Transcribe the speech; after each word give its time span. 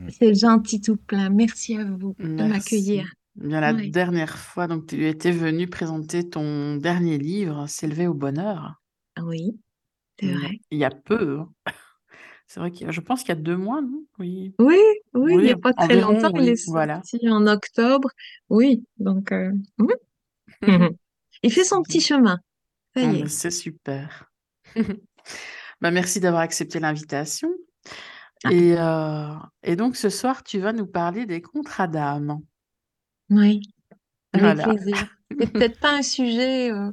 C'est- 0.08 0.34
gentil 0.34 0.80
tout 0.80 0.96
plein. 0.96 1.28
Merci 1.28 1.76
à 1.76 1.84
vous 1.84 2.14
de 2.18 2.26
m'accueillir. 2.48 3.12
Bien, 3.36 3.60
la 3.60 3.74
Ouais. 3.74 3.88
dernière 3.88 4.36
fois, 4.38 4.66
donc, 4.66 4.86
tu 4.86 5.06
étais 5.06 5.30
venue 5.30 5.66
présenter 5.68 6.28
ton 6.28 6.76
dernier 6.76 7.18
livre, 7.18 7.66
S'élever 7.68 8.06
au 8.06 8.14
bonheur. 8.14 8.80
Ah 9.14 9.24
Oui, 9.24 9.58
c'est 10.18 10.26
Il 10.26 10.32
a- 10.32 10.38
vrai. 10.38 10.60
Il 10.70 10.78
y 10.78 10.84
a 10.84 10.90
peu. 10.90 11.40
hein. 11.40 11.48
C'est 12.48 12.60
vrai 12.60 12.70
a, 12.88 12.92
je 12.92 13.00
pense 13.00 13.20
qu'il 13.22 13.30
y 13.30 13.32
a 13.32 13.40
deux 13.40 13.56
mois, 13.56 13.82
non? 13.82 14.04
Oui. 14.20 14.54
Oui, 14.60 14.78
oui, 15.14 15.32
il 15.34 15.42
n'y 15.42 15.50
a 15.50 15.54
Oui, 15.56 15.60
pas 15.60 15.72
très 15.74 15.84
environ, 15.96 16.12
longtemps. 16.12 16.30
Il 16.36 16.42
oui, 16.42 16.48
est 16.50 16.68
voilà. 16.68 17.02
sorti 17.04 17.28
en 17.28 17.44
octobre. 17.48 18.08
Oui, 18.48 18.84
donc 18.98 19.32
euh, 19.32 19.50
mhm. 19.78 19.88
il 21.42 21.52
fait 21.52 21.64
son 21.64 21.82
petit 21.82 22.00
chemin. 22.00 22.38
Ah, 22.96 23.12
c'est 23.28 23.50
super. 23.50 24.30
Bah, 25.82 25.90
merci 25.90 26.20
d'avoir 26.20 26.40
accepté 26.40 26.80
l'invitation. 26.80 27.50
Ah. 28.44 28.52
Et, 28.52 28.76
euh, 28.78 29.34
et 29.62 29.76
donc 29.76 29.96
ce 29.96 30.08
soir, 30.08 30.42
tu 30.42 30.58
vas 30.58 30.72
nous 30.72 30.86
parler 30.86 31.26
des 31.26 31.42
contrats 31.42 31.86
d'âme. 31.88 32.40
Oui, 33.30 33.60
avec 34.32 34.56
Voilà. 34.56 34.74
plaisir. 34.74 35.08
C'est 35.38 35.52
peut-être 35.52 35.78
pas 35.80 35.98
un 35.98 36.02
sujet 36.02 36.70
euh, 36.72 36.92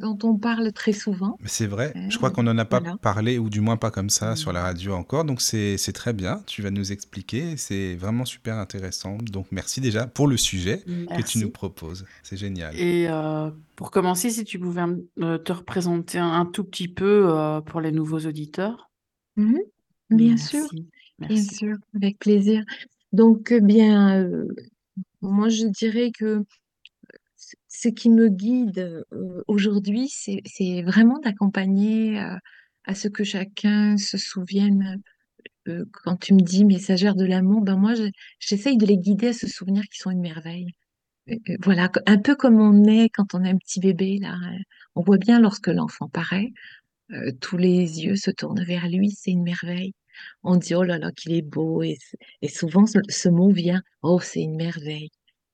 dont 0.00 0.18
on 0.22 0.36
parle 0.36 0.72
très 0.72 0.92
souvent. 0.92 1.38
C'est 1.44 1.66
vrai, 1.66 1.92
je 2.08 2.16
crois 2.16 2.30
qu'on 2.30 2.42
n'en 2.42 2.56
a 2.58 2.64
pas 2.64 2.80
voilà. 2.80 2.96
parlé, 2.98 3.38
ou 3.38 3.48
du 3.50 3.60
moins 3.60 3.76
pas 3.76 3.90
comme 3.90 4.10
ça, 4.10 4.32
Mm. 4.32 4.36
sur 4.36 4.52
la 4.52 4.62
radio 4.62 4.92
encore. 4.94 5.24
Donc 5.24 5.40
c'est 5.40 5.76
très 5.94 6.12
bien. 6.12 6.42
Tu 6.46 6.62
vas 6.62 6.70
nous 6.70 6.92
expliquer. 6.92 7.56
C'est 7.56 7.94
vraiment 7.96 8.24
super 8.24 8.56
intéressant. 8.56 9.18
Donc 9.18 9.46
merci 9.50 9.80
déjà 9.80 10.06
pour 10.06 10.26
le 10.28 10.36
sujet 10.36 10.82
que 10.86 11.22
tu 11.22 11.38
nous 11.38 11.50
proposes. 11.50 12.04
C'est 12.22 12.36
génial. 12.36 12.74
Et 12.78 13.06
euh, 13.08 13.50
pour 13.76 13.90
commencer, 13.90 14.30
si 14.30 14.44
tu 14.44 14.58
pouvais 14.58 14.82
euh, 15.20 15.38
te 15.38 15.52
représenter 15.52 16.18
un, 16.18 16.46
tout 16.46 16.64
petit 16.64 16.88
peu 16.88 17.28
euh, 17.30 17.60
pour 17.60 17.80
les 17.80 17.92
nouveaux 17.92 18.20
auditeurs. 18.20 18.90
Mhm. 19.36 19.58
Bien 20.10 20.36
sûr. 20.36 20.60
Merci. 20.72 20.88
Bien 21.18 21.28
Merci. 21.36 21.54
sûr, 21.54 21.76
avec 21.94 22.18
plaisir. 22.18 22.64
Donc, 23.12 23.52
euh, 23.52 23.60
bien, 23.60 24.18
euh, 24.22 24.48
moi, 25.20 25.48
je 25.48 25.66
dirais 25.66 26.10
que 26.18 26.44
ce 27.82 27.88
qui 27.88 28.10
me 28.10 28.28
guide 28.28 29.04
euh, 29.12 29.42
aujourd'hui, 29.48 30.08
c'est, 30.10 30.82
vraiment 30.82 31.18
d'accompagner 31.18 32.20
euh, 32.20 32.36
à 32.84 32.94
ce 32.94 33.08
que 33.08 33.24
chacun 33.24 33.96
se 33.96 34.18
souvienne. 34.18 35.00
euh, 35.68 35.84
quand 35.92 36.16
tu 36.16 36.34
me 36.34 36.40
dis 36.42 36.64
messagère 36.64 37.14
de 37.16 37.24
l'amour, 37.26 37.62
ben 37.62 37.76
moi, 37.76 37.94
je- 37.94 38.10
j'essaye 38.40 38.76
de 38.78 38.86
les 38.86 38.98
guider 38.98 39.28
à 39.28 39.32
se 39.34 39.46
souvenir 39.48 39.84
qu'ils 39.84 40.02
sont 40.02 40.10
une 40.12 40.20
merveille. 40.20 40.68
Euh, 41.30 41.34
euh, 41.50 41.56
Voilà, 41.64 41.90
un 42.06 42.18
peu 42.18 42.36
comme 42.36 42.60
on 42.60 42.84
est 42.86 43.08
quand 43.10 43.34
on 43.34 43.44
a 43.44 43.50
un 43.50 43.56
petit 43.58 43.80
bébé, 43.80 44.18
là. 44.20 44.34
hein. 44.34 44.58
On 44.96 45.02
voit 45.02 45.18
bien 45.18 45.40
lorsque 45.40 45.68
l'enfant 45.68 46.08
paraît, 46.08 46.52
euh, 47.12 47.32
tous 47.40 47.56
les 47.56 48.02
yeux 48.04 48.16
se 48.16 48.30
tournent 48.30 48.62
vers 48.64 48.88
lui, 48.88 49.10
c'est 49.12 49.30
une 49.32 49.42
merveille. 49.42 49.92
On 50.42 50.56
dit, 50.56 50.74
oh 50.74 50.82
là 50.84 50.98
là, 50.98 51.12
qu'il 51.12 51.32
est 51.34 51.42
beau. 51.42 51.82
Et 51.82 52.48
souvent, 52.48 52.86
ce, 52.86 52.98
ce 53.08 53.28
mot 53.28 53.50
vient, 53.50 53.82
oh, 54.02 54.20
c'est 54.20 54.42
une 54.42 54.56
merveille. 54.56 55.10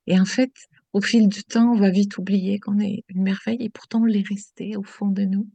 Et 0.07 0.19
en 0.21 0.25
fait, 0.25 0.53
au 0.97 1.03
fil 1.03 1.29
du 1.29 1.45
temps, 1.45 1.73
on 1.73 1.79
va 1.79 1.91
vite 1.91 2.17
oublier 2.17 2.59
qu'on 2.59 2.81
est 2.81 3.05
une 3.11 3.23
merveille 3.23 3.59
et 3.61 3.69
pourtant, 3.69 4.01
on 4.01 4.07
l'est 4.07 4.27
resté 4.27 4.79
au 4.79 4.83
fond 4.83 5.09
de 5.09 5.25
nous. 5.25 5.47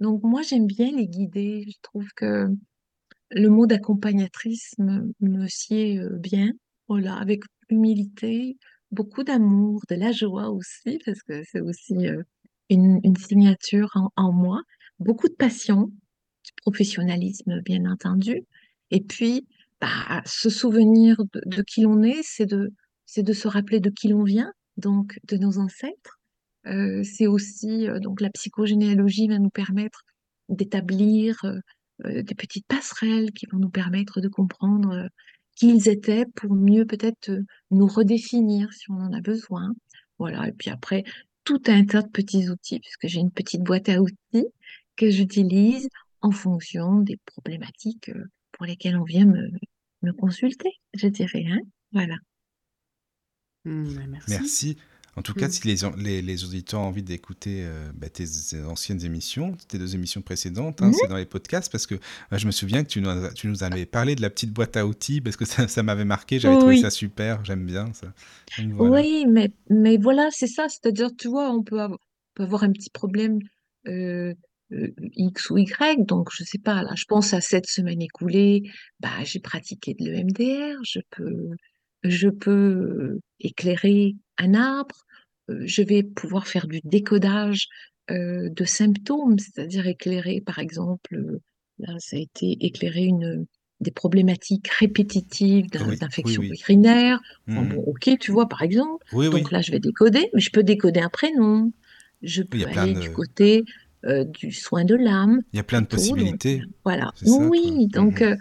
Donc, 0.00 0.24
moi, 0.24 0.42
j'aime 0.42 0.66
bien 0.66 0.90
les 0.90 1.06
guider. 1.06 1.64
Je 1.68 1.76
trouve 1.80 2.08
que 2.16 2.48
le 3.30 3.48
mot 3.50 3.68
d'accompagnatrice 3.68 4.74
me, 4.78 5.46
sied 5.46 6.00
euh, 6.00 6.18
bien. 6.18 6.50
Voilà, 6.88 7.14
avec 7.14 7.44
humilité, 7.68 8.56
beaucoup 8.90 9.22
d'amour, 9.22 9.80
de 9.88 9.94
la 9.94 10.10
joie 10.10 10.50
aussi, 10.50 10.98
parce 11.06 11.22
que 11.22 11.44
c'est 11.44 11.60
aussi 11.60 12.08
euh, 12.08 12.24
une, 12.68 13.00
signature 13.16 13.92
en, 14.16 14.32
moi. 14.32 14.60
Beaucoup 14.98 15.28
de 15.28 15.34
passion, 15.34 15.84
du 15.84 16.52
professionnalisme, 16.62 17.60
bien 17.60 17.88
entendu. 17.88 18.42
Et 18.90 19.02
puis, 19.02 19.46
bah, 19.80 20.20
se 20.26 20.50
souvenir 20.50 21.16
de, 21.46 21.62
qui 21.62 21.82
l'on 21.82 22.02
est, 22.02 22.24
c'est 22.24 22.46
de 22.46 23.32
se 23.32 23.46
rappeler 23.46 23.78
de 23.78 23.90
qui 23.90 24.08
l'on 24.08 24.24
vient, 24.24 24.52
donc 24.76 25.18
de 25.24 25.36
nos 25.36 25.58
ancêtres. 25.58 26.20
Euh, 26.66 27.02
c'est 27.04 27.26
aussi, 27.26 27.88
euh, 27.88 27.98
donc 27.98 28.20
la 28.20 28.30
psychogénéalogie 28.30 29.28
va 29.28 29.38
nous 29.38 29.50
permettre 29.50 30.04
d'établir 30.48 31.44
euh, 31.44 32.22
des 32.22 32.34
petites 32.34 32.66
passerelles 32.66 33.32
qui 33.32 33.46
vont 33.46 33.58
nous 33.58 33.70
permettre 33.70 34.20
de 34.20 34.28
comprendre 34.28 35.08
qui 35.54 35.68
ils 35.68 35.88
étaient 35.88 36.26
pour 36.34 36.54
mieux 36.54 36.86
peut-être 36.86 37.30
nous 37.70 37.86
redéfinir 37.86 38.72
si 38.72 38.90
on 38.90 38.96
en 38.96 39.12
a 39.12 39.20
besoin. 39.20 39.72
Voilà, 40.18 40.48
et 40.48 40.52
puis 40.52 40.70
après, 40.70 41.04
tout 41.44 41.62
un 41.66 41.84
tas 41.84 42.02
de 42.02 42.08
petits 42.08 42.48
outils, 42.48 42.80
puisque 42.80 43.06
j'ai 43.06 43.20
une 43.20 43.30
petite 43.30 43.62
boîte 43.62 43.88
à 43.88 44.00
outils 44.00 44.46
que 44.96 45.10
j'utilise 45.10 45.88
en 46.22 46.32
fonction 46.32 47.00
des 47.00 47.18
problématiques 47.26 48.10
pour 48.52 48.66
lesquelles 48.66 48.96
on 48.96 49.04
vient 49.04 49.26
me, 49.26 49.50
me 50.02 50.12
consulter, 50.12 50.70
je 50.94 51.06
dirais. 51.06 51.44
Hein 51.48 51.60
voilà. 51.92 52.16
Mm, 53.64 53.94
bah, 53.94 54.02
merci. 54.08 54.30
Merci. 54.30 54.76
En 55.16 55.22
tout 55.22 55.32
cas, 55.34 55.46
Mm. 55.46 55.50
si 55.52 55.68
les, 55.68 55.76
les, 56.02 56.22
les 56.22 56.44
auditeurs 56.44 56.80
ont 56.80 56.86
envie 56.86 57.04
d'écouter 57.04 57.60
euh, 57.64 57.92
bah, 57.94 58.08
tes, 58.08 58.24
anciennes 58.66 59.04
émissions, 59.04 59.56
tes 59.68 59.78
deux 59.78 59.94
émissions 59.94 60.22
précédentes, 60.22 60.82
hein, 60.82 60.88
Mhm. 60.88 60.92
c'est 60.92 61.06
dans 61.06 61.16
les 61.16 61.24
podcasts, 61.24 61.70
parce 61.70 61.86
que 61.86 61.94
bah, 62.32 62.36
je 62.38 62.46
me 62.46 62.50
souviens 62.50 62.82
que 62.82 62.88
tu 62.88 63.00
nous, 63.00 63.08
as- 63.08 63.32
tu 63.32 63.46
nous 63.46 63.62
avais 63.62 63.86
parlé 63.86 64.16
de 64.16 64.22
la 64.22 64.28
petite 64.30 64.50
boîte 64.52 64.76
à 64.76 64.84
outils, 64.86 65.20
parce 65.20 65.36
que 65.36 65.44
ça, 65.44 65.68
ça 65.68 65.82
m'avait 65.84 66.04
marqué, 66.04 66.40
j'avais 66.40 66.58
trouvé 66.58 66.76
ça 66.78 66.90
super, 66.90 67.44
j'aime 67.44 67.64
bien 67.64 67.92
ça. 67.92 68.12
Donc, 68.58 68.72
voilà. 68.72 69.00
Oui, 69.02 69.24
mais, 69.28 69.52
mais 69.70 69.98
voilà, 69.98 70.28
c'est 70.32 70.48
ça. 70.48 70.68
C'est-à-dire, 70.68 71.10
tu 71.16 71.28
vois, 71.28 71.48
on 71.52 71.62
peut 71.62 71.80
avoir, 71.80 72.00
peut 72.34 72.42
avoir 72.42 72.64
un 72.64 72.72
petit 72.72 72.90
problème 72.90 73.38
euh, 73.86 74.34
euh, 74.72 74.88
X 75.14 75.50
ou 75.50 75.58
Y. 75.58 76.04
Donc, 76.06 76.30
je 76.36 76.42
sais 76.42 76.58
pas, 76.58 76.82
là, 76.82 76.90
je 76.96 77.04
pense 77.04 77.32
à 77.34 77.40
cette 77.40 77.66
semaine 77.66 78.02
écoulée, 78.02 78.62
bah, 78.98 79.22
j'ai 79.22 79.38
pratiqué 79.38 79.94
de 79.94 80.04
l'EMDR, 80.06 80.80
je 80.84 80.98
peux, 81.10 81.50
je 82.04 82.28
peux 82.28 83.18
éclairer 83.40 84.14
un 84.38 84.54
arbre, 84.54 85.04
euh, 85.50 85.62
je 85.66 85.82
vais 85.82 86.02
pouvoir 86.02 86.46
faire 86.46 86.66
du 86.66 86.80
décodage 86.84 87.68
euh, 88.10 88.48
de 88.50 88.64
symptômes, 88.64 89.38
c'est-à-dire 89.38 89.86
éclairer, 89.86 90.40
par 90.40 90.58
exemple, 90.58 91.14
euh, 91.14 91.40
là, 91.78 91.94
ça 91.98 92.16
a 92.16 92.20
été 92.20 92.56
éclairer 92.60 93.04
une, 93.04 93.46
des 93.80 93.90
problématiques 93.90 94.68
répétitives 94.68 95.68
d'in- 95.70 95.86
Oui. 95.86 95.98
Enfin, 97.48 97.62
Mhm. 97.62 97.68
bon, 97.74 97.82
ok, 97.86 98.10
tu 98.20 98.30
vois, 98.32 98.48
par 98.48 98.62
exemple. 98.62 99.04
Donc 99.30 99.50
là, 99.50 99.60
je 99.60 99.72
vais 99.72 99.80
décoder, 99.80 100.28
mais 100.34 100.40
je 100.40 100.50
peux 100.50 100.62
décoder 100.62 101.00
un 101.00 101.08
prénom. 101.08 101.72
Je 102.22 102.42
Oui, 102.42 102.48
il 102.52 102.60
y 102.60 102.64
peux 102.64 102.70
a 102.70 102.72
plein 102.72 102.82
aller 102.82 102.94
de, 102.94 103.00
du 103.00 103.10
côté 103.10 103.64
euh, 104.06 104.24
du 104.24 104.52
soin 104.52 104.84
de 104.84 104.94
l'âme, 104.94 105.42
il 105.52 105.56
y 105.56 105.60
a 105.60 105.62
plein 105.62 105.80
de. 105.80 105.86
Donc, 105.86 105.98
possibilités. 105.98 106.62
voilà. 106.84 107.12
Ça. 107.16 107.48
Oui, 107.48 107.86
donc, 107.88 108.22
euh, 108.22 108.36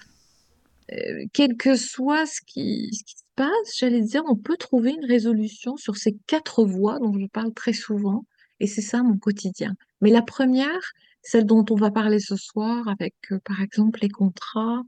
euh, 0.92 1.26
quel 1.34 1.56
que 1.58 1.76
soit 1.76 2.26
ce 2.26 2.42
qui, 2.46 2.90
ce 2.94 3.04
qui 3.04 3.16
passe, 3.36 3.78
j'allais 3.78 4.02
dire, 4.02 4.24
on 4.28 4.36
peut 4.36 4.58
trouver 4.58 4.92
une 4.92 5.06
résolution 5.06 5.78
sur 5.78 5.96
ces 5.98 6.18
quatre 6.28 6.66
voies 6.66 7.00
dont 7.00 7.14
je 7.20 7.26
parle 7.28 7.54
très 7.54 7.74
souvent, 7.74 8.26
et 8.60 8.68
c'est 8.68 8.82
ça 8.82 9.04
mon 9.04 9.18
quotidien. 9.18 9.76
Mais 10.02 10.12
la 10.12 10.22
première, 10.22 10.82
celle 11.22 11.46
dont 11.46 11.66
on 11.70 11.76
va 11.76 11.92
parler 11.92 12.20
ce 12.20 12.36
soir, 12.36 12.88
avec 12.88 13.16
euh, 13.32 13.40
par 13.46 13.62
exemple 13.62 14.00
les 14.02 14.10
contrats, 14.10 14.84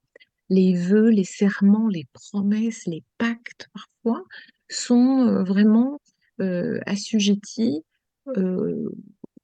les 0.49 0.75
vœux, 0.75 1.09
les 1.09 1.23
serments, 1.23 1.87
les 1.87 2.05
promesses, 2.13 2.85
les 2.85 3.03
pactes 3.17 3.67
parfois, 3.73 4.23
sont 4.69 5.27
euh, 5.27 5.43
vraiment 5.43 5.99
euh, 6.41 6.79
assujettis 6.85 7.83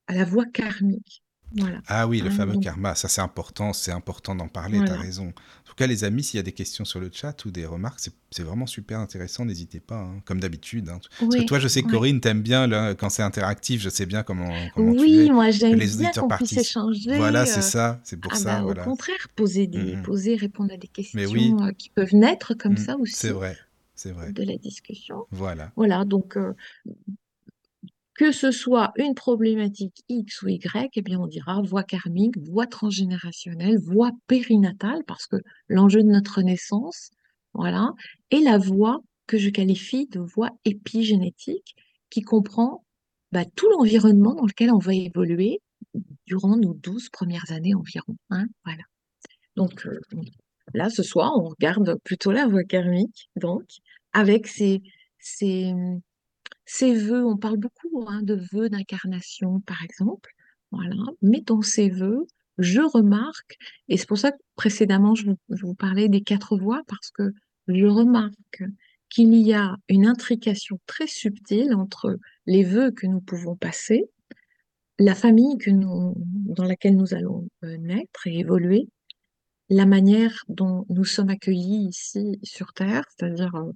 à 0.07 0.13
la 0.15 0.25
voie 0.25 0.45
karmique. 0.45 1.23
Voilà. 1.53 1.81
Ah 1.87 2.07
oui, 2.07 2.21
le 2.21 2.29
Hein, 2.29 2.29
fameux 2.29 2.53
donc, 2.53 2.63
karma, 2.63 2.95
ça 2.95 3.07
c'est 3.09 3.21
important, 3.21 3.73
c'est 3.73 3.91
important 3.91 4.35
d'en 4.35 4.47
parler, 4.47 4.83
t'as 4.83 4.95
voilà. 4.95 4.95
raison. 4.95 5.33
En 5.71 5.73
tout 5.73 5.75
cas, 5.77 5.87
les 5.87 6.03
amis, 6.03 6.23
s'il 6.23 6.37
y 6.37 6.39
a 6.39 6.43
des 6.43 6.51
questions 6.51 6.83
sur 6.85 6.99
le 6.99 7.09
chat 7.13 7.45
ou 7.45 7.51
des 7.51 7.65
remarques, 7.65 7.99
c'est 8.01 8.13
c'est 8.31 8.43
vraiment 8.43 8.65
super 8.67 8.99
intéressant, 8.99 9.43
n'hésitez 9.45 9.79
pas, 9.81 9.97
hein, 9.99 10.21
comme 10.25 10.39
d'habitude. 10.39 10.89
hein. 10.89 10.99
Parce 11.01 11.35
que 11.35 11.41
Oui, 11.41 11.45
toi, 11.47 11.59
je 11.59 11.67
sais 11.67 11.81
que 11.81 11.87
oui. 11.87 11.91
Corinne, 11.91 12.21
t'aimes 12.21 12.41
bien 12.41 12.67
là, 12.67 12.93
quand 12.95 13.09
c'est 13.09 13.23
interactif, 13.23 13.81
je 13.81 13.89
sais 13.89 14.05
bien 14.05 14.23
comment, 14.23 14.69
comment 14.69 14.93
tu 14.95 15.09
Oui, 15.09 15.27
es, 15.27 15.31
moi 15.31 15.51
j'aime 15.51 15.77
les 15.77 15.87
bien 15.97 16.11
qu'on 16.13 16.29
puisse 16.29 16.57
échanger. 16.57 17.09
Voilà, 17.17 17.45
c'est 17.45 17.59
euh, 17.59 17.61
ça, 17.61 17.99
c'est 18.03 18.17
pour 18.17 18.31
ah 18.33 18.39
ça, 18.39 18.61
bah, 18.61 18.65
au 18.65 18.73
contraire, 18.75 19.27
poser 19.35 19.67
des, 19.67 19.97
Mhm. 19.97 20.03
poser, 20.03 20.35
répondre 20.35 20.73
à 20.73 20.77
des 20.77 20.87
Mais 21.13 21.25
oui, 21.25 21.55
questions 21.55 21.65
euh, 21.65 21.71
qui 21.71 21.89
peuvent 21.89 22.15
naître 22.15 22.53
comme 22.53 22.73
mhm, 22.73 22.85
ça 22.85 22.97
c'est 23.11 23.29
aussi 23.29 23.31
vrai, 23.31 23.57
c'est 23.95 24.11
vrai. 24.11 24.33
de 24.33 24.43
la 24.43 24.57
discussion. 24.57 25.25
Voilà. 25.31 25.71
Voilà, 25.75 26.05
donc 26.05 26.37
euh, 26.37 26.53
que 28.15 28.31
ce 28.31 28.51
soit 28.51 28.91
une 28.97 29.15
problématique 29.15 30.03
X 30.09 30.41
ou 30.41 30.49
Y, 30.49 30.91
eh 30.93 31.01
bien 31.01 31.19
on 31.19 31.27
dira 31.27 31.61
voie 31.61 31.83
karmique, 31.83 32.37
voie 32.37 32.67
transgénérationnelle, 32.67 33.79
voie 33.79 34.11
périnatale, 34.27 35.03
parce 35.07 35.27
que 35.27 35.37
l'enjeu 35.67 36.03
de 36.03 36.09
notre 36.09 36.41
naissance, 36.41 37.11
voilà, 37.53 37.93
et 38.29 38.39
la 38.39 38.57
voie 38.57 39.01
que 39.27 39.37
je 39.37 39.49
qualifie 39.49 40.07
de 40.07 40.19
voie 40.19 40.49
épigénétique, 40.65 41.75
qui 42.09 42.21
comprend 42.21 42.83
bah, 43.31 43.45
tout 43.55 43.69
l'environnement 43.69 44.35
dans 44.35 44.45
lequel 44.45 44.71
on 44.71 44.77
va 44.77 44.93
évoluer 44.93 45.61
durant 46.27 46.57
nos 46.57 46.73
douze 46.73 47.09
premières 47.09 47.51
années 47.51 47.73
environ. 47.73 48.15
hein, 48.29 48.45
voilà. 48.65 48.83
Donc 49.55 49.85
euh, 49.85 49.99
là, 50.73 50.89
ce 50.89 51.03
soir, 51.03 51.31
on 51.37 51.49
regarde 51.49 51.97
plutôt 52.03 52.31
la 52.31 52.47
voie 52.47 52.63
karmique, 52.63 53.29
donc, 53.35 53.63
avec 54.13 54.47
ces, 54.47 54.81
ces 56.71 56.93
vœux. 56.95 57.25
On 57.25 57.37
parle 57.37 57.57
beaucoup 57.57 58.05
hein, 58.07 58.21
de 58.23 58.39
vœux 58.53 58.69
d'incarnation, 58.69 59.59
par 59.61 59.83
exemple. 59.83 60.31
Voilà. 60.71 60.95
Mais 61.21 61.41
dans 61.41 61.61
ces 61.61 61.89
vœux, 61.89 62.25
je 62.57 62.79
remarque, 62.79 63.57
et 63.89 63.97
c'est 63.97 64.07
pour 64.07 64.17
ça 64.17 64.31
que 64.31 64.37
précédemment, 64.55 65.13
je 65.13 65.31
vous, 65.31 65.37
je 65.49 65.65
vous 65.65 65.75
parlais 65.75 66.07
des 66.07 66.21
quatre 66.21 66.57
voies, 66.57 66.81
parce 66.87 67.11
que 67.11 67.33
je 67.67 67.85
remarque 67.85 68.63
qu'il 69.09 69.33
y 69.33 69.53
a 69.53 69.75
une 69.89 70.05
intrication 70.05 70.79
très 70.85 71.07
subtile 71.07 71.73
entre 71.75 72.17
les 72.45 72.63
vœux 72.63 72.91
que 72.91 73.05
nous 73.05 73.19
pouvons 73.19 73.57
passer, 73.57 74.05
la 74.97 75.15
famille 75.15 75.57
que 75.57 75.71
nous, 75.71 76.13
dans 76.15 76.63
laquelle 76.63 76.95
nous 76.95 77.13
allons 77.13 77.49
euh, 77.65 77.75
naître 77.77 78.27
et 78.27 78.39
évoluer, 78.39 78.87
la 79.67 79.85
manière 79.85 80.43
dont 80.47 80.85
nous 80.89 81.05
sommes 81.05 81.29
accueillis 81.29 81.87
ici 81.89 82.39
sur 82.43 82.71
Terre, 82.71 83.03
c'est-à-dire 83.09 83.55
euh, 83.55 83.71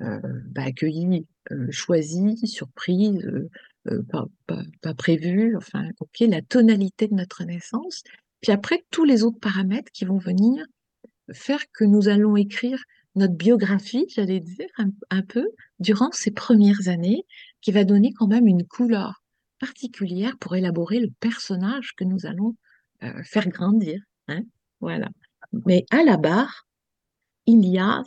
bah, 0.00 0.62
accueillis, 0.64 1.26
euh, 1.52 1.66
choisis, 1.70 2.44
surprise, 2.44 3.24
euh, 3.26 3.50
euh, 3.88 4.02
pas, 4.02 4.26
pas, 4.46 4.62
pas 4.82 4.94
prévu, 4.94 5.56
enfin, 5.56 5.88
ok, 6.00 6.20
la 6.20 6.42
tonalité 6.42 7.08
de 7.08 7.14
notre 7.14 7.44
naissance, 7.44 8.02
puis 8.40 8.52
après 8.52 8.84
tous 8.90 9.04
les 9.04 9.22
autres 9.22 9.40
paramètres 9.40 9.90
qui 9.92 10.04
vont 10.04 10.18
venir 10.18 10.64
faire 11.32 11.60
que 11.72 11.84
nous 11.84 12.08
allons 12.08 12.36
écrire 12.36 12.82
notre 13.14 13.34
biographie, 13.34 14.06
j'allais 14.08 14.40
dire, 14.40 14.68
un, 15.10 15.22
peu, 15.22 15.48
durant 15.78 16.10
ces 16.12 16.30
premières 16.30 16.88
années, 16.88 17.24
qui 17.60 17.72
va 17.72 17.84
donner 17.84 18.12
quand 18.12 18.28
même 18.28 18.46
une 18.46 18.66
couleur 18.66 19.22
particulière 19.58 20.38
pour 20.38 20.56
élaborer 20.56 21.00
le 21.00 21.10
personnage 21.20 21.94
que 21.96 22.04
nous 22.04 22.26
allons 22.26 22.56
euh, 23.02 23.22
faire 23.24 23.48
grandir. 23.48 24.00
Hein, 24.28 24.42
voilà. 24.80 25.08
Mais 25.66 25.84
à 25.90 26.04
la 26.04 26.16
barre, 26.16 26.66
il 27.46 27.64
y 27.66 27.78
a, 27.78 28.02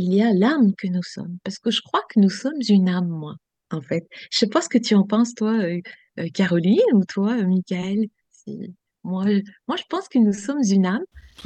il 0.00 0.14
y 0.14 0.22
a 0.22 0.32
l'âme 0.32 0.74
que 0.76 0.86
nous 0.88 1.02
sommes. 1.02 1.36
Parce 1.44 1.58
que 1.58 1.70
je 1.70 1.80
crois 1.82 2.02
que 2.08 2.18
nous 2.20 2.30
sommes 2.30 2.60
une 2.68 2.88
âme, 2.88 3.08
moi, 3.08 3.36
en 3.70 3.80
fait. 3.80 4.06
Je 4.30 4.38
sais 4.38 4.46
pas 4.48 4.60
ce 4.62 4.68
que 4.68 4.78
tu 4.78 4.94
en 4.94 5.04
penses, 5.04 5.34
toi, 5.34 5.52
euh, 5.52 5.80
euh, 6.18 6.28
Caroline, 6.34 6.80
ou 6.94 7.04
toi, 7.04 7.36
euh, 7.38 7.46
Michael. 7.46 8.06
Si- 8.30 8.74
Moi, 9.02 9.24
je- 9.26 9.40
moi, 9.66 9.76
je 9.78 9.84
pense 9.88 10.08
que 10.08 10.18
nous 10.18 10.32
sommes 10.34 10.60
une 10.62 10.84
âme 10.86 11.04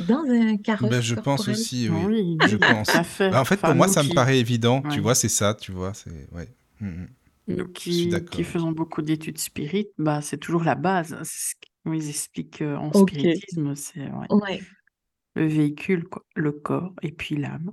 dans 0.08 0.24
un 0.24 0.54
Ben, 0.54 0.58
carrosse 0.60 1.00
je 1.02 1.14
pense 1.14 1.48
aussi, 1.48 1.88
oui, 1.88 2.36
Oui, 2.40 2.48
je 2.48 2.56
pense. 2.56 2.90
fait. 2.90 3.30
Bah, 3.30 3.40
en 3.40 3.44
fait, 3.44 3.58
pour 3.60 3.74
moi, 3.76 3.86
nous 3.86 3.92
ça 3.92 4.02
me 4.02 4.12
paraît 4.12 4.38
évident, 4.40 4.82
tu 4.90 5.00
vois, 5.00 5.14
c'est 5.14 5.28
ça, 5.28 5.54
tu 5.54 5.70
vois, 5.72 5.94
c'est... 5.94 6.10
Ouais. 6.32 6.48
Mhm. 6.80 7.08
nous 7.46 7.56
Je 7.76 7.80
suis 7.90 8.08
qui, 8.08 8.24
qui 8.30 8.42
faisons 8.44 8.72
beaucoup 8.72 9.02
d'études 9.02 9.38
spirites, 9.38 9.90
bah, 9.98 10.20
c'est 10.20 10.38
toujours 10.38 10.64
la 10.64 10.74
base. 10.74 11.16
C'est 11.22 11.50
ce 11.50 11.54
qu'ils 11.84 12.08
expliquent 12.08 12.62
en 12.62 12.92
spiritisme, 12.92 13.74
c'est 13.76 14.00
ouais, 14.10 14.26
Ouais. 14.30 14.60
le 15.36 15.46
véhicule, 15.46 16.04
quoi, 16.08 16.24
le 16.34 16.50
corps, 16.52 16.92
et 17.02 17.12
puis 17.12 17.36
l'âme, 17.36 17.70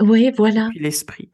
Oui, 0.00 0.30
voilà. 0.36 0.68
puis 0.70 0.80
l'esprit. 0.80 1.30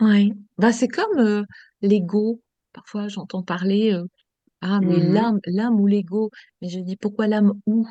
Ouais. 0.00 0.30
Bah, 0.58 0.72
c'est 0.72 0.88
comme 0.88 1.18
euh, 1.18 1.44
l'ego. 1.82 2.40
Parfois, 2.72 3.08
j'entends 3.08 3.42
parler, 3.42 3.92
euh, 3.92 4.04
ah, 4.62 4.80
mais 4.82 5.00
Mhm. 5.00 5.14
l'âme, 5.14 5.40
l'âme 5.46 5.80
ou 5.80 5.86
l'ego? 5.86 6.30
Mais 6.62 6.68
je 6.68 6.80
dis, 6.80 6.96
pourquoi 6.96 7.26
l'âme 7.28 7.54
ou? 7.66 7.86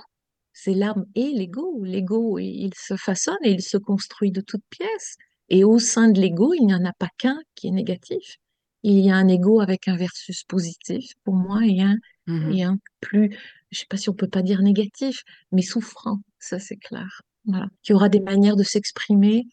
C'est 0.53 0.73
l'âme 0.75 1.05
et 1.15 1.31
l'ego. 1.33 1.83
L'ego, 1.83 2.39
il 2.39 2.65
il 2.67 2.73
se 2.75 2.95
façonne 2.97 3.37
et 3.43 3.51
il 3.51 3.61
se 3.63 3.77
construit 3.77 4.31
de 4.31 4.41
toutes 4.41 4.63
pièces. 4.69 5.17
Et 5.49 5.63
au 5.65 5.79
sein 5.79 6.09
de 6.09 6.19
l'ego, 6.21 6.53
il 6.53 6.65
n'y 6.67 6.75
en 6.75 6.85
a 6.85 6.93
pas 6.99 7.09
qu'un 7.17 7.39
qui 7.55 7.67
est 7.67 7.71
négatif. 7.71 8.37
Il 8.83 8.99
y 8.99 9.11
a 9.11 9.15
un 9.17 9.27
ego 9.29 9.61
avec 9.61 9.87
un 9.87 9.97
versus 9.97 10.43
positif, 10.45 11.11
pour 11.23 11.35
moi, 11.35 11.61
et 11.65 11.81
un, 11.81 11.97
Mhm. 12.27 12.51
et 12.53 12.63
un 12.63 12.79
plus, 13.01 13.37
je 13.71 13.79
sais 13.79 13.85
pas 13.89 13.97
si 13.97 14.09
on 14.09 14.13
peut 14.13 14.29
pas 14.29 14.41
dire 14.43 14.61
négatif, 14.61 15.23
mais 15.51 15.61
souffrant. 15.63 16.19
Ça, 16.39 16.59
c'est 16.59 16.77
clair. 16.77 17.21
Voilà. 17.45 17.68
Qui 17.83 17.94
aura 17.94 18.09
des 18.09 18.19
manières 18.21 18.56
de 18.57 18.63
s'exprimer 18.63 19.45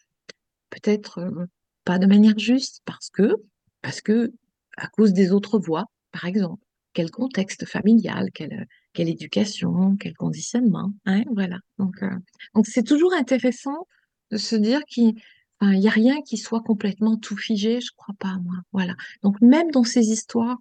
peut-être 0.71 1.19
euh, 1.19 1.47
pas 1.85 1.99
de 1.99 2.07
manière 2.07 2.39
juste 2.39 2.81
parce 2.85 3.11
que, 3.11 3.35
parce 3.83 4.01
que 4.01 4.33
à 4.77 4.89
cause 4.89 5.13
des 5.13 5.33
autres 5.33 5.59
voies, 5.59 5.87
par 6.13 6.25
exemple, 6.25 6.63
quel 6.93 7.11
contexte 7.11 7.65
familial, 7.67 8.31
quelle, 8.33 8.67
quelle 8.93 9.09
éducation, 9.09 9.97
quel 9.97 10.15
conditionnement, 10.15 10.93
hein, 11.07 11.25
voilà. 11.33 11.59
Donc, 11.79 12.03
euh, 12.03 12.11
donc 12.55 12.67
c'est 12.67 12.83
toujours 12.83 13.13
intéressant 13.15 13.87
de 14.31 14.37
se 14.37 14.57
dire 14.57 14.81
qu'il 14.89 15.15
enfin, 15.61 15.75
il 15.75 15.83
y 15.83 15.89
a 15.89 15.93
rien 15.93 16.23
qui 16.23 16.37
soit 16.37 16.63
complètement 16.63 17.17
tout 17.17 17.37
figé, 17.37 17.81
je 17.81 17.91
crois 17.97 18.15
pas, 18.19 18.37
moi. 18.43 18.57
Voilà. 18.73 18.95
Donc 19.23 19.41
même 19.41 19.71
dans 19.71 19.85
ces 19.85 20.11
histoires 20.11 20.59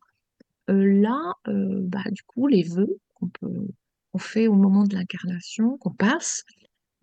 euh, 0.70 1.02
là, 1.02 1.34
euh, 1.48 1.80
bah, 1.82 2.04
du 2.12 2.24
coup, 2.24 2.48
les 2.48 2.64
vœux 2.64 2.98
qu'on 3.16 3.30
peut, 3.30 3.68
fait 4.20 4.48
au 4.48 4.54
moment 4.54 4.84
de 4.84 4.96
l'incarnation, 4.96 5.78
qu'on 5.80 5.92
passe, 5.92 6.44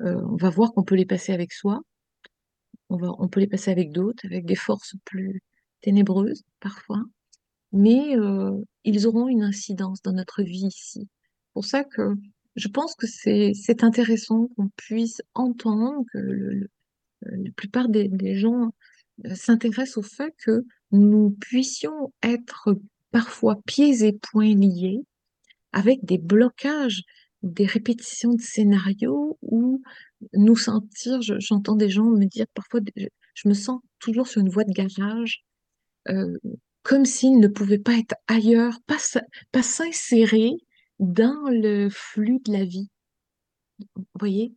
euh, 0.00 0.22
on 0.30 0.36
va 0.36 0.48
voir 0.48 0.72
qu'on 0.72 0.84
peut 0.84 0.94
les 0.94 1.04
passer 1.04 1.32
avec 1.32 1.52
soi, 1.52 1.80
on 2.90 2.96
va, 2.98 3.12
on 3.18 3.28
peut 3.28 3.40
les 3.40 3.46
passer 3.48 3.70
avec 3.70 3.92
d'autres, 3.92 4.26
avec 4.26 4.46
des 4.46 4.56
forces 4.56 4.94
plus 5.06 5.42
ténébreuses 5.82 6.42
parfois, 6.60 7.02
mais 7.72 8.16
euh, 8.16 8.52
ils 8.84 9.06
auront 9.06 9.28
une 9.28 9.42
incidence 9.42 10.02
dans 10.02 10.12
notre 10.12 10.42
vie 10.42 10.66
ici. 10.66 11.08
Pour 11.54 11.64
ça 11.64 11.84
que 11.84 12.14
je 12.56 12.68
pense 12.68 12.94
que 12.96 13.06
c'est 13.06 13.84
intéressant 13.84 14.48
qu'on 14.56 14.68
puisse 14.76 15.22
entendre 15.34 16.04
que 16.12 16.18
le- 16.18 16.54
le- 16.54 16.70
la 17.22 17.50
plupart 17.52 17.88
des, 17.88 18.08
des 18.08 18.36
gens 18.36 18.72
euh, 19.26 19.34
s'intéressent 19.34 19.98
au 19.98 20.02
fait 20.02 20.34
que 20.44 20.64
nous 20.92 21.30
puissions 21.40 22.12
être 22.22 22.74
parfois 23.12 23.60
pieds 23.66 24.04
et 24.04 24.12
poings 24.12 24.54
liés 24.56 25.02
avec 25.72 26.04
des 26.04 26.18
blocages, 26.18 27.02
des 27.42 27.66
répétitions 27.66 28.34
de 28.34 28.40
scénarios 28.42 29.38
ou 29.42 29.82
nous 30.34 30.56
sentir, 30.56 31.22
je- 31.22 31.38
j'entends 31.40 31.76
des 31.76 31.90
gens 31.90 32.04
me 32.04 32.24
dire 32.26 32.46
parfois, 32.54 32.80
je, 32.96 33.06
je 33.34 33.48
me 33.48 33.54
sens 33.54 33.80
toujours 33.98 34.26
sur 34.28 34.40
une 34.40 34.48
voie 34.50 34.64
de 34.64 34.72
garage, 34.72 35.44
euh, 36.08 36.36
comme 36.82 37.04
s'ils 37.04 37.38
ne 37.40 37.48
pouvaient 37.48 37.78
pas 37.78 37.98
être 37.98 38.14
ailleurs, 38.28 38.78
pas, 38.86 38.98
pas 39.52 39.62
s'insérer 39.62 40.52
dans 40.98 41.42
le 41.48 41.88
flux 41.90 42.40
de 42.44 42.52
la 42.52 42.64
vie. 42.64 42.88
Vous 43.96 44.04
voyez? 44.18 44.54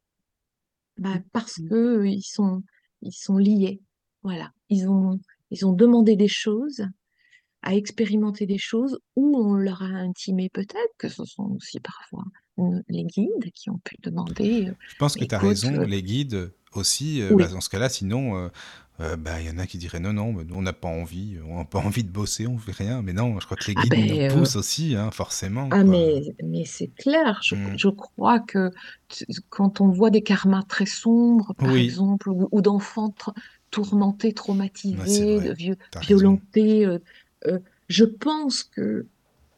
Bah, 0.98 1.20
parce 1.32 1.60
Mhm. 1.60 1.70
que 1.70 1.76
euh, 1.76 2.08
ils 2.08 2.24
sont, 2.24 2.64
ils 3.02 3.14
sont 3.14 3.38
liés. 3.38 3.82
Voilà. 4.22 4.52
Ils 4.70 4.88
ont, 4.88 5.20
ils 5.52 5.66
ont 5.66 5.74
demandé 5.74 6.16
des 6.16 6.28
choses 6.28 6.84
à 7.64 7.76
expérimenter 7.76 8.46
des 8.46 8.58
choses 8.58 9.00
où 9.16 9.38
on 9.38 9.56
leur 9.56 9.82
a 9.82 9.86
intimé 9.88 10.50
peut-être, 10.50 10.94
que 10.98 11.10
ce 11.10 11.26
sont 11.26 11.56
aussi 11.58 11.80
parfois 11.80 12.24
les 12.88 13.04
guides 13.06 13.52
qui 13.56 13.70
ont 13.72 13.80
pu 13.84 13.96
demander. 14.04 14.68
euh, 14.70 14.74
Je 14.88 14.96
pense 14.98 15.16
que 15.16 15.26
tu 15.26 15.34
as 15.34 15.40
raison, 15.40 15.74
euh, 15.82 15.86
les 15.86 16.04
guides 16.04 16.52
aussi, 16.74 17.22
euh, 17.22 17.34
Oui. 17.34 17.44
bah, 17.44 17.48
dans 17.48 17.62
ce 17.62 17.70
cas-là, 17.70 17.90
sinon, 17.90 18.50
euh, 19.00 19.18
bah, 19.18 19.42
il 19.42 19.48
y 19.48 19.50
en 19.50 19.58
a 19.58 19.66
qui 19.66 19.78
diraient 19.80 20.00
non, 20.00 20.14
non, 20.14 20.34
nous, 20.34 20.56
on 20.56 20.62
n'a 20.62 20.74
pas 20.74 20.88
envie, 20.88 21.38
on 21.48 21.58
n'a 21.58 21.66
pas 21.66 21.80
envie 21.80 22.04
de 22.04 22.12
bosser, 22.12 22.46
on 22.48 22.58
fait 22.58 22.72
rien. 22.72 23.02
Mais 23.02 23.14
non, 23.14 23.40
je 23.40 23.46
crois 23.46 23.58
que 23.58 23.66
les 23.68 23.76
Ah 23.76 23.82
guides 23.82 23.90
ben, 23.90 24.08
nous 24.08 24.20
euh, 24.22 24.28
poussent 24.28 24.56
aussi, 24.56 24.96
hein, 24.96 25.10
forcément. 25.12 25.70
Ah, 25.70 25.84
quoi. 25.84 25.84
mais, 25.84 26.22
mais 26.44 26.66
c'est 26.66 26.90
clair, 26.90 27.40
je, 27.44 27.56
Mm. 27.56 27.78
je 27.78 27.88
crois 27.90 28.40
que 28.40 28.70
quand 29.50 29.82
on 29.82 29.90
voit 29.90 30.12
des 30.12 30.22
karmas 30.22 30.62
très 30.64 30.86
sombres, 30.86 31.54
par 31.58 31.70
Oui. 31.70 31.80
exemple, 31.80 32.30
ou, 32.30 32.48
ou 32.52 32.62
d'enfants 32.62 33.14
tourmentés, 33.72 34.30
c'est 34.30 34.34
traumatisés, 34.36 35.42
de 35.42 35.52
vieux, 35.54 35.78
violentés, 36.00 36.86
euh, 37.48 37.60
je 37.88 38.06
pense 38.06 38.64
que 38.64 39.08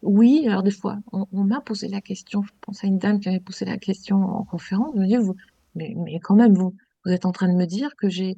oui, 0.02 0.46
alors 0.48 0.64
des 0.64 0.72
fois, 0.72 1.00
on, 1.12 1.44
m'a 1.44 1.62
posé 1.62 1.88
la 1.88 2.02
question, 2.02 2.44
je 2.44 2.52
pense 2.62 2.84
à 2.84 2.88
une 2.88 3.00
dame 3.00 3.20
qui 3.20 3.30
m'avait 3.30 3.40
posé 3.40 3.66
la 3.66 3.78
question 3.78 4.18
en 4.18 4.44
conférence, 4.44 4.94
je 4.96 5.00
me 5.00 5.08
dis, 5.08 5.18
mais, 5.74 6.20
quand 6.22 6.36
même, 6.36 6.54
vous, 6.54 6.76
êtes 7.08 7.26
en 7.26 7.32
train 7.32 7.48
de 7.48 7.58
me 7.58 7.66
dire 7.66 7.96
que 7.96 8.08
j'ai, 8.08 8.38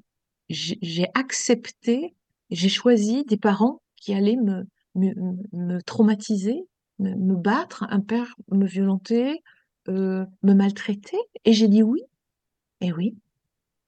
accepté, 1.14 2.16
j'ai 2.52 2.70
choisi 2.70 3.26
des 3.26 3.38
parents 3.38 3.82
qui 3.98 4.14
allaient 4.14 4.38
me, 4.38 5.82
traumatiser, 5.82 6.66
me, 7.00 7.16
me 7.16 7.36
battre, 7.36 7.86
un 7.90 8.00
père 8.00 8.36
me 8.50 8.66
violenter, 8.66 9.44
euh, 9.90 10.26
me 10.44 10.54
maltraiter, 10.54 11.18
et 11.44 11.52
j'ai 11.52 11.68
dit 11.68 11.84
oui, 11.84 12.02
et 12.80 12.94
oui, 12.94 13.18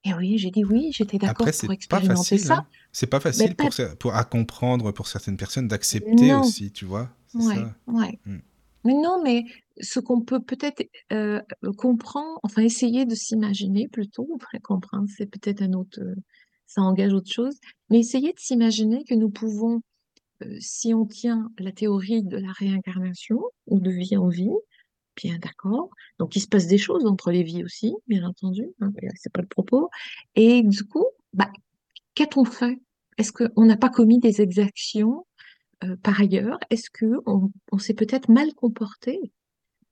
et 0.04 0.14
oui, 0.14 0.38
j'ai 0.38 0.50
dit 0.50 0.64
oui, 0.64 0.90
j'étais 0.92 1.18
d'accord 1.18 1.46
pour 1.46 1.68
pas 1.68 1.74
expérimenter 1.74 2.16
facile, 2.16 2.40
ça, 2.40 2.54
hein. 2.54 2.66
C'est 2.92 3.06
pas 3.06 3.18
mais 3.18 3.32
facile 3.32 3.54
pas, 3.54 3.68
pour, 3.98 4.14
à 4.14 4.24
comprendre 4.24 4.92
pour 4.92 5.06
certaines 5.06 5.36
personnes 5.36 5.68
d'accepter 5.68 6.34
aussi, 6.34 6.72
tu 6.72 6.86
vois. 6.86 7.10
Ouais, 7.34 7.54
ça. 7.54 7.74
ouais. 7.86 8.18
Mm. 8.24 8.38
Mais 8.84 8.94
non, 8.94 9.22
mais 9.22 9.44
ce 9.80 10.00
qu'on 10.00 10.22
peut 10.22 10.40
peut-être 10.40 10.82
euh, 11.12 11.42
comprendre, 11.76 12.40
enfin 12.42 12.62
essayer 12.62 13.04
de 13.04 13.14
s'imaginer 13.14 13.88
plutôt, 13.88 14.28
après 14.36 14.58
comprendre, 14.60 15.08
c'est 15.14 15.26
peut-être 15.26 15.62
un 15.62 15.74
autre, 15.74 16.00
euh, 16.00 16.14
ça 16.66 16.82
engage 16.82 17.12
autre 17.12 17.30
chose, 17.30 17.58
mais 17.90 17.98
essayer 17.98 18.32
de 18.32 18.38
s'imaginer 18.38 19.04
que 19.04 19.14
nous 19.14 19.30
pouvons, 19.30 19.82
euh, 20.42 20.56
si 20.60 20.94
on 20.94 21.04
tient 21.04 21.50
la 21.58 21.72
théorie 21.72 22.22
de 22.22 22.38
la 22.38 22.52
réincarnation 22.52 23.40
ou 23.66 23.80
de 23.80 23.90
vie 23.90 24.16
en 24.16 24.28
vie, 24.28 24.50
bien 25.16 25.38
d'accord, 25.38 25.90
donc 26.18 26.36
il 26.36 26.40
se 26.40 26.48
passe 26.48 26.66
des 26.66 26.78
choses 26.78 27.06
entre 27.06 27.30
les 27.30 27.42
vies 27.42 27.64
aussi, 27.64 27.94
bien 28.06 28.24
entendu, 28.24 28.66
hein, 28.80 28.90
c'est 29.16 29.32
pas 29.32 29.42
le 29.42 29.48
propos, 29.48 29.90
et 30.34 30.62
du 30.62 30.84
coup, 30.84 31.06
bah, 31.32 31.50
qu'a-t-on 32.14 32.44
fait? 32.44 32.80
Est-ce 33.18 33.32
qu'on 33.32 33.64
n'a 33.66 33.76
pas 33.76 33.90
commis 33.90 34.18
des 34.18 34.40
exactions 34.40 35.26
euh, 35.84 35.96
par 36.02 36.20
ailleurs? 36.20 36.58
Est-ce 36.70 36.90
que 36.90 37.06
on, 37.26 37.50
s'est 37.78 37.94
peut-être 37.94 38.28
mal 38.28 38.54
comporté? 38.54 39.20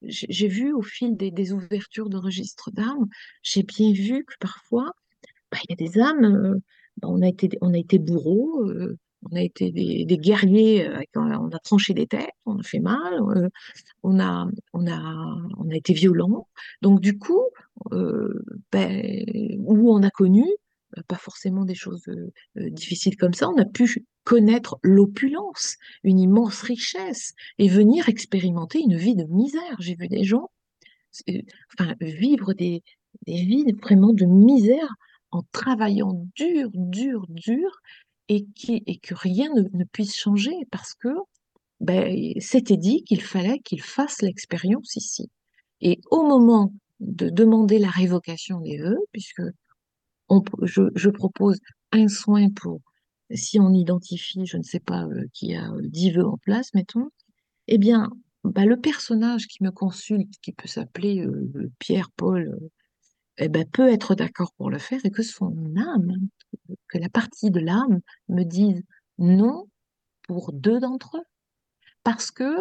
j'ai 0.02 0.48
vu 0.48 0.72
au 0.72 0.82
fil 0.82 1.16
des, 1.16 1.52
ouvertures 1.52 2.08
de 2.08 2.16
registres 2.16 2.70
d'âmes, 2.70 3.08
j'ai 3.42 3.64
bien 3.64 3.92
vu 3.92 4.24
que 4.24 4.34
parfois, 4.38 4.92
bah, 5.50 5.58
il 5.64 5.70
y 5.70 5.72
a 5.72 5.88
des 5.88 5.98
âmes, 5.98 6.24
euh, 6.24 6.54
bah, 6.98 7.08
on 7.10 7.22
a 7.22 7.28
été, 7.28 7.50
on 7.60 7.74
a 7.74 7.78
été 7.78 7.98
bourreaux, 7.98 8.62
euh, 8.68 8.96
on 9.22 9.36
a 9.36 9.42
été 9.42 9.70
des, 9.70 10.18
guerriers, 10.18 10.86
euh, 10.86 11.02
on 11.16 11.50
a 11.50 11.58
tranché 11.58 11.94
des 11.94 12.06
têtes, 12.06 12.30
on 12.46 12.58
a 12.58 12.62
fait 12.62 12.80
mal, 12.80 13.14
euh, 13.14 13.48
on 14.02 14.20
a, 14.20 14.48
on 14.72 14.86
a, 14.86 15.36
on 15.58 15.70
a 15.70 15.74
été 15.74 15.92
violent. 15.92 16.48
Donc 16.82 17.00
du 17.00 17.18
coup, 17.18 17.42
euh, 17.92 18.42
ben, 18.72 19.24
où 19.58 19.92
on 19.92 20.02
a 20.02 20.10
connu, 20.10 20.44
pas 21.06 21.16
forcément 21.16 21.64
des 21.64 21.74
choses 21.74 22.08
difficiles 22.56 23.16
comme 23.16 23.34
ça, 23.34 23.48
on 23.48 23.58
a 23.58 23.66
pu 23.66 24.06
connaître 24.24 24.78
l'opulence, 24.82 25.76
une 26.02 26.18
immense 26.18 26.62
richesse, 26.62 27.34
et 27.58 27.68
venir 27.68 28.08
expérimenter 28.08 28.80
une 28.80 28.96
vie 28.96 29.14
de 29.14 29.24
misère. 29.24 29.76
J'ai 29.80 29.94
vu 29.94 30.08
des 30.08 30.24
gens, 30.24 30.50
enfin, 31.78 31.94
vivre 32.00 32.54
des, 32.54 32.82
des 33.26 33.42
vies 33.44 33.72
vraiment 33.82 34.12
de 34.12 34.24
misère 34.24 34.94
en 35.30 35.42
travaillant 35.52 36.26
dur, 36.34 36.70
dur, 36.74 37.26
dur, 37.28 37.80
et, 38.28 38.46
que 39.02 39.14
rien 39.14 39.50
ne, 39.54 39.84
puisse 39.84 40.16
changer 40.16 40.54
parce 40.70 40.94
que 40.94 41.08
ben, 41.80 42.34
c'était 42.40 42.76
dit 42.76 43.04
qu'il 43.04 43.22
fallait 43.22 43.60
qu'ils 43.60 43.82
fassent 43.82 44.22
l'expérience 44.22 44.96
ici. 44.96 45.30
Et 45.80 46.00
au 46.10 46.26
moment 46.26 46.74
de 47.00 47.30
demander 47.30 47.78
la 47.78 47.90
révocation 47.90 48.60
des 48.60 48.78
vœux, 48.78 48.98
puisque 49.12 49.42
on, 50.28 50.42
je, 50.62 51.08
propose 51.08 51.58
un 51.92 52.08
soin 52.08 52.50
pour, 52.50 52.80
si 53.32 53.60
on 53.60 53.72
identifie, 53.72 54.44
je 54.44 54.56
ne 54.56 54.62
sais 54.62 54.80
pas, 54.80 55.04
euh, 55.04 55.24
qui 55.32 55.54
a 55.54 55.70
euh, 55.70 55.80
10 55.84 56.12
vœux 56.12 56.26
en 56.26 56.36
place, 56.38 56.74
mettons, 56.74 57.08
eh 57.68 57.78
bien, 57.78 58.10
bah, 58.44 58.64
le 58.64 58.80
personnage 58.80 59.46
qui 59.46 59.62
me 59.62 59.70
consulte, 59.70 60.34
qui 60.42 60.52
peut 60.52 60.68
s'appeler 60.68 61.20
euh, 61.24 61.70
Pierre, 61.78 62.10
Paul, 62.16 62.48
euh, 62.48 62.68
eh 63.38 63.48
ben, 63.48 63.64
peut 63.68 63.88
être 63.88 64.14
d'accord 64.14 64.52
pour 64.56 64.70
le 64.70 64.78
faire 64.78 65.00
et 65.04 65.10
que 65.10 65.22
son 65.22 65.54
âme, 65.76 66.14
que 66.88 66.98
la 66.98 67.08
partie 67.08 67.50
de 67.50 67.60
l'âme 67.60 68.00
me 68.28 68.44
dise 68.44 68.82
non 69.18 69.68
pour 70.26 70.52
deux 70.52 70.80
d'entre 70.80 71.18
eux 71.18 71.24
parce 72.04 72.30
que 72.30 72.56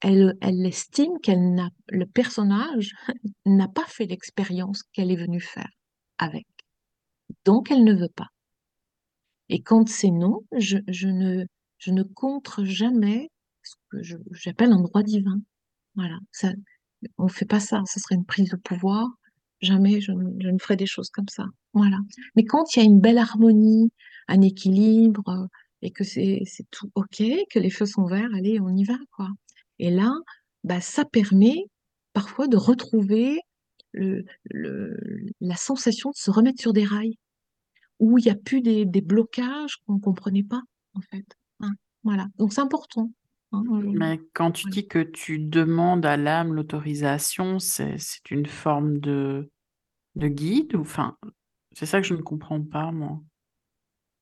elle, 0.00 0.66
estime 0.66 1.18
qu'elle 1.22 1.54
n'a, 1.54 1.70
le 1.88 2.04
personnage 2.04 2.94
n'a 3.46 3.68
pas 3.68 3.86
fait 3.86 4.06
l'expérience 4.06 4.82
qu'elle 4.92 5.10
est 5.10 5.16
venue 5.16 5.40
faire 5.40 5.70
avec. 6.18 6.46
Donc, 7.44 7.70
elle 7.70 7.84
ne 7.84 7.94
veut 7.94 8.10
pas. 8.14 8.28
Et 9.48 9.62
quand 9.62 9.88
c'est 9.88 10.10
non, 10.10 10.40
je, 10.56 10.76
ne, 11.06 11.46
je 11.78 11.90
ne 11.90 12.02
contre 12.02 12.64
jamais 12.64 13.30
ce 13.62 13.74
que 13.90 13.98
j'appelle 14.32 14.72
un 14.72 14.80
droit 14.80 15.02
divin. 15.02 15.40
Voilà. 15.94 16.18
Ça, 16.32 16.52
on 17.18 17.28
fait 17.28 17.44
pas 17.46 17.60
ça. 17.60 17.82
Ce 17.86 18.00
serait 18.00 18.14
une 18.14 18.26
prise 18.26 18.50
de 18.50 18.56
pouvoir. 18.56 19.08
Jamais 19.64 20.00
je, 20.00 20.12
ne- 20.12 20.40
je 20.40 20.48
ne 20.48 20.58
ferai 20.58 20.76
des 20.76 20.86
choses 20.86 21.10
comme 21.10 21.28
ça. 21.28 21.46
Voilà. 21.72 21.98
Mais 22.36 22.44
quand 22.44 22.76
il 22.76 22.80
y 22.80 22.82
a 22.82 22.86
une 22.86 23.00
belle 23.00 23.18
harmonie, 23.18 23.90
un 24.28 24.40
équilibre, 24.40 25.28
euh, 25.28 25.46
et 25.82 25.90
que 25.90 26.04
c'est, 26.04 26.42
tout 26.70 26.90
OK, 26.94 27.22
que 27.50 27.58
les 27.58 27.70
feux 27.70 27.86
sont 27.86 28.06
verts, 28.06 28.30
allez, 28.34 28.60
on 28.60 28.68
y 28.74 28.84
va, 28.84 28.98
quoi. 29.10 29.28
Et 29.78 29.90
là, 29.90 30.12
bah, 30.62 30.80
ça 30.80 31.04
permet 31.04 31.64
parfois 32.12 32.46
de 32.46 32.56
retrouver 32.56 33.40
le, 33.92 34.24
le, 34.44 34.96
la 35.40 35.56
sensation 35.56 36.10
de 36.10 36.16
se 36.16 36.30
remettre 36.30 36.60
sur 36.60 36.72
des 36.72 36.84
rails, 36.84 37.18
où 38.00 38.18
il 38.18 38.24
n'y 38.24 38.30
a 38.30 38.34
plus 38.34 38.60
des, 38.60 38.84
des 38.86 39.00
blocages 39.02 39.76
qu'on 39.86 39.94
ne 39.94 40.00
comprenait 40.00 40.42
pas, 40.42 40.62
en 40.94 41.00
fait. 41.00 41.26
Hein. 41.60 41.72
Voilà. 42.02 42.26
Donc 42.38 42.52
c'est 42.52 42.60
important. 42.60 43.10
hein, 43.52 43.62
Mais 43.92 44.20
quand 44.32 44.52
tu 44.52 44.68
dis 44.70 44.86
que 44.86 44.98
tu 45.02 45.38
demandes 45.38 46.06
à 46.06 46.16
l'âme 46.16 46.54
l'autorisation, 46.54 47.58
c'est 47.58 47.96
une 48.30 48.46
forme 48.46 48.98
de, 48.98 49.50
de 50.16 50.28
guide 50.28 50.74
ou 50.74 50.80
enfin, 50.80 51.16
c'est 51.72 51.86
ça 51.86 52.00
que 52.00 52.06
je 52.06 52.14
ne 52.14 52.22
comprends 52.22 52.62
pas, 52.62 52.92
moi. 52.92 53.20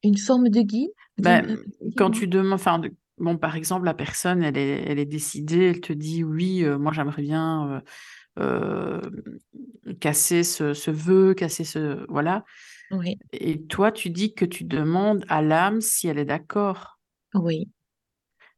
Une 0.02 0.16
forme 0.18 0.48
de 0.48 0.62
guide, 0.62 0.90
Ben, 1.18 1.58
quand 1.96 2.10
tu 2.10 2.26
demandes, 2.26 2.54
enfin, 2.54 2.78
de- 2.78 2.92
bon, 3.18 3.36
par 3.38 3.54
exemple, 3.56 3.84
la 3.84 3.94
personne, 3.94 4.42
elle 4.42 4.58
est, 4.58 4.82
elle 4.88 4.98
est 4.98 5.04
décidée, 5.06 5.66
elle 5.66 5.80
te 5.80 5.92
dit 5.92 6.24
oui, 6.24 6.64
euh, 6.64 6.78
moi 6.78 6.92
j'aimerais 6.92 7.22
bien 7.22 7.82
euh, 8.38 9.00
euh, 9.00 9.00
casser 10.00 10.42
ce, 10.42 10.74
ce 10.74 10.90
vœu, 10.90 11.34
casser 11.34 11.64
ce, 11.64 12.04
voilà. 12.08 12.44
Oui, 12.90 13.18
Et 13.32 13.62
toi, 13.62 13.92
tu 13.92 14.10
dis 14.10 14.34
que 14.34 14.44
tu 14.44 14.64
demandes 14.64 15.24
à 15.28 15.42
l'âme 15.42 15.80
si 15.80 16.08
elle 16.08 16.18
est 16.18 16.24
d'accord. 16.24 16.98
oui. 17.34 17.68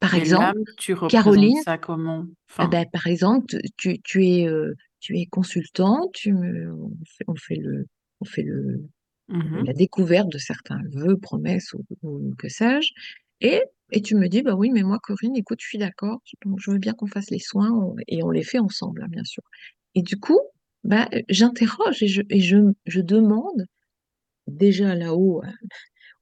Par 0.00 0.14
exemple, 0.14 0.60
tu 0.76 0.94
Caroline, 1.08 1.56
ça 1.64 1.78
comment? 1.78 2.26
eh 2.26 2.32
Enfin, 2.50 2.68
ben, 2.68 2.86
par 2.92 3.06
exemple, 3.06 3.56
tu, 3.76 4.00
tu 4.02 4.26
es, 4.26 4.48
tu 5.04 5.18
es 5.18 5.26
consultant, 5.26 6.08
tu 6.14 6.32
me, 6.32 6.73
on 6.73 6.90
fait, 7.04 7.25
on 7.28 7.34
fait 7.37 7.56
le, 7.56 7.87
on 8.23 8.25
fait 8.25 8.42
le, 8.42 8.88
mhm. 9.28 9.64
la 9.66 9.75
découverte 9.75 10.30
de 10.32 10.38
certains 10.38 10.80
vœux, 10.92 11.18
promesses 11.18 11.75
ou, 11.75 11.84
ou 12.02 12.34
que 12.38 12.49
sais-je, 12.49 12.90
et, 13.42 13.61
et 13.92 14.00
tu 14.00 14.14
me 14.16 14.28
dis, 14.28 14.40
bah 14.40 14.54
oui, 14.54 14.70
mais 14.70 14.82
moi, 14.82 14.99
Corinne, 15.02 15.37
écoute, 15.37 15.58
je 15.61 15.66
suis 15.68 15.76
d'accord, 15.78 16.23
donc 16.46 16.58
je 16.58 16.70
veux 16.70 16.78
bien 16.78 16.94
qu'on 16.94 17.06
fasse 17.06 17.28
les 17.30 17.38
soins, 17.38 17.70
on- 17.70 17.96
et 18.08 18.23
on 18.23 18.30
les 18.30 18.42
fait 18.44 18.58
ensemble, 18.58 19.02
hein, 19.02 19.08
bien 19.11 19.25
sûr. 19.25 19.42
Et 19.94 20.00
du 20.00 20.16
coup, 20.18 20.40
bah, 20.84 21.06
j'interroge 21.28 22.02
et 22.02 22.08
je, 22.08 22.23
et 22.30 22.40
je, 22.40 22.56
je 22.87 23.00
demande 23.02 23.66
déjà 24.46 24.94
là-haut 24.94 25.42
euh, 25.44 25.49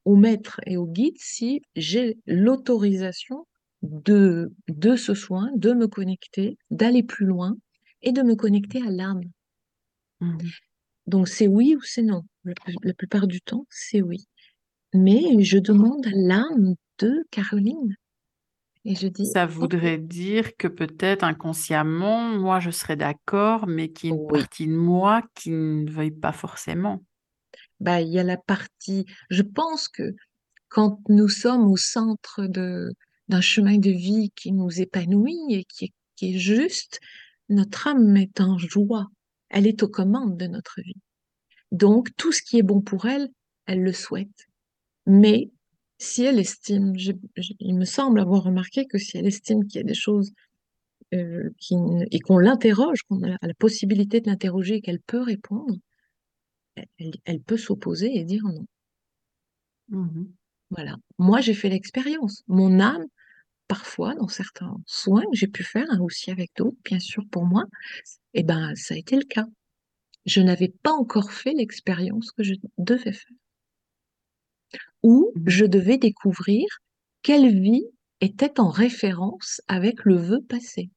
au 0.04 0.16
maître 0.16 0.60
et 0.66 0.76
au 0.76 0.86
guide 0.86 1.16
si 1.18 1.62
j'ai 1.76 2.18
l'autorisation 2.26 3.46
de, 3.82 4.52
de 4.68 4.96
ce 4.96 5.14
soin, 5.14 5.50
de 5.56 5.72
me 5.72 5.86
connecter, 5.86 6.58
d'aller 6.70 7.04
plus 7.04 7.26
loin 7.26 7.56
et 8.02 8.12
de 8.12 8.22
me 8.22 8.34
connecter 8.34 8.82
à 8.82 8.90
l'âme. 8.90 9.22
Mhm. 10.20 10.38
Donc 11.06 11.28
c'est 11.28 11.48
oui 11.48 11.76
ou 11.76 11.82
c'est 11.82 12.02
non. 12.02 12.22
La, 12.44 12.54
la 12.82 12.94
plupart 12.94 13.26
du 13.26 13.40
temps, 13.40 13.66
c'est 13.70 14.02
oui. 14.02 14.26
Mais 14.94 15.42
je 15.42 15.58
demande 15.58 16.06
à 16.06 16.10
l'âme 16.14 16.74
de 16.98 17.24
Caroline. 17.30 17.96
Et 18.84 18.94
je 18.94 19.06
dis, 19.06 19.26
Ça 19.26 19.46
voudrait 19.46 19.98
dire 19.98 20.56
que 20.56 20.66
peut-être 20.66 21.22
inconsciemment, 21.22 22.28
moi, 22.30 22.58
je 22.58 22.70
serais 22.70 22.96
d'accord, 22.96 23.66
mais 23.66 23.90
qu'il 23.92 24.10
y 24.10 24.12
a 24.12 24.16
une 24.16 24.22
oui. 24.22 24.40
partie 24.40 24.66
de 24.66 24.74
moi 24.74 25.22
qui 25.34 25.50
ne 25.50 25.90
veuille 25.90 26.10
pas 26.10 26.32
forcément. 26.32 27.04
Bah, 27.80 28.00
il 28.00 28.08
y 28.08 28.18
a 28.18 28.24
la 28.24 28.36
partie, 28.36 29.06
je 29.30 29.42
pense 29.42 29.88
que 29.88 30.14
quand 30.68 31.00
nous 31.08 31.28
sommes 31.28 31.70
au 31.70 31.76
centre 31.76 32.46
de, 32.46 32.92
d'un 33.28 33.40
chemin 33.40 33.78
de 33.78 33.90
vie 33.90 34.32
qui 34.34 34.52
nous 34.52 34.80
épanouit 34.80 35.38
et 35.50 35.64
qui 35.64 35.86
est, 35.86 35.92
qui 36.16 36.34
est 36.34 36.38
juste, 36.38 37.00
notre 37.52 37.88
âme 37.88 38.16
est 38.16 38.40
en 38.40 38.58
joie. 38.58 39.08
Elle 39.48 39.66
est 39.66 39.82
aux 39.82 39.88
commandes 39.88 40.36
de 40.36 40.46
notre 40.46 40.80
vie. 40.82 41.00
Donc, 41.70 42.08
tout 42.16 42.32
ce 42.32 42.42
qui 42.42 42.58
est 42.58 42.62
bon 42.62 42.80
pour 42.80 43.06
elle, 43.06 43.28
elle 43.66 43.82
le 43.82 43.92
souhaite. 43.92 44.48
Mais 45.06 45.50
si 45.98 46.24
elle 46.24 46.38
estime, 46.38 46.94
il 47.60 47.76
me 47.76 47.84
semble 47.84 48.20
avoir 48.20 48.42
remarqué 48.44 48.86
que 48.86 48.98
si 48.98 49.16
elle 49.18 49.26
estime 49.26 49.66
qu'il 49.66 49.80
y 49.80 49.84
a 49.84 49.86
des 49.86 49.94
choses 49.94 50.32
euh, 51.14 51.50
qui, 51.58 51.74
et 52.10 52.20
qu'on 52.20 52.38
l'interroge, 52.38 53.02
qu'on 53.02 53.22
a 53.22 53.36
la 53.40 53.54
possibilité 53.54 54.20
de 54.20 54.28
l'interroger 54.28 54.76
et 54.76 54.80
qu'elle 54.80 55.00
peut 55.00 55.22
répondre, 55.22 55.76
elle, 56.76 57.12
elle 57.24 57.40
peut 57.40 57.56
s'opposer 57.56 58.16
et 58.16 58.24
dire 58.24 58.44
non. 58.44 58.66
Mhm. 59.88 60.32
Voilà. 60.70 60.96
Moi, 61.18 61.40
j'ai 61.40 61.54
fait 61.54 61.68
l'expérience. 61.68 62.42
Mon 62.48 62.80
âme, 62.80 63.04
parfois, 63.74 64.14
dans 64.16 64.28
certains 64.28 64.76
soins 64.86 65.22
que 65.30 65.36
j'ai 65.38 65.48
pu 65.48 65.64
faire, 65.64 65.86
hein, 65.90 66.00
aussi 66.00 66.30
avec 66.30 66.50
d'autres, 66.58 66.76
bien 66.84 67.00
sûr, 67.00 67.24
pour 67.30 67.46
moi, 67.46 67.64
eh 68.34 68.44
ben, 68.44 68.74
ça 68.76 68.94
a 68.94 68.98
été 68.98 69.16
le 69.16 69.24
cas. 69.24 69.46
Je 70.26 70.40
n'avais 70.42 70.72
pas 70.84 70.92
encore 70.92 71.32
fait 71.32 71.54
l'expérience 71.54 72.32
que 72.32 72.44
je 72.44 72.54
devais 72.78 73.12
faire. 73.12 73.36
Ou 75.04 75.30
Mhm. 75.36 75.48
je 75.48 75.64
devais 75.64 75.96
découvrir 75.96 76.66
quelle 77.22 77.48
vie 77.62 77.84
était 78.20 78.58
en 78.58 78.68
référence 78.68 79.60
avec 79.68 80.04
le 80.04 80.16
vœu 80.16 80.40
passé. 80.48 80.90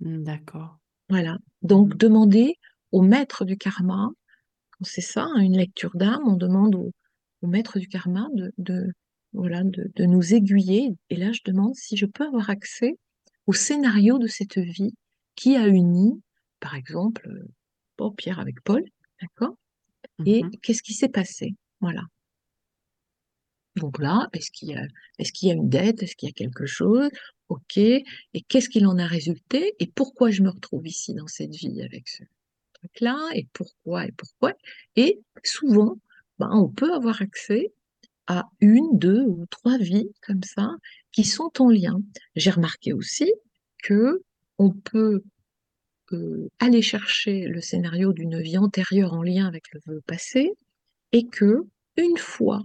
Mm, 0.00 0.22
D'accord. 0.24 0.78
Voilà. 1.08 1.38
Donc, 1.62 1.94
Mhm. 1.94 1.98
demander 1.98 2.54
au 2.92 3.02
maître 3.02 3.44
du 3.44 3.56
karma, 3.56 4.10
c'est 4.82 5.02
ça, 5.02 5.24
hein, 5.24 5.40
une 5.40 5.56
lecture 5.58 5.92
d'âme, 5.96 6.22
on 6.26 6.36
demande 6.36 6.76
au, 6.76 6.92
au 7.42 7.48
maître 7.48 7.78
du 7.80 7.88
karma 7.88 8.28
de, 8.34 8.52
de, 8.58 8.92
voilà, 9.32 9.62
de, 9.64 9.90
de 9.94 10.04
nous 10.04 10.34
aiguiller. 10.34 10.94
Et 11.10 11.16
là, 11.16 11.32
je 11.32 11.40
demande 11.44 11.74
si 11.74 11.96
je 11.96 12.06
peux 12.06 12.24
avoir 12.26 12.50
accès 12.50 12.98
au 13.46 13.52
scénario 13.52 14.18
de 14.18 14.26
cette 14.26 14.58
vie 14.58 14.94
qui 15.36 15.56
a 15.56 15.66
uni, 15.68 16.20
par 16.60 16.74
exemple, 16.74 17.28
euh, 17.28 17.48
bon, 17.98 18.10
Pierre 18.12 18.38
avec 18.40 18.60
Paul, 18.62 18.84
d'accord? 19.20 19.56
Et 20.26 20.42
Mhm. 20.42 20.50
qu'est-ce 20.62 20.82
qui 20.82 20.94
s'est 20.94 21.08
passé? 21.08 21.54
Voilà. 21.80 22.02
Donc 23.76 23.98
là, 23.98 24.28
est-ce 24.32 24.50
qu'il 24.50 24.70
y 24.70 24.74
a, 24.74 24.86
qu'il 25.18 25.48
y 25.48 25.50
a 25.50 25.54
une 25.54 25.68
dette? 25.68 26.02
Est-ce 26.02 26.16
qu'il 26.16 26.28
y 26.28 26.30
a 26.30 26.34
quelque 26.34 26.66
chose? 26.66 27.08
Ok. 27.48 27.76
Et 27.78 28.04
qu'est-ce 28.48 28.68
qu'il 28.68 28.86
en 28.86 28.98
a 28.98 29.06
résulté? 29.06 29.74
Et 29.78 29.86
pourquoi 29.86 30.30
je 30.30 30.42
me 30.42 30.50
retrouve 30.50 30.86
ici 30.86 31.14
dans 31.14 31.26
cette 31.26 31.54
vie 31.54 31.80
avec 31.82 32.08
ce 32.08 32.22
truc-là? 32.74 33.16
Et 33.34 33.46
pourquoi? 33.52 34.06
Et 34.06 34.12
pourquoi? 34.12 34.54
Et 34.96 35.20
souvent, 35.44 35.96
ben, 36.38 36.50
on 36.52 36.68
peut 36.68 36.92
avoir 36.92 37.22
accès 37.22 37.72
à 38.26 38.48
une, 38.60 38.98
deux 38.98 39.22
ou 39.22 39.46
trois 39.46 39.78
vies 39.78 40.10
comme 40.22 40.42
ça 40.42 40.70
qui 41.12 41.24
sont 41.24 41.50
en 41.58 41.68
lien. 41.70 42.00
J'ai 42.36 42.50
remarqué 42.50 42.92
aussi 42.92 43.32
que 43.82 44.22
on 44.58 44.70
peut 44.70 45.22
euh, 46.12 46.48
aller 46.58 46.82
chercher 46.82 47.46
le 47.46 47.60
scénario 47.60 48.12
d'une 48.12 48.40
vie 48.40 48.58
antérieure 48.58 49.14
en 49.14 49.22
lien 49.22 49.46
avec 49.46 49.72
le 49.72 49.80
vœu 49.86 50.00
passé 50.06 50.52
et 51.12 51.26
que 51.26 51.66
une 51.96 52.16
fois 52.16 52.62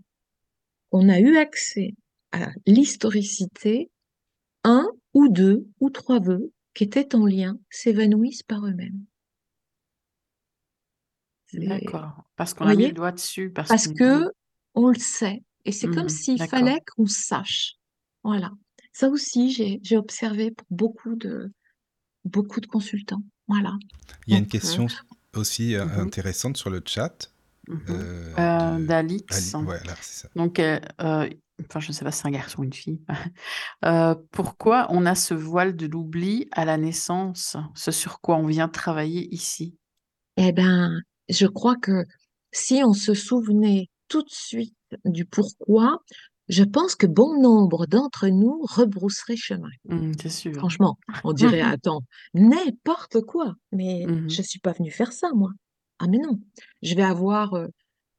qu'on 0.90 1.10
a 1.10 1.20
eu 1.20 1.38
accès 1.38 1.94
à 2.32 2.50
l'historicité, 2.66 3.90
un 4.64 4.88
ou 5.14 5.30
deux 5.30 5.68
ou 5.80 5.90
trois 5.90 6.20
vœux 6.20 6.52
qui 6.74 6.84
étaient 6.84 7.16
en 7.16 7.26
lien 7.26 7.58
s'évanouissent 7.70 8.44
par 8.44 8.66
eux-mêmes. 8.66 9.06
D'accord. 11.54 12.24
Parce 12.36 12.54
qu'on 12.54 12.66
a 12.66 12.76
mis 12.76 12.88
le 12.88 12.94
doigt 12.94 13.12
dessus, 13.12 13.50
parce 13.50 13.88
que 13.88 14.32
on 14.76 14.90
le 14.90 15.00
sait. 15.00 15.44
Et 15.66 15.72
c'est 15.72 15.88
comme 15.88 16.04
Mhm. 16.04 16.10
s'il 16.10 16.42
fallait 16.42 16.80
qu'on 16.96 17.08
sache. 17.08 17.76
Voilà. 18.24 18.52
Ça 18.94 19.10
aussi, 19.10 19.52
j'ai 19.52 19.98
observé 19.98 20.52
pour 20.52 20.68
beaucoup 20.70 21.16
de, 21.16 21.52
beaucoup 22.26 22.62
de 22.62 22.68
consultants. 22.68 23.24
Voilà. 23.48 23.74
Il 24.28 24.34
y 24.34 24.36
a 24.36 24.40
une 24.40 24.46
Donc, 24.46 24.56
euh, 24.56 24.60
question 24.60 24.88
aussi 25.36 25.76
euh, 25.76 25.86
Mhm. 25.86 26.00
intéressante 26.02 26.58
sur 26.58 26.70
le 26.70 26.82
chat. 26.86 27.32
Mhm. 27.68 27.84
euh, 27.90 28.36
Euh, 28.38 28.80
de- 28.80 28.86
d'Alix. 28.86 29.56
C'est 30.02 30.22
ça. 30.22 30.30
Donc, 30.36 30.60
euh, 30.60 30.80
euh, 31.02 31.30
enfin, 31.70 31.80
je 31.80 31.88
ne 31.90 31.94
sais 31.94 32.06
pas 32.06 32.12
si 32.12 32.22
c'est 32.22 32.28
un 32.28 32.32
garçon 32.32 32.62
ou 32.62 32.64
une 32.64 32.74
fille. 32.74 33.02
Euh, 33.86 34.16
pourquoi 34.32 34.88
on 34.90 35.06
a 35.06 35.16
ce 35.16 35.34
voile 35.34 35.76
de 35.76 35.86
l'oubli 35.88 36.48
à 36.52 36.66
la 36.66 36.78
naissance, 36.78 37.58
ce 37.76 37.92
sur 37.92 38.20
quoi 38.22 38.36
on 38.38 38.48
vient 38.48 38.68
travailler 38.70 39.34
ici? 39.34 39.76
Eh 40.38 40.52
ben, 40.52 41.02
je 41.30 41.46
crois 41.48 41.76
que 41.78 42.04
si 42.52 42.82
on 42.84 42.94
se 42.94 43.14
souvenait 43.14 43.90
tout 44.08 44.22
de 44.22 44.30
suite 44.30 44.76
du 45.06 45.26
pourquoi, 45.26 46.00
je 46.48 46.64
pense 46.64 46.96
que 46.96 47.08
bon 47.08 47.42
nombre 47.42 47.86
d'entre 47.88 48.28
nous 48.28 48.62
rebrousseraient 48.64 49.36
chemin. 49.38 49.70
Mm, 49.86 50.12
c'est 50.22 50.30
sûr. 50.30 50.54
Franchement, 50.54 50.98
on 51.24 51.34
dirait, 51.34 51.62
attends, 51.80 52.02
n'importe 52.34 53.22
quoi. 53.22 53.56
Mais 53.72 54.06
Mhm. 54.08 54.30
je 54.30 54.42
suis 54.42 54.60
pas 54.60 54.74
venue 54.74 54.92
faire 54.92 55.12
ça, 55.14 55.30
moi. 55.34 55.50
Ah, 56.00 56.08
mais 56.08 56.18
non. 56.20 56.40
Je 56.84 56.94
vais 56.96 57.04
avoir, 57.04 57.54
euh, 57.56 57.68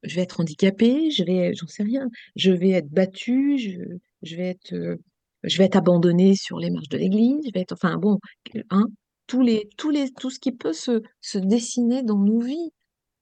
je 0.02 0.16
vais 0.16 0.22
être 0.22 0.40
handicapée, 0.40 1.10
je 1.10 1.24
vais, 1.24 1.52
j'en 1.54 1.66
sais 1.68 1.82
rien. 1.82 2.08
Je 2.34 2.50
vais 2.52 2.70
être 2.70 2.88
battue, 2.90 3.58
je, 3.58 3.80
je 4.22 4.36
vais 4.36 4.48
être, 4.48 4.72
euh, 4.72 4.96
je 5.44 5.58
vais 5.58 5.64
être 5.64 5.76
abandonnée 5.76 6.34
sur 6.34 6.58
les 6.58 6.70
marches 6.70 6.88
de 6.88 6.98
l'église. 6.98 7.42
Je 7.46 7.52
vais 7.52 7.60
être, 7.60 7.72
enfin 7.72 7.96
bon, 7.96 8.18
hein, 8.70 8.86
tous 9.28 9.42
les, 9.42 9.68
tous 9.76 9.90
les, 9.90 10.10
tout 10.12 10.30
ce 10.30 10.40
qui 10.40 10.52
peut 10.52 10.72
se, 10.72 11.02
se 11.20 11.38
dessiner 11.38 12.02
dans 12.02 12.18
nos 12.18 12.40
vies. 12.40 12.70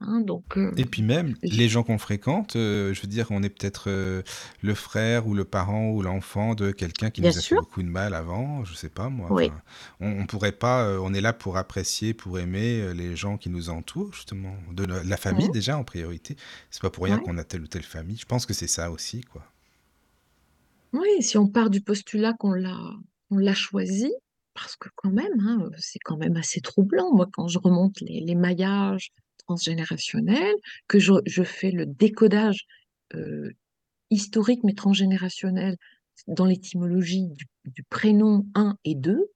Hein, 0.00 0.20
donc, 0.20 0.58
euh, 0.58 0.72
Et 0.76 0.84
puis 0.84 1.02
même, 1.02 1.34
je- 1.42 1.56
les 1.56 1.68
gens 1.68 1.82
qu'on 1.82 1.98
fréquente, 1.98 2.56
euh, 2.56 2.92
je 2.92 3.00
veux 3.00 3.06
dire, 3.08 3.28
on 3.30 3.42
est 3.42 3.48
peut-être 3.48 3.88
euh, 3.88 4.22
le 4.60 4.74
frère 4.74 5.26
ou 5.26 5.34
le 5.34 5.44
parent 5.44 5.88
ou 5.90 6.02
l'enfant 6.02 6.54
de 6.54 6.72
quelqu'un 6.72 7.10
qui 7.10 7.22
Bien 7.22 7.30
nous 7.30 7.38
a 7.38 7.40
sûr. 7.40 7.56
fait 7.56 7.60
beaucoup 7.62 7.82
de 7.82 7.88
mal 7.88 8.12
avant, 8.14 8.64
je 8.64 8.74
sais 8.74 8.90
pas 8.90 9.08
moi. 9.08 9.32
Oui. 9.32 9.46
enfin, 9.46 9.62
on, 10.00 10.20
on 10.20 10.26
pourrait 10.26 10.52
pas, 10.52 11.00
on 11.00 11.14
est 11.14 11.20
là 11.22 11.32
pour 11.32 11.56
apprécier, 11.56 12.12
pour 12.12 12.38
aimer 12.38 12.92
les 12.92 13.16
gens 13.16 13.38
qui 13.38 13.48
nous 13.48 13.70
entourent, 13.70 14.12
justement, 14.12 14.54
de 14.72 14.84
la, 14.84 15.02
la 15.04 15.16
famille 15.16 15.48
déjà 15.50 15.78
en 15.78 15.84
priorité. 15.84 16.36
C'est 16.70 16.82
pas 16.82 16.90
pour 16.90 17.04
rien 17.04 17.18
qu'on 17.18 17.38
a 17.38 17.44
telle 17.44 17.62
ou 17.62 17.66
telle 17.68 17.82
famille. 17.84 18.16
Je 18.18 18.26
pense 18.26 18.44
que 18.46 18.52
c'est 18.52 18.66
ça 18.66 18.90
aussi, 18.90 19.22
quoi. 19.22 19.42
Oui, 20.92 21.08
si 21.22 21.36
on 21.38 21.48
part 21.48 21.70
du 21.70 21.80
postulat 21.80 22.34
qu'on 22.34 22.52
l'a, 22.52 22.78
on 23.30 23.38
l'a 23.38 23.54
choisi, 23.54 24.12
parce 24.54 24.76
que 24.76 24.88
quand 24.94 25.10
même, 25.10 25.32
hein, 25.40 25.68
c'est 25.78 25.98
quand 25.98 26.16
même 26.16 26.36
assez 26.36 26.60
troublant. 26.60 27.12
Moi, 27.14 27.26
quand 27.32 27.48
je 27.48 27.58
remonte 27.58 28.00
les, 28.00 28.20
les 28.20 28.34
maillages 28.36 29.10
transgénérationnels, 29.46 30.56
que 30.88 30.98
je, 30.98 31.42
fais 31.44 31.70
le 31.70 31.86
décodage 31.86 32.66
euh, 33.14 33.50
historique 34.10 34.64
mais 34.64 34.74
transgénérationnel 34.74 35.76
dans 36.28 36.46
l'étymologie 36.46 37.28
du, 37.64 37.82
prénom 37.84 38.46
1 38.54 38.76
et 38.84 38.94
2, 38.94 39.30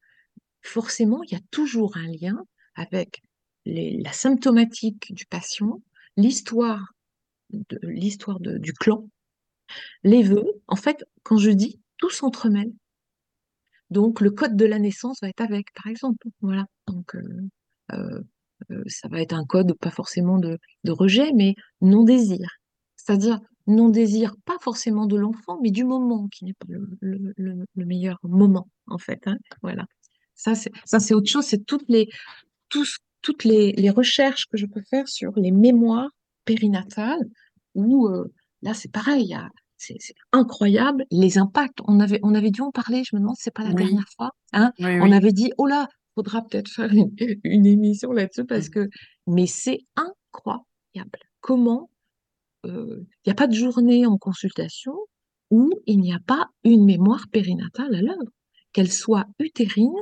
forcément, 0.63 1.23
il 1.25 1.33
y 1.33 1.37
a 1.37 1.41
toujours 1.51 1.97
un 1.97 2.07
lien 2.07 2.45
avec 2.75 3.23
la 3.67 4.13
symptomatique 4.13 5.13
du 5.13 5.27
patient, 5.27 5.83
l'histoire 6.17 6.95
l'histoire 7.83 8.41
du 8.41 8.73
clan, 8.73 9.09
les 10.03 10.23
vœux. 10.23 10.61
En 10.67 10.77
fait, 10.77 11.05
quand 11.23 11.39
je 11.39 11.51
dis, 11.51 11.81
tout 11.97 12.11
s'entremêle. 12.11 12.73
Donc, 13.91 14.21
le 14.21 14.31
code 14.31 14.57
de 14.57 14.67
la 14.67 14.79
naissance 14.79 15.19
va 15.23 15.29
être 15.29 15.41
avec, 15.41 15.73
par 15.75 15.87
exemple. 15.87 16.29
Voilà. 16.41 16.67
Donc, 16.87 17.17
euh, 17.17 17.49
euh, 17.93 18.21
ça 18.87 19.09
va 19.09 19.21
être 19.21 19.33
un 19.35 19.45
code 19.45 19.75
pas 19.75 19.91
forcément 19.91 20.39
de, 20.39 20.59
de 20.85 20.91
rejet, 20.93 21.33
mais 21.35 21.55
non-désir. 21.81 22.49
C'est-à-dire 22.97 23.41
non-désir, 23.67 24.35
pas 24.45 24.57
forcément 24.61 25.07
de 25.07 25.17
l'enfant, 25.17 25.59
mais 25.63 25.71
du 25.71 25.85
moment 25.85 26.27
qui 26.29 26.45
n'est 26.45 26.55
pas 26.55 26.67
le, 26.69 26.89
le- 27.01 27.33
le- 27.37 27.65
le 27.75 27.85
meilleur 27.85 28.19
moment, 28.23 28.67
en 28.87 28.99
fait. 28.99 29.21
hein. 29.27 29.37
Voilà. 29.63 29.85
Ça, 30.35 30.55
c'est, 30.55 31.15
autre 31.15 31.29
chose. 31.29 31.45
C'est 31.45 31.65
toutes 31.67 31.89
les, 31.89 32.09
tous- 32.69 32.99
toutes 33.23 33.45
les, 33.45 33.73
les 33.73 33.91
recherches 33.91 34.47
que 34.47 34.57
je 34.57 34.67
peux 34.67 34.83
faire 34.89 35.09
sur 35.09 35.33
les 35.37 35.51
mémoires 35.51 36.11
périnatales, 36.45 37.25
où 37.75 38.07
euh, 38.09 38.25
là, 38.63 38.73
c'est 38.75 38.91
pareil, 38.91 39.37
c'est 39.77 39.97
incroyable 40.33 41.05
les 41.11 41.39
impacts. 41.39 41.79
On 41.87 42.01
avait, 42.01 42.21
on 42.23 42.35
avait 42.35 42.51
dû 42.51 42.63
en 42.63 42.71
parler, 42.71 43.03
je 43.05 43.15
me 43.17 43.21
demande 43.21 43.37
c'est 43.39 43.53
pas 43.55 43.65
la 43.65 43.71
Oui. 43.71 43.77
dernière 43.85 44.09
fois. 44.17 44.31
Hein 44.53 44.73
Oui, 44.79 44.99
on 45.01 45.05
oui. 45.11 45.13
avait 45.15 45.33
dit, 45.33 45.53
oh 45.59 45.67
là, 45.67 45.89
faudra 46.19 46.43
peut-être 46.43 46.69
faire 46.69 46.93
une, 46.93 47.15
une 47.45 47.67
émission 47.67 48.13
là-dessus 48.13 48.45
parce 48.45 48.69
Mm. 48.69 48.71
que, 48.71 48.89
mais 49.27 49.47
c'est 49.47 49.81
incroyable. 49.97 51.21
Comment 51.41 51.91
euh, 52.67 53.05
il 53.25 53.29
n'y 53.29 53.33
a 53.33 53.37
pas 53.37 53.47
de 53.47 53.55
journée 53.55 54.05
en 54.07 54.19
consultation 54.19 54.95
où 55.51 55.71
il 55.87 56.01
n'y 56.01 56.13
a 56.13 56.19
pas 56.27 56.49
une 56.65 56.85
mémoire 56.85 57.27
périnatale 57.31 57.95
à 57.95 58.03
l'œuvre, 58.03 58.33
qu'elle 58.73 58.91
soit 58.93 59.27
utérine, 59.39 59.95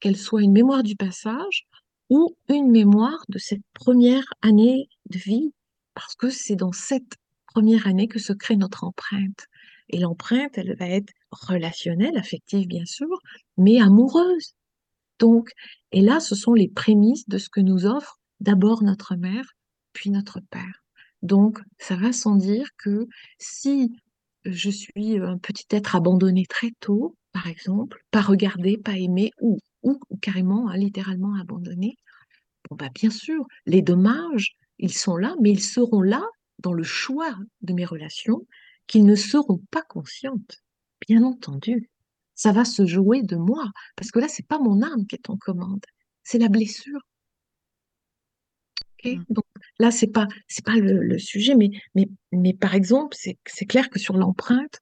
qu'elle 0.00 0.16
soit 0.16 0.42
une 0.42 0.52
mémoire 0.52 0.82
du 0.82 0.94
passage 0.94 1.66
ou 2.10 2.36
une 2.48 2.70
mémoire 2.70 3.24
de 3.28 3.38
cette 3.38 3.62
première 3.72 4.24
année 4.42 4.88
de 5.08 5.18
vie, 5.18 5.52
parce 5.94 6.14
que 6.14 6.30
c'est 6.30 6.56
dans 6.56 6.72
cette 6.72 7.16
première 7.46 7.86
année 7.86 8.08
que 8.08 8.18
se 8.18 8.32
crée 8.32 8.56
notre 8.56 8.84
empreinte. 8.84 9.46
Et 9.88 9.98
l'empreinte, 9.98 10.58
elle 10.58 10.76
va 10.76 10.88
être 10.88 11.12
relationnelle, 11.30 12.16
affective 12.16 12.66
bien 12.66 12.84
sûr, 12.86 13.08
mais 13.56 13.80
amoureuse. 13.80 14.54
Et 15.92 16.00
là, 16.00 16.20
ce 16.20 16.34
sont 16.34 16.54
les 16.54 16.68
prémices 16.68 17.28
de 17.28 17.38
ce 17.38 17.48
que 17.48 17.60
nous 17.60 17.86
offre 17.86 18.18
d'abord 18.40 18.82
notre 18.82 19.14
mère, 19.14 19.52
puis 19.92 20.10
notre 20.10 20.40
père. 20.40 20.84
Donc, 21.22 21.60
ça 21.78 21.96
va 21.96 22.12
sans 22.12 22.34
dire 22.36 22.68
que 22.78 23.06
si 23.38 23.92
je 24.44 24.70
suis 24.70 25.18
un 25.18 25.38
petit 25.38 25.66
être 25.70 25.94
abandonné 25.94 26.46
très 26.46 26.72
tôt, 26.80 27.16
par 27.32 27.46
exemple, 27.46 28.04
pas 28.10 28.20
regardé, 28.20 28.76
pas 28.76 28.96
aimé, 28.96 29.30
ou, 29.40 29.58
ou, 29.82 30.00
carrément, 30.20 30.68
hein, 30.68 30.76
littéralement 30.76 31.34
abandonné, 31.40 31.96
bon, 32.68 32.76
bah, 32.76 32.90
bien 32.94 33.10
sûr, 33.10 33.46
les 33.66 33.82
dommages, 33.82 34.56
ils 34.78 34.94
sont 34.94 35.16
là, 35.16 35.34
mais 35.40 35.50
ils 35.50 35.62
seront 35.62 36.02
là 36.02 36.24
dans 36.58 36.72
le 36.72 36.82
choix 36.82 37.36
de 37.60 37.72
mes 37.72 37.84
relations 37.84 38.46
qu'ils 38.88 39.06
ne 39.06 39.14
seront 39.14 39.60
pas 39.70 39.82
conscientes, 39.82 40.62
bien 41.06 41.22
entendu. 41.22 41.91
Ça 42.42 42.50
va 42.52 42.64
se 42.64 42.86
jouer 42.86 43.22
de 43.22 43.36
moi, 43.36 43.64
parce 43.96 44.10
que 44.10 44.18
là, 44.18 44.26
c'est 44.28 44.46
pas 44.46 44.58
mon 44.58 44.82
âme 44.82 45.06
qui 45.06 45.14
est 45.14 45.30
en 45.30 45.36
commande, 45.36 45.84
c'est 46.24 46.38
la 46.38 46.48
blessure. 46.48 47.00
Mm. 49.04 49.22
Donc 49.30 49.44
là, 49.78 49.90
c'est 49.92 50.08
pas 50.08 50.26
c'est 50.48 50.64
pas 50.64 50.76
le, 50.76 51.02
le 51.02 51.18
sujet, 51.18 51.54
mais 51.54 51.70
mais 51.94 52.08
mais 52.32 52.54
par 52.54 52.74
exemple, 52.74 53.16
c'est 53.18 53.38
c'est 53.46 53.66
clair 53.66 53.90
que 53.90 54.00
sur 54.00 54.16
l'empreinte, 54.16 54.80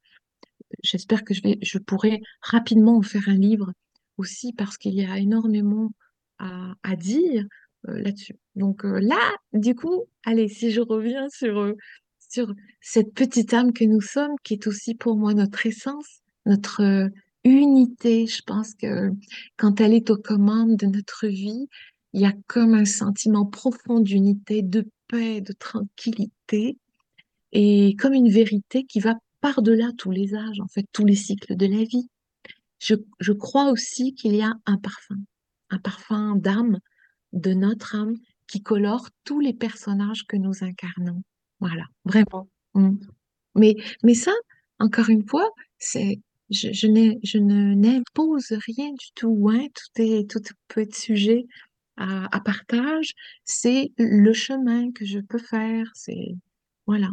j'espère 0.82 1.22
que 1.24 1.34
je 1.34 1.42
vais 1.42 1.58
je 1.60 1.78
pourrai 1.78 2.20
rapidement 2.40 2.96
en 2.96 3.02
faire 3.02 3.28
un 3.28 3.36
livre 3.36 3.72
aussi 4.16 4.52
parce 4.54 4.78
qu'il 4.78 4.94
y 4.94 5.04
a 5.04 5.18
énormément 5.18 5.90
à, 6.38 6.72
à 6.82 6.96
dire 6.96 7.44
euh, 7.88 8.00
là-dessus. 8.00 8.36
Donc 8.56 8.86
euh, 8.86 9.00
là, 9.00 9.20
du 9.52 9.74
coup, 9.74 10.04
allez, 10.24 10.48
si 10.48 10.70
je 10.70 10.80
reviens 10.80 11.28
sur 11.28 11.58
euh, 11.58 11.74
sur 12.18 12.54
cette 12.80 13.12
petite 13.12 13.52
âme 13.52 13.72
que 13.74 13.84
nous 13.84 14.00
sommes, 14.00 14.36
qui 14.44 14.54
est 14.54 14.66
aussi 14.66 14.94
pour 14.94 15.16
moi 15.16 15.34
notre 15.34 15.66
essence, 15.66 16.22
notre 16.46 17.10
unité, 17.44 18.26
je 18.26 18.42
pense 18.42 18.74
que 18.74 19.10
quand 19.56 19.80
elle 19.80 19.94
est 19.94 20.10
aux 20.10 20.16
commandes 20.16 20.76
de 20.76 20.86
notre 20.86 21.26
vie, 21.26 21.68
il 22.12 22.20
y 22.20 22.26
a 22.26 22.32
comme 22.46 22.74
un 22.74 22.84
sentiment 22.84 23.46
profond 23.46 24.00
d'unité, 24.00 24.62
de 24.62 24.88
paix, 25.08 25.40
de 25.40 25.52
tranquillité, 25.52 26.78
et 27.52 27.96
comme 27.98 28.14
une 28.14 28.30
vérité 28.30 28.84
qui 28.84 29.00
va 29.00 29.16
par-delà 29.40 29.90
tous 29.96 30.10
les 30.10 30.34
âges, 30.34 30.60
en 30.60 30.68
fait, 30.68 30.86
tous 30.92 31.04
les 31.04 31.16
cycles 31.16 31.56
de 31.56 31.66
la 31.66 31.84
vie. 31.84 32.08
Je, 32.78 32.94
je 33.18 33.32
crois 33.32 33.70
aussi 33.70 34.14
qu'il 34.14 34.34
y 34.34 34.42
a 34.42 34.52
un 34.66 34.76
parfum, 34.76 35.16
un 35.70 35.78
parfum 35.78 36.36
d'âme, 36.36 36.78
de 37.32 37.54
notre 37.54 37.94
âme, 37.94 38.16
qui 38.46 38.62
colore 38.62 39.08
tous 39.24 39.40
les 39.40 39.54
personnages 39.54 40.26
que 40.26 40.36
nous 40.36 40.64
incarnons. 40.64 41.22
Voilà, 41.60 41.84
vraiment. 42.04 42.48
Mm. 42.74 42.96
Mais, 43.54 43.76
mais 44.02 44.14
ça, 44.14 44.32
encore 44.78 45.08
une 45.08 45.26
fois, 45.26 45.48
c'est, 45.78 46.20
je, 46.50 46.86
n'impose 47.38 48.52
rien 48.66 48.90
du 48.92 49.12
tout, 49.14 49.48
hein. 49.50 49.66
Tout 49.74 50.02
est, 50.02 50.30
tout 50.30 50.40
peut 50.68 50.82
être 50.82 50.94
sujet 50.96 51.44
à, 51.96 52.34
à 52.36 52.40
partage. 52.40 53.12
C'est 53.44 53.92
le 53.98 54.32
chemin 54.32 54.92
que 54.92 55.04
je 55.06 55.20
peux 55.20 55.38
faire. 55.38 55.86
C'est, 55.94 56.36
voilà. 56.86 57.10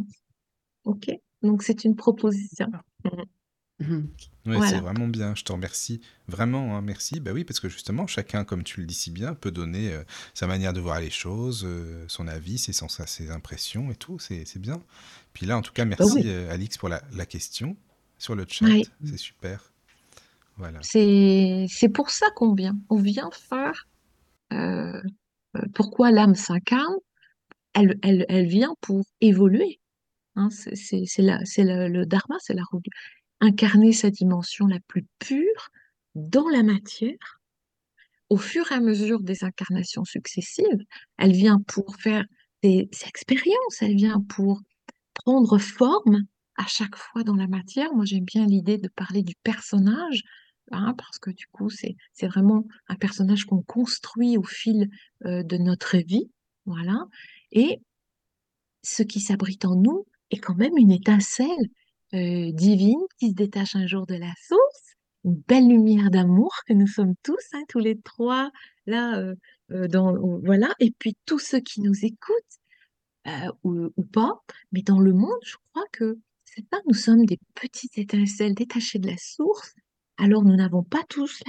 OK? 0.85 1.11
Donc, 1.43 1.63
c'est 1.63 1.83
une 1.85 1.95
proposition. 1.95 2.67
Mm. 3.03 3.23
Mhm. 3.79 4.09
Ouais, 4.47 4.61
c'est 4.61 4.79
Voilà. 4.79 4.79
vraiment 4.79 5.07
bien, 5.07 5.35
je 5.35 5.43
te 5.43 5.51
remercie. 5.51 6.01
Vraiment, 6.27 6.75
hein, 6.75 6.81
merci. 6.81 7.19
Bah 7.19 7.31
oui, 7.31 7.43
parce 7.43 7.59
que 7.59 7.69
justement, 7.69 8.07
chacun, 8.07 8.43
comme 8.43 8.63
tu 8.63 8.79
le 8.79 8.87
dis 8.87 8.95
si 8.95 9.11
bien, 9.11 9.35
peut 9.35 9.51
donner 9.51 9.93
euh, 9.93 10.03
sa 10.33 10.47
manière 10.47 10.73
de 10.73 10.79
voir 10.79 10.99
les 10.99 11.11
choses, 11.11 11.63
euh, 11.63 12.03
son 12.07 12.27
avis, 12.27 12.57
ses 12.57 12.73
sens, 12.73 12.99
ses 13.05 13.29
impressions 13.29 13.91
et 13.91 13.95
tout, 13.95 14.17
c'est 14.17 14.45
c'est 14.45 14.57
bien. 14.59 14.81
Puis 15.33 15.45
là, 15.45 15.57
en 15.57 15.61
tout 15.61 15.73
cas, 15.73 15.85
Bah 15.97 16.05
merci 16.05 16.07
oui. 16.07 16.27
euh, 16.27 16.51
Alix 16.51 16.77
pour 16.79 16.89
la, 16.89 17.03
la 17.13 17.25
question 17.27 17.77
sur 18.17 18.35
le 18.35 18.45
chat, 18.47 18.65
Ouais. 18.65 18.83
c'est 19.03 19.17
super. 19.17 19.71
Voilà. 20.57 20.79
C'est, 20.81 21.67
pour 21.93 22.09
ça 22.09 22.25
qu'on 22.35 22.53
vient. 22.53 22.77
On 22.89 22.97
vient 22.97 23.29
faire 23.31 23.87
euh, 24.53 25.01
euh, 25.55 25.61
pourquoi 25.73 26.11
l'âme 26.11 26.35
s'incarne. 26.35 26.95
Elle, 27.73 27.99
elle, 28.01 28.25
elle 28.27 28.47
vient 28.47 28.73
pour 28.81 29.05
évoluer. 29.21 29.79
Hein, 30.35 30.49
c'est 30.51 31.05
le, 31.19 31.87
le 31.89 32.05
dharma, 32.05 32.35
c'est 32.39 32.53
la 32.53 32.63
incarner 33.39 33.93
sa 33.93 34.09
dimension 34.09 34.67
la 34.67 34.79
plus 34.87 35.05
pure 35.19 35.69
dans 36.15 36.49
la 36.49 36.63
matière. 36.63 37.39
Au 38.29 38.37
fur 38.37 38.71
et 38.71 38.75
à 38.75 38.79
mesure 38.79 39.21
des 39.21 39.43
incarnations 39.43 40.03
successives, 40.03 40.83
elle 41.17 41.31
vient 41.31 41.61
pour 41.67 41.95
faire 41.97 42.25
des 42.63 42.89
expériences, 43.05 43.81
elle 43.81 43.95
vient 43.95 44.21
pour 44.27 44.61
prendre 45.13 45.57
forme 45.59 46.23
à 46.57 46.65
chaque 46.67 46.95
fois 46.95 47.23
dans 47.23 47.35
la 47.35 47.47
matière. 47.47 47.93
Moi, 47.93 48.05
j'aime 48.05 48.25
bien 48.25 48.45
l'idée 48.45 48.77
de 48.77 48.89
parler 48.89 49.23
du 49.23 49.35
personnage, 49.43 50.23
hein, 50.71 50.93
parce 50.97 51.19
que 51.19 51.29
du 51.29 51.47
coup, 51.47 51.69
c'est 51.69 51.95
vraiment 52.23 52.65
un 52.89 52.95
personnage 52.95 53.45
qu'on 53.45 53.61
construit 53.61 54.37
au 54.37 54.43
fil 54.43 54.89
euh, 55.25 55.43
de 55.43 55.57
notre 55.57 55.97
vie, 55.97 56.29
voilà. 56.65 57.05
Et 57.51 57.79
ce 58.83 59.03
qui 59.03 59.21
s'abrite 59.21 59.65
en 59.65 59.75
nous 59.75 60.05
est 60.31 60.39
quand 60.39 60.55
même 60.55 60.77
une 60.77 60.91
étincelle 60.91 61.69
euh, 62.13 62.51
divine 62.51 63.01
qui 63.19 63.29
se 63.29 63.35
détache 63.35 63.75
un 63.75 63.85
jour 63.85 64.05
de 64.05 64.15
la 64.15 64.33
source, 64.41 64.95
une 65.23 65.41
belle 65.47 65.67
lumière 65.67 66.09
d'amour 66.09 66.53
que 66.65 66.73
nous 66.73 66.87
sommes 66.87 67.15
tous, 67.23 67.53
hein, 67.53 67.63
tous 67.69 67.79
les 67.79 67.99
trois, 68.01 68.51
là, 68.85 69.17
euh, 69.19 69.87
dans, 69.87 70.39
voilà. 70.43 70.73
Et 70.79 70.91
puis 70.91 71.15
tous 71.25 71.39
ceux 71.39 71.59
qui 71.59 71.81
nous 71.81 72.05
écoutent 72.05 72.43
ou, 73.63 73.89
ou 73.97 74.03
pas, 74.05 74.41
mais 74.71 74.81
dans 74.81 75.01
le 75.01 75.11
monde, 75.11 75.39
je 75.43 75.55
crois 75.73 75.83
que 75.91 76.17
ça, 76.71 76.79
nous 76.87 76.93
sommes 76.93 77.25
des 77.25 77.39
petites 77.55 77.97
étincelles 77.97 78.55
détachées 78.55 78.99
de 78.99 79.07
la 79.07 79.17
source. 79.17 79.73
Alors 80.17 80.43
nous 80.43 80.55
n'avons 80.55 80.83
pas 80.83 81.03
tous 81.09 81.41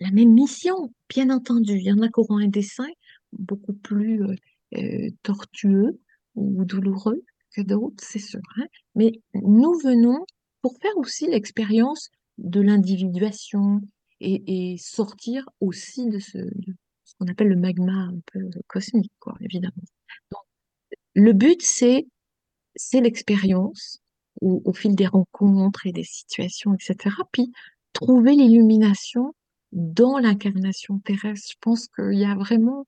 la, 0.00 0.10
même 0.10 0.32
mission, 0.32 0.92
bien 1.08 1.30
entendu. 1.30 1.74
Il 1.74 1.84
y 1.84 1.92
en 1.92 2.00
a 2.02 2.08
qui 2.08 2.18
auront 2.18 2.38
un 2.38 2.48
dessin 2.48 2.88
beaucoup 3.32 3.74
plus 3.74 4.22
euh, 4.22 4.34
euh, 4.76 5.10
tortueux 5.22 6.00
ou 6.34 6.64
douloureux 6.64 7.22
que 7.54 7.62
d'autres, 7.62 8.02
c'est 8.02 8.18
sûr. 8.18 8.40
hein. 8.56 8.66
Mais 8.94 9.12
nous 9.34 9.78
venons 9.78 10.24
pour 10.62 10.76
faire 10.80 10.96
aussi 10.96 11.26
l'expérience 11.26 12.10
de 12.38 12.60
l'individuation 12.60 13.80
et, 14.20 14.76
sortir 14.78 15.48
aussi 15.60 16.06
de 16.06 16.20
ce, 16.20 16.38
de 16.38 16.74
ce 17.04 17.14
qu'on 17.18 17.26
appelle 17.26 17.48
le 17.48 17.56
magma 17.56 17.92
un 17.92 18.20
peu 18.32 18.40
cosmique, 18.68 19.12
quoi, 19.18 19.34
évidemment. 19.40 19.82
Le 21.14 21.32
but, 21.32 21.60
c'est 21.60 22.06
c'est 22.74 23.00
l'expérience 23.00 24.00
au, 24.42 24.72
fil 24.72 24.94
des 24.94 25.06
rencontres 25.06 25.86
et 25.86 25.92
des 25.92 26.04
situations, 26.04 26.74
etc. 26.74 27.16
Puis 27.32 27.52
trouver 27.92 28.34
l'illumination 28.34 29.34
dans 29.72 30.18
l'incarnation 30.18 30.98
terrestre. 30.98 31.52
Je 31.52 31.58
pense 31.60 31.88
qu'il 31.88 32.18
y 32.18 32.24
a 32.24 32.34
vraiment 32.34 32.86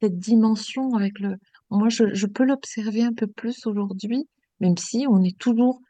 cette 0.00 0.18
dimension 0.18 0.94
avec 0.94 1.18
le. 1.18 1.36
Moi, 1.70 1.88
je, 1.88 2.14
je 2.14 2.26
peux 2.26 2.44
l'observer 2.44 3.02
un 3.02 3.12
peu 3.12 3.26
plus 3.26 3.66
aujourd'hui, 3.66 4.28
même 4.60 4.76
si 4.76 5.06
on 5.08 5.22
est 5.22 5.38
toujours, 5.38 5.80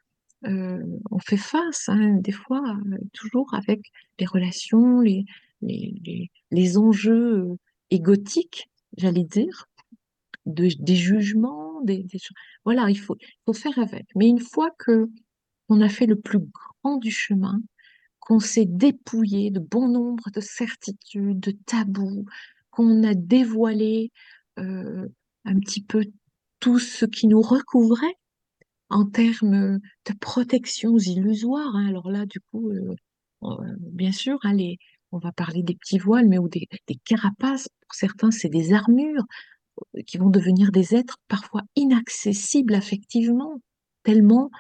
euh, 0.47 0.83
on 1.11 1.19
fait 1.19 1.37
face, 1.37 1.89
hein, 1.89 2.15
des 2.17 2.33
fois, 2.33 2.63
euh, 2.87 2.99
toujours 3.13 3.53
avec 3.55 3.81
les 4.19 4.27
relations, 4.27 5.01
les, 5.01 5.25
les, 5.63 5.95
les, 6.05 6.31
les 6.51 6.79
enjeux 6.79 7.39
euh, 7.39 7.57
égotiques, 7.91 8.69
j'allais 8.97 9.25
dire 9.25 9.67
de, 10.55 10.69
des 10.79 10.97
jugements, 10.97 11.81
des, 11.83 12.03
des. 12.05 12.19
Voilà, 12.65 12.91
il 12.91 12.99
faut, 12.99 13.17
faut 13.47 13.53
faire 13.53 13.79
avec. 13.79 14.07
Mais 14.17 14.29
une 14.29 14.41
fois 14.41 14.71
que 14.79 15.09
on 15.69 15.81
a 15.81 15.89
fait 15.89 16.07
le 16.07 16.17
plus 16.17 16.41
grand 16.83 16.97
du 16.99 17.11
chemin, 17.11 17.61
qu'on 18.19 18.41
s'est 18.41 18.67
dépouillé 18.67 19.51
de 19.51 19.61
bon 19.61 19.89
nombre 19.89 20.31
de 20.33 20.41
certitudes, 20.41 21.41
de 21.41 21.53
tabous, 21.67 22.25
qu'on 22.71 23.03
a 23.05 23.15
dévoilé 23.15 24.13
euh, 24.59 25.09
un 25.45 25.59
petit 25.59 25.83
peu 25.83 26.05
tout 26.61 26.79
ce 26.79 27.07
qui 27.07 27.27
nous 27.27 27.41
recouvrait 27.41 28.15
en 28.91 29.07
termes 29.07 29.79
de 29.79 30.15
protections 30.21 30.99
illusoires. 30.99 31.75
hein. 31.75 31.87
Alors 31.89 32.11
là, 32.11 32.27
du 32.27 32.41
coup, 32.41 32.71
euh, 32.71 32.95
bien 33.93 34.13
sûr, 34.13 34.39
hein, 34.43 34.57
on 35.13 35.19
va 35.19 35.33
parler 35.33 35.63
des 35.63 35.75
petits 35.75 35.99
voiles, 35.99 36.29
mais 36.29 36.39
ou 36.39 36.49
des 36.49 36.69
carapaces. 37.05 37.69
Pour 37.81 37.95
certains, 37.95 38.31
c'est 38.31 38.49
des 38.49 38.73
armures 38.73 39.25
qui 40.07 40.19
vont 40.19 40.31
devenir 40.31 40.73
des 40.73 40.95
êtres 40.95 41.19
parfois 41.29 41.63
inaccessibles 41.77 42.75
affectivement, 42.75 43.61
tellement 44.05 44.51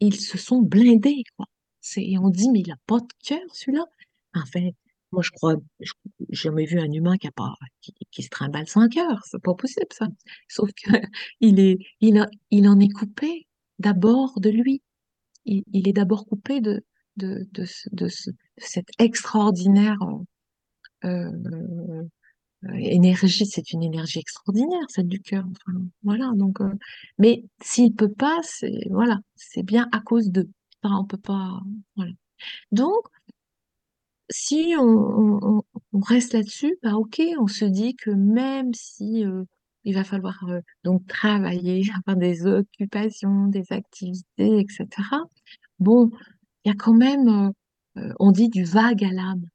ils 0.00 0.20
se 0.20 0.38
sont 0.38 0.62
blindés, 0.62 1.24
quoi. 1.36 1.46
Et 1.96 2.18
on 2.18 2.30
dit, 2.30 2.50
mais 2.50 2.60
il 2.60 2.70
a 2.72 2.76
pas 2.86 3.00
de 3.00 3.06
cœur, 3.24 3.40
celui-là. 3.52 3.84
Enfin, 4.34 4.68
moi, 5.12 5.22
je 5.22 5.30
crois, 5.30 5.54
j'ai 5.80 5.92
jamais 6.30 6.66
vu 6.66 6.80
un 6.80 6.90
humain 6.90 7.16
qui 7.16 7.28
a 7.28 7.32
pas, 7.32 7.54
qui, 7.80 7.94
qui 8.10 8.22
se 8.22 8.28
trimballe 8.28 8.66
sans 8.68 8.88
cœur. 8.88 9.22
C'est 9.24 9.40
pas 9.42 9.54
possible, 9.54 9.86
ça. 9.92 10.06
Sauf 10.48 10.70
que 10.72 10.90
il 11.40 11.78
il 12.00 12.68
en 12.68 12.80
est 12.80 12.88
coupé 12.92 13.46
d'abord 13.78 14.40
de 14.40 14.50
lui. 14.50 14.82
Il, 15.46 15.64
il 15.72 15.88
est 15.88 15.92
d'abord 15.94 16.26
coupé 16.26 16.60
de, 16.60 16.84
de, 17.16 17.46
de, 17.52 17.64
ce- 17.64 17.88
de, 17.92 18.08
ce- 18.08 18.30
de 18.30 18.36
cette 18.58 18.88
extraordinaire 18.98 19.98
euh, 21.04 21.30
énergie, 22.74 23.46
c'est 23.46 23.72
une 23.72 23.82
énergie 23.82 24.18
extraordinaire, 24.18 24.84
celle 24.88 25.08
du 25.08 25.20
cœur. 25.20 25.44
Voilà. 26.02 26.32
Donc, 26.34 26.60
euh, 26.60 26.72
mais 27.18 27.44
s'il 27.62 27.94
peut 27.94 28.12
pas, 28.12 28.38
c'est 28.42 28.88
voilà, 28.90 29.18
c'est 29.34 29.62
bien 29.62 29.88
à 29.92 30.00
cause 30.00 30.30
d'eux. 30.30 30.50
On 30.82 31.04
peut 31.04 31.18
pas. 31.18 31.60
Voilà. 31.96 32.12
Donc, 32.72 33.02
si 34.30 34.74
on, 34.78 35.62
reste 35.92 36.34
là-dessus, 36.34 36.76
bah 36.82 36.94
ok, 36.94 37.20
on 37.38 37.46
se 37.46 37.64
dit 37.64 37.94
que 37.96 38.10
même 38.10 38.72
si 38.74 39.24
euh, 39.24 39.44
il 39.84 39.94
va 39.94 40.04
falloir 40.04 40.38
euh, 40.48 40.60
donc 40.84 41.06
travailler, 41.06 41.82
avoir 42.06 42.16
des 42.16 42.46
occupations, 42.46 43.46
des 43.48 43.64
activités, 43.70 44.60
etc. 44.60 44.86
bon, 45.78 46.10
il 46.64 46.68
y 46.68 46.72
a 46.72 46.74
quand 46.74 46.94
même, 46.94 47.52
on 48.18 48.32
dit 48.32 48.48
du 48.48 48.64
vague 48.64 49.04
à 49.04 49.12
l'âme. 49.12 49.46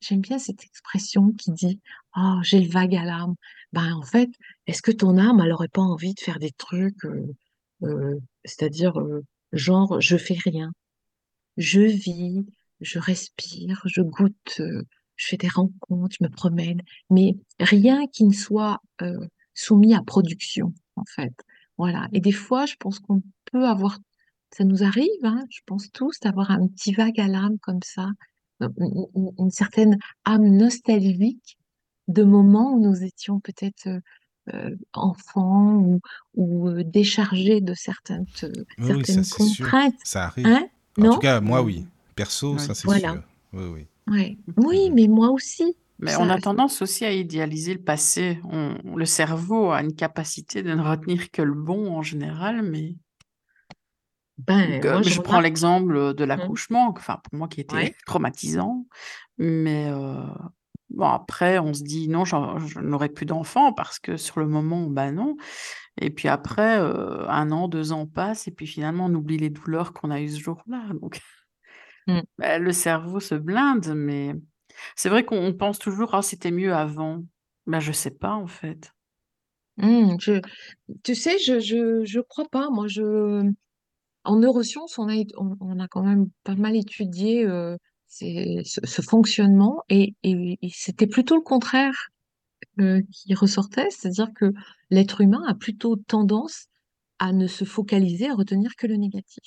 J'aime 0.00 0.20
bien 0.20 0.38
cette 0.38 0.64
expression 0.64 1.32
qui 1.32 1.52
dit, 1.52 1.80
oh, 2.16 2.38
j'ai 2.42 2.60
le 2.60 2.70
vague 2.70 2.94
à 2.94 3.04
l'âme. 3.04 3.34
Ben, 3.72 3.94
en 3.94 4.02
fait, 4.02 4.30
est-ce 4.66 4.82
que 4.82 4.92
ton 4.92 5.18
âme, 5.18 5.40
elle 5.40 5.52
aurait 5.52 5.68
pas 5.68 5.82
envie 5.82 6.14
de 6.14 6.20
faire 6.20 6.38
des 6.38 6.52
trucs, 6.52 7.04
euh, 7.04 7.34
euh, 7.82 8.18
c'est-à-dire, 8.44 8.98
euh, 8.98 9.24
genre, 9.52 10.00
je 10.00 10.16
fais 10.16 10.38
rien. 10.42 10.72
Je 11.58 11.82
vis, 11.82 12.46
je 12.80 12.98
respire, 12.98 13.82
je 13.84 14.00
goûte, 14.00 14.56
je 14.58 15.26
fais 15.26 15.36
des 15.36 15.48
rencontres, 15.48 16.16
je 16.18 16.24
me 16.24 16.30
promène, 16.30 16.80
mais 17.10 17.34
rien 17.58 18.06
qui 18.06 18.24
ne 18.24 18.32
soit 18.32 18.80
soumis 19.52 19.94
à 19.94 20.02
production, 20.02 20.72
en 20.96 21.04
fait. 21.04 21.34
Voilà. 21.76 22.08
Et 22.12 22.20
des 22.20 22.32
fois, 22.32 22.66
je 22.66 22.76
pense 22.78 23.00
qu'on 23.00 23.22
peut 23.52 23.66
avoir, 23.66 23.98
ça 24.50 24.64
nous 24.64 24.82
arrive, 24.82 25.24
hein, 25.24 25.44
je 25.50 25.60
pense 25.66 25.90
tous, 25.92 26.18
d'avoir 26.20 26.50
un 26.50 26.66
petit 26.68 26.92
vague 26.92 27.20
à 27.20 27.28
l'âme 27.28 27.58
comme 27.58 27.82
ça, 27.82 28.08
une, 28.78 29.06
une- 29.38 29.50
certaine 29.50 29.98
âme 30.24 30.46
nostalgique 30.56 31.58
de 32.08 32.22
moments 32.24 32.72
où 32.74 32.80
nous 32.80 33.02
étions 33.04 33.40
peut-être 33.40 33.86
euh, 33.86 34.00
euh, 34.54 34.74
enfants 34.94 35.74
ou, 35.76 36.00
ou 36.34 36.68
euh, 36.68 36.82
déchargés 36.84 37.60
de 37.60 37.74
certaines, 37.74 38.26
euh, 38.42 38.50
Oui, 38.78 38.86
ça 39.06 39.22
certaines 39.22 39.24
sûr. 39.24 39.66
contraintes. 39.70 39.94
Ça 40.04 40.24
arrive. 40.24 40.46
Hein? 40.46 40.66
En 40.98 41.02
tout 41.02 41.08
Non? 41.08 41.18
cas, 41.18 41.40
moi, 41.40 41.62
oui. 41.62 41.86
Perso, 42.16 42.58
ça 42.58 42.74
c'est 42.74 42.86
Voilà. 42.86 43.12
sûr. 43.12 43.22
Oui, 43.52 43.64
oui. 43.74 43.86
Ouais. 44.12 44.36
Oui, 44.56 44.90
mais 44.92 45.06
moi 45.08 45.30
aussi. 45.30 45.76
Mais 46.00 46.12
Ça, 46.12 46.20
on 46.22 46.30
a 46.30 46.40
tendance 46.40 46.80
aussi 46.82 47.04
à 47.04 47.12
idéaliser 47.12 47.74
le 47.74 47.80
passé. 47.82 48.40
On- 48.44 48.96
le 48.96 49.04
cerveau 49.04 49.70
a 49.70 49.82
une 49.82 49.94
capacité 49.94 50.62
de 50.62 50.72
ne 50.74 50.82
retenir 50.82 51.30
que 51.30 51.42
le 51.42 51.54
bon 51.54 51.92
en 51.92 52.02
général, 52.02 52.62
mais 52.62 52.96
ben, 54.46 54.66
Donc, 54.66 54.86
euh, 54.86 54.98
moi, 54.98 55.02
je 55.02 55.10
je 55.10 55.20
prends 55.20 55.40
l'exemple 55.40 56.14
de 56.14 56.24
Hum, 56.36 56.50
l'accouchement, 56.50 56.88
enfin 56.96 57.18
pour 57.24 57.34
moi 57.38 57.48
qui 57.48 57.60
était 57.60 57.78
Ouais. 57.78 57.96
traumatisant, 58.06 58.86
mais 59.38 59.88
euh, 59.90 60.16
bon 60.90 61.06
après 61.08 61.58
on 61.58 61.74
se 61.74 61.82
dit 61.82 62.08
non, 62.08 62.24
je 62.24 62.80
n'aurai 62.80 63.08
plus 63.08 63.26
d'enfants 63.26 63.72
parce 63.72 63.98
que 63.98 64.16
sur 64.16 64.40
le 64.40 64.46
moment, 64.48 64.86
bah 64.88 65.12
non. 65.12 65.36
Et 66.00 66.10
puis 66.10 66.28
après, 66.28 66.78
euh, 66.80 67.28
un 67.28 67.52
an, 67.52 67.68
deux 67.68 67.92
ans 67.92 68.06
passent 68.06 68.48
et 68.48 68.52
puis 68.52 68.66
finalement 68.66 69.06
on 69.06 69.14
oublie 69.14 69.38
les 69.38 69.50
douleurs 69.50 69.92
qu'on 69.94 70.10
a 70.12 70.20
eues 70.20 70.30
ce 70.30 70.40
jour-là. 70.40 70.84
Donc 71.00 71.20
Hum, 72.06 72.24
bah, 72.38 72.58
le 72.58 72.72
cerveau 72.72 73.20
se 73.20 73.34
blinde, 73.34 73.92
mais 73.94 74.34
c'est 74.96 75.08
vrai 75.08 75.24
qu'on 75.24 75.52
pense 75.54 75.78
toujours 75.78 76.14
ah 76.14 76.22
c'était 76.22 76.50
mieux 76.50 76.74
avant. 76.74 77.24
Bah 77.66 77.80
je 77.80 77.92
sais 77.92 78.10
pas 78.12 78.34
en 78.34 78.46
fait. 78.46 78.92
je, 79.78 80.40
tu 81.04 81.14
sais, 81.14 81.38
je, 81.38 81.60
je, 81.60 82.04
je 82.04 82.20
crois 82.20 82.46
pas. 82.50 82.70
Moi, 82.70 82.88
je, 82.88 83.50
en 84.24 84.36
neurosciences, 84.36 84.98
on 84.98 85.08
a, 85.08 85.14
ét- 85.14 85.34
on, 85.38 85.56
on 85.60 85.78
a 85.80 85.88
quand 85.88 86.02
même 86.02 86.28
pas 86.44 86.54
mal 86.56 86.76
étudié 86.76 87.44
euh, 87.46 87.76
ces- 88.08 88.62
ce, 88.64 88.80
ce 88.84 89.02
fonctionnement 89.02 89.82
et, 89.88 90.14
et, 90.22 90.58
et 90.62 90.70
c'était 90.74 91.06
plutôt 91.06 91.36
le 91.36 91.42
contraire 91.42 91.94
euh, 92.80 93.02
qui 93.12 93.34
ressortait, 93.34 93.90
c'est-à-dire 93.90 94.28
que 94.34 94.52
l'être 94.90 95.20
humain 95.20 95.42
a 95.48 95.54
plutôt 95.54 95.96
tendance 95.96 96.66
à 97.18 97.32
ne 97.32 97.46
se 97.46 97.64
focaliser, 97.64 98.28
à 98.30 98.34
retenir 98.34 98.76
que 98.76 98.86
le 98.86 98.96
négatif. 98.96 99.44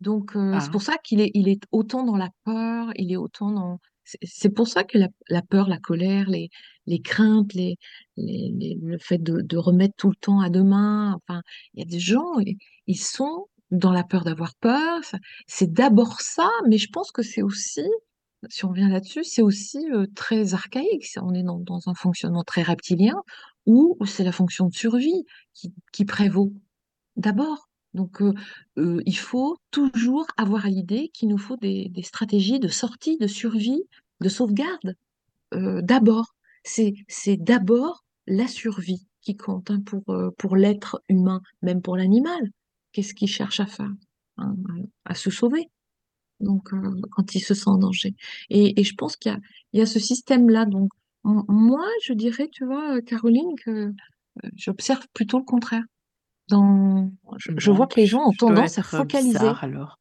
Donc, 0.00 0.36
euh, 0.36 0.60
c'est 0.60 0.70
Ah, 0.70 0.70
pour 0.70 0.82
ça 0.82 0.96
qu'il 0.98 1.20
est, 1.20 1.30
il 1.34 1.48
est 1.48 1.62
autant 1.72 2.04
dans 2.04 2.16
la 2.16 2.30
peur, 2.44 2.90
il 2.96 3.12
est 3.12 3.16
autant 3.16 3.50
dans... 3.50 3.78
C'est 4.22 4.50
pour 4.50 4.68
ça 4.68 4.84
que 4.84 4.98
la, 4.98 5.08
la 5.28 5.42
peur, 5.42 5.68
la 5.68 5.78
colère, 5.78 6.28
les, 6.30 6.48
les 6.86 7.00
craintes, 7.00 7.54
les, 7.54 7.76
les, 8.16 8.52
les- 8.56 8.78
le 8.80 8.98
fait 8.98 9.18
de, 9.18 9.40
de 9.40 9.56
remettre 9.56 9.94
tout 9.96 10.08
le 10.10 10.14
temps 10.16 10.40
à 10.40 10.48
demain, 10.50 11.14
enfin, 11.16 11.42
il 11.74 11.80
y 11.80 11.82
a 11.82 11.86
des 11.86 11.98
gens, 11.98 12.34
ils 12.86 12.98
sont 12.98 13.46
dans 13.70 13.92
la 13.92 14.04
peur 14.04 14.24
d'avoir 14.24 14.54
peur. 14.56 15.00
C'est 15.46 15.72
d'abord 15.72 16.20
ça, 16.20 16.48
mais 16.68 16.78
je 16.78 16.88
pense 16.90 17.12
que 17.12 17.22
c'est 17.22 17.42
aussi, 17.42 17.86
si 18.48 18.64
on 18.64 18.68
revient 18.68 18.88
là-dessus, 18.88 19.24
c'est 19.24 19.42
aussi 19.42 19.86
très 20.14 20.54
archaïque. 20.54 21.06
On 21.20 21.34
est 21.34 21.42
dans, 21.42 21.58
dans 21.58 21.88
un 21.88 21.94
fonctionnement 21.94 22.44
très 22.44 22.62
reptilien 22.62 23.22
où 23.66 23.98
c'est 24.06 24.24
la 24.24 24.32
fonction 24.32 24.68
de 24.68 24.74
survie 24.74 25.24
qui, 25.92 26.04
prévaut 26.04 26.52
d'abord. 27.16 27.68
Donc, 27.94 28.22
il 28.76 29.18
faut 29.18 29.56
toujours 29.70 30.26
avoir 30.36 30.66
l'idée 30.66 31.10
qu'il 31.12 31.28
nous 31.28 31.38
faut 31.38 31.56
des, 31.56 31.90
stratégies 32.02 32.60
de 32.60 32.68
sortie, 32.68 33.18
de 33.18 33.26
survie, 33.26 33.82
de 34.20 34.28
sauvegarde. 34.28 34.94
D'abord, 35.52 36.34
c'est 36.64 37.36
d'abord 37.36 38.04
la 38.26 38.46
survie 38.46 39.06
qui 39.20 39.36
compte 39.36 39.70
hein, 39.70 39.82
pour 40.38 40.56
l'être 40.56 41.02
humain, 41.08 41.40
même 41.62 41.82
pour 41.82 41.96
l'animal. 41.96 42.50
Qu'est-ce 42.96 43.12
qu'il 43.12 43.28
cherche 43.28 43.60
à 43.60 43.66
faire? 43.66 43.92
Hein, 44.38 44.56
à, 45.04 45.10
à 45.10 45.14
se 45.14 45.30
sauver. 45.30 45.68
Donc, 46.40 46.72
euh, 46.72 46.98
quand 47.10 47.34
il 47.34 47.40
se 47.40 47.52
sent 47.52 47.68
en 47.68 47.76
danger. 47.76 48.14
Et, 48.48 48.80
et 48.80 48.84
je 48.84 48.94
pense 48.94 49.16
qu'il 49.16 49.32
y 49.32 49.34
a, 49.34 49.38
il 49.74 49.80
y 49.80 49.82
a 49.82 49.86
ce 49.86 49.98
système-là. 49.98 50.64
Donc, 50.64 50.90
moi, 51.22 51.84
je 52.02 52.14
dirais, 52.14 52.48
tu 52.50 52.64
vois, 52.64 52.96
euh, 52.96 53.00
Caroline, 53.02 53.54
que 53.62 53.70
euh, 53.70 53.92
j'observe 54.54 55.06
plutôt 55.12 55.38
le 55.38 55.44
contraire 55.44 55.84
dans, 56.48 57.10
je, 57.36 57.52
je 57.58 57.70
vois 57.70 57.86
que 57.86 58.00
les 58.00 58.06
gens 58.06 58.28
ont 58.28 58.32
je 58.32 58.38
tendance 58.38 58.78
à 58.78 58.82
focaliser. 58.82 59.30
bizarre 59.32 59.62
alors. 59.62 59.98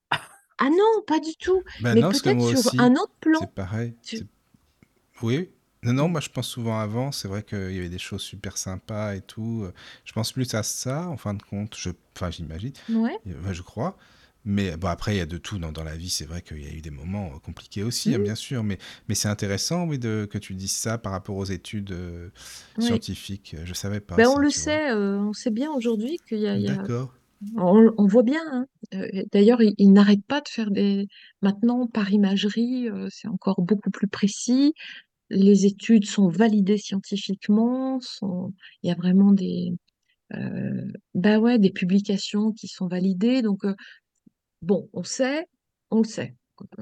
Ah 0.58 0.70
non, 0.70 1.02
pas 1.06 1.20
du 1.20 1.36
tout. 1.38 1.64
Ben 1.82 1.96
Mais 1.96 2.02
peut-être 2.02 2.40
sur 2.40 2.60
aussi, 2.68 2.80
un 2.80 2.94
autre 2.94 3.16
plan. 3.20 3.40
c'est 3.42 3.54
pareil. 3.54 3.94
Tu- 4.04 4.26
Oui. 5.22 5.50
Non, 5.86 5.94
non, 5.94 6.08
moi 6.10 6.20
je 6.22 6.30
pense 6.30 6.48
souvent 6.48 6.80
avant, 6.80 7.12
c'est 7.12 7.28
vrai 7.28 7.44
qu'il 7.44 7.72
y 7.74 7.78
avait 7.80 7.90
des 7.90 7.98
choses 8.00 8.22
super 8.22 8.58
sympas 8.58 9.16
et 9.16 9.22
tout. 9.22 9.68
Je 10.06 10.14
pense 10.14 10.32
plus 10.34 10.54
à 10.54 10.64
ça, 10.64 11.08
en 11.08 11.18
fin 11.18 11.34
de 11.34 11.44
compte, 11.44 11.76
je... 11.78 11.92
enfin 12.16 12.32
j'imagine, 12.32 12.74
Ouais. 12.90 13.20
Enfin, 13.40 13.54
je 13.54 13.62
crois. 13.62 13.98
Mais 14.46 14.78
bon, 14.78 14.88
après, 14.90 15.16
il 15.16 15.18
y 15.18 15.22
a 15.22 15.26
de 15.26 15.38
tout 15.40 15.58
dans, 15.60 15.72
dans 15.72 15.84
la 15.84 15.98
vie. 15.98 16.10
C'est 16.10 16.26
vrai 16.26 16.42
qu'il 16.44 16.64
y 16.64 16.68
a 16.68 16.74
eu 16.74 16.82
des 16.82 16.92
moments 16.92 17.32
euh, 17.36 17.40
compliqués 17.40 17.84
aussi, 17.84 18.14
hein, 18.16 18.20
Mhm. 18.20 18.24
bien 18.24 18.36
sûr. 18.36 18.64
Mais, 18.64 18.78
mais 19.10 19.16
c'est 19.16 19.28
intéressant, 19.30 19.88
oui, 19.88 20.00
de, 20.00 20.28
que 20.32 20.38
tu 20.38 20.54
dises 20.56 20.72
ça 20.76 20.98
par 21.00 21.12
rapport 21.14 21.36
aux 21.38 21.46
études 21.46 21.92
euh, 21.94 22.30
Oui. 22.78 22.84
scientifiques. 22.88 23.56
Je 23.66 23.74
savais 23.74 24.00
pas 24.02 24.22
Ben, 24.22 24.24
ça, 24.24 24.36
on 24.36 24.38
le 24.38 24.50
sait, 24.50 24.92
euh, 24.92 25.18
on 25.20 25.34
sait 25.34 25.52
bien 25.52 25.72
aujourd'hui 25.72 26.18
qu'il 26.28 26.40
y 26.40 26.48
a, 26.48 26.58
D'accord. 26.68 27.12
on, 27.58 27.92
on 27.98 28.08
voit 28.08 28.24
bien. 28.24 28.42
hein. 28.52 28.68
D'ailleurs, 29.32 29.62
ils 29.62 29.76
il 29.78 29.94
n'arrêtent 29.94 30.26
pas 30.28 30.42
de 30.42 30.50
faire 30.50 30.72
des. 30.72 31.08
Maintenant, 31.42 31.88
par 31.88 32.12
imagerie, 32.14 32.90
c'est 33.10 33.28
encore 33.28 33.62
beaucoup 33.62 33.92
plus 33.92 34.08
précis. 34.08 34.74
Les 35.30 35.66
études 35.66 36.06
sont 36.06 36.30
validées 36.30 36.78
scientifiquement. 36.78 38.00
Il 38.84 38.88
y 38.90 38.92
a 38.92 38.96
vraiment 38.96 39.32
des, 39.32 39.72
euh, 40.36 40.92
ben 41.16 41.40
ouais, 41.40 41.60
des 41.60 41.72
publications 41.72 42.52
qui 42.54 42.68
sont 42.70 42.88
validées. 42.88 43.42
Donc, 43.44 43.66
euh, 43.66 43.76
Bon, 44.62 44.90
on 44.94 45.04
sait, 45.04 45.46
on 45.92 46.00
le 46.00 46.08
sait. 46.08 46.36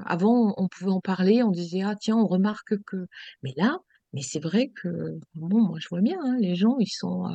Avant, 0.06 0.54
on 0.58 0.68
pouvait 0.70 0.92
en 0.92 1.02
parler, 1.02 1.44
on 1.44 1.52
disait, 1.52 1.82
ah 1.84 1.96
tiens, 2.00 2.18
on 2.18 2.28
remarque 2.28 2.78
que. 2.86 3.08
Mais 3.44 3.54
là, 3.58 3.80
mais 4.14 4.22
c'est 4.22 4.40
vrai 4.40 4.70
que, 4.70 5.20
bon, 5.36 5.62
moi 5.62 5.80
je 5.82 5.88
vois 5.90 6.02
bien, 6.02 6.20
hein, 6.24 6.38
les 6.40 6.56
gens, 6.56 6.78
ils 6.80 6.88
sont. 6.90 7.28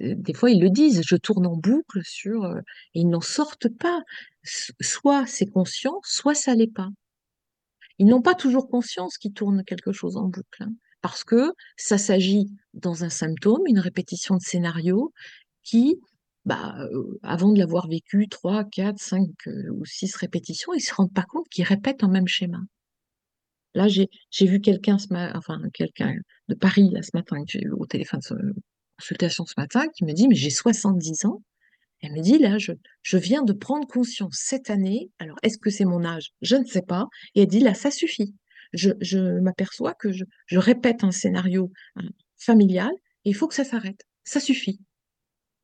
euh, 0.00 0.14
des 0.16 0.34
fois, 0.34 0.50
ils 0.50 0.60
le 0.60 0.70
disent, 0.70 1.02
je 1.06 1.16
tourne 1.16 1.46
en 1.46 1.56
boucle 1.56 2.00
sur. 2.04 2.46
et 2.46 3.00
ils 3.00 3.08
n'en 3.08 3.20
sortent 3.20 3.68
pas. 3.68 4.02
Soit 4.44 5.26
c'est 5.26 5.46
conscient, 5.46 6.00
soit 6.04 6.34
ça 6.34 6.54
l'est 6.54 6.72
pas. 6.72 6.88
Ils 7.98 8.06
n'ont 8.06 8.22
pas 8.22 8.34
toujours 8.34 8.68
conscience 8.68 9.18
qu'ils 9.18 9.32
tournent 9.32 9.64
quelque 9.64 9.92
chose 9.92 10.16
en 10.16 10.24
boucle. 10.28 10.62
hein, 10.62 10.72
parce 11.00 11.24
que 11.24 11.52
ça 11.76 11.98
s'agit 11.98 12.48
dans 12.74 13.04
un 13.04 13.08
symptôme, 13.10 13.62
une 13.66 13.78
répétition 13.78 14.36
de 14.36 14.42
scénario 14.42 15.12
qui, 15.64 16.00
bah, 16.44 16.76
euh, 16.92 17.18
avant 17.22 17.52
de 17.52 17.58
l'avoir 17.58 17.88
vécu 17.88 18.28
trois, 18.28 18.64
quatre, 18.64 18.98
cinq 19.00 19.30
euh, 19.46 19.70
ou 19.72 19.84
six 19.84 20.14
répétitions, 20.16 20.74
ils 20.74 20.80
se 20.80 20.94
rendent 20.94 21.12
pas 21.14 21.24
compte 21.24 21.48
qu'ils 21.50 21.64
répètent 21.64 22.04
un 22.04 22.08
même 22.08 22.28
schéma. 22.28 22.60
Là, 23.74 23.86
j'ai 23.88 24.08
vu 24.46 24.60
quelqu'un 24.60 24.96
enfin 25.34 25.60
quelqu'un 25.72 26.14
de 26.48 26.54
Paris 26.54 26.90
ce 27.02 27.10
matin 27.14 27.36
au 27.72 27.86
téléphone 27.86 28.20
ce- 28.22 28.34
consultation 28.98 29.46
ce 29.46 29.54
matin 29.56 29.86
qui 29.94 30.04
me 30.04 30.12
dit 30.12 30.28
mais 30.28 30.34
j'ai 30.34 30.50
70 30.50 31.24
ans. 31.24 31.42
Elle 32.00 32.12
me 32.12 32.20
dit 32.22 32.38
là 32.38 32.58
je 32.58 32.72
je 33.02 33.18
viens 33.18 33.42
de 33.42 33.52
prendre 33.52 33.86
conscience 33.86 34.36
cette 34.42 34.70
année. 34.70 35.10
Alors 35.18 35.36
est-ce 35.42 35.58
que 35.58 35.70
c'est 35.70 35.84
mon 35.84 36.04
âge? 36.04 36.30
Je 36.42 36.56
ne 36.56 36.64
sais 36.64 36.82
pas. 36.82 37.06
Et 37.34 37.42
elle 37.42 37.48
dit 37.48 37.60
là 37.60 37.74
ça 37.74 37.90
suffit. 37.90 38.34
Je 38.72 38.90
je 39.00 39.18
m'aperçois 39.40 39.94
que 39.94 40.12
je 40.12 40.24
je 40.46 40.58
répète 40.58 41.04
un 41.04 41.10
scénario 41.12 41.72
euh, 41.98 42.02
familial 42.38 42.92
et 43.24 43.30
il 43.30 43.34
faut 43.34 43.48
que 43.48 43.54
ça 43.54 43.64
s'arrête. 43.64 44.02
Ça 44.24 44.40
suffit. 44.40 44.80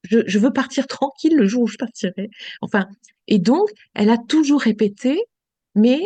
Je, 0.04 0.20
je 0.26 0.38
veux 0.38 0.52
partir 0.52 0.86
tranquille 0.88 1.36
le 1.36 1.46
jour 1.46 1.62
où 1.64 1.66
je 1.66 1.76
partirai. 1.78 2.30
Enfin, 2.60 2.88
et 3.26 3.38
donc, 3.38 3.70
elle 3.94 4.10
a 4.10 4.18
toujours 4.18 4.60
répété, 4.62 5.18
mais 5.74 6.00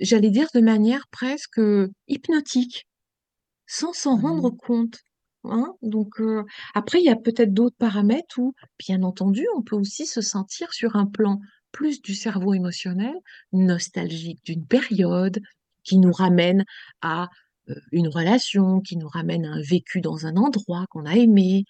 j'allais 0.00 0.30
dire 0.30 0.48
de 0.54 0.60
manière 0.60 1.06
presque 1.10 1.60
hypnotique, 2.08 2.86
sans 3.66 3.92
s'en 3.92 4.16
rendre 4.16 4.50
Mhm. 4.52 4.56
compte. 4.58 4.98
Hein 5.50 5.74
donc, 5.82 6.20
euh, 6.20 6.44
après, 6.74 7.00
il 7.00 7.04
y 7.04 7.10
a 7.10 7.16
peut-être 7.16 7.52
d'autres 7.52 7.76
paramètres 7.76 8.38
où, 8.38 8.54
bien 8.78 9.02
entendu, 9.02 9.46
on 9.56 9.62
peut 9.62 9.76
aussi 9.76 10.06
se 10.06 10.20
sentir 10.20 10.72
sur 10.72 10.96
un 10.96 11.06
plan 11.06 11.40
plus 11.72 12.00
du 12.00 12.14
cerveau 12.14 12.54
émotionnel, 12.54 13.14
nostalgique 13.52 14.44
d'une 14.44 14.66
période 14.66 15.40
qui 15.84 15.98
nous 15.98 16.12
ramène 16.12 16.64
à 17.02 17.28
euh, 17.68 17.74
une 17.92 18.08
relation 18.08 18.80
qui 18.80 18.96
nous 18.96 19.08
ramène 19.08 19.44
à 19.44 19.52
un 19.52 19.60
vécu 19.60 20.00
dans 20.00 20.26
un 20.26 20.36
endroit 20.36 20.86
qu'on 20.90 21.04
a 21.04 21.16
aimé, 21.16 21.64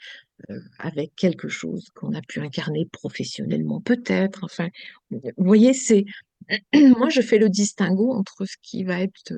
euh, 0.50 0.60
avec 0.78 1.14
quelque 1.16 1.48
chose 1.48 1.88
qu'on 1.94 2.14
a 2.14 2.20
pu 2.20 2.40
incarner 2.40 2.86
professionnellement 2.92 3.80
peut-être. 3.80 4.44
Enfin, 4.44 4.68
vous 5.10 5.20
voyez, 5.38 5.72
c'est 5.72 6.04
moi 6.98 7.08
je 7.08 7.20
fais 7.22 7.38
le 7.38 7.48
distinguo 7.48 8.12
entre 8.12 8.44
ce 8.44 8.56
qui 8.62 8.84
va 8.84 9.00
être 9.00 9.32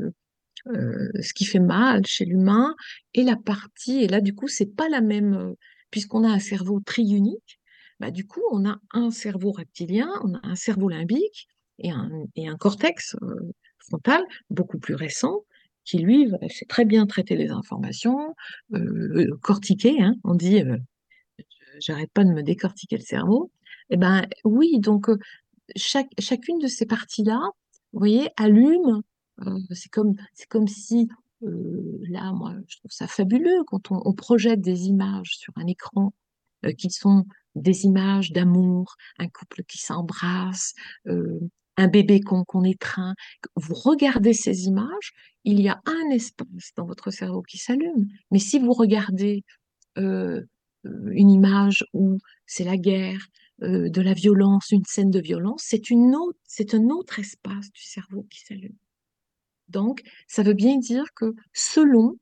euh, 0.68 1.08
ce 1.22 1.32
qui 1.34 1.44
fait 1.44 1.60
mal 1.60 2.04
chez 2.06 2.24
l'humain 2.24 2.74
et 3.14 3.22
la 3.22 3.36
partie. 3.36 4.02
Et 4.02 4.08
là, 4.08 4.20
du 4.20 4.34
coup, 4.34 4.48
c'est 4.48 4.74
pas 4.74 4.88
la 4.88 5.00
même, 5.00 5.34
euh, 5.34 5.54
puisqu'on 5.90 6.24
a 6.24 6.28
un 6.28 6.38
cerveau 6.38 6.80
triunique. 6.80 7.60
Bah, 8.00 8.10
du 8.10 8.26
coup, 8.26 8.42
on 8.52 8.68
a 8.68 8.78
un 8.92 9.10
cerveau 9.10 9.50
reptilien, 9.52 10.10
on 10.24 10.34
a 10.34 10.40
un 10.42 10.54
cerveau 10.54 10.88
limbique 10.88 11.48
et 11.78 11.90
un, 11.90 12.10
et 12.36 12.48
un 12.48 12.56
cortex 12.56 13.16
euh, 13.22 13.52
frontal 13.78 14.22
beaucoup 14.50 14.78
plus 14.78 14.94
récent 14.94 15.44
qui, 15.84 15.98
lui, 15.98 16.30
sait 16.50 16.66
très 16.66 16.84
bien 16.84 17.06
traiter 17.06 17.34
les 17.34 17.50
informations, 17.50 18.34
euh, 18.74 19.26
cortiquer, 19.42 20.02
hein, 20.02 20.14
on 20.22 20.34
dit, 20.34 20.62
j'arrête 21.80 22.12
pas 22.12 22.24
de 22.24 22.30
me 22.30 22.42
décortiquer 22.42 22.96
le 22.98 23.02
cerveau. 23.02 23.50
Eh 23.90 23.96
ben 23.96 24.26
oui, 24.44 24.78
donc 24.80 25.06
chaque, 25.76 26.10
chacune 26.18 26.58
de 26.58 26.66
ces 26.66 26.84
parties-là, 26.84 27.40
vous 27.92 27.98
voyez, 27.98 28.28
allume. 28.36 29.02
Euh, 29.46 29.58
c'est 29.72 29.90
comme, 29.90 30.14
comme 30.48 30.68
si, 30.68 31.08
là, 31.40 32.32
moi, 32.32 32.54
je 32.66 32.78
trouve 32.78 32.90
ça 32.90 33.06
fabuleux 33.06 33.62
quand 33.66 33.90
on, 33.92 34.12
projette 34.12 34.60
des 34.60 34.86
images 34.86 35.36
sur 35.36 35.52
un 35.56 35.66
écran 35.66 36.12
qui 36.76 36.90
sont 36.90 37.24
des 37.54 37.84
images 37.84 38.32
d'amour, 38.32 38.96
un 39.18 39.28
couple 39.28 39.62
qui 39.62 39.78
s'embrasse, 39.78 40.74
un 41.06 41.86
bébé 41.86 42.20
qu'on 42.20 42.42
qu'on 42.42 42.64
étreint. 42.64 43.14
Vous 43.54 43.74
regardez 43.74 44.32
ces 44.32 44.66
images, 44.66 45.12
il 45.44 45.60
y 45.60 45.68
a 45.68 45.80
un 45.86 46.10
espace 46.10 46.72
dans 46.76 46.86
votre 46.86 47.12
cerveau 47.12 47.42
qui 47.42 47.58
s'allume. 47.58 48.08
Mais 48.32 48.40
si 48.40 48.58
vous 48.58 48.72
regardez 48.72 49.44
une 49.94 51.30
image 51.30 51.84
où 51.92 52.18
c'est 52.46 52.64
la 52.64 52.76
guerre, 52.76 53.28
de 53.60 54.00
la 54.00 54.14
violence, 54.14 54.70
une 54.70 54.84
scène 54.84 55.10
de 55.10 55.20
violence, 55.20 55.62
c'est 55.64 56.74
un 56.74 56.90
autre 56.90 57.18
espace 57.18 57.70
du 57.72 57.82
cerveau 57.82 58.26
qui 58.30 58.40
s'allume. 58.40 58.76
Donc, 59.68 60.02
ça 60.28 60.42
veut 60.42 60.54
bien 60.54 60.78
dire 60.78 61.04
que 61.14 61.34
selon, 61.52 62.16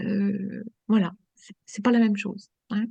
euh, 0.00 0.64
voilà, 0.88 1.12
c'est 1.66 1.84
pas 1.84 1.92
la 1.92 2.00
même 2.00 2.16
chose. 2.16 2.48
hein. 2.70 2.86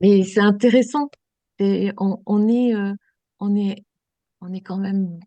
Mais 0.00 0.22
c'est 0.24 0.40
intéressant. 0.40 1.08
Et 1.58 1.92
on, 1.98 2.22
on 2.26 2.48
est, 2.48 2.74
euh, 2.74 2.94
on 3.40 3.54
est, 3.56 3.84
on 4.40 4.52
est 4.52 4.60
quand 4.62 4.78
même 4.78 5.20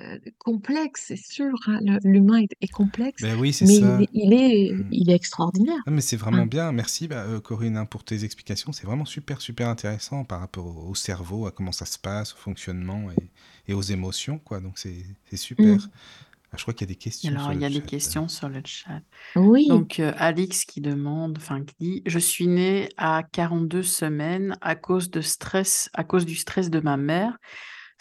euh, 0.00 0.18
complexe, 0.38 1.04
c'est 1.08 1.16
sûr. 1.16 1.52
hein. 1.66 1.80
L'humain 2.04 2.38
est, 2.42 2.48
est 2.60 2.68
complexe, 2.68 3.22
Ben 3.22 3.38
oui, 3.38 3.52
c'est 3.52 3.66
mais 3.66 3.80
ça. 3.80 3.98
il, 3.98 4.02
est, 4.02 4.08
il 4.12 4.32
est, 4.34 4.72
Mm. 4.72 4.88
il 4.90 5.10
est 5.10 5.14
extraordinaire. 5.14 5.82
Non, 5.86 5.92
mais 5.94 6.00
c'est 6.00 6.16
vraiment 6.16 6.42
hein. 6.42 6.46
bien. 6.46 6.72
Merci, 6.72 7.08
bah, 7.08 7.24
euh, 7.24 7.40
Corinne, 7.40 7.76
hein, 7.76 7.86
pour 7.86 8.04
tes 8.04 8.24
explications. 8.24 8.72
C'est 8.72 8.86
vraiment 8.86 9.04
super, 9.04 9.40
super 9.40 9.68
intéressant 9.68 10.24
par 10.24 10.40
rapport 10.40 10.66
au, 10.66 10.90
au 10.90 10.94
cerveau, 10.94 11.46
à 11.46 11.52
comment 11.52 11.72
ça 11.72 11.86
se 11.86 11.98
passe, 11.98 12.34
au 12.34 12.36
fonctionnement 12.36 13.10
et, 13.12 13.30
et 13.68 13.74
aux 13.74 13.82
émotions, 13.82 14.38
quoi. 14.38 14.60
Donc, 14.60 14.78
c'est 14.78 15.04
super. 15.36 15.76
Mm. 15.76 15.90
Ah, 16.52 16.56
je 16.58 16.62
crois 16.62 16.74
qu'il 16.74 16.86
y 16.88 16.90
a 16.90 16.94
des 16.94 16.98
questions 16.98 17.30
Alors, 17.30 17.44
sur 17.44 17.52
il 17.52 17.58
le 17.58 17.62
y 17.62 17.64
a 17.64 17.70
des 17.70 17.82
questions 17.82 18.28
sur 18.28 18.48
le 18.48 18.62
chat. 18.64 19.00
Oui, 19.36 19.68
Donc, 19.68 20.00
euh, 20.00 20.12
Alix 20.16 20.64
qui 20.66 20.80
demande, 20.82 21.38
enfin, 21.38 21.64
qui 21.64 21.74
dit, 21.80 22.02
je 22.06 22.18
suis 22.18 22.46
née 22.46 22.90
à 22.98 23.22
42 23.32 23.82
semaines 23.82 24.56
à 24.60 24.74
cause 24.76 25.10
de 25.10 25.20
stress, 25.22 25.88
à 25.94 26.04
cause 26.04 26.26
du 26.26 26.36
stress 26.36 26.70
de 26.70 26.80
ma 26.80 26.96
mère. 26.98 27.38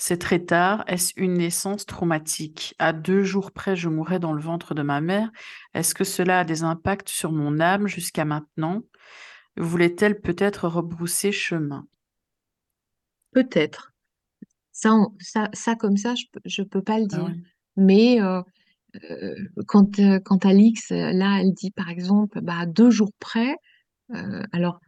C'est 0.04 0.18
très 0.18 0.40
tard. 0.40 0.84
Est-ce 0.88 1.14
une 1.16 1.36
naissance 1.36 1.86
traumatique? 1.86 2.74
À 2.80 2.92
deux 2.92 3.22
jours 3.24 3.52
près, 3.52 3.76
je 3.76 3.88
mourais 3.88 4.18
dans 4.18 4.34
le 4.34 4.42
ventre 4.42 4.74
de 4.74 4.82
ma 4.82 5.00
mère. 5.00 5.30
Est-ce 5.76 5.94
que 5.94 6.04
cela 6.04 6.40
a 6.40 6.44
des 6.44 6.64
impacts 6.64 7.08
sur 7.10 7.32
mon 7.32 7.60
âme 7.60 7.88
jusqu'à 7.88 8.26
maintenant? 8.26 8.82
Voulait-elle 9.58 10.22
peut-être 10.22 10.68
rebrousser 10.68 11.32
chemin? 11.32 11.88
peut-être. 13.32 13.94
Ça, 14.74 14.94
on- 14.96 15.16
ça, 15.20 15.50
ça 15.54 15.76
comme 15.76 15.98
ça, 15.98 16.16
je, 16.16 16.26
je 16.46 16.64
peux 16.64 16.82
pas 16.84 17.00
le 17.00 17.08
Ah 17.12 17.18
dire. 17.18 17.36
Mais 17.78 18.22
euh, 18.22 18.42
euh, 19.12 19.36
quand, 19.68 20.00
euh, 20.00 20.20
quand 20.22 20.46
Alix, 20.46 20.92
là, 20.92 21.40
elle 21.42 21.54
dit 21.54 21.72
par 21.72 21.90
exemple, 21.90 22.42
bah, 22.42 22.60
à 22.62 22.66
deux 22.66 22.92
jours 22.92 23.12
près, 23.20 23.56
alors 24.54 24.80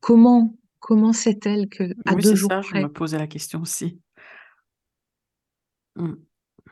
comment, 0.00 0.56
comment 0.80 1.12
sait-elle 1.12 1.68
que 1.68 1.84
à 2.06 2.14
Oui, 2.14 2.22
deux 2.22 2.34
c'est 2.34 2.36
jours 2.36 2.50
ça, 2.50 2.60
je 2.62 2.76
me 2.76 2.88
posais 2.92 3.18
la 3.18 3.26
question 3.26 3.62
aussi. 3.62 4.00
Mm. 5.96 6.14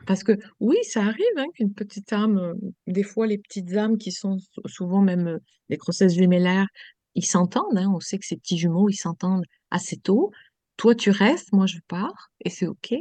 Parce 0.05 0.23
que 0.23 0.33
oui, 0.59 0.77
ça 0.83 1.01
arrive 1.03 1.37
hein, 1.37 1.45
qu'une 1.53 1.73
petite 1.73 2.11
âme, 2.13 2.37
euh, 2.37 2.53
des 2.87 3.03
fois 3.03 3.27
les 3.27 3.37
petites 3.37 3.73
âmes 3.75 3.97
qui 3.97 4.11
sont 4.11 4.37
sou- 4.39 4.61
souvent 4.67 5.01
même 5.01 5.27
euh, 5.27 5.39
les 5.69 5.77
grossesses 5.77 6.15
jumellaires, 6.15 6.67
ils 7.15 7.25
s'entendent, 7.25 7.77
hein, 7.77 7.91
on 7.93 7.99
sait 7.99 8.17
que 8.17 8.25
ces 8.25 8.37
petits 8.37 8.57
jumeaux, 8.57 8.89
ils 8.89 8.95
s'entendent 8.95 9.45
assez 9.71 9.97
tôt. 9.97 10.31
Toi, 10.77 10.95
tu 10.95 11.11
restes, 11.11 11.53
moi, 11.53 11.67
je 11.67 11.77
pars, 11.87 12.31
et 12.43 12.49
c'est 12.49 12.67
OK. 12.67 12.95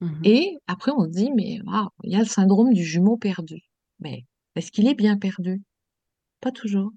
Mhm. 0.00 0.20
Et 0.24 0.58
après, 0.66 0.92
on 0.94 1.04
se 1.04 1.10
dit, 1.10 1.32
mais 1.32 1.58
il 2.04 2.12
y 2.12 2.16
a 2.16 2.18
le 2.18 2.24
syndrome 2.26 2.72
du 2.74 2.84
jumeau 2.84 3.16
perdu. 3.16 3.62
Mais 4.00 4.26
est-ce 4.54 4.70
qu'il 4.70 4.86
est 4.86 4.94
bien 4.94 5.16
perdu? 5.16 5.62
Pas 6.40 6.52
toujours. 6.52 6.92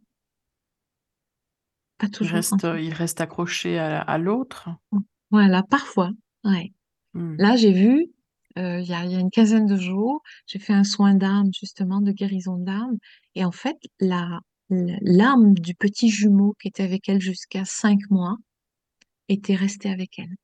Pas 1.98 2.08
Il 2.08 2.12
toujours. 2.12 2.36
reste, 2.36 2.68
il 2.80 2.94
reste 2.94 3.22
accroché 3.22 3.80
à, 3.80 4.02
à 4.02 4.18
l'autre? 4.18 4.70
Voilà, 5.32 5.64
parfois. 5.64 6.12
Ouais. 6.44 6.74
Mm. 7.14 7.36
Là, 7.38 7.56
j'ai 7.56 7.72
vu, 7.72 8.08
euh, 8.58 8.80
il 8.82 8.88
y 8.88 8.94
a, 8.94 9.06
il 9.06 9.12
y 9.12 9.16
a 9.16 9.20
une 9.20 9.32
quinzaine 9.32 9.66
de 9.68 9.78
jours, 9.78 10.22
j'ai 10.48 10.60
fait 10.60 10.74
un 10.74 10.84
soin 10.84 11.16
d'âme, 11.16 11.52
justement, 11.60 12.02
de 12.02 12.12
guérison 12.12 12.58
d'âme. 12.58 12.98
Et 13.36 13.46
en 13.46 13.52
fait, 13.52 13.78
la, 14.00 14.40
l'âme 14.70 15.54
du 15.56 15.76
petit 15.76 16.10
jumeau 16.10 16.56
qui 16.62 16.68
était 16.70 16.84
avec 16.84 17.08
elle 17.10 17.22
jusqu'à 17.22 17.66
cinq 17.66 18.00
mois 18.10 18.38
était 19.30 19.56
restée 19.56 19.90
avec 19.92 20.20
elle. 20.20 20.36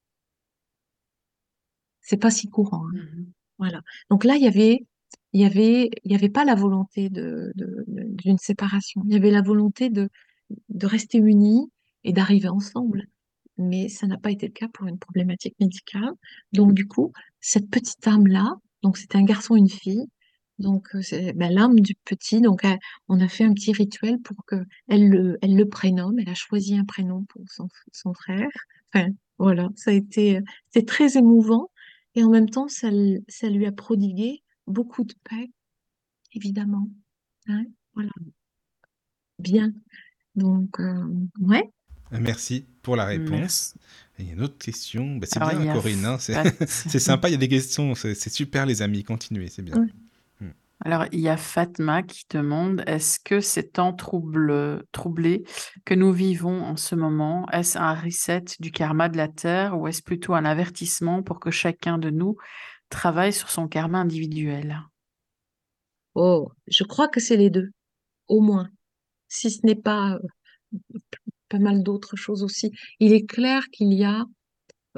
C'est 2.01 2.17
pas 2.17 2.31
si 2.31 2.49
courant. 2.49 2.85
hein. 2.87 2.91
Mhm. 2.93 3.31
Voilà. 3.59 3.81
Donc 4.09 4.23
là, 4.25 4.35
il 4.35 4.43
y 4.43 4.47
avait, 4.47 4.85
il 5.33 5.41
y 5.41 5.45
avait, 5.45 5.89
il 6.03 6.11
y 6.11 6.15
avait 6.15 6.29
pas 6.29 6.43
la 6.45 6.55
volonté 6.55 7.09
de- 7.09 7.53
d'une 7.55 8.37
séparation. 8.37 9.01
Il 9.05 9.13
y 9.13 9.15
avait 9.15 9.31
la 9.31 9.41
volonté 9.41 9.89
de, 9.89 10.09
de 10.69 10.87
rester 10.87 11.17
unis 11.19 11.71
et 12.03 12.13
d'arriver 12.13 12.49
ensemble. 12.49 13.07
Mais 13.57 13.89
ça 13.89 14.07
n'a 14.07 14.17
pas 14.17 14.31
été 14.31 14.47
le 14.47 14.53
cas 14.53 14.67
pour 14.69 14.87
une 14.87 14.97
problématique 14.99 15.55
médicale. 15.59 16.11
Donc 16.53 16.73
du 16.73 16.87
coup, 16.87 17.11
cette 17.39 17.69
petite 17.69 18.05
âme-là, 18.07 18.55
donc 18.81 18.97
c'était 18.97 19.17
un 19.17 19.23
garçon 19.25 19.55
une 19.55 19.69
fille. 19.69 20.07
Donc 20.59 20.95
euh, 20.95 21.01
c'est 21.01 21.33
ben, 21.33 21.51
l'âme 21.53 21.79
du 21.79 21.95
petit. 22.05 22.41
Donc 22.41 22.63
on 23.09 23.19
a 23.19 23.27
fait 23.27 23.43
un 23.45 23.53
petit 23.53 23.71
rituel 23.73 24.19
pour 24.21 24.37
que 24.45 24.55
elle 24.87 25.09
le, 25.09 25.37
elle 25.41 25.55
le 25.55 25.67
prénomme. 25.69 26.19
Elle 26.19 26.29
a 26.29 26.35
choisi 26.35 26.77
un 26.77 26.85
prénom 26.85 27.25
pour 27.25 27.43
son, 27.49 27.67
son 27.91 28.13
frère. 28.13 28.49
Enfin 28.93 29.09
voilà, 29.37 29.69
ça 29.75 29.91
a 29.91 29.93
été, 29.93 30.39
c'est 30.71 30.85
très 30.87 31.17
émouvant. 31.17 31.69
Et 32.15 32.23
en 32.23 32.29
même 32.29 32.49
temps, 32.49 32.67
ça, 32.67 32.89
ça 33.27 33.49
lui 33.49 33.65
a 33.65 33.71
prodigué 33.71 34.43
beaucoup 34.67 35.03
de 35.03 35.13
paix, 35.23 35.51
évidemment. 36.33 36.89
Hein, 37.47 37.65
voilà, 37.95 38.11
bien. 39.39 39.71
Donc, 40.35 40.79
euh, 40.79 41.05
ouais, 41.39 41.63
Euh, 41.63 41.82
Merci 42.19 42.65
pour 42.81 42.95
la 42.95 43.05
réponse. 43.05 43.75
Il 44.19 44.27
y 44.27 44.29
a 44.29 44.33
une 44.33 44.41
autre 44.41 44.57
question. 44.57 45.15
Bah, 45.17 45.25
c'est 45.29 45.41
Alors, 45.41 45.59
bien, 45.59 45.71
a 45.71 45.73
Corinne. 45.73 46.05
hein, 46.05 46.17
c'est 46.19 46.33
Fat- 46.59 46.65
c'est 46.67 46.99
sympa, 46.99 47.29
il 47.29 47.31
y 47.31 47.35
a 47.35 47.37
des 47.37 47.47
questions. 47.49 47.95
C'est 47.95 48.29
super, 48.29 48.65
les 48.65 48.81
amis. 48.81 49.03
Continuez, 49.03 49.47
c'est 49.47 49.63
bien. 49.63 49.75
Ouais. 49.79 49.87
Alors, 50.85 51.05
il 51.13 51.21
y 51.21 51.29
a 51.29 51.37
Fatma 51.37 52.03
qui 52.03 52.25
demande, 52.29 52.83
est-ce 52.87 53.17
que 53.19 53.39
ces 53.39 53.69
temps 53.69 53.93
trouble- 53.93 54.83
troublés 54.91 55.43
que 55.85 55.93
nous 55.93 56.11
vivons 56.11 56.61
en 56.65 56.75
ce 56.75 56.93
moment, 56.95 57.47
est-ce 57.53 57.77
un 57.77 57.93
reset 57.93 58.43
du 58.59 58.69
karma 58.71 59.07
de 59.07 59.15
la 59.15 59.29
Terre 59.29 59.79
ou 59.79 59.87
est-ce 59.87 60.01
plutôt 60.03 60.33
un 60.33 60.43
avertissement 60.43 61.23
pour 61.23 61.39
que 61.39 61.51
chacun 61.51 61.97
de 61.97 62.09
nous 62.09 62.35
travaille 62.89 63.31
sur 63.31 63.49
son 63.49 63.67
karma 63.69 63.99
individuel? 63.99 64.81
oh, 66.15 66.51
je 66.67 66.83
crois 66.83 67.07
que 67.07 67.19
c'est 67.21 67.37
les 67.37 67.49
deux, 67.49 67.71
au 68.27 68.41
moins, 68.41 68.69
si 69.29 69.49
ce 69.51 69.65
n'est 69.65 69.75
pas 69.75 70.19
euh, 70.73 70.79
pas 71.53 71.63
mal 71.69 71.83
d'autres 71.83 72.17
choses 72.25 72.41
aussi. 72.47 72.67
Il 72.99 73.11
est 73.13 73.27
clair 73.37 73.59
qu'il 73.73 73.93
y 73.93 74.03
a, 74.03 74.25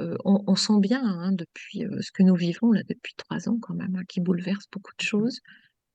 euh, 0.00 0.16
on, 0.24 0.36
on 0.46 0.56
sent 0.56 0.80
bien 0.80 1.02
hein, 1.04 1.32
depuis 1.32 1.84
euh, 1.84 2.00
ce 2.00 2.10
que 2.14 2.22
nous 2.28 2.38
vivons 2.48 2.70
là 2.76 2.82
depuis 2.88 3.14
trois 3.22 3.42
ans 3.48 3.58
quand 3.60 3.74
même, 3.74 3.94
hein, 3.96 4.04
qui 4.08 4.20
bouleverse 4.20 4.66
beaucoup 4.72 4.94
de 4.98 5.04
choses, 5.12 5.38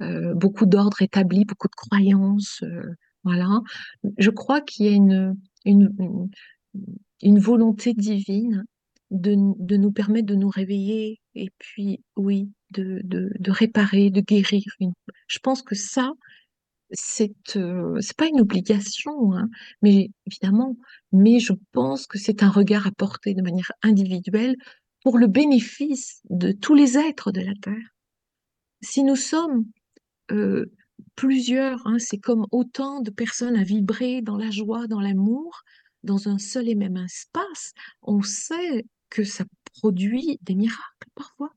euh, 0.01 0.33
beaucoup 0.35 0.67
d'ordres 0.67 1.01
établis, 1.01 1.45
beaucoup 1.45 1.67
de 1.75 1.79
croyances, 1.83 2.63
voilà. 3.23 3.49
Je 4.17 4.31
crois 4.31 4.61
qu'il 4.61 4.85
y 4.85 4.89
a 4.89 4.95
une, 5.03 5.35
une, 5.65 5.89
une, 5.99 6.29
une 7.21 7.39
volonté 7.39 7.93
divine 7.93 8.65
de, 9.11 9.35
de 9.69 9.77
nous 9.77 9.91
permettre 9.91 10.27
de 10.27 10.35
nous 10.35 10.49
réveiller 10.49 11.19
et 11.35 11.49
puis, 11.57 12.01
oui, 12.15 12.49
de, 12.71 13.01
de, 13.03 13.31
de 13.39 13.51
réparer, 13.51 14.09
de 14.09 14.21
guérir. 14.21 14.63
Je 15.27 15.39
pense 15.39 15.61
que 15.61 15.75
ça, 15.75 16.07
c'est 16.91 17.57
euh, 17.57 17.99
pas 18.17 18.27
une 18.27 18.41
obligation, 18.41 19.33
hein, 19.33 19.49
mais 19.81 20.11
évidemment, 20.25 20.77
mais 21.11 21.39
je 21.39 21.53
pense 21.71 22.07
que 22.07 22.17
c'est 22.17 22.43
un 22.43 22.49
regard 22.49 22.87
à 22.87 22.91
porter 22.91 23.33
de 23.33 23.41
manière 23.41 23.71
individuelle 23.81 24.55
pour 25.03 25.17
le 25.17 25.27
bénéfice 25.27 26.21
de 26.29 26.51
tous 26.51 26.75
les 26.75 26.97
êtres 26.97 27.31
de 27.31 27.41
la 27.41 27.53
Terre. 27.61 27.95
Si 28.81 29.03
nous 29.03 29.15
sommes 29.15 29.65
plusieurs, 31.15 31.85
hein, 31.85 31.97
c'est 31.99 32.17
comme 32.17 32.45
autant 32.51 33.01
de 33.01 33.11
personnes 33.11 33.55
à 33.55 33.63
vibrer 33.63 34.21
dans 34.21 34.37
la 34.37 34.49
joie, 34.49 34.87
dans 34.87 35.01
l'amour, 35.01 35.63
dans 36.03 36.27
un 36.27 36.37
seul 36.39 36.69
et 36.69 36.75
même 36.75 36.97
espace. 36.97 37.73
On 38.01 38.21
sait 38.21 38.85
que 39.09 39.23
ça 39.23 39.45
produit 39.79 40.39
des 40.41 40.55
miracles 40.55 41.09
parfois. 41.15 41.51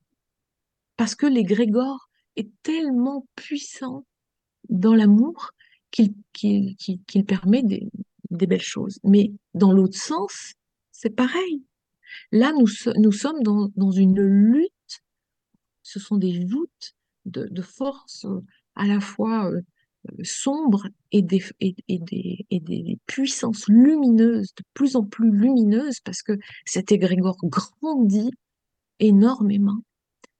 Parce 0.97 1.15
que 1.15 1.25
l'égrégore 1.25 2.09
est 2.35 2.49
tellement 2.63 3.25
puissant 3.35 4.05
dans 4.69 4.95
l'amour 4.95 5.51
qu'il 5.91 7.25
permet 7.25 7.63
des, 7.63 7.89
belles 8.29 8.61
choses. 8.61 8.99
Mais 9.03 9.31
dans 9.53 9.71
l'autre 9.71 9.97
sens, 9.97 10.53
c'est 10.91 11.15
pareil. 11.15 11.63
Là, 12.31 12.51
nous, 12.57 12.67
so- 12.67 12.93
nous 12.97 13.11
sommes 13.11 13.41
dans, 13.43 13.91
une 13.91 14.21
lutte. 14.21 14.71
Ce 15.83 15.99
sont 15.99 16.17
des 16.17 16.45
voûtes 16.45 16.95
de, 17.25 17.47
de 17.49 17.61
forces 17.61 18.25
à 18.75 18.85
la 18.85 18.99
fois 18.99 19.51
euh, 19.51 19.61
sombres 20.23 20.87
et 21.11 21.21
des, 21.21 21.43
et 21.59 22.59
des 22.59 22.99
puissances 23.05 23.67
lumineuses, 23.67 24.53
de 24.55 24.63
plus 24.73 24.95
en 24.95 25.03
plus 25.03 25.31
lumineuses, 25.31 25.99
parce 26.01 26.21
que 26.21 26.33
cet 26.65 26.91
égrégore 26.91 27.37
grandit 27.43 28.31
énormément. 28.99 29.81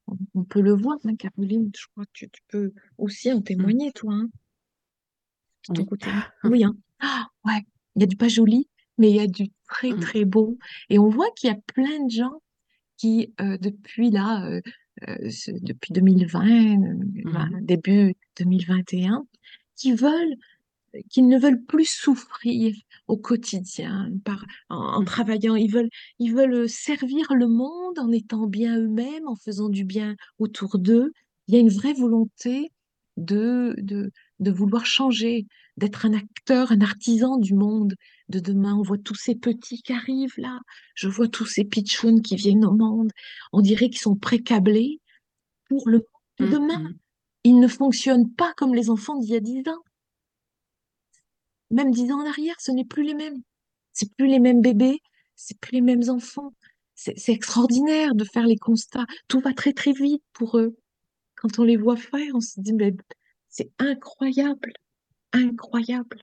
On, 0.07 0.17
on 0.35 0.43
peut 0.43 0.61
le 0.61 0.73
voir, 0.73 0.97
hein, 1.05 1.15
Caroline, 1.15 1.71
je 1.75 1.85
crois 1.91 2.05
que 2.05 2.11
tu, 2.13 2.29
tu 2.29 2.41
peux 2.47 2.73
aussi 2.97 3.31
en 3.31 3.41
témoigner, 3.41 3.91
toi, 3.91 4.13
hein, 4.13 4.29
de 5.69 5.73
ton 5.73 5.81
Oui. 5.81 5.87
côté. 5.87 6.09
Oui, 6.43 6.63
hein. 6.63 6.75
Ah, 6.99 7.27
ouais, 7.45 7.65
il 7.95 8.01
y 8.01 8.03
a 8.03 8.07
du 8.07 8.15
pas 8.15 8.27
joli, 8.27 8.69
mais 8.97 9.09
il 9.09 9.15
y 9.15 9.19
a 9.19 9.27
du 9.27 9.51
très, 9.67 9.91
Mm. 9.91 9.99
très 9.99 10.25
beau. 10.25 10.57
Et 10.89 10.99
on 10.99 11.09
voit 11.09 11.29
qu'il 11.35 11.49
y 11.49 11.53
a 11.53 11.57
plein 11.73 12.05
de 12.05 12.11
gens 12.11 12.41
qui, 12.97 13.33
euh, 13.41 13.57
depuis 13.57 14.09
là, 14.11 14.45
euh, 14.47 14.61
euh, 15.09 15.29
depuis 15.61 15.91
2020, 15.93 16.45
euh, 16.47 16.95
ben, 17.25 17.49
début 17.61 18.15
2021, 18.37 19.25
qui 19.75 19.93
veulent, 19.93 20.35
qui 21.09 21.21
ne 21.23 21.37
veulent 21.39 21.63
plus 21.65 21.85
souffrir 21.89 22.73
au 23.07 23.17
quotidien 23.17 24.09
par, 24.23 24.45
en, 24.69 24.77
en 24.77 25.03
Mhm. 25.03 25.05
travaillant. 25.05 25.55
Ils 25.55 25.71
veulent, 25.71 25.89
ils 26.19 26.33
veulent 26.33 26.69
servir 26.69 27.33
le 27.33 27.47
monde 27.47 27.99
en 27.99 28.11
étant 28.11 28.47
bien 28.47 28.77
eux-mêmes, 28.79 29.27
en 29.27 29.35
faisant 29.35 29.69
du 29.69 29.83
bien 29.85 30.15
autour 30.39 30.77
d'eux. 30.79 31.11
Il 31.47 31.53
y 31.55 31.57
a 31.57 31.59
une 31.61 31.69
vraie 31.69 31.93
volonté 31.93 32.71
de, 33.17 33.75
de, 33.77 34.11
de 34.39 34.51
vouloir 34.51 34.85
changer, 34.85 35.45
d'être 35.77 36.05
un 36.05 36.13
acteur, 36.13 36.71
un 36.71 36.81
artisan 36.81 37.37
du 37.37 37.53
monde 37.53 37.95
de 38.29 38.39
demain. 38.39 38.75
On 38.75 38.81
voit 38.81 38.97
tous 38.97 39.15
ces 39.15 39.35
petits 39.35 39.81
qui 39.81 39.93
arrivent 39.93 40.37
là. 40.37 40.59
Je 40.95 41.07
vois 41.07 41.27
tous 41.27 41.45
ces 41.45 41.63
pitchouns 41.65 42.21
qui 42.21 42.35
viennent 42.35 42.65
au 42.65 42.73
monde. 42.73 43.11
On 43.53 43.61
dirait 43.61 43.89
qu'ils 43.89 44.01
sont 44.01 44.15
précablés 44.15 44.99
pour 45.69 45.87
le 45.89 45.99
monde 45.99 46.05
de 46.39 46.45
demain. 46.47 46.79
Mhm. 46.79 46.97
Ils 47.45 47.59
ne 47.59 47.67
fonctionnent 47.67 48.33
pas 48.33 48.53
comme 48.57 48.73
les 48.75 48.89
enfants 48.89 49.19
d'il 49.19 49.31
y 49.31 49.35
a 49.35 49.39
dix 49.39 49.61
ans. 49.69 49.83
Même 51.75 51.91
dix 51.91 52.09
ans 52.11 52.21
en 52.21 52.25
arrière, 52.25 52.55
ce 52.59 52.71
n'est 52.71 52.85
plus 52.85 53.03
les 53.03 53.13
mêmes. 53.13 53.41
C'est 53.91 54.09
plus 54.15 54.27
les 54.27 54.39
mêmes 54.39 54.61
bébés, 54.61 54.99
c'est 55.35 55.59
plus 55.59 55.73
les 55.73 55.81
mêmes 55.81 56.09
enfants. 56.09 56.53
C'est 56.95 57.33
extraordinaire 57.33 58.15
de 58.15 58.23
faire 58.23 58.47
les 58.47 58.55
constats. 58.55 59.05
Tout 59.27 59.41
va 59.41 59.53
très 59.53 59.73
très 59.73 59.91
vite 59.91 60.23
pour 60.31 60.57
eux. 60.57 60.77
Quand 61.35 61.59
on 61.59 61.63
les 61.63 61.75
voit 61.75 61.97
faire, 61.97 62.33
on 62.33 62.39
se 62.39 62.61
dit, 62.61 62.71
mais 62.71 62.95
c'est 63.49 63.69
incroyable, 63.77 64.71
incroyable. 65.33 66.21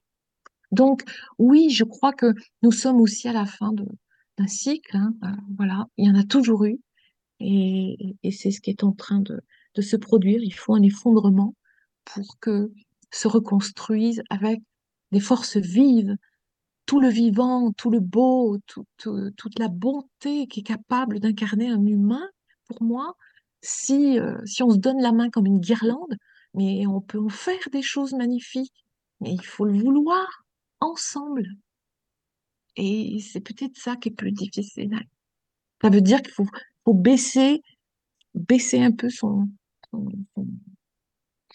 Donc, 0.71 1.03
oui, 1.37 1.69
je 1.69 1.85
crois 1.85 2.15
que 2.15 2.33
nous 2.63 2.73
sommes 2.73 3.03
aussi 3.03 3.29
à 3.29 3.35
la 3.35 3.45
fin 3.45 3.73
d'un 4.39 4.47
cycle. 4.47 4.97
hein. 4.97 5.15
Euh, 5.23 5.29
voilà, 5.59 5.87
il 5.99 6.07
y 6.07 6.11
en 6.11 6.19
a 6.19 6.25
toujours 6.25 6.65
eu. 6.65 6.81
Et, 7.41 8.17
et 8.23 8.31
c'est 8.31 8.51
ce 8.51 8.63
qui 8.63 8.71
est 8.71 8.85
en 8.85 8.93
train 8.93 9.21
de, 9.21 9.39
de 9.75 9.83
se 9.83 9.97
produire. 9.97 10.43
Il 10.43 10.55
faut 10.55 10.75
un 10.75 10.83
effondrement 10.83 11.55
pour 12.07 12.39
que 12.41 12.73
se 13.11 13.29
reconstruise 13.29 14.23
avec 14.31 14.63
des 15.13 15.21
forces 15.21 15.57
vives, 15.57 16.17
tout 16.87 17.01
le 17.01 17.09
vivant, 17.09 17.73
tout 17.73 17.91
le 17.91 18.01
beau, 18.01 18.59
tout- 18.67 18.87
tout- 18.99 19.31
toute 19.37 19.59
la 19.59 19.69
bonté 19.69 20.47
qui 20.49 20.61
est 20.61 20.65
capable 20.65 21.21
d'incarner 21.21 21.69
un 21.71 21.85
humain. 21.87 22.29
Pour 22.67 22.83
moi, 22.83 23.15
si, 23.63 24.19
euh, 24.19 24.39
si 24.47 24.63
on 24.63 24.71
se 24.71 24.79
donne 24.79 25.01
la 25.01 25.13
main 25.13 25.31
comme 25.31 25.47
une 25.47 25.61
guirlande, 25.61 26.17
mais 26.55 26.87
on 26.87 27.01
peut 27.01 27.21
en 27.21 27.29
faire 27.29 27.69
des 27.73 27.83
choses 27.83 28.15
magnifiques. 28.15 28.85
Mais 29.21 29.33
il 29.33 29.45
faut 29.45 29.65
le 29.65 29.79
vouloir 29.79 30.27
ensemble. 30.81 31.47
Et 32.77 33.21
c'est 33.21 33.41
peut-être 33.41 33.77
ça 33.77 33.97
qui 33.97 34.09
est 34.09 34.13
plus 34.13 34.33
difficile. 34.33 34.99
Ça 35.83 35.91
veut 35.91 36.01
dire 36.01 36.23
qu'il 36.23 36.33
faut, 36.33 36.47
baisser, 36.95 37.63
baisser 38.35 38.81
un 38.83 38.93
peu 38.93 39.11
son, 39.11 39.49
son- 39.91 40.09
son- 40.35 40.47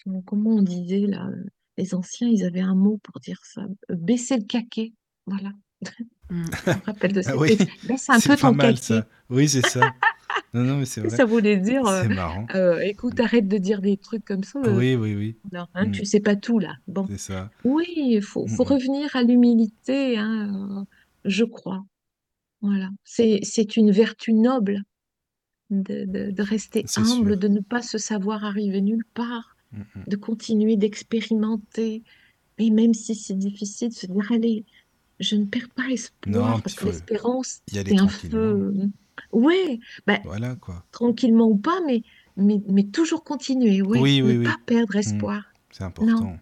son- 0.04 0.22
comment 0.22 0.52
on 0.52 0.62
disait 0.62 1.08
là, 1.08 1.28
euh, 1.28 1.46
les 1.78 1.94
anciens, 1.96 2.28
ils 2.28 2.44
avaient 2.46 2.62
un 2.62 2.76
mot 2.76 3.00
pour 3.04 3.20
dire 3.20 3.40
ça, 3.44 3.62
euh, 3.92 3.96
baisser 3.96 4.38
le 4.38 4.44
caquet. 4.44 4.94
Voilà. 5.26 5.52
Je 6.30 6.36
me 6.36 6.86
rappelle 6.86 7.14
de 7.14 7.20
Ah 7.20 7.24
cette 7.24 7.36
oui. 7.36 7.58
Baisse 7.88 8.10
un 8.10 8.20
peu 8.20 8.36
ton 8.36 8.54
mal 8.54 8.74
caquet. 8.76 8.82
ça. 8.82 9.08
Oui, 9.30 9.48
c'est 9.48 9.66
ça. 9.66 9.94
Non, 10.54 10.64
non, 10.64 10.78
mais 10.78 10.86
c'est 10.86 11.02
vrai. 11.08 11.10
Ça 11.16 11.26
voulait 11.26 11.58
dire, 11.58 11.86
euh, 11.86 12.04
marrant. 12.08 12.46
euh, 12.56 12.80
écoute, 12.80 13.20
arrête 13.20 13.48
de 13.48 13.58
dire 13.58 13.82
des 13.82 13.98
trucs 13.98 14.26
comme 14.26 14.44
ça. 14.44 14.60
Oui, 14.60 14.96
oui, 14.96 15.16
oui. 15.16 15.38
non, 15.52 15.68
hein, 15.74 15.86
Mm, 15.88 15.92
tu 15.92 16.06
sais 16.06 16.20
pas 16.20 16.36
tout 16.36 16.60
là. 16.60 16.76
Bon. 16.88 17.06
c'est 17.10 17.18
ça. 17.20 17.50
Oui, 17.64 17.86
il 17.96 18.22
faut, 18.22 18.46
Mm, 18.46 18.50
faut 18.50 18.64
mm. 18.66 18.68
revenir 18.68 19.16
à 19.16 19.24
l'humilité, 19.24 20.18
hein, 20.18 20.86
je 21.26 21.44
crois. 21.46 21.86
Voilà. 22.62 22.90
C'est, 23.04 23.76
une 23.78 23.92
vertu 23.92 24.34
noble 24.34 24.82
de, 25.70 26.06
de, 26.06 26.32
de 26.32 26.42
rester 26.44 26.86
humble, 26.98 27.30
sûr. 27.32 27.38
de 27.38 27.48
ne 27.48 27.60
pas 27.60 27.82
se 27.84 27.98
savoir 28.00 28.44
arriver 28.46 28.82
nulle 28.82 29.06
part, 29.14 29.56
Mm, 29.72 29.80
mm. 29.82 30.04
de 30.08 30.16
continuer 30.16 30.78
d'expérimenter. 30.78 32.04
Et 32.58 32.70
même 32.72 32.94
si 32.94 33.16
c'est 33.16 33.38
difficile, 33.38 33.90
de 33.90 33.94
se 33.94 34.08
dire, 34.08 34.32
allez, 34.32 34.66
je 35.20 35.36
ne 35.36 35.46
perds 35.46 35.70
pas 35.70 35.84
Non, 35.84 35.90
espoir, 35.94 36.54
puis 36.56 36.62
parce 36.64 36.74
il 36.76 36.80
que 36.80 36.86
l'espérance, 36.86 37.62
c'est 37.68 37.80
un 37.92 37.96
tranquillement. 38.08 38.12
feu. 38.12 38.74
Ouais, 39.32 39.80
ben, 40.06 40.20
Voilà, 40.24 40.56
quoi. 40.56 40.86
tranquillement 40.92 41.48
ou 41.50 41.58
pas, 41.58 41.80
mais, 41.86 42.04
mais, 42.36 42.62
mais 42.68 42.84
toujours 42.84 43.24
continuer, 43.24 43.82
ouais, 43.82 44.00
Oui, 44.00 44.22
oui, 44.22 44.34
ne 44.34 44.40
oui. 44.40 44.44
pas 44.46 44.58
perdre 44.66 44.96
Mm, 44.96 45.00
espoir. 45.00 45.44
c'est 45.72 45.82
Non, 45.82 45.88
important. 45.88 46.38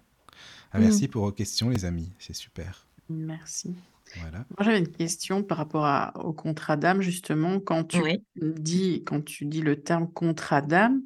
Ah, 0.71 0.79
non. 0.79 0.85
merci 0.85 1.07
pour 1.07 1.23
vos 1.25 1.31
questions, 1.31 1.69
les 1.69 1.85
amis. 1.85 2.11
C'est 2.19 2.33
super. 2.35 2.85
Merci. 3.09 3.73
Voilà. 4.19 4.39
Moi, 4.49 4.59
j'avais 4.65 4.79
une 4.79 4.87
question 4.91 5.41
par 5.43 5.57
rapport 5.57 5.85
à- 5.85 6.13
au 6.23 6.31
contrat 6.33 6.77
d'âme, 6.77 7.01
justement. 7.01 7.59
Quand 7.59 7.83
tu 7.85 8.01
Oui, 8.01 8.23
dis, 8.35 9.03
quand 9.05 9.23
tu 9.23 9.45
dis 9.45 9.61
le 9.61 9.81
terme 9.81 10.09
contrat 10.11 10.61
d'âme, 10.61 11.01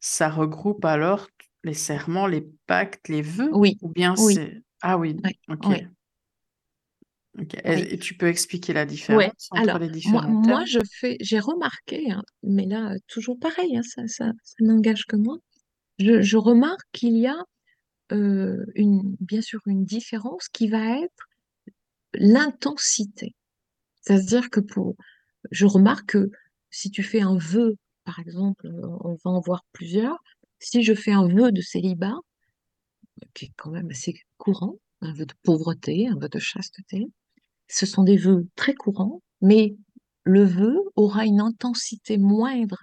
ça 0.00 0.28
regroupe 0.28 0.84
alors 0.84 1.28
les 1.66 1.74
serments, 1.74 2.26
les 2.26 2.46
pactes, 2.66 3.08
les 3.08 3.22
vœux, 3.22 3.50
oui, 3.52 3.76
ou 3.82 3.88
bien 3.88 4.14
oui, 4.18 4.34
c'est... 4.34 4.62
Ah 4.82 4.96
oui, 4.98 5.16
oui, 5.24 5.38
ok. 5.48 5.66
oui. 5.68 5.86
Et, 7.64 7.98
tu 7.98 8.16
peux 8.16 8.28
expliquer 8.28 8.72
la 8.72 8.84
Ouais, 8.84 8.94
différence 8.94 9.48
entre 9.50 9.62
alors, 9.62 9.78
les 9.78 9.86
moi, 9.88 9.92
différents 9.92 10.22
moi 10.22 10.42
termes? 10.42 10.66
je 10.66 10.78
fais, 10.90 11.16
j'ai 11.20 11.38
remarqué, 11.38 12.10
hein, 12.10 12.22
mais 12.42 12.64
là, 12.64 12.94
toujours 13.08 13.38
pareil, 13.38 13.76
hein, 13.76 13.82
ça, 13.82 14.06
ça, 14.06 14.32
ça 14.42 14.56
n'engage 14.60 15.04
que 15.04 15.16
moi. 15.16 15.36
Je, 15.98 16.22
je 16.22 16.36
remarque 16.38 16.86
qu'il 16.92 17.16
y 17.18 17.26
a 17.26 17.36
euh, 18.12 18.64
une, 18.74 19.16
bien 19.20 19.42
sûr 19.42 19.60
une 19.66 19.84
différence 19.84 20.48
qui 20.48 20.68
va 20.68 20.98
être 21.00 21.28
l'intensité. 22.14 23.34
C'est-à-dire 24.02 24.48
que 24.48 24.60
pour, 24.60 24.96
je 25.50 25.66
remarque 25.66 26.06
que 26.10 26.30
si 26.70 26.90
tu 26.90 27.02
fais 27.02 27.20
un 27.20 27.36
vœu, 27.36 27.76
par 28.04 28.18
exemple, 28.20 28.68
on 29.04 29.14
va 29.24 29.30
en 29.30 29.40
voir 29.40 29.64
plusieurs, 29.72 30.22
si 30.60 30.82
je 30.82 30.94
fais 30.94 31.12
un 31.12 31.26
vœu 31.28 31.52
de 31.52 31.60
célibat, 31.62 32.14
qui 33.34 33.46
est 33.46 33.52
quand 33.56 33.70
même 33.70 33.90
assez 33.90 34.14
courant, 34.38 34.76
un 35.00 35.12
vœu 35.12 35.26
de 35.26 35.34
pauvreté, 35.42 36.08
un 36.08 36.18
vœu 36.18 36.28
de 36.28 36.38
chasteté, 36.38 37.06
ce 37.68 37.86
sont 37.86 38.04
des 38.04 38.16
vœux 38.18 38.48
très 38.56 38.74
courants, 38.74 39.22
mais 39.42 39.76
le 40.24 40.44
vœu 40.44 40.76
aura 40.96 41.26
une 41.26 41.40
intensité 41.40 42.18
moindre 42.18 42.78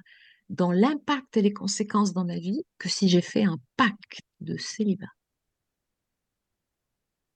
dans 0.49 0.71
l'impact 0.71 1.37
et 1.37 1.41
les 1.43 1.53
conséquences 1.53 2.13
dans 2.13 2.25
ma 2.25 2.39
vie 2.39 2.63
que 2.79 2.89
si 2.89 3.09
j'ai 3.09 3.21
fait 3.21 3.43
un 3.45 3.57
pacte 3.77 4.21
de 4.41 4.57
célibat. 4.57 5.07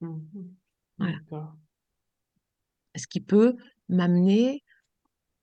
Mhm. 0.02 0.56
Voilà. 0.98 1.20
Ce 2.96 3.08
qui 3.08 3.20
peut 3.22 3.56
m'amener, 3.90 4.64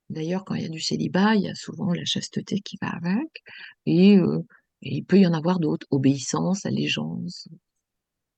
d'ailleurs, 0.09 0.45
quand 0.45 0.55
il 0.55 0.63
y 0.63 0.65
a 0.65 0.69
du 0.69 0.81
célibat, 0.81 1.35
il 1.35 1.43
y 1.43 1.49
a 1.49 1.55
souvent 1.55 1.93
la 1.93 2.05
chasteté 2.05 2.61
qui 2.61 2.77
va 2.81 2.89
avec, 2.89 3.43
et, 3.85 4.17
euh, 4.17 4.41
et 4.85 4.95
il 4.95 5.03
peut 5.03 5.19
y 5.19 5.27
en 5.27 5.33
avoir 5.33 5.59
d'autres, 5.59 5.87
obéissance, 5.89 6.65
allégeance, 6.65 7.47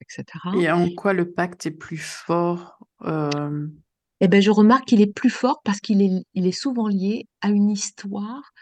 etc. 0.02 0.24
Et 0.60 0.72
en 0.72 0.90
quoi 0.90 1.14
le 1.14 1.32
pacte 1.32 1.66
est 1.66 1.72
plus 1.72 1.98
fort 1.98 2.80
euh, 3.04 3.68
Eh 4.22 4.28
ben, 4.28 4.42
je 4.42 4.50
remarque 4.50 4.86
qu'il 4.86 5.02
est 5.02 5.14
plus 5.14 5.30
fort 5.30 5.62
parce 5.64 5.82
qu'il 5.82 6.02
est, 6.02 6.26
il 6.34 6.48
est 6.48 6.52
souvent 6.52 6.88
lié 6.88 7.28
à 7.42 7.50
une 7.50 7.70
histoire 7.70 8.54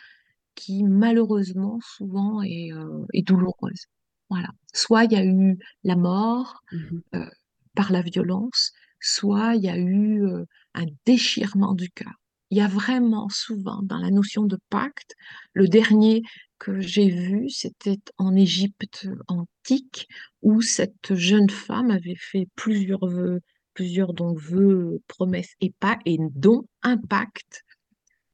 qui 0.55 0.83
malheureusement 0.83 1.79
souvent 1.81 2.41
est, 2.41 2.73
euh, 2.73 3.05
est 3.13 3.21
douloureuse. 3.21 3.85
Voilà. 4.29 4.49
Soit 4.73 5.03
il 5.05 5.11
y 5.11 5.17
a 5.17 5.25
eu 5.25 5.57
la 5.83 5.95
mort 5.95 6.61
mhm. 6.71 7.01
euh, 7.15 7.29
par 7.75 7.91
la 7.91 8.01
violence, 8.01 8.71
soit 8.99 9.55
il 9.55 9.63
y 9.63 9.69
a 9.69 9.77
eu 9.77 10.25
euh, 10.25 10.45
un 10.73 10.85
déchirement 11.05 11.75
du 11.75 11.89
cœur. 11.91 12.13
Il 12.49 12.57
y 12.57 12.61
a 12.61 12.67
vraiment 12.67 13.29
souvent 13.29 13.81
dans 13.83 13.97
la 13.97 14.11
notion 14.11 14.43
de 14.43 14.57
pacte, 14.69 15.13
le 15.53 15.67
dernier 15.67 16.23
que 16.59 16.79
j'ai 16.79 17.09
vu, 17.09 17.49
c'était 17.49 17.99
en 18.17 18.35
Égypte 18.35 19.07
antique, 19.27 20.07
où 20.41 20.61
cette 20.61 21.13
jeune 21.15 21.49
femme 21.49 21.91
avait 21.91 22.17
fait 22.17 22.47
plusieurs 22.55 23.05
vœux, 23.07 23.41
plusieurs 23.73 24.13
donc 24.13 24.39
vœux, 24.39 25.01
promesses 25.07 25.53
et 25.61 25.73
pas, 25.79 25.99
et 26.05 26.17
dont 26.19 26.65
pacte 27.09 27.63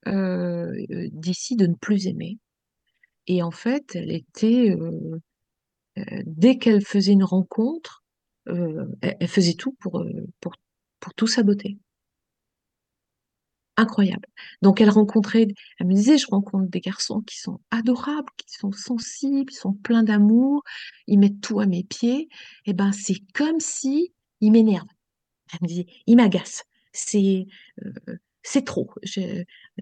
euh, 0.08 0.72
d'ici 1.12 1.56
de 1.56 1.68
ne 1.68 1.76
plus 1.76 2.08
aimer. 2.08 2.38
Et 3.28 3.44
en 3.44 3.52
fait, 3.52 3.96
elle 3.96 4.12
était, 4.12 4.72
euh, 4.72 5.20
euh, 5.98 6.24
dès 6.26 6.58
qu'elle 6.58 6.84
faisait 6.84 7.14
une 7.14 7.24
rencontre, 7.24 8.04
elle, 8.48 9.28
faisait 9.28 9.54
tout 9.54 9.74
pour, 9.80 10.04
pour, 10.40 10.56
pour 11.00 11.14
tout 11.14 11.28
saboter. 11.28 11.78
Incroyable. 13.82 14.28
Donc 14.62 14.80
elle 14.80 14.92
rencontrait, 14.92 15.48
elle 15.80 15.88
me 15.88 15.96
disait, 15.96 16.20
je 16.20 16.28
rencontre 16.28 16.70
des 16.70 16.82
garçons 16.82 17.22
qui 17.22 17.40
sont 17.40 17.60
adorables, 17.72 18.30
qui 18.38 18.54
sont 18.56 18.72
sensibles, 18.72 19.50
qui 19.50 19.56
sont 19.56 19.74
pleins 19.74 20.04
d'amour, 20.04 20.64
ils 21.08 21.18
mettent 21.18 21.42
tout 21.42 21.60
à 21.60 21.66
mes 21.66 21.84
pieds. 21.84 22.30
Et 22.68 22.74
ben 22.74 22.92
c'est 22.92 23.18
comme 23.34 23.60
si 23.60 24.14
ils 24.40 24.52
m'énervent. 24.52 24.86
Elle 25.52 25.60
me 25.64 25.68
disait, 25.68 25.88
ils 26.06 26.16
m'agacent. 26.16 26.64
C'est 26.94 27.48
euh, 27.84 28.18
c'est 28.44 28.66
trop. 28.66 28.92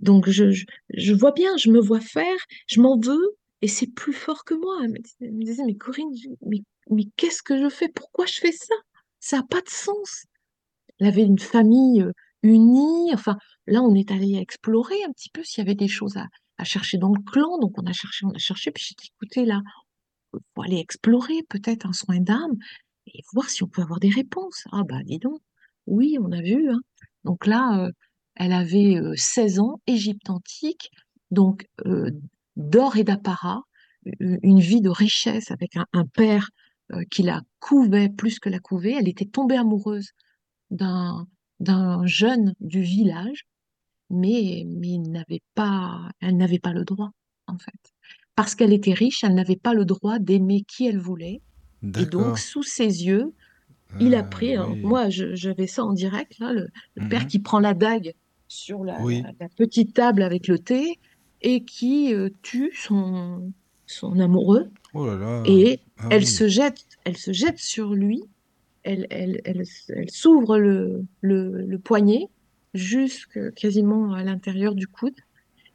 Donc 0.02 0.30
je, 0.30 0.46
je, 0.94 1.14
vois 1.14 1.34
bien, 1.34 1.58
je 1.58 1.70
me 1.70 1.82
vois 1.82 2.00
faire, 2.00 2.38
je 2.68 2.80
m'en 2.80 2.98
veux 2.98 3.36
et 3.62 3.68
c'est 3.68 3.88
plus 3.88 4.14
fort 4.14 4.46
que 4.46 4.54
moi. 4.54 4.80
Elle 5.20 5.34
me 5.34 5.44
disait, 5.44 5.66
mais 5.66 5.76
Corinne, 5.76 6.14
mais, 6.42 6.62
mais 6.90 7.04
qu'est-ce 7.18 7.44
que 7.44 7.62
je 7.62 7.68
fais? 7.68 7.90
Pourquoi 7.90 8.26
je 8.28 8.40
fais 8.40 8.54
ça? 8.54 8.76
Ça 9.20 9.38
n'a 9.40 9.44
pas 9.44 9.60
de 9.60 9.70
sens. 9.70 10.26
Elle 11.00 11.08
avait 11.08 11.24
une 11.24 11.40
famille 11.40 12.06
unie. 12.44 13.14
Enfin, 13.14 13.38
là, 13.68 13.82
on 13.82 13.96
est 13.96 14.12
allé 14.12 14.36
explorer 14.38 14.96
un 15.08 15.12
petit 15.12 15.30
peu 15.30 15.44
s'il 15.44 15.64
y 15.64 15.68
avait 15.68 15.76
des 15.76 15.88
choses 15.88 16.18
à, 16.18 16.28
chercher 16.64 16.98
dans 16.98 17.10
le 17.14 17.22
clan. 17.24 17.58
Donc, 17.60 17.74
on 17.78 17.86
a 17.86 17.94
cherché, 17.94 18.26
on 18.26 18.32
a 18.32 18.38
cherché. 18.38 18.72
Puis 18.72 18.86
j'ai 18.90 18.96
dit, 18.96 19.10
écoutez, 19.16 19.46
là, 19.46 19.62
faut 20.32 20.62
aller 20.62 20.78
explorer 20.78 21.44
peut-être 21.50 21.86
un 21.86 21.94
soin 21.94 22.20
d'âme 22.20 22.58
et 23.08 23.22
voir 23.34 23.50
si 23.50 23.64
on 23.64 23.68
peut 23.68 23.82
avoir 23.82 24.00
des 24.00 24.10
réponses. 24.10 24.66
Ah, 24.72 24.84
bah, 24.88 25.04
dis 25.04 25.20
donc. 25.20 25.40
Oui, 25.88 26.18
on 26.22 26.32
a 26.32 26.42
vu. 26.42 26.70
hein. 26.70 26.80
Donc 27.24 27.46
là, 27.48 27.86
euh, 27.86 27.92
elle 28.36 28.54
avait 28.54 28.96
euh, 28.98 29.14
16 29.16 29.60
ans, 29.60 29.82
Égypte 29.88 30.30
antique, 30.30 30.92
donc 31.32 31.66
euh, 31.86 32.12
d'or 32.56 32.98
et 32.98 33.04
d'apparat, 33.04 33.62
une 34.20 34.60
vie 34.60 34.82
de 34.82 34.90
richesse 34.90 35.52
avec 35.52 35.76
un, 35.76 35.86
un 35.94 36.06
père 36.06 36.50
euh, 36.94 37.04
qui 37.12 37.22
la 37.24 37.42
couvait 37.60 38.10
plus 38.10 38.40
que 38.40 38.50
la 38.50 38.60
couvait. 38.60 38.94
Elle 38.94 39.10
était 39.10 39.26
tombée 39.26 39.58
amoureuse 39.58 40.12
d'un 40.72 41.28
d'un 41.60 42.06
jeune 42.06 42.54
du 42.62 42.82
village, 42.82 43.46
mais, 44.10 44.64
mais 44.68 44.98
n'avait 44.98 45.42
pas, 45.56 46.10
elle 46.22 46.38
n'avait 46.38 46.60
pas 46.60 46.74
le 46.74 46.84
droit, 46.86 47.12
en 47.48 47.58
fait. 47.58 47.94
Parce 48.36 48.56
qu'elle 48.56 48.74
était 48.74 48.94
riche, 48.94 49.24
elle 49.24 49.36
n'avait 49.36 49.56
pas 49.58 49.74
le 49.74 49.86
droit 49.86 50.20
d'aimer 50.20 50.64
qui 50.68 50.88
elle 50.88 51.00
voulait. 51.00 51.42
Et 51.98 52.06
donc, 52.06 52.40
sous 52.40 52.64
ses 52.64 53.06
yeux, 53.06 53.34
il 54.00 54.16
a 54.16 54.20
Ah, 54.20 54.24
pris, 54.24 54.56
hein, 54.56 54.76
moi, 54.84 55.10
j'avais 55.10 55.68
ça 55.68 55.84
en 55.84 55.94
direct, 55.94 56.40
là, 56.40 56.54
le, 56.54 56.68
le 56.96 57.08
père 57.10 57.22
Mhm. 57.24 57.28
qui 57.28 57.40
prend 57.40 57.60
la 57.60 57.74
dague 57.74 58.14
sur 58.48 58.84
la, 58.84 59.02
Oui. 59.02 59.22
la- 59.22 59.32
la 59.40 59.50
petite 59.50 59.94
table 59.94 60.24
avec 60.24 60.48
le 60.48 60.60
thé 60.60 61.00
et 61.42 61.64
qui 61.66 62.14
euh, 62.14 62.30
tue 62.42 62.72
son, 62.76 63.52
son 63.86 64.20
amoureux. 64.20 64.70
Oh 64.94 65.06
là 65.06 65.16
là. 65.18 65.44
Et 65.46 65.80
Ah 65.98 66.08
elle 66.12 66.22
oui. 66.22 66.28
se 66.28 66.48
jette, 66.48 66.84
elle 67.06 67.18
se 67.18 67.32
jette 67.34 67.60
sur 67.60 67.94
lui, 67.94 68.24
elle, 68.84 69.08
elle, 69.10 69.42
elle, 69.46 69.64
elle 69.90 70.10
s'ouvre 70.12 70.58
le, 70.58 71.06
le, 71.22 71.66
le 71.66 71.80
poignet 71.80 72.28
jusque 72.74 73.54
quasiment 73.56 74.14
à 74.14 74.24
l'intérieur 74.24 74.76
du 74.76 74.88
coude 74.88 75.16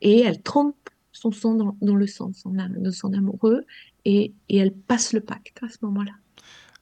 et 0.00 0.20
elle 0.22 0.42
trempe 0.42 0.76
son 1.12 1.32
sang 1.32 1.54
dans, 1.54 1.76
dans 1.82 1.96
le 1.96 2.06
sang 2.06 2.28
de 2.30 2.34
son, 2.36 2.58
am- 2.58 2.80
de 2.82 2.90
son 2.90 3.12
amoureux 3.12 3.64
et, 4.04 4.34
et 4.48 4.58
elle 4.58 4.74
passe 4.74 5.12
le 5.12 5.20
pacte 5.20 5.62
à 5.62 5.68
ce 5.68 5.78
moment-là. 5.82 6.12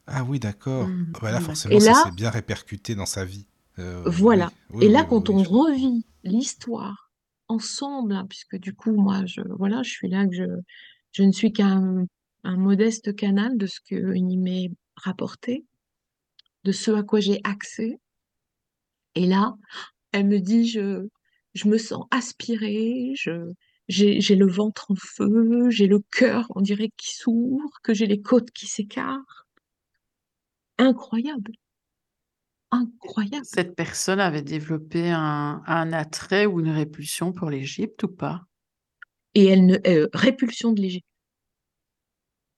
Ah 0.06 0.24
oui, 0.24 0.38
d'accord. 0.40 0.92
Mhm. 0.96 1.14
Ah 1.14 1.18
bah 1.20 1.30
là, 1.32 1.40
D'accord. 1.40 1.40
forcément, 1.40 1.78
Et 1.78 1.80
ça 1.80 1.94
s'est 1.94 2.10
bien 2.10 2.30
répercuté 2.30 2.94
dans 2.94 3.06
sa 3.06 3.24
vie. 3.24 3.46
Euh, 3.78 4.04
Voilà. 4.04 4.50
oui. 4.50 4.54
Oui, 4.70 4.86
Et 4.86 4.88
là, 4.88 5.04
oui, 5.04 5.08
quand 5.08 5.28
oui, 5.28 5.30
on 5.30 5.42
revit 5.42 6.06
l'histoire 6.24 7.10
ensemble, 7.48 8.14
hein, 8.14 8.26
puisque 8.28 8.56
du 8.56 8.74
coup, 8.74 8.92
moi, 8.92 9.24
je, 9.26 9.40
voilà, 9.58 9.82
je 9.82 9.90
suis 9.90 10.08
là, 10.08 10.26
que 10.26 10.34
je, 10.34 10.44
je 11.12 11.22
ne 11.22 11.32
suis 11.32 11.52
qu'un 11.52 12.06
un 12.44 12.56
modeste 12.56 13.14
canal 13.14 13.56
de 13.56 13.66
ce 13.66 13.80
qu'il 13.80 14.38
m'est 14.40 14.70
rapporté, 14.96 15.64
de 16.64 16.72
ce 16.72 16.90
à 16.90 17.02
quoi 17.02 17.20
j'ai 17.20 17.40
accès. 17.44 17.98
Et 19.14 19.26
là, 19.26 19.54
elle 20.12 20.26
me 20.26 20.38
dit, 20.38 20.68
je, 20.68 21.06
je 21.54 21.68
me 21.68 21.78
sens 21.78 22.06
aspirée, 22.10 23.12
je, 23.14 23.52
j'ai, 23.88 24.20
j'ai 24.20 24.36
le 24.36 24.46
ventre 24.46 24.90
en 24.90 24.94
feu, 24.94 25.68
j'ai 25.70 25.86
le 25.86 26.00
cœur, 26.00 26.46
on 26.54 26.60
dirait, 26.60 26.90
qui 26.96 27.14
s'ouvre, 27.14 27.70
que 27.82 27.94
j'ai 27.94 28.06
les 28.06 28.22
côtes 28.22 28.50
qui 28.50 28.66
s'écartent. 28.66 29.26
Incroyable, 30.78 31.52
incroyable. 32.70 33.44
Cette 33.44 33.76
personne 33.76 34.20
avait 34.20 34.42
développé 34.42 35.10
un, 35.10 35.62
un 35.66 35.92
attrait 35.92 36.46
ou 36.46 36.60
une 36.60 36.70
répulsion 36.70 37.32
pour 37.32 37.50
l'Égypte 37.50 38.02
ou 38.04 38.08
pas? 38.08 38.46
Et 39.34 39.46
elle 39.46 39.66
ne, 39.66 39.76
euh, 39.86 40.08
répulsion 40.12 40.72
de 40.72 40.80
l'Égypte. 40.80 41.06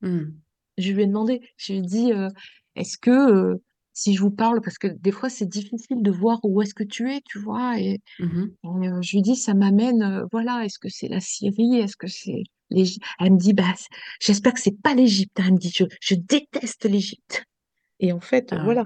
Hmm. 0.00 0.30
Je 0.78 0.92
lui 0.92 1.02
ai 1.02 1.06
demandé, 1.06 1.40
je 1.56 1.72
lui 1.72 1.78
ai 1.80 1.82
dit, 1.82 2.12
euh, 2.12 2.28
est-ce 2.76 2.98
que 2.98 3.10
euh, 3.10 3.62
si 3.94 4.14
je 4.14 4.20
vous 4.20 4.30
parle, 4.30 4.60
parce 4.60 4.76
que 4.76 4.88
des 4.88 5.12
fois 5.12 5.30
c'est 5.30 5.46
difficile 5.46 6.02
de 6.02 6.10
voir 6.10 6.40
où 6.42 6.60
est-ce 6.60 6.74
que 6.74 6.84
tu 6.84 7.10
es, 7.12 7.20
tu 7.24 7.38
vois, 7.38 7.78
et, 7.80 8.00
et, 8.64 8.88
euh, 8.88 9.00
je 9.02 9.16
lui 9.16 9.22
dis, 9.22 9.36
ça 9.36 9.54
m'amène, 9.54 10.02
euh, 10.02 10.26
voilà, 10.32 10.64
est-ce 10.64 10.78
que 10.78 10.88
c'est 10.90 11.08
la 11.08 11.20
Syrie, 11.20 11.76
est-ce 11.78 11.96
que 11.96 12.08
c'est 12.08 12.42
l'Égypte? 12.70 13.04
Elle 13.20 13.32
me 13.32 13.38
dit, 13.38 13.54
bah, 13.54 13.72
j'espère 14.20 14.52
que 14.52 14.60
c'est 14.60 14.78
pas 14.82 14.94
l'Égypte. 14.94 15.38
hein. 15.40 15.44
Elle 15.46 15.52
me 15.54 15.58
dit, 15.58 15.72
je, 15.74 15.84
je 16.00 16.14
déteste 16.16 16.84
l'Égypte. 16.84 17.44
Et 18.00 18.12
en 18.12 18.20
fait, 18.20 18.48
Ah. 18.52 18.62
voilà, 18.64 18.84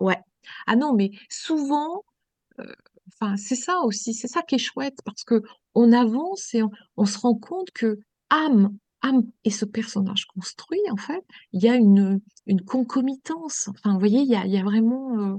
ouais. 0.00 0.18
Ah 0.66 0.76
non, 0.76 0.92
mais 0.94 1.10
souvent, 1.30 2.02
euh, 2.58 2.74
c'est 3.36 3.54
ça 3.56 3.80
aussi, 3.84 4.12
c'est 4.14 4.28
ça 4.28 4.42
qui 4.42 4.56
est 4.56 4.58
chouette, 4.58 4.98
parce 5.04 5.24
que 5.24 5.42
on 5.74 5.92
avance 5.92 6.52
et 6.54 6.62
on, 6.62 6.70
on 6.96 7.06
se 7.06 7.18
rend 7.18 7.34
compte 7.34 7.70
que 7.72 7.98
âme 8.30 8.76
et 9.44 9.50
ce 9.50 9.64
personnage 9.64 10.26
construit, 10.26 10.80
en 10.90 10.96
fait, 10.96 11.24
il 11.52 11.62
y 11.62 11.68
a 11.68 11.76
une, 11.76 12.20
une 12.46 12.62
concomitance. 12.62 13.68
Enfin, 13.68 13.92
vous 13.92 13.98
voyez, 13.98 14.20
il 14.20 14.28
y 14.28 14.34
a, 14.34 14.44
il 14.44 14.52
y 14.52 14.58
a 14.58 14.62
vraiment, 14.64 15.18
euh, 15.18 15.36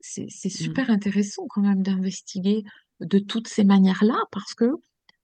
c'est, 0.00 0.26
c'est 0.28 0.48
super 0.48 0.90
intéressant 0.90 1.46
quand 1.48 1.62
même 1.62 1.82
d'investiguer 1.82 2.64
de 3.00 3.18
toutes 3.18 3.48
ces 3.48 3.64
manières-là, 3.64 4.18
parce 4.30 4.54
que 4.54 4.70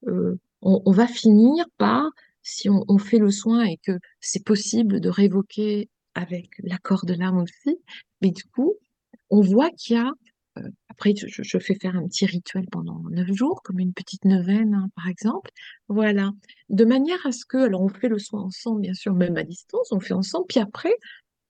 euh, 0.08 0.36
on, 0.62 0.82
on 0.84 0.92
va 0.92 1.06
finir 1.06 1.64
par, 1.78 2.10
si 2.42 2.68
on, 2.68 2.84
on 2.88 2.98
fait 2.98 3.18
le 3.18 3.30
soin 3.30 3.64
et 3.64 3.78
que 3.78 3.98
c'est 4.20 4.44
possible 4.44 5.00
de 5.00 5.08
révoquer 5.08 5.88
avec 6.14 6.50
l'accord 6.62 7.04
de 7.06 7.14
l'âme 7.14 7.38
aussi, 7.38 7.78
mais 8.20 8.30
du 8.30 8.44
coup, 8.44 8.74
on 9.30 9.40
voit 9.40 9.70
qu'il 9.70 9.96
y 9.96 9.98
a 9.98 10.10
après, 10.88 11.14
je, 11.16 11.58
fais 11.58 11.74
faire 11.74 11.96
un 11.96 12.06
petit 12.06 12.26
rituel 12.26 12.66
pendant 12.70 13.02
neuf 13.10 13.32
jours, 13.32 13.62
comme 13.62 13.78
une 13.78 13.92
petite 13.92 14.24
neuvaine, 14.24 14.74
hein, 14.74 14.90
par 14.96 15.08
exemple. 15.08 15.50
Voilà. 15.88 16.32
De 16.68 16.84
manière 16.84 17.24
à 17.26 17.32
ce 17.32 17.44
que, 17.44 17.58
alors 17.58 17.82
on 17.82 17.88
fait 17.88 18.08
le 18.08 18.18
soin 18.18 18.42
ensemble, 18.42 18.82
bien 18.82 18.94
sûr, 18.94 19.14
même 19.14 19.36
à 19.36 19.44
distance, 19.44 19.92
on 19.92 20.00
fait 20.00 20.14
ensemble. 20.14 20.46
Puis 20.48 20.60
après, 20.60 20.92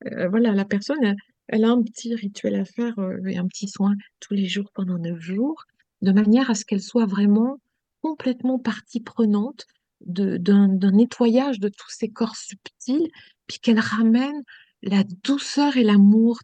euh, 0.06 0.28
voilà, 0.28 0.52
la 0.52 0.64
personne, 0.64 1.16
elle, 1.48 1.64
a 1.64 1.70
un 1.70 1.82
petit 1.82 2.14
rituel 2.14 2.54
à 2.54 2.64
faire 2.64 2.98
euh, 2.98 3.24
et 3.26 3.38
un 3.38 3.46
petit 3.46 3.68
soin 3.68 3.94
tous 4.20 4.34
les 4.34 4.46
jours 4.46 4.70
pendant 4.74 4.98
neuf 4.98 5.18
jours, 5.18 5.64
de 6.02 6.12
manière 6.12 6.50
à 6.50 6.54
ce 6.54 6.64
qu'elle 6.64 6.82
soit 6.82 7.06
vraiment 7.06 7.58
complètement 8.02 8.58
partie 8.58 9.00
prenante 9.00 9.66
d'un 10.00 10.68
nettoyage 10.92 11.60
de 11.60 11.68
tous 11.68 11.90
ces 11.90 12.08
corps 12.08 12.36
subtils, 12.36 13.10
puis 13.46 13.58
qu'elle 13.58 13.80
ramène 13.80 14.42
la 14.82 15.04
douceur 15.24 15.76
et 15.76 15.84
l'amour 15.84 16.40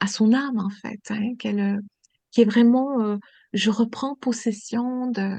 à 0.00 0.06
son 0.06 0.32
âme, 0.32 0.58
en 0.58 0.70
fait, 0.70 1.00
hein, 1.10 1.32
euh, 1.46 1.80
qui 2.30 2.40
est 2.42 2.44
vraiment, 2.44 3.00
euh, 3.02 3.16
je 3.52 3.70
reprends 3.70 4.14
possession 4.16 5.10
de, 5.10 5.38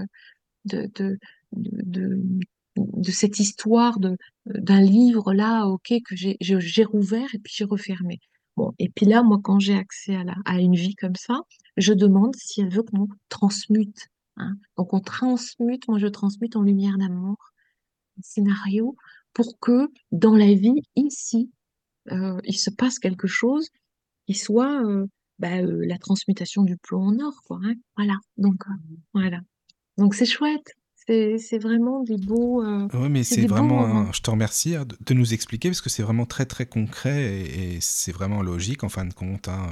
de, 0.66 0.90
de, 0.96 1.18
de, 1.54 3.12
cette 3.12 3.40
histoire 3.40 4.00
de, 4.00 4.18
d'un 4.46 4.82
livre 4.82 5.34
là, 5.34 5.66
ok, 5.68 5.94
que 6.06 6.16
j'ai, 6.16 6.38
j'ai 6.42 6.84
rouvert 6.84 7.28
et 7.34 7.40
puis 7.40 7.54
j'ai 7.56 7.66
refermé. 7.66 8.20
Bon, 8.58 8.74
et 8.80 8.90
puis 8.90 9.06
là, 9.06 9.24
moi, 9.24 9.40
quand 9.44 9.60
j'ai 9.60 9.76
accès 9.76 10.16
à, 10.16 10.24
la, 10.24 10.36
à 10.46 10.60
une 10.60 10.76
vie 10.76 10.96
comme 10.96 11.16
ça, 11.16 11.42
je 11.78 11.94
demande 11.94 12.36
si 12.38 12.62
elle 12.62 12.70
veut 12.72 12.84
qu'on 12.84 13.08
transmute. 13.30 14.08
hein. 14.38 14.56
Donc, 14.78 14.94
on 14.94 15.00
transmute, 15.02 15.88
moi, 15.88 16.00
je 16.00 16.08
transmute 16.08 16.56
en 16.56 16.62
lumière 16.62 16.98
d'amour, 16.98 17.38
scénario, 18.22 18.96
pour 19.34 19.60
que 19.60 19.90
dans 20.12 20.36
la 20.36 20.54
vie, 20.54 20.82
ici, 20.96 21.52
euh, 22.12 22.40
il 22.44 22.58
se 22.58 22.70
passe 22.70 23.00
quelque 23.00 23.28
chose 23.28 23.70
qui 24.28 24.34
soit 24.36 24.84
euh, 24.86 25.08
bah, 25.40 25.58
euh, 25.58 25.86
la 25.86 25.98
transmutation 25.98 26.64
du 26.64 26.78
plomb 26.78 27.08
en 27.08 27.20
or, 27.20 27.42
quoi. 27.46 27.60
hein. 27.64 27.74
Voilà. 27.98 28.16
Donc, 28.38 28.64
voilà. 29.14 29.40
Donc, 29.98 30.16
c'est 30.16 30.26
chouette. 30.26 30.74
C'est, 31.08 31.60
vraiment 31.60 32.02
des 32.02 32.18
beaux. 32.18 32.64
Ouais, 32.66 33.10
mais 33.10 33.24
c'est 33.24 33.46
vraiment. 33.46 33.86
un- 33.86 34.12
Je 34.12 34.22
te 34.22 34.32
remercie 34.32 34.76
hein, 34.76 34.86
de, 34.86 34.98
de 35.06 35.14
nous 35.14 35.36
expliquer 35.36 35.70
parce 35.70 35.82
que 35.82 35.90
c'est 35.92 36.02
vraiment 36.02 36.26
très 36.26 36.48
très 36.48 36.66
concret 36.66 37.42
et, 37.42 37.76
et 37.76 37.82
c'est 37.82 38.12
vraiment 38.12 38.42
logique 38.42 38.84
en 38.84 38.90
fin 38.90 39.06
de 39.06 39.14
compte, 39.14 39.48
hein, 39.48 39.68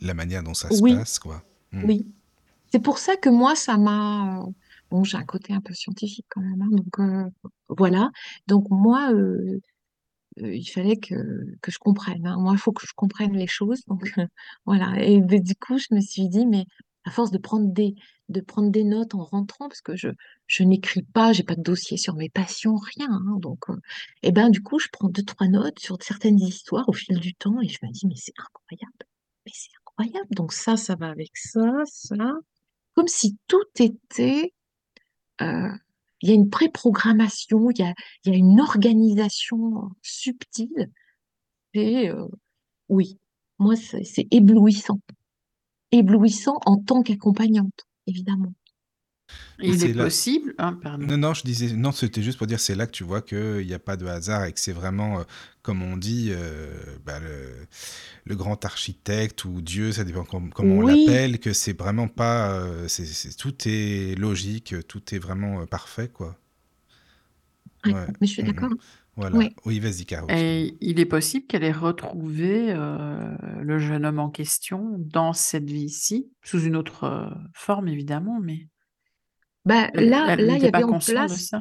la 0.00 0.14
manière 0.14 0.44
dont 0.44 0.54
ça 0.54 0.70
se 0.70 0.80
Oui, 0.80 0.94
passe, 0.94 1.18
quoi. 1.18 1.42
Mm. 1.72 1.84
oui. 1.84 2.06
C'est 2.70 2.78
pour 2.78 2.98
ça 2.98 3.16
que 3.16 3.28
moi, 3.28 3.56
ça 3.56 3.76
m'a. 3.76 4.44
Bon, 4.90 5.02
j'ai 5.02 5.16
un 5.16 5.24
côté 5.24 5.52
un 5.52 5.60
peu 5.60 5.74
scientifique 5.74 6.26
quand 6.28 6.42
même, 6.42 6.62
hein, 6.62 6.68
donc 6.70 7.42
voilà. 7.68 8.10
Donc 8.46 8.66
moi, 8.70 9.10
il 10.42 10.64
fallait 10.66 10.96
que, 10.96 11.14
que 11.62 11.70
je 11.70 11.78
comprenne. 11.78 12.26
hein. 12.26 12.36
Moi, 12.38 12.52
il 12.54 12.58
faut 12.58 12.72
que 12.72 12.86
je 12.86 12.92
comprenne 12.94 13.34
les 13.34 13.46
choses. 13.46 13.82
Donc 13.86 14.12
voilà. 14.66 15.02
Et 15.02 15.20
du 15.20 15.54
coup, 15.56 15.78
je 15.78 15.94
me 15.94 16.00
suis 16.00 16.28
dit, 16.28 16.46
mais 16.46 16.66
à 17.04 17.10
force 17.10 17.30
de 17.30 17.38
prendre 17.38 17.72
des, 17.72 17.94
de 18.28 18.40
prendre 18.40 18.70
des 18.70 18.84
notes 18.84 19.14
en 19.14 19.24
rentrant, 19.24 19.68
parce 19.68 19.80
que 19.80 19.96
je, 19.96 20.08
je 20.46 20.62
n'écris 20.62 21.02
pas, 21.02 21.32
j'ai 21.32 21.42
pas 21.42 21.54
de 21.56 21.62
dossier 21.62 21.96
sur 21.96 22.14
mes 22.14 22.28
passions, 22.28 22.76
rien. 22.76 23.08
hein. 23.10 23.38
donc, 23.40 23.70
euh, 23.70 23.76
et 24.22 24.32
ben 24.32 24.50
du 24.50 24.62
coup, 24.62 24.78
je 24.78 24.88
prends 24.92 25.08
deux, 25.08 25.22
trois 25.22 25.48
notes 25.48 25.78
sur 25.78 25.96
certaines 26.02 26.38
histoires 26.38 26.88
au 26.88 26.92
fil 26.92 27.18
du 27.18 27.34
temps 27.34 27.60
et 27.62 27.68
je 27.68 27.78
me 27.82 27.90
dis, 27.90 28.06
mais 28.06 28.16
c'est 28.16 28.34
incroyable. 28.38 28.92
Mais 29.46 29.52
c'est 29.54 29.70
incroyable. 29.86 30.28
Donc 30.32 30.52
ça, 30.52 30.76
ça 30.76 30.96
va 30.96 31.08
avec 31.08 31.36
ça, 31.36 31.82
ça. 31.86 32.34
Comme 32.94 33.08
si 33.08 33.38
tout 33.46 33.64
était 33.78 34.52
euh, 35.40 35.70
il 36.22 36.28
y 36.28 36.32
a 36.32 36.34
une 36.34 36.50
préprogrammation, 36.50 37.70
il 37.70 37.78
y 37.78 37.82
a, 37.82 37.94
il 38.24 38.32
y 38.32 38.34
a 38.34 38.38
une 38.38 38.60
organisation 38.60 39.90
subtile. 40.02 40.90
Et 41.74 42.08
euh, 42.10 42.26
oui, 42.88 43.18
moi, 43.58 43.76
c'est 43.76 44.04
c'est 44.04 44.26
éblouissant. 44.30 45.00
Éblouissant 45.92 46.58
en 46.66 46.76
tant 46.78 47.02
qu'accompagnante, 47.02 47.86
évidemment. 48.06 48.52
Il 49.60 49.84
est 49.84 49.92
là. 49.92 50.04
possible, 50.04 50.54
hein, 50.58 50.74
pardon. 50.82 51.06
Non, 51.06 51.16
non, 51.18 51.34
je 51.34 51.42
disais, 51.42 51.72
non, 51.74 51.92
c'était 51.92 52.22
juste 52.22 52.38
pour 52.38 52.46
dire, 52.46 52.60
c'est 52.60 52.74
là 52.74 52.86
que 52.86 52.92
tu 52.92 53.04
vois 53.04 53.22
qu'il 53.22 53.66
n'y 53.66 53.74
a 53.74 53.78
pas 53.78 53.96
de 53.96 54.06
hasard 54.06 54.44
et 54.44 54.52
que 54.52 54.60
c'est 54.60 54.72
vraiment, 54.72 55.20
euh, 55.20 55.24
comme 55.62 55.82
on 55.82 55.96
dit, 55.96 56.28
euh, 56.30 56.70
bah, 57.04 57.18
le, 57.20 57.66
le 58.24 58.36
grand 58.36 58.64
architecte 58.64 59.44
ou 59.44 59.60
Dieu, 59.60 59.92
ça 59.92 60.04
dépend 60.04 60.24
com- 60.24 60.50
comment 60.54 60.76
on 60.76 60.80
l'appelle, 60.82 61.40
que 61.40 61.52
c'est 61.52 61.78
vraiment 61.78 62.08
pas, 62.08 62.52
euh, 62.52 62.86
tout 63.38 63.54
est 63.66 64.14
logique, 64.18 64.74
tout 64.88 65.14
est 65.14 65.18
vraiment 65.18 65.62
euh, 65.62 65.66
parfait, 65.66 66.08
quoi. 66.08 66.36
ouais, 67.84 67.92
Ouais. 67.92 68.06
mais 68.20 68.26
je 68.26 68.32
suis 68.32 68.42
d'accord. 68.42 68.70
Voilà. 69.16 69.36
Oui, 69.36 69.50
Oui, 69.64 69.80
vas-y, 69.80 70.06
Caro. 70.06 70.28
Et 70.30 70.76
il 70.80 71.00
est 71.00 71.06
possible 71.06 71.46
qu'elle 71.46 71.64
ait 71.64 71.72
retrouvé 71.72 72.70
euh, 72.72 73.34
le 73.62 73.78
jeune 73.80 74.04
homme 74.06 74.20
en 74.20 74.30
question 74.30 74.94
dans 74.98 75.32
cette 75.32 75.68
vie-ci, 75.68 76.30
sous 76.44 76.60
une 76.62 76.76
autre 76.76 77.04
euh, 77.04 77.28
forme 77.52 77.88
évidemment, 77.88 78.38
mais 78.40 78.68
bah, 79.68 79.90
là, 79.94 80.32
là, 80.36 80.56
il 80.56 80.62
y 80.62 80.68
avait 80.68 80.82
en 80.84 80.94
place, 80.94 81.54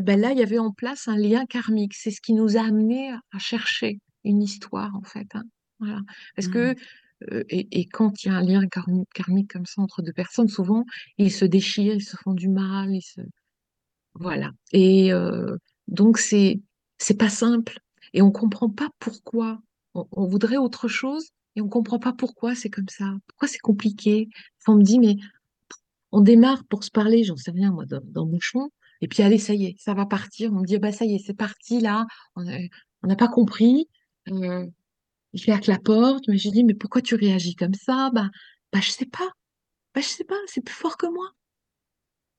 ben 0.00 0.20
là, 0.20 0.32
il 0.32 0.38
y 0.38 0.42
avait 0.42 0.58
en 0.58 0.72
place 0.72 1.08
un 1.08 1.16
lien 1.16 1.46
karmique. 1.46 1.94
C'est 1.94 2.10
ce 2.10 2.20
qui 2.20 2.34
nous 2.34 2.56
a 2.56 2.62
amené 2.62 3.12
à 3.32 3.38
chercher 3.38 4.00
une 4.24 4.42
histoire, 4.42 4.94
en 4.96 5.02
fait. 5.02 5.28
hein. 5.34 5.44
Voilà. 5.80 6.00
Parce 6.36 6.48
que, 6.48 6.70
Mhm. 6.70 6.76
euh, 7.32 7.44
et, 7.50 7.80
et 7.80 7.86
quand 7.88 8.24
il 8.24 8.28
y 8.28 8.30
a 8.30 8.34
un 8.36 8.42
lien 8.42 8.64
karmi- 8.66 9.06
karmique 9.14 9.52
comme 9.52 9.66
ça 9.66 9.82
entre 9.82 10.02
deux 10.02 10.12
personnes, 10.12 10.48
souvent, 10.48 10.84
ils 11.18 11.32
se 11.32 11.44
déchirent, 11.44 11.94
ils 11.96 12.02
se 12.04 12.16
font 12.16 12.34
du 12.34 12.48
mal, 12.48 12.94
ils 12.94 13.02
se, 13.02 13.20
Voilà. 14.14 14.50
Et 14.72 15.12
euh, 15.12 15.56
donc, 15.88 16.18
c'est, 16.18 16.60
c'est 16.98 17.18
pas 17.18 17.28
simple. 17.28 17.78
Et 18.12 18.22
on 18.22 18.30
comprend 18.30 18.70
pas 18.70 18.88
pourquoi. 18.98 19.60
On, 19.94 20.06
on 20.12 20.26
voudrait 20.26 20.56
autre 20.56 20.88
chose 20.88 21.28
et 21.56 21.60
on 21.60 21.68
comprend 21.68 21.98
pas 21.98 22.12
pourquoi 22.12 22.54
c'est 22.54 22.70
comme 22.70 22.88
ça. 22.88 23.12
Pourquoi 23.28 23.48
c'est 23.48 23.58
compliqué? 23.58 24.28
Enfin, 24.60 24.74
on 24.74 24.78
me 24.78 24.82
dit, 24.84 24.98
mais 24.98 25.16
on 26.14 26.20
démarre 26.20 26.64
pour 26.66 26.84
se 26.84 26.92
parler, 26.92 27.24
j'en 27.24 27.36
sais 27.36 27.50
rien, 27.50 27.72
moi, 27.72 27.86
dans, 27.86 28.00
dans. 28.04 28.30
Et 29.00 29.08
puis, 29.08 29.22
allez, 29.24 29.38
ça 29.38 29.52
y 29.52 29.64
est, 29.66 29.80
ça 29.80 29.94
va 29.94 30.06
partir. 30.06 30.52
On 30.52 30.60
me 30.60 30.64
dit, 30.64 30.76
ah 30.76 30.78
bah, 30.78 30.92
ça 30.92 31.04
y 31.04 31.16
est, 31.16 31.18
c'est 31.18 31.34
parti, 31.34 31.80
là. 31.80 32.06
On 32.36 32.44
n'a 32.44 33.16
pas 33.16 33.26
compris. 33.26 33.88
Euh, 34.28 34.64
il 35.32 35.42
claque 35.42 35.66
la 35.66 35.80
porte. 35.80 36.28
Mais 36.28 36.38
je 36.38 36.50
dis, 36.50 36.62
mais 36.62 36.74
pourquoi 36.74 37.02
tu 37.02 37.16
réagis 37.16 37.56
comme 37.56 37.74
ça? 37.74 38.10
Bah, 38.14 38.30
bah, 38.72 38.78
je 38.80 38.90
sais 38.90 39.06
pas. 39.06 39.28
Bah, 39.92 40.00
je 40.00 40.06
sais 40.06 40.22
pas. 40.24 40.36
C'est 40.46 40.60
plus 40.60 40.74
fort 40.74 40.96
que 40.96 41.06
moi. 41.06 41.32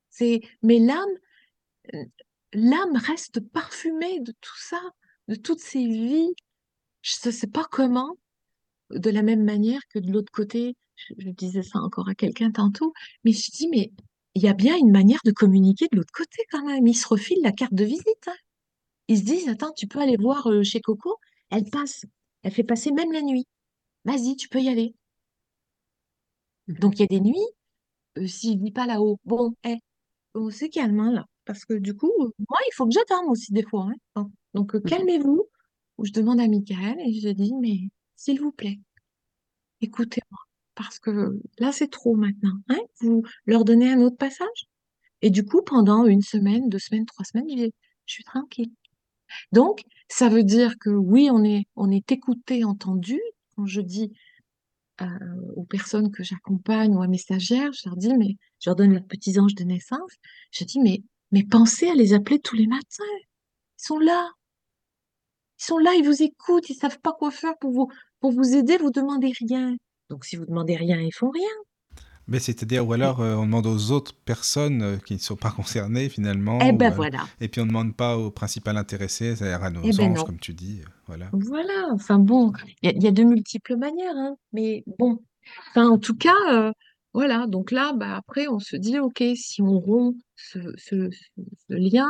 C'est, 0.09 0.39
mais 0.63 0.80
l'âme, 0.80 1.03
euh, 1.93 2.05
l'âme 2.53 2.95
reste 2.95 3.41
parfumée 3.41 4.21
de 4.21 4.32
tout 4.39 4.57
ça, 4.57 4.80
de 5.28 5.36
toutes 5.36 5.59
ces 5.59 5.86
vies. 5.86 6.34
Je 7.01 7.17
ne 7.26 7.32
sais 7.32 7.47
pas 7.47 7.65
comment, 7.69 8.15
de 8.89 9.09
la 9.09 9.21
même 9.21 9.43
manière 9.43 9.82
que 9.89 9.99
de 9.99 10.13
l'autre 10.13 10.32
côté, 10.32 10.78
je, 10.95 11.29
disais 11.29 11.63
ça 11.63 11.79
encore 11.79 12.09
à 12.09 12.15
quelqu'un 12.15 12.51
tantôt, 12.51 12.93
mais 13.23 13.31
je 13.33 13.51
dis, 13.51 13.67
mais 13.69 13.91
il 14.35 14.43
y 14.43 14.47
a 14.47 14.53
bien 14.53 14.77
une 14.77 14.91
manière 14.91 15.19
de 15.25 15.31
communiquer 15.31 15.87
de 15.91 15.97
l'autre 15.97 16.13
côté 16.13 16.43
quand 16.51 16.65
même. 16.65 16.85
Ils 16.87 16.95
se 16.95 17.07
refilent 17.07 17.41
la 17.43 17.51
carte 17.51 17.73
de 17.73 17.85
visite. 17.85 18.27
hein. 18.27 18.33
Ils 19.07 19.19
se 19.19 19.23
disent, 19.23 19.49
attends, 19.49 19.71
tu 19.75 19.87
peux 19.87 19.99
aller 19.99 20.17
voir 20.17 20.47
euh, 20.47 20.63
chez 20.63 20.81
Coco, 20.81 21.17
elle 21.51 21.65
passe, 21.69 22.05
elle 22.43 22.51
fait 22.53 22.63
passer 22.63 22.91
même 22.91 23.11
la 23.11 23.21
nuit. 23.21 23.45
Vas-y, 24.05 24.35
tu 24.37 24.49
peux 24.49 24.61
y 24.61 24.69
aller. 24.69 24.95
Donc 26.67 26.95
il 26.97 27.01
y 27.01 27.03
a 27.03 27.07
des 27.07 27.19
nuits, 27.21 27.35
euh, 28.17 28.27
s'il 28.27 28.63
ne 28.63 28.71
pas 28.71 28.85
là-haut, 28.87 29.19
bon, 29.25 29.55
eh, 29.65 29.77
on 30.35 30.51
se 30.51 30.65
calme 30.65 30.99
hein, 31.01 31.11
là, 31.13 31.25
parce 31.45 31.65
que 31.65 31.75
du 31.75 31.95
coup, 31.95 32.11
euh, 32.21 32.29
moi, 32.49 32.59
il 32.67 32.73
faut 32.75 32.85
que 32.87 32.93
j'attende 32.93 33.27
aussi 33.29 33.53
des 33.53 33.63
fois. 33.63 33.89
hein. 34.15 34.29
Donc 34.55 34.75
Mhm. 34.75 34.81
calmez-vous. 34.83 35.47
Ou 35.99 36.05
je 36.05 36.11
demande 36.13 36.39
à 36.41 36.47
Michael 36.47 36.97
et 37.01 37.19
je 37.21 37.29
dis, 37.29 37.53
mais 37.61 37.89
s'il 38.15 38.41
vous 38.41 38.51
plaît, 38.51 38.79
écoutez-moi, 39.81 40.44
parce 40.76 40.99
que 40.99 41.39
là, 41.59 41.71
c'est 41.71 41.89
trop 41.89 42.15
maintenant. 42.15 42.57
Hein? 42.69 42.80
Vous 43.01 43.23
leur 43.45 43.65
donnez 43.65 43.91
un 43.91 44.01
autre 44.01 44.17
passage? 44.17 44.67
Et 45.21 45.30
du 45.30 45.45
coup, 45.45 45.61
pendant 45.61 46.05
une 46.05 46.21
semaine, 46.21 46.69
deux 46.69 46.80
semaines, 46.80 47.05
trois 47.05 47.26
semaines, 47.26 47.47
je, 47.49 47.69
suis 48.05 48.23
tranquille. 48.23 48.71
Donc, 49.51 49.82
ça 50.09 50.30
veut 50.30 50.43
dire 50.43 50.78
que 50.80 50.89
oui, 50.89 51.30
on 51.32 51.43
est, 51.43 51.65
on 51.76 51.89
est 51.89 52.11
écouté, 52.11 52.63
entendu. 52.63 53.19
Quand 53.55 53.65
je 53.65 53.82
dis 53.82 54.11
euh, 55.01 55.07
aux 55.55 55.63
personnes 55.63 56.11
que 56.11 56.23
j'accompagne 56.23 56.95
ou 56.95 57.01
à 57.01 57.07
mes 57.07 57.17
stagiaires, 57.17 57.71
je 57.73 57.89
leur 57.89 57.97
dis, 57.97 58.13
mais 58.13 58.38
je 58.59 58.69
leur 58.69 58.76
donne 58.76 58.93
leurs 58.93 59.07
petits 59.07 59.39
anges 59.39 59.55
de 59.55 59.63
naissance. 59.63 60.11
Je 60.51 60.63
dis, 60.63 60.80
mais, 60.80 61.01
mais 61.32 61.43
pensez 61.43 61.89
à 61.89 61.95
les 61.95 62.13
appeler 62.13 62.39
tous 62.39 62.55
les 62.55 62.67
matins. 62.67 63.03
Ils 63.80 63.84
sont 63.84 63.99
là. 63.99 64.30
Ils 65.59 65.65
sont 65.65 65.78
là, 65.78 65.93
ils 65.95 66.05
vous 66.05 66.21
écoutent, 66.21 66.69
ils 66.69 66.76
savent 66.76 66.99
pas 66.99 67.13
quoi 67.13 67.32
faire 67.32 67.57
pour 67.59 67.71
vous, 67.71 67.88
pour 68.19 68.32
vous 68.32 68.55
aider, 68.55 68.78
vous 68.78 68.91
demandez 68.91 69.32
rien. 69.39 69.76
Donc, 70.09 70.25
si 70.25 70.35
vous 70.35 70.45
demandez 70.45 70.75
rien, 70.75 70.99
ils 71.01 71.13
font 71.13 71.29
rien. 71.29 71.49
Mais 72.27 72.39
c'est-à-dire, 72.39 72.87
ou 72.87 72.93
alors 72.93 73.21
euh, 73.21 73.35
on 73.35 73.45
demande 73.45 73.67
aux 73.67 73.91
autres 73.91 74.13
personnes 74.15 74.81
euh, 74.81 74.97
qui 74.97 75.13
ne 75.13 75.19
sont 75.19 75.35
pas 75.35 75.51
concernées 75.55 76.09
finalement, 76.09 76.57
Eh 76.61 76.71
ou, 76.71 76.77
ben 76.77 76.91
euh, 76.91 76.95
voilà. 76.95 77.25
et 77.39 77.47
puis 77.49 77.61
on 77.61 77.65
ne 77.65 77.69
demande 77.69 77.95
pas 77.95 78.17
au 78.17 78.31
principal 78.31 78.77
intéressé, 78.77 79.35
c'est-à-dire 79.35 79.63
à 79.63 79.69
Eh 79.69 79.73
nos 79.73 79.81
ben 79.81 80.11
anges, 80.11 80.17
non. 80.17 80.23
comme 80.23 80.39
tu 80.39 80.53
dis. 80.53 80.81
Voilà. 81.05 81.29
Voilà. 81.33 81.87
Enfin 81.91 82.17
bon, 82.17 82.51
il 82.81 82.89
y, 82.89 82.93
a 82.93 82.95
il 82.95 83.03
y 83.03 83.07
a 83.07 83.11
de 83.11 83.23
multiples 83.23 83.75
manières, 83.77 84.15
hein. 84.15 84.35
Mais 84.53 84.83
bon. 84.97 85.19
Enfin, 85.69 85.87
en 85.87 85.99
tout 85.99 86.15
cas, 86.15 86.73
voilà. 87.13 87.45
Donc 87.45 87.69
là, 87.71 87.93
bah, 87.93 88.15
après, 88.15 88.47
on 88.47 88.57
se 88.57 88.75
dit, 88.75 88.97
OK, 88.97 89.23
si 89.35 89.61
on 89.61 89.79
rompt 89.79 90.17
ce, 90.35 90.57
ce- 90.77 91.11
ce- 91.11 91.41
ce 91.69 91.73
lien, 91.75 92.09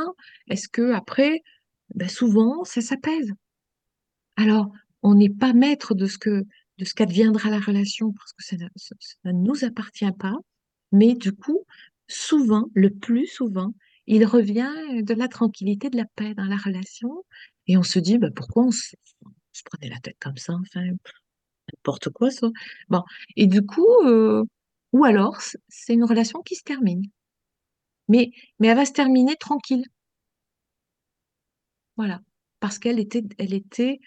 est-ce 0.50 0.70
que 0.70 0.94
après, 0.94 1.42
bah, 1.94 2.08
souvent, 2.08 2.64
ça 2.64 2.80
s'apaise? 2.80 3.34
Alors, 4.38 4.72
on 5.04 5.16
n'est 5.16 5.30
pas 5.30 5.52
maître 5.54 5.94
de 5.94 6.06
ce 6.06 6.18
que, 6.18 6.44
de 6.78 6.86
ce 6.86 6.94
qu'adviendra 6.94 7.50
la 7.50 7.60
relation 7.60 8.12
parce 8.12 8.34
que 8.34 8.44
ça, 8.44 8.56
ne 9.26 9.32
nous 9.32 9.64
appartient 9.64 10.12
pas. 10.12 10.36
Mais 10.92 11.14
du 11.14 11.32
coup, 11.32 11.66
souvent, 12.08 12.66
le 12.74 12.90
plus 12.90 13.28
souvent, 13.28 13.74
il 14.08 14.26
revient 14.26 14.72
de 15.02 15.14
la 15.14 15.28
tranquillité, 15.28 15.90
de 15.90 15.98
la 15.98 16.06
paix 16.16 16.34
dans 16.36 16.46
la 16.46 16.58
relation. 16.58 17.24
Et 17.68 17.78
on 17.78 17.84
se 17.84 18.00
dit, 18.00 18.18
bah, 18.18 18.30
pourquoi 18.36 18.66
on 18.66 18.72
se, 18.72 18.96
prenait 19.66 19.90
la 19.90 20.00
tête 20.00 20.18
comme 20.20 20.38
ça? 20.38 20.54
Enfin, 20.54 20.86
n'importe 21.74 22.10
quoi, 22.10 22.30
ça. 22.32 22.50
Bon. 22.90 23.04
Et 23.36 23.48
du 23.48 23.66
coup, 23.66 23.88
euh, 24.06 24.44
ou 24.94 25.06
alors, 25.06 25.42
c'est 25.70 25.94
une 25.94 26.04
relation 26.04 26.42
qui 26.42 26.56
se 26.56 26.64
termine. 26.64 27.04
Mais, 28.08 28.32
mais 28.60 28.68
elle 28.68 28.78
va 28.78 28.86
se 28.86 28.94
terminer 28.94 29.36
tranquille. 29.36 29.86
Voilà. 31.98 32.22
Parce 32.60 32.80
qu'elle 32.80 33.00
était, 33.00 33.24
elle 33.38 33.54
était, 33.54 34.00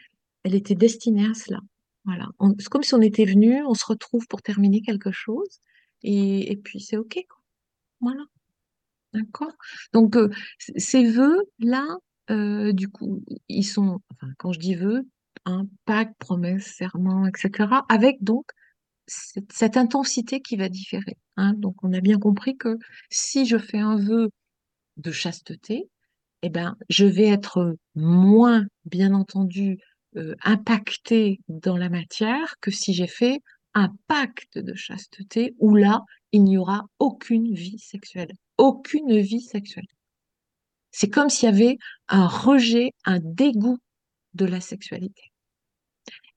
elle 0.44 0.54
était 0.54 0.74
destinée 0.74 1.26
à 1.26 1.34
cela. 1.34 1.60
Voilà. 2.08 2.26
C'est 2.58 2.70
comme 2.70 2.82
si 2.82 2.94
on 2.94 3.02
était 3.02 3.26
venu, 3.26 3.62
on 3.66 3.74
se 3.74 3.84
retrouve 3.84 4.26
pour 4.28 4.40
terminer 4.40 4.80
quelque 4.80 5.12
chose. 5.12 5.60
Et, 6.02 6.58
puis 6.64 6.80
c'est 6.80 6.96
OK. 6.96 7.18
Voilà. 8.00 8.24
D'accord? 9.12 9.52
Donc, 9.92 10.16
ces 10.76 11.04
vœux-là, 11.10 11.98
du 12.72 12.88
coup, 12.88 13.22
ils 13.48 13.64
sont, 13.64 14.00
quand 14.38 14.52
je 14.52 14.58
dis 14.58 14.74
vœux, 14.74 15.06
un 15.44 15.66
pacte, 15.84 16.14
promesse, 16.18 16.74
serment, 16.76 17.26
etc., 17.26 17.68
avec 17.90 18.22
donc 18.22 18.46
cette, 19.06 19.52
cette 19.52 19.76
intensité 19.76 20.40
qui 20.40 20.56
va 20.56 20.70
différer. 20.70 21.18
hein. 21.36 21.52
Donc, 21.58 21.76
on 21.84 21.92
a 21.92 22.00
bien 22.00 22.18
compris 22.18 22.56
que 22.56 22.78
si 23.10 23.44
je 23.44 23.58
fais 23.58 23.80
un 23.80 23.96
vœu 23.96 24.30
de 24.96 25.10
chasteté, 25.10 25.90
eh 26.42 26.48
ben, 26.48 26.74
je 26.88 27.04
vais 27.04 27.28
être 27.28 27.76
moins, 27.94 28.64
bien 28.86 29.12
entendu, 29.12 29.78
euh, 30.18 30.34
impactée 30.42 31.40
dans 31.48 31.76
la 31.76 31.88
matière 31.88 32.56
que 32.60 32.70
si 32.70 32.92
j'ai 32.92 33.06
fait 33.06 33.40
un 33.74 33.92
pacte 34.06 34.58
de 34.58 34.74
chasteté 34.74 35.54
où 35.58 35.74
là, 35.74 36.02
il 36.32 36.44
n'y 36.44 36.58
aura 36.58 36.86
aucune 36.98 37.54
vie 37.54 37.78
sexuelle. 37.78 38.32
Aucune 38.56 39.18
vie 39.20 39.40
sexuelle. 39.40 39.86
C'est 40.90 41.08
comme 41.08 41.28
s'il 41.28 41.48
y 41.48 41.52
avait 41.52 41.78
un 42.08 42.26
rejet, 42.26 42.90
un 43.04 43.20
dégoût 43.20 43.78
de 44.34 44.46
la 44.46 44.60
sexualité. 44.60 45.30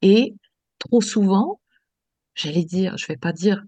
Et 0.01 0.33
trop 0.77 1.01
souvent, 1.01 1.59
j'allais 2.35 2.65
dire, 2.65 2.97
je 2.97 3.07
vais 3.07 3.17
pas 3.17 3.33
dire 3.33 3.63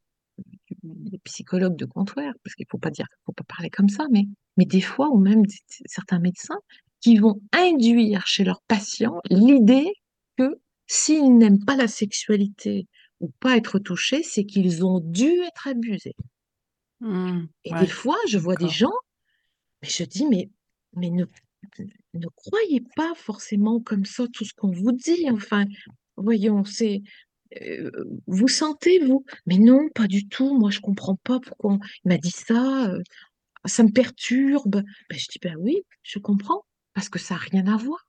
les 0.84 1.20
psychologues 1.20 1.76
de 1.76 1.86
comptoir, 1.86 2.34
parce 2.44 2.56
qu'il 2.56 2.66
faut 2.70 2.78
pas 2.78 2.90
dire, 2.92 3.08
faut 3.26 3.34
pas 3.34 3.44
parler 3.44 3.70
comme 3.70 3.90
ça, 3.90 4.06
mais 4.12 4.26
mais 4.58 4.66
des 4.66 4.82
fois, 4.82 5.10
ou 5.10 5.18
même 5.18 5.44
certains 5.86 6.20
médecins, 6.20 6.60
qui 7.02 7.18
vont 7.18 7.42
induire 7.52 8.26
chez 8.28 8.44
leurs 8.44 8.62
patients 8.68 9.20
l'idée 9.30 9.92
que 10.38 10.60
s'ils 10.88 11.38
n'aiment 11.38 11.64
pas 11.66 11.76
la 11.76 11.88
sexualité 11.88 12.88
ou 13.20 13.30
pas 13.40 13.58
être 13.58 13.80
touchés, 13.80 14.24
c'est 14.24 14.46
qu'ils 14.46 14.86
ont 14.86 15.00
dû 15.00 15.42
être 15.44 15.68
abusés. 15.68 16.16
Hmm, 17.00 17.46
Et 17.66 17.74
des 17.76 17.88
fois, 17.88 18.18
je 18.28 18.38
vois 18.38 18.56
des 18.56 18.70
gens, 18.70 18.94
mais 19.82 19.90
je 19.90 20.04
dis, 20.04 20.26
mais, 20.28 20.50
mais 20.96 21.10
ne, 21.10 21.26
ne 22.14 22.28
croyez 22.36 22.84
pas 22.96 23.14
forcément 23.16 23.80
comme 23.82 24.06
ça 24.06 24.28
tout 24.34 24.46
ce 24.46 24.54
qu'on 24.54 24.72
vous 24.72 24.92
dit. 24.92 25.30
Enfin, 25.32 25.66
voyons, 26.18 26.64
c'est, 26.66 27.02
euh, 27.62 27.92
vous 28.28 28.48
sentez, 28.48 29.00
vous? 29.00 29.26
Mais 29.46 29.58
non, 29.58 29.90
pas 29.96 30.08
du 30.08 30.28
tout. 30.28 30.58
Moi, 30.58 30.72
je 30.72 30.80
comprends 30.82 31.18
pas 31.18 31.40
pourquoi 31.40 31.74
on- 31.74 31.80
il 32.06 32.10
m'a 32.10 32.18
dit 32.18 32.32
ça. 32.32 32.92
euh, 32.92 33.02
ça 33.66 33.84
me 33.84 33.92
perturbe. 33.92 34.84
Ben, 35.10 35.20
je 35.20 35.28
dis, 35.30 35.40
ben 35.42 35.56
oui, 35.60 35.84
je 36.04 36.20
comprends, 36.20 36.66
parce 36.94 37.10
que 37.10 37.20
ça 37.20 37.36
n'a 37.36 37.42
rien 37.42 37.68
à 37.68 37.78
voir. 37.78 38.08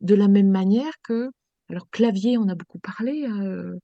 De 0.00 0.14
la 0.14 0.28
même 0.28 0.50
manière 0.50 0.92
que, 1.02 1.30
alors 1.68 1.88
Clavier, 1.90 2.38
on 2.38 2.48
a 2.48 2.54
beaucoup 2.54 2.78
parlé, 2.78 3.26
euh, 3.26 3.76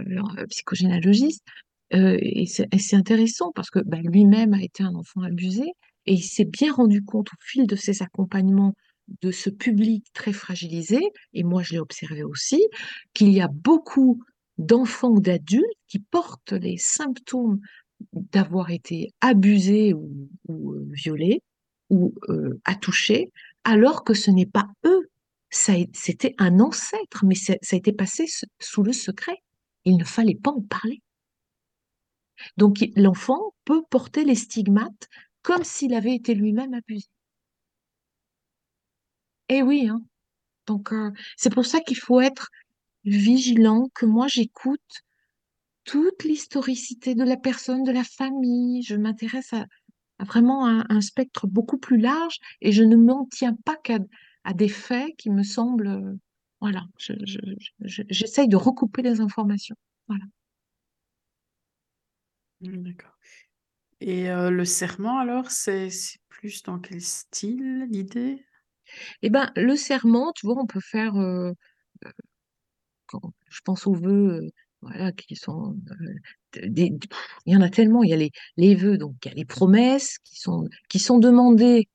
euh, 0.00 0.46
psychogénéalogiste, 0.48 1.44
euh, 1.92 2.18
et 2.20 2.46
c'est 2.46 2.96
intéressant 2.96 3.52
parce 3.54 3.70
que 3.70 3.78
ben, 3.84 4.02
lui-même 4.02 4.54
a 4.54 4.62
été 4.62 4.82
un 4.82 4.94
enfant 4.94 5.22
abusé 5.22 5.64
et 6.06 6.14
il 6.14 6.22
s'est 6.22 6.46
bien 6.46 6.72
rendu 6.72 7.04
compte 7.04 7.28
au 7.28 7.36
fil 7.40 7.66
de 7.66 7.76
ses 7.76 8.02
accompagnements 8.02 8.74
de 9.22 9.30
ce 9.30 9.50
public 9.50 10.06
très 10.14 10.32
fragilisé, 10.32 11.00
et 11.34 11.44
moi 11.44 11.62
je 11.62 11.74
l'ai 11.74 11.78
observé 11.78 12.24
aussi, 12.24 12.66
qu'il 13.12 13.32
y 13.32 13.40
a 13.40 13.48
beaucoup 13.48 14.22
d'enfants 14.58 15.10
ou 15.10 15.20
d'adultes 15.20 15.64
qui 15.88 15.98
portent 15.98 16.52
les 16.52 16.78
symptômes 16.78 17.60
d'avoir 18.12 18.70
été 18.70 19.12
abusés 19.20 19.94
ou, 19.94 20.28
violés 20.90 21.42
ou 21.90 22.14
toucher, 22.80 23.30
alors 23.64 24.04
que 24.04 24.14
ce 24.14 24.30
n'est 24.30 24.46
pas 24.46 24.66
eux 24.84 25.08
c'était 25.54 26.34
un 26.38 26.58
ancêtre, 26.58 27.24
mais 27.24 27.36
ça, 27.36 27.52
a 27.52 27.76
été 27.76 27.92
passé 27.92 28.26
sous 28.58 28.82
le 28.82 28.92
secret. 28.92 29.36
Il 29.84 29.96
ne 29.96 30.04
fallait 30.04 30.34
pas 30.34 30.50
en 30.50 30.62
parler. 30.62 31.00
Donc 32.56 32.84
l'enfant 32.96 33.54
peut 33.64 33.82
porter 33.88 34.24
les 34.24 34.34
stigmates 34.34 35.08
comme 35.42 35.62
s'il 35.62 35.94
avait 35.94 36.14
été 36.14 36.34
lui-même 36.34 36.74
abusé. 36.74 37.06
Eh 39.48 39.62
oui, 39.62 39.88
hein. 39.88 40.02
Donc 40.66 40.92
euh, 40.92 41.12
c'est 41.36 41.52
pour 41.52 41.66
ça 41.66 41.80
qu'il 41.80 41.98
faut 41.98 42.20
être 42.20 42.48
vigilant, 43.04 43.88
que 43.94 44.06
moi 44.06 44.26
j'écoute 44.26 45.02
toute 45.84 46.24
l'historicité 46.24 47.14
de 47.14 47.22
la 47.22 47.36
personne, 47.36 47.84
de 47.84 47.92
la 47.92 48.04
famille. 48.04 48.82
Je 48.82 48.96
m'intéresse 48.96 49.52
à, 49.52 49.66
à 50.18 50.24
vraiment 50.24 50.66
un, 50.66 50.84
un 50.88 51.00
spectre 51.00 51.46
beaucoup 51.46 51.78
plus 51.78 51.98
large 51.98 52.38
et 52.60 52.72
je 52.72 52.82
ne 52.82 52.96
m'en 52.96 53.26
tiens 53.30 53.54
pas 53.64 53.76
qu'à 53.76 53.98
à 54.44 54.54
des 54.54 54.68
faits 54.68 55.14
qui 55.18 55.30
me 55.30 55.42
semblent, 55.42 55.88
euh, 55.88 56.14
voilà, 56.60 56.84
je- 56.98 57.14
je- 57.26 57.38
je- 57.80 58.02
j'essaye 58.10 58.48
de 58.48 58.56
recouper 58.56 59.02
les 59.02 59.20
informations. 59.20 59.76
Voilà. 60.08 60.24
Hmm, 62.60 62.82
D'accord. 62.82 63.16
Et 64.00 64.30
euh, 64.30 64.50
le 64.50 64.64
serment, 64.64 65.18
alors, 65.18 65.50
c'est 65.50 65.90
plus 66.28 66.62
dans 66.64 66.78
quel 66.80 67.00
style, 67.02 67.86
l'idée? 67.90 68.44
Eh 69.22 69.30
ben, 69.30 69.52
le 69.56 69.76
serment, 69.76 70.32
tu 70.34 70.46
vois, 70.46 70.60
on 70.62 70.66
peut 70.66 70.80
faire, 70.82 71.16
euh, 71.16 71.52
quand- 73.06 73.32
je 73.48 73.60
pense 73.64 73.86
aux 73.86 73.94
vœux, 73.94 74.50
voilà, 74.82 75.12
qui 75.12 75.36
sont, 75.36 75.76
euh, 76.56 76.68
des, 76.68 76.92
il 77.46 77.52
y 77.54 77.56
en 77.56 77.60
a 77.62 77.70
tellement. 77.70 78.02
Il 78.02 78.10
y 78.10 78.12
a 78.12 78.16
les, 78.16 78.30
les 78.56 78.74
vœux, 78.74 78.98
donc 78.98 79.14
il 79.24 79.28
y 79.28 79.32
a 79.32 79.34
les 79.34 79.44
promesses 79.44 80.18
qui 80.24 80.36
sont, 80.40 80.68
qui 80.88 80.98
sont 80.98 81.18
demandées 81.18 81.88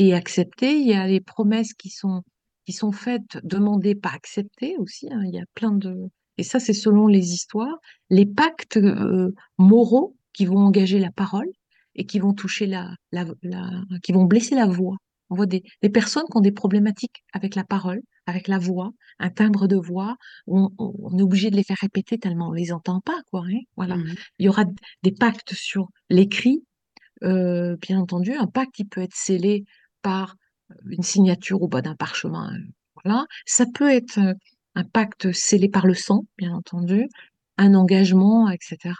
et 0.00 0.14
acceptées. 0.14 0.78
Il 0.80 0.86
y 0.88 0.94
a 0.94 1.06
les 1.06 1.20
promesses 1.20 1.74
qui 1.74 1.90
sont, 1.90 2.22
qui 2.66 2.72
sont 2.72 2.92
faites, 2.92 3.38
demandées, 3.44 3.94
pas 3.94 4.10
acceptées 4.14 4.76
aussi. 4.78 5.08
hein. 5.12 5.22
Il 5.26 5.34
y 5.34 5.38
a 5.40 5.44
plein 5.54 5.72
de, 5.72 5.94
et 6.38 6.42
ça, 6.42 6.58
c'est 6.60 6.72
selon 6.72 7.06
les 7.06 7.32
histoires. 7.32 7.76
Les 8.10 8.26
pactes, 8.26 8.76
euh, 8.78 9.32
moraux 9.58 10.16
qui 10.32 10.46
vont 10.46 10.58
engager 10.58 10.98
la 10.98 11.10
parole 11.12 11.48
et 11.94 12.06
qui 12.06 12.18
vont 12.18 12.32
toucher 12.34 12.66
la, 12.66 12.94
la, 13.12 13.24
la- 13.42 13.82
qui 14.02 14.12
vont 14.12 14.24
blesser 14.24 14.54
la 14.54 14.66
voix. 14.66 14.96
On 15.28 15.36
voit 15.36 15.46
des, 15.46 15.62
des 15.82 15.90
personnes 15.90 16.24
qui 16.30 16.36
ont 16.36 16.40
des 16.40 16.52
problématiques 16.52 17.22
avec 17.32 17.54
la 17.54 17.64
parole, 17.64 18.00
avec 18.26 18.48
la 18.48 18.58
voix, 18.58 18.92
un 19.18 19.30
timbre 19.30 19.66
de 19.68 19.76
voix. 19.76 20.16
On, 20.46 20.70
on- 20.78 20.94
on 21.02 21.18
est 21.18 21.22
obligé 21.22 21.50
de 21.50 21.56
les 21.56 21.64
faire 21.64 21.76
répéter 21.80 22.18
tellement 22.18 22.48
on 22.48 22.52
les 22.52 22.72
entend 22.72 23.00
pas, 23.00 23.20
quoi. 23.30 23.42
hein. 23.46 23.60
Voilà. 23.76 23.96
Mhm. 23.96 24.14
Il 24.38 24.46
y 24.46 24.48
aura 24.48 24.64
des 25.02 25.12
pactes 25.12 25.52
sur 25.54 25.88
l'écrit, 26.08 26.64
euh, 27.24 27.76
bien 27.80 28.00
entendu. 28.00 28.32
Un 28.34 28.46
pacte, 28.46 28.78
il 28.78 28.86
peut 28.88 29.02
être 29.02 29.14
scellé 29.14 29.64
par 30.02 30.36
une 30.88 31.02
signature 31.02 31.62
au 31.62 31.68
bas 31.68 31.82
d'un 31.82 31.96
parchemin. 31.96 32.52
euh, 32.54 32.58
Voilà. 33.04 33.26
Ça 33.46 33.66
peut 33.72 33.90
être 33.90 34.18
euh, 34.18 34.34
un 34.74 34.84
pacte 34.84 35.32
scellé 35.32 35.68
par 35.68 35.86
le 35.86 35.94
sang, 35.94 36.24
bien 36.38 36.52
entendu, 36.54 37.08
un 37.58 37.74
engagement, 37.74 38.48
etc. 38.50 38.94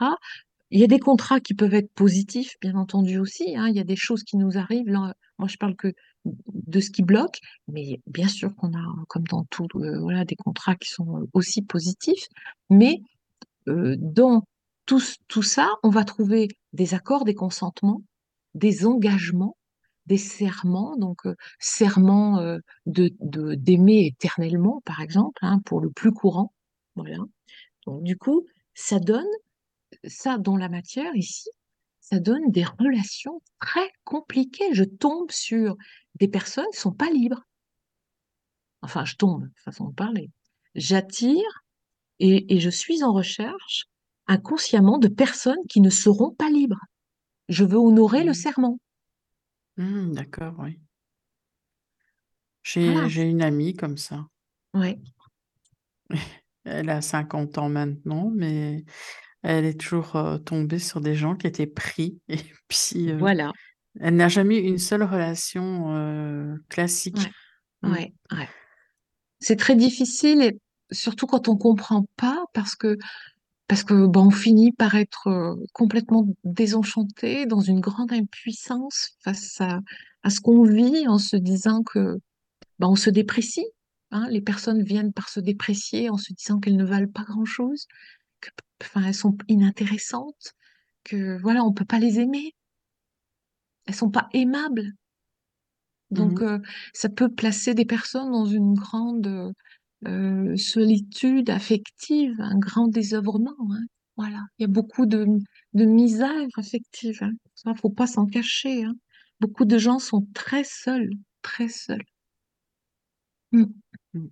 Il 0.70 0.80
y 0.80 0.84
a 0.84 0.88
des 0.88 0.98
contrats 0.98 1.40
qui 1.40 1.55
peuvent 1.55 1.74
être 1.74 1.92
positifs, 1.94 2.55
bien 2.61 2.74
entendu 2.76 3.18
aussi. 3.18 3.57
hein. 3.57 3.68
Il 3.68 3.76
y 3.76 3.80
a 3.80 3.84
des 3.84 3.96
choses 3.96 4.22
qui 4.24 4.36
nous 4.36 4.59
arrivent. 4.59 4.88
Là, 4.88 5.14
moi, 5.38 5.48
je 5.48 5.57
parle 5.57 5.76
que 5.76 5.92
de 6.24 6.80
ce 6.80 6.90
qui 6.90 7.03
bloque, 7.03 7.38
mais 7.68 8.01
bien 8.07 8.28
sûr 8.28 8.55
qu'on 8.57 8.74
a, 8.74 8.84
comme 9.09 9.24
dans 9.24 9.44
tout, 9.44 9.66
euh, 9.76 9.98
voilà, 10.01 10.24
des 10.24 10.36
contrats 10.36 10.74
qui 10.76 10.88
sont 10.90 11.26
aussi 11.32 11.62
positifs. 11.62 12.26
Mais 12.68 13.01
dans 13.66 14.42
tout 14.86 15.42
ça, 15.42 15.70
on 15.82 15.90
va 15.90 16.05
trouver 16.05 16.48
des 16.72 16.94
accords, 16.94 17.24
des 17.24 17.34
consentements, 17.34 18.03
des 18.55 18.84
engagements, 18.86 19.57
des 20.11 20.19
serments. 20.19 20.97
Donc, 20.99 21.27
euh, 21.27 21.37
serment 21.61 22.41
euh, 22.41 22.59
de, 22.87 23.13
de- 23.21 23.55
d'aimer 23.57 24.07
éternellement, 24.09 24.83
par 24.87 25.01
exemple, 25.03 25.41
hein, 25.43 25.61
pour 25.67 25.81
le 25.81 25.91
plus 25.91 26.13
courant. 26.13 26.53
Voilà. 26.97 27.19
Donc, 27.87 28.03
du 28.05 28.17
coup, 28.19 28.47
ça 28.75 29.01
donne 29.01 29.27
ça 30.07 30.39
dans 30.39 30.57
la 30.59 30.69
matière 30.69 31.15
ici, 31.17 31.51
ça 32.01 32.21
donne 32.21 32.51
des 32.51 32.65
relations 32.65 33.43
très 33.61 33.91
compliquées. 34.05 34.75
Je 34.75 34.85
tombe 34.85 35.31
sur 35.33 35.77
des 36.21 36.29
personnes 36.29 36.67
qui 36.73 36.81
sont 36.81 36.93
pas 36.93 37.11
libres. 37.11 37.43
Enfin, 38.83 39.05
je 39.05 39.17
tombe, 39.17 39.49
façon 39.65 39.89
de 39.89 39.95
parler. 39.95 40.31
J'attire 40.75 41.65
et, 42.21 42.55
et 42.55 42.61
je 42.61 42.71
suis 42.71 43.03
en 43.05 43.13
recherche 43.13 43.87
inconsciemment 44.29 44.99
de 44.99 45.09
personnes 45.09 45.59
qui 45.69 45.81
ne 45.81 45.91
seront 45.91 46.33
pas 46.33 46.51
libres. 46.51 46.81
Je 47.49 47.65
veux 47.65 47.79
honorer 47.79 48.25
le 48.25 48.31
Mhm. 48.31 48.35
serment. 48.35 48.79
Hmm, 49.81 50.12
d'accord, 50.12 50.55
oui. 50.59 50.78
J'ai 52.62 52.93
Voilà. 52.93 53.09
j'ai 53.09 53.22
une 53.22 53.41
amie 53.41 53.74
comme 53.74 53.97
ça. 53.97 54.26
Ouais. 54.74 55.01
Elle 56.64 56.91
a 56.91 57.01
50 57.01 57.57
ans 57.57 57.70
maintenant, 57.70 58.31
mais 58.35 58.85
elle 59.43 59.64
est 59.64 59.81
toujours 59.81 60.16
euh, 60.16 60.37
tombée 60.37 60.78
sur 60.78 61.01
des 61.01 61.14
gens 61.14 61.35
qui 61.35 61.47
étaient 61.47 61.66
pris. 61.66 62.20
Et 62.28 62.37
puis, 62.68 63.11
euh, 63.11 63.16
Voilà. 63.16 63.53
elle 63.99 64.16
n'a 64.16 64.28
jamais 64.28 64.59
eu 64.59 64.64
une 64.64 64.76
seule 64.76 65.03
relation 65.03 65.97
euh, 65.97 66.55
classique. 66.68 67.16
Ouais. 67.83 67.91
Ouais. 67.91 68.14
Ouais. 68.33 68.49
C'est 69.39 69.57
très 69.57 69.74
difficile, 69.76 70.43
et 70.43 70.61
surtout 70.93 71.26
quand 71.26 71.49
on 71.49 71.57
comprend 71.57 72.05
pas, 72.16 72.45
parce 72.53 72.76
que 72.76 72.99
parce 73.71 73.85
que 73.85 74.09
ben, 74.09 74.23
on 74.23 74.31
finit 74.33 74.73
par 74.73 74.97
être 74.97 75.29
euh, 75.29 75.57
complètement 75.75 76.27
désenchanté, 76.45 77.47
dans 77.47 77.61
une 77.61 77.81
grande 77.81 78.12
impuissance 78.12 79.12
face 79.25 79.61
à, 79.62 79.81
à 80.25 80.31
ce 80.31 80.41
qu'on 80.41 80.64
vit, 80.64 81.07
en 81.09 81.18
se 81.18 81.37
disant 81.37 81.85
que 81.85 82.18
ben, 82.81 82.89
on 82.89 82.97
se 82.97 83.11
déprécie. 83.11 83.66
hein. 84.12 84.27
Les 84.31 84.43
personnes 84.43 84.83
viennent 84.83 85.12
par 85.14 85.29
se 85.31 85.41
déprécier 85.41 86.11
en 86.11 86.18
se 86.18 86.33
disant 86.35 86.61
qu'elles 86.61 86.77
ne 86.79 86.85
valent 86.85 87.12
pas 87.12 87.25
grand-chose, 87.25 87.87
que 88.41 88.51
enfin 88.83 89.05
elles 89.07 89.14
sont 89.14 89.37
inintéressantes, 89.49 90.55
que 91.05 91.41
voilà 91.43 91.64
on 91.64 91.73
peut 91.73 91.87
pas 91.87 92.01
les 92.01 92.21
aimer, 92.21 92.55
elles 93.87 93.95
sont 93.95 94.11
pas 94.11 94.29
aimables. 94.33 94.95
Donc 96.11 96.41
Mhm. 96.41 96.49
euh, 96.49 96.59
ça 96.93 97.09
peut 97.09 97.29
placer 97.29 97.75
des 97.75 97.85
personnes 97.85 98.33
dans 98.33 98.47
une 98.47 98.75
grande 98.75 99.55
euh, 100.07 100.57
solitude 100.57 101.51
affective, 101.51 102.34
un 102.40 102.59
grand 102.59 102.88
désœuvrement. 102.88 103.55
hein. 103.72 103.84
Voilà, 104.16 104.44
il 104.59 104.62
y 104.62 104.64
a 104.64 104.68
beaucoup 104.68 105.07
de, 105.07 105.26
de 105.74 105.84
misère 105.84 106.46
affective. 106.57 107.18
Hein. 107.22 107.32
Ça, 107.55 107.74
faut 107.74 107.90
pas 107.90 108.07
s'en 108.07 108.26
cacher. 108.26 108.84
hein. 108.84 108.94
Beaucoup 109.40 109.64
de 109.64 109.78
gens 109.78 109.98
sont 109.98 110.26
très 110.34 110.64
seuls, 110.64 111.11
très 111.42 111.68
seuls. 111.68 112.05
Mm. 113.53 113.66
Mm. 114.14 114.30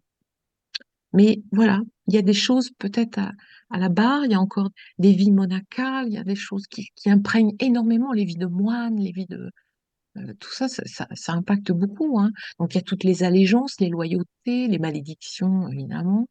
Mais 1.12 1.42
voilà, 1.52 1.80
il 2.06 2.14
y 2.14 2.18
a 2.18 2.22
des 2.22 2.34
choses 2.34 2.70
peut-être 2.78 3.18
à, 3.18 3.32
à 3.70 3.78
la 3.78 3.88
barre, 3.88 4.24
il 4.24 4.32
y 4.32 4.34
a 4.34 4.40
encore 4.40 4.70
des 4.98 5.12
vies 5.12 5.30
monacales, 5.32 6.06
il 6.08 6.14
y 6.14 6.18
a 6.18 6.24
des 6.24 6.34
choses 6.36 6.66
qui, 6.66 6.88
qui 6.96 7.10
imprègnent 7.10 7.54
énormément 7.60 8.12
les 8.12 8.24
vies 8.24 8.36
de 8.36 8.46
moines, 8.46 8.98
les 9.00 9.12
vies 9.12 9.26
de... 9.26 9.50
euh, 10.20 10.34
tout 10.40 10.52
ça, 10.52 10.68
ça, 10.68 10.82
ça, 10.86 11.06
ça 11.14 11.32
impacte 11.32 11.72
beaucoup. 11.72 12.18
Hein. 12.18 12.30
Donc 12.58 12.74
il 12.74 12.78
y 12.78 12.80
a 12.80 12.82
toutes 12.82 13.04
les 13.04 13.22
allégeances, 13.24 13.80
les 13.80 13.88
loyautés, 13.88 14.68
les 14.68 14.78
malédictions, 14.78 15.68
évidemment. 15.68 16.28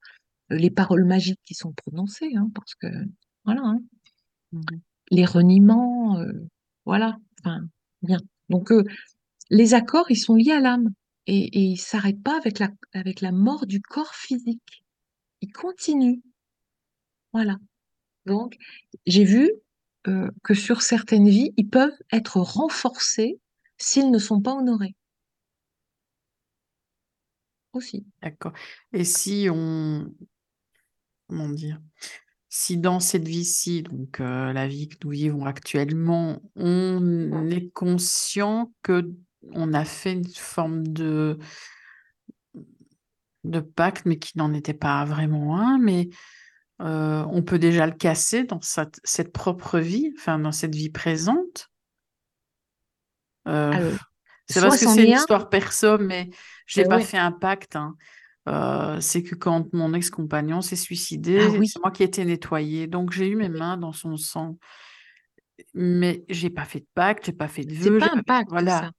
les 0.50 0.72
paroles 0.72 1.06
magiques 1.06 1.42
qui 1.46 1.54
sont 1.56 1.74
prononcées, 1.74 2.32
hein, 2.36 2.50
parce 2.56 2.76
que 2.76 2.88
voilà, 3.46 3.62
hein, 3.64 3.80
Mhm. 4.54 4.82
les 5.12 5.26
reniements, 5.26 6.20
euh, 6.20 6.32
voilà, 6.86 7.18
enfin, 7.42 7.62
bien. 8.02 8.20
Donc, 8.50 8.72
euh, 8.72 8.84
les 9.50 9.74
accords, 9.74 10.10
ils 10.12 10.18
sont 10.18 10.36
liés 10.36 10.54
à 10.54 10.60
l'âme 10.62 10.92
et, 11.28 11.46
et 11.60 11.62
ils 11.62 11.78
s'arrêtent 11.78 12.24
pas 12.24 12.38
avec 12.38 12.60
la, 12.60 12.70
avec 12.94 13.22
la 13.22 13.32
mort 13.32 13.66
du 13.68 13.82
corps 13.82 14.16
physique. 14.16 14.84
Ils 15.42 15.52
continuent. 15.52 16.22
Voilà. 17.34 17.58
Donc, 18.26 18.58
j'ai 19.06 19.24
vu 19.24 19.52
que 20.44 20.54
sur 20.54 20.82
certaines 20.84 21.28
vies, 21.28 21.54
ils 21.58 21.68
peuvent 21.70 21.98
être 22.14 22.40
renforcés 22.40 23.40
s'ils 23.78 24.12
ne 24.12 24.20
sont 24.20 24.42
pas 24.42 24.54
honorés. 24.54 24.96
Aussi. 27.74 28.06
D'accord. 28.22 28.54
Et 28.94 29.04
si 29.04 29.50
on, 29.52 30.12
comment 31.28 31.50
dire, 31.50 31.80
si 32.50 32.78
dans 32.78 33.00
cette 33.00 33.28
vie-ci, 33.28 33.84
donc 33.84 34.20
euh, 34.20 34.52
la 34.54 34.68
vie 34.68 34.88
que 34.88 34.96
nous 35.04 35.12
vivons 35.12 35.46
actuellement, 35.46 36.42
on 36.56 37.50
est 37.50 37.70
conscient 37.72 38.74
que 38.82 39.12
on 39.52 39.74
a 39.74 39.86
fait 39.86 40.14
une 40.14 40.28
forme 40.28 40.88
de 40.88 41.38
pacte, 43.76 44.06
mais 44.06 44.18
qui 44.18 44.38
n'en 44.38 44.54
était 44.54 44.74
pas 44.74 45.06
vraiment 45.06 45.58
un, 45.58 45.78
mais 45.78 46.10
euh, 46.82 47.26
on 47.32 47.42
peut 47.44 47.60
déjà 47.60 47.86
le 47.88 47.94
casser 47.94 48.44
dans 48.44 48.60
cette 48.62 49.32
propre 49.32 49.80
vie, 49.80 50.14
enfin 50.18 50.40
dans 50.40 50.52
cette 50.52 50.76
vie 50.76 50.90
présente. 50.90 51.70
Euh, 53.48 53.98
c'est 54.48 54.62
parce 54.62 54.78
que 54.78 54.88
c'est 54.88 55.04
est 55.04 55.06
une 55.06 55.14
un, 55.14 55.16
histoire 55.16 55.50
perso, 55.50 55.98
mais 55.98 56.30
j'ai 56.68 56.84
ben 56.84 56.88
pas 56.88 57.00
ouais. 57.00 57.02
fait 57.02 57.18
un 57.18 57.32
pacte. 57.32 57.76
hein. 57.76 57.96
Euh, 58.48 59.00
c'est 59.02 59.24
que 59.24 59.36
quand 59.36 59.74
mon 59.74 59.94
ex-compagnon 59.94 60.62
s'est 60.62 60.78
Ah 61.36 61.50
suicidé, 61.50 61.58
oui, 61.58 61.68
c'est 61.68 61.80
moi 61.82 61.92
qui 61.92 62.04
ai 62.04 62.06
été 62.08 62.24
nettoyée. 62.26 62.88
Donc 62.88 63.12
j'ai 63.12 63.28
eu 63.30 63.36
mes 63.36 63.50
mains 63.50 63.78
dans 63.78 63.94
son 63.94 64.18
sang. 64.18 64.58
Mais 65.74 66.26
j'ai 66.30 66.50
pas 66.50 66.66
fait 66.66 66.80
de 66.82 66.88
pacte, 66.94 67.26
j'ai 67.26 67.32
pas 67.34 67.48
fait 67.48 67.64
de 67.66 67.74
c'est 67.80 67.90
vœux, 67.90 67.98
pas 67.98 68.10
un 68.14 68.18
pas 68.18 68.22
fait... 68.24 68.44
pacte, 68.46 68.50
Voilà. 68.50 68.80
ça. 68.80 68.92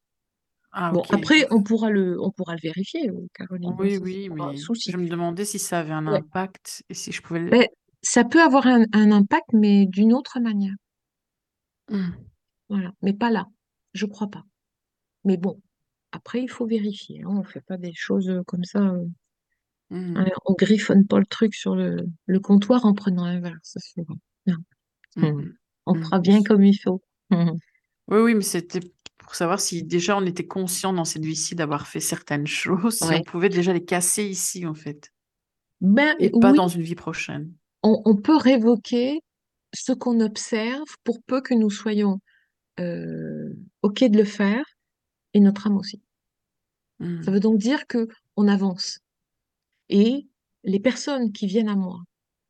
Ah, 0.73 0.93
Bon, 0.93 1.03
après, 1.11 1.47
on 1.51 1.63
pourra 1.63 1.91
le, 1.91 2.21
on 2.23 2.31
pourra 2.33 2.55
le 2.55 2.61
vérifier, 2.63 3.11
euh, 3.11 3.27
Caroline. 3.35 3.81
hein, 3.81 3.89
Oui, 3.89 3.89
ça, 3.91 4.05
c'est 4.07 4.15
oui, 4.15 4.29
un 4.41 4.47
mais 4.47 4.57
je 4.57 4.97
me 4.97 5.09
demandais 5.09 5.45
si 5.45 5.59
ça 5.59 5.81
avait 5.81 5.93
un 5.93 6.07
Ouais. 6.07 6.19
impact 6.19 6.83
et 6.89 6.95
si 6.95 7.13
je 7.13 7.23
pouvais... 7.23 7.41
le- 7.41 7.51
Ben, 7.51 7.67
ça 8.03 8.25
peut 8.25 8.41
avoir 8.41 8.67
un, 8.67 8.85
un 8.95 9.13
impact, 9.13 9.53
mais 9.53 9.85
d'une 9.87 10.15
autre 10.15 10.41
manière. 10.41 10.73
Hmm. 11.91 12.29
Voilà. 12.71 12.93
Mais 13.03 13.13
pas 13.13 13.31
là. 13.31 13.47
Je 13.93 14.07
crois 14.07 14.29
pas. 14.29 14.45
Mais 15.25 15.37
bon, 15.37 15.61
après, 16.13 16.43
il 16.43 16.49
faut 16.49 16.67
vérifier. 16.67 17.23
hein. 17.25 17.29
On 17.31 17.43
fait 17.45 17.61
pas 17.63 17.77
des 17.77 17.93
choses 17.95 18.29
euh, 18.29 18.43
comme 18.47 18.65
ça. 18.65 18.81
euh, 18.81 19.05
Hmm. 19.91 20.19
hein, 20.19 20.27
on 20.45 20.53
griffonne 20.53 21.07
pas 21.07 21.19
le 21.19 21.25
truc 21.25 21.55
sur 21.55 21.75
le, 21.75 21.97
le 22.27 22.41
comptoir 22.41 22.85
en 22.85 22.93
prenant 22.93 23.25
un 23.25 23.41
verre. 23.41 23.57
Ça, 23.63 23.81
Mhm. 23.97 24.57
hmm, 25.17 25.51
On 25.87 25.95
hmm. 25.95 26.03
fera 26.03 26.19
bien 26.19 26.43
comme 26.43 26.63
il 26.63 26.77
faut. 26.79 27.01
Oui, 27.31 28.19
oui, 28.21 28.35
mais 28.35 28.43
c'était 28.43 28.81
pour 29.17 29.35
savoir 29.35 29.61
si 29.61 29.83
déjà 29.83 30.19
on 30.19 30.27
était 30.27 30.47
conscient 30.47 30.93
dans 30.93 31.07
cette 31.07 31.25
vie-ci 31.25 31.55
d'avoir 31.55 31.87
fait 31.87 32.01
certaines 32.01 32.47
choses, 32.47 32.99
si 32.99 33.05
on 33.05 33.23
pouvait 33.23 33.49
déjà 33.49 33.73
les 33.73 33.85
casser 33.85 34.25
ici, 34.25 34.67
en 34.67 34.75
fait, 34.75 35.11
Ben 35.81 36.15
et 36.19 36.29
pas 36.31 36.51
oui, 36.51 36.57
dans 36.57 36.69
une 36.69 36.83
vie 36.83 36.95
prochaine. 36.95 37.53
on, 37.83 38.03
on 38.05 38.17
peut 38.17 38.37
révoquer 38.37 39.21
ce 39.75 39.93
qu'on 39.93 40.21
observe 40.21 40.87
pour 41.05 41.23
peu 41.23 41.41
que 41.41 41.55
nous 41.55 41.71
soyons 41.71 42.21
euh, 42.81 43.55
OK 43.83 44.05
de 44.05 44.17
le 44.19 44.25
faire 44.25 44.65
et 45.35 45.41
notre 45.41 45.67
âme 45.69 45.79
aussi. 45.79 46.03
Ça 47.21 47.31
Hmm. 47.31 47.31
veut 47.31 47.41
donc 47.41 47.59
dire 47.59 47.87
que 47.87 48.09
on 48.37 48.49
avance. 48.49 49.01
Et 49.91 50.29
les 50.65 50.81
personnes 50.81 51.33
qui 51.33 51.47
viennent 51.49 51.69
à 51.69 51.77
moi, 51.77 52.03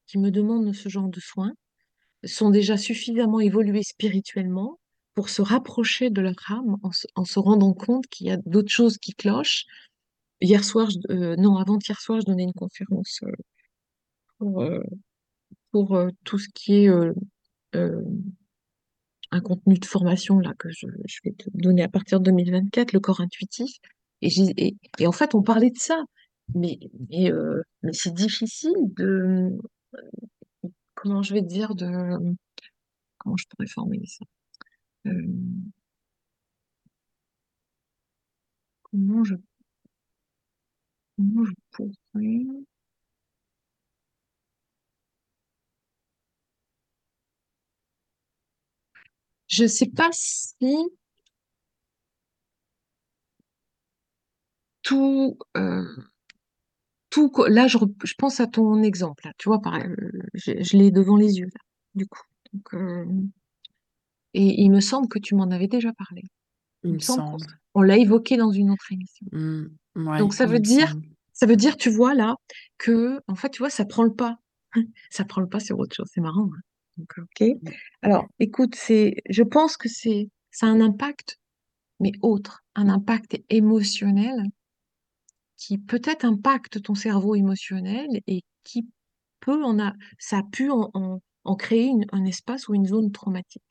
qui 0.06 0.18
me 0.18 0.30
demandent 0.30 0.74
ce 0.74 0.88
genre 0.90 1.08
de 1.08 1.20
soins, 1.20 1.54
sont 2.24 2.50
déjà 2.50 2.76
suffisamment 2.78 3.40
évoluées 3.40 3.84
spirituellement 3.84 4.78
pour 5.14 5.30
se 5.30 5.42
rapprocher 5.42 6.10
de 6.10 6.22
leur 6.22 6.34
âme 6.50 6.76
en 6.82 6.92
se, 6.92 7.06
en 7.16 7.24
se 7.24 7.38
rendant 7.40 7.74
compte 7.74 8.06
qu'il 8.08 8.28
y 8.28 8.30
a 8.30 8.38
d'autres 8.38 8.72
choses 8.72 8.98
qui 8.98 9.14
clochent. 9.14 9.66
Hier 10.40 10.64
soir, 10.64 10.90
je- 10.90 10.98
euh, 11.14 11.36
non, 11.36 11.56
avant-hier 11.56 12.00
soir, 12.00 12.20
je 12.20 12.26
donnais 12.26 12.44
une 12.44 12.54
conférence 12.54 13.20
euh, 13.24 13.32
pour, 14.38 14.60
euh, 14.62 14.80
pour 15.72 15.98
tout 16.24 16.38
ce 16.38 16.48
qui 16.54 16.86
est 16.86 16.88
un 19.30 19.40
contenu 19.40 19.78
de 19.78 19.84
formation 19.84 20.38
là 20.38 20.54
que 20.58 20.70
je, 20.70 20.86
vais 21.24 21.32
te 21.32 21.48
donner 21.54 21.82
à 21.82 21.88
partir 21.88 22.20
de 22.20 22.24
2024, 22.26 22.92
le 22.92 23.00
corps 23.00 23.20
intuitif. 23.20 23.70
Et, 24.22 24.28
et, 24.56 24.76
et 24.98 25.06
en 25.06 25.12
fait, 25.12 25.34
on 25.34 25.42
parlait 25.42 25.70
de 25.70 25.78
ça. 25.78 26.02
Mais, 26.54 26.78
mais, 27.10 27.30
euh, 27.30 27.62
mais 27.82 27.92
c'est 27.92 28.14
difficile 28.14 28.72
de, 28.96 29.50
comment 30.94 31.22
je 31.22 31.34
vais 31.34 31.42
dire, 31.42 31.74
de, 31.74 31.86
comment 33.18 33.36
je 33.36 33.46
pourrais 33.48 33.66
formuler 33.66 34.06
ça? 34.06 34.24
Euh, 35.06 35.12
comment 38.82 39.24
je, 39.24 39.34
comment 41.16 41.44
je 41.44 41.52
pourrais, 41.72 42.46
je 49.58 49.66
sais 49.66 49.86
pas 49.86 50.08
si 50.12 50.54
tout, 54.82 55.36
euh, 55.56 55.84
tout, 57.10 57.32
là, 57.48 57.66
je, 57.66 57.76
pense 58.16 58.40
à 58.40 58.46
ton 58.46 58.82
exemple, 58.82 59.26
là, 59.26 59.32
tu 59.38 59.48
vois, 59.48 59.60
euh, 59.66 59.96
je, 60.34 60.52
je 60.62 60.76
l'ai 60.76 60.90
devant 60.90 61.16
les 61.16 61.38
yeux, 61.38 61.46
là, 61.46 61.60
du 61.94 62.06
coup. 62.06 62.22
Donc, 62.52 62.74
euh, 62.74 63.04
et 64.34 64.62
il 64.62 64.70
me 64.70 64.80
semble 64.80 65.08
que 65.08 65.18
tu 65.18 65.34
m'en 65.34 65.50
avais 65.50 65.68
déjà 65.68 65.92
parlé. 65.92 66.22
Il 66.84 66.90
Il 66.90 66.94
me 66.94 66.98
semble 67.00 67.44
on 67.74 67.82
l'a 67.82 67.96
évoqué 67.96 68.36
dans 68.36 68.50
une 68.50 68.70
autre 68.70 68.90
émission. 68.90 69.26
Hmm. 69.30 70.18
Donc 70.18 70.34
ça 70.34 70.46
veut 70.46 70.58
dire, 70.58 70.88
semble. 70.88 71.06
ça 71.32 71.46
veut 71.46 71.56
dire, 71.56 71.76
tu 71.76 71.90
vois 71.90 72.14
là, 72.14 72.34
que 72.76 73.20
en 73.28 73.34
fait, 73.34 73.50
tu 73.50 73.58
vois, 73.58 73.70
ça 73.70 73.84
prend 73.84 74.02
le 74.04 74.14
pas. 74.14 74.38
Ça 75.10 75.24
prend 75.24 75.40
le 75.40 75.48
pas 75.48 75.60
sur 75.60 75.78
autre 75.78 75.96
chose. 75.96 76.08
C'est 76.12 76.20
marrant. 76.20 76.50
hein. 76.54 76.60
Donc, 76.98 77.14
ok. 77.18 77.48
Alors, 78.02 78.26
écoute, 78.40 78.74
c'est, 78.74 79.16
je 79.30 79.42
pense 79.42 79.76
que 79.76 79.88
c'est, 79.88 80.28
ça 80.50 80.66
a 80.66 80.70
un 80.70 80.80
impact, 80.80 81.38
mais 82.00 82.12
autre, 82.22 82.64
un 82.76 82.88
impact 82.90 83.38
émotionnel 83.50 84.44
qui 85.58 85.76
peut-être 85.76 86.24
impacte 86.24 86.80
ton 86.82 86.94
cerveau 86.94 87.34
émotionnel 87.34 88.08
et 88.26 88.44
qui 88.64 88.88
peut 89.40 89.62
en 89.62 89.78
a, 89.78 89.92
ça 90.18 90.38
a 90.38 90.42
pu 90.42 90.70
en, 90.70 90.90
en- 90.94 91.20
en 91.44 91.56
créer 91.56 91.86
une- 91.86 92.06
un 92.12 92.24
espace 92.24 92.68
ou 92.68 92.74
une 92.74 92.86
zone 92.86 93.12
traumatique. 93.12 93.62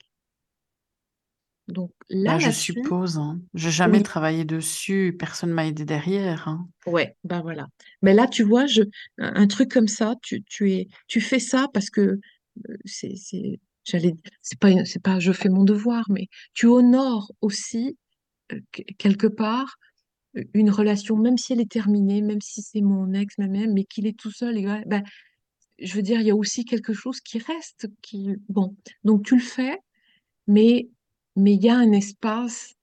Donc 1.69 1.93
là, 2.09 2.37
Bah, 2.37 2.39
je 2.39 2.51
suppose, 2.51 3.17
hein. 3.17 3.41
J'ai 3.55 3.71
jamais 3.71 4.01
oui, 4.01 4.03
travaillé 4.03 4.45
dessus, 4.45 5.15
personne 5.17 5.49
m'a 5.51 5.65
aidé 5.65 5.83
derrière, 5.85 6.47
hein. 6.47 6.69
Ouais, 6.85 7.15
ben 7.25 7.41
voilà. 7.41 7.67
Mais 8.01 8.13
là, 8.13 8.27
tu 8.27 8.43
vois, 8.43 8.65
je, 8.65 8.81
un 9.17 9.35
un 9.43 9.47
truc 9.47 9.69
comme 9.71 9.87
ça, 9.89 10.15
tu, 10.21 10.41
tu 10.43 10.71
es, 10.73 10.87
tu 11.07 11.19
fais 11.21 11.39
ça 11.39 11.67
parce 11.73 11.89
que 11.89 12.19
c'est, 12.85 13.15
c'est, 13.15 13.59
j'allais, 13.83 14.13
c'est 14.41 14.59
pas, 14.59 14.69
c'est 14.85 15.01
pas, 15.01 15.19
je 15.19 15.31
fais 15.31 15.49
mon 15.49 15.63
devoir, 15.63 16.05
mais 16.09 16.27
tu 16.53 16.65
honores 16.67 17.31
aussi 17.41 17.97
euh, 18.53 18.59
que- 18.73 18.83
quelque 18.97 19.27
part 19.27 19.77
euh, 20.37 20.43
une 20.53 20.71
relation, 20.71 21.17
même 21.17 21.37
si 21.37 21.53
elle 21.53 21.61
est 21.61 21.71
terminée, 21.71 22.21
même 22.21 22.41
si 22.41 22.61
c'est 22.63 22.81
mon 22.81 23.13
ex, 23.13 23.37
même, 23.39 23.73
mais 23.73 23.85
qu'il 23.85 24.07
est 24.07 24.17
tout 24.19 24.31
seul, 24.31 24.57
et 24.57 24.65
ben, 24.87 25.03
je 25.79 25.95
veux 25.95 26.01
dire, 26.01 26.21
il 26.21 26.27
y 26.27 26.31
a 26.31 26.35
aussi 26.35 26.65
quelque 26.65 26.93
chose 26.93 27.21
qui 27.21 27.39
reste, 27.39 27.87
qui, 28.01 28.29
bon, 28.49 28.75
donc 29.03 29.25
tu 29.25 29.35
le 29.35 29.41
fais, 29.41 29.77
mais, 30.47 30.89
mais 31.35 31.53
il 31.55 31.63
y 31.63 31.69
a 31.69 31.77
un 31.77 31.91
espace 31.93 32.75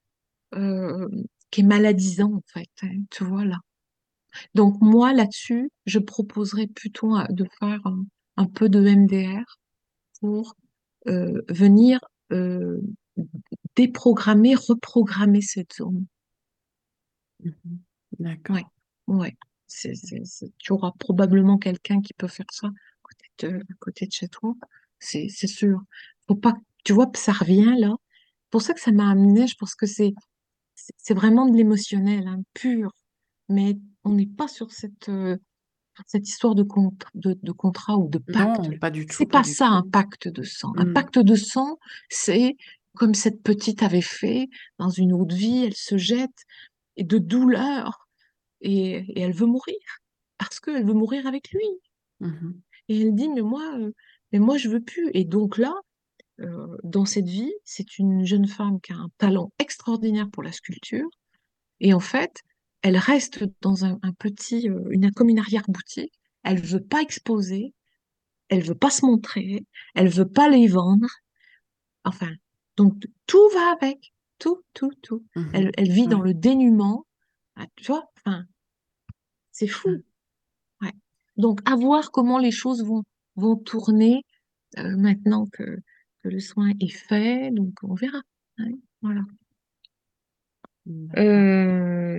euh, 0.56 1.08
qui 1.50 1.62
est 1.62 1.64
maladisant 1.64 2.34
en 2.34 2.42
fait, 2.46 2.70
hein, 2.82 2.90
tu 3.10 3.24
vois 3.24 3.44
là. 3.44 3.58
Donc 4.54 4.80
moi, 4.80 5.12
là-dessus, 5.12 5.70
je 5.86 5.98
proposerais 5.98 6.66
plutôt 6.66 7.12
de 7.30 7.46
faire 7.58 7.80
un 8.36 8.46
peu 8.46 8.68
de 8.68 8.80
MDR 8.86 9.58
pour 10.24 10.56
euh, 11.06 11.42
venir 11.50 12.00
euh, 12.32 12.80
déprogrammer, 13.76 14.54
reprogrammer 14.54 15.42
cette 15.42 15.74
zone. 15.74 16.06
Mhm. 17.40 17.52
Ouais, 18.18 18.36
D'accord. 18.36 18.56
ouais. 19.08 19.36
C'est- 19.66 19.92
tu 20.56 20.72
auras 20.72 20.92
probablement 20.98 21.58
quelqu'un 21.58 22.00
qui 22.00 22.14
peut 22.14 22.28
faire 22.28 22.46
ça 22.50 22.68
à 22.68 22.70
côté 23.02 23.26
de, 23.40 23.58
à 23.58 23.74
côté 23.80 24.06
de 24.06 24.12
chez 24.12 24.28
toi. 24.28 24.54
C'est, 24.98 25.28
sûr. 25.28 25.82
Faut 26.26 26.36
pas, 26.36 26.54
tu 26.84 26.94
vois, 26.94 27.10
ça 27.14 27.32
revient 27.32 27.74
là. 27.76 27.94
Pour 28.48 28.62
ça 28.62 28.72
que 28.72 28.80
ça 28.80 28.92
m'a 28.92 29.10
amené, 29.10 29.46
je 29.46 29.56
pense 29.58 29.74
que 29.74 29.84
c'est, 29.84 30.14
c'est 30.74 30.94
c'est 30.96 31.14
vraiment 31.14 31.46
de 31.50 31.54
l'émotionnel, 31.54 32.26
hein, 32.28 32.40
pur. 32.54 32.92
Mais 33.50 33.76
on 34.04 34.12
n'est 34.12 34.26
pas 34.26 34.48
sur 34.48 34.72
cette, 34.72 35.10
euh, 35.10 35.36
cette 36.06 36.28
histoire 36.28 36.54
de, 36.54 36.62
contra- 36.62 37.10
de, 37.14 37.38
de 37.42 37.52
contrat 37.52 37.96
ou 37.96 38.08
de 38.08 38.18
pacte. 38.18 38.68
Non, 38.68 38.78
pas 38.78 38.90
du 38.90 39.06
C'est 39.10 39.24
tout, 39.24 39.30
pas 39.30 39.38
pas 39.40 39.44
ça 39.44 39.68
un 39.68 39.82
pacte 39.82 40.28
de 40.28 40.42
sang. 40.42 40.72
Un 40.76 40.86
Hmm. 40.86 40.92
pacte 40.92 41.18
de 41.18 41.34
sang, 41.34 41.78
c'est 42.10 42.56
comme 42.94 43.14
cette 43.14 43.42
petite 43.42 43.82
avait 43.82 44.00
fait 44.00 44.48
dans 44.78 44.90
une 44.90 45.12
autre 45.12 45.34
vie, 45.34 45.64
elle 45.64 45.74
se 45.74 45.96
jette 45.96 46.44
et 46.96 47.04
de 47.04 47.18
douleur 47.18 48.08
et, 48.60 49.04
et 49.08 49.20
elle 49.20 49.32
veut 49.34 49.46
mourir 49.46 49.76
parce 50.38 50.60
qu'elle 50.60 50.84
veut 50.86 50.92
mourir 50.94 51.26
avec 51.26 51.50
lui. 51.52 51.66
Mhm. 52.20 52.60
Et 52.88 53.00
elle 53.02 53.14
dit 53.14 53.28
mais 53.28 53.42
moi, 53.42 53.62
euh, 53.78 53.92
mais 54.32 54.38
moi 54.38 54.58
je 54.58 54.68
veux 54.68 54.80
plus. 54.80 55.10
Et 55.14 55.24
donc 55.24 55.58
là, 55.58 55.74
euh, 56.40 56.76
dans 56.84 57.04
cette 57.04 57.28
vie, 57.28 57.52
c'est 57.64 57.98
une 57.98 58.24
jeune 58.24 58.46
femme 58.46 58.80
qui 58.80 58.92
a 58.92 58.96
un 58.96 59.08
talent 59.18 59.52
extraordinaire 59.58 60.28
pour 60.30 60.42
la 60.42 60.52
sculpture. 60.52 61.08
Et 61.80 61.94
en 61.94 62.00
fait, 62.00 62.42
elle 62.84 62.98
reste 62.98 63.42
dans 63.62 63.86
un, 63.86 63.98
un 64.02 64.12
petit, 64.12 64.68
euh, 64.68 64.84
une, 64.90 65.10
comme 65.10 65.30
une 65.30 65.38
arrière-boutique. 65.38 66.12
Elle 66.42 66.60
veut 66.60 66.84
pas 66.84 67.00
exposer, 67.00 67.72
elle 68.50 68.62
veut 68.62 68.74
pas 68.74 68.90
se 68.90 69.06
montrer, 69.06 69.66
elle 69.94 70.08
veut 70.08 70.28
pas 70.28 70.50
les 70.50 70.66
vendre. 70.68 71.08
Enfin, 72.04 72.30
donc 72.76 73.06
tout 73.26 73.48
va 73.54 73.72
avec, 73.72 74.12
tout, 74.38 74.62
tout, 74.74 74.92
tout. 75.02 75.24
Mhm. 75.34 75.50
Elle, 75.54 75.70
elle 75.78 75.90
vit 75.90 76.06
dans 76.06 76.20
le 76.20 76.34
dénuement. 76.34 77.06
Ah, 77.56 77.64
Tu 77.76 77.86
vois, 77.86 78.04
enfin, 78.18 78.44
c'est 79.50 79.66
fou. 79.66 80.04
Ouais. 80.82 80.92
Donc, 81.38 81.60
à 81.64 81.76
voir 81.76 82.10
comment 82.10 82.38
les 82.38 82.50
choses 82.50 82.84
vont, 82.84 83.02
vont 83.36 83.56
tourner 83.56 84.26
euh, 84.76 84.94
maintenant 84.98 85.46
que, 85.46 85.78
que 86.22 86.28
le 86.28 86.40
soin 86.40 86.72
est 86.80 86.92
fait. 86.92 87.50
Donc, 87.50 87.72
on 87.82 87.94
verra. 87.94 88.20
Ouais, 88.58 88.74
voilà. 89.00 89.22
Euh, 91.16 92.18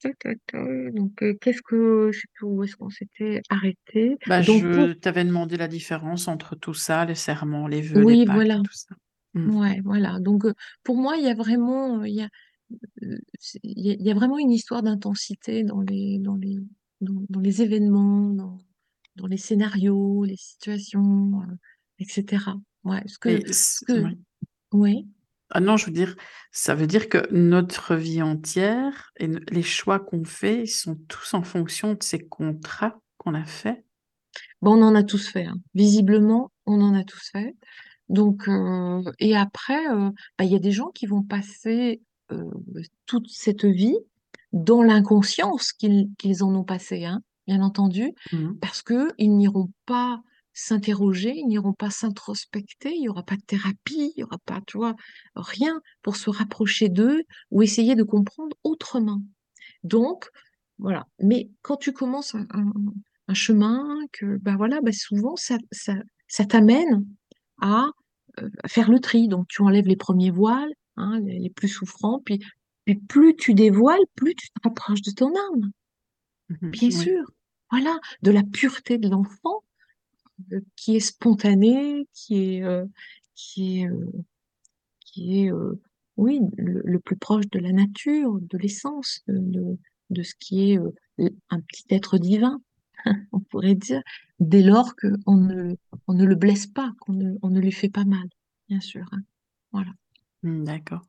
ta, 0.00 0.10
ta, 0.14 0.34
ta. 0.46 0.64
Donc, 0.92 1.22
euh, 1.22 1.34
qu'est-ce 1.40 1.62
que, 1.62 2.10
je 2.12 2.20
sais 2.20 2.26
plus 2.34 2.46
où 2.46 2.64
est-ce 2.64 2.76
qu'on 2.76 2.90
s'était 2.90 3.42
arrêté. 3.48 4.16
Bah, 4.26 4.42
Donc, 4.42 4.62
pour, 4.62 4.86
je 4.86 4.92
t'avais 4.92 5.24
demandé 5.24 5.56
la 5.56 5.68
différence 5.68 6.28
entre 6.28 6.56
tout 6.56 6.74
ça, 6.74 7.04
les 7.04 7.14
serments, 7.14 7.66
les 7.66 7.80
vœux, 7.82 8.00
les 8.00 8.04
oui, 8.04 8.24
pactes 8.24 8.34
voilà. 8.34 8.56
et 8.56 8.62
tout 8.62 8.72
ça. 8.72 8.94
Mm. 9.34 9.58
Ouais, 9.58 9.80
voilà. 9.84 10.18
Donc, 10.20 10.44
euh, 10.44 10.54
pour 10.84 10.96
moi, 10.96 11.16
il 11.16 11.24
y 11.24 11.28
a 11.28 11.34
vraiment, 11.34 12.04
il 12.04 12.14
y 12.14 12.22
a, 12.22 12.28
c'est- 13.38 13.60
il 13.62 13.86
y 13.86 13.90
a, 13.90 13.94
il 13.94 14.02
y 14.02 14.10
a 14.10 14.14
vraiment 14.14 14.38
une 14.38 14.50
histoire 14.50 14.82
d'intensité 14.82 15.64
dans 15.64 15.80
les, 15.80 16.18
dans 16.18 16.36
les, 16.36 16.56
dans, 17.00 17.22
dans 17.28 17.40
les 17.40 17.62
événements, 17.62 18.30
dans, 18.30 18.58
dans 19.16 19.26
les 19.26 19.36
scénarios, 19.36 20.24
les 20.24 20.36
situations, 20.36 21.42
euh, 21.42 21.54
etc. 21.98 22.56
Ouais, 22.84 23.02
ce 23.06 23.18
que, 23.18 23.30
Mais 23.30 23.46
ce 23.46 23.52
c- 23.52 23.84
que, 23.86 23.92
oui. 24.04 24.18
oui. 24.72 25.06
Ah 25.50 25.60
non, 25.60 25.76
je 25.76 25.86
veux 25.86 25.92
dire, 25.92 26.16
ça 26.52 26.74
veut 26.74 26.86
dire 26.86 27.08
que 27.08 27.18
notre 27.32 27.96
vie 27.96 28.22
entière 28.22 29.12
et 29.18 29.26
les 29.50 29.62
choix 29.62 29.98
qu'on 29.98 30.24
fait 30.24 30.66
sont 30.66 30.96
tous 31.08 31.34
en 31.34 31.42
fonction 31.42 31.94
de 31.94 32.02
ces 32.02 32.20
contrats 32.20 33.00
qu'on 33.18 33.34
a 33.34 33.44
faits. 33.44 33.84
Bon, 34.62 34.76
on 34.78 34.82
en 34.82 34.94
a 34.94 35.02
tous 35.02 35.28
fait, 35.28 35.44
hein. 35.46 35.56
Visiblement, 35.74 36.50
on 36.66 36.80
en 36.82 36.94
a 36.94 37.04
tous 37.04 37.30
fait. 37.32 37.54
Donc, 38.08 38.48
euh, 38.48 39.02
et 39.18 39.36
après, 39.36 39.86
euh, 39.88 40.10
bah, 40.38 40.44
il 40.44 40.52
y 40.52 40.56
a 40.56 40.58
des 40.60 40.72
gens 40.72 40.90
qui 40.90 41.06
vont 41.06 41.22
passer 41.22 42.02
euh, 42.32 42.50
toute 43.06 43.28
cette 43.28 43.64
vie 43.64 43.96
dans 44.52 44.82
l'inconscience 44.82 45.72
qu'ils 45.72 46.08
qu'ils 46.18 46.42
en 46.44 46.54
ont 46.54 46.64
passé, 46.64 47.04
hein, 47.04 47.22
bien 47.46 47.62
entendu, 47.62 48.12
Mhm. 48.32 48.58
parce 48.60 48.82
que 48.82 49.12
ils 49.18 49.34
n'iront 49.36 49.70
pas 49.86 50.22
s'interroger, 50.52 51.34
ils 51.36 51.46
n'iront 51.46 51.72
pas 51.72 51.90
s'introspecter, 51.90 52.92
il 52.94 53.02
y 53.04 53.08
aura 53.08 53.22
pas 53.22 53.36
de 53.36 53.42
thérapie, 53.42 54.12
il 54.16 54.20
y 54.20 54.24
aura 54.24 54.38
pas, 54.44 54.60
tu 54.66 54.76
vois, 54.78 54.94
rien 55.36 55.80
pour 56.02 56.16
se 56.16 56.30
rapprocher 56.30 56.88
d'eux 56.88 57.22
ou 57.50 57.62
essayer 57.62 57.94
de 57.94 58.02
comprendre 58.02 58.56
autrement. 58.64 59.22
Donc, 59.84 60.28
voilà. 60.78 61.06
Mais 61.22 61.50
quand 61.62 61.76
tu 61.76 61.92
commences 61.92 62.34
un, 62.34 62.46
un- 62.52 62.72
un 63.28 63.34
chemin, 63.34 63.84
que 64.12 64.38
bah 64.38 64.56
voilà, 64.56 64.80
bah 64.82 64.92
souvent 64.92 65.36
ça, 65.36 65.56
ça, 65.72 65.94
ça 66.28 66.44
t'amène 66.46 67.06
à, 67.60 67.86
euh, 68.40 68.50
à 68.64 68.68
faire 68.68 68.90
le 68.90 69.00
tri. 69.00 69.28
Donc 69.28 69.46
tu 69.48 69.62
enlèves 69.62 69.86
les 69.86 69.96
premiers 69.96 70.30
voiles, 70.30 70.72
hein, 70.96 71.20
les, 71.20 71.38
les 71.38 71.50
plus 71.50 71.68
souffrants, 71.68 72.20
puis, 72.24 72.40
puis 72.84 72.96
plus 72.96 73.36
tu 73.36 73.54
dévoiles, 73.54 74.00
plus 74.16 74.34
tu 74.34 74.48
te 74.50 74.60
rapproches 74.64 75.02
de 75.02 75.12
ton 75.12 75.28
âme, 75.28 75.70
Mhm. 76.48 76.70
bien 76.72 76.90
Oui. 76.90 76.90
sûr. 76.90 77.24
Voilà, 77.70 77.98
de 78.22 78.30
la 78.32 78.42
pureté 78.42 78.98
de 78.98 79.08
l'enfant 79.08 79.62
qui 80.76 80.96
est 80.96 81.00
spontanée, 81.00 82.06
qui 82.12 82.56
est, 82.56 82.62
euh, 82.62 82.84
qui 83.34 83.80
est, 83.80 83.88
euh, 83.88 84.10
qui 85.00 85.40
est, 85.44 85.52
euh, 85.52 85.80
oui, 86.16 86.40
le, 86.56 86.98
plus 86.98 87.16
proche 87.16 87.48
de 87.50 87.58
la 87.58 87.72
nature, 87.72 88.38
de 88.40 88.58
l'essence, 88.58 89.22
de, 89.28 89.78
de, 90.10 90.22
ce 90.22 90.34
qui 90.38 90.72
est 90.72 90.78
un 91.50 91.60
petit 91.60 91.84
être 91.90 92.18
divin, 92.18 92.60
on 93.32 93.40
pourrait 93.40 93.74
dire, 93.74 94.02
dès 94.38 94.62
lors 94.62 94.94
qu'on 94.96 95.36
ne, 95.36 95.74
on 96.06 96.14
ne 96.14 96.24
le 96.24 96.34
blesse 96.34 96.66
pas, 96.66 96.92
qu'on 97.00 97.14
ne, 97.14 97.34
on 97.42 97.50
ne 97.50 97.60
lui 97.60 97.72
fait 97.72 97.88
pas 97.88 98.04
mal, 98.04 98.28
bien 98.68 98.80
sûr. 98.80 99.06
hein. 99.12 99.20
Voilà. 99.72 99.90
Mm, 100.42 100.64
D'accord. 100.64 101.02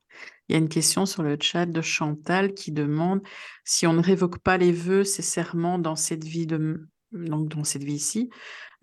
Il 0.48 0.54
y 0.54 0.56
a 0.56 0.60
une 0.60 0.70
question 0.70 1.06
sur 1.06 1.24
le 1.24 1.38
chat 1.40 1.66
de 1.66 1.82
Chantal 1.82 2.54
qui 2.54 2.72
demande 2.72 3.22
si 3.64 3.88
on 3.88 3.94
ne 3.94 4.02
révoque 4.02 4.40
pas 4.40 4.58
les 4.58 4.72
vœux, 4.72 5.04
ces 5.04 5.22
serments 5.22 5.80
dans 5.80 5.96
cette 5.96 6.24
vie 6.24 6.48
de 6.48 6.88
donc 7.12 7.50
dans 7.50 7.64
cette 7.64 7.84
vie 7.84 7.96
ici, 7.96 8.30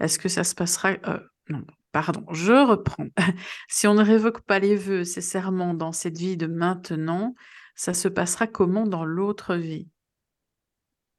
est-ce 0.01 0.19
que 0.19 0.29
ça 0.29 0.45
se 0.45 0.55
passera 0.55 0.93
euh, 1.07 1.21
non, 1.49 1.65
pardon, 1.93 2.25
je 2.33 2.53
reprends. 2.53 3.07
Si 3.69 3.87
on 3.87 3.95
ne 3.95 4.05
révoque 4.05 4.43
pas 4.43 4.59
les 4.59 4.77
vœux, 4.77 5.05
ces 5.05 5.21
serments 5.23 5.75
dans 5.75 5.93
cette 5.93 6.19
vie 6.19 6.37
de 6.37 6.47
maintenant, 6.47 7.35
ça 7.77 7.95
se 7.95 8.09
passera 8.09 8.47
comment 8.47 8.87
dans 8.87 9.05
l'autre 9.05 9.55
vie? 9.57 9.89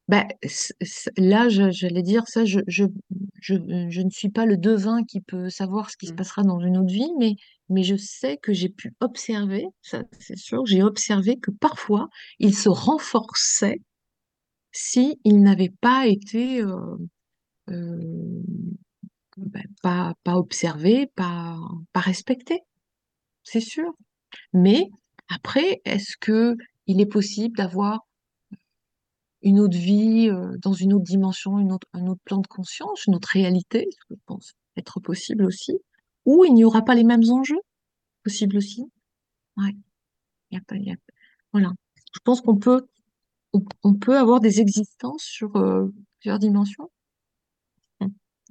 Ben, 0.08 0.26
c- 0.44 0.74
là, 1.18 1.50
j'allais 1.50 2.02
dire 2.02 2.28
ça, 2.28 2.44
je, 2.44 2.60
je, 2.68 2.86
je, 3.42 3.54
je 3.90 4.02
ne 4.02 4.10
suis 4.10 4.30
pas 4.30 4.46
le 4.48 4.58
devin 4.58 5.04
qui 5.04 5.22
peut 5.22 5.50
savoir 5.52 5.92
ce 5.92 5.98
qui 5.98 6.08
se 6.08 6.14
Mm. 6.14 6.16
passera 6.16 6.42
dans 6.44 6.60
une 6.60 6.78
autre 6.78 6.92
vie, 6.92 7.12
mais, 7.20 7.36
mais 7.70 7.84
je 7.84 7.96
sais 7.96 8.38
que 8.38 8.52
j'ai 8.52 8.70
pu 8.70 8.96
observer, 9.02 9.68
ça 9.84 10.04
c'est 10.20 10.36
sûr, 10.38 10.66
j'ai 10.66 10.82
observé 10.82 11.38
que 11.38 11.52
parfois, 11.52 12.10
il 12.40 12.56
se 12.56 12.70
renforçait 12.70 13.82
si 14.72 15.20
il 15.26 15.42
n'avait 15.44 15.74
pas 15.82 16.08
été 16.08 16.62
euh, 16.62 16.98
ben, 19.38 19.64
pas, 19.82 20.14
pas 20.24 20.36
observé, 20.36 21.08
pas, 21.16 21.58
pas 21.94 22.00
respecté, 22.00 22.62
c'est 23.44 23.62
sûr. 23.62 23.94
Mais 24.54 24.90
après, 25.30 25.82
est-ce 25.86 26.18
que 26.20 26.56
il 26.88 27.02
est 27.02 27.06
possible 27.06 27.58
d'avoir 27.58 28.02
une 29.42 29.60
autre 29.60 29.78
vie, 29.78 30.30
euh, 30.30 30.58
dans 30.62 30.74
une 30.74 30.94
autre 30.94 31.06
dimension, 31.06 31.58
autre, 31.70 31.88
un 31.94 32.08
autre 32.08 32.22
plan 32.26 32.40
de 32.40 32.48
conscience, 32.48 33.06
une 33.06 33.16
autre 33.16 33.30
réalité, 33.32 33.88
je 34.10 34.16
pense 34.26 34.54
être 34.76 35.00
possible 35.00 35.46
aussi, 35.46 35.74
ou 36.26 36.46
il 36.46 36.54
n'y 36.54 36.66
aura 36.66 36.82
pas 36.84 36.96
les 36.96 37.04
mêmes 37.04 37.24
enjeux, 37.30 37.60
possible 38.24 38.58
aussi? 38.58 38.86
Ouais, 39.58 39.76
y 40.52 40.58
a 40.58 40.62
pas, 40.68 40.78
y 40.78 40.92
a- 40.92 40.96
voilà. 41.54 41.72
Je 42.14 42.20
pense 42.24 42.42
qu'on 42.42 42.58
peut, 42.58 42.88
on, 43.84 43.94
peut 43.96 44.18
avoir 44.18 44.40
des 44.40 44.62
existences 44.62 45.24
sur 45.24 45.56
euh, 45.58 45.88
plusieurs 46.20 46.40
dimensions. 46.40 46.90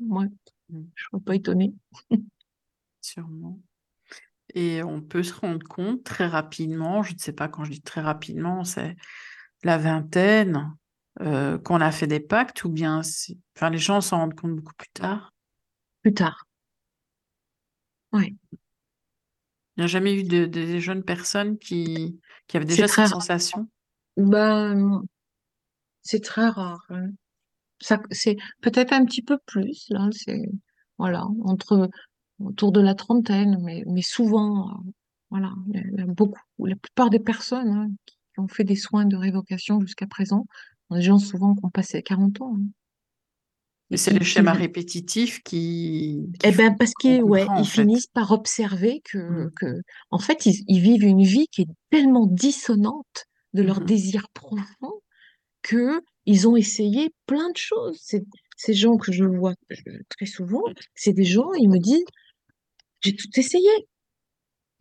Hum, 0.01 0.17
Ouais, 0.17 0.27
Mm. 0.71 0.83
je 0.95 1.05
ne 1.05 1.09
serais 1.11 1.23
pas 1.25 1.35
étonnée. 1.35 1.73
Sûrement. 3.01 3.59
Et 4.55 4.83
on 4.83 5.01
peut 5.01 5.23
se 5.23 5.35
rendre 5.35 5.67
compte 5.67 6.05
très 6.05 6.27
rapidement, 6.27 7.03
je 7.03 7.15
ne 7.15 7.19
sais 7.19 7.33
pas 7.33 7.49
quand 7.49 7.65
je 7.65 7.71
dis 7.73 7.83
très 7.83 8.01
rapidement, 8.01 8.65
c'est 8.65 8.97
la 9.63 9.79
vingtaine, 9.79 10.75
euh, 11.21 11.59
qu'on 11.59 11.81
a 11.81 11.91
fait 11.91 12.07
des 12.07 12.21
pactes, 12.21 12.65
ou 12.65 12.71
bien 12.71 13.03
enfin, 13.57 13.71
les 13.71 13.79
gens 13.79 14.01
s'en 14.01 14.19
rendent 14.19 14.35
compte 14.35 14.57
beaucoup 14.57 14.75
plus 14.75 14.91
tard? 14.93 15.33
Plus 16.03 16.15
tard. 16.15 16.47
Ouais, 18.13 18.35
Il 19.77 19.83
n'y 19.83 19.85
a 19.85 19.87
jamais 19.87 20.15
eu 20.15 20.25
de, 20.25 20.45
des 20.47 20.81
jeunes 20.81 21.05
personnes 21.05 21.59
qui, 21.59 22.19
qui 22.47 22.57
avaient 22.57 22.67
déjà 22.67 22.89
cette 22.89 22.97
rare. 22.97 23.11
sensation? 23.11 23.69
Ben, 24.17 25.03
c'est 26.03 26.25
très 26.25 26.49
rare. 26.49 26.85
hein. 26.91 27.11
C'est 27.81 28.37
peut-être 28.61 28.93
un 28.93 29.05
petit 29.05 29.23
peu 29.23 29.39
plus, 29.47 29.87
là, 29.91 30.09
c'est, 30.13 30.43
voilà, 30.99 31.27
entre, 31.45 31.89
autour 32.41 32.73
de 32.73 32.81
la 32.81 32.95
trentaine, 32.95 33.59
mais, 33.63 33.85
mais 33.87 34.03
souvent, 34.03 34.71
euh, 34.71 34.75
voilà, 35.31 35.53
il 35.69 35.77
y 35.77 35.79
a, 35.79 35.83
il 35.93 35.99
y 35.99 36.03
a 36.03 36.07
beaucoup, 36.07 36.41
la 36.61 36.77
plupart 36.77 37.11
des 37.11 37.21
personnes 37.21 37.69
hein, 37.71 37.89
qui 38.07 38.41
ont 38.41 38.49
fait 38.49 38.65
des 38.65 38.77
soins 38.77 39.07
de 39.07 39.17
révocation 39.17 39.81
jusqu'à 39.81 40.07
présent, 40.07 40.47
des 40.91 41.03
gens 41.03 41.19
souvent 41.19 41.55
qui 41.55 41.65
ont 41.65 41.71
passé 41.71 42.03
40 42.03 42.41
ans, 42.43 42.57
hein, 42.57 42.65
Mais 43.91 43.97
c'est 43.97 44.13
qui, 44.13 44.23
schémas 44.23 44.53
répétitifs 44.53 45.43
qui, 45.43 46.31
qui 46.39 46.49
eh 46.49 46.53
ben, 46.53 46.77
parce 46.77 46.95
qu'ils, 46.95 47.23
ouais, 47.23 47.51
ils 47.57 47.67
fait. 47.67 47.67
finissent 47.69 48.07
par 48.07 48.31
observer 48.33 49.01
que, 49.11 49.19
Mm. 49.29 49.51
que, 49.57 49.83
en 50.11 50.19
fait, 50.19 50.47
ils, 50.47 50.63
ils 50.69 50.81
vivent 50.81 51.05
une 51.05 51.23
vie 51.25 51.49
qui 51.51 51.63
est 51.63 51.69
tellement 51.91 52.27
dissonante 52.27 53.25
de 53.55 53.63
leur 53.63 53.81
Mhm. 53.81 53.87
désir 53.87 54.29
profond 54.35 54.93
que 55.63 56.03
ils 56.29 56.47
ont 56.47 56.57
essayé 56.57 57.11
plein 57.27 57.51
de 57.51 57.57
choses. 57.57 58.01
Ces 58.57 58.75
gens 58.75 58.97
que 58.99 59.13
je 59.13 59.25
vois 59.25 59.55
euh, 59.73 59.77
très 60.11 60.27
souvent, 60.27 60.63
c'est 60.95 61.15
des 61.15 61.25
gens, 61.25 61.53
ils 61.55 61.69
me 61.71 61.79
disent, 61.79 62.05
j'ai 63.01 63.17
tout 63.17 63.29
essayé, 63.37 63.71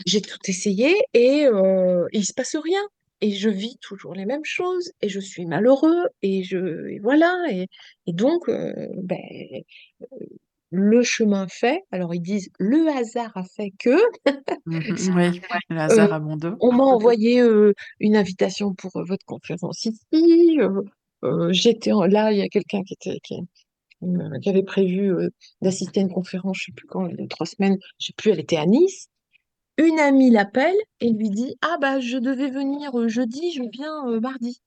j'ai 0.05 0.21
tout 0.21 0.39
essayé 0.47 0.95
et, 1.13 1.45
euh, 1.45 2.05
et 2.11 2.19
il 2.19 2.25
se 2.25 2.33
passe 2.33 2.55
rien. 2.55 2.81
Et 3.21 3.31
je 3.31 3.49
vis 3.49 3.77
toujours 3.81 4.13
les 4.13 4.25
mêmes 4.25 4.45
choses 4.45 4.91
et 5.01 5.09
je 5.09 5.19
suis 5.19 5.45
malheureux 5.47 6.03
et 6.21 6.43
je 6.43 6.87
et 6.87 6.99
voilà 6.99 7.33
et, 7.49 7.67
et 8.05 8.13
donc 8.13 8.47
euh, 8.47 8.73
ben, 9.01 9.17
le 10.71 11.03
chemin 11.03 11.47
fait. 11.47 11.81
Alors 11.91 12.13
ils 12.13 12.21
disent 12.21 12.49
le 12.59 12.87
hasard 12.89 13.31
a 13.35 13.43
fait 13.43 13.71
que 13.79 13.97
Mhm. 14.65 15.15
Oui, 15.15 15.41
le 15.69 15.77
euh, 15.77 15.79
hasard 15.79 16.13
a 16.13 16.19
bon 16.19 16.35
dos. 16.37 16.55
on 16.59 16.73
m'a 16.73 16.83
envoyé 16.83 17.39
euh, 17.41 17.73
une 17.99 18.15
invitation 18.17 18.73
pour 18.75 18.97
euh, 18.97 19.03
votre 19.03 19.25
conférence 19.25 19.85
ici. 19.85 20.59
Euh, 21.23 21.51
j'étais 21.51 21.91
là, 21.91 22.31
il 22.31 22.37
y 22.39 22.41
a 22.41 22.49
quelqu'un 22.49 22.83
qui 22.83 22.93
était 22.93 23.19
qui, 23.23 23.35
euh, 24.03 24.39
qui 24.39 24.49
avait 24.49 24.63
prévu 24.63 25.11
euh, 25.13 25.29
d'assister 25.61 25.99
à 26.01 26.03
une 26.03 26.11
conférence, 26.13 26.57
je 26.59 26.65
sais 26.65 26.71
plus 26.73 26.87
quand, 26.87 27.07
il 27.07 27.19
y 27.19 27.23
a 27.23 27.27
trois 27.27 27.45
semaines, 27.45 27.77
je 27.99 28.07
sais 28.07 28.13
plus, 28.17 28.31
elle 28.31 28.39
était 28.39 28.57
à 28.57 28.65
Nice. 28.65 29.07
Une 29.77 29.99
amie 29.99 30.31
l'appelle 30.31 30.75
et 30.99 31.11
lui 31.11 31.29
dit, 31.29 31.55
Ah 31.61 31.77
bah 31.81 31.99
je 31.99 32.17
devais 32.17 32.49
venir 32.49 32.91
jeudi, 33.09 33.51
je 33.51 33.63
viens 33.71 34.19
mardi. 34.19 34.59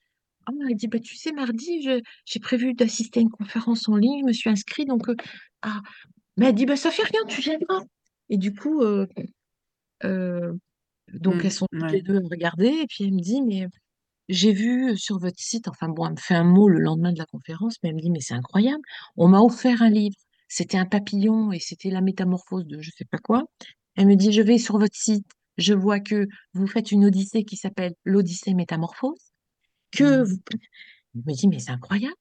Ah, 0.47 0.53
elle 0.69 0.77
dit, 0.77 0.89
bah 0.89 0.99
tu 0.99 1.17
sais, 1.17 1.33
mardi, 1.33 1.83
j'ai 2.25 2.41
prévu 2.41 2.75
d'assister 2.75 3.21
à 3.21 3.23
une 3.23 3.31
conférence 3.31 3.89
en 3.89 3.97
ligne, 3.97 4.21
je 4.21 4.25
me 4.27 4.33
suis 4.33 4.51
inscrite, 4.51 4.89
donc 4.89 5.09
euh, 5.09 5.17
ah, 5.63 5.81
mais 6.37 6.47
elle 6.47 6.55
dit, 6.55 6.67
bah 6.67 6.77
ça 6.77 6.91
fait 6.91 7.03
rien, 7.05 7.21
tu 7.29 7.41
viendras. 7.41 7.83
Et 8.29 8.39
du 8.39 8.55
coup, 8.55 8.83
euh, 8.83 9.07
euh, 10.05 10.53
donc 11.13 11.45
elles 11.45 11.47
Mm, 11.47 11.51
sont 11.53 11.67
toutes 11.73 11.83
ouais. 11.83 11.93
les 11.93 12.03
deux 12.03 12.17
à 12.17 12.21
me 12.21 12.29
regarder, 12.29 12.69
et 12.69 12.87
puis 12.87 13.05
elle 13.05 13.13
me 13.13 13.21
dit, 13.21 13.43
mais 13.43 13.67
j'ai 14.31 14.53
vu 14.53 14.97
sur 14.99 15.19
votre 15.19 15.39
site, 15.41 15.69
enfin 15.69 15.89
bon, 15.89 16.07
elle 16.07 16.13
me 16.13 16.17
fait 16.19 16.35
un 16.35 16.45
mot 16.45 16.69
le 16.69 16.79
lendemain 16.81 17.13
de 17.13 17.19
la 17.19 17.27
conférence, 17.27 17.77
mais 17.83 17.91
elle 17.91 17.97
me 17.97 18.01
dit, 18.03 18.11
mais 18.11 18.21
c'est 18.21 18.35
incroyable, 18.35 18.83
on 19.17 19.29
m'a 19.29 19.41
offert 19.41 19.83
un 19.83 19.91
livre, 19.91 20.17
c'était 20.49 20.79
un 20.79 20.87
papillon 20.87 21.53
et 21.53 21.61
c'était 21.61 21.91
la 21.91 22.01
métamorphose 22.01 22.67
de 22.67 22.81
je 22.81 22.91
sais 22.97 23.05
pas 23.07 23.19
quoi. 23.19 23.45
Elle 23.97 24.07
me 24.09 24.17
dit, 24.17 24.33
je 24.33 24.43
vais 24.43 24.59
sur 24.59 24.79
votre 24.79 24.97
site, 24.97 25.27
je 25.59 25.75
vois 25.75 26.01
que 26.01 26.27
vous 26.55 26.67
faites 26.67 26.93
une 26.93 27.05
odyssée 27.07 27.45
qui 27.45 27.57
s'appelle 27.57 27.95
l'Odyssée 28.05 28.55
Métamorphose, 28.55 29.33
que 29.93 30.23
Mm. 30.23 30.25
vous... 30.25 30.37
Je 31.15 31.21
me 31.27 31.35
dis, 31.35 31.49
mais 31.49 31.59
c'est 31.61 31.73
incroyable, 31.73 32.15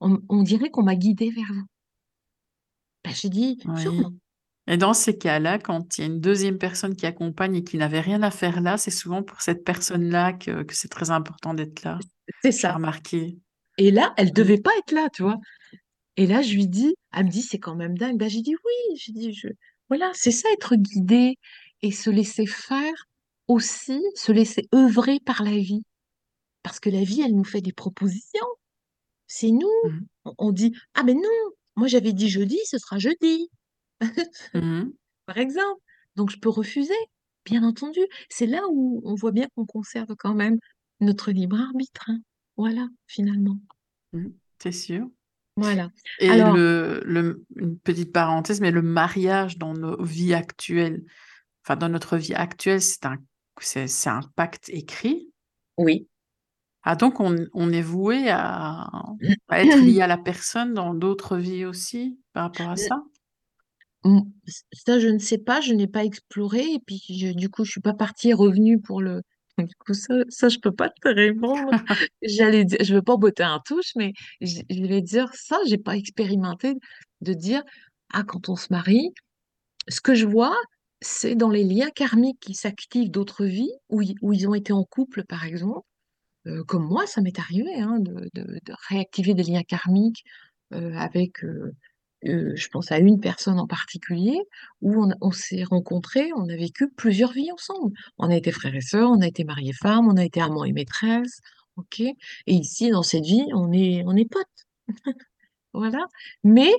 on, 0.00 0.18
on 0.30 0.42
dirait 0.44 0.70
qu'on 0.70 0.84
m'a 0.84 0.96
guidée 0.96 1.30
vers 1.30 1.52
vous. 1.54 1.66
Ben, 3.04 3.12
j'ai 3.14 3.28
dit, 3.28 3.58
Oui. 3.64 3.74
sûrement. 3.82 4.12
Et 4.68 4.76
dans 4.76 4.92
ces 4.92 5.16
cas-là, 5.16 5.58
quand 5.58 5.96
il 5.96 6.00
y 6.02 6.04
a 6.04 6.06
une 6.08 6.20
deuxième 6.20 6.58
personne 6.58 6.94
qui 6.94 7.06
accompagne 7.06 7.56
et 7.56 7.64
qui 7.64 7.78
n'avait 7.78 8.00
rien 8.00 8.22
à 8.22 8.30
faire 8.30 8.60
là, 8.60 8.76
c'est 8.76 8.90
souvent 8.90 9.22
pour 9.22 9.40
cette 9.40 9.64
personne-là 9.64 10.34
que, 10.34 10.62
que 10.62 10.74
c'est 10.74 10.88
très 10.88 11.10
important 11.10 11.54
d'être 11.54 11.82
là. 11.84 11.98
C'est 12.42 12.52
ça. 12.52 12.74
remarqué. 12.74 13.38
Et 13.78 13.90
là, 13.90 14.12
elle 14.18 14.28
Mm. 14.28 14.32
devait 14.32 14.60
pas 14.60 14.70
être 14.78 14.92
là, 14.92 15.08
tu 15.10 15.22
vois. 15.22 15.38
Et 16.16 16.26
là, 16.26 16.42
je 16.42 16.52
lui 16.52 16.68
dis, 16.68 16.94
elle 17.16 17.24
me 17.26 17.30
dit, 17.30 17.40
c'est 17.40 17.58
quand 17.58 17.76
même 17.76 17.96
dingue. 17.96 18.18
Ben, 18.18 18.28
j'ai 18.28 18.42
dit, 18.42 18.54
oui, 18.54 18.96
j'ai 18.96 19.12
dit, 19.12 19.32
je... 19.32 19.48
voilà, 19.88 20.10
c'est 20.14 20.32
ça, 20.32 20.48
être 20.52 20.76
guidé 20.76 21.36
et 21.80 21.90
se 21.90 22.10
laisser 22.10 22.44
faire 22.46 22.92
aussi, 23.46 24.02
se 24.14 24.32
laisser 24.32 24.68
œuvrer 24.74 25.18
par 25.24 25.42
la 25.42 25.52
vie. 25.56 25.82
Parce 26.62 26.78
que 26.78 26.90
la 26.90 27.04
vie, 27.04 27.22
elle 27.22 27.34
nous 27.34 27.44
fait 27.44 27.62
des 27.62 27.72
propositions. 27.72 28.44
C'est 29.26 29.50
nous. 29.50 29.70
Mm. 29.84 30.00
On 30.26 30.34
on 30.38 30.52
dit, 30.52 30.74
ah 30.94 31.04
ben 31.04 31.16
non, 31.16 31.52
moi 31.76 31.86
j'avais 31.88 32.12
dit 32.12 32.28
jeudi, 32.28 32.58
ce 32.66 32.76
sera 32.76 32.98
jeudi, 32.98 33.48
Mhm. 34.54 34.92
par 35.26 35.38
exemple. 35.38 35.80
Donc 36.16 36.30
je 36.30 36.38
peux 36.38 36.48
refuser, 36.48 36.94
bien 37.44 37.62
entendu. 37.62 38.00
C'est 38.28 38.46
là 38.46 38.62
où 38.70 39.00
on 39.04 39.14
voit 39.14 39.32
bien 39.32 39.46
qu'on 39.54 39.66
conserve 39.66 40.14
quand 40.18 40.34
même 40.34 40.58
notre 41.00 41.30
libre 41.30 41.60
arbitre. 41.60 42.04
hein. 42.08 42.18
Voilà, 42.56 42.88
finalement. 43.06 43.58
Mm. 44.12 44.28
C'est 44.58 44.72
sûr. 44.72 45.06
Voilà. 45.56 45.90
Et 46.20 46.28
Alors, 46.30 46.54
le, 46.54 47.00
le, 47.04 47.44
une 47.56 47.78
petite 47.78 48.12
parenthèse, 48.12 48.60
mais 48.60 48.70
le 48.72 48.82
mariage 48.82 49.58
dans 49.58 49.74
nos 49.74 50.02
vies 50.02 50.34
actuelles, 50.34 51.04
enfin 51.64 51.76
dans 51.76 51.88
notre 51.88 52.16
vie 52.16 52.34
actuelle, 52.34 52.82
c'est 52.82 53.06
un, 53.06 53.18
c'est, 53.60 53.86
c'est 53.86 54.10
un 54.10 54.20
pacte 54.36 54.68
écrit. 54.70 55.30
oui. 55.78 56.08
Ah, 56.82 56.96
donc 56.96 57.20
on, 57.20 57.36
on 57.52 57.72
est 57.72 57.82
voué 57.82 58.30
à, 58.30 58.88
à 59.48 59.60
être 59.62 59.80
lié 59.80 60.00
à 60.00 60.06
la 60.06 60.16
personne 60.18 60.74
dans 60.74 60.94
d'autres 60.94 61.36
vies 61.36 61.64
aussi 61.64 62.18
par 62.32 62.44
rapport 62.44 62.70
à 62.70 62.76
ça? 62.76 63.02
Mm, 64.04 64.20
Ça, 64.72 64.98
je 64.98 65.08
ne 65.08 65.18
sais 65.18 65.38
pas, 65.38 65.60
je 65.60 65.72
n'ai 65.72 65.86
pas 65.88 66.04
exploré, 66.04 66.60
et 66.74 66.78
puis 66.86 67.02
du 67.34 67.48
coup, 67.50 67.64
je 67.64 67.70
suis 67.72 67.80
pas 67.80 67.94
partie 67.94 68.30
et 68.30 68.34
revenue 68.34 68.80
pour 68.80 69.02
le. 69.02 69.22
Du 69.58 69.74
coup, 69.74 69.92
ça, 69.92 70.14
ça, 70.28 70.48
je 70.48 70.58
peux 70.60 70.70
pas 70.72 70.88
te 70.88 71.08
répondre. 71.08 71.82
J'allais 72.22 72.64
dire, 72.64 72.78
je 72.80 72.94
veux 72.94 73.02
pas 73.02 73.16
botter 73.16 73.42
un 73.42 73.58
touche, 73.66 73.90
mais 73.96 74.12
je, 74.40 74.60
je 74.70 74.82
vais 74.84 75.02
dire 75.02 75.30
ça, 75.34 75.58
j'ai 75.66 75.78
pas 75.78 75.96
expérimenté 75.96 76.74
de 77.22 77.32
dire, 77.34 77.62
ah, 78.12 78.22
quand 78.22 78.48
on 78.48 78.54
se 78.56 78.68
marie, 78.70 79.10
ce 79.88 80.00
que 80.00 80.14
je 80.14 80.26
vois, 80.26 80.56
c'est 81.00 81.34
dans 81.34 81.50
les 81.50 81.64
liens 81.64 81.90
karmiques 81.90 82.40
qui 82.40 82.54
s'activent 82.54 83.10
d'autres 83.10 83.44
vies, 83.46 83.70
où, 83.88 84.02
où 84.22 84.32
ils 84.32 84.48
ont 84.48 84.54
été 84.54 84.72
en 84.72 84.84
couple, 84.84 85.24
par 85.24 85.44
exemple. 85.44 85.86
Euh, 86.46 86.64
comme 86.64 86.86
moi, 86.86 87.06
ça 87.06 87.20
m'est 87.22 87.38
arrivé 87.38 87.74
hein, 87.80 87.98
de, 88.00 88.30
de- 88.34 88.60
de 88.64 88.74
réactiver 88.88 89.34
des 89.34 89.44
liens 89.44 89.62
karmiques 89.64 90.24
euh, 90.74 90.94
avec, 90.94 91.44
euh, 91.44 91.72
euh, 92.26 92.52
je 92.56 92.68
pense 92.68 92.90
à 92.90 92.98
une 92.98 93.20
personne 93.20 93.58
en 93.60 93.66
particulier, 93.66 94.40
où 94.82 95.06
on, 95.20 95.30
s'est 95.30 95.64
rencontrés, 95.64 96.30
on 96.36 96.48
a 96.48 96.56
vécu 96.56 96.88
plusieurs 96.90 97.32
vies 97.32 97.52
ensemble. 97.52 97.92
On 98.18 98.28
a 98.30 98.36
été 98.36 98.50
frères 98.50 98.74
et 98.74 98.80
sœurs, 98.80 99.10
on 99.10 99.20
a 99.20 99.26
été 99.26 99.44
mariés 99.44 99.72
femmes, 99.72 100.08
on 100.08 100.16
a 100.16 100.24
été 100.24 100.40
amants 100.40 100.64
et 100.64 100.72
maîtresses, 100.72 101.40
ok? 101.76 102.00
Et 102.00 102.16
ici, 102.46 102.90
dans 102.90 103.02
cette 103.04 103.24
vie, 103.24 103.44
on 103.54 103.72
est, 103.72 104.02
on 104.06 104.16
est 104.16 104.28
potes, 104.28 104.66
voilà. 105.72 106.04
Mais, 106.42 106.72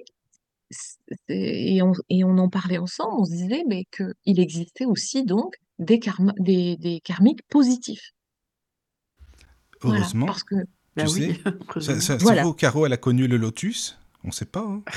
et 1.29 1.81
on, 1.81 1.93
et 2.09 2.23
on 2.23 2.37
en 2.37 2.49
parlait 2.49 2.77
ensemble, 2.77 3.15
on 3.19 3.25
se 3.25 3.31
disait 3.31 3.63
mais 3.67 3.85
qu'il 3.85 4.39
existait 4.39 4.85
aussi 4.85 5.23
donc 5.23 5.55
des, 5.79 5.99
karma, 5.99 6.33
des, 6.37 6.75
des 6.77 6.99
karmiques 6.99 7.41
positifs. 7.49 8.11
Voilà, 9.81 9.99
Heureusement, 9.99 10.25
parce 10.25 10.43
que 10.43 10.55
Ben 10.95 11.05
tu 11.07 11.13
oui, 11.13 11.41
sais, 11.79 11.99
ça, 12.01 12.19
ça 12.19 12.53
Caro, 12.57 12.85
elle 12.85 12.93
a 12.93 12.97
connu 12.97 13.27
le 13.27 13.37
lotus? 13.37 13.97
On 14.23 14.31
sait 14.31 14.45
pas. 14.45 14.61
hein. 14.67 14.83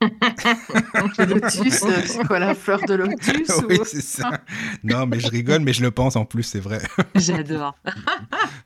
Le 0.00 1.24
lotus, 1.34 1.82
euh, 1.82 2.02
c'est 2.06 2.26
quoi 2.26 2.38
la 2.38 2.54
fleur 2.54 2.80
de 2.86 2.94
lotus 2.94 3.50
oui, 3.68 3.78
ou... 3.80 3.84
c'est 3.84 4.00
ça. 4.00 4.40
Non, 4.82 5.06
mais 5.06 5.20
je 5.20 5.28
rigole, 5.28 5.60
mais 5.60 5.72
je 5.72 5.82
le 5.82 5.90
pense 5.90 6.16
en 6.16 6.24
plus, 6.24 6.42
c'est 6.42 6.60
vrai. 6.60 6.80
j'adore. 7.14 7.76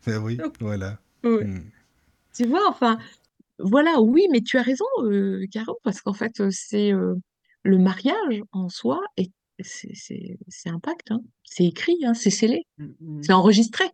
Mais 0.07 0.16
oui, 0.18 0.39
voilà. 0.61 0.99
Oui. 1.24 1.45
Mm. 1.45 1.70
Tu 2.35 2.47
vois, 2.47 2.68
enfin, 2.68 2.99
voilà, 3.59 4.01
oui, 4.01 4.26
mais 4.30 4.41
tu 4.43 4.59
as 4.59 4.62
raison, 4.62 4.85
euh, 5.03 5.45
Caro, 5.51 5.78
parce 5.82 6.01
qu'en 6.01 6.12
fait, 6.14 6.41
euh, 6.41 6.49
c'est 6.51 6.93
euh, 6.93 7.14
le 7.62 7.78
mariage 7.78 8.43
en 8.53 8.68
soi, 8.68 9.01
et 9.16 9.30
c'est 9.61 10.39
un 10.66 10.80
pacte, 10.80 11.11
hein. 11.11 11.20
C'est 11.45 11.64
écrit, 11.64 11.99
hein, 12.05 12.14
c'est 12.14 12.30
scellé, 12.30 12.66
Mm, 12.78 12.87
mm. 13.01 13.22
c'est 13.22 13.32
enregistré. 13.32 13.85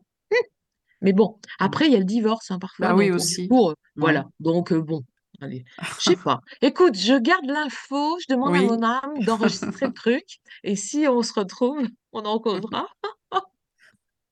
Mais 1.03 1.14
bon, 1.14 1.38
après, 1.59 1.86
il 1.86 1.93
y 1.93 1.97
a 1.97 1.99
le 1.99 2.05
divorce, 2.05 2.51
hein, 2.51 2.59
parfois, 2.59 2.88
Bah 2.88 2.95
oui, 2.95 3.11
aussi. 3.11 3.49
Ouais. 3.51 3.72
voilà, 3.97 4.26
donc 4.38 4.70
euh, 4.72 4.82
bon, 4.82 5.03
allez, 5.41 5.64
je 5.99 6.11
sais 6.11 6.16
pas. 6.16 6.41
Écoute, 6.62 6.97
je 6.97 7.18
garde 7.18 7.47
l'info, 7.47 8.18
je 8.20 8.26
demande 8.32 8.55
à 8.55 8.59
Oui. 8.61 8.66
mon 8.66 8.82
âme 8.82 9.22
d'enregistrer 9.24 9.86
le 9.86 9.93
truc, 9.93 10.41
et 10.64 10.76
si 10.76 11.07
on 11.09 11.22
se 11.22 11.32
retrouve, 11.32 11.82
on 12.12 12.24
en 12.24 12.38
causera. 12.38 12.88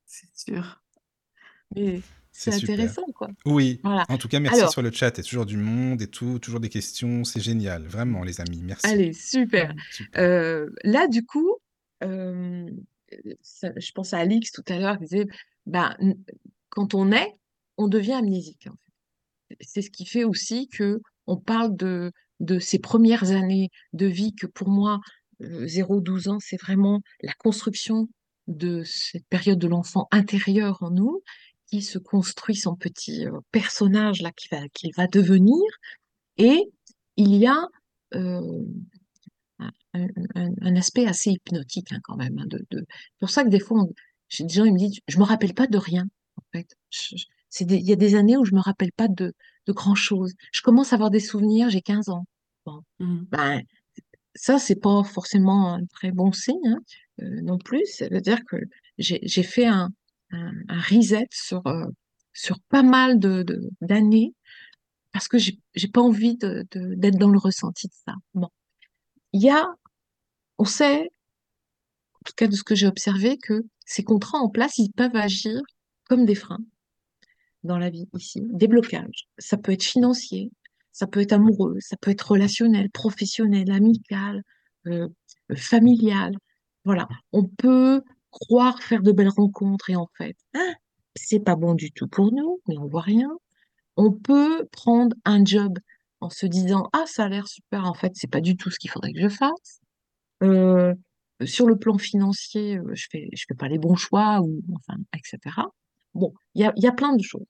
C'est 0.06 0.28
sûr. 0.36 0.82
Mais 1.74 2.00
C'est 2.32 2.50
c'est 2.52 2.58
super. 2.60 2.74
intéressant, 2.74 3.04
quoi. 3.14 3.28
Oui, 3.44 3.80
Voilà. 3.84 4.04
en 4.08 4.16
tout 4.18 4.28
cas, 4.28 4.40
merci 4.40 4.60
Alors, 4.60 4.72
sur 4.72 4.82
le 4.82 4.90
chat. 4.90 5.10
Il 5.10 5.18
y 5.18 5.20
a 5.20 5.24
toujours 5.24 5.46
du 5.46 5.56
monde 5.58 6.00
et 6.00 6.06
tout, 6.08 6.38
toujours 6.38 6.60
des 6.60 6.68
questions. 6.70 7.24
C'est 7.24 7.40
génial, 7.40 7.86
vraiment, 7.86 8.22
les 8.24 8.40
amis. 8.40 8.62
Merci. 8.62 8.86
allez, 8.86 9.12
super. 9.12 9.74
Super. 9.90 10.20
Euh, 10.22 10.70
là, 10.84 11.08
du 11.08 11.24
coup, 11.26 11.56
euh, 12.04 12.70
ça- 13.42 13.72
je 13.76 13.92
pense 13.92 14.14
à 14.14 14.18
Alix 14.18 14.50
tout 14.52 14.64
à 14.68 14.78
l'heure 14.78 14.96
qui 14.98 15.04
disait, 15.04 15.26
ben, 15.66 15.94
n- 16.00 16.16
quand 16.70 16.94
on 16.94 17.12
est, 17.12 17.36
on 17.76 17.88
devient 17.88 18.14
amnésique. 18.14 18.66
en 18.68 18.72
fait. 18.72 18.87
C'est 19.60 19.82
ce 19.82 19.90
qui 19.90 20.06
fait 20.06 20.24
aussi 20.24 20.68
que 20.68 21.00
on 21.26 21.36
parle 21.36 21.76
de, 21.76 22.12
de 22.40 22.58
ces 22.58 22.78
premières 22.78 23.30
années 23.30 23.70
de 23.92 24.06
vie 24.06 24.34
que 24.34 24.46
pour 24.46 24.68
moi, 24.68 25.00
euh, 25.42 25.66
0-12 25.66 26.28
ans, 26.28 26.38
c'est 26.40 26.60
vraiment 26.60 27.00
la 27.22 27.32
construction 27.34 28.08
de 28.46 28.82
cette 28.84 29.26
période 29.28 29.58
de 29.58 29.68
l'enfant 29.68 30.08
intérieur 30.10 30.82
en 30.82 30.90
nous 30.90 31.22
qui 31.66 31.82
se 31.82 31.98
construit 31.98 32.56
son 32.56 32.76
petit 32.76 33.26
euh, 33.26 33.38
personnage 33.52 34.22
là 34.22 34.32
qui 34.32 34.48
va, 34.50 34.68
qu'il 34.72 34.92
va 34.96 35.06
devenir. 35.06 35.62
Et 36.38 36.70
il 37.16 37.34
y 37.34 37.46
a 37.46 37.66
euh, 38.14 38.40
un, 39.94 40.76
aspect 40.76 41.06
assez 41.06 41.30
hypnotique 41.32 41.92
hein, 41.92 42.00
quand 42.04 42.16
même. 42.16 42.38
hein, 42.38 42.46
de, 42.46 42.64
C'est 42.70 42.86
pour 43.18 43.30
ça 43.30 43.44
que 43.44 43.48
des 43.48 43.60
fois, 43.60 43.82
on- 43.82 44.44
des 44.44 44.48
gens 44.48 44.64
ils 44.64 44.72
me 44.72 44.78
disent, 44.78 45.00
je 45.08 45.18
me 45.18 45.24
rappelle 45.24 45.54
pas 45.54 45.66
de 45.66 45.78
rien. 45.78 46.04
En 46.36 46.42
fait, 46.52 46.76
il 47.60 47.72
y 47.80 47.92
a 47.92 47.96
des 47.96 48.14
années 48.14 48.36
où 48.36 48.44
je 48.44 48.54
me 48.54 48.60
rappelle 48.60 48.92
pas 48.92 49.08
de, 49.08 49.32
de 49.66 49.72
grand 49.72 49.94
chose. 49.94 50.34
Je 50.52 50.60
commence 50.62 50.92
à 50.92 50.96
avoir 50.96 51.10
des 51.10 51.20
souvenirs, 51.20 51.70
j'ai 51.70 51.82
15 51.82 52.08
ans. 52.08 52.24
Bon, 52.66 52.82
Mm. 52.98 53.24
ben 53.30 53.62
ça 54.34 54.58
c'est 54.58 54.76
pas 54.80 55.02
forcément 55.04 55.74
un 55.74 55.84
très 55.86 56.12
bon 56.12 56.32
signe 56.32 56.66
hein, 56.66 56.80
euh, 57.22 57.40
non 57.42 57.58
plus. 57.58 57.84
Ça 57.86 58.08
veut 58.08 58.20
dire 58.20 58.40
que 58.48 58.56
j'ai 58.98 59.42
fait 59.42 59.66
un, 59.66 59.90
un, 60.32 60.52
un 60.68 60.80
reset 60.80 61.26
sur 61.30 61.66
euh, 61.66 61.86
sur 62.32 62.58
pas 62.68 62.82
mal 62.82 63.18
de 63.18 63.42
de- 63.42 63.70
d'années 63.80 64.34
parce 65.12 65.28
que 65.28 65.38
j'ai 65.38 65.88
pas 65.92 66.00
envie 66.02 66.36
de 66.36 66.66
de- 66.72 66.94
d'être 66.94 67.18
dans 67.18 67.30
le 67.30 67.38
ressenti 67.38 67.88
de 67.88 67.94
ça. 68.06 68.14
Bon, 68.34 68.48
il 69.32 69.42
y 69.42 69.50
a 69.50 69.66
on 70.58 70.64
sait, 70.64 71.10
en 72.14 72.18
tout 72.24 72.32
cas 72.36 72.46
de 72.46 72.54
ce 72.54 72.64
que 72.64 72.74
j'ai 72.74 72.86
observé, 72.86 73.38
que 73.38 73.64
ces 73.86 74.04
contrats 74.04 74.38
en 74.38 74.48
place, 74.50 74.78
ils 74.78 74.92
peuvent 74.92 75.16
agir 75.16 75.60
comme 76.08 76.26
des 76.26 76.34
freins 76.34 76.58
dans 77.64 77.78
la 77.78 77.90
vie 77.90 78.08
ici, 78.14 78.42
des 78.50 78.68
blocages. 78.68 79.28
Ça 79.38 79.56
peut 79.56 79.72
être 79.72 79.82
financier, 79.82 80.50
ça 80.92 81.06
peut 81.06 81.20
être 81.20 81.32
amoureux, 81.32 81.76
ça 81.80 81.96
peut 81.96 82.10
être 82.10 82.32
relationnel, 82.32 82.90
professionnel, 82.90 83.70
amical, 83.70 84.42
euh, 84.86 85.08
familial. 85.56 86.32
Voilà, 86.84 87.08
on 87.32 87.44
peut 87.44 88.02
croire 88.30 88.82
faire 88.82 89.02
de 89.02 89.12
belles 89.12 89.28
rencontres 89.28 89.90
et 89.90 89.96
en 89.96 90.08
fait, 90.16 90.36
hein, 90.54 90.74
c'est 91.16 91.40
pas 91.40 91.56
bon 91.56 91.74
du 91.74 91.92
tout 91.92 92.08
pour 92.08 92.32
nous, 92.32 92.60
mais 92.68 92.78
on 92.78 92.86
voit 92.86 93.02
rien. 93.02 93.30
On 93.96 94.12
peut 94.12 94.66
prendre 94.72 95.16
un 95.24 95.44
job 95.44 95.78
en 96.20 96.30
se 96.30 96.46
disant, 96.46 96.88
ah, 96.92 97.04
ça 97.06 97.24
a 97.24 97.28
l'air 97.28 97.46
super, 97.48 97.84
en 97.84 97.94
fait, 97.94 98.12
c'est 98.14 98.30
pas 98.30 98.40
du 98.40 98.56
tout 98.56 98.70
ce 98.70 98.78
qu'il 98.78 98.90
faudrait 98.90 99.12
que 99.12 99.20
je 99.20 99.28
fasse. 99.28 99.80
Euh, 100.42 100.94
sur 101.44 101.66
le 101.66 101.76
plan 101.76 101.98
financier, 101.98 102.78
euh, 102.78 102.94
je 102.94 103.06
fais, 103.10 103.28
je 103.32 103.44
fais 103.46 103.54
pas 103.54 103.68
les 103.68 103.78
bons 103.78 103.96
choix, 103.96 104.40
ou 104.40 104.62
enfin, 104.74 104.98
etc. 105.16 105.38
Bon, 106.18 106.34
il 106.54 106.62
y 106.62 106.64
a, 106.64 106.72
y 106.76 106.86
a 106.86 106.92
plein 106.92 107.14
de 107.14 107.22
choses. 107.22 107.46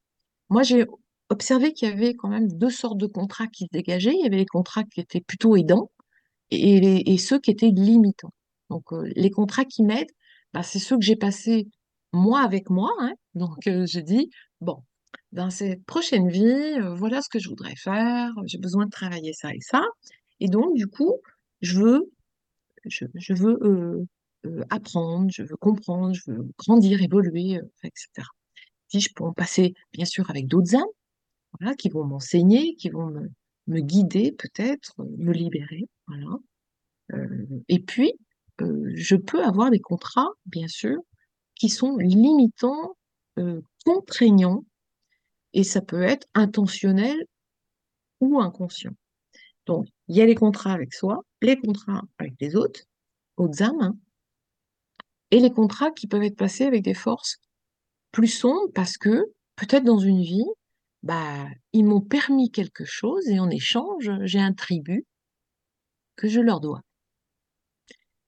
Moi, 0.51 0.63
j'ai 0.63 0.87
observé 1.31 1.73
qu'il 1.73 1.89
y 1.89 1.93
avait 1.93 2.15
quand 2.15 2.29
même 2.29 2.49
deux 2.49 2.71
sortes 2.71 2.99
de 2.99 3.07
contrats 3.07 3.47
qui 3.49 3.65
se 3.65 3.71
dégageaient. 3.73 4.15
Il 4.15 4.23
y 4.23 4.27
avait 4.27 4.37
les 4.39 4.47
contrats 4.47 4.85
qui 4.85 5.01
étaient 5.01 5.21
plutôt 5.21 5.57
aidants 5.57 5.91
et, 6.51 7.19
ceux 7.19 7.39
qui 7.41 7.51
étaient 7.51 7.71
limitants. 7.71 8.33
Donc, 8.71 8.93
euh, 8.93 9.11
les 9.17 9.31
contrats 9.31 9.65
qui 9.65 9.83
m'aident, 9.85 10.11
bah, 10.55 10.63
c'est 10.63 10.79
ceux 10.79 10.97
que 10.99 11.05
j'ai 11.05 11.17
passés 11.17 11.69
moi 12.13 12.41
avec 12.43 12.71
moi. 12.71 12.91
hein. 13.01 13.13
Donc, 13.35 13.67
euh, 13.67 13.87
je 13.87 14.01
dis, 14.01 14.31
bon, 14.61 14.83
dans 15.33 15.51
cette 15.51 15.85
prochaine 15.85 16.29
vie, 16.29 16.45
euh, 16.45 16.95
voilà 16.95 17.23
ce 17.23 17.29
que 17.29 17.39
je 17.39 17.49
voudrais 17.49 17.77
faire. 17.77 18.31
J'ai 18.47 18.59
besoin 18.59 18.87
de 18.87 18.91
travailler 18.91 19.33
ça 19.35 19.55
et 19.55 19.61
ça. 19.61 19.83
Et 20.41 20.49
donc, 20.49 20.75
du 20.75 20.87
coup, 20.87 21.15
je 21.63 21.81
veux, 21.81 22.13
je, 22.87 23.35
veux 23.35 23.59
euh, 24.47 24.65
apprendre, 24.71 25.31
je 25.31 25.43
veux 25.43 25.57
comprendre, 25.57 26.15
je 26.15 26.31
veux 26.31 26.49
grandir, 26.59 27.03
évoluer, 27.03 27.61
etc. 27.85 28.27
Puis, 28.89 29.01
je 29.01 29.13
peux 29.15 29.25
en 29.25 29.33
passer, 29.33 29.75
bien 29.93 30.05
sûr, 30.05 30.31
avec 30.31 30.47
d'autres 30.47 30.75
âmes 30.75 30.85
voilà, 31.59 31.75
qui 31.75 31.89
vont 31.89 32.05
m'enseigner, 32.05 32.75
qui 32.77 32.91
vont 32.91 33.07
me, 33.07 33.31
me 33.69 33.81
guider 33.81 34.33
peut-être, 34.33 34.95
euh, 35.01 35.05
me 35.19 35.33
libérer, 35.33 35.89
voilà. 36.07 36.39
Euh, 37.15 37.47
et 37.69 37.81
puis, 37.81 38.13
euh, 38.61 38.91
je 38.95 39.17
peux 39.17 39.43
avoir 39.45 39.71
des 39.71 39.81
contrats, 39.81 40.31
bien 40.47 40.69
sûr, 40.69 40.99
qui 41.55 41.69
sont 41.69 41.97
limitants, 41.97 42.97
contraignants, 43.85 44.65
et 45.53 45.63
ça 45.63 45.81
peut 45.81 46.03
être 46.03 46.27
intentionnel 46.35 47.17
ou 48.21 48.41
inconscient. 48.41 48.91
Donc, 49.67 49.87
il 50.09 50.17
y 50.17 50.23
a 50.23 50.27
les 50.27 50.35
contrats 50.35 50.73
avec 50.73 50.93
soi, 50.93 51.23
les 51.41 51.57
contrats 51.57 52.03
avec 52.19 52.35
les 52.41 52.57
autres, 52.57 52.81
autres 53.37 53.63
âmes, 53.63 53.81
hein, 53.81 53.97
et 55.31 55.39
les 55.39 55.53
contrats 55.53 55.93
qui 55.93 56.09
peuvent 56.09 56.25
être 56.25 56.37
passés 56.37 56.65
avec 56.65 56.83
des 56.83 56.95
forces 56.95 57.39
plus 58.13 58.29
sombres 58.29 58.71
parce 58.75 58.97
que 58.97 59.33
peut-être 59.57 59.85
dans 59.85 59.99
une 59.99 60.23
vie, 60.23 60.47
bah, 61.03 61.47
ils 61.73 61.85
m'ont 61.85 62.01
permis 62.01 62.51
quelque 62.51 62.85
chose 62.85 63.27
et 63.29 63.39
en 63.39 63.51
échange, 63.51 64.11
j'ai 64.23 64.41
un 64.41 64.53
tribut 64.53 65.07
que 66.17 66.29
je 66.29 66.41
leur 66.41 66.61
dois. 66.61 66.83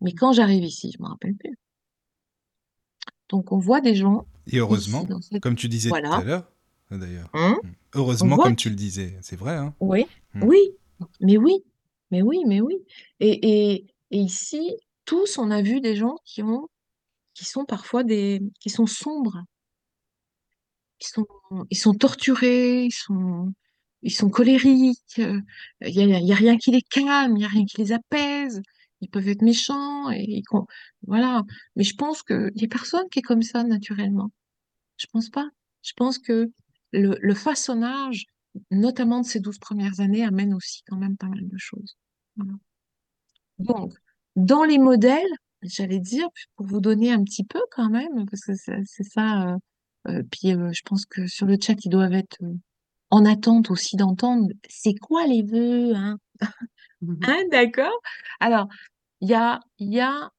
Mais 0.01 0.13
quand 0.13 0.33
j'arrive 0.33 0.65
ici, 0.65 0.93
je 0.97 1.03
me 1.03 1.09
rappelle 1.09 1.35
plus. 1.35 1.59
Donc 3.29 3.53
on 3.53 3.59
voit 3.59 3.81
des 3.81 3.95
gens 3.95 4.27
Et 4.47 4.59
heureusement, 4.59 5.01
ici 5.01 5.09
dans 5.09 5.21
cette... 5.21 5.43
comme 5.43 5.57
tu 5.57 5.69
disais 5.69 5.89
tout 5.91 5.95
à 5.97 6.01
l'heure, 6.25 6.51
d'ailleurs. 6.91 7.31
Hein? 7.35 7.59
Heureusement, 7.95 8.33
On 8.33 8.37
voit 8.37 8.45
comme 8.45 8.57
tu 8.57 8.71
le 8.71 8.77
disais, 8.77 9.17
c'est 9.23 9.37
vrai. 9.37 9.57
Hein 9.57 9.75
Oui, 9.81 10.07
Mm. 10.35 10.45
oui, 10.45 10.59
mais 11.21 11.37
oui, 11.37 11.65
mais 12.13 12.23
oui, 12.23 12.45
mais 12.47 12.61
oui. 12.61 12.77
Et, 13.19 13.73
et, 13.73 13.87
et 14.13 14.19
ici, 14.19 14.77
tous, 15.05 15.39
on 15.39 15.51
a 15.51 15.61
vu 15.61 15.81
des 15.81 15.97
gens 15.97 16.17
qui 16.25 16.41
ont, 16.45 16.69
qui 17.35 17.45
sont 17.45 17.65
parfois 17.65 18.05
des, 18.05 18.41
qui 18.61 18.71
sont 18.71 18.87
sombres, 18.87 19.43
qui 21.01 21.09
sont, 21.09 21.27
ils 21.71 21.79
sont 21.79 21.95
torturés, 21.95 22.85
ils 22.87 22.93
sont, 22.93 23.53
ils 24.03 24.13
sont 24.15 24.31
colériques. 24.31 25.19
euh, 25.21 25.41
Il 25.83 25.95
y 25.95 26.33
a, 26.33 26.35
a 26.35 26.37
rien 26.37 26.59
qui 26.59 26.71
les 26.71 26.83
calme, 26.83 27.37
il 27.37 27.43
y 27.43 27.45
a 27.45 27.49
rien 27.49 27.65
qui 27.67 27.79
les 27.79 27.93
apaise. 27.93 28.63
Ils 29.01 29.09
peuvent 29.11 29.29
être 29.29 29.43
méchants 29.43 30.11
et 30.11 30.25
ils 30.29 30.43
voilà. 31.07 31.43
Mais 31.77 31.85
je 31.85 31.95
pense 31.97 32.23
que 32.23 32.51
il 32.55 32.63
y 32.63 32.65
a 32.67 32.69
personne 32.69 33.09
qui 33.11 33.21
est 33.21 33.23
comme 33.23 33.43
ça 33.43 33.65
naturellement. 33.65 34.31
Je 34.99 35.07
pense 35.13 35.31
pas. 35.31 35.49
Je 35.83 35.93
pense 35.97 36.19
que 36.19 36.51
le, 36.93 37.35
façonnage, 37.35 38.27
notamment 38.71 39.21
de 39.21 39.27
ces 39.27 39.41
douze 39.41 39.59
premières 39.59 40.01
années, 40.01 40.25
amène 40.25 40.55
aussi 40.55 40.83
quand 40.87 40.97
même 40.97 41.17
pas 41.17 41.29
mal 41.29 41.49
de 41.49 41.59
choses. 41.59 41.97
Donc, 43.59 43.93
dans 44.37 44.65
les 44.65 44.79
modèles, 44.79 45.33
j'allais 45.63 46.01
dire, 46.01 46.29
pour 46.57 46.67
vous 46.67 46.81
donner 46.81 47.13
un 47.13 47.23
petit 47.25 47.45
peu 47.45 47.61
quand 47.73 47.91
même, 47.91 48.27
parce 48.31 48.45
que 48.45 48.55
c'est 48.55 48.83
c'est 48.85 49.05
ça. 49.05 49.57
Euh, 50.09 50.23
puis 50.31 50.53
euh, 50.53 50.71
je 50.73 50.83
pense 50.85 51.07
que 51.07 51.27
sur 51.27 51.47
le 51.47 51.57
chat, 51.61 51.77
ils 51.85 51.91
doivent 51.91 52.15
être 52.15 52.37
euh, 52.43 52.55
en 53.11 53.25
attente 53.25 53.71
aussi 53.71 53.97
d'entendre 53.97 54.49
c'est 54.69 54.95
quoi 54.95 55.27
les 55.27 55.43
vœux, 55.43 55.95
hein? 55.95 56.19
Mhm. 57.03 57.19
Hein, 57.23 57.43
d'accord? 57.51 57.99
Alors, 58.41 58.69
il 59.23 59.31
y 59.31 59.35
a, 59.35 59.61
y 59.79 60.01
a 60.01 60.31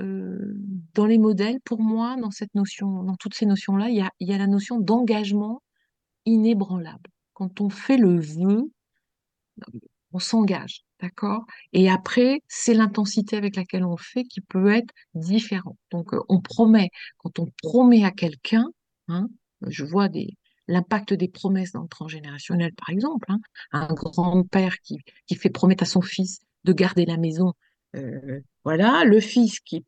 euh, 0.00 0.54
dans 0.94 1.06
les 1.06 1.18
modèles, 1.18 1.60
pour 1.64 1.80
moi, 1.80 2.16
dans 2.20 2.32
cette 2.32 2.54
notion, 2.56 3.04
dans 3.04 3.16
toutes 3.16 3.34
ces 3.34 3.46
notions-là, 3.46 3.88
il 3.90 3.96
y 3.96 4.00
a, 4.00 4.10
y 4.20 4.32
a 4.32 4.38
la 4.38 4.48
notion 4.48 4.80
d'engagement 4.80 5.62
inébranlable. 6.26 7.10
Quand 7.34 7.60
on 7.60 7.70
fait 7.70 7.98
le 7.98 8.20
vœu, 8.20 8.70
on 10.12 10.18
s'engage, 10.18 10.82
d'accord? 11.00 11.44
Et 11.72 11.90
après, 11.90 12.40
c'est 12.48 12.74
l'intensité 12.74 13.36
avec 13.36 13.56
laquelle 13.56 13.84
on 13.84 13.92
le 13.92 14.02
fait 14.02 14.24
qui 14.24 14.40
peut 14.40 14.72
être 14.72 14.92
différente. 15.14 15.76
Donc, 15.90 16.10
on 16.28 16.40
promet, 16.40 16.90
quand 17.18 17.38
on 17.38 17.46
promet 17.62 18.04
à 18.04 18.10
quelqu'un, 18.10 18.66
hein, 19.08 19.28
je 19.66 19.84
vois 19.84 20.08
l'impact 20.66 21.14
des 21.14 21.28
promesses 21.28 21.72
dans 21.72 21.82
le 21.82 21.88
transgénérationnel, 21.88 22.72
par 22.74 22.90
exemple, 22.90 23.30
hein, 23.30 23.40
un 23.72 23.92
grand-père 23.92 24.78
qui, 24.80 24.98
fait 25.36 25.50
promettre 25.50 25.82
à 25.82 25.86
son 25.86 26.02
fils 26.02 26.40
de 26.64 26.72
garder 26.72 27.06
la 27.06 27.16
maison, 27.16 27.54
euh, 27.96 28.40
voilà, 28.64 29.04
le 29.04 29.20
fils 29.20 29.60
qui, 29.60 29.84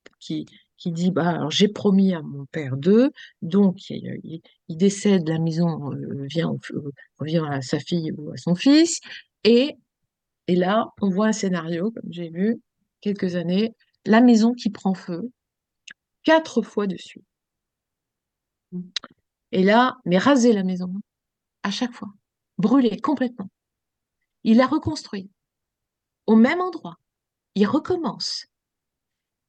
dit, 0.87 1.11
bah, 1.11 1.47
j'ai 1.51 1.69
promis 1.69 2.15
à 2.15 2.23
mon 2.23 2.47
père 2.47 2.77
d'eux, 2.77 3.11
donc 3.43 3.91
il, 3.91 4.41
décède, 4.69 5.29
la 5.29 5.39
maison 5.39 5.93
euh, 5.93 6.27
vient, 6.27 7.45
à 7.51 7.61
sa 7.61 7.79
fille 7.79 8.13
ou 8.13 8.31
à 8.33 8.37
son 8.37 8.55
fils, 8.55 9.01
et 9.45 9.77
et 10.51 10.57
là, 10.57 10.89
on 11.01 11.11
voit 11.11 11.29
un 11.29 11.33
scénario, 11.33 11.93
comme 11.93 12.11
j'ai 12.13 12.29
vu, 12.29 12.61
quelques 13.01 13.37
années, 13.37 13.73
la 14.05 14.21
maison 14.21 14.53
qui 14.53 14.69
prend 14.69 14.95
feu, 14.95 15.31
quatre 16.25 16.63
fois 16.63 16.89
de 16.89 16.97
suite. 16.97 17.25
Et 19.53 19.63
là, 19.63 19.97
mais 20.05 20.19
raser 20.19 20.53
la 20.53 20.63
maison, 20.63 20.93
à 21.63 21.71
chaque 21.71 21.93
fois, 21.93 22.09
brûler 22.59 23.01
complètement. 23.01 23.51
Il 24.45 24.57
la 24.57 24.67
reconstruit 24.67 25.31
au 26.27 26.37
même 26.37 26.61
endroit. 26.61 26.97
Il 27.57 27.67
recommence. 27.67 28.47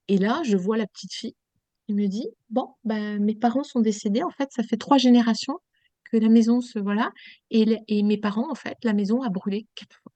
Et 0.07 0.17
là, 0.17 0.41
je 0.43 0.57
vois 0.57 0.77
la 0.77 0.87
petite 0.87 1.13
fille 1.13 1.35
qui 1.85 1.93
me 1.93 2.07
dit, 2.07 2.27
bon, 2.49 2.73
ben, 2.83 3.23
mes 3.23 3.35
parents 3.35 3.63
sont 3.63 3.79
décédés, 3.79 4.23
en 4.23 4.31
fait, 4.31 4.51
ça 4.51 4.63
fait 4.63 4.77
trois 4.77 4.97
générations 4.97 5.59
que 6.05 6.17
la 6.17 6.29
maison 6.29 6.59
se, 6.61 6.79
voilà, 6.79 7.11
et, 7.49 7.77
et 7.87 8.03
mes 8.03 8.17
parents, 8.17 8.51
en 8.51 8.55
fait, 8.55 8.77
la 8.83 8.93
maison 8.93 9.21
a 9.21 9.29
brûlé 9.29 9.67
quatre 9.75 9.97
fois. 10.01 10.11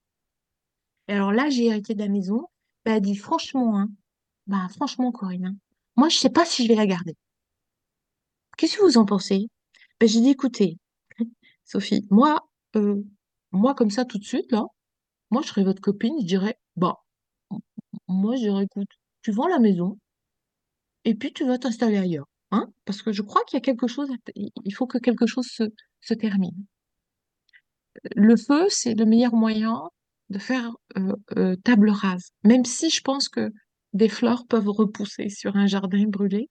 Et 1.07 1.13
alors 1.13 1.31
là, 1.31 1.49
j'ai 1.49 1.65
hérité 1.65 1.93
de 1.93 1.99
la 1.99 2.09
maison. 2.09 2.47
Ben, 2.83 2.95
elle 2.95 3.01
dit, 3.01 3.15
franchement, 3.15 3.77
hein, 3.79 3.89
bah, 4.47 4.67
franchement, 4.75 5.11
Corinne, 5.11 5.45
hein, 5.45 5.55
moi, 5.95 6.09
je 6.09 6.17
sais 6.17 6.29
pas 6.29 6.45
si 6.45 6.63
je 6.63 6.67
vais 6.67 6.75
la 6.75 6.87
garder. 6.87 7.15
Qu'est-ce 8.57 8.77
que 8.77 8.83
vous 8.83 8.97
en 8.97 9.05
pensez? 9.05 9.47
Ben, 9.99 10.07
j'ai 10.09 10.21
dit, 10.21 10.29
écoutez, 10.29 10.77
Sophie, 11.65 12.05
moi, 12.09 12.47
euh, 12.75 13.01
moi, 13.51 13.73
comme 13.75 13.91
ça, 13.91 14.05
tout 14.05 14.17
de 14.19 14.25
suite, 14.25 14.51
là, 14.51 14.65
moi, 15.31 15.41
je 15.41 15.47
serais 15.49 15.63
votre 15.63 15.81
copine, 15.81 16.15
je 16.21 16.25
dirais, 16.25 16.57
bah, 16.75 16.95
moi, 18.07 18.35
je 18.35 18.41
dirais, 18.41 18.63
écoute, 18.65 18.89
tu 19.21 19.31
vends 19.31 19.47
la 19.47 19.59
maison 19.59 19.97
et 21.05 21.15
puis 21.15 21.31
tu 21.33 21.45
vas 21.45 21.57
t'installer 21.57 21.97
ailleurs, 21.97 22.27
hein? 22.51 22.67
Parce 22.85 23.01
que 23.01 23.11
je 23.11 23.21
crois 23.21 23.43
qu'il 23.45 23.57
y 23.57 23.61
a 23.61 23.61
quelque 23.61 23.87
chose, 23.87 24.09
il 24.35 24.73
faut 24.73 24.87
que 24.87 24.97
quelque 24.97 25.27
chose 25.27 25.47
se, 25.47 25.63
se 26.01 26.13
termine. 26.13 26.65
Le 28.15 28.35
feu, 28.35 28.67
c'est 28.69 28.93
le 28.93 29.05
meilleur 29.05 29.33
moyen 29.35 29.81
de 30.29 30.39
faire 30.39 30.71
euh, 30.97 31.13
euh, 31.37 31.55
table 31.63 31.89
rase, 31.89 32.31
même 32.43 32.65
si 32.65 32.89
je 32.89 33.01
pense 33.01 33.29
que 33.29 33.51
des 33.93 34.09
fleurs 34.09 34.45
peuvent 34.47 34.69
repousser 34.69 35.29
sur 35.29 35.55
un 35.55 35.67
jardin 35.67 36.05
brûlé. 36.07 36.49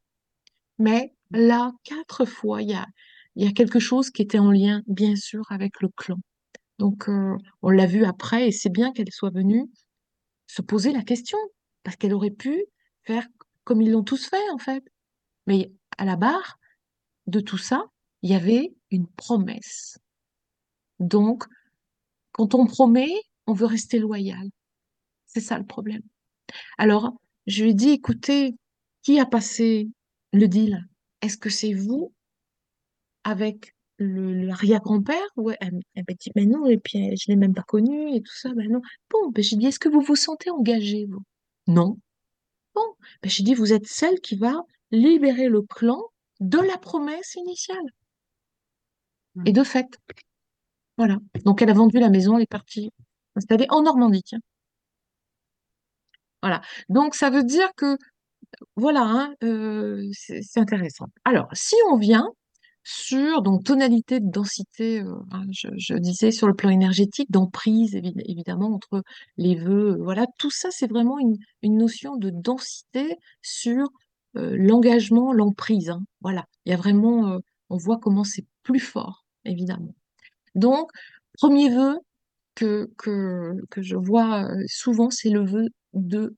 Mais 0.78 1.13
là, 1.35 1.73
quatre 1.82 2.24
fois, 2.24 2.62
il 2.62 2.70
y 2.70 3.47
a, 3.47 3.52
quelque 3.52 3.78
chose 3.78 4.11
qui 4.11 4.23
était 4.23 4.39
en 4.39 4.51
lien, 4.51 4.82
bien 4.86 5.16
sûr, 5.16 5.44
avec 5.51 5.81
le 5.81 5.89
clan. 5.89 6.19
Donc, 6.78 7.09
euh, 7.09 7.36
on 7.62 7.70
l'a 7.70 7.86
vu 7.86 8.05
après, 8.05 8.48
et 8.48 8.52
c'est 8.52 8.70
bien 8.70 8.93
qu'elle 8.93 9.12
soit 9.12 9.31
venue 9.31 9.69
se 10.47 10.62
poser 10.62 10.93
la 10.93 11.02
question, 11.02 11.39
parce 11.82 11.97
qu'elle 11.97 12.15
aurait 12.15 12.31
pu 12.31 12.65
faire 13.02 13.27
comme 13.65 13.82
ils 13.82 13.90
l'ont 13.90 14.05
tous 14.05 14.27
fait, 14.27 14.51
en 14.52 14.59
fait. 14.59 14.85
Mais 15.47 15.73
à 15.98 16.05
la 16.05 16.16
barre 16.16 16.59
de 17.27 17.40
tout 17.40 17.59
ça, 17.59 17.85
il 18.23 18.31
y 18.31 18.35
avait 18.35 18.74
une 18.90 19.06
promesse. 19.06 19.98
Donc, 21.01 21.44
quand 22.32 22.55
on 22.55 22.66
promet, 22.66 23.12
on 23.47 23.52
veut 23.52 23.66
rester 23.66 23.98
loyal. 23.98 24.48
C'est 25.27 25.40
ça 25.40 25.59
le 25.59 25.66
problème. 25.66 26.02
Alors, 26.78 27.15
je 27.47 27.65
lui 27.65 27.70
ai 27.70 27.74
dit, 27.74 27.90
écoutez, 27.90 28.56
qui 29.02 29.19
a 29.19 29.27
passé 29.27 29.89
le 30.32 30.48
deal? 30.48 30.86
Est-ce 31.24 31.38
que 31.38 31.48
c'est 31.48 31.72
vous 31.72 32.12
avec 33.24 33.74
l'arrière-grand-père? 33.98 35.26
Ouais, 35.36 35.56
elle, 35.60 35.80
elle 35.94 36.05
m'a 36.06 36.14
dit, 36.14 36.30
mais 36.36 36.44
non, 36.44 36.66
et 36.66 36.76
puis 36.76 36.98
euh, 36.98 37.14
je 37.18 37.30
l'ai 37.30 37.36
même 37.36 37.55
pas 37.55 37.62
connu 37.62 38.14
et 38.14 38.20
tout 38.20 38.34
ça, 38.34 38.52
ben 38.52 38.70
non. 38.70 38.82
Bon, 39.10 39.30
ben 39.30 39.42
j'ai 39.42 39.56
dit, 39.56 39.66
est-ce 39.66 39.78
que 39.78 39.88
vous 39.88 40.02
vous 40.02 40.16
sentez 40.16 40.51
engagé, 40.51 41.06
vous? 41.06 41.22
Non. 41.66 41.96
Bon, 42.74 42.94
ben 43.22 43.30
j'ai 43.30 43.42
dit, 43.42 43.55
vous 43.55 43.72
êtes 43.72 43.86
celle 43.86 44.20
qui 44.20 44.36
va 44.36 44.60
libérer 44.90 45.48
le 45.48 45.62
clan 45.62 46.02
de 46.40 46.59
la 46.59 46.76
promesse 46.76 47.36
initiale. 47.36 47.88
Et 49.46 49.52
de 49.52 49.64
fait, 49.64 49.98
voilà. 50.98 51.16
Donc 51.46 51.62
elle 51.62 51.70
a 51.70 51.74
vendu 51.74 51.98
la 51.98 52.10
maison, 52.10 52.36
elle 52.36 52.42
est 52.42 52.46
partie 52.46 52.92
installé 53.34 53.66
en 53.70 53.82
Normandie. 53.82 54.22
Voilà. 56.42 56.60
Donc, 56.90 57.14
ça 57.14 57.30
veut 57.30 57.42
dire 57.42 57.72
que, 57.74 57.96
voilà, 58.76 59.02
hein, 59.02 59.34
c'est 60.12 60.58
intéressant. 60.58 61.06
Alors, 61.24 61.48
si 61.52 61.74
on 61.90 61.98
vient 61.98 62.28
sur 62.84 63.42
donc 63.42 63.64
tonalité 63.64 64.20
de 64.20 64.30
densité, 64.30 65.02
je, 65.50 65.94
disais 65.94 66.30
sur 66.30 66.46
le 66.46 66.54
plan 66.54 66.70
énergétique, 66.70 67.30
d'emprise 67.30 67.94
évi- 67.94 68.20
évidemment 68.26 68.74
entre 68.74 69.02
les 69.38 69.54
vœux, 69.56 69.96
voilà, 70.02 70.26
tout 70.38 70.50
ça 70.50 70.68
c'est 70.70 70.86
vraiment 70.86 71.18
une, 71.18 71.36
notion 71.62 72.16
de 72.16 72.30
densité 72.30 73.16
sur 73.42 73.88
l'engagement, 74.34 75.32
l'emprise. 75.32 75.90
hein. 75.90 76.02
voilà, 76.20 76.44
il 76.66 76.70
y 76.70 76.74
a 76.74 76.76
vraiment, 76.76 77.38
on 77.70 77.76
voit 77.78 77.98
comment 77.98 78.24
c'est 78.24 78.44
plus 78.62 78.80
fort 78.80 79.24
évidemment. 79.46 79.94
Donc 80.54 80.90
premier 81.34 81.70
vœu 81.70 81.98
que 82.54 82.90
que 82.98 83.54
que 83.70 83.82
je 83.82 83.96
vois 83.96 84.48
souvent, 84.66 85.10
c'est 85.10 85.30
le 85.30 85.44
vœu 85.44 85.68
de 85.94 86.36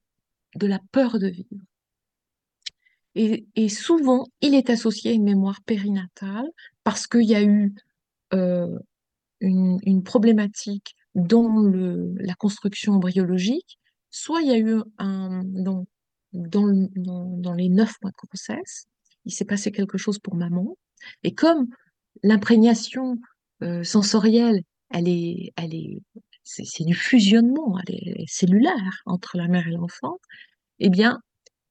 de 0.57 0.67
la 0.67 0.81
peur 0.93 1.19
de 1.19 1.29
vivre. 1.29 1.49
Et, 3.17 3.69
souvent, 3.71 4.27
il 4.43 4.55
est 4.55 4.69
associé 4.69 5.11
à 5.11 5.15
une 5.15 5.25
mémoire 5.25 5.63
périnatale 5.65 6.47
parce 6.85 7.07
qu'il 7.07 7.25
y 7.25 7.35
a 7.35 7.43
eu 7.43 7.75
euh, 8.35 8.79
une, 9.41 10.03
problématique 10.03 10.95
dans 11.15 11.63
la 12.19 12.35
construction 12.35 12.93
embryologique, 12.93 13.79
soit 14.11 14.43
il 14.43 14.49
y 14.49 14.53
a 14.53 14.59
eu 14.59 14.83
un, 14.99 15.45
dans, 15.45 15.87
dans, 16.35 16.65
le- 16.65 16.89
dans, 16.95 17.25
dans 17.39 17.55
les 17.55 17.71
neuf 17.71 17.95
mois 18.03 18.11
de 18.11 18.17
grossesse, 18.17 18.85
il 19.25 19.33
s'est 19.33 19.47
passé 19.47 19.73
quelque 19.73 19.97
chose 19.97 20.19
pour 20.19 20.35
maman, 20.35 20.77
et 21.23 21.33
comme 21.33 21.69
l'imprégnation 22.23 23.17
euh, 23.63 23.83
sensorielle, 23.83 24.61
elle 24.91 25.09
est, 25.09 25.55
elle 25.57 25.75
est, 25.75 26.03
c'est 26.45 26.65
c'est 26.67 26.85
du 26.85 26.95
fusionnement, 26.95 27.79
elle 27.87 27.95
est 27.95 28.25
cellulaire 28.29 29.03
entre 29.07 29.39
la 29.39 29.49
mère 29.49 29.67
et 29.67 29.73
l'enfant, 29.73 30.19
eh 30.81 30.91
bien, 30.91 31.21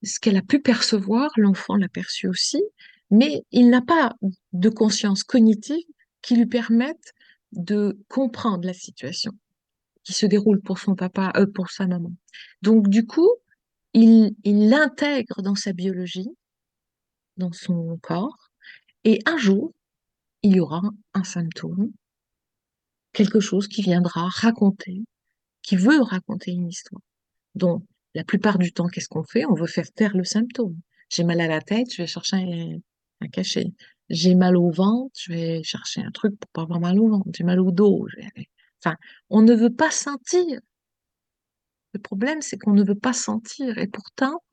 ce 0.05 0.19
qu'elle 0.19 0.37
a 0.37 0.41
pu 0.41 0.61
percevoir, 0.61 1.31
l'enfant 1.37 1.75
l'a 1.75 1.89
perçu 1.89 2.27
aussi, 2.27 2.63
mais 3.11 3.43
il 3.51 3.69
n'a 3.69 3.81
pas 3.81 4.15
de 4.53 4.69
conscience 4.69 5.23
cognitive 5.23 5.85
qui 6.21 6.35
lui 6.35 6.45
permette 6.45 7.13
de 7.51 7.99
comprendre 8.09 8.65
la 8.65 8.73
situation 8.73 9.31
qui 10.05 10.13
se 10.13 10.25
déroule 10.25 10.61
pour 10.61 10.79
son 10.79 10.95
papa, 10.95 11.33
euh, 11.35 11.47
pour 11.47 11.71
sa 11.71 11.87
maman. 11.87 12.11
Donc, 12.61 12.87
du 12.87 13.05
coup, 13.05 13.29
il, 13.93 14.35
l'intègre 14.45 15.41
dans 15.41 15.55
sa 15.55 15.73
biologie, 15.73 16.29
dans 17.37 17.51
son 17.51 17.97
corps, 18.01 18.51
et 19.03 19.19
un 19.25 19.37
jour, 19.37 19.73
il 20.43 20.55
y 20.55 20.59
aura 20.59 20.81
un 21.13 21.23
symptôme, 21.23 21.91
quelque 23.13 23.39
chose 23.39 23.67
qui 23.67 23.81
viendra 23.81 24.27
raconter, 24.29 25.03
qui 25.63 25.75
veut 25.75 26.01
raconter 26.01 26.51
une 26.51 26.67
histoire. 26.67 27.01
Donc, 27.55 27.83
la 28.15 28.23
plupart 28.23 28.57
du 28.57 28.71
temps, 28.71 28.87
qu'est-ce 28.87 29.09
qu'on 29.09 29.23
fait? 29.23 29.45
On 29.45 29.53
veut 29.53 29.67
faire 29.67 29.91
taire 29.91 30.15
le 30.15 30.23
symptôme. 30.23 30.77
J'ai 31.09 31.23
mal 31.23 31.41
à 31.41 31.47
la 31.47 31.61
tête, 31.61 31.93
je 31.93 32.01
vais 32.01 32.07
chercher 32.07 32.37
un, 33.21 33.27
cachet. 33.27 33.73
J'ai 34.09 34.35
mal 34.35 34.55
au 34.55 34.71
ventre, 34.71 35.11
je 35.19 35.33
vais 35.33 35.63
chercher 35.63 36.01
un 36.01 36.11
truc 36.11 36.39
pour 36.39 36.49
pas 36.51 36.61
avoir 36.61 36.79
mal 36.79 36.99
au 36.99 37.09
ventre. 37.09 37.29
J'ai 37.35 37.43
mal 37.43 37.59
au 37.59 37.71
dos. 37.71 38.07
Enfin, 38.79 38.95
on 39.29 39.41
ne 39.41 39.53
veut 39.53 39.73
pas 39.73 39.91
sentir. 39.91 40.59
Le 41.93 41.99
problème, 41.99 42.41
c'est 42.41 42.57
qu'on 42.57 42.73
ne 42.73 42.83
veut 42.83 42.95
pas 42.95 43.13
sentir. 43.13 43.77
Et 43.77 43.87
pourtant, 43.87 44.43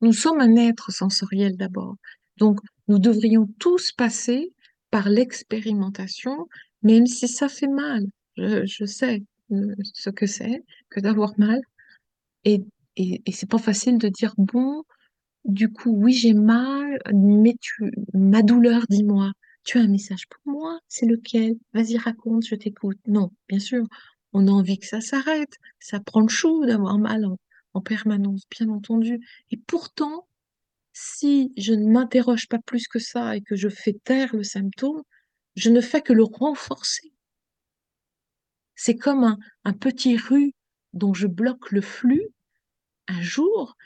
nous 0.00 0.12
sommes 0.12 0.40
un 0.40 0.56
être 0.56 0.92
sensoriel 0.92 1.56
d'abord. 1.56 1.96
Donc, 2.36 2.60
nous 2.86 2.98
devrions 2.98 3.48
tous 3.58 3.92
passer 3.92 4.52
par 4.90 5.08
l'expérimentation, 5.08 6.48
même 6.82 7.06
si 7.06 7.28
ça 7.28 7.48
fait 7.48 7.68
mal. 7.68 8.04
Je, 8.36 8.64
je 8.64 8.84
sais 8.84 9.24
euh, 9.52 9.74
ce 9.94 10.10
que 10.10 10.26
c'est 10.26 10.64
que 10.90 11.00
d'avoir 11.00 11.32
mal. 11.38 11.60
Et, 12.44 12.62
et, 12.98 13.22
et 13.26 13.32
c'est 13.32 13.48
pas 13.48 13.58
facile 13.58 13.98
de 13.98 14.08
dire, 14.08 14.34
bon, 14.38 14.84
du 15.44 15.72
coup, 15.72 15.90
oui, 15.92 16.12
j'ai 16.12 16.34
mal, 16.34 17.00
mais 17.14 17.56
tu, 17.60 17.92
ma 18.14 18.42
douleur, 18.42 18.84
dis-moi, 18.90 19.32
tu 19.64 19.78
as 19.78 19.82
un 19.82 19.88
message 19.88 20.26
pour 20.28 20.52
moi? 20.52 20.80
C'est 20.88 21.06
lequel? 21.06 21.56
Vas-y, 21.74 21.96
raconte, 21.98 22.46
je 22.46 22.54
t'écoute. 22.56 22.98
Non, 23.06 23.30
bien 23.48 23.58
sûr, 23.60 23.86
on 24.32 24.48
a 24.48 24.50
envie 24.50 24.78
que 24.78 24.86
ça 24.86 25.00
s'arrête. 25.00 25.56
Ça 25.80 26.00
prend 26.00 26.20
le 26.20 26.28
chou 26.28 26.66
d'avoir 26.66 26.98
mal 26.98 27.24
en, 27.24 27.38
en 27.74 27.80
permanence, 27.80 28.42
bien 28.50 28.68
entendu. 28.68 29.20
Et 29.50 29.56
pourtant, 29.56 30.26
si 30.92 31.52
je 31.56 31.74
ne 31.74 31.90
m'interroge 31.90 32.48
pas 32.48 32.58
plus 32.58 32.88
que 32.88 32.98
ça 32.98 33.36
et 33.36 33.42
que 33.42 33.56
je 33.56 33.68
fais 33.68 33.94
taire 34.04 34.34
le 34.34 34.42
symptôme, 34.42 35.02
je 35.56 35.70
ne 35.70 35.80
fais 35.80 36.02
que 36.02 36.12
le 36.12 36.24
renforcer. 36.24 37.12
C'est 38.74 38.96
comme 38.96 39.24
un, 39.24 39.38
un 39.64 39.72
petit 39.72 40.16
rue 40.16 40.52
dont 40.94 41.14
je 41.14 41.26
bloque 41.26 41.70
le 41.72 41.80
flux. 41.80 42.28
Un 43.08 43.20
jour, 43.22 43.76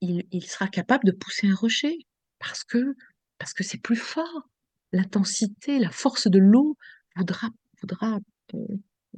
il, 0.00 0.44
sera 0.46 0.68
capable 0.68 1.04
de 1.04 1.12
pousser 1.12 1.48
un 1.48 1.54
rocher 1.54 1.98
parce 2.38 2.64
que 2.64 2.96
parce 3.38 3.52
que 3.54 3.62
c'est 3.64 3.78
plus 3.78 3.96
fort. 3.96 4.48
L'intensité, 4.92 5.78
la 5.78 5.90
force 5.90 6.28
de 6.28 6.38
l'eau 6.38 6.76
voudra 7.16 7.48
voudra 7.80 8.18
euh, 8.54 8.76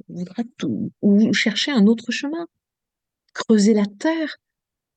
voudra 0.09 0.43
tout- 0.57 0.91
ou 1.01 1.33
chercher 1.33 1.71
un 1.71 1.87
autre 1.87 2.11
chemin, 2.11 2.47
creuser 3.33 3.73
la 3.73 3.85
terre, 3.85 4.37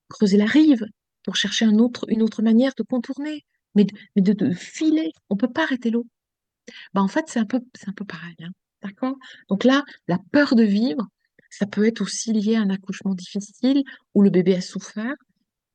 creuser 0.09 0.37
la 0.37 0.47
rive 0.47 0.87
pour 1.25 1.37
chercher 1.37 1.67
une 1.67 1.81
autre 1.81 2.43
manière 2.43 2.73
de 2.77 2.83
contourner, 2.83 3.45
mais 3.75 3.87
de 4.17 4.53
filer. 4.53 5.13
On 5.31 5.37
peut 5.37 5.53
pas 5.53 5.65
arrêter 5.65 5.91
l'eau. 5.91 6.07
Bah 6.95 7.03
en 7.03 7.09
fait 7.09 7.27
c'est 7.29 7.39
un 7.41 7.47
peu 7.47 7.61
c'est 7.75 7.89
un 7.89 7.93
peu 7.93 8.05
pareil, 8.05 8.37
hein. 8.41 8.51
D'accord? 8.83 9.17
Donc 9.49 9.65
là, 9.65 9.83
la 10.09 10.19
peur 10.31 10.55
de 10.55 10.63
vivre, 10.63 11.09
ça 11.57 11.67
peut 11.67 11.87
être 11.87 12.01
aussi 12.01 12.33
lié 12.33 12.57
à 12.57 12.63
un 12.63 12.71
accouchement 12.71 13.15
difficile 13.15 13.85
où 14.15 14.23
le 14.23 14.31
bébé 14.31 14.57
a 14.57 14.61
souffert. 14.61 15.15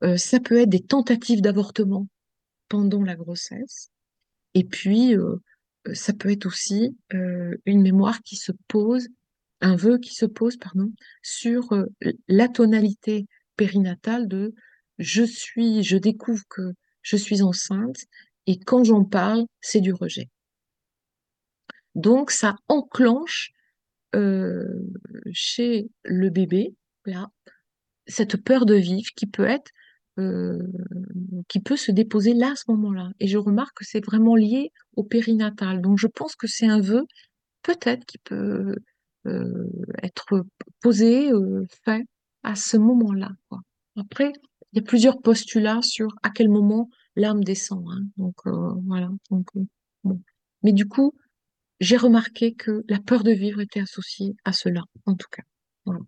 Euh, 0.03 0.17
ça 0.17 0.41
peut 0.41 0.57
être 0.59 0.69
des 0.69 0.83
tentatives 0.83 1.41
d'avortement 1.41 2.07
pendant 2.67 3.01
la 3.01 3.15
grossesse. 3.15 3.89
Et 4.55 4.65
puis, 4.65 5.15
euh, 5.15 5.37
euh, 5.87 5.93
ça 5.93 6.11
peut 6.11 6.31
être 6.31 6.45
aussi 6.45 6.97
une 7.65 7.81
mémoire 7.81 8.21
qui 8.23 8.35
se 8.35 8.51
pose, 8.67 9.07
un 9.61 9.77
vœu 9.77 9.99
qui 9.99 10.13
se 10.13 10.25
pose, 10.25 10.57
pardon, 10.57 10.91
sur 11.23 11.69
la 12.27 12.49
tonalité 12.49 13.25
périnatale 13.55 14.27
de 14.27 14.53
je 14.97 15.23
suis, 15.23 15.83
je 15.83 15.95
découvre 15.95 16.43
que 16.49 16.73
je 17.03 17.15
suis 17.15 17.41
enceinte 17.41 18.03
et 18.47 18.59
quand 18.59 18.83
j'en 18.83 19.05
parle, 19.05 19.45
c'est 19.61 19.79
du 19.79 19.93
rejet. 19.93 20.29
Donc, 21.95 22.31
ça 22.31 22.55
enclenche 22.67 23.53
euh, 24.15 24.63
chez 25.31 25.89
le 26.03 26.29
bébé, 26.29 26.75
là, 27.05 27.29
cette 28.07 28.37
peur 28.43 28.65
de 28.65 28.75
vivre 28.75 29.09
qui 29.15 29.27
peut 29.27 29.45
être, 29.45 29.71
euh, 30.19 30.59
qui 31.47 31.59
peut 31.59 31.77
se 31.77 31.91
déposer 31.91 32.33
là 32.33 32.51
à 32.51 32.55
ce 32.55 32.65
moment-là. 32.69 33.09
Et 33.19 33.27
je 33.27 33.37
remarque 33.37 33.77
que 33.77 33.85
c'est 33.85 34.03
vraiment 34.03 34.35
lié 34.35 34.71
au 34.95 35.03
périnatal. 35.03 35.81
Donc 35.81 35.97
je 35.97 36.07
pense 36.07 36.35
que 36.35 36.47
c'est 36.47 36.67
un 36.67 36.81
vœu 36.81 37.05
peut-être 37.61 38.05
qui 38.05 38.17
peut 38.19 38.75
euh, 39.27 39.69
être 40.01 40.45
posé, 40.81 41.29
fait 41.83 42.05
à 42.43 42.55
ce 42.55 42.77
moment-là. 42.77 43.31
Après, 43.95 44.31
il 44.73 44.79
y 44.79 44.79
a 44.79 44.83
plusieurs 44.83 45.19
postulats 45.21 45.81
sur 45.81 46.09
à 46.23 46.29
quel 46.29 46.49
moment 46.49 46.89
l'âme 47.15 47.43
descend. 47.43 47.85
hein. 47.91 48.03
Donc 48.17 48.35
voilà. 48.85 49.09
Donc, 49.29 49.47
bon. 50.03 50.21
Mais 50.63 50.73
du 50.73 50.87
coup, 50.87 51.13
j'ai 51.79 51.97
remarqué 51.97 52.53
que 52.53 52.83
la 52.89 52.99
peur 52.99 53.23
de 53.23 53.31
vivre 53.31 53.61
était 53.61 53.79
associée 53.79 54.35
à 54.45 54.53
cela, 54.53 54.81
en 55.05 55.15
tout 55.15 55.27
cas. 55.31 55.43
Voilà. 55.85 56.01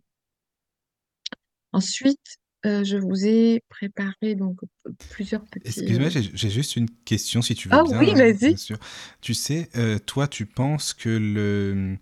Ensuite, 1.73 2.37
euh, 2.65 2.83
je 2.83 2.97
vous 2.97 3.25
ai 3.25 3.63
préparé 3.69 4.35
donc 4.35 4.59
plusieurs 5.09 5.43
petits. 5.45 5.79
Excuse-moi, 5.79 6.09
euh, 6.15 6.21
j'ai 6.33 6.49
juste 6.49 6.75
une 6.75 6.89
question 6.89 7.41
si 7.41 7.55
tu 7.55 7.69
veux 7.69 7.73
Ah 7.73 7.83
bien, 7.83 7.99
oui, 7.99 8.13
vas-y. 8.13 8.55
Tu 9.21 9.33
sais, 9.33 9.69
euh, 9.75 9.97
toi, 9.97 10.27
tu 10.27 10.45
penses 10.45 10.93
que 10.93 11.09
le, 11.09 11.97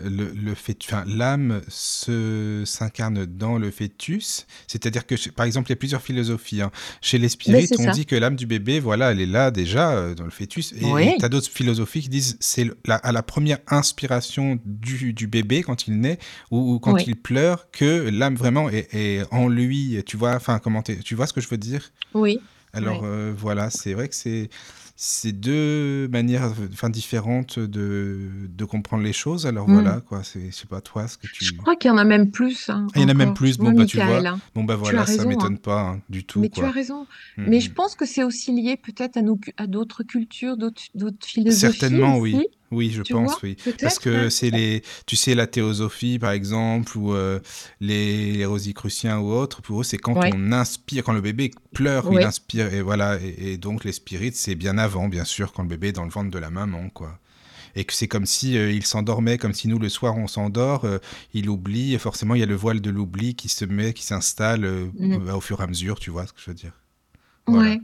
le, 0.00 0.32
le 0.32 0.54
fait, 0.54 0.76
enfin, 0.84 1.04
l'âme 1.06 1.60
se 1.68 2.62
s'incarne 2.66 3.26
dans 3.26 3.58
le 3.58 3.70
fœtus, 3.70 4.46
c'est-à-dire 4.66 5.06
que, 5.06 5.14
par 5.30 5.46
exemple, 5.46 5.68
il 5.68 5.72
y 5.72 5.74
a 5.74 5.76
plusieurs 5.76 6.02
philosophies. 6.02 6.62
hein. 6.62 6.70
Chez 7.00 7.18
les 7.18 7.28
spirites, 7.28 7.74
on 7.78 7.84
ça. 7.84 7.90
dit 7.92 8.04
que 8.06 8.16
l'âme 8.16 8.34
du 8.36 8.46
bébé, 8.46 8.80
voilà, 8.80 9.12
elle 9.12 9.20
est 9.20 9.26
là 9.26 9.50
déjà 9.50 9.92
euh, 9.92 10.14
dans 10.14 10.24
le 10.24 10.30
fœtus. 10.30 10.72
Et 10.72 10.84
Oui. 10.84 11.14
tu 11.18 11.24
as 11.24 11.28
d'autres 11.28 11.48
philosophies 11.50 12.02
qui 12.02 12.08
disent 12.08 12.36
c'est 12.40 12.70
à 12.88 13.12
la 13.12 13.22
première 13.22 13.58
inspiration 13.68 14.58
du, 14.64 15.12
du 15.12 15.26
bébé 15.26 15.62
quand 15.62 15.86
il 15.86 16.00
naît 16.00 16.18
ou, 16.50 16.74
ou 16.74 16.78
quand 16.80 16.94
Oui. 16.94 17.04
il 17.06 17.16
pleure 17.16 17.70
que 17.70 18.08
l'âme 18.10 18.34
vraiment 18.34 18.68
est, 18.70 18.88
est 18.94 19.22
en 19.30 19.48
lui. 19.48 20.02
Tu 20.06 20.16
vois, 20.16 20.34
enfin, 20.34 20.58
comment 20.58 20.82
tu 20.82 21.14
vois 21.14 21.26
ce 21.26 21.32
que 21.32 21.40
je 21.40 21.48
veux 21.48 21.56
dire? 21.58 21.92
Oui, 22.14 22.40
Alors 22.72 23.02
oui. 23.02 23.08
euh, 23.08 23.32
voilà, 23.36 23.70
c'est 23.70 23.92
vrai 23.94 24.08
que 24.08 24.14
c'est 24.16 24.48
c'est 24.96 25.32
deux 25.32 26.06
manières 26.08 26.52
enfin 26.72 26.88
différentes 26.88 27.58
de, 27.58 28.30
de 28.48 28.64
comprendre 28.64 29.02
les 29.02 29.12
choses. 29.12 29.46
Alors 29.46 29.68
Hmm. 29.68 29.72
voilà 29.74 30.00
quoi, 30.00 30.22
c'est 30.22 30.50
je 30.50 30.54
sais 30.54 30.66
pas 30.66 30.80
toi 30.80 31.08
ce 31.08 31.18
que 31.18 31.26
tu 31.26 31.44
Je 31.44 31.54
crois 31.54 31.74
qu'il 31.74 31.88
y 31.88 31.92
en 31.92 31.98
a 31.98 32.04
même 32.04 32.30
plus, 32.30 32.68
hein, 32.70 32.86
Ah, 32.90 32.98
il 33.00 33.02
y 33.02 33.04
en 33.04 33.08
a 33.08 33.14
même 33.14 33.34
plus. 33.34 33.56
Tu 33.56 33.62
vois, 33.62 33.72
Bon 33.72 33.78
bah 33.78 33.86
tu 33.86 33.96
vois. 33.96 34.18
Hein. 34.28 34.38
Bon 34.54 34.62
bah 34.64 34.76
voilà, 34.76 35.02
as 35.02 35.06
ça 35.06 35.12
raison, 35.12 35.24
hein. 35.24 35.28
m'étonne 35.28 35.58
pas 35.58 35.80
hein, 35.80 36.00
du 36.08 36.24
tout 36.24 36.40
Mais 36.40 36.48
tu 36.48 36.62
as 36.62 36.70
raison. 36.70 37.06
Mm, 37.36 37.44
Mais 37.48 37.56
mm. 37.58 37.60
je 37.60 37.70
pense 37.72 37.96
que 37.96 38.06
c'est 38.06 38.22
aussi 38.22 38.52
lié 38.52 38.76
peut-être 38.76 39.16
à 39.16 39.22
nos, 39.22 39.38
à 39.56 39.66
d'autres 39.66 40.04
cultures, 40.04 40.56
d'autres, 40.56 40.82
d'autres 40.94 41.26
philosophies 41.26 41.78
Certainement 41.78 42.18
aussi. 42.18 42.34
Oui, 42.34 42.46
je 42.90 43.02
Tu 43.02 43.12
pense, 43.12 43.14
vois, 43.14 43.42
oui. 43.42 43.56
Parce 43.82 43.98
que 43.98 44.28
hein, 44.28 44.28
c'est 44.30 44.50
les, 44.50 44.82
tu 45.06 45.16
sais, 45.16 45.34
la 45.34 45.46
théosophie, 45.46 46.18
par 46.18 46.32
exemple, 46.32 46.96
ou 46.98 47.14
euh, 47.14 47.40
les, 47.80 48.32
les 48.32 48.46
Rosicruciens 48.46 49.18
ou 49.20 49.30
autres, 49.32 49.62
pour 49.62 49.80
eux, 49.80 49.84
c'est 49.84 49.98
quand 49.98 50.18
Ouais, 50.20 50.32
on 50.32 50.52
inspire, 50.52 51.04
quand 51.04 51.12
le 51.12 51.20
bébé 51.20 51.50
pleure, 51.72 52.06
il 52.10 52.22
ouais, 52.22 52.24
inspire, 52.24 52.72
et 52.72 52.82
voilà. 52.82 53.18
Et, 53.22 53.52
et 53.52 53.56
donc, 53.58 53.84
les 53.84 53.92
spirites, 53.92 54.36
c'est 54.36 54.54
bien 54.54 54.78
avant, 54.78 55.08
bien 55.08 55.24
sûr, 55.24 55.52
quand 55.52 55.62
le 55.62 55.68
bébé 55.68 55.88
est 55.88 55.92
dans 55.92 56.04
le 56.04 56.10
ventre 56.10 56.30
de 56.30 56.38
la 56.38 56.50
maman, 56.50 56.88
quoi. 56.90 57.18
Et 57.76 57.84
que 57.84 57.92
c'est 57.94 58.08
comme 58.08 58.26
si 58.26 58.56
euh, 58.58 58.72
il 58.72 58.86
s'endormait, 58.86 59.38
comme 59.38 59.54
si 59.54 59.68
nous, 59.68 59.78
le 59.78 59.88
soir, 59.88 60.16
on 60.16 60.26
s'endort, 60.28 60.84
euh, 60.84 60.98
il 61.34 61.48
oublie, 61.50 61.94
et 61.94 61.98
forcément, 61.98 62.34
il 62.34 62.40
y 62.40 62.44
a 62.44 62.46
le 62.46 62.54
voile 62.56 62.80
de 62.80 62.90
l'oubli 62.90 63.34
qui 63.36 63.48
se 63.48 63.64
met, 63.64 63.92
qui 63.94 64.04
s'installe 64.04 64.64
mm, 64.98 65.28
au 65.34 65.40
fur 65.40 65.60
et 65.60 65.64
à 65.64 65.66
mesure, 65.66 65.98
tu 66.00 66.10
vois 66.10 66.26
ce 66.26 66.32
que 66.32 66.40
je 66.40 66.50
veux 66.50 66.54
dire. 66.54 66.72
Voilà. 67.48 67.70
ouais. 67.70 67.80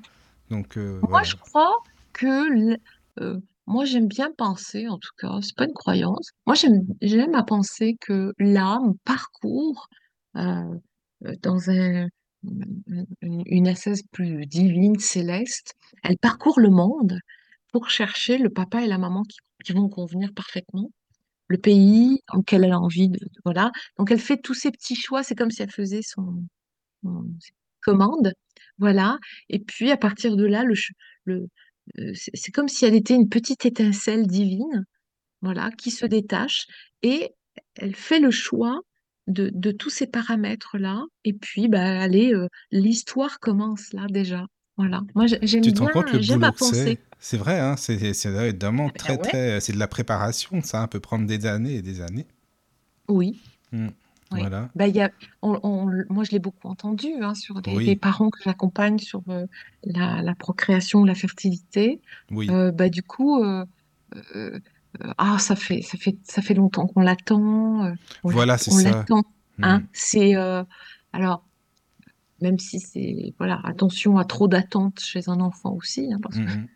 Donc, 0.50 0.78
Moi, 1.02 1.20
voilà. 1.20 1.24
je 1.24 1.36
crois 1.36 1.72
que, 2.12 2.26
l- 2.52 2.80
euh, 3.20 3.40
moi, 3.70 3.84
j'aime 3.84 4.08
bien 4.08 4.32
penser, 4.36 4.88
en 4.88 4.98
tout 4.98 5.12
cas, 5.18 5.38
c'est 5.42 5.54
pas 5.56 5.64
une 5.64 5.72
croyance. 5.74 6.30
Moi, 6.46 6.56
j'aime, 6.56 7.34
à 7.34 7.44
penser 7.44 7.96
que 8.00 8.34
l'âme 8.38 8.94
parcourt 9.04 9.88
euh, 10.36 10.74
euh, 11.24 11.34
dans 11.42 11.70
un, 11.70 12.08
une, 13.22 13.66
essence 13.68 14.02
plus 14.10 14.44
divine, 14.46 14.98
céleste. 14.98 15.74
Elle 16.02 16.18
parcourt 16.18 16.58
le 16.58 16.70
monde 16.70 17.20
pour 17.72 17.90
chercher 17.90 18.38
le 18.38 18.50
papa 18.50 18.82
et 18.82 18.88
la 18.88 18.98
maman 18.98 19.22
qui, 19.22 19.72
vont 19.72 19.88
convenir 19.88 20.32
parfaitement, 20.34 20.90
le 21.48 21.58
pays 21.58 22.20
auquel 22.32 22.64
elle 22.64 22.72
a 22.72 22.80
envie 22.80 23.08
de, 23.08 23.20
voilà. 23.44 23.70
Donc, 23.98 24.10
elle 24.10 24.20
fait 24.20 24.38
tous 24.38 24.54
ces 24.54 24.72
petits 24.72 24.96
choix. 24.96 25.22
C'est 25.22 25.36
comme 25.36 25.50
si 25.52 25.62
elle 25.62 25.70
faisait 25.70 26.02
son, 26.02 26.42
son- 27.02 27.26
commande, 27.82 28.32
voilà. 28.78 29.18
Et 29.48 29.60
puis 29.60 29.90
à 29.90 29.96
partir 29.96 30.36
de 30.36 30.44
là, 30.44 30.64
le, 30.64 31.46
c'est 32.14 32.52
comme 32.52 32.68
si 32.68 32.84
elle 32.86 32.94
était 32.94 33.14
une 33.14 33.28
petite 33.28 33.64
étincelle 33.66 34.26
divine, 34.26 34.84
voilà, 35.42 35.70
qui 35.72 35.90
se 35.90 36.06
détache 36.06 36.66
et 37.02 37.30
elle 37.76 37.94
fait 37.96 38.20
le 38.20 38.30
choix 38.30 38.80
de, 39.26 39.50
de 39.54 39.72
tous 39.72 39.90
ces 39.90 40.06
paramètres-là. 40.06 41.04
Et 41.24 41.32
puis, 41.34 41.68
bah, 41.68 42.00
allez, 42.02 42.34
euh, 42.34 42.48
l'histoire 42.70 43.38
commence 43.40 43.92
là 43.92 44.06
déjà. 44.10 44.46
Voilà. 44.76 45.02
Moi, 45.14 45.26
j'ai- 45.26 45.38
j'aime 45.42 45.62
Tu 45.62 45.72
te 45.72 45.80
rends 45.80 45.88
bien, 46.04 46.20
j'aime 46.20 46.44
à 46.44 46.50
boulot 46.50 46.52
que 46.52 46.60
c'est? 46.60 46.96
penser. 46.96 47.00
C'est 47.18 47.36
vrai, 47.38 47.58
hein, 47.58 47.76
c'est 47.76 47.96
vraiment 48.58 48.88
Ah 48.88 48.92
ben 48.92 48.98
très, 48.98 49.16
ouais, 49.16 49.32
très... 49.32 49.60
C'est 49.60 49.72
de 49.72 49.78
la 49.78 49.88
préparation, 49.88 50.60
ça, 50.62 50.82
ça 50.82 50.88
peut 50.88 51.00
prendre 51.00 51.26
des 51.26 51.46
années 51.46 51.74
et 51.76 51.82
des 51.82 52.00
années. 52.02 52.26
oui. 53.08 53.42
Hmm, 53.72 53.88
Voilà. 54.30 54.70
Bah, 54.76 54.86
y 54.86 55.00
a, 55.00 55.10
on, 55.42 55.58
on- 55.62 56.04
moi, 56.08 56.24
je 56.24 56.30
l'ai 56.30 56.38
beaucoup 56.38 56.68
entendu 56.68 57.08
hein, 57.20 57.34
sur 57.34 57.60
des, 57.60 57.96
parents 57.96 58.30
que 58.30 58.38
j'accompagne 58.44 58.98
sur 58.98 59.22
euh, 59.28 59.46
la, 59.84 60.22
la 60.22 60.34
procréation, 60.34 61.04
la 61.04 61.14
fertilité. 61.14 62.00
oui. 62.30 62.48
Euh, 62.50 62.70
bah, 62.70 62.88
du 62.88 63.02
coup, 63.02 63.42
euh, 63.42 63.64
ah, 65.18 65.38
ça 65.38 65.56
fait, 65.56 65.82
ça 65.82 65.98
fait, 65.98 66.16
ça 66.24 66.42
fait 66.42 66.54
longtemps 66.54 66.86
qu'on 66.86 67.00
l'attend, 67.00 67.92
Voilà, 68.22 68.56
c'est 68.58 68.70
ça. 68.70 68.90
l'attend, 68.90 69.22
Hmm, 69.58 69.64
hein. 69.64 69.82
C'est, 69.92 70.34
alors, 71.12 71.44
même 72.40 72.58
si 72.58 72.80
c'est, 72.80 73.34
voilà, 73.38 73.60
attention 73.64 74.16
à 74.16 74.24
trop 74.24 74.48
d'attentes 74.48 75.00
chez 75.00 75.28
un 75.28 75.40
enfant 75.40 75.72
aussi, 75.74 76.10
hein, 76.12 76.18
parce 76.22 76.36
que 76.36 76.42
hmm. 76.42 76.66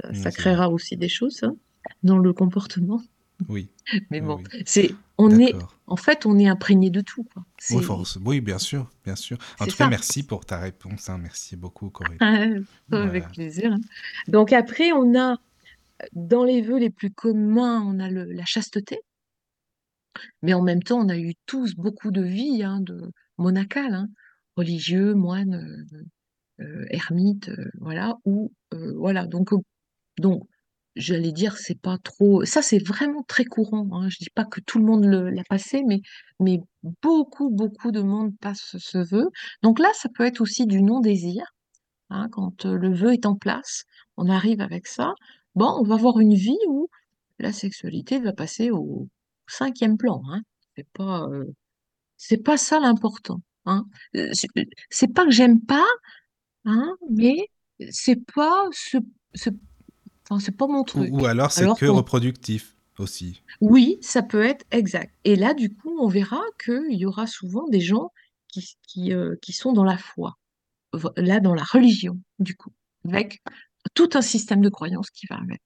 ça, 0.00 0.08
Hmm, 0.10 0.14
ça 0.14 0.30
créera 0.30 0.70
aussi 0.70 0.96
des 0.96 1.08
choses 1.08 1.42
hein, 1.42 1.56
dans 2.02 2.18
le 2.18 2.32
comportement. 2.32 3.00
Oui, 3.48 3.68
Mais 4.10 4.20
bon, 4.20 4.36
oui. 4.52 4.62
c'est, 4.66 4.90
on 5.18 5.30
est, 5.38 5.54
en 5.86 5.96
fait, 5.96 6.26
on 6.26 6.38
est 6.38 6.48
imprégné 6.48 6.90
de 6.90 7.00
tout, 7.00 7.24
quoi. 7.24 7.42
Oui, 7.46 7.52
C'est, 7.58 7.82
force. 7.82 8.18
Oui, 8.24 8.40
bien 8.40 8.58
sûr, 8.58 8.90
bien 9.04 9.16
sûr. 9.16 9.38
En 9.58 9.66
tout 9.66 9.76
cas, 9.76 9.88
merci 9.88 10.22
pour 10.22 10.44
ta 10.44 10.58
réponse. 10.58 11.08
hein. 11.08 11.18
Merci 11.18 11.56
beaucoup, 11.56 11.90
Corinne. 11.90 12.18
Avec 12.20 12.64
Voilà. 12.88 13.20
plaisir. 13.28 13.72
hein. 13.72 13.80
Donc 14.28 14.52
après, 14.52 14.92
on 14.92 15.18
a, 15.18 15.36
dans 16.12 16.44
les 16.44 16.62
vœux 16.62 16.78
les 16.78 16.90
plus 16.90 17.10
communs, 17.10 17.82
on 17.82 17.98
a 18.00 18.08
le, 18.08 18.24
la 18.24 18.44
chasteté. 18.44 19.00
Mais 20.42 20.54
en 20.54 20.62
même 20.62 20.82
temps, 20.82 20.98
on 21.00 21.08
a 21.08 21.18
eu 21.18 21.34
tous 21.46 21.74
beaucoup 21.74 22.10
de 22.10 22.22
vies 22.22 22.62
hein, 22.62 22.80
de 22.80 23.12
monacales, 23.38 23.94
hein, 23.94 24.08
religieux, 24.56 25.14
moines, 25.14 25.86
euh, 25.92 26.64
euh, 26.64 26.86
ermites, 26.90 27.48
euh, 27.50 27.70
voilà. 27.80 28.16
Ou 28.24 28.52
voilà. 28.72 29.26
Donc, 29.26 29.50
donc, 30.18 30.46
j'allais 30.96 31.32
dire, 31.32 31.56
c'est 31.58 31.78
pas 31.80 31.98
trop. 31.98 32.44
Ça, 32.44 32.62
c'est 32.62 32.78
vraiment 32.84 33.22
très 33.24 33.44
courant. 33.44 33.88
Hein. 33.92 34.08
Je 34.10 34.18
dis 34.18 34.30
pas 34.34 34.44
que 34.44 34.60
tout 34.60 34.78
le 34.78 34.84
monde 34.84 35.04
l'a 35.04 35.44
passé, 35.48 35.82
mais 35.86 36.00
mais 36.40 36.60
beaucoup, 37.02 37.50
beaucoup 37.50 37.90
de 37.92 38.00
monde 38.02 38.32
passe 38.40 38.76
ce 38.78 38.98
vœu. 38.98 39.28
Donc 39.62 39.78
là, 39.78 39.88
ça 39.94 40.08
peut 40.14 40.24
être 40.24 40.40
aussi 40.40 40.66
du 40.66 40.82
non-désir. 40.82 41.44
hein, 42.10 42.28
quand 42.32 42.64
le 42.66 42.94
vœu 42.94 43.12
est 43.14 43.26
en 43.26 43.36
place, 43.36 43.84
on 44.16 44.28
arrive 44.28 44.60
avec 44.60 44.86
ça. 44.86 45.14
Bon, 45.54 45.76
on 45.80 45.84
va 45.84 45.94
avoir 45.96 46.20
une 46.20 46.34
vie 46.34 46.58
où 46.68 46.88
la 47.38 47.52
sexualité 47.52 48.18
va 48.20 48.32
passer 48.32 48.70
au 48.70 49.08
cinquième 49.48 49.96
plan. 49.98 50.22
Hein. 50.30 50.42
C'est 50.76 50.88
pas, 50.92 51.28
pas 52.44 52.56
ça 52.56 52.80
l'important. 52.80 53.40
Hein. 53.66 53.86
C'est 54.90 55.12
pas 55.12 55.24
que 55.24 55.30
j'aime 55.30 55.60
pas, 55.60 55.86
hein, 56.66 56.96
mais 57.10 57.48
c'est 57.90 58.24
pas 58.34 58.66
ce- 58.72 58.98
enfin, 60.30 60.40
c'est 60.40 60.56
pas 60.56 60.66
mon 60.66 60.84
Ou, 60.94 61.06
ou 61.10 61.20
truc. 61.20 61.24
alors, 61.24 61.52
c'est 61.52 61.66
que 61.74 61.86
reproductif 61.86 62.76
aussi. 62.98 63.42
oui, 63.60 63.98
ça 64.02 64.22
peut 64.22 64.42
être 64.44 64.64
exact. 64.70 65.14
Et 65.24 65.36
là, 65.36 65.54
du 65.54 65.74
coup, 65.74 65.96
on 66.00 66.08
verra 66.08 66.40
qu'il 66.62 66.94
y 66.98 67.06
aura 67.06 67.26
souvent 67.26 67.68
des 67.68 67.80
gens 67.80 68.12
qui, 68.48 68.76
qui, 68.86 69.12
euh, 69.12 69.36
qui 69.42 69.52
sont 69.52 69.72
dans 69.72 69.84
la 69.84 69.98
foi, 69.98 70.38
là, 71.16 71.40
dans 71.40 71.54
la 71.54 71.62
religion, 71.64 72.20
du 72.38 72.56
coup, 72.56 72.72
avec 73.08 73.40
tout 73.94 74.10
un 74.14 74.22
système 74.22 74.60
de 74.60 74.68
croyances 74.68 75.10
qui 75.10 75.26
va 75.28 75.36
avec. 75.36 75.62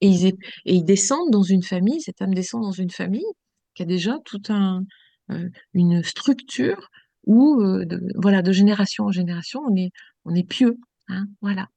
Et 0.00 0.08
ils, 0.08 0.26
et 0.26 0.34
ils 0.64 0.84
descendent 0.84 1.30
dans 1.30 1.42
une 1.42 1.62
famille, 1.62 2.00
cette 2.00 2.22
âme 2.22 2.34
descend 2.34 2.62
dans 2.62 2.72
une 2.72 2.90
famille 2.90 3.26
qui 3.74 3.82
a 3.82 3.86
déjà 3.86 4.18
tout 4.24 4.42
un, 4.48 4.84
euh, 5.30 5.48
une 5.74 6.02
structure 6.02 6.88
où, 7.26 7.60
euh, 7.60 7.84
de, 7.84 8.00
voilà, 8.16 8.42
de 8.42 8.52
génération 8.52 9.04
en 9.06 9.12
génération, 9.12 9.60
on 9.68 9.76
est, 9.76 9.90
on 10.24 10.34
est 10.34 10.48
pieux. 10.48 10.78
Hein, 11.08 11.26
voilà. 11.42 11.68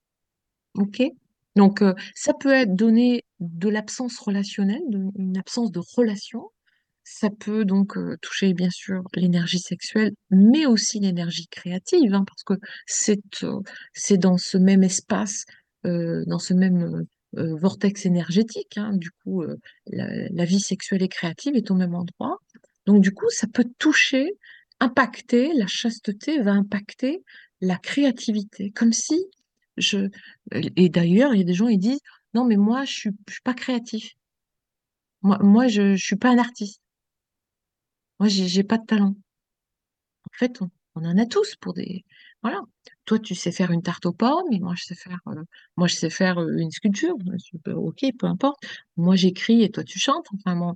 OK? 0.75 1.01
Donc, 1.55 1.81
euh, 1.81 1.93
ça 2.15 2.33
peut 2.33 2.53
être 2.53 2.75
donné 2.75 3.25
de 3.39 3.69
l'absence 3.69 4.17
relationnelle, 4.19 4.81
une 5.17 5.37
absence 5.37 5.71
de 5.71 5.81
relation. 5.95 6.49
Ça 7.03 7.29
peut 7.29 7.65
donc 7.65 7.97
euh, 7.97 8.17
toucher, 8.21 8.53
bien 8.53 8.69
sûr, 8.69 9.01
l'énergie 9.15 9.59
sexuelle, 9.59 10.13
mais 10.29 10.65
aussi 10.65 10.99
l'énergie 10.99 11.47
créative, 11.47 12.13
hein, 12.13 12.23
parce 12.25 12.43
que 12.43 12.53
c'est 12.85 13.21
euh, 13.43 13.59
c'est 13.93 14.17
dans 14.17 14.37
ce 14.37 14.57
même 14.57 14.83
espace, 14.83 15.45
dans 15.83 16.37
ce 16.39 16.53
même 16.53 17.05
vortex 17.33 18.05
énergétique. 18.05 18.77
hein. 18.77 18.91
du 18.93 19.09
coup, 19.23 19.43
la, 19.87 20.07
la 20.29 20.45
vie 20.45 20.59
sexuelle 20.59 21.01
et 21.01 21.07
créative 21.07 21.55
est 21.55 21.71
au 21.71 21.75
même 21.75 21.95
endroit. 21.95 22.37
Donc, 22.85 23.01
du 23.01 23.11
coup, 23.13 23.29
ça 23.29 23.47
peut 23.47 23.65
toucher, 23.79 24.29
impacter, 24.79 25.51
la 25.55 25.65
chasteté 25.67 26.39
va 26.41 26.51
impacter 26.51 27.23
la 27.61 27.77
créativité, 27.77 28.71
comme 28.71 28.93
si 28.93 29.15
je... 29.77 30.09
Et 30.51 30.89
d'ailleurs, 30.89 31.33
il 31.33 31.39
y 31.39 31.41
a 31.41 31.45
des 31.45 31.53
gens, 31.53 31.67
ils 31.67 31.77
disent, 31.77 32.01
non, 32.33 32.45
mais 32.45 32.57
moi, 32.57 32.85
je 32.85 32.93
suis, 32.93 33.09
je 33.27 33.33
suis 33.33 33.41
pas 33.41 33.53
créatif. 33.53 34.13
Moi, 35.21 35.37
moi 35.41 35.67
je, 35.67 35.95
je 35.95 36.03
suis 36.03 36.15
pas 36.15 36.29
un 36.29 36.37
artiste. 36.37 36.81
Moi, 38.19 38.29
j'ai 38.29 38.63
pas 38.63 38.77
de 38.77 38.85
talent. 38.85 39.15
En 40.25 40.37
fait, 40.37 40.61
on, 40.61 41.05
en 41.05 41.17
a 41.17 41.25
tous 41.25 41.55
pour 41.55 41.73
des. 41.73 42.05
Voilà. 42.43 42.61
Toi, 43.05 43.19
tu 43.19 43.35
sais 43.35 43.51
faire 43.51 43.71
une 43.71 43.81
tarte 43.81 44.05
aux 44.05 44.13
pommes, 44.13 44.51
et 44.51 44.59
moi, 44.59 44.73
je 44.77 44.83
sais 44.85 44.95
faire, 44.95 45.19
euh, 45.27 45.43
moi, 45.77 45.87
je 45.87 45.95
sais 45.95 46.09
faire 46.09 46.39
euh, 46.39 46.55
une 46.57 46.71
sculpture. 46.71 47.15
Ok, 47.67 48.05
peu 48.19 48.27
importe. 48.27 48.59
Moi, 48.97 49.15
j'écris 49.15 49.63
et 49.63 49.71
toi, 49.71 49.83
tu 49.83 49.99
chantes. 49.99 50.27
Enfin, 50.35 50.55
bon, 50.55 50.75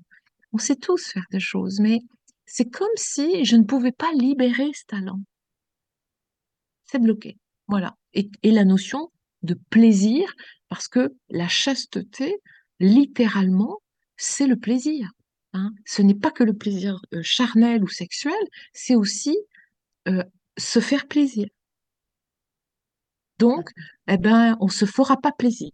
on 0.54 0.58
sait 0.58 0.76
tous 0.76 1.08
faire 1.08 1.26
des 1.32 1.40
choses, 1.40 1.80
mais 1.80 2.00
c'est 2.46 2.70
comme 2.70 2.88
si 2.96 3.46
je 3.46 3.56
ne 3.58 3.64
pouvais 3.64 3.92
pas 3.92 4.12
libérer 4.14 4.72
ce 4.74 4.86
talent. 4.88 5.22
C'est 6.86 7.00
bloqué. 7.00 7.38
Voilà. 7.68 7.96
Et, 8.14 8.30
et 8.44 8.52
la 8.52 8.66
notion 8.66 9.12
de 9.44 9.54
plaisir, 9.70 10.34
parce 10.70 10.88
que 10.88 11.14
la 11.30 11.48
chasteté, 11.48 12.36
littéralement, 12.80 13.82
c'est 14.18 14.48
le 14.48 14.56
plaisir. 14.58 15.10
hein. 15.54 15.72
Ce 15.86 16.02
n'est 16.02 16.16
pas 16.16 16.32
que 16.32 16.44
le 16.44 16.54
plaisir 16.54 17.00
euh, 17.14 17.22
charnel 17.24 17.84
ou 17.84 17.88
sexuel, 17.88 18.34
c'est 18.74 18.96
aussi 18.96 19.38
euh, 20.08 20.24
se 20.58 20.80
faire 20.82 21.08
plaisir. 21.08 21.48
Donc, 23.40 23.70
eh 24.08 24.18
ben, 24.18 24.58
on 24.62 24.68
se 24.68 24.86
fera 24.86 25.18
pas 25.18 25.32
plaisir. 25.32 25.72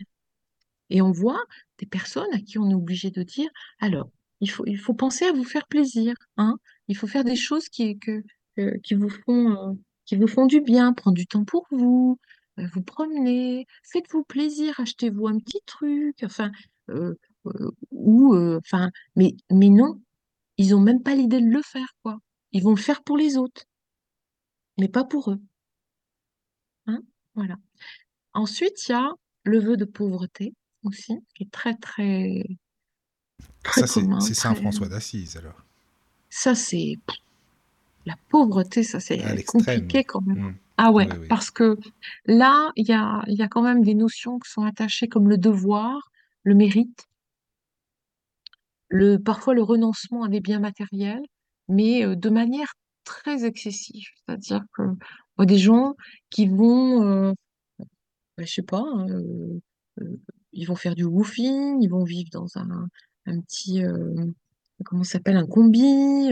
Et 0.89 1.01
on 1.01 1.11
voit 1.11 1.43
des 1.80 1.85
personnes 1.85 2.34
à 2.34 2.39
qui 2.41 2.57
on 2.59 2.69
est 2.69 2.73
obligé 2.76 3.11
de 3.11 3.23
dire, 3.23 3.49
alors, 3.80 4.09
il 4.41 4.49
faut, 4.51 4.65
il 4.68 4.77
faut 4.80 4.93
penser 4.93 5.26
à 5.26 5.34
vous 5.34 5.43
faire 5.45 5.68
plaisir, 5.68 6.15
hein. 6.38 6.57
Il 6.88 6.97
faut 6.97 7.07
faire 7.07 7.23
des 7.23 7.35
choses 7.35 7.69
qui, 7.69 7.99
que, 7.99 8.23
que- 8.57 8.77
qui 8.80 8.95
vous 8.95 9.09
font, 9.09 9.51
euh, 9.72 9.73
qui 10.05 10.15
vous 10.15 10.27
font 10.27 10.45
du 10.45 10.61
bien, 10.61 10.93
prendre 10.93 11.15
du 11.15 11.27
temps 11.27 11.45
pour 11.45 11.65
vous, 11.71 12.19
euh, 12.59 12.67
vous 12.73 12.81
promener, 12.81 13.65
faites-vous 13.83 14.23
plaisir, 14.23 14.79
achetez-vous 14.79 15.27
un 15.27 15.39
petit 15.39 15.61
truc, 15.65 16.17
enfin, 16.23 16.51
euh, 16.89 17.15
euh, 17.47 17.71
ou, 17.91 18.33
euh, 18.35 18.59
enfin, 18.63 18.89
mais, 19.15 19.35
mais 19.51 19.69
non, 19.69 20.01
ils 20.57 20.75
ont 20.75 20.81
même 20.81 21.01
pas 21.01 21.15
l'idée 21.15 21.41
de 21.41 21.49
le 21.49 21.61
faire, 21.61 21.95
quoi. 22.03 22.19
Ils 22.51 22.63
vont 22.63 22.71
le 22.71 22.81
faire 22.81 23.03
pour 23.03 23.17
les 23.17 23.37
autres, 23.37 23.63
mais 24.77 24.89
pas 24.89 25.03
pour 25.05 25.31
eux, 25.31 25.39
hein. 26.87 27.01
Voilà. 27.35 27.55
Ensuite, 28.33 28.87
il 28.87 28.91
y 28.91 28.95
a 28.95 29.09
le 29.43 29.59
vœu 29.59 29.77
de 29.77 29.85
pauvreté 29.85 30.53
aussi, 30.83 31.13
qui 31.35 31.43
est 31.43 31.51
très, 31.51 31.75
très 31.75 32.43
très 33.63 33.81
Ça, 33.81 33.87
c'est 33.87 34.01
commun. 34.01 34.19
c'est 34.19 34.33
Saint 34.33 34.53
très- 34.53 34.61
François 34.61 34.89
d'Assise, 34.89 35.37
alors. 35.37 35.63
Ça, 36.29 36.55
c'est 36.55 36.97
la 38.05 38.15
pauvreté, 38.29 38.83
ça, 38.83 38.99
c'est 38.99 39.19
compliqué 39.45 40.03
quand 40.03 40.21
même. 40.21 40.39
Mm. 40.39 40.55
Ah 40.77 40.91
ouais, 40.91 41.07
Oui, 41.11 41.17
oui. 41.21 41.27
parce 41.27 41.51
que 41.51 41.77
là, 42.25 42.71
il 42.75 42.87
y 42.87 42.93
a, 42.93 43.21
y 43.27 43.41
a 43.41 43.47
quand 43.47 43.61
même 43.61 43.83
des 43.83 43.93
notions 43.93 44.39
qui 44.39 44.49
sont 44.49 44.63
attachées 44.63 45.07
comme 45.07 45.29
le 45.29 45.37
devoir, 45.37 46.11
le 46.43 46.55
mérite, 46.55 47.07
le, 48.89 49.17
parfois 49.17 49.53
le 49.53 49.61
renoncement 49.63 50.23
à 50.23 50.29
des 50.29 50.39
biens 50.39 50.59
matériels, 50.59 51.23
mais 51.67 52.05
euh, 52.05 52.15
de 52.15 52.29
manière 52.29 52.73
très 53.03 53.45
excessive. 53.45 54.07
C'est-à-dire 54.25 54.63
que 54.75 54.83
moi, 55.37 55.45
des 55.45 55.57
gens 55.57 55.95
qui 56.29 56.47
vont, 56.47 57.03
euh, 57.03 57.33
ben, 58.37 58.45
je 58.45 58.53
sais 58.53 58.61
pas, 58.61 58.83
hein, 58.83 59.07
euh, 59.09 59.59
euh, 60.01 60.19
ils 60.53 60.65
vont 60.65 60.75
faire 60.75 60.95
du 60.95 61.03
woofing, 61.03 61.81
ils 61.81 61.89
vont 61.89 62.03
vivre 62.03 62.29
dans 62.31 62.57
un, 62.57 62.87
un 63.25 63.39
petit, 63.41 63.81
comment 64.83 65.03
ça 65.03 65.13
s'appelle, 65.13 65.37
un 65.37 65.47
combi, 65.47 66.29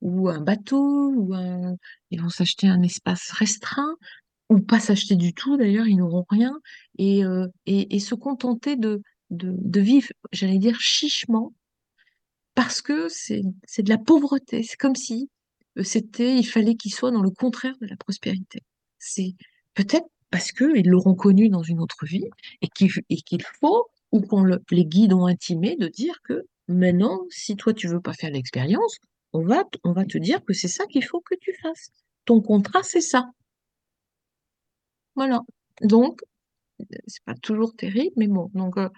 ou 0.00 0.28
un 0.28 0.40
bateau, 0.40 1.12
ou 1.14 1.34
ils 2.10 2.20
vont 2.20 2.30
s'acheter 2.30 2.68
un 2.68 2.82
espace 2.82 3.30
restreint, 3.30 3.96
ou 4.50 4.58
pas 4.60 4.80
s'acheter 4.80 5.16
du 5.16 5.32
tout 5.32 5.56
d'ailleurs, 5.56 5.86
ils 5.86 5.96
n'auront 5.96 6.26
rien, 6.28 6.60
et, 6.98 7.24
euh, 7.24 7.46
et, 7.66 8.00
se 8.00 8.14
contenter 8.14 8.76
de, 8.76 9.00
de, 9.30 9.80
vivre, 9.80 10.08
j'allais 10.32 10.58
dire, 10.58 10.78
chichement, 10.80 11.54
parce 12.54 12.82
que 12.82 13.08
c'est, 13.08 13.42
de 13.42 13.88
la 13.88 13.96
pauvreté. 13.96 14.64
C'est 14.64 14.76
comme 14.76 14.96
si 14.96 15.30
euh, 15.78 15.84
c'était, 15.84 16.36
il 16.36 16.44
fallait 16.44 16.74
qu'ils 16.74 16.92
soient 16.92 17.12
dans 17.12 17.22
le 17.22 17.30
contraire 17.30 17.76
de 17.80 17.86
la 17.86 17.96
prospérité. 17.96 18.62
C'est 18.98 19.34
peut-être 19.74 20.08
parce 20.30 20.50
qu'ils 20.52 20.88
l'auront 20.88 21.14
connu 21.14 21.48
dans 21.48 21.62
une 21.62 21.80
autre 21.80 22.04
vie 22.04 22.26
et 22.60 22.68
qu'il, 22.68 22.90
qu'il 23.24 23.42
faut, 23.60 23.86
ou 24.10 24.20
qu'on 24.20 24.42
le- 24.42 24.62
les 24.72 24.84
guides 24.84 25.12
ont 25.12 25.26
intimé 25.26 25.76
de 25.76 25.86
dire 25.86 26.20
que 26.24 26.44
maintenant, 26.66 27.20
si 27.30 27.56
toi 27.56 27.72
tu 27.72 27.86
veux 27.86 28.00
pas 28.00 28.14
faire 28.14 28.30
l'expérience, 28.30 28.98
on 29.32 29.44
va, 29.44 29.64
on 29.84 29.92
va 29.92 30.04
te 30.04 30.18
dire 30.18 30.44
que 30.44 30.52
c'est 30.52 30.68
ça 30.68 30.86
qu'il 30.86 31.04
faut 31.04 31.20
que 31.20 31.34
tu 31.40 31.54
fasses. 31.62 31.90
Ton 32.24 32.40
contrat, 32.40 32.82
c'est 32.82 33.00
ça. 33.00 33.30
Voilà. 35.14 35.40
Donc, 35.82 36.22
c'est 37.06 37.24
pas 37.24 37.34
toujours 37.34 37.74
terrible, 37.76 38.12
mais 38.16 38.28
bon. 38.28 38.50
Donc, 38.54 38.76
euh, 38.78 38.88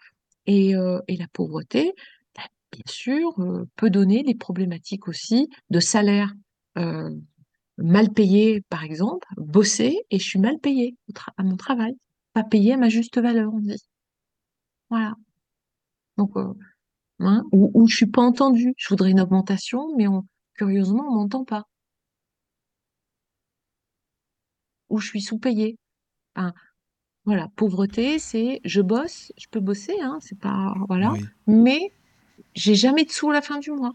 et, 0.47 0.75
euh, 0.77 1.01
et 1.09 1.17
la 1.17 1.29
pauvreté, 1.29 1.93
bah, 2.37 2.43
bien 2.71 2.83
sûr, 2.87 3.39
euh, 3.41 3.65
peut 3.77 3.91
donner 3.91 4.23
des 4.23 4.35
problématiques 4.35 5.09
aussi 5.09 5.49
de 5.71 5.81
salaire 5.81 6.33
mal 7.79 8.11
payé, 8.13 8.63
par 8.69 8.85
exemple, 8.85 9.27
bosser 9.37 9.99
et 10.11 10.19
je 10.19 10.25
suis 10.25 10.39
mal 10.39 10.59
payé 10.59 10.97
à 11.37 11.43
mon 11.43 11.57
travail, 11.57 11.95
pas 12.33 12.45
payé 12.45 12.75
à 12.75 12.77
ma 12.77 12.89
juste 12.89 13.19
valeur, 13.19 13.53
on 13.53 13.59
dit. 13.59 13.83
Voilà. 14.89 15.15
Donc, 16.17 16.35
hein, 17.25 17.45
ou, 17.53 17.71
ou 17.75 17.89
je 17.89 17.97
suis 17.97 18.07
pas 18.07 18.23
entendue. 18.23 18.75
Je 18.77 18.89
voudrais 18.89 19.11
une 19.11 19.21
augmentation, 19.21 19.95
mais 19.97 20.09
on, 20.09 20.27
curieusement, 20.55 21.05
on 21.09 21.15
m'entend 21.15 21.45
pas. 21.45 21.65
Ou 24.91 24.99
je 24.99 25.09
suis 25.09 25.21
sous-payée. 25.23 25.79
Enfin, 26.37 26.53
voilà, 27.25 27.49
pauvreté, 27.57 28.19
c'est 28.19 28.61
je 28.65 28.81
bosse, 28.81 29.33
je 29.39 29.47
peux 29.51 29.61
bosser, 29.61 29.95
hein, 30.01 30.19
c'est 30.21 30.39
pas 30.39 30.75
voilà, 30.89 31.13
Oui. 31.13 31.25
mais 31.47 31.93
j'ai 32.55 32.75
jamais 32.75 33.05
de 33.05 33.11
sous 33.11 33.31
à 33.31 33.35
la 33.35 33.43
fin 33.43 33.59
du 33.59 33.71
mois. 33.71 33.95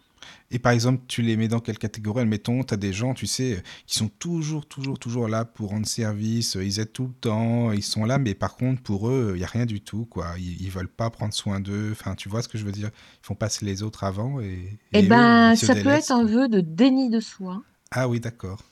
Et 0.49 0.59
par 0.59 0.72
exemple, 0.72 1.03
tu 1.07 1.22
les 1.22 1.38
mets 1.38 1.47
dans 1.47 1.59
quelle 1.59 1.77
catégorie? 1.77 2.22
Admettons, 2.22 2.64
tu 2.64 2.73
as 2.73 2.77
des 2.77 2.93
gens, 2.93 3.14
tu 3.14 3.27
sais, 3.27 3.61
qui 3.85 3.97
sont 3.97 4.07
toujours, 4.07 4.65
toujours, 4.65 4.97
toujours 4.97 5.27
là 5.27 5.45
pour 5.45 5.69
rendre 5.69 5.85
service, 5.85 6.57
ils 6.59 6.80
aident 6.80 6.91
tout 6.91 7.07
le 7.07 7.14
temps, 7.14 7.72
ils 7.72 7.84
sont 7.84 8.05
là, 8.05 8.18
mais 8.18 8.34
par 8.34 8.55
contre, 8.55 8.81
pour 8.81 9.09
eux, 9.09 9.34
il 9.35 9.39
n'y 9.39 9.43
a 9.43 9.47
rien 9.47 9.65
du 9.65 9.81
tout, 9.81 10.05
quoi. 10.05 10.34
Ils, 10.38 10.61
ils 10.61 10.72
veulent 10.72 10.88
pas 10.88 11.09
prendre 11.09 11.34
soin 11.34 11.59
d'eux, 11.59 11.89
enfin, 11.91 12.15
tu 12.15 12.30
vois 12.30 12.41
ce 12.41 12.47
que 12.47 12.57
je 12.57 12.65
veux 12.65 12.72
dire? 12.72 12.89
Ils 13.23 13.26
font 13.26 13.35
passer 13.35 13.65
les 13.65 13.84
autres 13.84 14.03
avant 14.03 14.39
et, 14.39 14.80
Eh 14.93 15.03
eux, 15.03 15.07
ben, 15.07 15.55
ça 15.55 15.76
peut 15.76 15.89
être 15.89 16.11
un 16.11 16.26
vœu 16.26 16.47
de 16.47 16.61
déni 16.61 17.09
de 17.09 17.19
soi, 17.19 17.61
Ah 17.91 18.07
oui, 18.07 18.19
d'accord. 18.19 18.64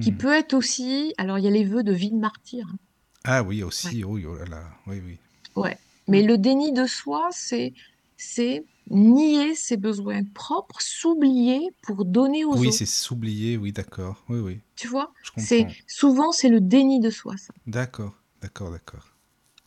qui 0.00 0.12
Hmm. 0.12 0.16
peut 0.18 0.32
être 0.32 0.54
aussi, 0.54 1.14
alors 1.18 1.38
il 1.38 1.44
y 1.44 1.48
a 1.48 1.50
les 1.50 1.64
vœux 1.64 1.82
de 1.82 1.92
vie 1.92 2.10
de 2.10 2.16
martyr, 2.16 2.66
hein. 2.72 2.78
Ah 3.24 3.42
oui, 3.42 3.62
aussi, 3.62 4.02
oui, 4.04 4.24
oh 4.26 4.34
là 4.36 4.44
là, 4.46 4.62
oui, 4.86 5.00
oui. 5.04 5.18
Ouais. 5.56 5.76
Mais 6.08 6.22
le 6.22 6.38
déni 6.38 6.72
de 6.72 6.86
soi, 6.86 7.28
c'est 7.32 7.74
c'est 8.16 8.64
nier 8.90 9.54
ses 9.54 9.76
besoins 9.76 10.22
propres, 10.34 10.80
s'oublier 10.82 11.70
pour 11.82 12.04
donner 12.04 12.44
aux 12.44 12.52
Oui, 12.52 12.70
autres. 12.70 12.78
c'est 12.78 12.86
s'oublier, 12.86 13.56
oui, 13.56 13.72
d'accord. 13.72 14.24
Oui, 14.28 14.38
oui, 14.40 14.60
Tu 14.74 14.88
vois? 14.88 15.12
je 15.22 15.30
C'est 15.36 15.68
souvent 15.86 16.32
c'est 16.32 16.48
le 16.48 16.60
déni 16.60 16.98
de 16.98 17.10
soi, 17.10 17.36
ça. 17.36 17.54
D'accord, 17.66 18.14
d'accord, 18.42 18.70
d'accord. 18.70 19.16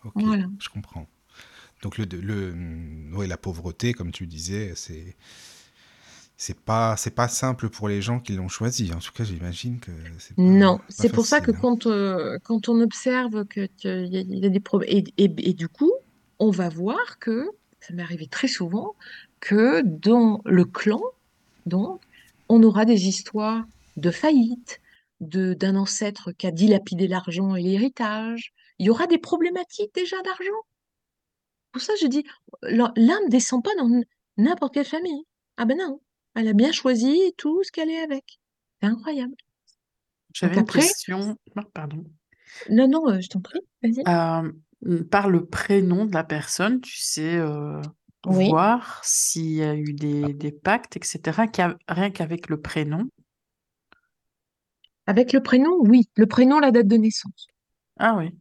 Ok, 0.06 0.26
Voilà. 0.26 0.48
je 0.60 0.70
comprends. 0.70 1.08
Donc 1.84 1.98
le, 1.98 2.06
le, 2.06 2.52
hum, 2.54 3.14
ouais, 3.16 3.28
la 3.28 3.38
pauvreté, 3.38 3.94
comme 3.94 4.12
tu 4.12 4.28
disais, 4.28 4.74
c'est 4.76 5.16
c'est 6.38 6.60
pas 6.60 6.98
c'est 6.98 7.12
pas 7.16 7.28
simple 7.28 7.70
pour 7.70 7.88
les 7.88 8.02
gens 8.02 8.20
qui 8.20 8.34
l'ont 8.34 8.50
choisi. 8.50 8.92
En 8.94 9.00
tout 9.00 9.12
cas, 9.14 9.24
j'imagine 9.24 9.80
que 9.80 9.92
c'est 10.20 10.36
Non, 10.38 10.80
c'est 10.90 11.10
pour 11.10 11.26
ça 11.28 11.42
que 11.42 11.52
hein. 11.52 11.52
quand, 11.52 11.86
euh, 11.86 12.38
quand 12.44 12.68
on 12.68 12.82
observe 12.82 13.46
que 13.46 13.68
tu- 13.68 13.88
il 13.88 14.14
y, 14.14 14.18
a 14.18 14.22
il 14.22 14.40
y 14.40 14.46
a 14.46 14.50
des 14.50 14.60
problèmes, 14.60 14.90
et, 14.92 15.04
et- 15.24 15.50
et 15.50 15.54
du 15.54 15.68
coup, 15.70 15.92
on 16.40 16.50
va 16.50 16.70
voir 16.70 17.20
que, 17.20 17.48
ça 17.84 17.94
m'est 17.94 18.04
arrivé 18.04 18.28
très 18.28 18.48
souvent, 18.48 18.96
que 19.40 19.82
dans 19.82 20.42
le 20.46 20.66
clan, 20.66 21.02
donc, 21.66 22.02
on 22.50 22.64
aura 22.64 22.86
des 22.86 23.08
histoires 23.08 23.66
de 23.98 24.12
faillite, 24.12 24.82
de, 25.20 25.54
d'un 25.54 25.76
ancêtre 25.76 26.32
qui 26.32 26.48
a 26.48 26.52
dilapidé 26.52 27.08
l'argent 27.08 27.56
et 27.56 27.62
l'héritage. 27.62 28.54
Il 28.80 28.86
y 28.88 28.90
aura 28.90 29.08
des 29.08 29.18
problématiques 29.18 29.94
déjà 29.94 30.22
d'argent. 30.22 30.62
Pour 31.72 31.82
ça, 31.82 31.94
je 32.02 32.08
dis, 32.08 32.24
l'âme 32.64 33.30
descend 33.30 33.64
pas 33.64 33.76
dans 33.78 33.90
n'importe 34.38 34.74
quelle 34.74 34.86
famille. 34.86 35.24
Ah 35.58 35.66
ben 35.66 35.78
non, 35.78 36.02
elle 36.36 36.48
a 36.48 36.54
bien 36.54 36.72
choisi 36.72 37.34
tout 37.38 37.64
ce 37.64 37.72
qu'elle 37.72 37.90
est 37.90 38.02
avec. 38.02 38.40
C'est 38.82 38.88
incroyable. 38.88 39.36
J'avais 40.34 40.56
Donc 40.56 40.58
une 40.58 40.64
après, 40.64 40.80
question. 40.82 41.38
Ah, 41.56 41.62
pardon. 41.74 42.04
non, 42.70 42.88
non, 42.88 43.10
euh, 43.10 43.22
je 43.22 43.30
t'en 43.30 43.42
prie, 43.42 43.60
vas-y. 43.82 44.04
Euh, 44.08 44.52
par 45.12 45.30
le 45.30 45.46
prénom 45.46 46.06
de 46.06 46.14
la 46.14 46.24
personne, 46.24 46.82
tu 46.82 46.98
sais 46.98 47.38
euh, 47.38 47.82
Oui. 48.26 48.50
voir 48.50 49.02
s'il 49.04 49.52
y 49.52 49.64
a 49.64 49.76
eu 49.76 49.94
des, 49.94 50.34
des 50.34 50.52
pactes, 50.52 50.98
etc. 50.98 51.48
Rien 51.88 52.12
qu'avec 52.12 52.50
le 52.50 52.62
prénom. 52.62 53.08
Avec 55.08 55.32
le 55.32 55.42
prénom, 55.42 55.78
oui. 55.80 56.10
Le 56.18 56.26
prénom, 56.26 56.60
la 56.60 56.72
date 56.72 56.88
de 56.88 56.98
naissance. 56.98 57.48
Ah 58.00 58.16
oui. 58.18 58.32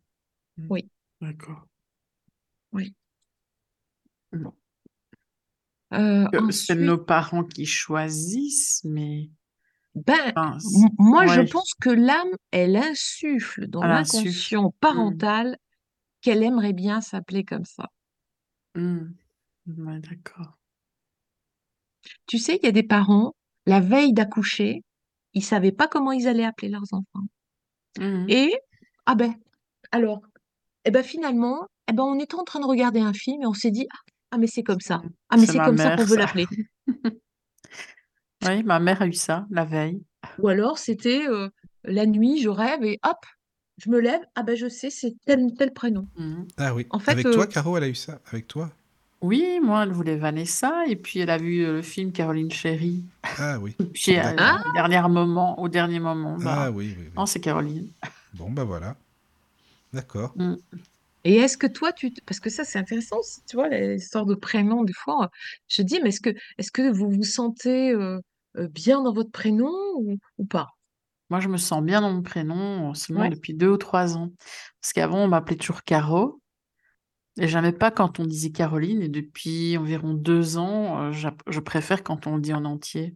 Oui. 0.68 0.88
D'accord. 1.20 1.66
Oui. 2.72 2.94
Bon. 4.32 4.52
Euh, 5.94 6.50
C'est 6.50 6.74
nos 6.74 6.98
parents 6.98 7.44
qui 7.44 7.66
choisissent, 7.66 8.82
mais 8.84 9.28
ben, 9.94 10.32
enfin, 10.34 10.58
moi, 10.98 11.26
je 11.26 11.42
pense 11.42 11.74
que 11.80 11.90
l'âme, 11.90 12.30
elle 12.50 12.76
insuffle 12.76 13.66
dans 13.66 13.84
l'inconscient 13.84 14.70
Hmm, 14.70 14.74
parental 14.80 15.58
qu'elle 16.22 16.42
aimerait 16.42 16.72
bien 16.72 17.00
s'appeler 17.00 17.44
comme 17.44 17.64
ça. 17.64 17.88
Ouais, 18.74 20.00
d'accord. 20.00 20.56
Tu 22.26 22.38
sais, 22.38 22.58
il 22.60 22.64
y 22.64 22.68
a 22.68 22.72
des 22.72 22.82
parents, 22.82 23.34
la 23.66 23.80
veille 23.80 24.12
d'accoucher, 24.12 24.82
ils 25.34 25.44
savaient 25.44 25.72
pas 25.72 25.88
comment 25.88 26.12
ils 26.12 26.26
allaient 26.26 26.44
appeler 26.44 26.68
leurs 26.68 26.92
enfants. 26.92 27.26
Mhm. 27.98 28.26
Et, 28.28 28.54
ah 29.06 29.14
ben, 29.14 29.34
alors, 29.90 30.22
eh 30.84 30.90
ben 30.90 31.02
finalement, 31.02 31.68
eh 31.88 31.92
ben 31.92 32.02
on 32.02 32.18
était 32.18 32.34
en 32.34 32.44
train 32.44 32.60
de 32.60 32.66
regarder 32.66 33.00
un 33.00 33.12
film 33.12 33.42
et 33.42 33.46
on 33.46 33.54
s'est 33.54 33.70
dit, 33.70 33.86
ah, 33.92 33.98
ah, 34.32 34.38
mais 34.38 34.46
c'est 34.46 34.62
comme 34.62 34.80
ça. 34.80 35.02
Ah, 35.28 35.36
mais 35.36 35.46
C'est 35.46 35.58
comme 35.58 35.76
ça 35.76 35.90
qu'on 35.96 36.02
mère, 36.02 36.06
veut 36.06 36.16
l'appeler. 36.16 36.46
Oui, 38.44 38.64
ma 38.64 38.80
mère 38.80 39.00
a 39.02 39.06
eu 39.06 39.12
ça 39.12 39.46
la 39.50 39.64
veille. 39.64 40.02
Ou 40.40 40.48
alors, 40.48 40.76
c'était 40.76 41.28
euh, 41.28 41.48
la 41.84 42.06
nuit, 42.06 42.40
je 42.40 42.48
rêve 42.48 42.82
et 42.82 42.98
hop, 43.04 43.18
je 43.82 43.90
me 43.90 44.00
lève, 44.00 44.20
ah 44.36 44.42
ben 44.44 44.56
je 44.56 44.68
sais, 44.68 44.90
c'est 44.90 45.14
tel 45.26 45.52
tel 45.58 45.72
prénom. 45.72 46.06
Mhm. 46.16 46.46
Ah 46.56 46.74
oui. 46.74 46.86
En 46.90 47.00
fait, 47.00 47.12
Avec 47.12 47.24
toi, 47.24 47.44
euh, 47.44 47.46
Caro, 47.46 47.76
elle 47.76 47.84
a 47.84 47.88
eu 47.88 47.94
ça? 47.94 48.20
Avec 48.30 48.46
toi? 48.46 48.70
Oui, 49.22 49.60
moi, 49.60 49.82
elle 49.82 49.92
voulait 49.92 50.16
Vanessa, 50.16 50.84
et 50.86 50.96
puis 50.96 51.20
elle 51.20 51.30
a 51.30 51.38
vu 51.38 51.64
euh, 51.64 51.74
le 51.74 51.82
film 51.82 52.12
Caroline 52.12 52.50
Chéry. 52.50 53.04
Ah 53.38 53.58
oui. 53.60 53.74
Et 53.80 53.84
puis, 53.92 54.16
euh, 54.16 54.22
ah, 54.38 54.62
au 54.68 54.72
dernier 54.72 55.00
moment, 55.08 55.60
au 55.60 55.68
dernier 55.68 56.00
moment, 56.00 56.36
Ah 56.40 56.44
bah, 56.44 56.70
oui, 56.70 56.94
oui, 56.96 57.04
oui. 57.06 57.12
non, 57.16 57.26
c'est 57.26 57.40
Caroline. 57.40 57.88
Bon, 58.34 58.50
bah 58.50 58.64
voilà. 58.64 58.96
D'accord. 59.92 60.32
Mm. 60.36 60.54
Et 61.24 61.36
est-ce 61.36 61.56
que 61.56 61.66
toi, 61.68 61.92
tu... 61.92 62.12
Parce 62.26 62.40
que 62.40 62.50
ça, 62.50 62.64
c'est 62.64 62.78
intéressant, 62.78 63.18
aussi, 63.18 63.42
tu 63.48 63.56
vois, 63.56 63.68
les 63.68 63.96
histoires 63.96 64.26
de 64.26 64.34
prénoms, 64.34 64.84
des 64.84 64.92
fois, 64.92 65.30
je 65.68 65.82
dis, 65.82 66.00
mais 66.02 66.08
est-ce 66.08 66.20
que, 66.20 66.30
est-ce 66.58 66.72
que 66.72 66.90
vous 66.90 67.10
vous 67.10 67.24
sentez 67.24 67.92
euh, 67.92 68.20
bien 68.54 69.02
dans 69.02 69.12
votre 69.12 69.30
prénom 69.30 69.72
ou, 69.96 70.18
ou 70.38 70.44
pas? 70.44 70.68
Moi, 71.32 71.40
je 71.40 71.48
me 71.48 71.56
sens 71.56 71.82
bien 71.82 72.02
dans 72.02 72.12
mon 72.12 72.20
prénom 72.20 72.90
euh, 72.90 72.94
seulement 72.94 73.22
Ouais. 73.22 73.30
depuis 73.30 73.54
deux 73.54 73.70
ou 73.70 73.78
trois 73.78 74.18
ans. 74.18 74.28
Parce 74.82 74.92
qu'avant, 74.92 75.24
on 75.24 75.28
m'appelait 75.28 75.56
toujours 75.56 75.82
Caro, 75.82 76.42
et 77.40 77.48
j'aimais 77.48 77.72
pas 77.72 77.90
quand 77.90 78.20
on 78.20 78.26
disait 78.26 78.50
Caroline, 78.50 79.00
et 79.00 79.08
depuis 79.08 79.78
environ 79.78 80.12
deux 80.12 80.58
ans, 80.58 81.04
euh, 81.04 81.12
je 81.12 81.60
préfère 81.60 82.02
quand 82.02 82.26
on 82.26 82.34
le 82.36 82.42
dit 82.42 82.52
en 82.52 82.66
entier. 82.66 83.14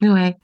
Ouais, 0.00 0.38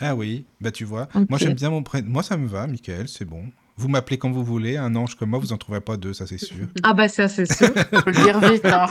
Ah 0.00 0.14
oui, 0.16 0.46
bah 0.62 0.70
tu 0.72 0.84
vois. 0.86 1.08
Moi, 1.28 1.38
j'aime 1.38 1.52
bien 1.52 1.68
mon 1.68 1.82
prénom. 1.82 2.08
Moi, 2.08 2.22
ça 2.22 2.38
me 2.38 2.46
va, 2.46 2.66
Michael, 2.66 3.06
c'est 3.06 3.26
bon. 3.26 3.44
Vous 3.76 3.88
m'appelez 3.88 4.16
quand 4.16 4.30
vous 4.30 4.42
voulez. 4.42 4.78
Un 4.78 4.96
ange 4.96 5.14
comme 5.14 5.28
moi, 5.28 5.38
vous 5.38 5.52
en 5.52 5.58
trouverez 5.58 5.82
pas 5.82 5.98
deux, 5.98 6.14
ça 6.14 6.26
c'est 6.26 6.38
sûr. 6.38 6.68
Ah 6.82 6.94
bah 6.94 7.08
ça, 7.08 7.28
c'est 7.28 7.52
sûr. 7.52 7.68
Faut 7.92 8.08
le 8.10 8.12
dire 8.24 8.40
vite, 8.40 8.64
hein. 8.64 8.86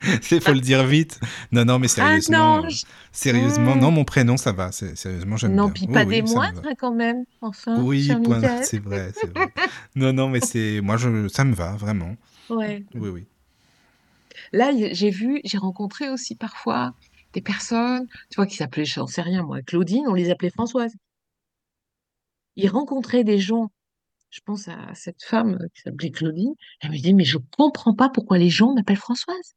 Il 0.30 0.40
faut 0.40 0.52
le 0.52 0.60
dire 0.60 0.84
vite. 0.84 1.18
Non, 1.50 1.64
non, 1.64 1.78
mais 1.78 1.86
Ah 1.86 1.94
sérieusement. 1.94 2.58
non, 2.58 2.64
euh, 2.66 2.68
je- 2.68 2.84
Sérieusement, 3.12 3.74
Hmm. 3.74 3.80
non, 3.80 3.90
mon 3.90 4.04
prénom, 4.04 4.36
ça 4.36 4.52
va. 4.52 4.70
c'est- 4.70 4.94
Sérieusement, 4.96 5.36
j'aime 5.36 5.54
non, 5.54 5.64
bien. 5.64 5.72
puis 5.72 5.86
Oui, 5.88 5.92
pas 5.94 6.04
des 6.04 6.22
moindres 6.22 6.62
quand 6.78 6.94
même. 6.94 7.24
Enfin, 7.40 7.82
Oui, 7.82 8.08
point- 8.22 8.40
c'est 8.62 8.78
vrai, 8.78 9.10
c'est 9.14 9.26
vrai. 9.36 9.52
Non, 9.96 10.12
non, 10.12 10.28
mais 10.28 10.40
c'est. 10.40 10.80
Moi, 10.80 10.96
je... 10.98 11.26
ça 11.28 11.44
me 11.44 11.54
va, 11.54 11.72
vraiment. 11.76 12.16
Ouais. 12.48 12.84
Oui, 12.94 13.08
oui. 13.08 13.26
Là, 14.52 14.70
j'ai 14.92 15.10
vu, 15.10 15.40
j'ai 15.44 15.58
rencontré 15.58 16.08
aussi 16.10 16.34
parfois 16.36 16.94
des 17.32 17.40
personnes, 17.42 18.06
tu 18.30 18.36
vois, 18.36 18.46
qui 18.46 18.56
s'appelaient, 18.56 18.84
j'en 18.84 19.06
sais 19.06 19.20
rien, 19.22 19.42
moi, 19.42 19.60
Claudine, 19.62 20.04
on 20.08 20.14
les 20.14 20.30
appelait 20.30 20.50
Françoise. 20.50 20.92
Ils 22.56 22.68
rencontraient 22.68 23.24
des 23.24 23.38
gens, 23.38 23.70
je 24.30 24.40
pense 24.44 24.68
à 24.68 24.76
cette 24.94 25.22
femme 25.22 25.58
qui 25.74 25.82
s'appelait 25.82 26.10
Claudine, 26.10 26.54
elle 26.80 26.92
me 26.92 26.98
dit, 26.98 27.14
mais 27.14 27.24
je 27.24 27.38
comprends 27.56 27.94
pas 27.94 28.08
pourquoi 28.08 28.38
les 28.38 28.48
gens 28.50 28.74
m'appellent 28.74 28.96
Françoise. 28.96 29.54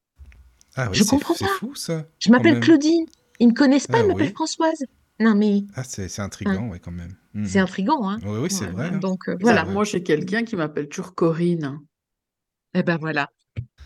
Ah 0.76 0.88
oui, 0.90 0.96
Je 0.98 1.04
c'est 1.04 1.10
comprends 1.10 1.34
c'est 1.34 1.46
pas. 1.46 1.52
fou, 1.60 1.76
ça. 1.76 2.06
Je 2.20 2.32
m'appelle. 2.32 2.60
Claudine. 2.60 3.06
Ils 3.40 3.48
me 3.50 3.54
connaissent 3.54 3.88
pas, 3.88 3.98
Ah 4.00 4.02
ils 4.04 4.08
m'appellent 4.08 4.28
oui. 4.28 4.34
Françoise. 4.34 4.84
Non, 5.20 5.36
mais 5.36 5.64
Ah, 5.76 5.84
c'est 5.84 6.08
c'est 6.10 6.22
intriguant, 6.22 6.68
ouais, 6.70 6.80
quand 6.80 6.92
même. 6.92 7.16
Mhm. 7.34 7.46
c'est 7.46 7.60
intriguant, 7.60 8.10
hein. 8.10 8.20
Oui, 8.24 8.40
oui, 8.44 8.52
c'est 8.52 8.66
Ouais, 8.66 8.72
vrai. 8.72 8.88
hein. 8.94 8.98
Donc, 9.00 9.28
euh, 9.28 9.34
C'est 9.38 9.44
voilà. 9.44 9.64
vrai. 9.64 9.74
Moi, 9.74 9.84
j'ai 9.84 10.04
quelqu'un 10.04 10.44
qui 10.44 10.56
m'appelle 10.56 10.88
toujours 10.90 11.16
Corinne. 11.16 11.80
Eh 12.74 12.84
ben 12.84 12.98
voilà. 12.98 13.30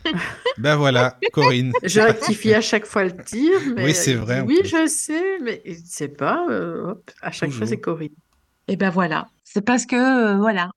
Ben 0.57 0.75
voilà, 0.75 1.19
Corinne. 1.33 1.73
Je 1.83 1.99
rectifie 1.99 2.53
à 2.53 2.61
chaque 2.61 2.85
fois 2.85 3.03
le 3.03 3.15
tir, 3.23 3.59
mais 3.75 3.85
Oui, 3.85 3.93
c'est 3.93 4.13
vrai, 4.13 4.41
oui, 4.41 4.59
je 4.63 4.87
sais, 4.87 5.39
mais 5.41 5.61
sait 5.85 6.07
pas. 6.07 6.45
euh, 6.49 6.91
hop, 6.91 7.11
à 7.21 7.31
chaque 7.31 7.51
fois, 7.51 7.67
c'est 7.67 7.79
Corinne. 7.79 8.13
Eh 8.67 8.75
ben 8.77 8.89
voilà. 8.89 9.27
C'est 9.43 9.61
parce 9.65 9.85
que, 9.85 9.95
euh, 9.95 10.37
voilà. 10.37 10.71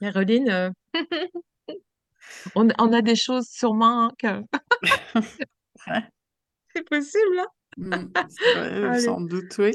Caroline, 0.00 0.48
euh, 0.50 0.70
on, 2.54 2.68
on 2.78 2.92
a 2.92 3.02
des 3.02 3.16
choses 3.16 3.48
sûrement 3.48 4.06
hein, 4.06 4.12
que... 4.18 4.42
Ouais. 4.82 6.02
C'est 6.74 6.88
possible, 6.88 7.38
hein? 7.40 7.46
Mm, 7.78 8.06
sans 9.04 9.20
doute, 9.20 9.54
oui. 9.58 9.72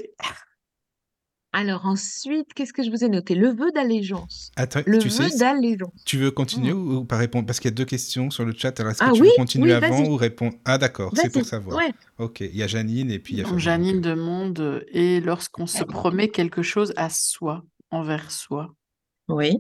Alors 1.56 1.86
ensuite, 1.86 2.52
qu'est-ce 2.56 2.74
que 2.74 2.82
je 2.82 2.90
vous 2.90 3.04
ai 3.04 3.10
noté? 3.10 3.36
Le 3.36 3.50
vœu 3.50 3.72
d'allégeance. 3.72 4.52
Attends, 4.56 4.82
Le 4.88 4.98
tu 4.98 5.10
vœu 5.10 5.30
sais, 5.30 5.38
d'allégeance. 5.38 5.92
tu 6.04 6.18
veux 6.18 6.32
continuer 6.32 6.74
ou, 6.74 6.96
ou 6.98 7.06
pas 7.06 7.18
répondre? 7.18 7.46
Parce 7.46 7.60
qu'il 7.60 7.70
y 7.70 7.74
a 7.74 7.76
deux 7.76 7.86
questions 7.86 8.32
sur 8.32 8.44
le 8.44 8.54
chat. 8.54 8.80
Alors, 8.80 8.92
est-ce 8.92 9.00
que 9.00 9.06
Ah 9.06 9.12
tu 9.12 9.22
oui, 9.22 9.28
veux 9.28 9.36
continuer 9.36 9.66
oui, 9.66 9.72
avant 9.74 10.04
ou 10.04 10.16
répondre? 10.16 10.56
Ah, 10.66 10.80
d'accord, 10.80 11.12
c'est 11.16 11.30
pour 11.32 11.46
savoir. 11.46 11.78
Ouais. 11.78 11.94
Ok, 12.18 12.40
il 12.40 12.56
y 12.56 12.64
a 12.64 12.68
Janine 12.68 13.12
et 13.12 13.20
puis 13.20 13.36
il 13.36 13.38
y 13.38 13.42
a 13.42 13.44
Donc. 13.44 13.60
Janine 13.60 14.02
demande 14.02 14.60
euh, 14.60 14.84
et 14.88 15.22
lorsqu'on 15.22 15.68
se 15.68 15.84
promet 15.84 16.30
quelque 16.30 16.64
chose 16.64 16.92
à 16.96 17.10
soi, 17.12 17.64
envers 17.92 18.32
soi, 18.32 18.74
Oui. 19.28 19.54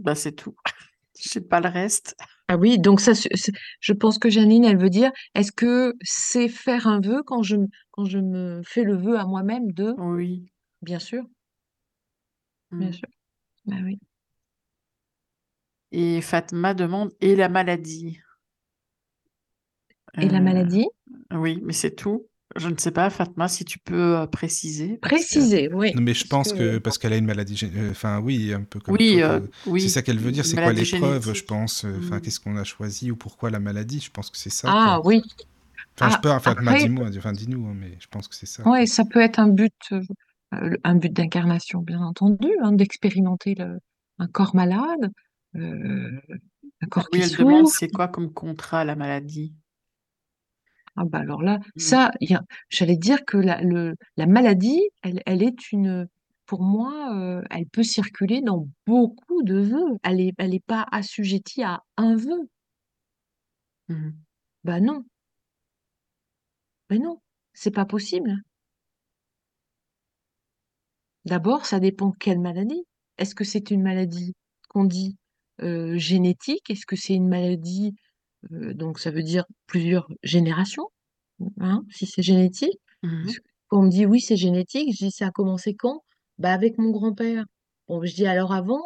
bah, 0.00 0.16
c'est 0.16 0.32
tout. 0.32 0.56
Je 1.16 1.28
sais 1.28 1.40
pas 1.42 1.60
le 1.60 1.68
reste. 1.68 2.16
Ah 2.48 2.56
oui, 2.56 2.78
donc 2.78 3.00
ça, 3.00 3.14
c'est- 3.14 3.34
c'est- 3.34 3.52
je 3.80 3.92
pense 3.92 4.18
que 4.18 4.28
Janine, 4.30 4.64
elle 4.64 4.76
veut 4.76 4.90
dire, 4.90 5.10
est-ce 5.34 5.52
que 5.52 5.94
c'est 6.02 6.48
faire 6.48 6.86
un 6.86 7.00
vœu 7.00 7.22
quand 7.24 7.42
je, 7.42 7.56
m- 7.56 7.68
quand 7.92 8.04
je 8.04 8.18
me 8.18 8.62
fais 8.64 8.82
le 8.84 8.96
vœu 8.96 9.18
à 9.18 9.24
moi-même 9.26 9.72
de, 9.72 9.94
Oui. 9.96 10.52
bien 10.82 10.98
sûr, 10.98 11.24
bien 12.78 12.90
Mm. 12.90 12.92
sûr. 12.92 13.08
Bah 13.66 13.76
oui. 13.84 13.98
Et 15.92 16.20
Fatma 16.22 16.74
demande 16.74 17.12
et 17.20 17.36
la 17.36 17.48
maladie? 17.48 18.18
Et 20.20 20.28
la 20.30 20.40
Euh, 20.40 20.40
maladie? 20.40 20.88
oui, 21.32 21.60
mais 21.64 21.72
c'est 21.74 21.94
tout. 21.96 22.28
Je 22.56 22.68
ne 22.68 22.76
sais 22.76 22.90
pas, 22.90 23.08
Fatma, 23.10 23.48
si 23.48 23.64
tu 23.64 23.78
peux 23.78 24.16
euh, 24.18 24.26
préciser. 24.26 24.98
parce 25.00 25.10
que- 25.12 25.16
Préciser, 25.16 25.70
oui. 25.72 25.92
Non, 25.94 26.02
mais 26.02 26.14
je 26.14 26.26
pense 26.26 26.52
que- 26.52 26.58
que 26.74 26.78
parce 26.78 26.98
qu'elle 26.98 27.12
a 27.12 27.16
une 27.16 27.24
maladie. 27.26 27.54
gé- 27.54 27.70
euh, 27.74 27.90
Enfin, 27.92 28.20
oui, 28.20 28.52
un 28.52 28.62
peu 28.62 28.78
comme 28.80 28.94
Oui, 28.94 29.16
toi, 29.18 29.28
euh, 29.30 29.40
oui. 29.66 29.80
C'est 29.80 29.88
ça 29.88 30.02
qu'elle 30.02 30.18
veut 30.18 30.32
dire. 30.32 30.44
C'est 30.44 30.56
quoi 30.56 30.72
l'épreuve, 30.72 31.32
je 31.34 31.44
pense 31.44 31.84
Enfin, 31.84 32.16
Mm. 32.16 32.20
qu'est-ce 32.20 32.40
qu'on 32.40 32.56
a 32.56 32.64
choisi 32.64 33.10
ou 33.10 33.16
pourquoi 33.16 33.50
la 33.50 33.58
maladie 33.60 34.00
Je 34.00 34.10
pense 34.10 34.28
que 34.30 34.36
c'est 34.36 34.50
ça. 34.50 34.68
Ah 34.70 34.98
quoi. 35.02 35.06
oui, 35.08 35.22
Enfin, 35.94 36.08
je 36.10 36.14
Ah, 36.16 36.20
peux. 36.22 36.30
Enfin, 36.30 36.52
après- 36.52 36.78
dis-moi, 36.78 37.08
enfin, 37.18 37.32
dis-nous, 37.32 37.66
hein, 37.66 37.74
mais 37.78 37.96
je 38.00 38.06
pense 38.10 38.26
que 38.28 38.34
c'est 38.34 38.46
ça. 38.46 38.66
ouais, 38.68 38.86
ça 38.86 39.04
peut 39.04 39.20
être 39.20 39.38
un 39.38 39.48
but, 39.48 39.74
euh, 39.92 40.00
un 40.84 40.94
but 40.94 41.12
d'incarnation, 41.12 41.80
bien 41.82 42.00
entendu, 42.00 42.48
hein, 42.62 42.72
d'expérimenter 42.72 43.54
le- 43.58 43.78
un 44.18 44.26
corps 44.26 44.54
malade, 44.56 45.10
euh, 45.56 46.10
un 46.80 46.86
corps 46.88 47.08
Oui, 47.12 47.20
qui 47.20 47.24
elle 47.26 47.36
demande 47.38 47.66
souffre. 47.66 47.78
c'est 47.78 47.88
quoi 47.88 48.08
comme 48.08 48.32
contrat 48.32 48.84
la 48.86 48.96
maladie? 48.96 49.52
Ah 50.96 51.04
bah 51.04 51.18
alors 51.20 51.42
là, 51.42 51.58
Mm. 51.76 51.80
ça, 51.80 52.10
il 52.20 52.30
y 52.30 52.34
a- 52.34 52.42
j'allais 52.68 52.96
dire 52.96 53.24
que 53.26 53.36
la, 53.38 53.60
le, 53.62 53.94
la 54.16 54.26
maladie, 54.26 54.80
elle, 55.02 55.22
elle 55.26 55.42
est 55.42 55.72
une, 55.72 56.06
pour 56.46 56.62
moi, 56.62 57.14
euh, 57.16 57.42
elle 57.50 57.66
peut 57.66 57.82
circuler 57.82 58.40
dans 58.42 58.68
beaucoup 58.86 59.42
de 59.42 59.58
vœux. 59.58 59.96
Elle 60.02 60.20
est, 60.20 60.32
elle 60.38 60.54
est 60.54 60.64
pas 60.66 60.86
assujettie 60.92 61.62
à 61.62 61.80
un 61.96 62.16
vœu. 62.16 62.48
Mhm. 63.88 64.24
Bah 64.64 64.80
non, 64.80 65.04
bah 66.88 66.96
non, 66.98 67.20
c'est 67.54 67.72
pas 67.72 67.84
possible. 67.84 68.36
D'abord, 71.24 71.66
ça 71.66 71.80
dépend 71.80 72.12
quelle 72.12 72.38
maladie. 72.40 72.84
Est-ce 73.18 73.34
que 73.34 73.44
c'est 73.44 73.70
une 73.70 73.82
maladie 73.82 74.34
qu'on 74.68 74.84
dit 74.84 75.16
euh, 75.60 75.96
génétique? 75.98 76.70
Est-ce 76.70 76.86
que 76.86 76.96
c'est 76.96 77.14
une 77.14 77.28
maladie, 77.28 77.94
donc 78.50 78.98
ça 78.98 79.10
veut 79.10 79.22
dire 79.22 79.44
plusieurs 79.66 80.08
générations, 80.22 80.88
hein, 81.60 81.84
si 81.90 82.06
c'est 82.06 82.22
génétique? 82.22 82.78
Que 83.02 83.32
Quand 83.68 83.80
on 83.80 83.84
me 83.84 83.90
dit 83.90 84.06
oui, 84.06 84.20
c'est 84.20 84.36
génétique, 84.36 84.92
je 84.94 85.06
dis 85.06 85.10
ça 85.12 85.28
a 85.28 85.30
commencé 85.30 85.74
quand? 85.74 86.02
Bah 86.38 86.52
avec 86.52 86.78
mon 86.78 86.90
grand-père. 86.90 87.44
Bon, 87.88 88.04
je 88.04 88.14
dis 88.14 88.26
alors 88.26 88.52
avant, 88.52 88.82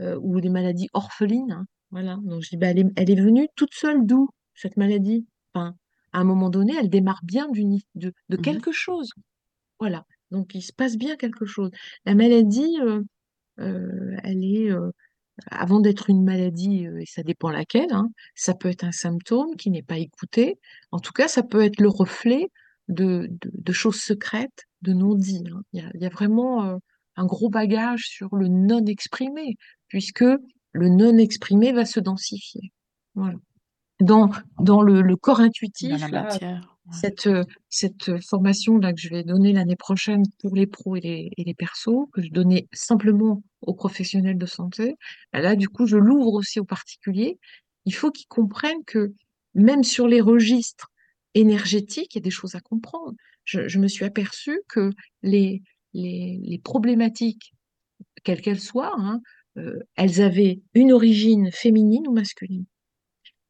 euh, 0.00 0.18
ou 0.22 0.40
des 0.40 0.50
maladies 0.50 0.88
orphelines, 0.94 1.52
hein, 1.52 1.66
voilà. 1.90 2.18
Donc 2.24 2.42
je 2.42 2.50
dis 2.50 2.56
bah 2.56 2.68
elle 2.68 2.78
est, 2.80 2.86
elle 2.96 3.10
est 3.10 3.20
venue 3.20 3.48
toute 3.56 3.74
seule 3.74 4.06
d'où 4.06 4.28
cette 4.54 4.76
maladie? 4.76 5.26
Enfin, 5.54 5.74
à 6.12 6.20
un 6.20 6.24
moment 6.24 6.50
donné, 6.50 6.74
elle 6.78 6.90
démarre 6.90 7.20
bien 7.24 7.48
d'une, 7.50 7.78
de, 7.94 8.12
de 8.28 8.36
Mhm. 8.36 8.38
quelque 8.38 8.72
chose. 8.72 9.10
Voilà. 9.80 10.04
Donc 10.30 10.54
il 10.54 10.62
se 10.62 10.72
passe 10.72 10.96
bien 10.96 11.16
quelque 11.16 11.46
chose. 11.46 11.70
La 12.04 12.14
maladie, 12.14 12.78
euh, 12.82 13.02
euh, 13.60 14.16
elle 14.24 14.44
est 14.44 14.70
avant 15.50 15.80
d'être 15.80 16.10
une 16.10 16.24
maladie, 16.24 16.86
et 16.98 17.06
ça 17.06 17.22
dépend 17.22 17.50
laquelle, 17.50 17.92
hein, 17.92 18.08
ça 18.34 18.54
peut 18.54 18.68
être 18.68 18.84
un 18.84 18.92
symptôme 18.92 19.56
qui 19.56 19.70
n'est 19.70 19.82
pas 19.82 19.98
écouté. 19.98 20.58
En 20.90 20.98
tout 20.98 21.12
cas, 21.12 21.28
ça 21.28 21.42
peut 21.42 21.62
être 21.62 21.80
le 21.80 21.88
reflet 21.88 22.48
de, 22.88 23.28
de, 23.30 23.50
de 23.52 23.72
choses 23.72 24.00
secrètes, 24.00 24.66
de 24.82 24.92
non-dits. 24.92 25.44
hein. 25.52 25.62
Il 25.72 25.82
y 25.82 25.84
a, 25.84 25.90
il 25.94 26.00
y 26.02 26.06
a 26.06 26.10
vraiment 26.10 26.64
euh, 26.64 26.76
un 27.16 27.26
gros 27.26 27.50
bagage 27.50 28.04
sur 28.06 28.34
le 28.34 28.48
non-exprimé, 28.48 29.56
puisque 29.88 30.24
le 30.72 30.88
non-exprimé 30.88 31.72
va 31.72 31.84
se 31.84 32.00
densifier. 32.00 32.72
Voilà. 33.14 33.36
Dans, 34.00 34.30
dans 34.58 34.82
le, 34.82 35.02
le 35.02 35.16
corps 35.16 35.38
Dans 35.38 35.44
intuitif, 35.44 36.00
la 36.00 36.08
matière. 36.08 36.78
Cette, 36.92 37.28
cette 37.68 38.20
formation 38.22 38.78
là 38.78 38.92
que 38.92 39.00
je 39.00 39.08
vais 39.08 39.22
donner 39.24 39.52
l'année 39.52 39.76
prochaine 39.76 40.22
pour 40.40 40.54
les 40.54 40.66
pros 40.66 40.96
et 40.96 41.00
les, 41.00 41.30
et 41.36 41.44
les 41.44 41.54
persos, 41.54 42.08
que 42.12 42.22
je 42.22 42.30
donnais 42.30 42.68
simplement 42.72 43.42
aux 43.62 43.74
professionnels 43.74 44.38
de 44.38 44.46
santé, 44.46 44.96
bah 45.32 45.40
là, 45.40 45.56
du 45.56 45.68
coup, 45.68 45.86
je 45.86 45.96
l'ouvre 45.96 46.34
aussi 46.34 46.60
aux 46.60 46.64
particuliers. 46.64 47.38
Il 47.84 47.94
faut 47.94 48.10
qu'ils 48.10 48.28
comprennent 48.28 48.84
que 48.86 49.12
même 49.54 49.84
sur 49.84 50.08
les 50.08 50.20
registres 50.20 50.90
énergétiques, 51.34 52.14
il 52.14 52.18
y 52.18 52.22
a 52.22 52.22
des 52.22 52.30
choses 52.30 52.54
à 52.54 52.60
comprendre. 52.60 53.14
Je, 53.44 53.68
je 53.68 53.78
me 53.78 53.88
suis 53.88 54.04
aperçue 54.04 54.60
que 54.68 54.90
les, 55.22 55.62
les, 55.92 56.40
les 56.42 56.58
problématiques, 56.58 57.52
quelles 58.24 58.40
qu'elles 58.40 58.60
soient, 58.60 58.94
hein, 58.98 59.20
elles 59.96 60.22
avaient 60.22 60.60
une 60.74 60.92
origine 60.92 61.50
féminine 61.52 62.06
ou 62.08 62.12
masculine. 62.12 62.64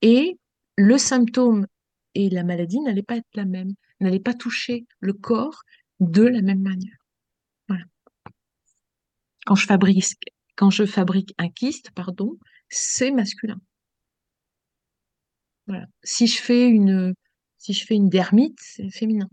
Et 0.03 0.39
le 0.77 0.99
symptôme 0.99 1.67
et 2.15 2.31
la 2.31 2.45
maladie 2.45 2.81
n'allaient 2.81 3.03
pas 3.03 3.17
être 3.17 3.35
la 3.35 3.45
même, 3.45 3.75
n'allaient 4.01 4.21
pas 4.21 4.35
toucher 4.35 4.87
le 5.01 5.13
corps 5.13 5.63
de 6.01 6.23
la 6.23 6.43
même 6.43 6.63
manière. 6.63 6.97
Voilà. 7.69 7.85
Quand 9.47 9.55
je 9.55 9.67
fabrique, 9.67 10.17
quand 10.57 10.71
je 10.71 10.87
fabrique 10.87 11.35
un 11.39 11.49
kyste, 11.49 11.91
pardon, 11.93 12.39
c'est 12.69 13.11
masculin. 13.11 13.61
Voilà. 15.67 15.87
Si 16.03 16.27
je 16.27 16.41
fais 16.41 16.69
une, 16.69 17.15
si 17.59 17.73
je 17.73 17.85
fais 17.87 17.95
une 17.95 18.09
dermite, 18.09 18.59
c'est 18.61 18.91
féminin. 18.91 19.29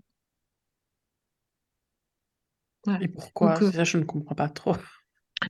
Voilà. 2.86 3.04
Et 3.04 3.08
pourquoi? 3.08 3.54
Donc, 3.54 3.64
euh, 3.64 3.72
Ça, 3.72 3.84
je 3.84 3.98
ne 3.98 4.04
comprends 4.04 4.36
pas 4.36 4.50
trop. 4.50 4.76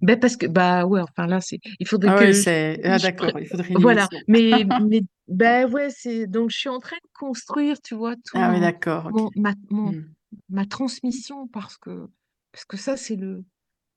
Ben 0.02 0.20
parce 0.20 0.38
que, 0.38 0.46
bah 0.48 0.86
ouais, 0.86 1.02
enfin 1.02 1.28
là, 1.28 1.42
c'est, 1.42 1.60
il 1.80 1.88
faudrait 1.88 2.12
Ah 2.12 2.16
que 2.16 2.26
oui, 2.26 2.34
je- 2.34 2.44
c'est... 2.44 2.80
Ah 2.86 3.00
d'accord, 3.00 3.40
il 3.40 3.46
faudrait 3.48 3.74
une 3.74 3.82
Voilà, 3.82 4.10
émission. 4.22 4.24
mais, 4.28 4.66
mais 4.78 5.02
ben 5.28 5.72
ouais, 5.72 5.90
c'est 5.90 6.28
donc 6.28 6.50
je 6.52 6.58
suis 6.58 6.70
en 6.70 6.80
train 6.80 6.96
de 6.98 7.10
construire, 7.14 7.82
tu 7.82 7.96
vois, 7.96 8.16
tout 8.26 8.40
Ah 8.40 8.52
mon, 8.52 8.62
d'accord, 8.62 9.14
ma, 9.36 9.54
mon, 9.70 9.92
Mm. 9.92 10.16
ma 10.50 10.66
transmission 10.66 11.48
parce 11.48 11.78
que 11.78 12.08
parce 12.52 12.66
que 12.66 12.78
ça 12.78 12.98
c'est 12.98 13.16
le 13.16 13.46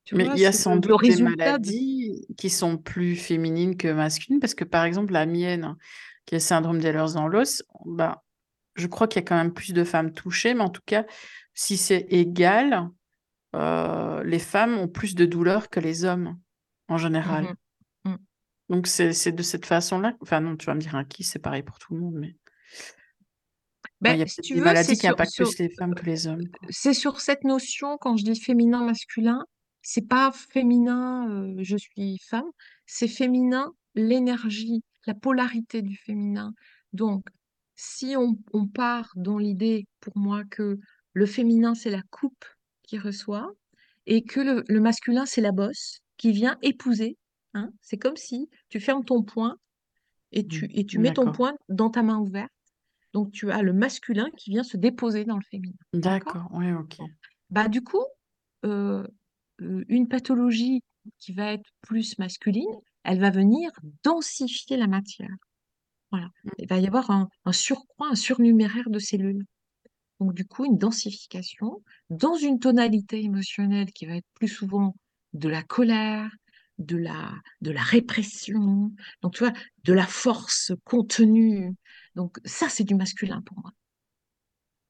tu 0.05 0.15
Mais 0.15 0.25
vois, 0.25 0.35
il 0.35 0.39
y 0.39 0.45
a 0.45 0.51
sans 0.51 0.75
le, 0.75 0.77
doute 0.77 0.99
des 0.99 1.17
de 1.17 1.17
maladies 1.17 2.25
qui 2.37 2.49
sont 2.49 2.77
plus 2.77 3.15
féminines 3.15 3.77
que 3.77 3.87
masculines, 3.87 4.39
parce 4.41 4.55
que 4.55 4.65
par 4.65 4.83
exemple, 4.83 5.13
la 5.13 5.25
mienne, 5.25 5.75
qui 6.25 6.35
est 6.35 6.39
le 6.39 6.41
syndrome 6.43 6.79
d'Ehlers 6.79 7.13
dans 7.13 7.27
l'os, 7.29 7.63
bah, 7.85 8.23
je 8.75 8.87
crois 8.87 9.07
qu'il 9.07 9.21
y 9.21 9.25
a 9.25 9.27
quand 9.27 9.37
même 9.37 9.53
plus 9.53 9.73
de 9.73 9.83
femmes 9.85 10.13
touchées, 10.13 10.53
mais 10.53 10.61
en 10.63 10.69
tout 10.69 10.81
cas, 10.85 11.05
si 11.53 11.77
c'est 11.77 12.05
égal, 12.09 12.89
euh, 13.55 14.23
les 14.23 14.39
femmes 14.39 14.77
ont 14.77 14.87
plus 14.87 15.15
de 15.15 15.25
douleurs 15.25 15.69
que 15.69 15.79
les 15.79 16.05
hommes, 16.05 16.39
en 16.87 16.97
général. 16.97 17.43
Mhm. 18.05 18.11
Mhm. 18.13 18.17
Donc 18.69 18.87
c'est 18.87 19.31
de 19.31 19.43
cette 19.43 19.65
façon-là. 19.65 20.15
Enfin 20.21 20.39
non, 20.41 20.55
tu 20.57 20.65
vas 20.65 20.75
me 20.75 20.79
dire 20.81 20.95
un 20.95 21.05
qui, 21.05 21.23
c'est 21.23 21.39
pareil 21.39 21.63
pour 21.63 21.79
tout 21.79 21.93
le 21.93 21.99
monde, 21.99 22.15
mais 22.15 22.35
Ben, 23.99 24.13
il 24.13 24.19
y 24.19 24.23
a 24.23 24.27
si 24.27 24.41
tu 24.41 24.53
des 24.53 24.59
veux, 24.59 24.65
maladies 24.65 24.97
qui 24.97 25.05
sur, 25.05 25.11
impactent 25.11 25.33
sur, 25.33 25.45
plus 25.49 25.59
les 25.59 25.69
femmes 25.69 25.93
que 25.95 26.05
les 26.05 26.27
hommes. 26.27 26.47
quoi. 26.49 26.67
c'est 26.69 26.93
sur 26.93 27.19
cette 27.21 27.43
notion, 27.43 27.97
quand 27.97 28.17
je 28.17 28.23
dis 28.23 28.39
féminin, 28.39 28.83
masculin, 28.83 29.45
c'est 29.81 30.07
pas 30.07 30.31
féminin, 30.31 31.29
euh, 31.29 31.55
je 31.59 31.77
suis 31.77 32.17
femme, 32.19 32.49
c'est 32.85 33.07
féminin, 33.07 33.71
l'énergie, 33.95 34.83
la 35.07 35.13
polarité 35.13 35.81
du 35.81 35.95
féminin. 35.97 36.53
Donc, 36.93 37.25
si 37.75 38.15
on, 38.17 38.37
on 38.53 38.67
part 38.67 39.11
dans 39.15 39.37
l'idée, 39.37 39.87
pour 39.99 40.17
moi, 40.17 40.43
que 40.49 40.79
le 41.13 41.25
féminin, 41.25 41.73
c'est 41.75 41.89
la 41.89 42.03
coupe 42.11 42.45
qui 42.91 42.99
reçoit, 42.99 43.49
et 44.05 44.21
que 44.21 44.41
le, 44.41 44.65
le 44.67 44.81
masculin, 44.81 45.25
c'est 45.25 45.39
la 45.39 45.53
bosse 45.53 45.99
qui 46.17 46.33
vient 46.33 46.57
épouser. 46.61 47.17
hein. 47.53 47.71
C'est 47.81 47.97
comme 47.97 48.17
si 48.17 48.49
tu 48.67 48.81
fermes 48.81 49.05
ton 49.05 49.23
poing 49.23 49.55
et 50.33 50.45
tu, 50.45 50.67
et 50.73 50.85
tu 50.85 50.99
mets 50.99 51.13
ton 51.13 51.31
poing 51.31 51.53
dans 51.69 51.89
ta 51.89 52.03
main 52.03 52.19
ouverte. 52.19 52.51
Donc, 53.13 53.31
tu 53.31 53.49
as 53.49 53.61
le 53.61 53.71
masculin 53.71 54.29
qui 54.37 54.49
vient 54.49 54.63
se 54.63 54.75
déposer 54.75 55.23
dans 55.23 55.37
le 55.37 55.43
féminin. 55.49 55.77
D'accord? 55.93 56.49
Oui, 56.51 56.73
ok. 56.73 56.97
Bah, 57.49 57.69
du 57.69 57.81
coup, 57.81 58.03
euh, 58.65 59.07
une 59.59 60.09
pathologie 60.09 60.83
qui 61.17 61.31
va 61.31 61.53
être 61.53 61.69
plus 61.81 62.19
masculine, 62.19 62.75
elle 63.03 63.21
va 63.21 63.29
venir 63.29 63.71
densifier 64.03 64.75
la 64.75 64.87
matière. 64.87 65.33
Voilà. 66.11 66.27
Mm. 66.43 66.49
Il 66.59 66.67
va 66.67 66.77
y 66.77 66.87
avoir 66.87 67.09
un, 67.09 67.29
un 67.45 67.53
surcroît, 67.53 68.09
un 68.11 68.15
surnuméraire 68.15 68.89
de 68.89 68.99
cellules. 68.99 69.45
Donc, 70.21 70.35
du 70.35 70.45
coup, 70.45 70.65
une 70.65 70.77
densification 70.77 71.81
dans 72.11 72.35
une 72.35 72.59
tonalité 72.59 73.23
émotionnelle 73.23 73.91
qui 73.91 74.05
va 74.05 74.17
être 74.17 74.27
plus 74.35 74.47
souvent 74.47 74.95
de 75.33 75.49
la 75.49 75.63
colère, 75.63 76.29
de 76.77 76.95
la, 76.95 77.33
de 77.61 77.71
la 77.71 77.81
répression, 77.81 78.91
donc 79.23 79.33
tu 79.33 79.39
vois, 79.39 79.53
de 79.83 79.93
la 79.93 80.05
force 80.05 80.73
contenue. 80.83 81.73
Donc, 82.15 82.37
ça, 82.45 82.69
c'est 82.69 82.83
du 82.83 82.93
masculin 82.93 83.41
pour 83.41 83.57
moi. 83.61 83.71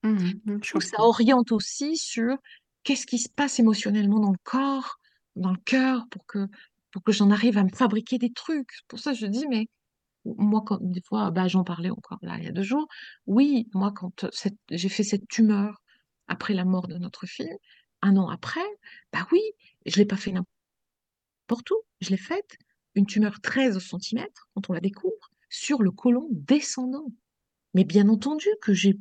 Je 0.04 0.72
coup, 0.74 0.82
ça 0.82 1.00
oriente 1.00 1.54
aussi 1.54 1.96
sur 1.96 2.36
qu'est-ce 2.84 3.08
qui 3.08 3.18
se 3.18 3.30
passe 3.30 3.58
émotionnellement 3.58 4.20
dans 4.20 4.32
le 4.32 4.40
corps, 4.44 5.00
dans 5.38 5.52
le 5.52 5.60
cœur, 5.64 6.08
pour 6.12 6.26
que, 6.26 6.46
pour 6.92 7.04
que 7.04 7.14
j'en 7.14 7.32
arrive 7.32 7.58
à 7.58 7.64
me 7.64 7.74
fabriquer 7.74 8.18
des 8.18 8.34
trucs. 8.34 8.82
Pour 8.90 9.00
ça, 9.00 9.14
je 9.14 9.28
dis, 9.28 9.48
mais 9.48 9.68
moi, 10.26 10.62
quand, 10.66 10.80
des 10.82 11.02
fois, 11.02 11.32
bah, 11.32 11.48
j'en 11.48 11.64
parlais 11.64 11.90
encore 11.90 12.20
là, 12.22 12.38
il 12.38 12.44
y 12.46 12.48
a 12.48 12.52
deux 12.52 12.64
jours. 12.64 12.88
Oui, 13.28 13.68
moi, 13.74 13.92
quand 13.92 14.26
cette- 14.34 14.58
j'ai 14.70 14.90
fait 14.90 15.04
cette 15.04 15.28
tumeur 15.28 15.82
après 16.28 16.54
la 16.54 16.66
mort 16.66 16.88
de 16.88 16.98
notre 16.98 17.26
fille, 17.28 17.56
un 18.02 18.18
an 18.18 18.30
après, 18.30 18.62
bah 19.14 19.28
oui, 19.32 19.42
je 19.86 19.98
l'ai 19.98 20.06
pas 20.06 20.18
fait 20.18 20.32
n'importe 20.32 21.72
où. 21.72 21.76
Je 22.02 22.10
l'ai 22.10 22.18
faite, 22.18 22.58
une 22.96 23.06
tumeur 23.06 23.40
13 23.42 23.78
cm, 23.80 24.26
quand 24.54 24.70
on 24.70 24.74
la 24.74 24.80
découvre, 24.80 25.30
sur 25.50 25.82
le 25.84 25.92
côlon 25.92 26.28
descendant. 26.32 27.12
Mais 27.74 27.84
bien 27.86 28.10
entendu 28.10 28.48
que 28.62 28.74
j'ai 28.74 28.98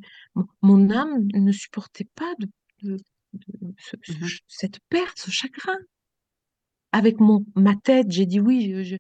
mon 0.63 0.91
âme 0.91 1.27
ne 1.35 1.53
supportait 1.53 2.09
pas 2.15 2.35
de, 2.39 2.49
de- 2.83 2.99
de 3.35 3.75
ce- 3.79 3.97
ce- 4.03 4.13
Mhm. 4.13 4.29
cette 4.49 4.81
perte, 4.89 5.19
ce 5.19 5.31
chagrin. 5.31 5.77
Avec 6.93 7.21
mon 7.21 7.45
ma 7.55 7.75
tête, 7.77 8.11
j'ai 8.11 8.27
dit 8.27 8.41
oui, 8.41 8.85
je, 8.85 8.97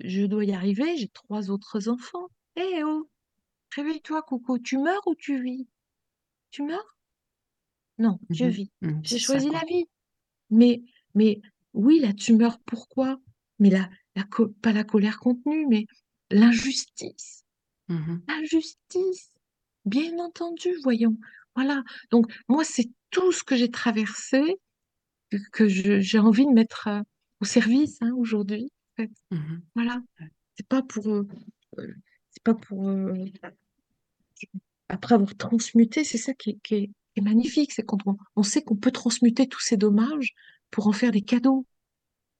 je, 0.00 0.26
dois 0.26 0.44
y 0.44 0.52
arriver. 0.52 0.96
J'ai 0.96 1.08
trois 1.08 1.50
autres 1.50 1.88
enfants. 1.88 2.28
Eh 2.56 2.82
oh, 2.84 3.08
réveille-toi, 3.74 4.22
Coco. 4.22 4.58
Tu 4.58 4.78
meurs 4.78 5.06
ou 5.06 5.14
tu 5.14 5.42
vis? 5.42 5.68
Tu 6.50 6.62
meurs? 6.62 6.96
Non, 7.98 8.18
je 8.30 8.44
Mhm, 8.44 8.50
vis. 8.50 8.70
mhm, 8.82 9.00
J'ai 9.04 9.18
ça, 9.18 9.26
choisi 9.34 9.50
la 9.50 9.62
vie. 9.68 9.86
Mais 10.50 10.82
mais 11.14 11.40
oui, 11.74 12.00
la 12.00 12.12
tumeur, 12.12 12.58
pourquoi? 12.60 13.18
Mais 13.58 13.70
la, 13.70 13.88
pas 14.62 14.72
la 14.72 14.84
colère 14.84 15.18
contenue, 15.18 15.66
mais 15.66 15.86
l'injustice. 16.30 17.44
Mhm. 17.88 18.22
Injustice, 18.28 19.30
bien 19.84 20.18
entendu, 20.18 20.70
voyons. 20.82 21.16
Voilà. 21.54 21.84
Donc, 22.10 22.32
moi, 22.48 22.64
c'est 22.64 22.90
tout 23.10 23.30
ce 23.32 23.44
que 23.44 23.56
j'ai 23.56 23.70
traversé 23.70 24.56
que, 25.52 25.68
j'ai 25.68 26.18
envie 26.18 26.46
de 26.46 26.52
mettre 26.52 26.88
euh, 26.88 27.00
au 27.40 27.44
service 27.44 27.98
hein, 28.00 28.12
aujourd'hui. 28.16 28.70
Fait. 28.96 29.10
Mhm. 29.30 29.62
Voilà. 29.74 30.02
C'est 30.56 30.66
pas 30.68 30.82
pour, 30.82 31.08
euh, 31.08 31.26
euh, 31.78 31.94
c'est 32.30 32.42
pas 32.42 32.54
pour 32.54 32.88
euh, 32.88 33.14
après 34.88 35.14
avoir 35.14 35.34
transmuté, 35.36 36.04
c'est 36.04 36.18
ça 36.18 36.34
qui 36.34 36.50
est, 36.50 36.58
qui 36.62 36.74
est- 36.74 36.86
qui 37.14 37.20
est 37.20 37.22
magnifique, 37.22 37.72
c'est 37.72 37.84
quand 37.84 37.98
on, 38.36 38.42
sait 38.42 38.62
qu'on 38.62 38.76
peut 38.76 38.90
transmuter 38.90 39.46
tous 39.48 39.60
ces 39.60 39.76
dommages 39.76 40.34
pour 40.70 40.88
en 40.88 40.92
faire 40.92 41.12
des 41.12 41.22
cadeaux. 41.22 41.64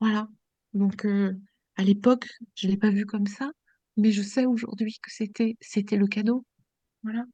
Voilà. 0.01 0.29
Donc, 0.73 1.05
euh, 1.07 1.33
à 1.77 1.85
l'époque, 1.85 2.29
je 2.57 2.67
l'ai 2.67 2.77
pas 2.77 2.91
vu 2.91 3.07
comme 3.07 3.27
ça, 3.29 3.53
mais 3.97 4.11
je 4.11 4.23
sais 4.23 4.47
aujourd'hui 4.47 4.99
que 5.01 5.13
c'était, 5.13 5.57
c'était 5.61 5.97
le 5.97 6.09
cadeau. 6.09 6.45
Voilà. 7.05 7.25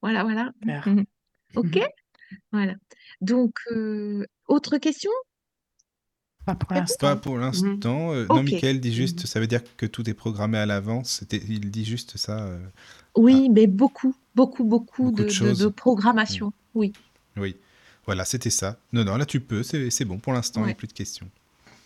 Voilà, 0.00 0.22
voilà. 0.22 0.52
Super. 0.62 0.88
Mhm. 0.88 1.04
OK? 1.56 1.80
Voilà. 2.52 2.74
Donc, 3.20 3.58
euh, 3.72 4.24
autre 4.46 4.78
question? 4.78 5.10
Pas 6.48 6.54
pour? 6.54 6.68
Pas 6.68 6.74
l'instant. 6.80 7.16
pour 7.18 7.36
Mhm. 7.36 7.80
euh, 7.84 8.26
non. 8.28 8.42
Michael 8.42 8.80
dit 8.80 8.94
juste, 8.94 9.20
Mhm. 9.20 9.26
ça 9.26 9.40
veut 9.40 9.46
dire 9.46 9.62
que 9.76 9.86
tout 9.86 10.08
est 10.08 10.14
programmé 10.14 10.56
à 10.58 10.66
l'avance. 10.66 11.22
Il 11.30 11.70
dit 11.70 11.84
juste 11.84 12.16
ça. 12.16 12.38
euh, 12.46 12.58
Oui, 13.16 13.48
mais 13.50 13.66
beaucoup, 13.66 14.14
beaucoup, 14.34 14.64
beaucoup 14.64 15.04
beaucoup 15.04 15.10
de 15.10 15.16
de, 15.16 15.22
de, 15.24 15.28
de 15.28 15.32
choses. 15.32 15.66
Mm. 15.66 15.70
programmation. 15.72 16.52
Oui. 16.74 16.92
Oui. 17.36 17.56
Voilà, 18.06 18.24
c'était 18.24 18.48
ça. 18.50 18.78
Non, 18.94 19.04
non, 19.04 19.16
là 19.16 19.26
tu 19.26 19.40
peux, 19.40 19.62
c'est 19.62 19.90
c'est 19.90 20.04
bon. 20.06 20.18
Pour 20.18 20.32
l'instant, 20.32 20.62
il 20.62 20.66
n'y 20.66 20.72
a 20.72 20.74
plus 20.74 20.88
de 20.88 20.92
questions. 20.94 21.28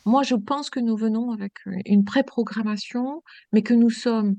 Moi, 0.04 0.22
je 0.22 0.34
pense 0.36 0.70
que 0.70 0.78
nous 0.80 0.96
venons 0.96 1.32
avec 1.32 1.52
euh, 1.66 1.72
une 1.86 2.04
pré-programmation, 2.04 3.22
mais 3.52 3.62
que 3.62 3.74
nous 3.74 3.90
sommes, 3.90 4.36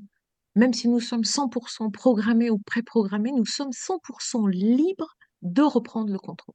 même 0.56 0.72
si 0.72 0.88
nous 0.88 1.00
sommes 1.00 1.24
100% 1.24 1.90
programmés 1.90 2.48
ou 2.50 2.58
pré-programmés, 2.58 3.32
nous 3.32 3.44
sommes 3.46 3.72
100% 3.72 4.46
libres 4.50 5.16
de 5.42 5.62
reprendre 5.62 6.10
le 6.12 6.18
contrôle. 6.18 6.54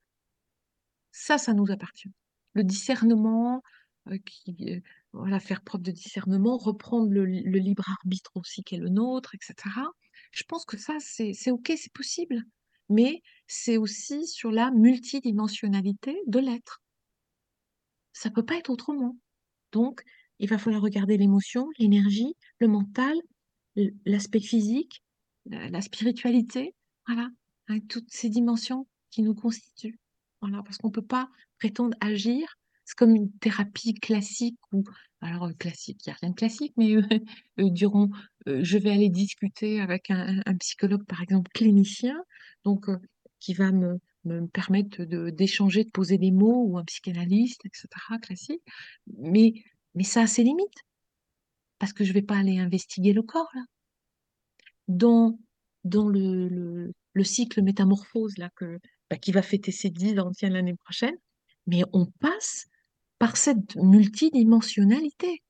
Ça, 1.12 1.38
ça 1.38 1.54
nous 1.54 1.70
appartient. 1.72 2.10
Le 2.54 2.64
discernement, 2.64 3.62
euh, 4.08 4.18
euh, 4.62 4.80
voilà, 5.14 5.40
faire 5.40 5.62
preuve 5.62 5.82
de 5.82 5.92
discernement, 5.92 6.58
reprendre 6.58 7.10
le, 7.12 7.26
libre 7.26 7.90
arbitre 7.90 8.32
aussi 8.36 8.64
qui 8.64 8.76
est 8.76 8.80
le 8.80 8.90
nôtre, 8.90 9.36
etc. 9.36 9.56
Je 10.32 10.44
pense 10.44 10.66
que 10.66 10.78
ça, 10.78 10.98
c'est, 11.00 11.52
OK, 11.52 11.72
c'est 11.78 11.94
possible. 11.94 12.44
Mais 12.90 13.22
c'est 13.48 13.78
aussi 13.78 14.28
sur 14.28 14.52
la 14.52 14.72
multidimensionnalité 14.72 16.20
de 16.28 16.40
l'être. 16.40 16.82
Ça 18.14 18.32
peut 18.32 18.46
pas 18.46 18.56
être 18.56 18.70
autrement. 18.70 19.16
Donc, 19.72 20.04
il 20.40 20.50
va 20.50 20.58
falloir 20.58 20.82
regarder 20.82 21.18
l'émotion, 21.18 21.68
l'énergie, 21.78 22.34
le 22.60 22.68
mental, 22.68 23.16
l'aspect 24.06 24.40
physique, 24.40 25.04
la, 25.46 25.82
spiritualité, 25.82 26.74
voilà, 27.06 27.30
avec 27.68 27.88
toutes 27.88 28.10
ces 28.10 28.30
dimensions 28.30 28.88
qui 29.12 29.22
nous 29.22 29.36
constituent. 29.36 30.00
Voilà, 30.42 30.64
parce 30.64 30.78
qu'on 30.78 30.92
peut 30.92 31.02
pas 31.02 31.30
prétendre 31.60 31.96
agir. 32.02 32.48
C'est 32.86 32.96
comme 32.96 33.16
une 33.16 33.32
thérapie 33.40 33.94
classique 33.94 34.60
ou 34.72 34.84
alors 35.22 35.46
euh, 35.46 35.54
classique, 35.54 36.02
il 36.06 36.10
n'y 36.10 36.14
a 36.14 36.18
rien 36.22 36.30
de 36.32 36.36
classique, 36.36 36.74
mais 36.78 36.96
euh, 36.96 37.02
euh, 37.60 38.08
euh, 38.48 38.60
je 38.64 38.78
vais 38.78 38.90
aller 38.90 39.10
discuter 39.10 39.82
avec 39.82 40.10
un, 40.10 40.42
psychologue, 40.60 41.06
par 41.06 41.22
exemple, 41.22 41.52
clinicien, 41.54 42.16
donc 42.64 42.86
qui 43.40 43.54
va 43.54 43.72
me, 43.72 44.00
me 44.26 44.48
permettre 44.48 45.04
d'échanger, 45.04 45.84
de 45.84 45.90
poser 45.92 46.18
des 46.18 46.32
mots, 46.32 46.64
ou 46.66 46.78
un 46.78 46.86
psychanalyste, 46.86 47.66
etc., 47.66 47.88
classique. 48.22 48.62
Mais, 49.18 49.54
mais 49.96 50.04
ça 50.04 50.22
a 50.22 50.28
ses 50.28 50.44
limites, 50.44 50.84
parce 51.80 51.94
que 51.94 52.04
je 52.04 52.14
vais 52.14 52.22
pas 52.22 52.38
aller 52.38 52.60
investiguer 52.60 53.14
le 53.14 53.24
corps, 53.24 53.50
là. 53.54 53.64
Dans, 54.88 55.38
dans 55.84 56.10
le, 56.10 56.48
le, 56.48 56.94
le 57.14 57.24
cycle 57.24 57.62
métamorphose, 57.62 58.38
là, 58.38 58.50
que, 58.56 58.80
bah, 59.10 59.18
qui 59.18 59.32
va 59.32 59.42
fêter 59.42 59.72
ses 59.72 59.90
10 59.90 60.20
ans 60.20 60.32
l'année 60.42 60.76
prochaine, 60.76 61.16
mais 61.68 61.84
on 61.94 62.06
passe 62.06 62.68
par 63.18 63.38
cette 63.38 63.76
multidimensionnalité. 63.76 65.44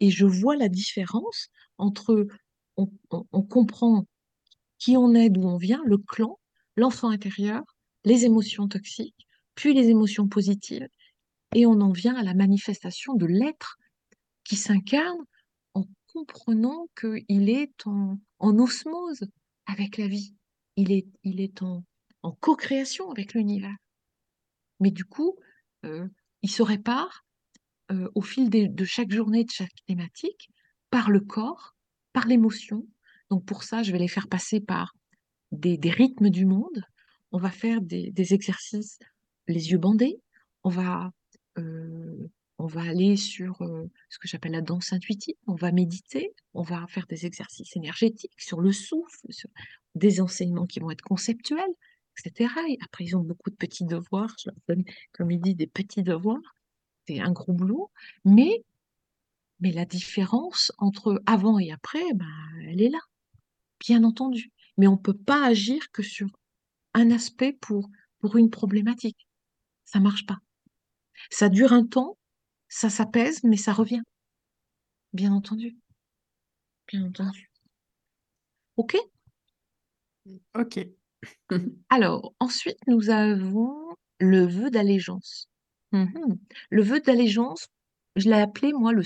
Et 0.00 0.10
je 0.10 0.24
vois 0.24 0.56
la 0.56 0.68
différence 0.68 1.48
entre, 1.76 2.26
on 2.76 3.42
comprend 3.42 4.06
qui 4.78 4.96
on 4.96 5.14
est, 5.14 5.28
d'où 5.28 5.42
on 5.42 5.58
vient, 5.58 5.82
le 5.84 5.98
clan, 5.98 6.38
l'enfant 6.76 7.10
intérieur, 7.10 7.62
les 8.04 8.24
émotions 8.24 8.68
toxiques, 8.68 9.26
puis 9.54 9.74
les 9.74 9.88
émotions 9.88 10.28
positives, 10.28 10.88
et 11.54 11.66
on 11.66 11.80
en 11.80 11.90
vient 11.90 12.14
à 12.14 12.22
la 12.22 12.34
manifestation 12.34 13.14
de 13.14 13.26
l'être 13.26 13.76
qui 14.44 14.56
s'incarne 14.56 15.18
en 15.74 15.84
comprenant 16.12 16.88
qu'il 16.98 17.50
est 17.50 17.86
en, 17.86 18.18
en 18.38 18.58
osmose 18.58 19.24
avec 19.66 19.98
la 19.98 20.08
vie. 20.08 20.34
Il 20.76 20.92
est, 20.92 21.06
il 21.24 21.40
est 21.40 21.62
en, 21.62 21.84
en 22.22 22.32
co-création 22.32 23.10
avec 23.10 23.34
l'univers. 23.34 23.76
Mais 24.80 24.90
du 24.90 25.04
coup, 25.04 25.36
euh, 25.84 26.08
il 26.42 26.50
se 26.50 26.62
répare 26.62 27.24
euh, 27.90 28.08
au 28.14 28.22
fil 28.22 28.50
de 28.50 28.84
chaque 28.84 29.10
journée, 29.10 29.44
de 29.44 29.50
chaque 29.50 29.84
thématique, 29.86 30.50
par 30.90 31.10
le 31.10 31.20
corps, 31.20 31.74
par 32.12 32.26
l'émotion. 32.26 32.86
Donc 33.30 33.44
pour 33.44 33.62
ça, 33.62 33.82
je 33.82 33.92
vais 33.92 33.98
les 33.98 34.08
faire 34.08 34.28
passer 34.28 34.60
par 34.60 34.94
des, 35.52 35.78
des 35.78 35.90
rythmes 35.90 36.30
du 36.30 36.46
monde. 36.46 36.84
On 37.32 37.38
va 37.38 37.50
faire 37.50 37.80
des, 37.80 38.12
exercices 38.34 38.98
les 39.46 39.70
yeux 39.70 39.78
bandés. 39.78 40.20
On 40.64 40.68
va, 40.68 41.10
euh, 41.58 42.30
on 42.58 42.66
va 42.66 42.82
aller 42.82 43.16
sur 43.16 43.62
euh, 43.62 43.90
ce 44.08 44.18
que 44.18 44.28
j'appelle 44.28 44.52
la 44.52 44.60
danse 44.60 44.92
intuitive, 44.92 45.34
on 45.46 45.54
va 45.54 45.72
méditer, 45.72 46.34
on 46.54 46.62
va 46.62 46.86
faire 46.88 47.06
des 47.06 47.24
exercices 47.24 47.74
énergétiques 47.76 48.38
sur 48.38 48.60
le 48.60 48.72
souffle, 48.72 49.26
des 49.94 50.20
enseignements 50.20 50.66
qui 50.66 50.80
vont 50.80 50.90
être 50.90 51.02
conceptuels, 51.02 51.74
etc. 52.18 52.52
Et 52.68 52.78
après, 52.82 53.04
ils 53.04 53.16
ont 53.16 53.22
beaucoup 53.22 53.50
de 53.50 53.56
petits 53.56 53.84
devoirs, 53.84 54.34
je 54.38 54.50
leur 54.50 54.58
donne, 54.68 54.84
comme 55.12 55.30
il 55.30 55.40
dit, 55.40 55.54
des 55.54 55.66
petits 55.66 56.02
devoirs. 56.02 56.54
C'est 57.06 57.20
un 57.20 57.32
gros 57.32 57.52
boulot, 57.52 57.90
mais, 58.24 58.64
mais 59.60 59.72
la 59.72 59.84
différence 59.84 60.72
entre 60.78 61.22
avant 61.26 61.58
et 61.58 61.72
après, 61.72 62.12
ben, 62.14 62.26
elle 62.68 62.80
est 62.80 62.90
là, 62.90 63.00
bien 63.80 64.04
entendu. 64.04 64.52
Mais 64.76 64.86
on 64.86 64.92
ne 64.92 64.96
peut 64.96 65.16
pas 65.16 65.44
agir 65.44 65.90
que 65.92 66.02
sur 66.02 66.28
un 66.94 67.10
aspect 67.10 67.52
pour, 67.52 67.90
pour 68.18 68.36
une 68.36 68.50
problématique. 68.50 69.26
Ça 69.84 70.00
marche 70.00 70.26
pas. 70.26 70.38
Ça 71.30 71.48
dure 71.48 71.72
un 71.72 71.84
temps, 71.84 72.16
ça 72.68 72.90
s'apaise, 72.90 73.42
mais 73.44 73.56
ça 73.56 73.72
revient. 73.72 74.02
Bien 75.12 75.32
entendu. 75.32 75.76
Bien 76.86 77.04
entendu. 77.04 77.50
OK? 78.76 78.96
Ok. 80.54 80.78
Alors, 81.88 82.34
ensuite, 82.40 82.78
nous 82.86 83.10
avons 83.10 83.74
le 84.18 84.46
vœu 84.46 84.70
d'allégeance. 84.70 85.48
Mhm. 85.92 86.38
Le 86.70 86.82
vœu 86.82 87.00
d'allégeance, 87.00 87.68
je 88.16 88.28
l'ai 88.28 88.36
appelé, 88.40 88.72
moi, 88.72 88.92
le, 88.92 89.02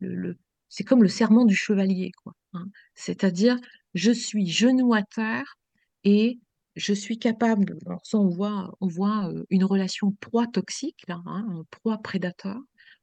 le, 0.00 0.14
le- 0.14 0.38
c'est 0.68 0.84
comme 0.84 1.02
le 1.02 1.08
serment 1.08 1.44
du 1.44 1.54
chevalier, 1.54 2.12
quoi. 2.22 2.32
hein. 2.54 2.66
C'est-à-dire, 2.94 3.58
je 3.94 4.10
suis 4.12 4.46
genou 4.46 4.94
à 4.94 5.02
terre 5.02 5.56
et 6.04 6.38
je 6.76 6.94
suis 6.94 7.18
capable, 7.18 7.76
alors 7.86 8.00
ça, 8.04 8.18
on 8.18 8.28
voit, 8.30 8.74
on 8.80 8.86
voit 8.86 9.28
euh, 9.30 9.44
une 9.50 9.64
relation 9.64 10.12
proie 10.20 10.46
toxique, 10.46 11.02
là, 11.08 11.20
hein, 11.26 11.46
un 11.50 11.64
proie 11.70 11.98
prédateur, 11.98 12.58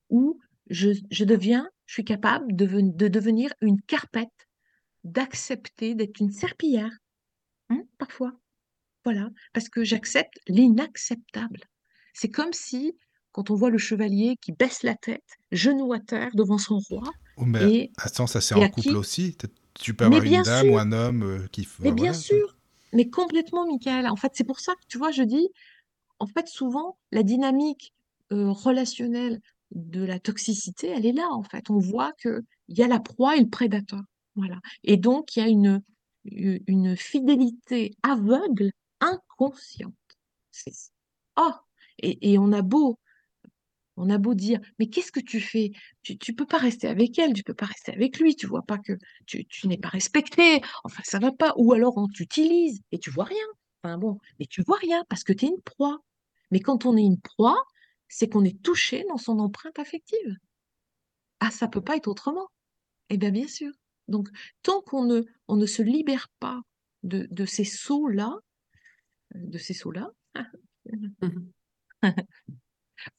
où 0.10 0.40
je, 0.72 0.90
je 1.11 1.23
deviens, 1.23 1.69
je 1.86 1.94
suis 1.94 2.03
capable 2.06 2.56
de, 2.56 2.65
ven- 2.65 2.95
de 2.95 3.07
devenir 3.07 3.52
une 3.61 3.80
carpette, 3.84 4.48
d'accepter 5.03 5.95
d'être 5.95 6.19
une 6.22 6.31
serpillière, 6.31 6.91
hein, 7.69 7.84
parfois. 7.98 8.34
Voilà, 9.06 9.30
parce 9.54 9.70
que 9.70 9.84
j'accepte 9.84 10.40
l'inacceptable. 10.48 11.62
C'est 12.14 12.30
comme 12.30 12.54
si, 12.54 12.96
quand 13.32 13.50
on 13.50 13.56
voit 13.56 13.70
le 13.70 13.78
chevalier 13.78 14.36
qui 14.42 14.52
baisse 14.52 14.84
la 14.84 14.96
tête, 14.96 15.38
genou 15.52 15.94
à 15.94 16.00
terre 16.00 16.32
devant 16.34 16.58
son 16.58 16.80
roi, 16.80 17.12
Oh, 17.40 17.46
mais 17.46 17.74
et, 17.74 17.92
attends, 17.98 18.28
ça 18.28 18.42
c'est 18.42 18.54
en 18.56 18.68
couple 18.70 18.90
qui 18.90 18.96
aussi. 18.96 19.38
Tu 19.74 19.94
peux 19.94 20.06
avoir 20.06 20.22
une 20.22 20.42
dame 20.42 20.70
ou 20.70 20.78
un 20.78 20.92
homme 20.92 21.24
euh, 21.24 21.48
qui. 21.52 21.68
mais 21.80 21.92
bien 21.92 22.12
voilà. 22.12 22.14
sûr, 22.14 22.58
mais 22.92 23.10
complètement, 23.10 23.66
Michael. 23.66 24.08
En 24.08 24.18
fait, 24.18 24.32
c'est 24.34 24.44
pour 24.44 24.60
ça 24.60 24.74
que, 24.74 24.82
tu 24.90 24.98
vois, 24.98 25.12
je 25.12 25.24
dis, 25.24 25.48
en 26.20 26.28
fait, 26.28 26.48
souvent, 26.48 26.98
la 27.12 27.24
dynamique 27.24 27.94
euh, 28.34 28.52
relationnelle 28.52 29.40
de 29.72 30.04
la 30.04 30.20
toxicité, 30.20 30.90
elle 30.90 31.06
est 31.06 31.14
là, 31.14 31.28
en 31.32 31.44
fait. 31.44 31.70
On 31.70 31.80
voit 31.80 32.12
qu'il 32.22 32.44
y 32.68 32.82
a 32.82 32.88
la 32.88 33.00
proie 33.00 33.38
et 33.38 33.40
le 33.40 33.50
prédateur. 33.50 34.02
Voilà. 34.36 34.60
Et 34.84 34.98
donc, 34.98 35.36
il 35.36 35.40
y 35.40 35.44
a 35.44 35.48
une 35.48 35.82
une 36.26 36.98
fidélité 36.98 37.96
aveugle, 38.04 38.72
inconsciente. 39.02 39.94
Oh! 41.38 41.52
Et, 42.00 42.32
et 42.34 42.38
on 42.38 42.52
a 42.52 42.62
beau, 42.62 43.00
on 43.98 44.10
a 44.10 44.18
beau 44.18 44.34
dire, 44.34 44.60
mais 44.80 44.88
qu'est-ce 44.90 45.12
que 45.12 45.20
tu 45.20 45.42
fais? 45.42 45.72
Tu, 46.04 46.18
tu 46.18 46.34
peux 46.34 46.46
pas 46.46 46.58
rester 46.58 46.88
avec 46.88 47.20
elle, 47.20 47.34
tu 47.34 47.44
peux 47.44 47.54
pas 47.54 47.66
rester 47.66 47.92
avec 47.92 48.20
lui, 48.20 48.36
tu 48.36 48.48
vois 48.48 48.64
pas 48.64 48.78
que 48.78 48.94
tu, 49.26 49.46
tu 49.46 49.68
n'es 49.68 49.78
pas 49.78 49.90
respecté, 49.90 50.62
enfin 50.84 51.04
ça 51.06 51.20
va 51.20 51.32
pas, 51.32 51.54
ou 51.58 51.74
alors 51.74 51.98
on 51.98 52.08
t'utilise 52.08 52.82
et 52.92 53.00
tu 53.00 53.10
vois 53.12 53.26
rien. 53.26 53.46
Enfin 53.84 53.98
bon, 53.98 54.18
mais 54.40 54.46
tu 54.46 54.62
vois 54.64 54.78
rien 54.78 55.04
parce 55.10 55.24
que 55.24 55.34
tu 55.34 55.46
es 55.46 55.50
une 55.50 55.62
proie. 55.62 56.00
Mais 56.52 56.60
quand 56.62 56.86
on 56.86 56.98
est 56.98 57.04
une 57.04 57.20
proie, 57.20 57.62
c'est 58.08 58.30
qu'on 58.30 58.46
est 58.46 58.62
touché 58.64 59.06
dans 59.10 59.18
son 59.18 59.40
empreinte 59.40 59.80
affective. 59.80 60.38
Ah, 61.40 61.52
ça 61.52 61.68
peut 61.68 61.82
pas 61.82 61.96
être 61.98 62.08
autrement. 62.08 62.48
Eh 63.10 63.18
bien, 63.18 63.32
bien 63.32 63.48
sûr. 63.48 63.72
Donc, 64.08 64.30
tant 64.64 64.82
qu'on 64.82 65.06
ne, 65.06 65.24
on 65.48 65.56
ne 65.58 65.66
se 65.66 65.82
libère 65.82 66.28
pas 66.40 66.62
de, 67.04 67.28
de 67.32 67.46
ces 67.46 67.66
sauts-là, 67.66 68.38
de 69.35 69.57
ces 69.57 69.73
sauts-là. 69.73 70.10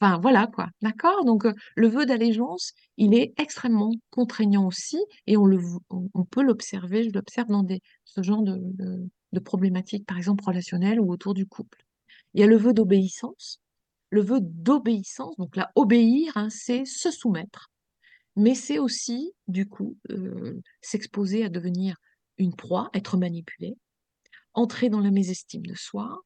Enfin, 0.01 0.19
voilà 0.19 0.47
quoi, 0.47 0.69
d'accord? 0.83 1.25
Donc, 1.25 1.47
euh, 1.47 1.55
le 1.75 1.89
vœu 1.89 2.05
d'allégeance, 2.07 2.73
il 2.97 3.15
est 3.15 3.33
extrêmement 3.39 3.93
contraignant 4.11 4.67
aussi, 4.67 4.99
et 5.27 5.37
on 5.37 5.47
le, 5.47 5.59
on, 5.91 6.09
on 6.13 6.25
peut 6.25 6.43
l'observer, 6.43 7.05
je 7.05 7.11
l'observe 7.11 7.49
dans 7.49 7.63
des, 7.63 7.81
ce 8.05 8.23
genre 8.23 8.43
de, 8.43 8.59
de, 8.59 9.09
de 9.33 9.41
problématiques, 9.41 10.07
par 10.07 10.19
exemple 10.19 10.45
relationnelles 10.45 11.01
ou 11.01 11.11
autour 11.11 11.35
du 11.35 11.47
couple. 11.47 11.85
Il 12.35 12.41
y 12.41 12.45
a 12.45 12.47
le 12.47 12.57
vœu 12.57 12.73
d'obéissance. 12.73 13.61
Le 14.11 14.23
vœu 14.23 14.41
d'obéissance, 14.43 15.37
donc 15.37 15.57
là, 15.57 15.71
obéir, 15.77 16.37
hein, 16.37 16.51
c'est 16.51 16.85
se 16.85 17.11
soumettre, 17.11 17.71
mais 18.37 18.55
c'est 18.55 18.79
aussi, 18.79 19.33
du 19.49 19.69
coup, 19.69 19.97
euh, 20.11 20.61
s'exposer 20.81 21.45
à 21.45 21.49
devenir 21.49 21.97
une 22.39 22.55
proie, 22.55 22.91
être 22.93 23.17
manipulé, 23.17 23.77
entrer 24.55 24.91
dans 24.91 25.01
la 25.01 25.11
mésestime 25.11 25.65
de 25.67 25.75
soi, 25.75 26.21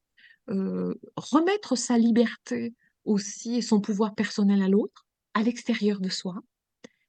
euh, 0.49 0.93
remettre 1.15 1.75
sa 1.75 1.97
liberté 1.97 2.73
aussi 3.03 3.55
et 3.55 3.61
son 3.61 3.81
pouvoir 3.81 4.15
personnel 4.15 4.61
à 4.61 4.67
l'autre, 4.67 5.05
à 5.33 5.43
l'extérieur 5.43 5.99
de 5.99 6.09
soi, 6.09 6.35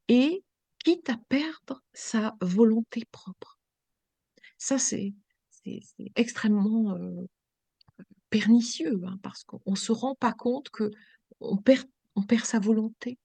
et 0.09 0.45
quitte 0.85 1.11
à 1.11 1.19
perdre 1.29 1.83
sa 1.93 2.37
volonté 2.41 3.05
propre. 3.11 3.59
Ça, 4.59 4.79
c'est 4.79 5.15
extrêmement 6.15 6.95
euh, 6.95 7.27
pernicieux, 8.31 9.01
hein, 9.05 9.19
parce 9.23 9.45
qu'on 9.45 9.61
ne 9.67 9.77
se 9.77 9.93
rend 9.93 10.15
pas 10.15 10.33
compte 10.33 10.71
que 10.71 10.91
on 11.41 11.57
perd, 11.57 11.87
on 12.15 12.23
perd 12.23 12.45
sa 12.45 12.59
volonté. 12.59 13.19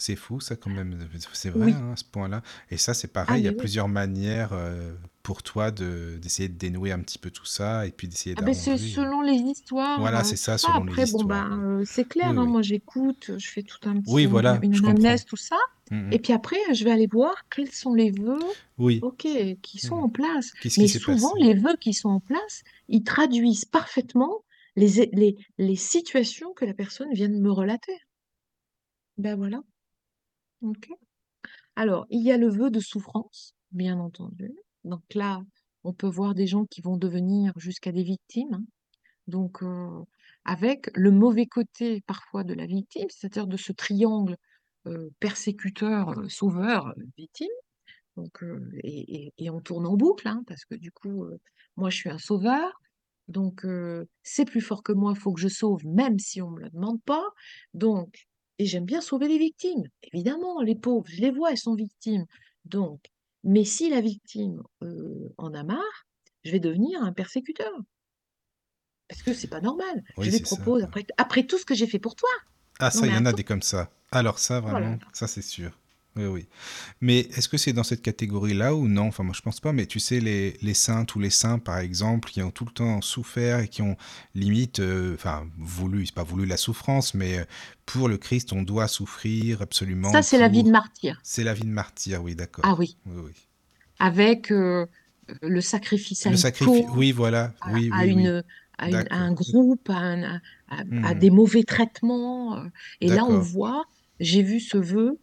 C'est 0.00 0.14
fou, 0.16 0.38
ça, 0.40 0.54
quand 0.54 0.70
même. 0.70 0.96
C'est 1.32 1.50
vrai, 1.50 1.66
Oui. 1.66 1.72
hein, 1.72 1.92
à 1.92 1.96
ce 1.96 2.04
point-là. 2.04 2.40
Et 2.70 2.76
ça, 2.76 2.94
c'est 2.94 3.08
Ah, 3.16 3.24
pareil. 3.24 3.42
Il 3.42 3.44
y 3.44 3.48
a 3.48 3.50
oui. 3.50 3.56
plusieurs 3.56 3.88
manières 3.88 4.50
euh, 4.52 4.94
pour 5.24 5.42
toi 5.42 5.72
de- 5.72 6.16
d'essayer 6.22 6.48
de, 6.48 6.56
dénouer 6.56 6.92
un 6.92 7.00
petit 7.00 7.18
peu 7.18 7.30
tout 7.32 7.44
ça 7.44 7.84
et 7.84 7.90
puis 7.90 8.06
d'essayer 8.06 8.36
Ah 8.38 8.42
ben 8.42 8.54
c'est 8.54 8.70
d'arranger. 8.70 8.94
selon 8.94 9.20
les 9.22 9.34
histoires. 9.34 9.98
Voilà, 9.98 10.20
euh, 10.20 10.24
c'est 10.24 10.36
ça, 10.36 10.56
ça. 10.56 10.68
selon 10.68 10.84
les 10.84 10.92
Après, 10.92 11.02
bon, 11.10 11.18
histoires. 11.18 11.48
ben, 11.50 11.58
ouais. 11.58 11.82
euh, 11.82 11.84
c'est 11.84 12.06
clair, 12.08 12.30
Oui, 12.30 12.38
hein, 12.38 12.44
oui. 12.44 12.48
moi 12.52 12.62
j'écoute, 12.62 13.32
je 13.36 13.48
fais 13.50 13.62
tout 13.64 13.76
un 13.88 14.00
petit, 14.00 14.10
Oui, 14.12 14.26
voilà, 14.26 14.58
une 14.62 14.74
anamnèse, 14.76 15.24
tout 15.24 15.36
ça. 15.36 15.56
Mhm. 15.90 16.12
Et 16.12 16.18
puis 16.20 16.32
après, 16.32 16.56
je 16.72 16.84
vais 16.84 16.92
aller 16.92 17.08
voir 17.08 17.34
quels 17.50 17.72
sont 17.72 17.92
les 17.94 18.12
vœux, 18.12 18.38
Oui. 18.78 19.00
ok, 19.02 19.26
qui 19.62 19.78
sont 19.80 19.96
Mhm. 19.96 20.02
en 20.04 20.08
place. 20.08 20.52
Mais 20.78 20.86
souvent, 20.86 21.34
les 21.40 21.54
vœux 21.54 21.76
qui 21.80 21.92
sont 21.92 22.08
en 22.10 22.20
place, 22.20 22.62
ils 22.88 23.02
traduisent 23.02 23.64
parfaitement 23.64 24.44
les, 24.76 25.10
les, 25.12 25.36
les 25.58 25.76
situations 25.76 26.52
que 26.54 26.64
la 26.64 26.72
personne 26.74 27.12
vient 27.12 27.28
de 27.28 27.38
me 27.40 27.50
relater. 27.50 27.98
Ben 29.16 29.34
voilà. 29.36 29.60
Alors, 31.76 32.06
il 32.10 32.22
y 32.22 32.32
a 32.32 32.36
le 32.36 32.48
vœu 32.48 32.70
de 32.70 32.80
souffrance, 32.80 33.54
bien 33.70 33.98
entendu. 33.98 34.52
Donc 34.84 35.02
là, 35.14 35.42
on 35.84 35.92
peut 35.92 36.08
voir 36.08 36.34
des 36.34 36.46
gens 36.46 36.64
qui 36.66 36.80
vont 36.80 36.96
devenir 36.96 37.52
jusqu'à 37.56 37.92
des 37.92 38.02
victimes. 38.02 38.54
hein. 38.54 38.64
Donc, 39.26 39.62
avec 40.44 40.90
le 40.94 41.10
mauvais 41.10 41.46
côté 41.46 42.00
parfois 42.06 42.44
de 42.44 42.54
la 42.54 42.66
victime, 42.66 43.06
c'est-à-dire 43.10 43.46
de 43.46 43.56
ce 43.56 43.72
triangle 43.72 44.36
persécuteur, 45.20 46.14
sauveur, 46.30 46.94
victime. 47.16 47.48
Donc, 48.16 48.42
et, 48.82 49.32
on 49.50 49.60
tourne 49.60 49.86
en 49.86 49.96
boucle, 49.96 50.26
hein, 50.26 50.42
parce 50.46 50.64
que 50.64 50.74
du 50.74 50.90
coup, 50.90 51.26
moi, 51.76 51.90
je 51.90 51.96
suis 51.96 52.10
un 52.10 52.18
sauveur. 52.18 52.80
Donc, 53.28 53.66
c'est 54.22 54.46
plus 54.46 54.62
fort 54.62 54.82
que 54.82 54.92
moi, 54.92 55.12
il 55.14 55.20
faut 55.20 55.32
que 55.32 55.40
je 55.40 55.48
sauve, 55.48 55.84
même 55.86 56.18
si 56.18 56.40
on 56.40 56.50
ne 56.50 56.56
me 56.56 56.60
le 56.62 56.70
demande 56.70 57.02
pas. 57.02 57.24
Donc, 57.74 58.27
et 58.58 58.66
j'aime 58.66 58.84
bien 58.84 59.00
sauver 59.00 59.28
les 59.28 59.38
victimes. 59.38 59.84
Évidemment, 60.12 60.60
les 60.62 60.74
pauvres, 60.76 61.06
je 61.08 61.20
les 61.20 61.30
vois, 61.30 61.50
elles 61.52 61.58
sont 61.58 61.74
victimes. 61.74 62.26
Donc, 62.64 63.00
mais 63.44 63.64
si 63.64 63.90
la 63.90 64.00
victime 64.00 64.62
euh, 64.82 65.32
en 65.38 65.54
a 65.54 65.62
marre, 65.64 66.06
je 66.44 66.50
vais 66.52 66.60
devenir 66.60 67.02
un 67.02 67.12
persécuteur. 67.12 67.72
Parce 69.08 69.22
que 69.22 69.32
c'est 69.34 69.48
pas 69.48 69.60
normal. 69.60 70.02
Oui, 70.16 70.26
Je 70.26 70.30
lui 70.30 70.38
ça. 70.44 70.56
propose, 70.56 70.82
après, 70.82 71.06
après 71.16 71.46
tout 71.46 71.58
ce 71.58 71.64
que 71.64 71.74
j'ai 71.74 71.86
fait 71.86 71.98
pour 71.98 72.14
toi. 72.14 72.28
Ah, 72.80 72.90
Non, 72.94 73.00
ça, 73.00 73.06
il 73.06 73.12
y 73.14 73.16
en 73.16 73.26
a 73.26 73.32
des 73.32 73.44
comme 73.44 73.62
ça. 73.62 73.90
Alors 74.10 74.38
ça, 74.38 74.60
Oh 74.66 74.70
vraiment, 74.70 74.98
ça 75.12 75.26
c'est 75.26 75.42
sûr. 75.42 75.78
Oui, 76.18 76.26
oui. 76.26 76.48
Mais 77.00 77.20
est-ce 77.20 77.48
que 77.48 77.56
c'est 77.56 77.72
dans 77.72 77.84
cette 77.84 78.02
catégorie-là 78.02 78.74
ou 78.74 78.88
non? 78.88 79.06
Enfin, 79.06 79.22
moi, 79.22 79.34
je 79.36 79.40
pense 79.40 79.60
pas. 79.60 79.72
Mais 79.72 79.86
tu 79.86 80.00
sais, 80.00 80.18
les, 80.18 80.56
les 80.62 80.74
saints, 80.74 81.04
tous 81.04 81.20
les 81.20 81.30
saints, 81.30 81.60
par 81.60 81.78
exemple, 81.78 82.28
qui 82.28 82.42
ont 82.42 82.50
tout 82.50 82.64
le 82.64 82.72
temps 82.72 83.00
souffert 83.00 83.60
et 83.60 83.68
qui 83.68 83.82
ont 83.82 83.96
limite, 84.34 84.80
euh, 84.80 85.14
enfin, 85.14 85.46
voulu, 85.58 86.06
c'est 86.06 86.14
pas 86.14 86.24
voulu 86.24 86.44
la 86.44 86.56
souffrance, 86.56 87.14
mais 87.14 87.38
euh, 87.38 87.44
pour 87.86 88.08
le 88.08 88.18
Christ, 88.18 88.52
on 88.52 88.62
doit 88.62 88.88
souffrir 88.88 89.62
absolument 89.62 90.10
Ça, 90.10 90.22
c'est 90.22 90.38
la 90.38 90.48
vie 90.48 90.64
de 90.64 90.70
martyr. 90.70 91.20
C'est 91.22 91.44
la 91.44 91.54
vie 91.54 91.62
de 91.62 91.68
martyr, 91.68 92.22
oui, 92.22 92.32
Ah 92.32 92.36
d'accord. 92.38 92.78
oui, 92.78 92.96
Oui, 93.06 93.22
oui. 93.26 93.32
avec 94.00 94.50
euh, 94.50 94.86
le 95.42 95.60
sacrifice 95.60 96.26
à 96.26 96.30
Le 96.30 96.36
une 96.36 96.88
oui, 96.96 97.12
voilà. 97.12 97.54
à, 97.60 97.72
Oui, 97.74 97.90
à 97.92 98.06
oui, 98.06 98.12
oui. 98.14 98.22
une, 98.22 98.44
à, 98.78 98.90
une- 98.90 99.06
à 99.10 99.16
un 99.16 99.32
groupe, 99.32 99.88
à, 99.90 99.96
un- 99.98 100.40
Hmm, 100.70 101.18
des 101.18 101.30
mauvais 101.30 101.62
traitements. 101.62 102.56
euh. 102.58 102.64
Et 103.00 103.08
là, 103.08 103.24
on 103.24 103.38
voit, 103.38 103.84
j'ai 104.20 104.42
vu 104.42 104.60
ce 104.60 104.78
vœu, 104.78 105.18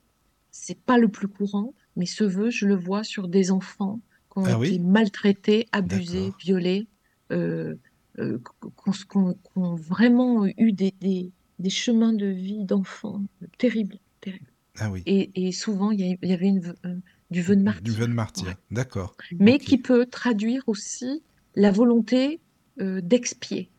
c'est 0.57 0.80
pas 0.80 0.98
le 0.98 1.10
plus 1.10 1.27
courant, 1.27 1.73
mais 1.98 2.06
ce 2.06 2.23
vœu, 2.23 2.49
je 2.49 2.65
le 2.65 2.76
vois 2.76 3.03
sur 3.03 3.27
des 3.27 3.52
enfants 3.52 3.99
qui 4.32 4.40
ont 4.40 4.45
Ah 4.45 4.52
été 4.52 4.57
oui? 4.57 4.80
maltraités, 4.80 5.68
abusés, 5.73 6.32
violés, 6.40 6.88
euh, 7.32 7.76
euh, 8.19 8.40
qui 8.73 9.18
ont 9.57 9.76
vraiment 9.76 10.45
eu 10.45 10.72
des, 10.72 10.94
des, 11.02 11.32
des 11.60 11.69
chemins 11.69 12.14
de 12.14 12.27
vie 12.27 12.64
d'enfants 12.64 13.22
terribles, 13.57 13.99
terrible. 14.22 14.52
Ah 14.77 14.90
oui. 14.91 15.03
Et, 15.06 15.48
et 15.48 15.52
souvent, 15.52 15.91
il 15.91 15.99
y, 16.22 16.34
avait 16.34 16.48
une, 16.48 16.73
euh, 16.86 16.95
du 17.32 17.41
vœu 17.41 17.56
de 17.56 17.61
Du 17.80 17.91
martyr. 17.91 17.94
vœu 17.94 18.07
de 18.07 18.14
martyr. 18.14 18.48
Ouais. 18.48 18.56
D'accord. 18.72 19.15
Mais 19.40 19.60
qui 19.60 19.77
peut 19.77 20.06
traduire 20.06 20.64
aussi 20.68 21.23
la 21.56 21.72
volonté 21.72 22.41
euh, 22.82 23.02
d'expier 23.02 23.72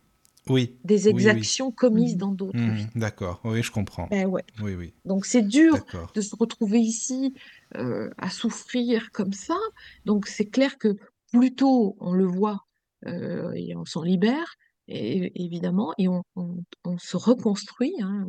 Oui. 0.49 0.79
des 0.85 1.07
Oui, 1.07 1.13
oui. 1.15 1.21
exactions 1.29 1.71
commises 1.73 2.17
dans 2.17 2.33
d'autres 2.33 2.59
Mhm, 2.59 2.75
vies. 2.75 2.87
D'accord. 2.95 3.41
Oui, 3.45 3.63
je 3.63 3.71
comprends. 3.73 4.07
Ben 4.09 4.27
ouais. 4.27 4.45
Oui, 4.63 4.75
oui. 4.75 4.95
Donc 5.05 5.27
c'est 5.27 5.43
dur 5.43 5.75
de 6.15 6.21
se 6.21 6.37
retrouver 6.37 6.79
ici 6.81 7.35
euh, 7.77 8.11
à 8.19 8.31
souffrir 8.31 9.11
comme 9.13 9.33
ça. 9.33 9.57
Donc 10.05 10.27
c'est 10.27 10.47
clair 10.47 10.79
que 10.79 10.97
plus 11.33 11.55
tôt 11.55 11.97
on 12.01 12.13
le 12.13 12.27
voit 12.27 12.61
euh, 13.07 13.53
et 13.55 13.75
on 13.77 13.85
s'en 13.85 14.03
libère, 14.03 14.55
et, 14.89 15.33
évidemment, 15.45 15.93
et 15.99 16.09
on, 16.09 16.23
on- 16.37 16.63
on 16.85 16.97
se 16.99 17.17
reconstruit, 17.17 17.95
hein, 18.01 18.27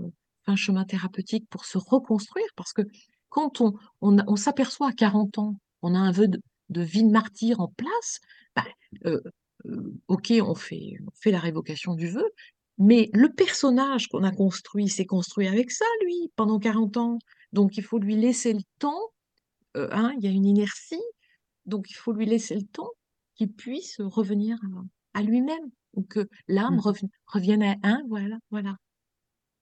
un 0.48 0.56
chemin 0.56 0.85
thérapeutique 0.85 1.45
pour 1.49 1.65
se 1.65 1.77
reconstruire, 1.77 2.48
parce 2.56 2.73
que 2.73 2.81
quand 3.30 3.61
on, 3.61 3.73
on, 4.02 4.35
s'aperçoit 4.35 4.89
à 4.89 4.94
40 4.94 5.38
ans, 5.38 5.56
on 5.81 5.94
a 5.94 5.99
un 5.99 6.11
vœu 6.11 6.27
de, 6.27 6.39
de 6.69 6.81
vie 6.81 7.03
de 7.03 7.11
martyr 7.11 7.60
en 7.60 7.68
place, 7.68 8.19
euh, 8.57 8.61
euh, 9.06 9.22
ok, 10.07 10.34
on 10.41 10.56
fait, 10.56 10.98
on 11.06 11.11
fait 11.15 11.31
la 11.31 11.39
révocation 11.39 11.95
du 11.95 12.07
vœu, 12.10 12.26
mais 12.77 13.10
le 13.14 13.30
personnage 13.34 14.07
qu'on 14.07 14.23
a 14.23 14.31
construit 14.31 14.88
s'est 14.89 15.06
construit 15.06 15.48
avec 15.48 15.72
ça, 15.72 15.85
lui, 16.03 16.31
pendant 16.35 16.60
40 16.60 16.98
ans. 16.98 17.19
Donc, 17.53 17.77
il 17.77 17.84
faut 17.84 17.99
lui 17.99 18.15
laisser 18.15 18.53
le 18.53 18.61
temps. 18.80 19.02
euh, 19.77 19.89
hein, 19.91 20.14
il 20.18 20.26
y 20.26 20.27
a 20.27 20.31
une 20.31 20.45
inertie. 20.45 21.02
Donc, 21.65 21.91
il 21.91 21.95
faut 21.95 22.14
lui 22.14 22.26
laisser 22.26 22.56
le 22.56 22.64
temps 22.64 22.91
qu'il 23.35 23.52
puisse 23.53 24.02
revenir 24.02 24.57
à, 25.14 25.19
à 25.19 25.23
lui-même. 25.23 25.72
Ou 25.95 26.03
que 26.03 26.27
l'âme 26.48 26.80
rev- 26.80 27.10
revienne 27.27 27.64
à 27.64 27.76
un. 27.84 28.03
Voilà, 28.10 28.38
voilà. 28.52 28.76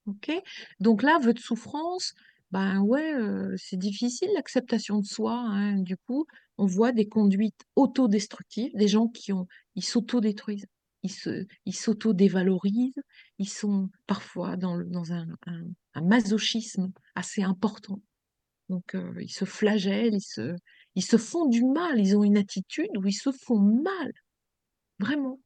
OK? 0.08 0.32
Donc 0.80 1.02
là, 1.04 1.18
vœu 1.20 1.34
de 1.34 1.40
souffrance, 1.40 2.14
ben 2.52 2.82
ouais, 2.82 3.14
euh, 3.16 3.56
c'est 3.58 3.78
difficile 3.78 4.30
l'acceptation 4.36 5.00
de 5.00 5.06
soi. 5.06 5.34
hein. 5.34 5.78
Du 5.80 5.98
coup, 5.98 6.26
on 6.58 6.66
voit 6.66 6.92
des 6.92 7.08
conduites 7.08 7.66
autodestructives, 7.76 8.72
des 8.76 8.88
gens 8.88 9.08
qui 9.08 9.34
ont, 9.34 9.48
ils 9.76 9.84
s'autodétruisent, 9.84 10.68
ils 11.04 11.12
se, 11.12 11.46
ils 11.66 11.76
s'autodévalorisent, 11.76 13.02
ils 13.40 13.50
sont 13.50 13.90
parfois 14.08 14.58
dans, 14.58 14.76
le- 14.76 14.86
dans 14.86 15.12
un, 15.14 15.28
un- 15.48 15.66
un 15.96 16.02
masochisme 16.02 16.92
assez 17.16 17.44
important. 17.44 18.02
Donc, 18.70 18.96
euh, 18.96 19.14
ils 19.22 19.32
se 19.32 19.46
flagellent, 19.46 20.16
ils 20.16 20.22
se, 20.22 20.56
ils 20.96 21.06
se 21.06 21.18
font 21.18 21.48
du 21.48 21.64
mal, 21.66 22.00
ils 22.00 22.18
ont 22.18 22.24
une 22.24 22.38
attitude 22.38 22.90
où 22.98 23.08
ils 23.08 23.14
se 23.14 23.32
font 23.32 23.60
mal, 23.60 24.12
vraiment. 25.00 25.40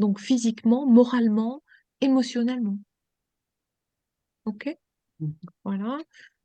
Donc, 0.00 0.18
physiquement, 0.18 0.84
moralement, 0.84 1.62
émotionnellement. 2.00 2.76
OK? 4.44 4.78
Mhm. 5.20 5.34
Voilà. 5.64 5.98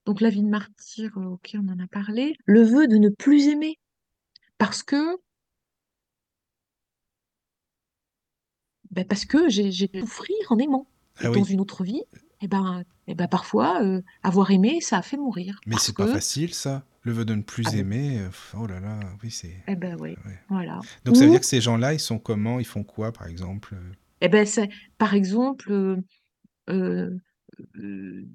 Donc 0.06 0.22
la 0.22 0.30
vie 0.30 0.44
de 0.44 0.50
martyr, 0.50 1.18
euh, 1.18 1.26
ok, 1.34 1.56
on 1.56 1.68
en 1.68 1.80
a 1.80 1.88
parlé. 1.88 2.36
Le 2.46 2.62
vœu 2.62 2.88
de 2.88 2.98
ne 2.98 3.10
plus 3.10 3.48
aimer. 3.48 3.80
Parce 4.58 4.84
que, 4.84 5.18
ben 8.92 9.06
parce 9.06 9.26
que 9.26 9.50
j'ai 9.50 9.72
souffrir 10.00 10.36
en 10.50 10.58
aimant. 10.60 10.88
Et 11.22 11.26
Ah 11.26 11.30
dans 11.30 11.44
une 11.44 11.60
autre 11.62 11.84
vie, 11.84 12.04
eh 12.42 12.48
ben, 12.48 12.84
eh 13.08 13.16
ben 13.16 13.28
parfois, 13.28 13.82
euh, 13.84 14.02
avoir 14.22 14.52
aimé, 14.52 14.82
ça 14.82 14.98
a 14.98 15.02
fait 15.02 15.18
mourir. 15.18 15.60
Mais 15.66 15.76
c'est 15.80 15.96
pas 15.96 16.06
que, 16.06 16.14
facile, 16.14 16.54
ça. 16.54 16.86
Le 17.02 17.12
vœu 17.12 17.26
de 17.26 17.36
ne 17.36 17.42
plus 17.42 17.64
ah 17.68 17.72
ben, 17.72 17.80
aimer. 17.80 18.20
euh, 18.20 18.30
Oh 18.58 18.68
là 18.68 18.80
là. 18.80 19.00
Oui, 19.24 19.32
c'est. 19.32 19.64
eh 19.68 19.76
ben 19.76 19.96
oui, 20.00 20.16
ouais. 20.26 20.40
voilà. 20.50 20.80
Donc 21.04 21.16
ça 21.16 21.26
veut 21.26 21.32
dire 21.32 21.40
que 21.40 21.46
ces 21.46 21.62
gens-là, 21.62 21.94
ils 21.94 22.00
sont 22.00 22.20
comment? 22.20 22.60
Ils 22.60 22.66
font 22.66 22.84
quoi, 22.84 23.12
par 23.12 23.28
exemple? 23.28 23.76
Eh 24.22 24.30
ben 24.30 24.46
c'est, 24.46 24.70
par 24.98 25.14
exemple, 25.14 25.72
euh, 25.72 25.98
euh, 26.70 27.18
euh, 27.78 28.28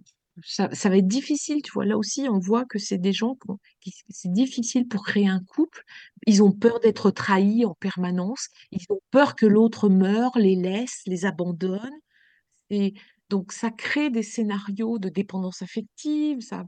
ça, 0.44 0.68
ça 0.74 0.88
va 0.88 0.96
être 0.98 1.08
difficile, 1.08 1.62
tu 1.62 1.72
vois. 1.72 1.84
Là 1.84 1.96
aussi, 1.96 2.26
on 2.28 2.38
voit 2.38 2.64
que 2.64 2.78
c'est 2.78 2.98
des 2.98 3.12
gens 3.12 3.36
qui, 3.80 3.92
c'est 4.08 4.32
difficile 4.32 4.86
pour 4.88 5.04
créer 5.04 5.28
un 5.28 5.42
couple. 5.44 5.82
Ils 6.26 6.42
ont 6.42 6.52
peur 6.52 6.80
d'être 6.80 7.10
trahis 7.10 7.64
en 7.64 7.74
permanence. 7.74 8.48
Ils 8.72 8.84
ont 8.90 9.00
peur 9.10 9.36
que 9.36 9.46
l'autre 9.46 9.88
meure, 9.88 10.32
les 10.36 10.56
laisse, 10.56 11.02
les 11.06 11.24
abandonne. 11.24 11.92
Et 12.70 12.94
donc, 13.28 13.52
ça 13.52 13.70
crée 13.70 14.10
des 14.10 14.22
scénarios 14.22 14.98
de 14.98 15.08
dépendance 15.08 15.62
affective. 15.62 16.40
Ça, 16.40 16.64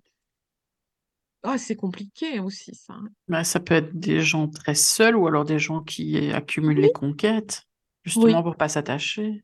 ah, 1.44 1.58
c'est 1.58 1.76
compliqué 1.76 2.38
aussi, 2.38 2.74
ça. 2.74 2.94
hein. 2.94 3.08
Bah, 3.28 3.42
ça 3.44 3.58
peut 3.60 3.74
être 3.74 3.98
des 3.98 4.20
gens 4.20 4.48
très 4.48 4.74
seuls 4.74 5.16
ou 5.16 5.26
alors 5.26 5.44
des 5.44 5.58
gens 5.58 5.82
qui 5.82 6.30
accumulent 6.30 6.76
Oui, 6.76 6.82
les 6.82 6.92
conquêtes, 6.92 7.62
justement 8.04 8.38
oui. 8.38 8.42
pour 8.44 8.56
pas 8.56 8.68
s'attacher. 8.68 9.42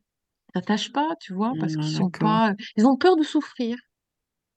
S'attachent 0.55 0.91
pas, 0.91 1.09
tu 1.19 1.33
vois, 1.33 1.53
parce 1.59 1.75
qu'ils 1.75 1.83
sont 1.83 2.05
d'accord. 2.05 2.19
pas, 2.19 2.53
ils 2.77 2.85
ont 2.85 2.97
peur 2.97 3.15
de 3.17 3.23
souffrir. 3.23 3.77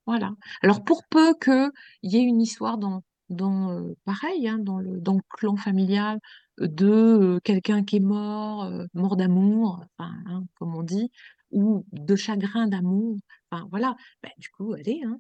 Voilà. 0.07 0.33
Alors 0.63 0.83
pour 0.85 1.05
peu 1.09 1.35
qu'il 1.35 1.71
y 2.03 2.17
ait 2.17 2.23
une 2.23 2.41
histoire 2.41 2.79
dans, 2.79 3.03
dans 3.29 3.95
pareil, 4.05 4.49
hein, 4.49 4.59
dans 4.59 4.79
le, 4.79 5.01
dans 5.01 5.15
le 5.15 5.23
clan 5.31 5.57
familial 5.57 6.19
de 6.59 7.41
quelqu'un 7.45 7.85
qui 7.85 7.97
est 7.97 8.01
mort, 8.01 8.71
mort 8.95 9.17
d'amour, 9.17 9.85
hein, 9.99 10.45
comme 10.57 10.75
on 10.77 10.83
dit, 10.83 11.11
ou 11.51 11.85
de 11.93 12.17
chagrin 12.17 12.67
d'amour, 12.69 13.19
enfin 13.51 13.67
voilà, 13.71 13.97
Ben, 14.23 14.31
du 14.39 14.49
coup, 14.51 14.73
allez, 14.75 15.01
hein, 15.07 15.19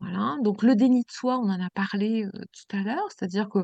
voilà. 0.00 0.36
Donc 0.42 0.62
le 0.62 0.74
déni 0.76 1.00
de 1.02 1.10
soi, 1.10 1.38
on 1.38 1.48
en 1.50 1.60
a 1.60 1.70
parlé 1.70 2.26
tout 2.32 2.76
à 2.76 2.82
l'heure, 2.82 3.06
c'est-à-dire 3.10 3.48
que 3.48 3.60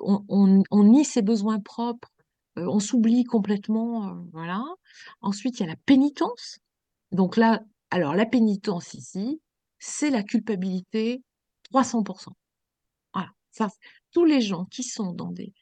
on, 0.00 0.24
on, 0.28 0.62
on 0.70 0.84
nie 0.84 1.04
ses 1.04 1.22
besoins 1.22 1.60
propres, 1.60 2.08
on 2.56 2.80
s'oublie 2.80 3.24
complètement, 3.24 4.24
voilà. 4.32 4.64
Ensuite, 5.20 5.60
il 5.60 5.62
y 5.62 5.66
a 5.66 5.68
la 5.70 5.76
pénitence. 5.86 6.58
Donc 7.12 7.36
là, 7.36 7.62
alors 7.90 8.14
la 8.14 8.26
pénitence 8.26 8.94
ici, 8.94 9.40
c'est 9.78 10.10
la 10.10 10.22
culpabilité 10.22 11.22
300%. 11.72 12.28
Voilà. 13.14 13.30
Ça, 13.50 13.68
tous 14.12 14.24
les 14.24 14.40
gens 14.40 14.66
qui 14.66 14.82
sont 14.82 15.12
dans 15.12 15.30
des, 15.30 15.52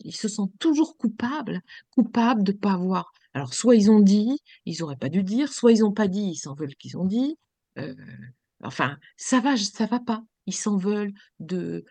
ils 0.00 0.14
se 0.14 0.28
sentent 0.28 0.56
toujours 0.58 0.96
coupables, 0.96 1.60
coupables 1.90 2.42
de 2.42 2.52
pas 2.52 2.72
avoir. 2.72 3.12
Alors 3.32 3.54
soit 3.54 3.76
ils 3.76 3.90
ont 3.90 4.00
dit, 4.00 4.38
ils 4.64 4.82
auraient 4.82 4.96
pas 4.96 5.08
dû 5.08 5.22
dire, 5.22 5.52
soit 5.52 5.72
ils 5.72 5.84
ont 5.84 5.92
pas 5.92 6.08
dit, 6.08 6.30
ils 6.32 6.36
s'en 6.36 6.54
veulent 6.54 6.76
qu'ils 6.76 6.96
ont 6.96 7.04
dit. 7.04 7.36
Euh, 7.78 7.94
enfin, 8.62 8.98
ça 9.16 9.40
va, 9.40 9.56
ça 9.56 9.86
va 9.86 10.00
pas. 10.00 10.22
Ils 10.46 10.54
s'en 10.54 10.76
veulent 10.76 11.12
euh, 11.52 11.82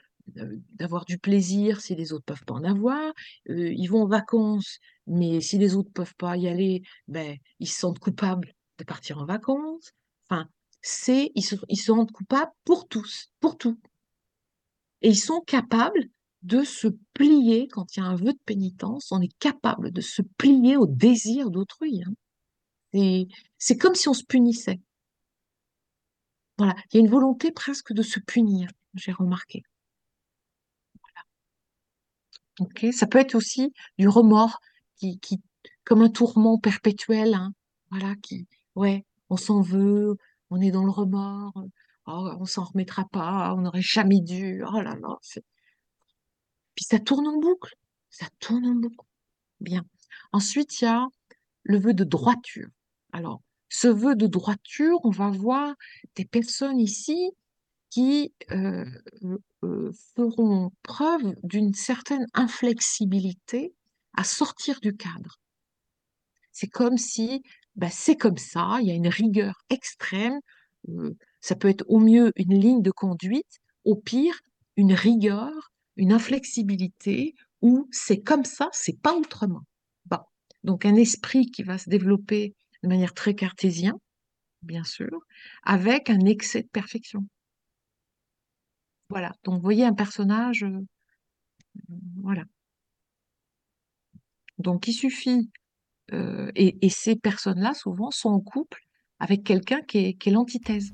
d'avoir 0.76 1.06
du 1.06 1.18
plaisir 1.18 1.82
si 1.82 1.96
les 1.96 2.14
autres 2.14 2.26
peuvent 2.26 2.46
pas 2.46 2.54
en 2.54 2.64
avoir. 2.64 3.14
Euh, 3.50 3.74
ils 3.74 3.88
vont 3.88 4.04
en 4.04 4.08
vacances, 4.08 4.80
mais 5.06 5.42
si 5.42 5.58
les 5.58 5.76
autres 5.76 5.92
peuvent 5.92 6.16
pas 6.16 6.38
y 6.38 6.48
aller, 6.48 6.82
ben 7.08 7.38
ils 7.60 7.68
se 7.68 7.80
sentent 7.80 8.00
coupables 8.00 8.54
de 8.78 8.84
partir 8.84 9.20
en 9.20 9.26
vacances. 9.26 9.94
C'est 10.86 11.32
ils 11.36 11.44
se, 11.44 11.92
rendent 11.92 12.12
coupables 12.12 12.52
pour 12.66 12.88
tous, 12.88 13.30
pour 13.40 13.58
tout. 13.58 13.80
Et 15.02 15.10
ils 15.10 15.20
sont 15.20 15.40
capables 15.42 16.10
de 16.42 16.64
se 16.64 16.90
plier, 17.14 17.70
quand 17.70 17.96
il 17.96 18.02
y 18.02 18.04
a 18.04 18.06
un 18.06 18.16
vœu 18.16 18.34
de 18.34 18.40
pénitence, 18.46 19.12
on 19.12 19.22
est 19.22 19.34
capable 19.40 19.92
de 19.92 20.02
se 20.02 20.22
plier 20.22 20.76
au 20.76 20.86
désir 20.86 21.50
d'autrui. 21.52 22.04
hein. 22.04 22.14
C'est 23.58 23.78
comme 23.78 23.96
si 23.96 24.10
on 24.10 24.14
se 24.14 24.26
punissait. 24.26 24.82
Voilà, 26.58 26.76
il 26.92 26.96
y 26.96 26.98
a 26.98 27.00
une 27.00 27.10
volonté 27.10 27.52
presque 27.52 27.94
de 27.94 28.04
se 28.04 28.20
punir, 28.20 28.70
j'ai 28.94 29.14
remarqué. 29.14 29.64
Ça 32.92 33.08
peut 33.08 33.20
être 33.20 33.36
aussi 33.36 33.74
du 33.98 34.08
remords, 34.08 34.60
qui, 34.98 35.20
comme 35.86 36.02
un 36.02 36.10
tourment 36.10 36.60
perpétuel. 36.60 37.34
hein. 37.34 37.54
Qui, 38.22 38.48
ouais, 38.76 39.06
on 39.30 39.38
s'en 39.38 39.62
veut, 39.62 40.16
on 40.50 40.62
est 40.62 40.72
dans 40.72 40.84
le 40.84 40.92
remords, 40.92 41.64
oh, 42.08 42.30
on 42.40 42.46
s'en 42.46 42.66
remettra 42.66 43.06
pas, 43.12 43.54
on 43.56 43.62
n'aurait 43.62 43.82
jamais 43.82 44.22
dû. 44.22 44.64
Oh 44.68 44.82
là 44.82 44.96
là, 44.96 45.18
Puis 46.76 46.86
ça 46.86 47.00
tourne 47.00 47.28
en 47.28 47.40
boucle, 47.40 47.76
ça 48.10 48.28
tourne 48.40 48.66
en 48.66 48.76
boucle. 48.76 49.06
Bien. 49.60 49.86
Ensuite, 50.32 50.82
il 50.82 50.86
y 50.86 50.88
a 50.88 51.08
le 51.64 51.80
vœu 51.80 51.94
de 51.94 52.04
droiture. 52.04 52.68
Alors, 53.14 53.42
ce 53.70 53.88
vœu 53.88 54.16
de 54.16 54.28
droiture, 54.28 55.00
on 55.04 55.10
va 55.10 55.30
voir 55.30 55.74
des 56.16 56.26
personnes 56.26 56.80
ici 56.80 57.32
qui 57.90 58.34
euh, 58.52 58.86
euh, 59.64 59.92
feront 60.16 60.72
preuve 60.82 61.36
d'une 61.44 61.74
certaine 61.74 62.26
inflexibilité 62.34 63.74
à 64.16 64.24
sortir 64.24 64.80
du 64.80 64.96
cadre. 64.96 65.40
C'est 66.52 66.68
comme 66.68 66.98
si, 66.98 67.44
bah, 67.76 67.90
c'est 67.90 68.16
comme 68.16 68.38
ça, 68.38 68.78
il 68.82 68.88
y 68.88 68.92
a 68.92 68.96
une 68.96 69.08
rigueur 69.08 69.64
extrême. 69.70 70.40
euh, 70.90 71.16
ça 71.42 71.56
peut 71.56 71.70
être 71.70 71.86
au 71.88 72.00
mieux 72.00 72.32
une 72.36 72.58
ligne 72.60 72.82
de 72.82 72.92
conduite, 72.92 73.60
au 73.86 73.96
pire 73.96 74.40
une 74.78 74.94
rigueur, 74.94 75.52
une 75.98 76.12
inflexibilité 76.14 77.36
où 77.62 77.88
c'est 77.92 78.22
comme 78.22 78.46
ça, 78.46 78.70
c'est 78.72 79.00
pas 79.00 79.16
autrement. 79.16 79.62
Bon. 80.06 80.20
Donc 80.64 80.86
un 80.86 80.96
esprit 80.96 81.48
qui 81.52 81.64
va 81.64 81.78
se 81.78 81.90
développer 81.90 82.56
de 82.84 82.88
manière 82.90 83.14
très 83.14 83.36
cartésienne, 83.36 83.98
bien 84.62 84.84
sûr, 84.84 85.20
avec 85.64 86.10
un 86.10 86.20
excès 86.26 86.64
de 86.64 86.68
perfection. 86.70 87.28
Voilà. 89.10 89.34
Donc 89.44 89.56
vous 89.56 89.62
voyez 89.62 89.86
un 89.86 89.94
personnage, 89.94 90.64
euh, 90.64 90.80
voilà. 92.22 92.44
Donc 94.58 94.88
il 94.88 94.94
suffit, 94.94 95.50
euh, 96.12 96.52
et, 96.56 96.78
et 96.86 96.90
ces 96.90 97.16
personnes-là 97.16 97.74
souvent 97.74 98.12
sont 98.12 98.30
en 98.30 98.40
couple 98.40 98.82
avec 99.20 99.44
quelqu'un 99.44 99.82
qui 99.82 100.00
est, 100.00 100.14
qui 100.14 100.30
est 100.30 100.32
l'antithèse. 100.34 100.94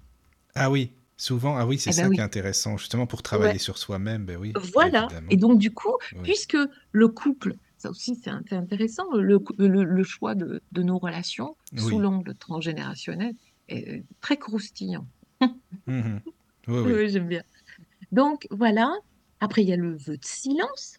Ah 0.55 0.69
oui, 0.69 0.93
souvent, 1.17 1.57
ah 1.57 1.65
oui, 1.65 1.79
c'est 1.79 1.89
Eh 1.91 1.93
ben 2.01 2.09
ça 2.09 2.13
qui 2.13 2.19
est 2.19 2.23
intéressant, 2.23 2.77
justement 2.77 3.07
pour 3.07 3.23
travailler 3.23 3.53
Ouais. 3.53 3.59
sur 3.59 3.77
soi-même, 3.77 4.25
ben 4.25 4.37
oui, 4.37 4.53
Voilà. 4.73 5.05
évidemment. 5.05 5.27
Et 5.31 5.37
donc, 5.37 5.59
du 5.59 5.71
coup, 5.71 5.93
Oui. 6.13 6.19
puisque 6.23 6.57
le 6.91 7.07
couple, 7.07 7.55
ça 7.77 7.89
aussi 7.89 8.15
c'est 8.15 8.29
int- 8.29 8.43
c'est 8.47 8.55
intéressant, 8.55 9.05
le, 9.15 9.39
cou- 9.39 9.55
le, 9.57 9.83
le 9.83 10.03
choix 10.03 10.35
de, 10.35 10.61
de 10.71 10.83
nos 10.83 10.99
relations 10.99 11.55
sous 11.77 11.95
Oui. 11.95 12.01
l'angle 12.01 12.35
transgénérationnel 12.35 13.33
est 13.69 14.03
très 14.21 14.37
croustillant. 14.37 15.07
Oui. 15.87 16.01
Oui, 16.67 17.09
j'aime 17.09 17.27
bien. 17.27 17.41
Donc, 18.11 18.47
voilà. 18.51 18.91
Après, 19.39 19.63
il 19.63 19.69
y 19.69 19.73
a 19.73 19.77
le 19.77 19.95
vœu 19.95 20.17
de 20.17 20.25
silence, 20.25 20.98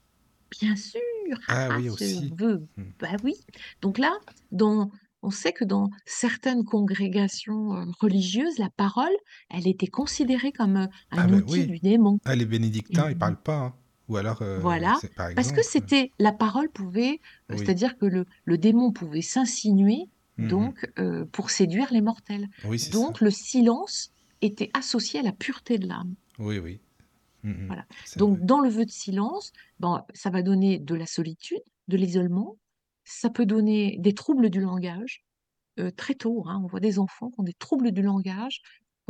bien 0.50 0.76
sûr. 0.76 1.00
Ah 1.48 1.68
Ah, 1.70 1.76
oui, 1.78 1.86
ce 1.86 1.92
aussi. 1.92 2.32
vœu, 2.36 2.66
Hmm. 2.76 2.84
bah 3.00 3.16
oui. 3.22 3.34
Donc 3.82 3.98
là, 3.98 4.12
dans, 4.52 4.90
on 5.22 5.30
sait 5.30 5.52
que 5.52 5.64
dans 5.64 5.90
certaines 6.06 6.64
congrégations 6.64 7.74
euh, 7.76 7.84
religieuses, 8.00 8.58
la 8.58 8.70
parole, 8.70 9.12
elle 9.50 9.68
était 9.68 9.86
considérée 9.86 10.52
comme 10.52 10.76
euh, 10.76 10.86
un 11.12 11.18
Ah 11.18 11.26
ben 11.26 11.42
outil 11.42 11.60
oui. 11.60 11.66
du 11.66 11.78
démon. 11.78 12.18
Ah, 12.24 12.34
les 12.34 12.42
Et 12.42 12.46
bénédictins, 12.46 13.10
ils 13.10 13.18
parlent 13.18 13.40
pas, 13.42 13.56
hein. 13.58 13.74
Ou 14.08 14.16
alors, 14.16 14.42
euh, 14.42 14.58
voilà, 14.58 14.98
c'est 15.00 15.14
par 15.14 15.32
parce 15.36 15.52
que 15.52 15.60
exemple. 15.60 15.68
c'était 15.86 16.10
la 16.18 16.32
parole 16.32 16.68
pouvait, 16.68 17.20
euh, 17.50 17.54
Oui. 17.54 17.58
c'est-à-dire 17.58 17.96
que 17.96 18.06
le, 18.06 18.26
le 18.44 18.58
démon 18.58 18.90
pouvait 18.92 19.22
s'insinuer 19.22 20.06
Mhm. 20.36 20.48
donc 20.48 20.90
euh, 20.98 21.26
pour 21.26 21.50
séduire 21.50 21.92
les 21.92 22.00
mortels. 22.00 22.48
Oui, 22.64 22.78
c'est 22.80 22.90
ça. 22.90 22.98
Donc 22.98 23.20
le 23.20 23.30
silence 23.30 24.10
était 24.40 24.70
associé 24.74 25.20
à 25.20 25.22
la 25.22 25.32
pureté 25.32 25.78
de 25.78 25.86
l'âme. 25.86 26.14
Oui, 26.40 26.58
oui. 26.58 26.80
Voilà. 27.68 27.86
C'est 28.02 28.20
Donc 28.20 28.38
vrai. 28.38 28.40
dans 28.40 28.60
le 28.60 28.68
vœu 28.68 28.84
de 28.84 28.90
silence, 28.90 29.52
bon, 29.78 30.00
ça 30.14 30.30
va 30.30 30.42
donner 30.42 30.78
de 30.78 30.94
la 30.94 31.06
solitude, 31.06 31.62
de 31.88 31.96
l'isolement, 31.96 32.58
ça 33.04 33.30
peut 33.30 33.46
donner 33.46 33.96
des 34.00 34.14
troubles 34.14 34.50
du 34.50 34.60
langage. 34.60 35.24
euh, 35.80 35.90
très 35.92 36.14
tôt, 36.14 36.44
hein, 36.46 36.60
on 36.64 36.68
voit 36.68 36.80
des 36.80 36.98
enfants 37.00 37.30
qui 37.30 37.40
ont 37.40 37.44
des 37.44 37.54
troubles 37.54 37.92
du 37.92 38.02
langage, 38.02 38.62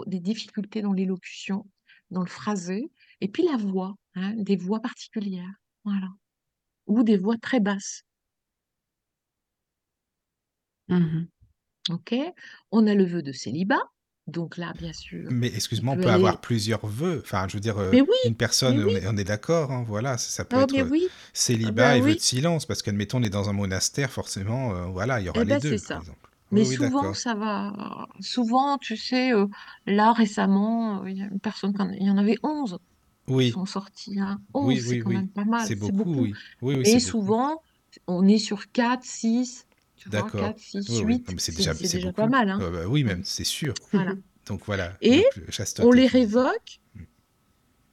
des 0.06 0.20
difficultés 0.20 0.82
dans 0.82 0.92
l'élocution, 0.94 1.66
dans 2.10 2.20
le 2.22 2.28
phrasé, 2.28 2.92
et 3.22 3.28
puis 3.28 3.44
la 3.44 3.56
voix, 3.58 3.96
hein, 4.14 4.34
des 4.36 4.56
voix 4.56 4.80
particulières, 4.80 5.54
voilà, 5.84 6.08
ou 6.86 7.02
des 7.04 7.18
voix 7.18 7.36
très 7.38 7.60
basses. 7.60 8.04
Mhm. 10.88 11.30
Ok, 11.90 12.14
on 12.72 12.86
a 12.86 12.94
le 12.94 13.04
vœu 13.04 13.22
de 13.22 13.32
célibat, 13.32 13.82
donc 14.30 14.56
là, 14.56 14.72
bien 14.78 14.92
sûr, 14.92 15.28
Mais 15.30 15.48
excuse-moi, 15.48 15.94
on 15.94 15.98
peut 15.98 16.10
avoir 16.10 16.40
plusieurs 16.40 16.86
vœux. 16.86 17.20
Enfin, 17.24 17.46
je 17.48 17.54
veux 17.54 17.60
dire, 17.60 17.78
euh, 17.78 17.90
oui, 17.92 18.06
une 18.24 18.34
personne, 18.36 18.78
on 18.80 18.86
oui, 18.86 18.94
est, 18.94 19.06
on 19.08 19.16
est 19.16 19.24
d'accord, 19.24 19.70
hein, 19.72 19.84
voilà, 19.86 20.18
ça, 20.18 20.30
ça 20.30 20.44
peut 20.44 20.56
oh, 20.58 20.60
être 20.60 20.74
euh, 20.74 20.84
ah 20.84 21.12
célibat 21.32 21.94
ben 21.94 21.94
et 21.94 22.00
vœu 22.00 22.14
de 22.14 22.20
silence, 22.20 22.66
parce 22.66 22.82
qu'admettons, 22.82 23.18
on 23.18 23.22
est 23.22 23.30
dans 23.30 23.48
un 23.48 23.52
monastère, 23.52 24.10
forcément, 24.10 24.74
euh, 24.74 24.86
voilà, 24.86 25.20
il 25.20 25.26
y 25.26 25.28
aura 25.28 25.42
eh 25.42 25.44
les 25.44 25.54
ben 25.54 25.58
deux, 25.58 25.76
c'est 25.76 25.78
par 25.78 25.86
ça. 25.86 25.96
exemple. 25.98 26.30
Mais 26.52 26.66
Oui, 26.66 26.76
souvent, 26.76 27.14
ça 27.14 27.34
va. 27.34 28.08
Souvent, 28.20 28.78
tu 28.78 28.96
sais, 28.96 29.32
euh, 29.32 29.46
là 29.86 30.12
récemment, 30.12 31.04
il 31.06 31.18
y 31.18 31.22
a 31.22 31.26
une 31.26 31.40
personne, 31.40 31.74
il 32.00 32.06
y 32.06 32.10
en 32.10 32.18
avait 32.18 32.38
11 32.42 32.78
qui 33.26 33.42
sont 33.50 33.66
sortis. 33.66 34.18
Hein. 34.20 34.40
oui, 34.60 34.78
11, 34.78 34.80
c'est 34.80 34.96
oui, 34.96 34.98
quand 34.98 35.10
oui. 35.10 35.16
même 35.16 35.28
pas 35.28 35.44
mal, 35.44 35.66
C'est 35.66 35.76
c'est 35.84 35.92
beaucoup, 35.92 36.04
beaucoup. 36.04 36.26
oui. 36.62 36.80
Et 36.84 36.84
c'est 36.84 37.00
beaucoup. 37.00 37.00
souvent, 37.00 37.62
on 38.06 38.26
est 38.28 38.38
sur 38.38 38.70
4, 38.72 39.04
6, 39.04 39.66
tu 40.00 40.08
vois, 40.08 40.22
D'accord. 40.22 40.40
4, 40.40 40.58
6, 40.58 40.88
Oui, 40.88 40.96
oui. 41.04 41.14
8, 41.14 41.28
Non, 41.28 41.34
mais 41.34 41.38
c'est 41.40 41.54
déjà, 41.56 41.74
c'est 41.74 41.86
c'est 41.86 41.96
déjà 41.98 42.12
pas 42.12 42.26
mal. 42.26 42.48
Hein. 42.50 42.58
Euh, 42.60 42.70
bah, 42.70 42.88
oui, 42.88 43.04
même, 43.04 43.22
c'est 43.24 43.44
sûr. 43.44 43.74
Voilà. 43.92 44.14
Donc 44.46 44.64
voilà. 44.64 44.96
Et 45.02 45.24
Donc, 45.36 45.86
on 45.86 45.92
les 45.92 46.06
révoque, 46.06 46.80
Mm. 46.94 47.02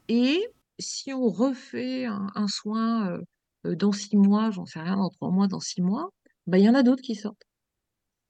et 0.09 0.47
si 0.79 1.13
on 1.13 1.29
refait 1.29 2.05
un, 2.05 2.27
un 2.35 2.47
soin 2.47 3.19
euh, 3.65 3.75
dans 3.75 3.91
6 3.91 4.15
mois, 4.17 4.49
j'en 4.51 4.65
sais 4.65 4.79
rien, 4.79 4.95
dans 4.95 5.09
3 5.09 5.29
mois, 5.31 5.47
dans 5.47 5.59
6 5.59 5.81
mois, 5.81 6.09
bah, 6.47 6.57
il 6.57 6.63
y 6.63 6.69
en 6.69 6.73
a 6.75 6.83
d'autres 6.83 7.01
qui 7.03 7.15
sortent, 7.15 7.43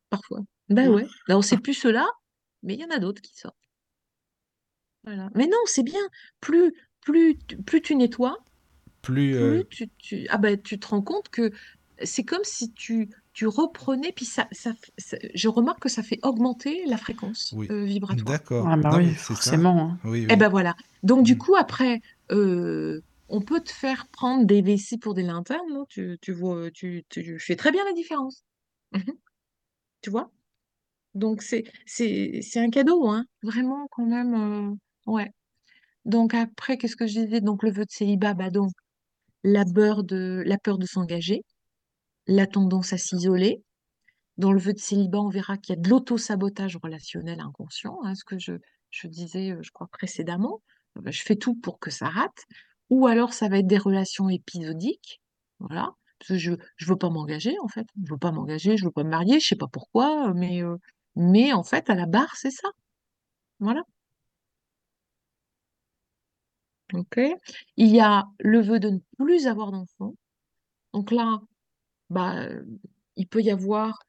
parfois. 0.10 0.40
Ben 0.70 0.90
ouais, 0.90 1.06
là, 1.28 1.38
on 1.38 1.42
sait 1.42 1.58
plus 1.58 1.74
ceux-là, 1.76 2.06
mais 2.64 2.74
il 2.74 2.82
y 2.82 2.86
en 2.86 2.90
a 2.90 3.00
d'autres 3.00 3.22
qui 3.22 3.34
sortent. 3.36 3.56
Voilà. 5.04 5.30
Mais 5.36 5.46
non, 5.48 5.58
c'est 5.66 5.84
bien. 5.84 6.02
Plus, 6.42 6.74
plus, 7.02 7.38
tu- 7.48 7.58
plus 7.58 7.82
tu 7.82 7.96
nettoies, 7.96 8.38
Plus, 9.02 9.36
euh, 9.36 9.64
plus 9.64 9.88
tu, 9.88 9.90
tu, 9.98 10.28
ah 10.30 10.38
ben, 10.38 10.62
tu 10.62 10.80
te 10.80 10.88
rends 10.88 11.02
compte 11.02 11.30
que 11.30 11.52
c'est 12.04 12.26
comme 12.26 12.44
si 12.44 12.74
tu, 12.74 13.10
tu 13.38 13.46
reprenais, 13.46 14.12
puis 14.16 14.26
ça, 14.26 14.48
ça, 14.52 14.72
ça- 14.98 15.18
je 15.36 15.48
remarque 15.48 15.82
que 15.84 15.90
ça 15.90 16.02
fait 16.02 16.18
augmenter 16.24 16.84
la 16.88 16.98
fréquence 16.98 17.54
oui. 17.56 17.68
euh, 17.70 17.84
vibratoire. 17.86 18.26
D'accord. 18.40 18.68
Ah 18.68 18.78
bah 18.78 18.98
oui, 18.98 19.14
forcément. 19.14 19.80
hein. 19.80 20.00
Oui, 20.06 20.26
Et 20.28 20.34
oui. 20.34 20.38
ben 20.38 20.50
voilà. 20.50 20.74
Donc 21.04 21.24
du 21.24 21.36
Mm. 21.36 21.38
coup, 21.38 21.56
après, 21.56 22.02
euh, 22.32 23.00
on 23.30 23.42
peut 23.42 23.60
te 23.62 23.72
faire 23.72 24.08
prendre 24.12 24.46
des 24.48 24.64
vessies 24.64 24.98
pour 24.98 25.14
des 25.14 25.22
lanternes, 25.22 25.70
non 25.72 25.86
tu, 25.88 26.18
tu 26.20 26.32
vois, 26.32 26.72
tu, 26.72 27.06
tu 27.10 27.38
fais 27.40 27.56
très 27.56 27.72
bien 27.72 27.86
la 27.86 27.94
différence. 27.94 28.44
Mhm. 28.94 29.14
Tu 30.02 30.10
vois? 30.10 30.32
Donc 31.16 31.42
c'est, 31.44 31.66
c'est, 31.86 32.42
c'est 32.42 32.60
un 32.60 32.70
cadeau, 32.70 33.08
hein. 33.10 33.26
Vraiment, 33.44 33.88
quand 33.92 34.06
même. 34.06 34.36
euh, 34.36 35.12
ouais. 35.12 35.32
Donc 36.06 36.34
après, 36.34 36.78
qu'est-ce 36.78 36.96
que 36.98 37.08
je 37.08 37.22
disais? 37.22 37.42
Donc 37.42 37.64
le 37.64 37.72
vœu 37.72 37.86
de 37.86 37.92
célibat, 37.92 38.34
bah 38.36 38.50
donc 38.52 38.72
la 39.44 39.66
peur 39.66 40.04
de, 40.04 40.44
la 40.46 40.58
peur 40.60 40.78
de 40.78 40.86
s'engager, 40.86 41.44
la 42.28 42.48
tendance 42.48 42.94
à 42.94 42.98
s'isoler. 42.98 43.64
Dans 44.38 44.52
le 44.54 44.60
vœu 44.60 44.74
de 44.74 44.80
célibat, 44.80 45.20
on 45.20 45.30
verra 45.30 45.58
qu'il 45.58 45.76
y 45.76 45.80
a 45.80 45.82
de 45.82 45.90
l'auto-sabotage 45.90 46.78
relationnel 46.78 47.40
inconscient, 47.42 48.00
hein, 48.04 48.16
ce 48.16 48.24
que 48.24 48.38
je, 48.40 48.54
je 48.92 49.08
disais, 49.08 49.52
euh, 49.52 49.60
je 49.64 49.72
crois, 49.72 49.88
précédemment. 49.92 50.62
Euh, 50.98 51.02
bah, 51.02 51.12
Je 51.12 51.22
fais 51.24 51.36
tout 51.36 51.56
pour 51.56 51.80
que 51.80 51.92
ça 51.92 52.10
rate. 52.10 52.46
Ou 52.90 53.08
alors, 53.08 53.34
ça 53.34 53.50
va 53.50 53.60
être 53.60 53.68
des 53.68 53.78
relations 53.78 54.30
épisodiques. 54.30 55.22
Voilà. 55.60 55.92
Parce 56.20 56.30
que 56.30 56.38
je 56.38 56.54
je 56.78 56.86
veux 56.88 56.98
pas 56.98 57.10
m'engager, 57.10 57.56
en 57.64 57.68
fait. 57.68 57.88
Je 58.04 58.12
veux 58.12 58.18
pas 58.20 58.32
m'engager, 58.32 58.78
je 58.78 58.86
veux 58.86 58.92
pas 58.92 59.04
me 59.04 59.10
marier, 59.10 59.40
je 59.40 59.48
sais 59.48 59.56
pas 59.56 59.68
pourquoi, 59.68 60.34
mais, 60.34 60.64
euh, 60.64 60.78
mais 61.16 61.54
en 61.54 61.64
fait, 61.64 61.90
à 61.90 61.96
la 61.96 62.06
barre, 62.08 62.36
c'est 62.36 62.52
ça. 62.52 62.70
Voilà. 63.60 63.84
OK? 66.94 67.20
Il 67.78 67.88
y 67.88 68.00
a 68.00 68.26
le 68.40 68.62
vœu 68.62 68.80
de 68.80 68.90
ne 68.90 69.00
plus 69.18 69.48
avoir 69.48 69.72
d'enfants. 69.72 70.16
Donc 70.94 71.12
là, 71.12 71.42
bah, 72.10 72.48
il 73.16 73.28
peut 73.28 73.42
y 73.42 73.52
avoir 73.52 74.00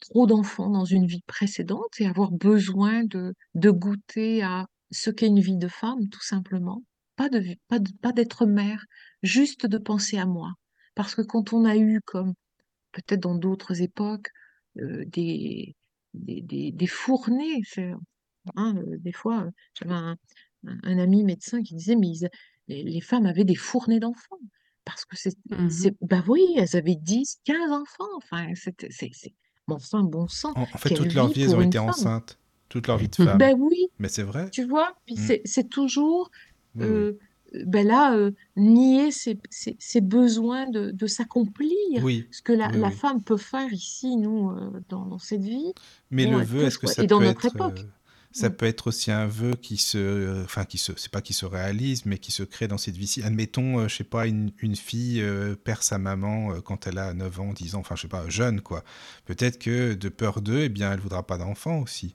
trop 0.00 0.26
d'enfants 0.26 0.70
dans 0.70 0.84
une 0.84 1.06
vie 1.06 1.22
précédente 1.26 2.00
et 2.00 2.06
avoir 2.06 2.30
besoin 2.30 3.04
de, 3.04 3.34
de 3.54 3.70
goûter 3.70 4.42
à 4.42 4.66
ce 4.90 5.10
qu'est 5.10 5.26
une 5.26 5.40
vie 5.40 5.56
de 5.56 5.68
femme, 5.68 6.08
tout 6.08 6.22
simplement. 6.22 6.82
Pas 7.16 7.28
vie- 7.40 7.58
pas 8.00 8.12
d'être 8.12 8.46
mère, 8.46 8.84
juste 9.22 9.66
de 9.66 9.78
penser 9.78 10.18
à 10.18 10.26
moi. 10.26 10.52
Parce 10.94 11.14
que 11.14 11.22
quand 11.22 11.52
on 11.52 11.64
a 11.64 11.76
eu, 11.76 12.00
comme 12.04 12.34
peut-être 12.92 13.20
dans 13.20 13.36
d'autres 13.36 13.82
époques, 13.82 14.30
des, 14.76 15.74
des, 16.14 16.72
des, 16.72 16.86
fournées, 16.86 17.62
hein, 18.56 18.74
des 19.00 19.12
fois, 19.12 19.48
j'avais 19.74 19.94
un, 19.94 20.16
un- 20.66 20.78
un 20.82 20.98
ami 20.98 21.24
médecin 21.24 21.62
qui 21.62 21.74
disait, 21.74 21.96
mais 21.96 22.08
ils- 22.08 22.28
les, 22.68 22.82
les 22.84 23.00
femmes 23.00 23.26
avaient 23.26 23.44
des 23.44 23.54
fournées 23.54 24.00
d'enfants. 24.00 24.38
Parce 24.88 25.04
que 25.04 25.16
c'est, 25.18 25.36
Mhm. 25.50 25.68
c'est, 25.68 25.94
bah 26.00 26.24
oui, 26.28 26.40
elles 26.56 26.74
avaient 26.74 26.94
10, 26.96 27.40
15 27.44 27.70
enfants. 27.72 28.08
Enfin, 28.16 28.46
c'était, 28.54 28.88
c'est, 28.90 29.10
c'est, 29.12 29.34
bon 29.66 29.78
sang, 29.78 30.02
bon 30.02 30.26
sang, 30.28 30.52
En, 30.56 30.62
en 30.62 30.66
fait, 30.78 30.88
quelle 30.88 30.98
toute 30.98 31.12
leur 31.14 31.26
vie 31.28 31.34
vie, 31.34 31.42
elles 31.42 31.48
pour 31.50 31.58
ont 31.58 31.60
une 31.60 31.66
été 31.68 31.76
femme. 31.76 31.88
enceintes. 31.90 32.38
Toute 32.70 32.86
leur 32.86 32.96
vie 32.96 33.08
de 33.08 33.14
Mhm. 33.22 33.26
femme. 33.28 33.38
Ben 33.38 33.54
oui, 33.58 33.88
Mais 33.98 34.08
c'est 34.08 34.22
vrai. 34.22 34.48
tu 34.50 34.64
vois, 34.64 34.94
puis 35.04 35.16
Mm. 35.16 35.18
c'est, 35.26 35.42
c'est 35.44 35.68
toujours, 35.68 36.30
Oui, 36.74 36.86
oui. 36.86 37.18
ben 37.66 37.86
là, 37.86 38.14
euh, 38.14 38.30
nier 38.56 39.10
ses, 39.10 39.38
ses- 39.50 39.76
ses 39.78 40.00
besoins 40.00 40.66
de, 40.70 40.90
de 40.90 41.06
s'accomplir. 41.06 42.02
Oui, 42.02 42.26
Ce 42.30 42.40
que 42.40 42.52
la, 42.54 42.70
oui, 42.72 42.78
la 42.78 42.88
oui. 42.88 42.94
femme 42.94 43.22
peut 43.22 43.36
faire 43.36 43.70
ici, 43.72 44.16
nous, 44.16 44.50
euh, 44.52 44.70
dans, 44.88 45.04
dans 45.04 45.18
cette 45.18 45.42
vie, 45.42 45.74
Mais 46.10 46.24
bon, 46.24 46.32
le 46.36 46.40
elle 46.40 46.46
vœu, 46.46 46.58
peut 46.60 46.66
est-ce 46.66 46.78
que 46.78 46.86
ça 46.86 47.02
Et 47.02 47.06
dans 47.06 47.18
peut 47.18 47.24
notre 47.26 47.44
être, 47.44 47.54
époque. 47.54 47.86
Ça 48.32 48.50
Mm. 48.50 48.56
peut 48.56 48.66
être 48.66 48.86
aussi 48.88 49.10
un 49.10 49.26
vœu 49.26 49.52
qui 49.54 49.76
se, 49.78 50.42
enfin 50.44 50.64
qui 50.64 50.78
se, 50.78 50.92
c'est 50.96 51.10
pas 51.10 51.22
qui 51.22 51.32
se 51.34 51.46
réalise, 51.46 52.06
mais 52.06 52.18
qui 52.18 52.32
se 52.32 52.42
crée 52.42 52.68
dans 52.68 52.78
cette 52.78 52.96
vie-ci. 52.96 53.22
Admettons, 53.22 53.80
euh, 53.80 53.88
je 53.88 53.96
sais 53.96 54.04
pas, 54.04 54.26
une, 54.26 54.52
une 54.60 54.76
fille 54.76 55.20
euh, 55.22 55.56
perd 55.56 55.82
sa 55.82 55.98
maman 55.98 56.52
euh, 56.52 56.60
quand 56.60 56.86
elle 56.86 56.98
a 56.98 57.14
9 57.14 57.40
ans, 57.40 57.52
10 57.52 57.74
ans, 57.74 57.80
enfin 57.80 57.96
je 57.96 58.02
sais 58.02 58.08
pas, 58.08 58.28
jeune 58.28 58.60
quoi. 58.60 58.84
Peut-être 59.24 59.58
que 59.58 59.94
de 59.94 60.08
peur 60.08 60.40
d'eux, 60.42 60.62
eh 60.64 60.68
bien, 60.68 60.92
elle 60.92 61.00
voudra 61.00 61.26
pas 61.26 61.38
d'enfant 61.38 61.80
aussi. 61.80 62.14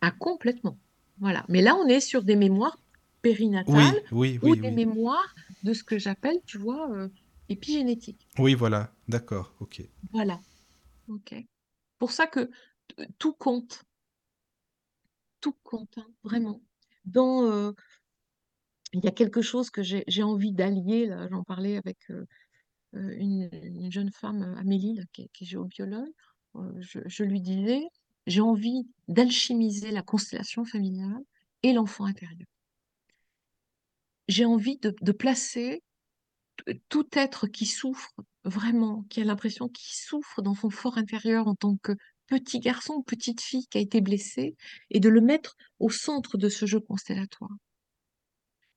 Ah, 0.00 0.10
complètement. 0.12 0.78
Voilà. 1.20 1.44
Mais 1.48 1.62
là, 1.62 1.74
on 1.76 1.86
est 1.88 2.00
sur 2.00 2.22
des 2.22 2.36
mémoires 2.36 2.78
périnatales 3.22 3.74
Oui, 4.12 4.38
oui, 4.38 4.38
ou 4.42 4.52
oui, 4.52 4.60
des 4.60 4.68
oui. 4.68 4.74
mémoires 4.74 5.34
de 5.64 5.72
ce 5.74 5.82
que 5.84 5.98
j'appelle, 5.98 6.38
tu 6.46 6.58
vois, 6.58 6.90
euh, 6.92 7.08
épigénétique. 7.48 8.28
Oui, 8.38 8.54
voilà, 8.54 8.92
d'accord, 9.08 9.52
ok. 9.60 9.82
Voilà. 10.12 10.40
OK. 11.08 11.34
Pour 11.98 12.12
ça 12.12 12.26
que 12.28 12.50
tout 13.18 13.32
compte. 13.32 13.84
Tout 15.40 15.56
compte, 15.62 15.98
hein, 15.98 16.06
vraiment. 16.22 16.60
Euh, 17.16 17.72
il 18.92 19.04
y 19.04 19.08
a 19.08 19.12
quelque 19.12 19.42
chose 19.42 19.70
que 19.70 19.82
j'ai 19.82 20.22
envie 20.22 20.52
d'allier, 20.52 21.06
là, 21.06 21.28
j'en 21.30 21.44
parlais 21.44 21.76
avec 21.76 21.98
euh, 22.10 22.24
euh, 22.94 23.14
une, 23.18 23.48
une 23.52 23.92
jeune 23.92 24.10
femme, 24.10 24.54
Amélie, 24.58 25.00
qui, 25.12 25.28
qui 25.30 25.44
est 25.44 25.46
géobiologue. 25.46 26.12
Je, 26.80 27.22
lui 27.22 27.40
disais, 27.40 27.82
j'ai 28.26 28.40
envie 28.40 28.88
d'alchimiser 29.06 29.90
la 29.90 30.02
constellation 30.02 30.64
familiale 30.64 31.22
et 31.62 31.72
l'enfant 31.72 32.04
intérieur. 32.04 32.48
J'ai 34.26 34.44
envie 34.44 34.78
de, 34.78 34.94
de 35.00 35.12
placer 35.12 35.82
tout 36.88 37.06
être 37.12 37.46
qui 37.46 37.66
souffre 37.66 38.12
vraiment, 38.44 39.04
qui 39.08 39.20
a 39.20 39.24
l'impression 39.24 39.68
qu'il 39.68 39.94
souffre 39.94 40.42
dans 40.42 40.54
son 40.54 40.70
fort 40.70 40.98
intérieur 40.98 41.46
en 41.46 41.54
tant 41.54 41.76
que 41.76 41.92
petit 42.28 42.60
garçon 42.60 43.02
petite 43.02 43.40
fille 43.40 43.66
qui 43.68 43.78
a 43.78 43.80
été 43.80 44.00
blessé 44.00 44.56
et 44.90 45.00
de 45.00 45.08
le 45.08 45.20
mettre 45.20 45.56
au 45.80 45.90
centre 45.90 46.38
de 46.38 46.48
ce 46.48 46.66
jeu 46.66 46.80
constellatoire. 46.80 47.50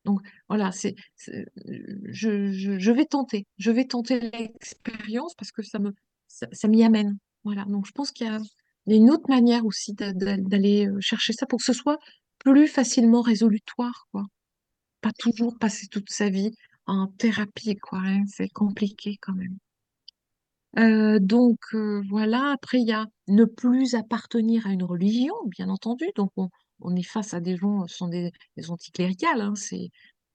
Donc 0.06 0.22
voilà, 0.50 0.72
c'est, 0.72 0.96
je, 1.18 2.92
vais 2.92 3.06
tenter, 3.06 3.46
je 3.58 3.72
vais 3.72 3.86
tenter 3.86 4.20
l'expérience 4.20 5.36
parce 5.36 5.52
que 5.52 5.62
ça 5.62 5.80
me, 5.80 5.94
ça, 6.28 6.68
m'y 6.68 6.84
amène. 6.84 7.18
Voilà, 7.44 7.66
donc 7.66 7.86
je 7.86 7.92
pense 7.92 8.12
qu'il 8.12 8.28
y 8.28 8.30
a, 8.30 8.40
une 8.88 9.12
autre 9.12 9.30
manière 9.30 9.66
aussi 9.66 9.94
d'a- 9.94 10.14
d'a- 10.14 10.38
d'aller 10.38 10.88
euh, 10.88 10.98
chercher 11.00 11.34
ça 11.34 11.46
pour 11.46 11.60
que 11.60 11.66
ce 11.66 11.74
soit 11.74 12.00
plus 12.40 12.68
facilement 12.68 13.22
résolutoire, 13.22 14.08
quoi. 14.12 14.26
Pas 15.02 15.12
toujours 15.20 15.58
passer 15.60 15.88
toute 15.88 16.10
sa 16.10 16.30
vie 16.30 16.52
en 16.88 17.08
thérapie, 17.08 17.76
quoi, 17.78 18.00
hein, 18.00 18.24
c'est 18.28 18.50
compliqué 18.50 19.18
quand 19.22 19.34
même. 19.34 19.58
Donc 20.76 21.60
voilà, 22.10 22.52
après 22.54 22.80
il 22.80 22.88
y 22.88 22.94
a 22.94 23.06
ne 23.28 23.46
plus 23.46 23.94
appartenir 23.96 24.68
à 24.68 24.72
une 24.72 24.84
religion, 24.84 25.34
bien 25.48 25.70
entendu. 25.70 26.06
Donc 26.16 26.32
on, 26.38 26.50
on 26.82 26.96
est 26.96 27.04
face 27.04 27.34
à 27.34 27.40
des 27.40 27.58
gens, 27.58 27.86
ce 27.88 27.96
sont 27.98 28.08
des, 28.08 28.32
des 28.58 28.70
anticléricales, 28.72 29.42
hein, 29.42 29.54
c'est, 29.56 29.90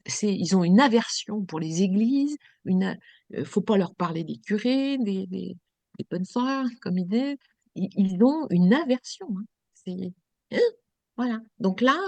c'est, 0.06 0.32
ils 0.34 0.54
ont 0.56 0.62
une 0.64 0.80
aversion 0.80 1.42
pour 1.44 1.58
les 1.58 1.82
églises, 1.82 2.36
une, 2.64 2.96
euh, 3.34 3.44
faut 3.44 3.60
pas 3.60 3.76
leur 3.76 3.94
parler 3.94 4.24
des 4.24 4.38
curés, 4.38 4.98
des, 4.98 5.26
des, 5.26 5.56
des 5.98 6.06
comme 6.80 6.96
disent. 7.02 7.36
Ils, 7.74 7.88
ils 7.96 8.22
ont 8.22 8.46
une 8.50 8.72
aversion. 8.74 9.26
hein. 9.36 9.44
C'est, 9.74 10.12
hein, 10.52 10.58
voilà. 11.16 11.40
Donc 11.58 11.80
là, 11.80 11.98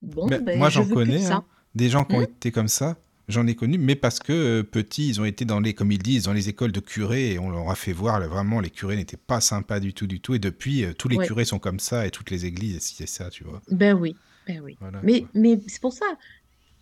bon, 0.00 0.26
Ben, 0.26 0.58
moi, 0.58 0.68
je 0.70 0.74
j'en 0.76 0.82
veux 0.82 0.94
plus 0.94 1.04
de 1.06 1.10
connais, 1.12 1.18
ça. 1.18 1.44
des 1.74 1.88
gens 1.88 2.04
qui 2.04 2.16
ont 2.16 2.20
Hein 2.20 2.24
été 2.24 2.50
comme 2.52 2.68
ça. 2.68 2.96
J'en 3.32 3.46
ai 3.46 3.54
connu, 3.54 3.78
mais 3.78 3.96
parce 3.96 4.18
que 4.18 4.32
euh, 4.32 4.62
petits, 4.62 5.08
ils 5.08 5.20
ont 5.20 5.24
été 5.24 5.44
dans 5.44 5.58
les, 5.58 5.74
comme 5.74 5.90
ils 5.90 5.98
disent, 6.02 6.24
dans 6.24 6.32
les 6.32 6.48
écoles 6.50 6.70
de 6.72 6.80
curés, 6.80 7.32
et 7.32 7.38
on 7.38 7.50
leur 7.50 7.70
a 7.70 7.74
fait 7.74 7.92
voir, 7.92 8.20
là, 8.20 8.28
vraiment, 8.28 8.60
les 8.60 8.70
curés 8.70 8.96
n'étaient 8.96 9.16
pas 9.16 9.40
sympas 9.40 9.80
du 9.80 9.94
tout, 9.94 10.06
du 10.06 10.20
tout. 10.20 10.34
Et 10.34 10.38
depuis, 10.38 10.84
euh, 10.84 10.92
tous 10.92 11.08
les 11.08 11.16
Ouais. 11.16 11.26
curés 11.26 11.44
sont 11.44 11.58
comme 11.58 11.80
ça, 11.80 12.06
et 12.06 12.10
toutes 12.10 12.30
les 12.30 12.44
églises, 12.46 12.80
c'est 12.96 13.08
ça, 13.08 13.30
tu 13.30 13.44
vois. 13.44 13.62
Ben 13.70 13.94
oui, 13.94 14.14
ben 14.46 14.60
oui. 14.62 14.76
Voilà, 14.80 15.00
Mais, 15.02 15.20
quoi. 15.20 15.28
mais 15.34 15.58
c'est 15.66 15.80
pour 15.80 15.92
ça, 15.94 16.04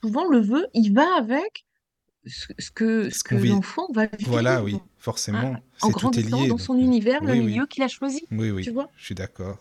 souvent 0.03 0.29
le 0.29 0.41
vœu, 0.41 0.67
il 0.75 0.93
va 0.93 1.07
avec 1.19 1.65
ce, 2.27 2.53
ce 2.59 2.71
que, 2.71 3.11
Ce 3.11 3.25
que 3.25 3.35
l'enfant 3.37 3.87
va 3.95 4.07
Voilà, 4.27 4.63
oui, 4.63 4.73
vivre 4.73 4.87
forcément, 4.99 5.57
en 5.83 5.89
c'est 5.89 5.93
tout 5.93 6.19
est 6.19 6.23
grandissant 6.23 6.37
lié. 6.43 6.49
dans 6.49 6.55
donc, 6.55 6.61
son 6.61 6.75
euh, 6.75 6.81
univers, 6.81 7.23
le 7.25 7.33
oui, 7.33 7.41
milieu 7.41 7.67
qu'il 7.67 7.83
a 7.83 7.89
choisi, 7.89 8.27
oui, 8.31 8.49
tu 8.49 8.53
oui, 8.53 8.69
vois. 8.71 8.91
je 8.97 9.05
suis 9.05 9.15
d'accord. 9.15 9.59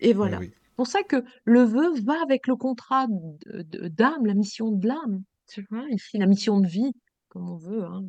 Et 0.00 0.12
voilà. 0.12 0.38
oui. 0.38 0.50
C'est 0.52 0.76
pour 0.76 0.86
ça 0.86 1.02
que 1.02 1.24
le 1.44 1.62
vœu 1.62 1.98
va 2.02 2.20
avec 2.22 2.46
le 2.46 2.54
contrat 2.56 3.06
d'âme, 3.46 4.26
la 4.26 4.34
mission 4.34 4.70
de 4.70 4.86
l'âme, 4.86 5.22
tu 5.48 5.66
vois, 5.70 5.84
ici, 5.90 6.18
la 6.18 6.26
mission 6.26 6.60
de 6.60 6.66
vie, 6.66 6.92
comme 7.28 7.48
on 7.50 7.56
veut, 7.56 7.84
hein. 7.84 8.02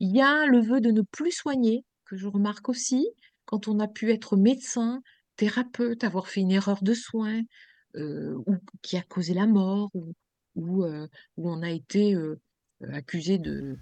Il 0.00 0.14
y 0.14 0.20
a 0.20 0.46
le 0.46 0.60
vœu 0.60 0.80
de 0.80 0.90
ne 0.90 1.02
plus 1.02 1.30
soigner, 1.32 1.84
que 2.04 2.16
je 2.16 2.26
remarque 2.26 2.68
aussi, 2.68 3.08
quand 3.44 3.68
on 3.68 3.78
a 3.80 3.88
pu 3.88 4.10
être 4.12 4.36
médecin, 4.36 5.02
thérapeute, 5.36 6.04
avoir 6.04 6.28
fait 6.28 6.40
une 6.40 6.50
erreur 6.50 6.82
de 6.82 6.94
soin, 6.94 7.42
euh, 7.96 8.34
ou 8.46 8.56
qui 8.82 8.96
a 8.96 9.02
causé 9.02 9.34
la 9.34 9.46
mort, 9.46 9.90
ou, 9.94 10.12
ou, 10.56 10.84
euh, 10.84 11.06
où 11.36 11.50
on 11.50 11.62
a 11.62 11.70
été 11.70 12.14
euh, 12.14 12.40
accusé 12.92 13.38
de 13.38 13.78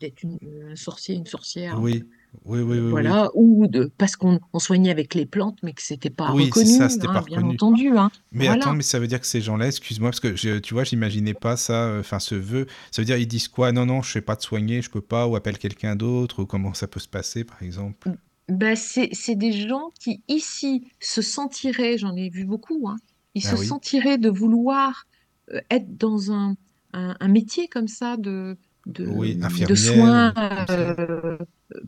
d'être 0.00 0.22
une- 0.22 0.38
un 0.72 0.76
sorcier, 0.76 1.14
une 1.14 1.26
sorcière, 1.26 1.80
Oui, 1.80 2.04
oui, 2.44 2.60
oui, 2.60 2.78
voilà, 2.90 3.30
ou 3.34 3.66
de, 3.66 3.90
parce 3.98 4.16
qu'on 4.16 4.40
on 4.52 4.58
soignait 4.58 4.90
avec 4.90 5.14
les 5.14 5.26
plantes, 5.26 5.58
mais 5.62 5.72
que 5.72 5.82
c'était 5.82 6.10
pas 6.10 6.30
reconnu, 6.30 6.88
ça, 6.88 6.88
hein, 7.04 7.08
pas 7.08 7.20
bien 7.20 7.38
reconnu. 7.38 7.50
entendu, 7.50 7.88
hein. 7.96 8.10
Mais 8.32 8.48
attends, 8.48 8.74
mais 8.74 8.82
ça 8.82 8.98
veut 8.98 9.06
dire 9.08 9.20
que 9.20 9.26
ces 9.26 9.40
gens-là, 9.42 9.66
excuse-moi, 9.68 10.10
parce 10.10 10.20
que 10.20 10.36
je- 10.36 10.58
tu 10.58 10.74
vois, 10.74 10.84
j'imaginais 10.84 11.34
pas 11.34 11.56
ça, 11.56 11.86
euh, 11.88 12.00
enfin 12.00 12.18
ce 12.20 12.34
vœu, 12.34 12.66
ça 12.90 13.02
veut 13.02 13.06
dire 13.06 13.18
ils 13.18 13.26
disent 13.28 13.48
quoi? 13.48 13.72
Non, 13.72 13.86
non, 13.86 14.02
je 14.02 14.12
sais 14.12 14.22
pas 14.22 14.36
te 14.36 14.44
soigner, 14.44 14.82
je 14.82 14.90
peux 14.90 15.02
pas, 15.02 15.26
ou 15.26 15.36
appelle 15.36 15.58
quelqu'un 15.58 15.96
d'autre, 15.96 16.42
ou 16.42 16.46
comment 16.46 16.74
ça 16.74 16.88
peut 16.88 17.00
se 17.00 17.08
passer, 17.08 17.44
par 17.44 17.62
exemple? 17.62 18.08
Ben, 18.48 18.76
c'est, 18.76 19.08
des 19.36 19.52
gens 19.52 19.90
qui, 20.00 20.22
ici, 20.28 20.88
se 21.00 21.22
sentiraient, 21.22 21.96
j'en 21.98 22.16
ai 22.16 22.28
vu 22.28 22.44
beaucoup, 22.44 22.88
hein, 22.88 22.96
ils 23.34 23.42
Ah 23.44 23.54
se 23.54 23.56
oui, 23.56 23.68
sentiraient 23.68 24.18
de 24.18 24.28
vouloir 24.28 25.04
euh, 25.50 25.60
être 25.70 25.96
dans 25.96 26.32
un, 26.32 26.56
un, 26.92 27.16
un 27.20 27.28
métier 27.28 27.68
comme 27.68 27.88
ça 27.88 28.16
de, 28.16 28.58
de, 28.86 29.06
oui, 29.06 29.36
de 29.36 29.74
soins, 29.74 30.32
euh, 30.36 31.36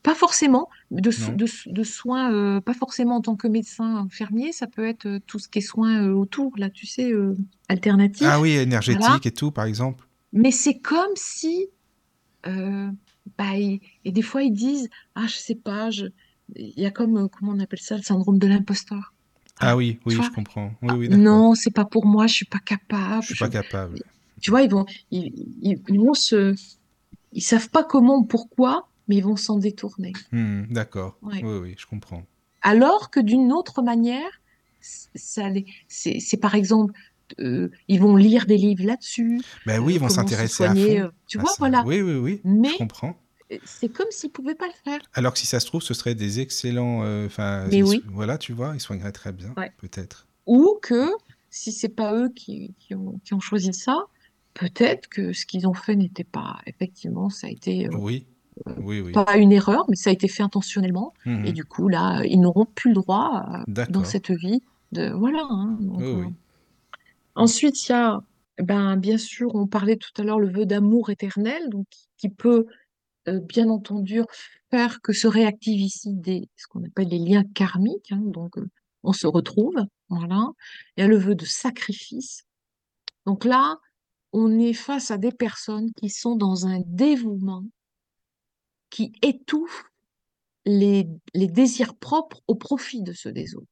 pas 0.02 0.14
forcément, 0.14 0.68
de, 0.90 1.10
de, 1.34 1.46
de 1.72 1.82
soins, 1.82 2.32
euh, 2.32 2.60
pas 2.60 2.74
forcément 2.74 3.16
en 3.16 3.20
tant 3.20 3.36
que 3.36 3.48
médecin 3.48 3.96
infirmier, 3.96 4.52
ça 4.52 4.66
peut 4.66 4.86
être 4.86 5.06
euh, 5.06 5.18
tout 5.26 5.38
ce 5.38 5.48
qui 5.48 5.58
est 5.58 5.62
soins 5.62 6.04
euh, 6.08 6.12
autour, 6.12 6.52
là, 6.56 6.70
tu 6.70 6.86
sais, 6.86 7.12
euh, 7.12 7.34
Ah 7.34 7.68
alternatifs, 7.68 8.40
oui, 8.40 8.52
voilà. 8.52 8.62
énergétique 8.62 9.26
et 9.26 9.32
tout, 9.32 9.50
par 9.50 9.64
exemple. 9.64 10.04
Mais 10.32 10.50
c'est 10.50 10.78
comme 10.78 11.14
si, 11.16 11.68
euh, 12.46 12.90
bah, 13.38 13.56
et 13.56 13.80
des 14.12 14.22
fois 14.22 14.42
ils 14.42 14.52
disent, 14.52 14.88
ah, 15.14 15.26
je 15.26 15.36
sais 15.36 15.54
pas, 15.54 15.90
je, 15.90 16.06
il 16.56 16.78
y 16.80 16.86
a 16.86 16.90
comme, 16.90 17.16
euh, 17.16 17.28
comment 17.28 17.52
on 17.52 17.60
appelle 17.60 17.80
ça, 17.80 17.96
le 17.96 18.02
syndrome 18.02 18.38
de 18.38 18.46
l'imposteur. 18.46 19.14
Ah 19.60 19.76
oui, 19.76 19.98
oui, 20.04 20.20
je 20.22 20.30
comprends. 20.30 20.72
Oui, 20.82 20.88
ah, 20.90 20.96
oui, 20.98 21.08
non, 21.08 21.54
c'est 21.54 21.70
pas 21.72 21.84
pour 21.84 22.06
moi, 22.06 22.26
je 22.26 22.34
suis 22.34 22.46
pas 22.46 22.58
Je 22.58 22.64
capable. 22.66 23.24
suis 23.26 23.34
je- 23.34 23.38
pas 23.38 23.48
capable. 23.48 23.98
Tu 24.40 24.50
vois, 24.50 24.62
ils 24.62 24.70
vont, 24.70 24.84
ils, 25.10 25.32
ils, 25.62 25.80
ils 25.88 26.00
vont 26.00 26.14
se, 26.14 26.54
ils 27.34 27.42
savent 27.42 27.68
pas 27.70 27.84
comment 27.84 28.16
ou 28.16 28.24
pourquoi, 28.24 28.88
mais 29.08 29.16
ils 29.16 29.24
vont 29.24 29.36
s'en 29.36 29.58
détourner. 29.58 30.12
Hmm, 30.32 30.62
d'accord. 30.70 31.18
Ouais. 31.22 31.42
Oui, 31.44 31.58
oui, 31.62 31.74
je 31.78 31.86
comprends. 31.86 32.22
Alors 32.62 33.10
que 33.10 33.20
d'une 33.20 33.52
autre 33.52 33.82
manière, 33.82 34.30
c'est, 34.80 36.36
par 36.40 36.54
exemple, 36.54 36.94
euh, 37.40 37.70
ils 37.88 38.00
vont 38.00 38.16
lire 38.16 38.46
des 38.46 38.56
livres 38.56 38.84
là-dessus, 38.84 39.40
Ben 39.66 39.80
oui, 39.80 39.94
ils 39.94 40.00
vont 40.00 40.08
s'intéresser 40.08 40.64
à 40.64 40.74
fond 40.74 40.80
euh, 40.80 41.08
tu 41.26 41.38
à 41.38 41.42
vois, 41.42 41.52
voilà. 41.58 41.82
Oui, 41.86 42.00
oui, 42.00 42.14
oui, 42.14 42.40
je 42.44 42.50
Mais 42.50 42.76
comprends. 42.76 43.16
euh, 43.52 43.58
c'est 43.64 43.88
comme 43.90 44.06
s'ils 44.10 44.30
pouvaient 44.30 44.54
pas 44.54 44.66
le 44.66 44.90
faire. 44.90 45.00
Alors 45.14 45.32
que 45.32 45.38
si 45.38 45.46
ça 45.46 45.60
se 45.60 45.66
trouve, 45.66 45.82
ce 45.82 45.94
serait 45.94 46.14
des 46.14 46.40
excellents. 46.40 47.00
Enfin, 47.26 47.68
oui. 47.70 48.02
voilà, 48.08 48.38
tu 48.38 48.52
vois, 48.52 48.72
ils 48.74 48.80
soigneraient 48.80 49.12
très 49.12 49.32
bien, 49.32 49.52
Ouais. 49.56 49.72
peut-être. 49.78 50.26
Ou 50.46 50.78
que 50.82 51.08
si 51.50 51.72
c'est 51.72 51.88
pas 51.88 52.14
eux 52.14 52.28
qui, 52.34 52.74
qui 52.78 52.94
ont, 52.94 53.20
qui 53.24 53.32
ont 53.34 53.40
choisi 53.40 53.72
ça, 53.72 54.06
peut-être 54.54 55.08
que 55.08 55.32
ce 55.32 55.46
qu'ils 55.46 55.66
ont 55.68 55.74
fait 55.74 55.96
n'était 55.96 56.24
pas, 56.24 56.58
effectivement, 56.66 57.28
ça 57.30 57.48
a 57.48 57.50
été 57.50 57.88
euh, 57.88 57.96
Oui, 57.96 58.26
oui, 58.78 59.00
oui. 59.00 59.12
pas 59.12 59.36
une 59.36 59.52
erreur, 59.52 59.84
mais 59.88 59.96
ça 59.96 60.10
a 60.10 60.12
été 60.12 60.28
fait 60.28 60.42
intentionnellement. 60.42 61.12
Et 61.26 61.30
Mhm. 61.30 61.52
du 61.52 61.64
coup, 61.64 61.88
là, 61.88 62.22
ils 62.24 62.40
n'auront 62.40 62.66
plus 62.66 62.90
le 62.90 62.94
droit 62.96 63.44
euh, 63.68 63.84
dans 63.90 64.04
cette 64.04 64.30
vie 64.30 64.62
de, 64.92 65.10
voilà. 65.10 65.46
hein, 65.50 65.76
donc, 65.80 65.98
Oui, 65.98 66.04
euh. 66.06 66.24
oui. 66.26 66.32
Ensuite, 67.34 67.88
il 67.88 67.92
y 67.92 67.94
a, 67.94 68.20
ben, 68.58 68.96
bien 68.96 69.18
sûr, 69.18 69.54
on 69.54 69.66
parlait 69.66 69.96
tout 69.96 70.10
à 70.20 70.24
l'heure 70.24 70.38
le 70.38 70.48
vœu 70.48 70.66
d'amour 70.66 71.10
éternel, 71.10 71.68
donc 71.70 71.86
qui 71.90 72.08
qui 72.16 72.28
peut, 72.30 72.66
euh, 73.28 73.40
bien 73.40 73.68
entendu, 73.68 74.22
faire 74.70 75.00
que 75.02 75.12
se 75.12 75.26
réactivent 75.26 75.80
ici 75.80 76.14
des, 76.14 76.48
ce 76.56 76.66
qu'on 76.68 76.84
appelle 76.84 77.08
les 77.08 77.18
liens 77.18 77.44
karmiques. 77.54 78.12
hein, 78.12 78.22
donc, 78.24 78.56
euh, 78.58 78.68
on 79.02 79.12
se 79.12 79.26
retrouve, 79.26 79.74
voilà. 80.08 80.48
Il 80.96 81.00
y 81.02 81.04
a 81.04 81.08
le 81.08 81.16
vœu 81.18 81.34
de 81.34 81.44
sacrifice. 81.44 82.44
Donc 83.26 83.44
là, 83.44 83.78
on 84.34 84.58
est 84.58 84.74
face 84.74 85.12
à 85.12 85.16
des 85.16 85.30
personnes 85.30 85.92
qui 85.92 86.10
sont 86.10 86.34
dans 86.34 86.66
un 86.66 86.80
dévouement 86.86 87.64
qui 88.90 89.12
étouffe 89.22 89.84
les, 90.66 91.06
désirs 91.34 91.94
propres 91.94 92.42
au 92.48 92.56
profit 92.56 93.02
de 93.02 93.12
ceux 93.12 93.32
des 93.32 93.54
autres. 93.54 93.70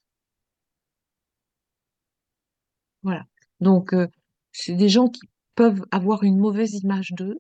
Voilà. 3.03 3.25
Donc, 3.61 3.93
euh, 3.93 4.07
c'est 4.53 4.75
des 4.75 4.89
gens 4.89 5.09
qui 5.09 5.23
peuvent 5.57 5.85
avoir 5.91 6.23
une 6.23 6.39
mauvaise 6.39 6.75
image 6.75 7.11
d'eux, 7.13 7.39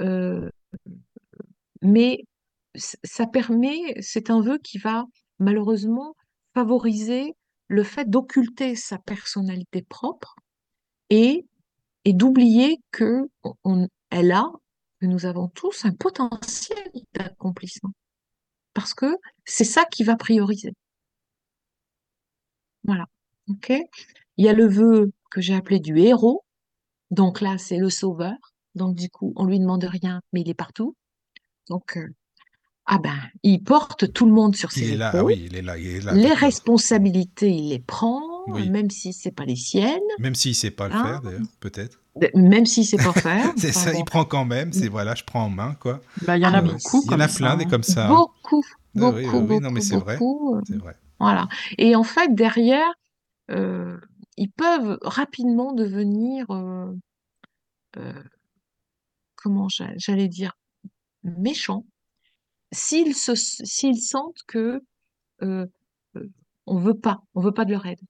euh, 0.00 0.48
mais 1.82 2.24
ça 2.74 3.26
permet, 3.26 4.00
c'est 4.00 4.30
un 4.30 4.40
vœu 4.40 4.58
qui 4.58 4.78
va 4.78 5.04
malheureusement 5.38 6.14
favoriser 6.54 7.34
le 7.68 7.82
fait 7.82 8.08
d'occulter 8.08 8.74
sa 8.74 8.98
personnalité 8.98 9.82
propre 9.82 10.36
et, 11.10 11.46
et 12.06 12.12
d'oublier 12.12 12.80
que 12.92 13.28
on, 13.64 13.88
elle 14.10 14.30
a, 14.30 14.48
que 15.00 15.06
nous 15.06 15.26
avons 15.26 15.48
tous 15.48 15.84
un 15.84 15.90
potentiel 15.90 16.88
d'accomplissement. 17.14 17.90
Parce 18.74 18.94
que 18.94 19.16
c'est 19.44 19.64
ça 19.64 19.84
qui 19.84 20.04
va 20.04 20.14
prioriser. 20.14 20.72
Voilà. 22.84 23.06
OK? 23.48 23.72
Il 24.36 24.44
y 24.44 24.48
a 24.48 24.52
le 24.52 24.68
vœu 24.68 25.10
que 25.32 25.40
j'ai 25.40 25.56
appelé 25.56 25.80
du 25.80 25.98
héros. 25.98 26.44
Donc 27.10 27.40
là, 27.40 27.58
c'est 27.58 27.78
le 27.78 27.90
sauveur. 27.90 28.36
Donc 28.76 28.94
du 28.94 29.10
coup, 29.10 29.32
on 29.34 29.44
lui 29.44 29.58
demande 29.58 29.82
rien, 29.82 30.20
mais 30.32 30.42
il 30.42 30.48
est 30.48 30.54
partout. 30.54 30.94
Donc, 31.68 31.96
euh, 31.96 32.06
ah 32.86 32.98
ben, 32.98 33.18
il 33.42 33.64
porte 33.64 34.12
tout 34.12 34.26
le 34.26 34.32
monde 34.32 34.54
sur 34.54 34.70
Il 34.76 34.84
ses 34.84 34.92
est 34.92 34.96
là, 34.96 35.10
ah 35.12 35.24
oui, 35.24 35.42
il 35.44 35.56
est 35.56 35.62
là, 35.62 35.76
il 35.76 35.88
est 35.88 36.00
là, 36.04 36.12
Les 36.12 36.32
responsabilités, 36.32 37.50
il 37.50 37.70
les 37.70 37.80
prend, 37.80 38.35
Oui. 38.48 38.70
même 38.70 38.90
si 38.90 39.12
c'est 39.12 39.32
pas 39.32 39.44
les 39.44 39.56
siennes, 39.56 40.00
Même 40.18 40.34
s'il 40.34 40.54
sait 40.54 40.70
pas 40.70 40.88
le 40.88 40.94
hein, 40.94 41.02
faire, 41.04 41.20
d'ailleurs, 41.22 41.46
peut-être. 41.60 42.00
même 42.34 42.66
s'il 42.66 42.84
sait 42.86 42.96
pas 42.96 43.12
faire. 43.12 43.52
C'est 43.56 43.70
Enfin 43.70 43.80
ça, 43.80 43.92
bon. 43.92 43.98
il 44.00 44.04
prend 44.04 44.24
quand 44.24 44.44
même, 44.44 44.72
c'est 44.72 44.88
voilà, 44.88 45.14
je 45.14 45.24
prends 45.24 45.44
en 45.44 45.50
main, 45.50 45.74
quoi. 45.74 46.00
Bah, 46.22 46.36
il 46.36 46.42
y 46.42 46.46
en 46.46 46.54
a 46.54 46.62
mais 46.62 46.72
beaucoup 46.72 47.02
Il 47.04 47.10
y 47.12 47.14
en 47.14 47.20
a 47.20 47.28
ça. 47.28 47.36
plein 47.38 47.56
des 47.56 47.64
hein. 47.64 47.68
comme 47.68 47.82
ça. 47.82 48.06
hein. 48.06 48.14
beaucoup, 48.14 48.62
Ah 48.98 49.10
oui, 49.10 49.24
beaucoup, 49.30 49.60
non, 49.60 49.70
mais 49.70 49.80
beaucoup, 49.80 49.80
c'est 49.80 49.96
vrai, 49.96 50.16
beaucoup. 50.18 50.56
euh, 50.56 50.60
c'est 50.66 50.76
vrai. 50.78 50.96
Voilà. 51.18 51.48
Et 51.78 51.96
en 51.96 52.02
fait, 52.04 52.34
derrière, 52.34 52.88
euh, 53.50 53.98
ils 54.36 54.50
peuvent 54.50 54.98
rapidement 55.02 55.72
devenir, 55.72 56.50
euh, 56.50 56.92
euh, 57.96 58.22
comment 59.34 59.68
j'a- 59.68 59.96
j'allais 59.96 60.28
dire, 60.28 60.52
méchants, 61.22 61.84
s'ils 62.72 63.14
se, 63.14 63.34
s'ils 63.34 64.00
sentent 64.02 64.42
que 64.46 64.80
euh, 65.42 65.66
euh, 66.16 66.28
on 66.66 66.78
veut 66.78 66.98
pas, 66.98 67.20
on 67.34 67.40
veut 67.40 67.52
pas 67.52 67.64
de 67.64 67.70
leur 67.72 67.86
aide. 67.86 68.00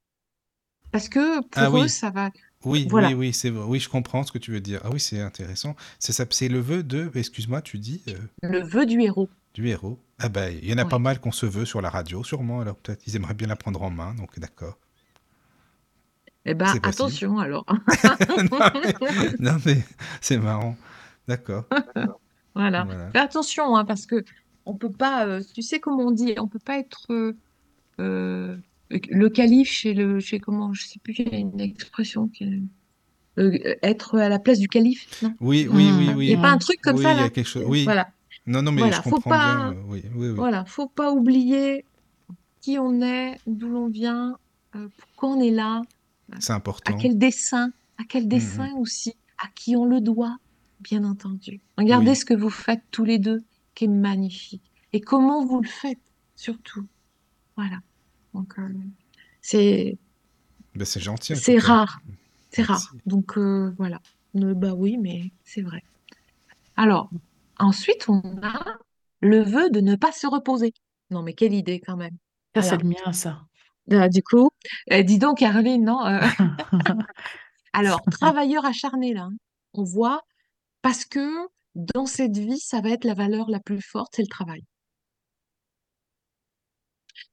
Parce 0.96 1.10
que 1.10 1.40
pour 1.42 1.62
Ah 1.62 1.68
eux, 1.68 1.82
oui. 1.82 1.88
ça 1.90 2.08
va. 2.08 2.30
Oui, 2.64 2.86
Voilà. 2.90 3.08
oui, 3.08 3.14
oui, 3.14 3.32
c'est 3.34 3.50
vrai. 3.50 3.64
Oui, 3.68 3.78
je 3.80 3.88
comprends 3.90 4.22
ce 4.24 4.32
que 4.32 4.38
tu 4.38 4.50
veux 4.50 4.60
dire. 4.62 4.80
Ah 4.82 4.88
oui, 4.90 4.98
c'est 4.98 5.20
intéressant. 5.20 5.76
C'est 5.98 6.12
ça, 6.12 6.24
c'est 6.30 6.48
le 6.48 6.58
vœu 6.58 6.82
de, 6.82 7.10
excuse-moi, 7.14 7.60
tu 7.60 7.78
dis, 7.78 8.02
euh, 8.08 8.14
Le 8.42 8.62
vœu 8.62 8.86
du 8.86 8.98
héros. 9.02 9.28
du 9.52 9.68
héros. 9.68 9.98
Ah 10.18 10.30
ben, 10.30 10.56
il 10.62 10.66
y 10.70 10.72
en 10.72 10.78
a 10.78 10.86
pas 10.86 10.98
mal 10.98 11.20
qu'on 11.20 11.32
se 11.32 11.44
veut 11.44 11.66
sur 11.66 11.82
la 11.82 11.90
radio, 11.90 12.24
sûrement. 12.24 12.60
Alors 12.62 12.76
peut-être, 12.76 13.06
ils 13.06 13.14
aimeraient 13.14 13.34
bien 13.34 13.46
la 13.46 13.56
prendre 13.56 13.82
en 13.82 13.90
main, 13.90 14.14
donc 14.14 14.38
d'accord. 14.40 14.78
Eh 16.46 16.54
ben, 16.54 16.66
attention 16.82 17.38
alors. 17.40 17.66
non, 19.38 19.58
mais, 19.66 19.84
c'est 20.22 20.38
marrant. 20.38 20.76
D'accord. 21.28 21.64
Voilà. 22.54 22.84
Voilà. 22.84 23.10
Fais 23.10 23.18
attention, 23.18 23.76
hein, 23.76 23.84
parce 23.84 24.06
que 24.06 24.24
on 24.64 24.74
peut 24.74 24.90
pas, 24.90 25.26
euh, 25.26 25.42
tu 25.54 25.60
sais 25.60 25.78
comment 25.78 26.04
on 26.06 26.10
dit, 26.12 26.34
on 26.38 26.48
peut 26.48 26.58
pas 26.58 26.78
être 26.78 27.06
euh, 28.00 28.56
le 28.90 29.28
calife 29.28 29.70
chez 29.70 29.94
le, 29.94 30.20
chez 30.20 30.38
comment, 30.38 30.72
je 30.72 30.84
sais 30.86 30.98
plus, 31.00 31.14
il 31.18 31.28
y 31.28 31.34
a 31.34 31.38
une 31.38 31.60
expression 31.60 32.28
qui 32.28 32.44
est- 32.44 32.62
euh, 33.38 33.74
être 33.82 34.18
à 34.18 34.28
la 34.28 34.38
place 34.38 34.58
du 34.58 34.68
calife, 34.68 35.22
non? 35.22 35.34
Oui, 35.40 35.68
oui, 35.70 35.90
oui, 35.96 36.06
Hmm. 36.08 36.16
oui. 36.16 36.26
Il 36.26 36.28
n'y 36.30 36.34
a 36.36 36.40
pas 36.42 36.50
un 36.52 36.58
truc 36.58 36.80
comme 36.80 36.96
oui, 36.96 37.02
ça 37.02 37.12
il 37.12 37.16
y 37.16 37.18
a 37.20 37.22
là? 37.24 37.30
quelque 37.30 37.46
chose. 37.48 37.64
Oui. 37.66 37.84
Voilà, 37.84 38.08
Non, 38.46 38.62
non, 38.62 38.70
mais 38.72 38.82
Voilà, 38.82 38.96
je 38.98 39.02
faut 39.02 39.10
comprends 39.10 39.30
pas- 39.30 39.70
bien. 39.72 39.76
oui, 39.88 40.02
oui, 40.14 40.28
oui. 40.28 40.34
voilà, 40.34 40.64
faut 40.66 40.86
pas 40.88 41.12
oublier 41.12 41.84
qui 42.60 42.78
on 42.78 43.02
est, 43.02 43.38
d'où 43.46 43.68
l'on 43.68 43.88
vient, 43.88 44.38
euh, 44.76 44.88
pourquoi 44.96 45.30
on 45.36 45.40
est 45.40 45.50
là, 45.50 45.82
C'est 46.38 46.52
à 46.52 46.56
important. 46.56 46.96
quel 46.96 47.18
dessin, 47.18 47.72
à 47.98 48.04
quel 48.08 48.28
dessin 48.28 48.72
aussi, 48.76 49.14
à 49.42 49.48
qui 49.54 49.76
on 49.76 49.84
le 49.84 50.00
doit, 50.00 50.38
bien 50.80 51.02
entendu. 51.04 51.60
Regardez 51.76 52.10
Oui. 52.10 52.16
ce 52.16 52.24
que 52.24 52.34
vous 52.34 52.50
faites 52.50 52.82
tous 52.92 53.04
les 53.04 53.18
deux, 53.18 53.42
qui 53.74 53.84
est 53.84 53.88
magnifique. 53.88 54.62
Et 54.92 55.00
comment 55.00 55.44
vous 55.44 55.60
le 55.60 55.68
faites, 55.68 55.98
surtout. 56.36 56.86
Voilà. 57.56 57.78
Donc, 58.36 58.58
euh, 58.58 58.68
c'est 59.40 59.96
Ben, 60.74 60.84
c'est 60.84 61.00
gentil. 61.00 61.32
en 61.32 61.36
c'est 61.36 61.58
rare. 61.58 62.00
C'est 62.50 62.62
rare. 62.62 62.92
Donc, 63.06 63.38
euh, 63.38 63.72
voilà. 63.78 64.00
Bah 64.34 64.74
oui, 64.74 64.98
mais 64.98 65.32
c'est 65.44 65.62
vrai. 65.62 65.82
Alors, 66.76 67.08
ensuite, 67.58 68.08
on 68.08 68.20
a 68.42 68.76
le 69.20 69.42
vœu 69.42 69.70
de 69.70 69.80
ne 69.80 69.96
pas 69.96 70.12
se 70.12 70.26
reposer. 70.26 70.74
Non, 71.10 71.22
mais 71.22 71.32
quelle 71.32 71.54
idée 71.54 71.80
quand 71.80 71.96
même. 71.96 72.16
Ça, 72.54 72.62
c'est 72.62 72.76
le 72.76 72.88
mien, 72.88 73.12
ça. 73.12 73.42
Ah, 73.90 74.08
du 74.08 74.22
coup, 74.22 74.50
euh, 74.92 75.02
dis 75.02 75.18
donc, 75.18 75.38
Caroline, 75.38 75.84
non 75.84 76.04
euh, 76.04 76.20
Alors, 77.72 78.02
travailleur 78.10 78.64
acharné, 78.64 79.14
là, 79.14 79.22
hein. 79.22 79.36
on 79.74 79.84
voit, 79.84 80.22
parce 80.82 81.04
que 81.04 81.26
dans 81.74 82.06
cette 82.06 82.36
vie, 82.36 82.58
ça 82.58 82.80
va 82.80 82.90
être 82.90 83.04
la 83.04 83.14
valeur 83.14 83.48
la 83.48 83.60
plus 83.60 83.80
forte, 83.80 84.14
c'est 84.16 84.22
le 84.22 84.28
travail. 84.28 84.62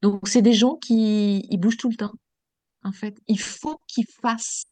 Donc, 0.03 0.27
c'est 0.29 0.43
des 0.43 0.53
gens 0.53 0.75
qui 0.77 1.47
ils 1.51 1.57
bougent 1.59 1.77
tout 1.77 1.89
le 1.89 1.97
temps, 1.97 2.13
en 2.83 2.93
fait. 2.93 3.17
Il 3.27 3.39
faut 3.41 3.79
qu'ils 3.87 4.07
fassent, 4.21 4.65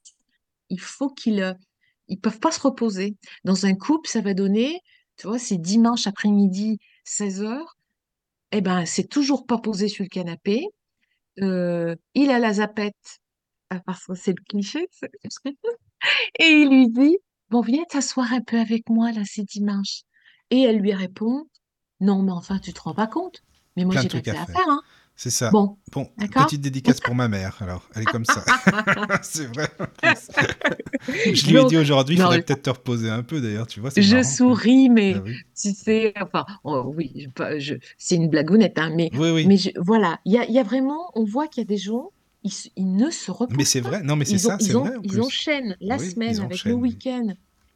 il 0.69 0.79
faut 0.81 1.09
qu'ils 1.09 1.41
euh, 1.43 1.53
ils 2.09 2.19
peuvent 2.19 2.39
pas 2.39 2.51
se 2.51 2.61
reposer. 2.61 3.15
Dans 3.45 3.65
un 3.65 3.75
couple, 3.75 4.09
ça 4.09 4.21
va 4.21 4.33
donner, 4.35 4.81
tu 5.17 5.27
vois, 5.27 5.39
c'est 5.39 5.57
dimanche 5.59 6.07
après-midi, 6.07 6.79
16 7.05 7.43
heures, 7.43 7.77
eh 8.53 8.61
ben, 8.61 8.85
c'est 8.85 9.07
toujours 9.09 9.45
pas 9.47 9.59
posé 9.59 9.89
sur 9.89 10.03
le 10.03 10.09
canapé. 10.09 10.67
Euh, 11.41 11.95
il 12.15 12.31
a 12.31 12.39
la 12.39 12.53
zapette, 12.53 13.19
euh, 13.73 13.79
parce 13.85 14.05
que 14.07 14.15
c'est 14.15 14.33
le 14.37 14.43
cliché, 14.49 14.87
c'est- 14.91 15.11
Et 16.39 16.45
il 16.47 16.69
lui 16.69 16.89
dit, 16.89 17.17
bon, 17.49 17.61
viens 17.61 17.83
t'asseoir 17.89 18.33
un 18.33 18.41
peu 18.41 18.59
avec 18.59 18.89
moi, 18.89 19.11
là, 19.11 19.21
c'est 19.25 19.43
dimanche. 19.43 20.01
Et 20.49 20.61
elle 20.61 20.77
lui 20.79 20.93
répond, 20.93 21.45
non, 21.99 22.21
mais 22.23 22.31
enfin, 22.31 22.59
tu 22.59 22.73
te 22.73 22.81
rends 22.81 22.93
pas 22.95 23.07
compte. 23.07 23.41
Mais 23.77 23.85
moi, 23.85 23.95
j'ai 23.95 24.09
pas 24.09 24.21
que 24.21 24.31
à 24.31 24.33
ça 24.35 24.41
à 24.41 24.45
faire. 24.45 24.55
faire, 24.57 24.69
hein. 24.69 24.81
C'est 25.15 25.29
ça. 25.29 25.51
Bon, 25.51 25.77
petite 25.91 26.61
dédicace 26.61 26.99
pour 26.99 27.13
ma 27.13 27.27
mère, 27.27 27.57
alors. 27.61 27.88
Elle 27.93 28.03
est 28.03 28.05
comme 28.05 28.25
ça. 28.25 28.43
c'est 29.21 29.45
vrai. 29.53 29.69
Je 31.33 31.47
lui 31.49 31.57
ai 31.57 31.65
dit 31.65 31.77
aujourd'hui, 31.77 32.15
il 32.15 32.21
faudrait 32.21 32.38
mais- 32.38 32.43
peut-être 32.43 32.63
te 32.63 32.69
reposer 32.71 33.09
un 33.09 33.21
peu, 33.23 33.39
d'ailleurs. 33.39 33.67
Tu 33.67 33.79
vois, 33.79 33.91
je 33.95 34.15
marrant. 34.15 34.23
souris, 34.27 34.89
mais 34.89 35.13
Ah 35.17 35.21
oui. 35.23 35.35
tu 35.59 35.73
sais, 35.73 36.13
enfin, 36.21 36.45
oh, 36.63 36.91
oui, 36.95 37.11
je, 37.15 37.59
je- 37.59 37.75
c'est 37.97 38.15
une 38.15 38.29
blagounette, 38.29 38.79
hein, 38.79 38.91
mais, 38.95 39.09
Oui, 39.13 39.29
oui. 39.31 39.45
mais 39.45 39.57
je- 39.57 39.69
voilà, 39.77 40.19
il 40.25 40.33
y 40.33 40.38
a, 40.39 40.45
il 40.45 40.53
y 40.53 40.59
a 40.59 40.63
vraiment, 40.63 41.11
on 41.15 41.23
voit 41.23 41.47
qu'il 41.47 41.61
y 41.61 41.65
a 41.65 41.67
des 41.67 41.77
gens, 41.77 42.09
ils, 42.43 42.51
ne 42.97 43.11
se 43.11 43.29
reposent 43.29 43.55
Mais 43.55 43.65
c'est 43.65 43.81
vrai. 43.81 44.01
Non, 44.01 44.15
mais 44.15 44.25
c'est 44.25 44.39
ça, 44.39 44.57
c'est 44.59 44.73
vrai. 44.73 44.95
en 44.97 45.01
ils 45.03 45.21
enchaînent 45.21 45.75
la 45.81 45.99
semaine 45.99 46.39
avec 46.39 46.63
le 46.63 46.73
week-end. 46.73 47.27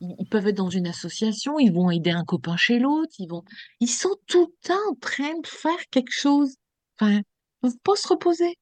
Ils, 0.02 0.16
ils 0.20 0.26
peuvent 0.26 0.48
être 0.48 0.58
dans 0.58 0.70
une 0.72 0.88
association, 0.88 1.60
ils 1.60 1.72
vont 1.72 1.92
aider 1.92 2.10
un 2.12 2.26
copain 2.26 2.58
chez 2.58 2.80
l'autre, 2.80 3.14
ils 3.20 3.28
vont, 3.28 3.44
ils 3.80 3.90
sont 3.90 4.16
tout 4.28 4.48
le 4.52 4.68
temps 4.68 4.74
en 4.92 4.96
train 4.96 5.40
de 5.42 5.48
faire 5.48 5.78
quelque 5.92 6.12
chose. 6.12 6.56
Enfin, 7.00 7.12
ils 7.14 7.18
ne 7.20 7.22
peuvent 7.70 7.78
pas 7.84 7.96
se 7.96 8.08
reposer. 8.10 8.58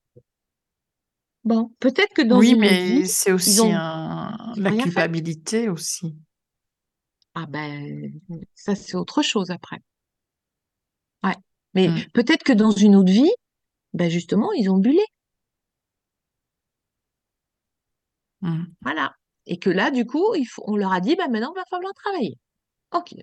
Bon, 1.46 1.72
peut-être 1.80 2.14
que 2.14 2.22
dans 2.22 2.40
Oui, 2.40 2.52
une 2.52 2.62
autre 2.62 2.62
mais 2.62 2.84
vie, 2.84 3.08
c'est 3.08 3.32
aussi 3.32 3.60
ont 3.62 3.74
un... 3.74 4.54
la 4.56 4.72
fait. 4.72 4.78
culpabilité 4.84 5.70
aussi. 5.70 6.16
ah 7.36 7.46
ben, 7.48 8.12
ça 8.56 8.74
c'est 8.76 8.96
autre 8.96 9.22
chose 9.22 9.52
après. 9.52 9.80
Ouais. 11.24 11.36
Mais 11.74 11.88
Mm. 11.88 12.06
peut-être 12.14 12.44
que 12.44 12.54
dans 12.54 12.70
une 12.72 12.96
autre 12.96 13.12
vie, 13.12 13.32
ben 13.94 14.10
justement, 14.12 14.52
ils 14.54 14.70
ont 14.72 14.78
bullé. 14.80 15.04
Mm. 18.42 18.76
Voilà. 18.82 19.16
Et 19.46 19.58
que 19.60 19.70
là, 19.70 19.92
du 19.92 20.06
coup, 20.06 20.36
il 20.36 20.46
faut, 20.46 20.64
on 20.68 20.76
leur 20.78 20.94
a 20.94 21.02
dit, 21.02 21.16
ben 21.16 21.30
maintenant, 21.32 21.54
il 21.56 21.60
va 21.60 21.66
falloir 21.70 21.94
travailler. 21.94 22.38
Ok. 22.94 23.16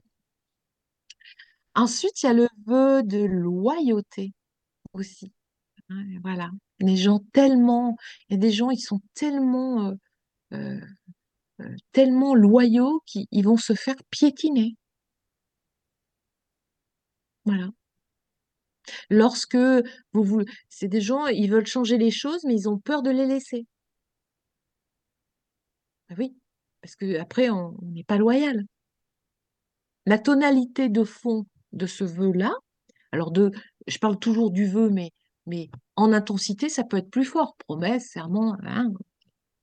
Ensuite, 1.75 2.23
il 2.23 2.27
y 2.27 2.29
a 2.29 2.33
le 2.33 2.47
vœu 2.65 3.03
de 3.03 3.19
loyauté 3.25 4.33
aussi. 4.93 5.33
hein, 5.91 6.05
voilà. 6.23 6.51
Les 6.81 6.97
gens 6.97 7.21
tellement, 7.33 7.97
il 8.29 8.35
y 8.35 8.37
a 8.37 8.41
des 8.41 8.53
gens, 8.53 8.71
ils 8.71 8.81
sont 8.81 9.01
tellement, 9.15 9.89
euh, 9.91 9.95
euh, 10.55 10.81
euh, 11.61 11.77
tellement 11.93 12.35
loyaux 12.35 13.03
qu'ils 13.07 13.27
ils 13.33 13.45
vont 13.45 13.57
se 13.59 13.75
faire 13.75 13.97
piétiner. 14.11 14.77
Voilà. 17.45 17.71
Lorsque 19.11 19.57
vous, 19.57 20.23
vous, 20.25 20.43
c'est 20.69 20.89
des 20.89 21.01
gens, 21.01 21.27
ils 21.27 21.51
veulent 21.51 21.67
changer 21.67 21.99
les 21.99 22.11
choses, 22.11 22.45
mais 22.45 22.55
ils 22.55 22.69
ont 22.69 22.79
peur 22.79 23.03
de 23.03 23.11
les 23.11 23.27
laisser. 23.27 23.67
Ah 26.09 26.15
oui, 26.19 26.37
parce 26.83 26.97
que 26.97 27.19
après, 27.19 27.51
on 27.51 27.77
on 27.83 27.87
n'est 27.91 28.05
pas 28.05 28.19
loyal. 28.19 28.65
La 30.07 30.19
tonalité 30.19 30.89
de 30.89 31.05
fond 31.05 31.47
de 31.73 31.87
ce 31.87 32.05
vœu-là, 32.05 32.53
alors 33.13 33.31
de, 33.31 33.51
je 33.87 33.99
parle 33.99 34.19
toujours 34.19 34.51
du 34.51 34.67
vœu, 34.67 34.91
mais, 34.91 35.13
en 35.97 36.13
intensité, 36.13 36.69
ça 36.69 36.85
peut 36.85 36.99
être 36.99 37.11
plus 37.11 37.25
fort. 37.25 37.57
Promesse, 37.67 38.11
serment, 38.11 38.57
hein, 38.65 38.93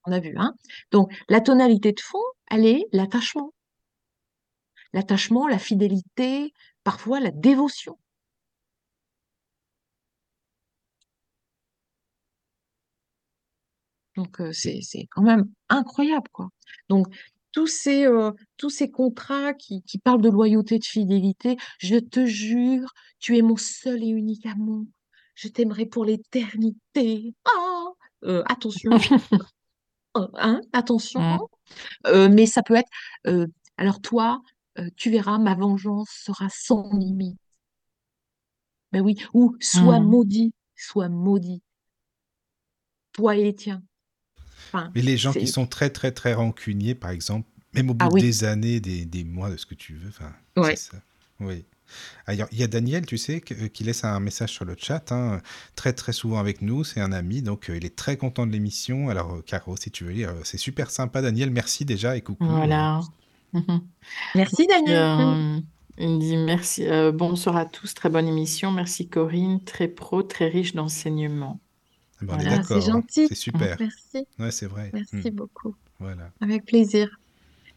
on 0.06 0.12
a 0.12 0.20
vu. 0.20 0.34
Hein. 0.38 0.54
Donc, 0.92 1.12
la 1.30 1.42
tonalité 1.42 1.92
de 1.94 2.00
fond, 2.00 2.24
elle 2.50 2.66
est 2.66 2.86
l'attachement. 2.92 3.54
L'attachement, 4.94 5.48
la 5.48 5.60
fidélité, 5.60 6.54
parfois 6.84 7.20
la 7.20 7.32
dévotion. 7.32 7.98
Donc, 14.16 14.42
euh, 14.42 14.52
c'est, 14.52 14.82
c'est 14.82 15.06
quand 15.12 15.22
même 15.22 15.46
incroyable, 15.70 16.28
quoi. 16.32 16.50
Donc, 16.90 17.08
tous 17.58 17.66
ces, 17.66 18.06
euh, 18.06 18.32
tous 18.58 18.70
ces 18.70 18.92
contrats 18.92 19.56
qui, 19.56 19.82
qui 19.82 19.98
parlent 19.98 20.22
de 20.22 20.30
loyauté, 20.30 20.78
de 20.78 20.86
fidélité, 20.86 21.58
je 21.80 21.96
te 21.96 22.24
jure, 22.24 22.94
tu 23.18 23.36
es 23.36 23.42
mon 23.42 23.58
seul 23.58 24.04
et 24.04 24.10
unique 24.10 24.46
amour. 24.46 24.86
Je 25.34 25.48
t'aimerai 25.48 25.88
pour 25.88 26.06
l'éternité. 26.06 27.34
Ah 27.46 27.86
Euh, 28.26 28.44
attention, 28.48 28.92
Euh, 30.18 30.28
hein, 30.36 30.62
attention. 30.72 31.20
Mm. 31.20 31.38
Euh, 32.06 32.30
mais 32.30 32.46
ça 32.46 32.62
peut 32.62 32.76
être, 32.76 33.50
alors 33.78 34.02
toi, 34.02 34.44
tu 34.96 35.10
verras, 35.10 35.40
ma 35.40 35.56
vengeance 35.56 36.12
sera 36.12 36.50
sans 36.50 36.88
limite. 36.96 37.40
Ben 38.92 39.02
oui, 39.02 39.16
ou 39.34 39.56
sois 39.60 40.00
Mm. 40.00 40.06
maudit, 40.06 40.54
sois 40.76 41.10
maudit, 41.10 41.64
toi 43.14 43.36
et 43.36 43.44
les 43.46 43.56
tiens. 43.56 43.82
Enfin, 44.72 44.92
Mais 44.96 45.02
les 45.02 45.18
gens 45.18 45.34
qui 45.34 45.48
sont 45.48 45.66
très, 45.68 45.90
très, 45.90 46.12
très 46.12 46.34
rancuniers, 46.34 46.96
par 46.96 47.12
exemple, 47.12 47.48
même 47.74 47.90
au 47.90 47.94
bout 47.94 48.06
ah 48.06 48.10
oui, 48.12 48.22
des 48.22 48.44
années, 48.44 48.80
des, 48.80 49.06
des 49.06 49.24
mois, 49.24 49.50
de 49.50 49.58
ce 49.58 49.66
que 49.66 49.76
tu 49.76 49.94
veux, 49.96 50.10
enfin, 50.10 50.32
c'est 50.70 50.78
ça. 50.78 50.98
Oui. 51.40 51.66
Alors, 52.26 52.48
il 52.52 52.60
y 52.60 52.64
a 52.64 52.68
Daniel, 52.68 53.06
tu 53.06 53.18
sais, 53.18 53.42
euh, 53.52 53.68
qui 53.70 53.84
laisse 53.86 54.04
un 54.04 54.20
message 54.20 54.52
sur 54.52 54.66
le 54.66 54.76
chat, 54.78 55.12
hein, 55.12 55.42
très 55.76 55.94
très 55.94 56.12
souvent 56.12 56.40
avec 56.40 56.62
nous, 56.62 56.84
c'est 56.84 57.00
un 57.00 57.14
ami, 57.14 57.42
donc 57.42 57.70
euh, 57.70 57.78
il 57.78 57.86
est 57.86 57.96
très 57.96 58.18
content 58.18 58.46
de 58.46 58.52
l'émission. 58.52 59.10
Alors, 59.10 59.36
euh, 59.36 59.44
Caro, 59.46 59.78
si 59.78 59.90
tu 59.92 60.04
veux 60.04 60.12
lire, 60.12 60.34
c'est 60.44 60.58
super 60.58 60.92
sympa, 60.92 61.22
Daniel, 61.22 61.50
merci 61.50 61.86
déjà 61.86 62.18
et 62.18 62.22
coucou. 62.22 62.46
Voilà. 62.46 63.02
Merci 64.36 64.68
Daniel. 64.68 65.64
Il 66.00 66.10
me 66.10 66.20
dit 66.20 66.38
merci. 66.38 66.88
euh, 66.88 67.12
bonsoir 67.12 67.58
à 67.58 67.66
tous, 67.66 67.94
très 67.96 68.10
bonne 68.10 68.28
émission. 68.28 68.72
Merci 68.72 69.10
Corinne, 69.10 69.64
très 69.64 69.88
pro, 69.88 70.22
très 70.22 70.48
riche 70.48 70.76
d'enseignements. 70.76 71.60
Ah 72.20 72.26
ben, 72.26 72.36
Voilà. 72.36 72.64
C'est 72.64 72.82
gentil. 72.82 73.28
c'est 73.28 73.36
super. 73.36 73.78
Merci, 73.80 74.28
Ouais, 74.40 74.52
c'est 74.52 74.68
vrai. 74.68 74.90
merci 74.94 75.32
Hmm, 75.32 75.32
beaucoup. 75.32 75.76
voilà. 76.00 76.32
Avec 76.42 76.66
plaisir. 76.66 77.10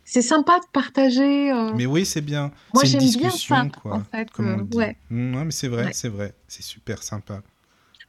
C'est 0.05 0.23
sympa 0.23 0.59
de 0.61 0.67
partager. 0.73 1.53
euh, 1.53 1.73
Mais 1.75 1.87
oui, 1.87 2.05
c'est 2.07 2.21
bien. 2.23 2.53
Moi, 2.75 2.85
j'aime 2.85 3.09
bien 3.15 3.31
ça, 3.31 3.31
discussion, 3.31 3.57
en 3.63 3.71
quoi, 3.71 4.05
fait. 4.11 4.31
comme 4.31 4.49
on 4.49 4.61
euh, 4.61 4.65
dit. 4.65 4.77
ouais, 4.77 4.99
ouais, 5.11 5.45
mais 5.45 5.51
c'est 5.51 5.69
vrai, 5.69 5.93
c'est 5.93 6.09
vrai. 6.09 6.35
C'est 6.49 6.63
super 6.63 7.03
sympa. 7.03 7.43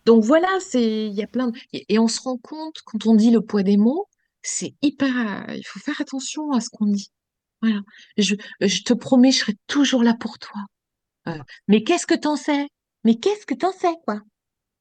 Donc 0.05 0.23
voilà, 0.23 0.47
c'est, 0.61 1.07
il 1.07 1.13
y 1.13 1.23
a 1.23 1.27
plein 1.27 1.49
de... 1.49 1.57
Et, 1.73 1.85
et 1.93 1.99
on 1.99 2.07
se 2.07 2.21
rend 2.21 2.37
compte, 2.37 2.81
quand 2.85 3.05
on 3.07 3.15
dit 3.15 3.31
le 3.31 3.41
poids 3.41 3.63
des 3.63 3.77
mots, 3.77 4.07
c'est 4.41 4.75
hyper... 4.81 5.45
Il 5.55 5.63
faut 5.65 5.79
faire 5.79 5.99
attention 6.01 6.51
à 6.53 6.61
ce 6.61 6.69
qu'on 6.69 6.87
dit. 6.87 7.11
Voilà. 7.61 7.81
Je, 8.17 8.35
je 8.61 8.83
te 8.83 8.93
promets, 8.93 9.31
je 9.31 9.39
serai 9.39 9.55
toujours 9.67 10.03
là 10.03 10.15
pour 10.19 10.39
toi. 10.39 10.61
Euh, 11.27 11.37
mais 11.67 11.83
qu'est-ce 11.83 12.07
que 12.07 12.15
t'en 12.15 12.35
sais? 12.35 12.67
Mais 13.03 13.15
qu'est-ce 13.19 13.45
que 13.45 13.55
t'en 13.55 13.71
sais, 13.73 13.93
quoi? 14.05 14.21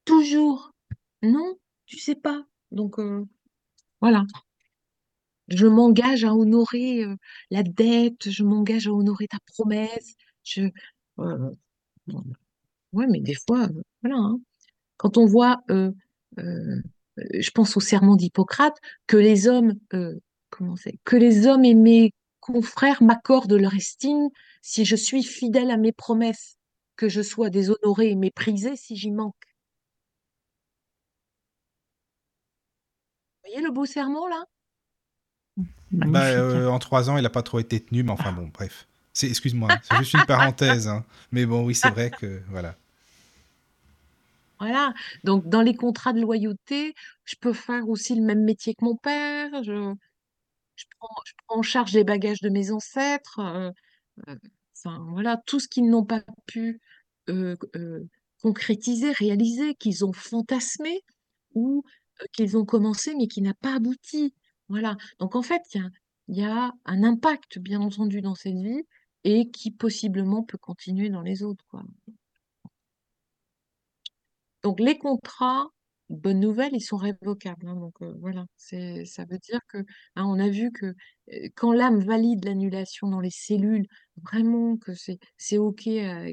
Toujours. 0.04 0.72
Non, 1.22 1.58
tu 1.86 1.98
sais 1.98 2.14
pas. 2.14 2.44
Donc, 2.70 2.98
euh, 2.98 3.24
voilà. 4.00 4.24
Je 5.48 5.66
m'engage 5.66 6.24
à 6.24 6.34
honorer 6.34 7.04
euh, 7.04 7.16
la 7.50 7.62
dette, 7.62 8.30
je 8.30 8.44
m'engage 8.44 8.86
à 8.86 8.92
honorer 8.92 9.26
ta 9.28 9.38
promesse. 9.46 10.14
Je, 10.44 10.62
euh, 11.18 11.50
mais 12.92 13.20
des 13.20 13.34
fois, 13.34 13.68
voilà. 14.02 14.16
hein. 14.18 14.40
Quand 14.96 15.16
on 15.18 15.26
voit, 15.26 15.62
je 15.68 17.50
pense 17.52 17.76
au 17.76 17.80
serment 17.80 18.16
d'Hippocrate, 18.16 18.76
que 19.06 19.16
les 19.16 19.48
hommes, 19.48 19.74
comment 20.50 20.74
que 21.04 21.16
les 21.16 21.46
hommes 21.46 21.64
et 21.64 21.74
mes 21.74 22.12
confrères 22.40 23.02
m'accordent 23.02 23.52
leur 23.52 23.74
estime 23.74 24.28
si 24.62 24.84
je 24.84 24.96
suis 24.96 25.22
fidèle 25.22 25.70
à 25.70 25.76
mes 25.76 25.92
promesses, 25.92 26.56
que 26.96 27.08
je 27.08 27.22
sois 27.22 27.50
déshonoré 27.50 28.10
et 28.10 28.16
méprisé 28.16 28.76
si 28.76 28.96
j'y 28.96 29.10
manque. 29.10 29.34
Vous 33.39 33.39
voyez 33.50 33.66
le 33.66 33.72
beau 33.72 33.86
serment 33.86 34.28
là? 34.28 34.44
Bah, 35.92 36.26
euh, 36.26 36.68
en 36.68 36.78
trois 36.78 37.10
ans, 37.10 37.16
il 37.16 37.22
n'a 37.22 37.30
pas 37.30 37.42
trop 37.42 37.58
été 37.58 37.80
tenu, 37.80 38.02
mais 38.02 38.12
enfin 38.12 38.32
bon, 38.32 38.50
bref. 38.54 38.86
C'est, 39.12 39.28
excuse-moi, 39.28 39.68
c'est 39.82 39.96
juste 39.96 40.14
une 40.14 40.24
parenthèse. 40.24 40.86
hein. 40.88 41.04
Mais 41.32 41.46
bon, 41.46 41.64
oui, 41.64 41.74
c'est 41.74 41.90
vrai 41.90 42.10
que 42.10 42.40
voilà. 42.48 42.76
Voilà. 44.60 44.94
Donc, 45.24 45.48
dans 45.48 45.62
les 45.62 45.74
contrats 45.74 46.12
de 46.12 46.20
loyauté, 46.20 46.94
je 47.24 47.34
peux 47.40 47.52
faire 47.52 47.88
aussi 47.88 48.14
le 48.14 48.22
même 48.22 48.44
métier 48.44 48.74
que 48.74 48.84
mon 48.84 48.96
père. 48.96 49.50
Je, 49.64 49.94
je 50.76 50.84
prends, 50.98 51.22
je 51.26 51.32
prends 51.46 51.58
en 51.58 51.62
charge 51.62 51.92
les 51.92 52.04
bagages 52.04 52.40
de 52.40 52.50
mes 52.50 52.70
ancêtres. 52.70 53.40
euh, 53.40 53.70
euh, 54.28 54.36
enfin, 54.76 55.04
voilà, 55.10 55.42
tout 55.46 55.60
ce 55.60 55.66
qu'ils 55.66 55.90
n'ont 55.90 56.04
pas 56.04 56.22
pu 56.46 56.80
euh, 57.28 57.56
euh, 57.74 58.06
concrétiser, 58.42 59.12
réaliser, 59.12 59.74
qu'ils 59.74 60.04
ont 60.04 60.12
fantasmé 60.12 61.02
ou 61.54 61.82
qu'ils 62.32 62.56
ont 62.56 62.64
commencé 62.64 63.14
mais 63.16 63.26
qui 63.26 63.42
n'a 63.42 63.54
pas 63.54 63.74
abouti. 63.76 64.34
Voilà. 64.68 64.96
Donc, 65.18 65.36
en 65.36 65.42
fait, 65.42 65.62
il 65.74 65.80
y 65.80 65.84
a, 65.84 65.90
y 66.28 66.44
a 66.44 66.72
un 66.84 67.02
impact, 67.04 67.58
bien 67.58 67.80
entendu, 67.80 68.20
dans 68.22 68.34
cette 68.34 68.56
vie 68.56 68.82
et 69.24 69.50
qui 69.50 69.70
possiblement 69.70 70.42
peut 70.42 70.58
continuer 70.58 71.10
dans 71.10 71.22
les 71.22 71.42
autres, 71.42 71.64
quoi. 71.68 71.82
Donc 74.62 74.78
les 74.80 74.98
contrats, 74.98 75.68
bonne 76.10 76.40
nouvelle, 76.40 76.74
ils 76.74 76.82
sont 76.82 76.96
révocables. 76.96 77.66
hein. 77.68 77.76
donc 77.76 77.94
euh, 78.02 78.14
voilà, 78.20 78.46
ça 78.56 79.24
veut 79.24 79.38
dire 79.38 79.60
que 79.68 79.78
hein, 80.16 80.24
on 80.26 80.38
a 80.38 80.48
vu 80.48 80.70
que 80.72 80.86
euh, 81.32 81.48
quand 81.56 81.72
l'âme 81.72 82.00
valide 82.00 82.44
l'annulation 82.44 83.08
dans 83.08 83.20
les 83.20 83.30
cellules, 83.30 83.86
vraiment 84.22 84.76
que 84.76 84.92
c'est 84.94 85.58
ok, 85.58 85.86
euh, 85.86 86.32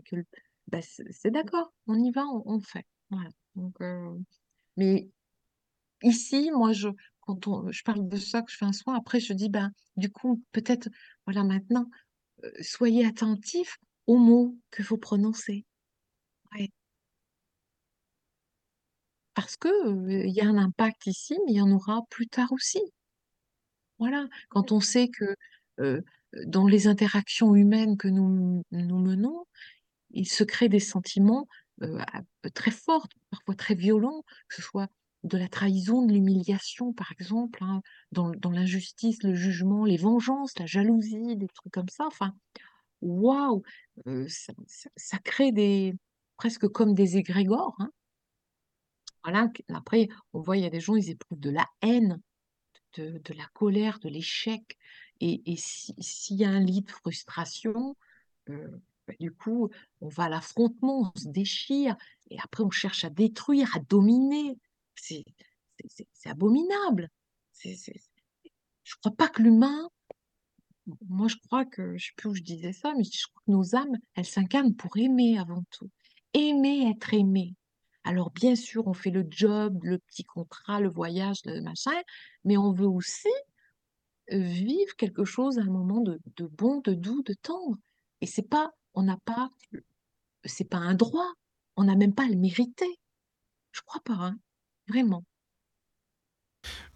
bah, 0.67 0.79
c'est 0.81 1.31
d'accord, 1.31 1.71
on 1.87 1.95
y 1.95 2.11
va, 2.11 2.25
on, 2.45 2.55
le 2.55 2.61
fait. 2.61 2.85
Donc, 3.55 3.77
mais 4.75 5.09
ici, 6.03 6.51
moi, 6.51 6.73
je 6.73 6.89
quand 7.21 7.47
on, 7.47 7.71
je 7.71 7.83
parle 7.83 8.07
de 8.07 8.17
ça, 8.17 8.41
que 8.41 8.51
je 8.51 8.57
fais 8.57 8.65
un 8.65 8.71
soin, 8.73 8.95
après 8.95 9.19
je 9.19 9.33
dis 9.33 9.49
ben 9.49 9.71
du 9.97 10.09
coup 10.09 10.43
peut-être 10.53 10.89
voilà 11.25 11.43
maintenant, 11.43 11.89
soyez 12.61 13.05
attentifs 13.05 13.77
aux 14.07 14.17
mots 14.17 14.57
que 14.71 14.83
vous 14.83 14.97
prononcez. 14.97 15.65
Parce 19.33 19.55
que, 19.55 19.69
il 20.25 20.33
y 20.33 20.41
a 20.41 20.45
un 20.47 20.57
impact 20.57 21.05
ici, 21.05 21.37
mais 21.45 21.51
il 21.53 21.57
y 21.57 21.61
en 21.61 21.69
aura 21.71 22.01
plus 22.09 22.27
tard 22.27 22.51
aussi. 22.53 22.81
Voilà. 23.99 24.27
Quand 24.49 24.71
on 24.71 24.79
sait 24.79 25.09
que 25.09 25.35
dans 26.45 26.65
les 26.67 26.87
interactions 26.87 27.55
humaines 27.55 27.97
que 27.97 28.07
nous, 28.07 28.63
nous 28.71 28.99
menons, 28.99 29.45
il 30.11 30.27
se 30.27 30.43
crée 30.43 30.69
des 30.69 30.79
sentiments 30.79 31.47
très 32.55 32.71
forts, 32.71 33.07
parfois 33.29 33.53
très 33.55 33.75
violents, 33.75 34.23
que 34.47 34.55
ce 34.55 34.61
soit 34.61 34.87
de 35.27 35.37
la 35.37 35.47
trahison, 35.47 36.05
de 36.05 36.13
l'humiliation, 36.13 36.93
par 36.93 37.11
exemple, 37.11 37.63
hein, 37.63 37.81
dans, 38.11 38.31
l'injustice, 38.51 39.23
le 39.23 39.33
jugement, 39.33 39.85
les 39.85 39.97
vengeances, 39.97 40.57
la 40.59 40.65
jalousie, 40.65 41.35
des 41.35 41.47
trucs 41.49 41.73
comme 41.73 41.89
ça. 41.89 42.05
Enfin, 42.07 42.33
waouh, 43.01 43.63
euh, 44.07 44.27
ça, 44.95 45.17
crée 45.19 45.51
des 45.51 45.95
presque 46.37 46.67
comme 46.67 46.93
des 46.93 47.17
égrégores. 47.17 47.75
hein. 47.79 47.91
Après, 49.73 50.07
on 50.33 50.39
voit, 50.41 50.57
il 50.57 50.63
y 50.63 50.65
a 50.65 50.69
des 50.69 50.79
gens, 50.79 50.95
ils 50.95 51.09
éprouvent 51.09 51.39
de 51.39 51.49
la 51.49 51.67
haine 51.81 52.21
de, 52.95 53.33
la 53.33 53.45
colère, 53.53 53.99
de 53.99 54.09
l'échec. 54.09 54.77
Et, 55.19 55.41
et 55.51 55.55
si- 55.57 55.95
s'il 55.99 56.37
y 56.37 56.45
a 56.45 56.49
un 56.49 56.59
lit 56.59 56.81
de 56.81 56.91
frustration, 56.91 57.95
euh, 58.49 58.67
bah, 59.07 59.13
du 59.19 59.31
coup, 59.31 59.69
on 60.01 60.09
va 60.09 60.25
à 60.25 60.29
l'affrontement, 60.29 61.11
on 61.15 61.19
se 61.19 61.27
déchire, 61.27 61.95
et 62.29 62.37
après 62.43 62.63
on 62.63 62.71
cherche 62.71 63.03
à 63.03 63.09
détruire, 63.09 63.75
à 63.75 63.79
dominer. 63.79 64.57
C'est 64.97 65.23
abominable. 66.25 67.09
C'est, 67.51 67.75
c'est- 67.75 68.01
je 68.83 68.95
crois 69.01 69.15
pas 69.15 69.27
que 69.27 69.41
l'humain, 69.41 69.89
moi 71.09 71.27
je 71.27 71.35
crois 71.47 71.65
que, 71.65 71.97
je 71.97 72.07
sais 72.07 72.11
plus 72.15 72.29
où 72.29 72.35
je 72.35 72.41
disais 72.43 72.73
ça, 72.73 72.93
mais 72.97 73.03
je 73.03 73.27
crois 73.27 73.41
que 73.45 73.51
nos 73.51 73.75
âmes, 73.75 73.97
elles 74.15 74.25
s'incarnent 74.25 74.75
pour 74.75 74.97
aimer 74.97 75.37
avant 75.37 75.63
tout. 75.71 75.89
Aimer 76.33 76.89
être 76.89 77.13
aimé. 77.13 77.55
Alors 78.03 78.31
bien 78.31 78.55
sûr, 78.55 78.87
on 78.87 78.93
fait 78.93 79.11
le 79.11 79.25
job, 79.29 79.79
le 79.83 79.99
petit 79.99 80.23
contrat, 80.23 80.79
le 80.79 80.89
voyage, 80.89 81.37
le 81.45 81.61
machin, 81.61 81.99
mais 82.45 82.57
on 82.57 82.71
veut 82.71 82.87
aussi 82.87 83.27
euh, 84.31 84.39
vivre 84.39 84.95
quelque 84.95 85.25
chose 85.25 85.57
à 85.59 85.61
un 85.61 85.65
moment 85.65 86.01
de, 86.01 86.19
de 86.37 86.47
bon, 86.47 86.79
de 86.81 86.93
doux, 86.93 87.21
de 87.23 87.33
tendre. 87.33 87.77
Et 88.21 88.25
c'est 88.25 88.47
pas, 88.47 88.71
on 88.93 89.03
n'a 89.03 89.17
pas, 89.25 89.49
c'est 90.45 90.69
pas 90.69 90.77
un 90.77 90.95
droit, 90.95 91.29
on 91.75 91.83
n'a 91.83 91.95
même 91.95 92.13
pas 92.13 92.23
à 92.23 92.29
le 92.29 92.35
mériter. 92.37 92.99
Je 93.71 93.81
crois 93.81 94.01
pas, 94.03 94.13
hein, 94.13 94.37
vraiment. 94.87 95.23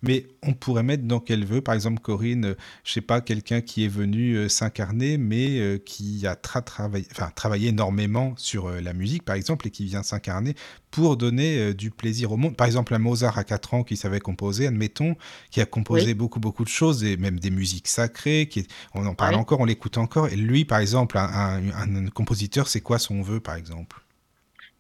Mais 0.02 0.28
on 0.44 0.54
pourrait 0.54 0.84
mettre 0.84 1.04
dans 1.04 1.20
qu'elle 1.20 1.46
veut, 1.46 1.62
par 1.62 1.76
exemple, 1.76 2.02
Corinne, 2.02 2.46
euh, 2.46 2.56
je 2.84 2.94
sais 2.94 3.02
pas, 3.02 3.22
quelqu'un 3.22 3.62
qui 3.62 3.86
est 3.86 3.88
venu 3.88 4.36
euh, 4.36 4.50
s'incarner, 4.50 5.18
mais 5.18 5.60
euh, 5.60 5.78
qui 5.78 6.26
a 6.26 6.36
tra 6.36 6.62
travaillé, 6.62 7.06
enfin, 7.12 7.30
travaillé 7.36 7.70
énormément 7.70 8.34
sur 8.38 8.68
euh, 8.68 8.82
la 8.82 8.94
musique, 8.94 9.24
par 9.24 9.36
exemple, 9.36 9.68
et 9.68 9.72
qui 9.72 9.86
vient 9.86 10.04
s'incarner 10.04 10.56
pour 10.90 11.18
donner 11.18 11.58
euh, 11.60 11.74
du 11.74 11.92
plaisir 11.92 12.32
au 12.32 12.38
monde. 12.38 12.56
Par 12.58 12.68
exemple, 12.68 12.94
un 12.96 13.00
Mozart 13.00 13.38
à 13.38 13.44
4 13.44 13.74
ans 13.74 13.84
qui 13.84 13.96
savait 13.98 14.20
composer, 14.20 14.68
admettons, 14.68 15.16
qui 15.52 15.62
a 15.62 15.66
composé 15.66 16.14
Oui, 16.14 16.16
beaucoup, 16.16 16.40
beaucoup 16.40 16.64
de 16.64 16.70
choses, 16.70 17.04
et 17.04 17.18
même 17.18 17.40
des 17.40 17.52
musiques 17.52 17.88
sacrées, 17.88 18.48
qui 18.50 18.60
est- 18.62 18.68
on 18.96 19.06
en 19.06 19.14
parle 19.16 19.36
encore, 19.36 19.60
on 19.60 19.66
l'écoute 19.66 19.98
encore. 19.98 20.28
Et 20.30 20.36
lui, 20.36 20.66
par 20.66 20.80
exemple, 20.80 21.18
un- 21.18 21.62
un 21.76 22.08
compositeur, 22.10 22.68
c'est 22.68 22.82
quoi 22.82 22.98
son 23.00 23.22
vœu, 23.22 23.40
par 23.40 23.56
exemple? 23.56 24.02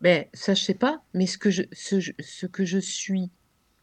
Ben, 0.01 0.25
ça, 0.33 0.53
je 0.53 0.63
sais 0.63 0.73
pas, 0.73 1.01
mais 1.13 1.27
ce 1.27 1.37
que 1.37 1.49
je, 1.51 1.63
ce, 1.71 1.99
ce 2.19 2.45
que 2.47 2.65
je 2.65 2.79
suis, 2.79 3.29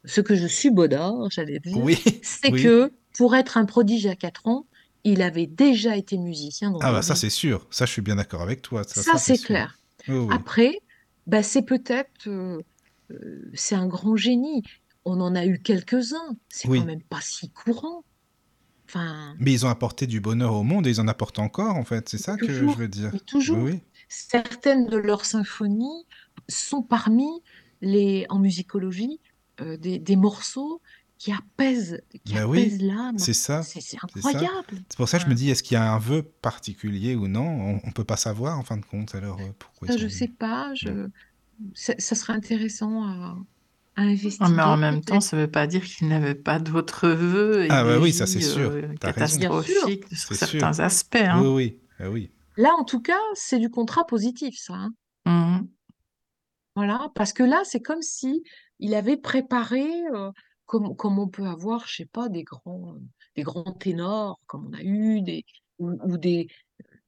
ce 0.04 0.20
que 0.20 0.34
je 0.34 0.46
suis 0.46 0.70
Baudard, 0.70 1.30
j'allais 1.30 1.60
dire, 1.60 1.78
Oui, 1.78 1.96
c'est 2.22 2.52
oui. 2.52 2.62
que 2.62 2.92
pour 3.16 3.36
être 3.36 3.56
un 3.56 3.64
prodige 3.64 4.06
à 4.06 4.16
4 4.16 4.46
ans, 4.48 4.66
il 5.04 5.22
avait 5.22 5.46
déjà 5.46 5.96
été 5.96 6.18
musicien 6.18 6.70
dans 6.72 6.80
Ah 6.82 6.92
bah 6.92 7.02
ça, 7.02 7.14
c'est 7.14 7.30
sûr. 7.30 7.66
Ça, 7.70 7.86
je 7.86 7.92
suis 7.92 8.02
bien 8.02 8.16
d'accord 8.16 8.42
avec 8.42 8.62
toi. 8.62 8.82
Ça, 8.84 9.02
Ça, 9.02 9.12
ça 9.12 9.18
c'est 9.18 9.38
clair. 9.38 9.78
Oui. 10.08 10.26
Après, 10.32 10.80
ben, 11.26 11.42
c'est 11.42 11.62
peut-être, 11.62 12.26
euh, 12.26 12.60
euh, 13.12 13.50
c'est 13.54 13.74
un 13.76 13.86
grand 13.86 14.16
génie. 14.16 14.62
On 15.04 15.20
en 15.20 15.34
a 15.36 15.46
eu 15.46 15.60
quelques-uns. 15.60 16.36
C'est 16.48 16.68
quand 16.68 16.84
même 16.84 17.02
pas 17.02 17.20
si 17.22 17.48
courant. 17.50 18.04
Enfin, 18.88 19.34
Mais 19.38 19.52
ils 19.52 19.66
ont 19.66 19.68
apporté 19.68 20.06
du 20.06 20.20
bonheur 20.20 20.54
au 20.54 20.62
monde 20.62 20.86
et 20.86 20.90
ils 20.90 21.00
en 21.00 21.08
apportent 21.08 21.38
encore, 21.38 21.76
en 21.76 21.84
fait. 21.84 22.08
C'est 22.08 22.18
ça 22.18 22.36
que 22.36 22.50
je 22.52 22.64
veux 22.64 22.88
dire. 22.88 23.10
mais 23.12 23.18
Oui, 23.18 23.24
toujours. 23.26 23.58
oui. 23.58 23.80
Certaines 24.08 24.86
de 24.86 24.96
leurs 24.96 25.24
symphonies 25.24 26.06
sont 26.48 26.82
parmi 26.82 27.28
les, 27.80 28.26
en 28.30 28.38
musicologie, 28.38 29.20
euh, 29.60 29.76
des, 29.76 29.98
des 29.98 30.16
morceaux 30.16 30.82
qui 31.18 31.32
apaisent, 31.32 32.00
qui 32.24 32.34
Ben 32.34 32.44
oui, 32.46 32.58
apaisent 32.62 32.80
l'âme. 32.82 33.16
c'est 33.16 33.34
ça. 33.34 33.62
C'est 33.62 33.98
incroyable. 34.02 34.84
C'est 34.88 34.96
pour 34.96 35.08
ça 35.08 35.18
que 35.18 35.24
je 35.24 35.28
me 35.30 35.34
dis, 35.34 35.50
est-ce 35.50 35.62
qu'il 35.62 35.74
y 35.74 35.78
a 35.78 35.92
un 35.92 35.98
vœu 35.98 36.22
particulier 36.22 37.14
ou 37.16 37.28
non? 37.28 37.46
On 37.48 37.80
on 37.84 37.92
peut 37.92 38.04
pas 38.04 38.16
savoir, 38.16 38.58
en 38.58 38.64
fin 38.64 38.76
de 38.76 38.84
compte, 38.84 39.14
alors 39.14 39.42
euh, 39.42 39.52
pourquoi 39.58 39.88
Ça, 39.88 39.96
ils 39.96 39.98
je 39.98 40.06
ont... 40.06 40.08
sais 40.08 40.28
pas. 40.28 40.74
Je, 40.74 41.08
ça, 41.74 41.94
ça 41.98 42.14
serait 42.14 42.34
intéressant 42.34 43.04
à, 43.04 43.36
à 43.96 44.02
Ah, 44.40 44.48
mais 44.48 44.62
en 44.62 44.76
investiguer, 44.76 44.76
même 44.76 45.02
temps, 45.04 45.20
ça 45.20 45.36
ne 45.36 45.42
veut 45.42 45.50
pas 45.50 45.66
dire 45.66 45.84
qu'il 45.84 46.08
n'avait 46.08 46.34
pas 46.34 46.58
d'autres 46.60 47.08
vœux 47.10 47.64
et 47.66 47.70
Ah 47.70 47.84
bah 47.84 47.98
des 47.98 47.98
oui, 47.98 48.12
ça 48.12 48.26
c'est 48.26 48.40
sûr. 48.40 48.70
euh, 48.70 48.94
catastrophiques 49.00 50.06
sur 50.14 50.34
sûr. 50.34 50.36
certains 50.36 50.80
aspects. 50.80 51.18
Oui, 51.30 51.46
Hein. 51.46 51.48
oui. 51.48 51.78
Ah 51.98 52.10
oui. 52.10 52.30
Là, 52.58 52.74
en 52.78 52.84
tout 52.84 53.00
cas, 53.00 53.20
c'est 53.34 53.58
du 53.58 53.70
contrat 53.70 54.04
positif, 54.06 54.56
ça. 54.58 54.74
hein. 54.74 54.92
Mhm. 55.24 55.68
Voilà, 56.74 57.10
parce 57.14 57.32
que 57.32 57.42
là, 57.42 57.62
c'est 57.64 57.80
comme 57.80 58.02
si 58.02 58.42
il 58.78 58.94
avait 58.94 59.16
préparé, 59.16 59.84
euh, 60.14 60.30
comme, 60.66 60.94
comme 60.96 61.18
on 61.18 61.28
peut 61.28 61.46
avoir, 61.46 61.86
je 61.88 61.96
sais 61.96 62.06
pas, 62.06 62.28
des 62.28 62.44
grands, 62.44 62.94
euh, 62.94 63.00
des 63.36 63.42
grands 63.42 63.72
ténors, 63.72 64.40
comme 64.46 64.66
on 64.66 64.72
a 64.76 64.82
eu, 64.82 65.22
des, 65.22 65.44
ou, 65.78 65.90
ou 66.04 66.18
des, 66.18 66.48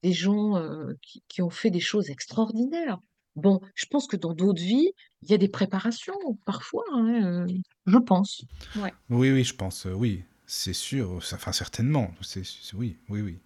des 0.02 0.12
gens 0.12 0.56
euh, 0.56 0.94
qui, 1.02 1.22
qui 1.28 1.42
ont 1.42 1.50
fait 1.50 1.70
des 1.70 1.80
choses 1.80 2.10
extraordinaires. 2.10 2.98
Bon, 3.36 3.60
je 3.74 3.86
pense 3.86 4.06
que 4.08 4.16
dans 4.16 4.34
d'autres 4.34 4.62
vies, 4.62 4.90
il 5.22 5.30
y 5.30 5.34
a 5.34 5.38
des 5.38 5.48
préparations 5.48 6.14
parfois, 6.44 6.84
hein, 6.92 7.24
euh, 7.24 7.46
je 7.86 7.98
pense. 7.98 8.42
Ouais. 8.76 8.92
Oui, 9.08 9.30
oui, 9.30 9.44
je 9.44 9.54
pense, 9.54 9.86
euh, 9.86 9.92
oui, 9.92 10.24
c'est 10.46 10.72
sûr, 10.72 11.22
ça- 11.24 11.36
enfin 11.36 11.52
certainement, 11.52 12.10
c'est, 12.22 12.44
c'est- 12.44 12.74
oui, 12.74 12.96
oui, 13.08 13.20
oui, 13.20 13.38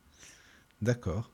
d'accord, 0.83 1.34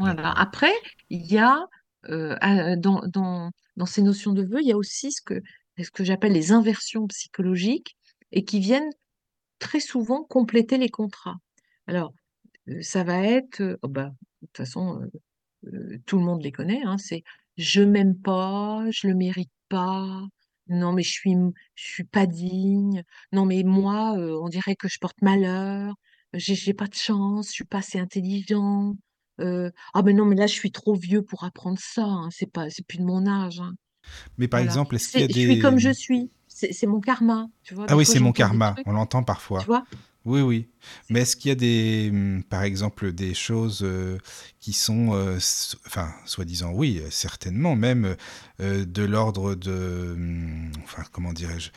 Après, 0.00 0.72
il 1.10 1.26
y 1.26 1.38
a 1.38 1.66
euh, 2.08 2.36
à- 2.40 2.76
dans, 2.76 3.50
ces 3.86 4.02
notions 4.02 4.32
de 4.32 4.42
vœux, 4.42 4.60
il 4.60 4.68
y 4.68 4.72
a 4.72 4.76
aussi 4.76 5.12
ce 5.12 5.20
que, 5.22 5.42
j'appelle 6.00 6.32
les 6.32 6.52
inversions 6.52 7.06
psychologiques 7.08 7.96
et 8.32 8.44
qui 8.44 8.60
viennent 8.60 8.90
très 9.58 9.80
souvent 9.80 10.24
compléter 10.24 10.78
les 10.78 10.88
contrats. 10.88 11.36
Alors, 11.86 12.12
euh, 12.68 12.82
ça 12.82 13.04
va 13.04 13.22
être, 13.22 13.60
euh, 13.62 13.78
oh 13.82 13.88
bah, 13.88 14.12
de 14.42 14.46
toute 14.48 14.56
façon, 14.58 15.02
euh, 15.02 15.10
euh, 15.72 15.98
tout 16.06 16.18
le 16.18 16.24
monde 16.24 16.42
les 16.42 16.52
connaît, 16.52 16.82
hein, 16.84 16.98
c'est 16.98 17.22
je 17.56 17.82
m'aime 17.82 18.16
pas, 18.20 18.84
je 18.90 19.08
le 19.08 19.14
mérite 19.14 19.50
pas, 19.68 20.22
non 20.68 20.92
mais 20.92 21.02
je 21.02 21.10
suis, 21.10 21.34
je 21.74 21.84
suis 21.84 22.04
pas 22.04 22.26
digne, 22.26 23.02
non 23.32 23.44
mais 23.46 23.62
moi, 23.64 24.16
euh, 24.18 24.38
on 24.42 24.48
dirait 24.48 24.76
que 24.76 24.88
je 24.88 24.98
porte 25.00 25.20
malheur, 25.22 25.94
j'ai 26.34 26.54
j'ai 26.54 26.74
pas 26.74 26.86
de 26.86 26.94
chance, 26.94 27.48
je 27.48 27.52
suis 27.52 27.64
pas 27.64 27.78
assez 27.78 27.98
intelligent, 27.98 28.94
euh, 29.40 29.70
ah 29.94 30.02
mais 30.02 30.12
non 30.12 30.24
mais 30.24 30.36
là 30.36 30.46
je 30.46 30.54
suis 30.54 30.72
trop 30.72 30.94
vieux 30.94 31.22
pour 31.22 31.44
apprendre 31.44 31.78
ça, 31.80 32.04
hein, 32.04 32.28
c'est 32.30 32.50
pas, 32.52 32.70
c'est 32.70 32.86
plus 32.86 32.98
de 32.98 33.04
mon 33.04 33.26
âge, 33.26 33.60
hein. 33.60 33.74
Mais 34.38 34.48
par 34.48 34.60
Voilà, 34.60 34.60
exemple, 34.60 34.96
est-ce 34.96 35.08
qu'il 35.08 35.20
y 35.20 35.24
a 35.24 35.28
je 35.28 35.34
suis 35.38 35.58
comme 35.58 35.78
des... 35.78 35.80
je 35.80 35.90
suis, 35.90 36.30
c'est 36.48 36.86
mon 36.86 37.00
karma, 37.00 37.48
tu 37.62 37.74
vois, 37.74 37.88
Ah 37.88 37.96
des 37.96 37.96
oui, 37.96 38.04
c'est 38.06 38.20
mon 38.20 38.32
des 38.32 38.32
karma, 38.32 38.76
trucs, 38.76 38.86
on 38.86 38.92
l'entend 38.92 39.22
tu 39.56 39.64
parfois. 39.64 39.66
vois, 39.66 39.86
Oui, 40.24 40.42
oui. 40.42 40.68
Mais 41.10 41.20
est-ce 41.22 41.36
qu'il 41.36 41.48
y 41.50 41.52
a 41.52 41.54
des, 41.54 42.10
hum, 42.12 42.44
par 42.44 42.62
exemple, 42.64 43.12
des 43.12 43.34
choses 43.34 43.80
euh, 43.82 44.18
qui 44.60 44.72
sont, 44.74 45.14
euh, 45.14 45.36
enfin, 45.86 46.12
soi-disant, 46.26 46.72
oui, 46.72 47.02
certainement, 47.10 47.76
même 47.76 48.16
euh, 48.60 48.84
de 48.84 49.02
l'ordre 49.04 49.54
de, 49.54 50.12
hum, 50.16 50.72
enfin, 50.84 51.04
comment 51.12 51.32
dirais-je, 51.32 51.70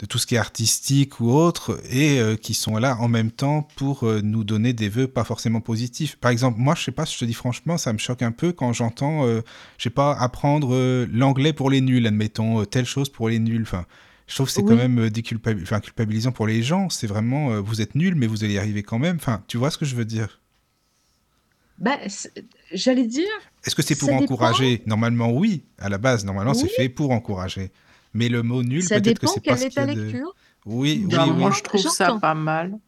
de 0.00 0.06
tout 0.06 0.18
ce 0.18 0.26
qui 0.26 0.34
est 0.34 0.38
artistique 0.38 1.20
ou 1.20 1.30
autre, 1.30 1.80
et 1.88 2.18
euh, 2.18 2.36
qui 2.36 2.52
sont 2.54 2.76
là 2.78 2.96
en 2.98 3.06
même 3.08 3.30
temps 3.30 3.68
pour 3.76 4.04
euh, 4.04 4.20
nous 4.22 4.42
donner 4.42 4.72
des 4.72 4.88
vœux 4.88 5.06
pas 5.06 5.22
forcément 5.22 5.60
positifs. 5.60 6.16
Par 6.16 6.32
exemple, 6.32 6.58
moi, 6.58 6.74
je 6.74 6.82
sais 6.82 6.92
pas, 6.92 7.04
je 7.04 7.16
te 7.16 7.24
dis 7.24 7.32
franchement, 7.34 7.78
ça 7.78 7.92
me 7.92 7.98
choque 7.98 8.22
un 8.22 8.32
peu 8.32 8.52
quand 8.52 8.72
j'entends, 8.72 9.24
euh, 9.26 9.40
je 9.78 9.84
sais 9.84 9.90
pas, 9.90 10.12
apprendre 10.14 10.74
euh, 10.74 11.06
l'anglais 11.12 11.52
pour 11.52 11.70
les 11.70 11.80
nuls, 11.80 12.06
admettons, 12.06 12.64
telle 12.64 12.86
chose 12.86 13.08
pour 13.08 13.28
les 13.28 13.38
nuls. 13.38 13.62
Enfin, 13.62 13.86
je 14.26 14.34
trouve 14.34 14.46
que 14.46 14.52
c'est 14.52 14.64
quand 14.64 14.74
même 14.76 15.10
enfin, 15.62 15.80
culpabilisant 15.80 16.32
pour 16.32 16.48
les 16.48 16.62
gens. 16.62 16.90
C'est 16.90 17.06
vraiment, 17.06 17.60
vous 17.60 17.80
êtes 17.80 17.94
nuls, 17.94 18.14
mais 18.16 18.26
vous 18.26 18.42
allez 18.42 18.54
y 18.54 18.58
arriver 18.58 18.82
quand 18.82 18.98
même. 18.98 19.16
Enfin, 19.16 19.42
tu 19.46 19.58
vois 19.58 19.70
ce 19.70 19.78
que 19.78 19.84
je 19.84 19.94
veux 19.94 20.06
dire? 20.06 20.40
C'est- 22.08 22.32
j'allais 22.72 23.06
dire, 23.06 23.26
Est-ce 23.64 23.74
que 23.74 23.82
c'est 23.82 23.96
pour 23.96 24.08
dépend, 24.08 24.22
encourager? 24.22 24.82
Normalement, 24.86 25.30
oui. 25.30 25.64
À 25.78 25.88
la 25.88 25.98
base, 25.98 26.24
normalement, 26.24 26.54
c'est 26.54 26.68
fait 26.68 26.88
pour 26.88 27.10
encourager. 27.10 27.70
Mais 28.14 28.28
le 28.28 28.42
mot 28.42 28.62
nul, 28.62 28.82
ça 28.82 29.00
peut-être 29.00 29.18
que 29.18 29.26
dépend 29.26 29.34
c'est 29.34 29.40
pas 29.44 29.56
quelle 29.56 29.62
ce 29.62 29.66
est 29.66 29.70
ta 29.74 29.86
de... 29.86 30.00
lecture. 30.00 30.34
Oui, 30.66 31.04
oui, 31.06 31.30
moi, 31.32 31.50
je 31.50 31.62
trouve 31.62 31.88
ça 31.88 32.12
pas 32.20 32.34
mal. 32.34 32.78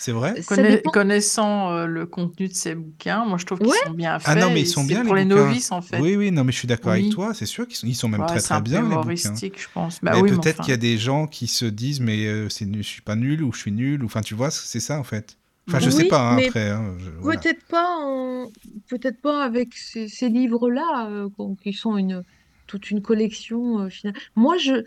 C'est 0.00 0.12
vrai 0.12 0.34
dépend. 0.56 0.90
connaissant 0.92 1.72
euh, 1.72 1.86
le 1.86 2.06
contenu 2.06 2.46
de 2.48 2.54
ces 2.54 2.74
bouquins, 2.76 3.24
moi, 3.24 3.36
je 3.36 3.44
trouve 3.46 3.58
qu'ils 3.58 3.68
Ouais, 3.68 3.76
sont 3.84 3.92
bien 3.92 4.18
Ah 4.24 4.34
non, 4.36 4.42
faits 4.42 4.54
mais 4.54 4.60
ils 4.60 4.66
sont 4.66 4.84
bien, 4.84 5.04
pour 5.04 5.16
les 5.16 5.24
novices, 5.24 5.72
en 5.72 5.82
fait. 5.82 6.00
Oui, 6.00 6.14
oui, 6.16 6.30
non, 6.30 6.44
mais 6.44 6.52
je 6.52 6.58
suis 6.58 6.68
d'accord 6.68 6.92
avec 6.92 7.10
toi. 7.10 7.34
C'est 7.34 7.46
sûr 7.46 7.66
qu'ils 7.66 7.76
sont, 7.76 7.86
ils 7.86 7.96
sont 7.96 8.08
même 8.08 8.20
Ouais, 8.20 8.26
très, 8.26 8.40
très 8.40 8.60
bien, 8.60 8.82
les 8.82 8.88
bouquins. 8.88 9.00
humoristique, 9.00 9.60
je 9.60 9.66
pense. 9.74 10.00
Bah 10.02 10.12
Mais 10.14 10.20
oui, 10.22 10.30
mais 10.30 10.38
peut-être 10.38 10.60
qu'il 10.60 10.70
y 10.70 10.74
a 10.74 10.76
des 10.76 10.98
gens 10.98 11.26
qui 11.26 11.48
se 11.48 11.64
disent, 11.64 12.00
mais 12.00 12.26
euh, 12.26 12.48
c'est 12.48 12.72
je 12.72 12.82
suis 12.82 13.02
pas 13.02 13.16
nul 13.16 13.42
ou 13.42 13.52
je 13.52 13.58
suis 13.58 13.72
nul. 13.72 14.02
ou- 14.02 14.06
Enfin, 14.06 14.20
tu 14.20 14.34
vois, 14.34 14.50
c'est 14.50 14.80
ça, 14.80 14.98
en 15.00 15.04
fait. 15.04 15.36
Enfin, 15.66 15.80
je 15.80 15.90
sais 15.90 16.04
oui, 16.04 16.08
pas, 16.08 16.20
hein, 16.20 16.36
après. 16.38 16.70
hein, 16.70 16.96
voilà. 17.20 17.40
peut-être 17.40 17.66
pas 17.66 17.96
en- 17.98 18.46
peut-être 18.88 19.20
pas 19.20 19.44
avec 19.44 19.74
ces, 19.74 20.08
ces 20.08 20.28
livres-là, 20.28 21.08
euh, 21.10 21.28
qui 21.62 21.72
sont 21.72 21.96
une, 21.96 22.22
toute 22.68 22.90
une 22.92 23.02
collection, 23.02 23.80
euh, 23.80 23.90
finalement. 23.90 24.20
Moi, 24.36 24.58
je, 24.58 24.84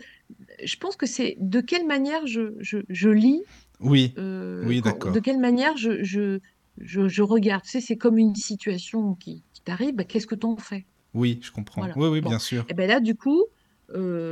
je 0.64 0.76
pense 0.76 0.96
que 0.96 1.06
c'est 1.06 1.36
de 1.40 1.60
quelle 1.60 1.86
manière 1.86 2.26
je, 2.26 2.54
je, 2.60 2.78
je 2.88 3.10
lis, 3.10 3.42
Oui, 3.80 4.14
euh, 4.18 4.66
oui, 4.66 4.80
quand- 4.80 5.06
de 5.06 5.20
d'accord. 5.20 5.20
quelle 5.20 5.40
manière 5.40 5.76
je, 5.76 6.02
je, 6.04 6.40
je, 6.78 7.08
je 7.08 7.22
regarde. 7.22 7.62
Tu 7.64 7.70
sais, 7.70 7.80
c'est 7.80 7.96
comme 7.98 8.18
une 8.18 8.34
situation 8.36 9.14
qui, 9.16 9.44
qui 9.54 9.62
t'arrive, 9.62 9.94
bah, 9.94 10.04
qu'est-ce 10.04 10.26
que 10.26 10.34
t'en 10.36 10.56
fais? 10.56 10.86
Oui, 11.14 11.40
je 11.42 11.50
comprends. 11.52 11.82
Voilà. 11.82 11.94
Oui, 11.96 12.08
oui, 12.08 12.20
Bon. 12.20 12.30
bien 12.30 12.38
sûr. 12.38 12.66
Et 12.68 12.74
ben 12.74 12.88
là, 12.88 13.00
du 13.00 13.14
coup, 13.16 13.44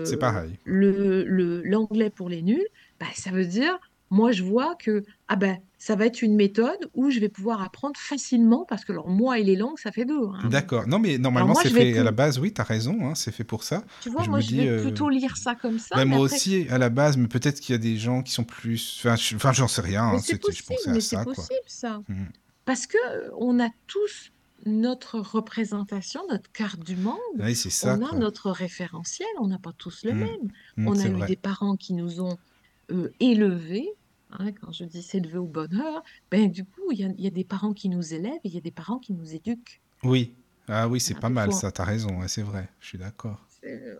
C'est 0.04 0.16
euh, 0.16 0.18
pareil. 0.18 0.58
le, 0.64 1.24
le, 1.24 1.62
l'anglais 1.62 2.10
pour 2.10 2.28
les 2.28 2.42
nuls, 2.42 2.66
bah, 3.00 3.06
ça 3.14 3.30
veut 3.30 3.46
dire, 3.46 3.78
moi, 4.10 4.32
je 4.32 4.42
vois 4.42 4.74
que 4.76 5.04
ah 5.28 5.36
ben, 5.36 5.58
ça 5.78 5.94
va 5.96 6.06
être 6.06 6.20
une 6.22 6.34
méthode 6.34 6.90
où 6.94 7.10
je 7.10 7.20
vais 7.20 7.28
pouvoir 7.28 7.62
apprendre 7.62 7.96
facilement, 7.98 8.66
parce 8.68 8.84
que 8.84 8.92
alors, 8.92 9.08
moi 9.08 9.38
et 9.38 9.44
les 9.44 9.56
langues, 9.56 9.78
ça 9.78 9.92
fait 9.92 10.04
deux. 10.04 10.20
hein, 10.34 10.48
D'accord. 10.50 10.86
Non, 10.88 10.98
mais 10.98 11.16
normalement, 11.16 11.54
c'est 11.54 11.70
fait 11.70 11.96
à 11.96 12.02
la 12.04 12.10
base, 12.12 12.38
oui, 12.38 12.52
tu 12.52 12.60
as 12.60 12.64
raison, 12.64 13.06
hein, 13.06 13.14
c'est 13.14 13.30
fait 13.32 13.44
pour 13.44 13.62
ça. 13.62 13.84
tu 14.00 14.10
vois, 14.10 14.24
Je 14.24 14.28
moi, 14.28 14.38
me 14.38 14.42
je 14.42 14.48
dis, 14.48 14.56
vais 14.58 14.68
euh, 14.68 14.82
plutôt 14.82 15.08
lire 15.08 15.36
ça 15.36 15.54
comme 15.54 15.78
ça, 15.78 16.04
moi 16.04 16.24
après, 16.24 16.36
aussi, 16.36 16.66
à 16.68 16.78
la 16.78 16.90
base, 16.90 17.16
mais 17.16 17.28
peut-être 17.28 17.60
qu'il 17.60 17.72
y 17.72 17.76
a 17.76 17.78
des 17.78 17.96
gens 17.96 18.22
qui 18.22 18.32
sont 18.32 18.44
plus. 18.44 18.98
Enfin, 19.00 19.16
je- 19.16 19.36
enfin, 19.36 19.52
j'en 19.52 19.68
sais 19.68 19.80
rien, 19.80 20.04
hein, 20.04 20.18
c'est 20.18 20.32
je 20.34 20.40
possible, 20.40 20.68
pensais 20.76 20.90
à 20.90 20.92
mais 20.92 21.00
c'est 21.00 21.24
possible, 21.24 21.60
ça. 21.66 22.02
Mhm. 22.08 22.26
Parce 22.64 22.86
que 22.86 22.96
euh, 23.12 23.30
on 23.38 23.58
a 23.60 23.68
tous 23.86 24.32
notre 24.66 25.18
représentation, 25.20 26.20
notre 26.28 26.50
carte 26.52 26.80
du 26.80 26.96
monde, 26.96 27.16
Oui, 27.38 27.54
c'est 27.56 27.70
ça, 27.70 27.96
on 27.98 28.04
a 28.04 28.08
quoi. 28.10 28.18
notre 28.18 28.50
référentiel, 28.50 29.28
on 29.40 29.46
n'a 29.46 29.58
pas 29.58 29.72
tous 29.78 30.04
le 30.04 30.12
Mhm. 30.12 30.18
même. 30.18 30.28
Mhm, 30.76 30.88
On 30.88 30.98
a 30.98 31.06
eu 31.06 31.12
vrai. 31.12 31.26
des 31.28 31.36
parents 31.36 31.76
qui 31.76 31.94
nous 31.94 32.20
ont 32.20 32.36
euh, 32.92 33.08
élevés. 33.20 33.88
Hein, 34.32 34.52
quand 34.52 34.72
je 34.72 34.84
dis 34.84 35.02
s'élever 35.02 35.38
au 35.38 35.46
bonheur, 35.46 36.02
ben 36.30 36.50
du 36.50 36.64
coup, 36.64 36.92
il 36.92 36.98
y 37.00 37.04
a, 37.04 37.08
il 37.16 37.20
y 37.24 37.26
a 37.26 37.30
des 37.30 37.44
parents 37.44 37.72
qui 37.74 37.88
nous 37.88 38.14
élèvent 38.14 38.40
et 38.44 38.48
il 38.48 38.54
y 38.54 38.58
a 38.58 38.60
des 38.60 38.70
parents 38.72 38.98
qui 38.98 39.12
nous 39.14 39.34
éduquent. 39.34 39.82
Oui. 40.02 40.36
Ah 40.68 40.88
oui, 40.88 41.00
c'est 41.00 41.14
Voilà, 41.14 41.20
pas 41.20 41.30
mal, 41.30 41.52
fois, 41.52 41.52
ça, 41.52 41.72
t'as 41.72 41.84
raison, 41.84 42.26
c'est 42.28 42.42
vrai, 42.42 42.68
je 42.80 42.86
suis 42.88 42.98
d'accord. 42.98 43.50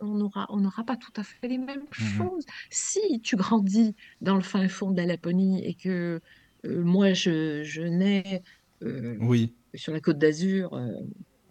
on 0.03 0.15
n'aura 0.17 0.47
on 0.51 0.59
n'aura 0.61 0.85
pas 0.85 0.97
tout 0.97 1.13
à 1.17 1.23
fait 1.23 1.49
les 1.49 1.59
mêmes 1.59 1.87
Mhm. 1.99 2.31
choses. 2.31 2.45
Si 2.71 3.21
tu 3.23 3.37
grandis 3.37 3.95
dans 4.21 4.37
le 4.37 4.43
fin 4.43 4.69
fond 4.69 4.91
de 4.91 4.97
la 4.97 5.07
Laponie 5.07 5.65
et 5.65 5.75
que 5.75 6.21
euh, 6.67 6.83
moi, 6.85 7.13
je, 7.13 7.63
je 7.65 7.83
nais 7.83 8.43
euh, 8.83 9.17
Oui. 9.21 9.55
sur 9.75 9.93
la 9.93 10.01
Côte 10.01 10.19
d'Azur, 10.19 10.75
euh, 10.75 10.89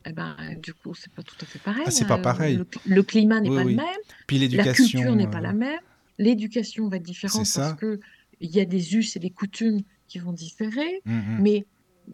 eh 0.05 0.13
ben, 0.13 0.35
du 0.57 0.73
coup, 0.73 0.93
c'est 0.95 1.13
pas 1.13 1.23
tout 1.23 1.35
à 1.41 1.45
fait 1.45 1.59
pareil. 1.59 1.83
Ah, 1.85 1.91
c'est 1.91 2.05
pas 2.07 2.15
hein. 2.15 2.19
pareil. 2.19 2.57
Le, 2.57 2.63
cl- 2.63 2.81
le 2.85 3.03
climat 3.03 3.41
n'est 3.41 3.49
Oui, 3.49 3.55
pas 3.55 3.63
le 3.63 3.73
même. 3.75 3.85
Puis 4.27 4.37
La 4.51 4.67
culture 4.67 5.13
l'éducation, 5.13 5.15
n'est 5.15 5.27
pas 5.27 5.41
la 5.41 5.53
même, 5.53 5.79
l'éducation 6.17 6.87
va 6.89 6.97
être 6.97 7.03
différente 7.03 7.49
parce 7.53 7.69
ça. 7.69 7.77
que 7.79 7.99
il 8.39 8.49
y 8.51 8.59
a 8.59 8.65
des 8.65 8.95
us 8.95 9.15
et 9.15 9.19
des 9.19 9.31
coutumes 9.31 9.81
qui 10.07 10.19
vont 10.19 10.33
différer, 10.33 11.03
Mhm. 11.05 11.37
mais, 11.37 11.65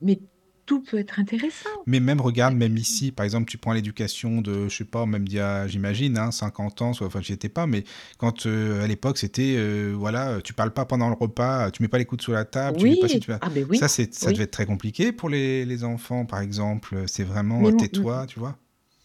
mais 0.02 0.20
tout 0.66 0.82
peut 0.82 0.98
être 0.98 1.20
intéressant. 1.20 1.70
Mais 1.86 2.00
même, 2.00 2.20
regarde, 2.22 2.56
même 2.56 2.78
ici, 2.78 3.12
par 3.12 3.24
exemple, 3.24 3.50
tu 3.50 3.58
prends 3.60 3.74
l'éducation 3.74 4.42
de, 4.42 4.68
je 4.68 4.76
sais 4.78 4.86
pas, 4.86 5.06
même 5.06 5.28
d'il 5.28 5.38
y 5.38 5.40
a, 5.40 5.68
j'imagine, 5.68 6.18
hein, 6.18 6.32
50 6.32 6.82
ans, 6.82 6.94
soit, 6.94 7.06
enfin, 7.08 7.22
j'y 7.22 7.34
étais 7.34 7.50
pas, 7.50 7.68
mais 7.68 7.84
quand 8.18 8.48
euh, 8.48 8.84
à 8.84 8.88
l'époque, 8.88 9.18
c'était, 9.20 9.56
euh, 9.58 9.94
voilà, 9.96 10.42
tu 10.44 10.54
parles 10.54 10.74
pas 10.74 10.86
pendant 10.86 11.10
le 11.10 11.16
repas, 11.16 11.70
tu 11.72 11.84
mets 11.84 11.88
pas 11.88 12.00
les 12.00 12.06
coudes 12.06 12.22
sous 12.22 12.32
la 12.32 12.46
table, 12.46 12.78
tu 12.78 12.88
fais 12.88 12.96
pas 12.98 13.08
si 13.08 13.20
Oui, 13.20 13.20
tu 13.20 13.30
vas. 13.32 13.40
ah 13.42 13.50
ben 13.50 13.66
oui, 13.70 13.78
Ça, 13.78 13.88
c'est, 13.88 14.14
ça 14.16 14.32
oui. 14.32 14.34
devait 14.34 14.46
être 14.46 14.52
très 14.52 14.66
compliqué 14.66 15.12
pour 15.12 15.30
les, 15.30 15.66
les 15.66 15.84
enfants, 15.84 16.26
par 16.26 16.40
exemple. 16.42 17.04
C'est 17.08 17.24
vraiment 17.24 17.68
euh, 17.68 17.72
tais-toi, 17.72 18.26
tu 18.28 18.40
vois. 18.40 18.58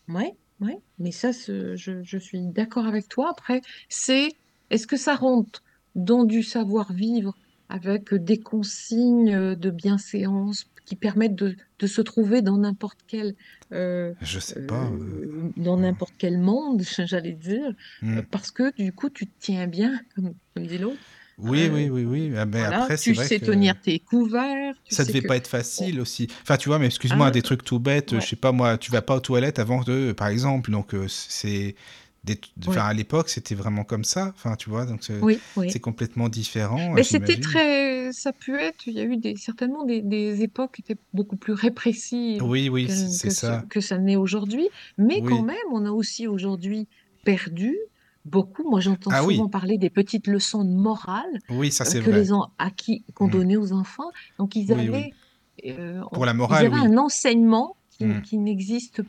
ouais, 0.08 0.36
ouais, 0.60 0.78
mais 0.98 1.12
ça, 1.12 1.30
je, 1.32 1.74
je 2.02 2.18
suis 2.18 2.40
d'accord 2.48 2.86
avec 2.86 3.08
toi. 3.08 3.30
Après, 3.30 3.60
c'est 3.88 4.28
est-ce 4.70 4.86
que 4.86 4.96
ça 4.96 5.14
rentre 5.16 5.62
dans 5.94 6.24
du 6.24 6.42
savoir-vivre 6.42 7.34
avec 7.68 8.14
des 8.14 8.38
consignes 8.38 9.54
de 9.54 9.70
bienséance 9.70 10.66
qui 10.90 10.96
permettent 10.96 11.36
de, 11.36 11.54
de 11.78 11.86
se 11.86 12.00
trouver 12.00 12.42
dans 12.42 12.58
n'importe 12.58 12.98
quel 13.06 13.36
euh, 13.72 14.12
Je 14.22 14.40
sais 14.40 14.66
pas. 14.66 14.86
euh, 14.86 14.96
euh, 14.96 15.52
dans 15.56 15.76
n'importe 15.76 16.14
quel 16.18 16.36
monde, 16.36 16.82
j'allais 17.06 17.32
dire, 17.32 17.72
hmm. 18.02 18.22
parce 18.30 18.50
que 18.50 18.74
du 18.76 18.92
coup, 18.92 19.08
tu 19.08 19.26
te 19.26 19.32
tiens 19.38 19.68
bien, 19.68 20.00
comme, 20.16 20.34
comme 20.54 20.66
dit 20.66 20.78
l'autre. 20.78 20.98
Oui, 21.38 21.62
Euh, 21.62 21.70
oui, 21.72 21.88
oui, 21.88 22.04
oui. 22.04 22.32
Ah, 22.36 22.44
ben, 22.44 22.58
voilà, 22.58 22.82
après, 22.82 22.98
tu 22.98 23.12
vrai 23.12 23.24
sais 23.24 23.38
que 23.38 23.46
tenir 23.46 23.80
tes 23.80 24.00
couverts, 24.00 24.74
tu 24.84 24.94
ça 24.94 25.04
devait 25.04 25.22
que... 25.22 25.28
pas 25.28 25.36
être 25.36 25.46
Oh, 25.46 25.56
facile 25.56 26.00
aussi. 26.00 26.26
Enfin, 26.42 26.56
tu 26.56 26.68
vois, 26.68 26.80
mais 26.80 26.86
excuse-moi, 26.86 27.28
hein, 27.28 27.30
des 27.30 27.40
trucs 27.40 27.62
tout 27.62 27.78
bêtes, 27.78 28.10
ouais, 28.12 28.20
je 28.20 28.26
sais 28.26 28.36
pas, 28.36 28.50
moi, 28.50 28.76
tu 28.76 28.90
vas 28.90 29.00
pas 29.00 29.14
aux 29.14 29.20
toilettes 29.20 29.60
avant 29.60 29.82
de, 29.82 30.12
par 30.12 30.26
exemple, 30.26 30.72
donc 30.72 30.94
c'est. 31.06 31.76
Des... 32.22 32.38
À 32.76 32.92
l'époque, 32.92 33.30
c'était 33.30 33.54
vraiment 33.54 33.82
comme 33.82 34.04
ça. 34.04 34.32
Enfin, 34.34 34.54
tu 34.56 34.68
vois, 34.68 34.84
donc 34.84 35.02
c'est 35.02 35.18
Oui, 35.20 35.38
c'est 35.54 35.60
oui. 35.60 35.80
complètement 35.80 36.28
différent, 36.28 36.92
Mais 36.92 37.02
c'était 37.02 37.40
très, 37.40 38.12
ça 38.12 38.32
peut 38.34 38.58
être, 38.58 38.86
il 38.86 38.92
y 38.92 39.00
a 39.00 39.04
eu 39.04 39.16
des, 39.16 39.36
certainement 39.36 39.84
des, 39.84 40.02
des 40.02 40.42
époques 40.42 40.72
qui 40.76 40.82
étaient 40.82 41.00
beaucoup 41.14 41.36
plus 41.36 41.54
répressives 41.54 42.42
Oui, 42.42 42.68
oui, 42.68 42.88
c'est 42.90 43.30
ce- 43.30 43.36
ça. 43.36 43.64
que 43.70 43.80
ça 43.80 43.96
n'est 43.96 44.16
aujourd'hui. 44.16 44.68
Mais 44.98 45.22
quand 45.22 45.42
même, 45.42 45.56
on 45.72 45.86
a 45.86 45.90
aussi 45.90 46.26
aujourd'hui 46.26 46.88
perdu 47.24 47.74
beaucoup. 48.26 48.68
Moi, 48.68 48.80
j'entends 48.80 49.10
Ah 49.14 49.22
souvent 49.22 49.48
parler 49.48 49.78
des 49.78 49.88
petites 49.90 50.26
leçons 50.26 50.62
de 50.64 50.74
morale 50.74 51.24
oui, 51.48 51.72
ça 51.72 51.84
euh, 51.84 51.88
c'est 51.90 52.00
vrai. 52.00 52.22
qu'on 53.14 53.28
Mm. 53.28 53.30
donnait 53.30 53.56
aux 53.56 53.72
enfants. 53.72 54.10
Donc, 54.38 54.56
ils 54.56 54.72
avaient, 54.72 55.10
euh, 55.66 56.02
Pour 56.12 56.26
la 56.26 56.32
ils 56.32 56.36
morale, 56.36 56.66
avaient 56.66 56.74
oui. 56.74 56.86
un 56.86 56.98
enseignement 56.98 57.76
qui, 57.96 58.04
Mm. 58.04 58.22
qui 58.22 58.36
n'existe 58.38 59.02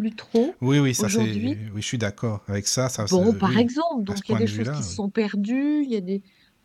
plus 0.00 0.14
trop 0.14 0.54
Oui, 0.60 0.78
oui, 0.78 0.94
ça 0.94 1.08
c'est. 1.08 1.20
Oui, 1.20 1.56
je 1.76 1.80
suis 1.80 1.98
d'accord 1.98 2.42
avec 2.48 2.66
ça. 2.66 2.88
Ça, 2.88 3.04
Bon, 3.10 3.32
par 3.32 3.50
oui, 3.50 3.60
exemple, 3.60 4.04
donc 4.04 4.18
il 4.28 4.32
y 4.32 4.34
a 4.34 4.38
des 4.38 4.44
de 4.44 4.48
choses 4.48 4.70
qui 4.70 4.82
se 4.82 4.88
oui. 4.88 4.94
sont 4.94 5.10
perdues, 5.10 5.82
il 5.84 5.90
y 5.90 5.96
a 5.96 6.00
des... 6.00 6.22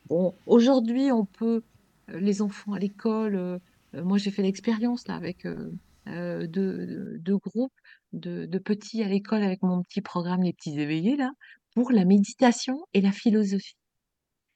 Bon, 0.08 0.34
aujourd'hui, 0.48 1.12
on 1.12 1.26
peut, 1.26 1.62
euh, 2.10 2.20
les 2.20 2.42
enfants 2.42 2.74
à 2.74 2.80
l'école, 2.80 3.36
euh, 3.36 3.60
euh, 3.96 4.04
moi 4.04 4.18
j'ai 4.18 4.32
fait 4.32 4.42
l'expérience 4.42 5.08
là 5.08 5.16
avec, 5.16 5.46
euh, 5.46 5.72
euh, 6.08 6.48
de, 6.48 7.18
de 7.20 7.36
groupes 7.36 7.74
de, 8.14 8.46
de 8.48 8.58
petits 8.58 9.04
à 9.04 9.08
l'école 9.08 9.44
avec 9.44 9.62
mon 9.62 9.84
petit 9.84 10.02
programme 10.02 10.42
Les 10.42 10.54
Petits 10.54 10.80
Éveillés, 10.80 11.16
là, 11.16 11.32
pour 11.76 11.92
la 11.92 12.06
méditation 12.06 12.80
et 12.96 13.02
la 13.02 13.12
philosophie. 13.12 13.76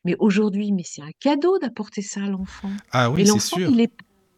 Mais 0.06 0.16
aujourd'hui, 0.20 0.72
mais 0.72 0.84
c'est 0.84 1.04
un 1.04 1.12
cadeau 1.20 1.60
d'apporter 1.60 2.02
ça 2.02 2.24
à 2.24 2.28
l'enfant. 2.28 2.72
Ah 2.92 3.12
oui, 3.12 3.26
c'est 3.26 3.32
l'enfant, 3.32 3.58
sûr. 3.58 3.70
il 3.70 3.80
est, 3.82 3.94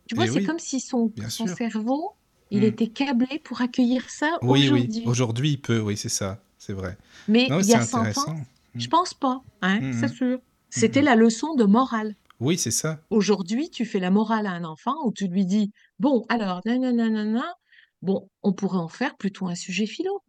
tu 0.08 0.16
vois, 0.16 0.26
Et 0.26 0.28
c'est 0.28 0.40
oui, 0.40 0.46
comme 0.46 0.60
si 0.60 0.80
son, 0.82 1.12
son 1.30 1.48
cerveau, 1.48 2.12
il 2.52 2.64
Hmm. 2.64 2.64
était 2.64 2.90
câblé 2.90 3.40
pour 3.44 3.62
accueillir 3.62 4.10
ça 4.10 4.38
Oui, 4.42 4.70
oui. 4.70 4.92
aujourd'hui. 4.92 5.04
Aujourd'hui, 5.06 5.50
il 5.52 5.62
peut, 5.62 5.80
oui, 5.80 5.98
c'est 5.98 6.10
ça. 6.10 6.42
C'est 6.58 6.74
vrai. 6.74 6.98
Mais 7.28 7.50
Non, 7.50 7.60
il 7.60 7.68
y 7.68 7.74
a 7.74 7.82
100 7.82 8.00
ans, 8.16 8.28
intéressant. 8.28 8.36
je 8.76 8.88
Hmm. 8.88 8.90
pense 8.90 9.14
pas, 9.14 9.42
hein, 9.62 9.82
Hmm, 9.82 9.94
c'est 9.94 10.08
hmm. 10.08 10.10
sûr. 10.10 10.38
Hmm, 10.38 10.42
C'était 10.70 11.02
hmm. 11.02 11.06
la 11.06 11.16
leçon 11.16 11.56
de 11.56 11.66
morale. 11.66 12.16
Oui, 12.40 12.58
c'est 12.58 12.72
ça. 12.72 13.02
Aujourd'hui, 13.10 13.70
tu 13.70 13.86
fais 13.86 14.00
la 14.00 14.12
morale 14.12 14.46
à 14.48 14.52
un 14.52 14.64
enfant 14.66 14.96
où 15.06 15.12
tu 15.14 15.28
lui 15.28 15.46
dis, 15.46 15.72
bon, 16.00 16.26
alors, 16.30 16.62
nanana, 16.66 17.46
bon, 18.02 18.30
on 18.44 18.54
pourrait 18.54 18.78
en 18.80 18.90
faire 18.90 19.16
plutôt 19.18 19.48
un 19.48 19.56
sujet 19.56 19.86
philo. 19.88 20.22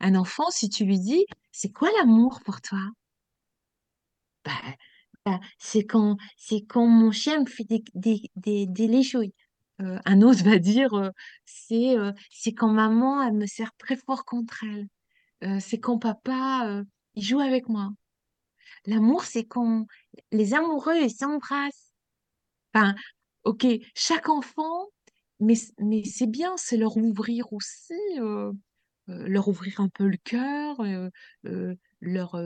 Un 0.00 0.14
enfant, 0.16 0.50
si 0.50 0.68
tu 0.70 0.84
lui 0.84 0.98
dis, 1.00 1.26
c'est 1.52 1.72
quoi 1.72 1.90
l'amour 2.00 2.40
pour 2.44 2.60
toi? 2.62 2.80
Ben, 4.44 4.52
ben, 5.24 5.40
c'est 5.58 5.84
quand, 5.84 6.16
quand 6.68 6.86
mon 6.86 7.10
chien 7.10 7.40
me 7.40 7.46
fait 7.46 7.64
des, 7.64 7.82
des, 7.94 8.22
des, 8.36 8.66
des 8.66 8.86
léchouilles. 8.86 9.34
Euh, 9.80 9.98
un 10.06 10.22
autre 10.22 10.42
va 10.44 10.58
dire, 10.58 10.94
euh, 10.94 11.10
c'est 11.44 11.98
euh, 11.98 12.12
c'est 12.30 12.52
quand 12.52 12.68
maman, 12.68 13.22
elle 13.22 13.34
me 13.34 13.46
serre 13.46 13.72
très 13.78 13.96
fort 13.96 14.24
contre 14.24 14.64
elle. 14.64 14.88
C'est 15.60 15.78
quand 15.78 15.98
papa, 15.98 16.82
il 17.14 17.22
joue 17.22 17.40
avec 17.40 17.68
moi. 17.68 17.90
L'amour, 18.86 19.24
c'est 19.24 19.44
quand 19.44 19.86
les 20.32 20.54
amoureux, 20.54 20.96
ils 20.96 21.10
s'embrassent. 21.10 21.92
Enfin, 22.74 22.94
ok, 23.44 23.66
chaque 23.94 24.28
enfant, 24.30 24.86
mais, 25.40 25.54
mais 25.78 26.04
c'est 26.04 26.26
bien, 26.26 26.56
c'est 26.56 26.78
leur 26.78 26.96
ouvrir 26.96 27.52
aussi, 27.52 27.94
leur 29.06 29.48
ouvrir 29.48 29.80
un 29.80 29.88
peu 29.88 30.06
le 30.06 30.16
cœur, 30.24 30.82
leur, 32.00 32.40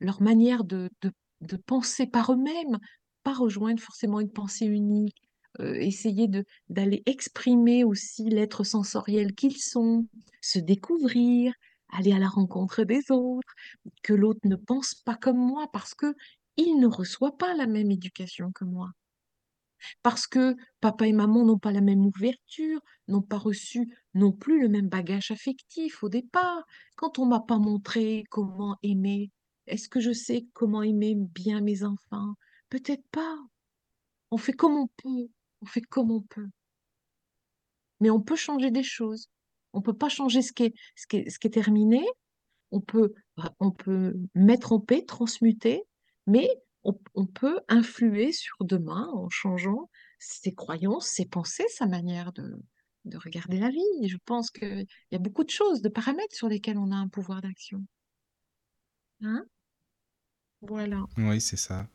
leur 0.00 0.22
manière 0.22 0.64
de, 0.64 0.88
de, 1.02 1.12
de 1.40 1.56
penser 1.56 2.06
par 2.06 2.32
eux-mêmes, 2.32 2.78
pas 3.22 3.34
rejoindre 3.34 3.82
forcément 3.82 4.20
une 4.20 4.32
pensée 4.32 4.66
unique, 4.66 5.25
essayer 5.60 6.28
de 6.28 6.44
d'aller 6.68 7.02
exprimer 7.06 7.84
aussi 7.84 8.24
l'être 8.28 8.64
sensoriel 8.64 9.34
qu'ils 9.34 9.58
sont, 9.58 10.06
se 10.40 10.58
découvrir, 10.58 11.52
aller 11.90 12.12
à 12.12 12.18
la 12.18 12.28
rencontre 12.28 12.84
des 12.84 13.10
autres, 13.10 13.54
que 14.02 14.12
l'autre 14.12 14.40
ne 14.44 14.56
pense 14.56 14.94
pas 14.94 15.16
comme 15.16 15.38
moi 15.38 15.68
parce 15.72 15.94
que 15.94 16.14
il 16.56 16.78
ne 16.80 16.86
reçoit 16.86 17.36
pas 17.38 17.54
la 17.54 17.66
même 17.66 17.90
éducation 17.90 18.52
que 18.52 18.64
moi 18.64 18.90
parce 20.02 20.26
que 20.26 20.56
papa 20.80 21.06
et 21.06 21.12
maman 21.12 21.44
n'ont 21.44 21.58
pas 21.58 21.72
la 21.72 21.80
même 21.80 22.06
ouverture, 22.06 22.80
n'ont 23.08 23.22
pas 23.22 23.38
reçu 23.38 23.94
non 24.14 24.32
plus 24.32 24.60
le 24.60 24.68
même 24.68 24.88
bagage 24.88 25.30
affectif 25.30 26.02
au 26.02 26.08
départ. 26.08 26.64
Quand 26.96 27.18
on 27.18 27.26
m'a 27.26 27.40
pas 27.40 27.58
montré 27.58 28.24
comment 28.30 28.76
aimer, 28.82 29.30
est-ce 29.66 29.88
que 29.88 30.00
je 30.00 30.12
sais 30.12 30.46
comment 30.54 30.82
aimer 30.82 31.14
bien 31.16 31.60
mes 31.60 31.84
enfants? 31.84 32.34
Peut-être 32.70 33.06
pas. 33.10 33.36
On 34.30 34.38
fait 34.38 34.52
comme 34.52 34.76
on 34.76 34.88
peut. 34.96 35.28
On 35.66 35.68
fait 35.68 35.80
comme 35.80 36.12
on 36.12 36.20
peut. 36.20 36.46
Mais 37.98 38.08
on 38.08 38.20
peut 38.20 38.36
changer 38.36 38.70
des 38.70 38.84
choses. 38.84 39.30
On 39.72 39.82
peut 39.82 39.96
pas 39.96 40.08
changer 40.08 40.40
ce 40.40 40.52
qui 40.52 40.64
est, 40.64 41.50
terminé. 41.50 42.06
On 42.70 42.80
peut, 42.80 43.14
on 43.58 43.72
peut 43.72 44.14
mettre 44.36 44.70
en 44.70 44.78
paix, 44.78 45.04
transmuter, 45.04 45.82
mais 46.28 46.48
on, 46.84 47.26
peut 47.26 47.58
influer 47.66 48.30
sur 48.30 48.58
demain 48.60 49.10
en 49.12 49.28
changeant 49.28 49.90
ses 50.20 50.54
croyances, 50.54 51.08
ses 51.08 51.26
pensées, 51.26 51.66
sa 51.68 51.86
manière 51.86 52.32
de, 52.32 52.62
de 53.04 53.18
regarder 53.18 53.58
la 53.58 53.70
vie. 53.70 53.82
Et 54.02 54.08
je 54.08 54.18
pense 54.24 54.52
qu'il 54.52 54.86
y 55.10 55.16
a 55.16 55.18
beaucoup 55.18 55.42
de 55.42 55.50
choses, 55.50 55.82
de 55.82 55.88
paramètres 55.88 56.36
sur 56.36 56.48
lesquels 56.48 56.78
on 56.78 56.92
a 56.92 56.96
un 56.96 57.08
pouvoir 57.08 57.42
d'action. 57.42 57.84
Hein? 59.20 59.44
Voilà. 60.60 61.02
Oui, 61.16 61.40
c'est 61.40 61.56
ça. 61.56 61.88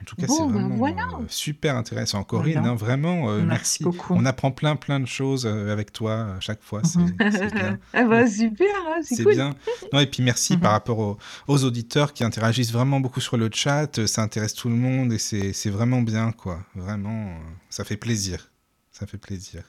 En 0.00 0.04
tout 0.04 0.14
cas, 0.16 0.26
c'est 0.28 0.38
ben 0.46 0.52
vraiment 0.52 0.76
voilà. 0.76 1.02
euh, 1.20 1.24
super 1.28 1.76
intéressant. 1.76 2.22
Corinne, 2.22 2.54
Voilà. 2.54 2.68
hein, 2.70 2.74
vraiment, 2.76 3.30
euh, 3.30 3.38
Merci 3.38 3.48
merci. 3.48 3.84
beaucoup. 3.84 4.14
On 4.14 4.24
apprend 4.24 4.50
plein, 4.52 4.76
plein 4.76 5.00
de 5.00 5.06
choses 5.06 5.44
euh, 5.44 5.72
avec 5.72 5.92
toi 5.92 6.34
à 6.36 6.40
chaque 6.40 6.62
fois. 6.62 6.82
C'est 6.84 6.98
Mhm. 7.00 7.16
bien. 7.52 7.78
ah 7.94 8.04
bah 8.04 8.26
super, 8.26 8.66
hein, 8.86 9.00
c'est 9.02 9.24
cool. 9.24 9.34
bien. 9.34 9.54
Non, 9.92 10.00
et 10.00 10.06
puis 10.06 10.22
merci 10.22 10.54
Mhm. 10.54 10.60
par 10.60 10.72
rapport 10.72 10.98
aux, 11.00 11.18
aux 11.48 11.64
auditeurs 11.64 12.12
qui 12.12 12.22
interagissent 12.24 12.72
vraiment 12.72 13.00
beaucoup 13.00 13.20
sur 13.20 13.36
le 13.36 13.50
chat. 13.52 14.06
Ça 14.06 14.22
intéresse 14.22 14.54
tout 14.54 14.68
le 14.68 14.76
monde 14.76 15.12
et 15.12 15.18
c'est 15.18 15.70
vraiment 15.70 16.00
bien, 16.02 16.32
quoi. 16.32 16.60
Vraiment, 16.74 17.36
ça 17.68 17.84
fait 17.84 17.96
plaisir. 17.96 18.50
Ça 18.92 19.06
fait 19.06 19.18
plaisir. 19.18 19.62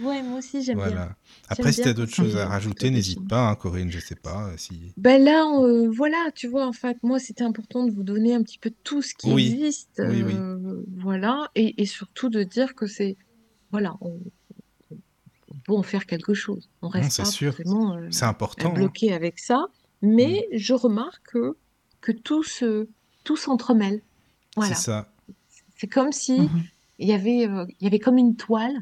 Ouais, 0.00 0.22
moi 0.22 0.38
aussi 0.38 0.62
j'aime 0.62 0.78
bien. 0.78 0.86
Voilà. 0.88 1.16
Après, 1.48 1.72
si 1.72 1.78
tu 1.80 1.82
bien 1.82 1.90
as 1.90 1.94
d'autres 1.94 2.14
choses 2.14 2.36
à 2.36 2.46
rajouter, 2.48 2.90
n'hésite 2.90 3.28
pas, 3.28 3.48
hein, 3.50 3.54
Corinne, 3.54 3.90
je 3.90 3.98
sais 3.98 4.14
pas 4.14 4.48
euh, 4.48 4.56
si. 4.56 4.92
Ben 4.96 5.22
là, 5.22 5.44
euh, 5.60 5.90
voilà, 5.90 6.30
tu 6.34 6.46
vois, 6.48 6.66
en 6.66 6.72
fait, 6.72 6.96
moi, 7.02 7.18
c'était 7.18 7.44
important 7.44 7.84
de 7.84 7.90
vous 7.90 8.02
donner 8.02 8.34
un 8.34 8.42
petit 8.42 8.58
peu 8.58 8.72
tout 8.82 9.02
ce 9.02 9.14
qui 9.14 9.30
Oui, 9.32 9.52
existe, 9.52 10.00
oui, 10.02 10.22
oui. 10.22 10.34
euh, 10.34 10.82
voilà, 10.96 11.50
et, 11.54 11.80
et 11.82 11.86
surtout 11.86 12.30
de 12.30 12.42
dire 12.44 12.74
que 12.74 12.86
c'est, 12.86 13.16
voilà, 13.70 13.94
on, 14.00 14.18
on 14.90 15.54
peut 15.66 15.74
en 15.74 15.82
faire 15.82 16.06
quelque 16.06 16.32
chose. 16.34 16.70
On 16.82 16.86
Non, 16.86 16.90
reste 16.92 17.12
c'est 17.12 17.22
pas 17.22 17.30
sûr. 17.30 17.54
forcément 17.54 17.94
euh, 17.96 18.08
important. 18.22 18.70
hein. 18.70 18.74
bloqué 18.74 19.12
avec 19.12 19.38
ça, 19.38 19.66
Mm. 20.00 20.14
mais 20.14 20.48
je 20.52 20.74
remarque 20.74 21.20
que, 21.32 21.56
que 22.00 22.12
tout 22.12 22.44
se, 22.44 22.88
tout 23.24 23.36
s'entremêle. 23.36 24.00
C'est 24.00 24.60
Voilà. 24.60 24.74
ça. 24.76 25.12
C'est 25.76 25.88
comme 25.88 26.12
si 26.12 26.40
Mhm. 26.42 26.62
il 27.00 27.08
y 27.08 27.12
avait, 27.12 27.48
euh, 27.48 27.66
il 27.80 27.84
y 27.84 27.86
avait 27.88 27.98
comme 27.98 28.16
une 28.16 28.36
toile, 28.36 28.76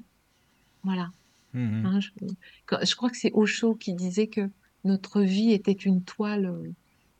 voilà. 0.86 1.10
Mhm. 1.52 1.86
hein, 1.86 2.00
je, 2.00 2.94
crois 2.94 3.10
que 3.10 3.16
c'est 3.16 3.32
Osho 3.32 3.74
qui 3.74 3.92
disait 3.94 4.26
que 4.26 4.48
notre 4.84 5.20
vie 5.22 5.52
était 5.52 5.72
une 5.72 6.02
toile. 6.02 6.46
euh, 6.46 6.72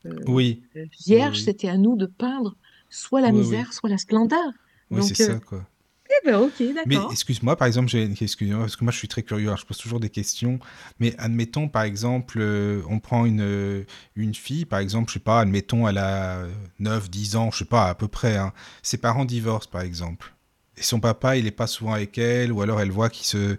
euh, 0.07 0.19
Oui, 0.27 0.63
vierge, 1.07 1.39
oui. 1.39 1.45
c'était 1.45 1.69
à 1.69 1.77
nous 1.77 1.97
de 1.97 2.07
peindre 2.07 2.57
soit 2.91 3.21
la 3.21 3.33
misère, 3.33 3.73
soit 3.73 3.91
la 3.91 3.99
splendeur. 3.99 4.53
Oui, 4.91 5.03
c'est 5.03 5.21
euh, 5.23 5.35
ça, 5.35 5.41
quoi. 5.41 5.67
eh 6.09 6.27
ben, 6.27 6.39
ok, 6.39 6.63
Mais 6.87 6.97
excuse-moi, 7.11 7.57
par 7.57 7.67
exemple, 7.67 7.89
j'ai 7.89 8.05
une 8.05 8.15
question, 8.15 8.61
parce 8.61 8.77
que 8.77 8.85
moi 8.85 8.93
je 8.93 8.99
suis 8.99 9.09
très 9.09 9.23
curieux, 9.25 9.49
alors 9.49 9.59
je 9.59 9.67
pose 9.67 9.79
toujours 9.79 9.99
des 9.99 10.11
questions, 10.11 10.61
mais 11.01 11.17
admettons, 11.19 11.69
par 11.69 11.83
exemple, 11.83 12.39
euh, 12.41 12.83
on 12.89 13.01
prend 13.01 13.27
une, 13.27 13.41
euh, 13.41 13.85
une 14.15 14.35
fille, 14.35 14.65
par 14.65 14.79
exemple, 14.79 15.09
je 15.09 15.15
sais 15.15 15.21
pas, 15.21 15.41
admettons, 15.41 15.89
elle 15.89 15.99
a 15.99 16.39
euh, 16.39 16.53
9, 16.79 17.11
10 17.11 17.35
ans, 17.37 17.51
je 17.51 17.59
sais 17.59 17.65
pas, 17.65 17.89
à 17.89 17.95
peu 17.97 18.07
près, 18.07 18.37
hein. 18.37 18.53
ses 18.83 18.99
parents 18.99 19.25
divorcent, 19.25 19.71
par 19.71 19.83
exemple, 19.83 20.36
et 20.79 20.83
son 20.83 21.01
papa, 21.01 21.37
il 21.37 21.47
est 21.47 21.51
pas 21.51 21.67
souvent 21.67 21.93
avec 21.95 22.19
elle, 22.19 22.53
ou 22.53 22.63
alors 22.63 22.81
elle 22.81 22.91
voit 22.91 23.11
qu'il 23.11 23.27
se, 23.27 23.57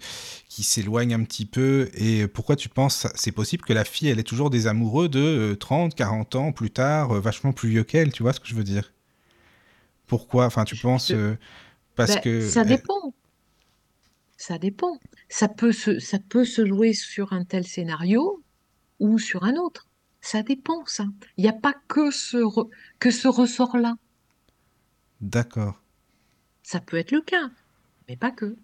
qu'il 0.49 0.63
s'éloigne 0.65 1.13
un 1.13 1.23
petit 1.23 1.45
peu, 1.45 1.89
et 1.95 2.27
pourquoi 2.27 2.55
tu 2.55 2.69
penses, 2.69 3.07
c'est 3.15 3.31
possible 3.31 3.63
que 3.65 3.73
la 3.73 3.85
fille, 3.85 4.09
elle 4.09 4.19
ait 4.19 4.23
toujours 4.23 4.49
des 4.51 4.67
amoureux 4.67 5.09
de 5.09 5.19
euh, 5.53 5.55
30, 5.55 5.95
40 5.95 6.35
ans 6.35 6.51
plus 6.51 6.71
tard, 6.71 7.11
euh, 7.13 7.19
vachement 7.19 7.53
plus 7.53 7.69
vieux 7.69 7.83
qu'elle, 7.83 8.11
tu 8.13 8.23
vois 8.23 8.33
ce 8.33 8.39
que 8.39 8.47
je 8.47 8.55
veux 8.55 8.63
dire? 8.63 8.91
Pourquoi? 10.07 10.45
Enfin, 10.45 10.63
tu 10.65 10.75
penses... 10.75 11.13
Euh, 11.13 11.37
parce 11.95 12.15
Ben, 12.15 12.17
que... 12.17 12.53
ça 12.53 12.63
elle- 12.63 12.81
dépend. 12.81 13.13
Ça 14.37 14.57
dépend. 14.57 14.99
Ça 15.29 15.47
peut 15.47 15.71
se, 15.71 15.99
ça 15.99 16.17
peut 16.19 16.45
se 16.45 16.65
jouer 16.65 16.93
sur 16.93 17.33
un 17.33 17.43
tel 17.43 17.67
scénario 17.67 18.43
ou 18.99 19.19
sur 19.19 19.43
un 19.45 19.55
autre. 19.57 19.87
Ça 20.21 20.43
dépend, 20.43 20.85
ça. 20.85 21.05
Il 21.37 21.43
n'y 21.43 21.49
a 21.49 21.53
pas 21.53 21.75
que 21.89 22.11
ce, 22.11 22.37
re- 22.37 22.69
que 22.99 23.11
ce 23.11 23.27
ressort-là. 23.27 23.95
D'accord. 25.21 25.75
Ça 26.67 26.81
peut 26.81 26.97
être 26.97 27.09
le 27.13 27.21
cas, 27.21 27.49
mais 28.07 28.17
pas 28.17 28.31
que. 28.31 28.57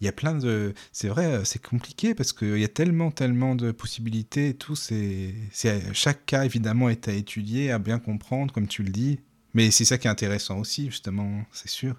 Il 0.00 0.04
y 0.04 0.08
a 0.08 0.12
plein 0.12 0.34
de... 0.34 0.74
C'est 0.92 1.08
vrai, 1.08 1.26
euh, 1.26 1.44
c'est 1.44 1.62
compliqué 1.62 2.14
parce 2.14 2.32
qu'il 2.32 2.58
y 2.58 2.64
a 2.64 2.68
tellement, 2.68 3.10
tellement 3.10 3.54
de 3.54 3.72
possibilités 3.72 4.50
et 4.50 4.54
tout. 4.54 4.76
C'est... 4.76 5.34
c'est- 5.52 5.92
Chaque 5.94 6.26
cas, 6.26 6.44
évidemment, 6.44 6.88
est 6.90 7.08
à 7.08 7.12
étudier, 7.12 7.70
à 7.72 7.78
bien 7.78 7.98
comprendre, 7.98 8.52
comme 8.52 8.68
tu 8.68 8.82
le 8.82 8.90
dis. 8.90 9.20
Mais 9.54 9.70
c'est 9.70 9.84
ça 9.86 9.96
qui 9.98 10.06
est 10.06 10.10
intéressant 10.10 10.58
aussi, 10.58 10.86
justement, 10.86 11.44
c'est 11.52 11.68
sûr. 11.70 11.96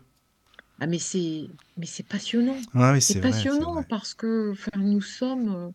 Ah, 0.80 0.88
mais 0.88 1.00
c'est, 1.00 1.56
mais 1.78 1.86
c'est 1.86 2.04
passionnant. 2.08 2.66
Ah 2.74 2.94
oui, 2.94 3.02
C'est 3.06 3.16
c'est 3.16 3.20
vrai, 3.22 3.48
passionnant 3.48 3.84
parce 3.84 4.14
que 4.14 4.52
enfin, 4.52 4.72
nous 4.78 5.02
sommes. 5.02 5.50
euh, 5.56 5.72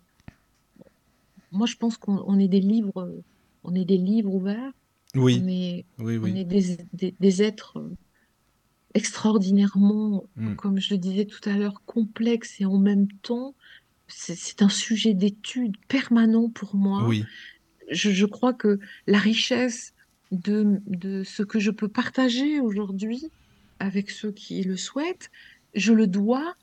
moi, 1.51 1.67
je 1.67 1.77
pense 1.77 1.97
qu'on 1.99 2.19
on 2.27 2.39
est 2.39 2.49
des 2.49 2.61
livres, 2.61 3.01
euh, 3.03 3.23
on 3.65 3.75
est 3.75 3.85
des 3.85 3.99
livres 3.99 4.33
ouverts. 4.35 4.73
Oui, 5.15 5.45
On 5.45 5.49
est, 5.49 5.87
oui, 5.99 6.17
on 6.23 6.35
oui. 6.35 6.37
est 6.37 6.45
des, 6.45 6.79
des, 6.93 7.17
des 7.21 7.43
êtres 7.43 7.79
extraordinairement, 8.95 10.25
Mm. 10.37 10.55
comme 10.57 10.79
je 10.81 10.95
le 10.95 10.99
disais 10.99 11.25
tout 11.27 11.47
à 11.49 11.57
l'heure, 11.57 11.83
complexes 11.87 12.61
et 12.61 12.65
en 12.65 12.79
même 12.79 13.09
temps, 13.23 13.55
c'est 14.09 14.35
c'est 14.37 14.63
un 14.63 14.69
sujet 14.69 15.15
d'étude 15.15 15.77
permanent 15.89 16.49
pour 16.51 16.75
moi. 16.77 17.07
Oui, 17.09 17.25
Je, 17.91 18.11
je 18.11 18.27
crois 18.27 18.53
que 18.53 18.79
la 19.07 19.19
richesse 19.19 19.95
de, 20.31 20.81
de 20.87 21.23
ce 21.25 21.43
que 21.43 21.59
je 21.59 21.71
peux 21.71 21.89
partager 21.89 22.61
aujourd'hui 22.61 23.27
avec 23.79 24.11
ceux 24.11 24.33
qui 24.33 24.63
le 24.63 24.77
souhaitent, 24.77 25.31
je 25.75 25.93
le 25.93 26.07
dois, 26.07 26.55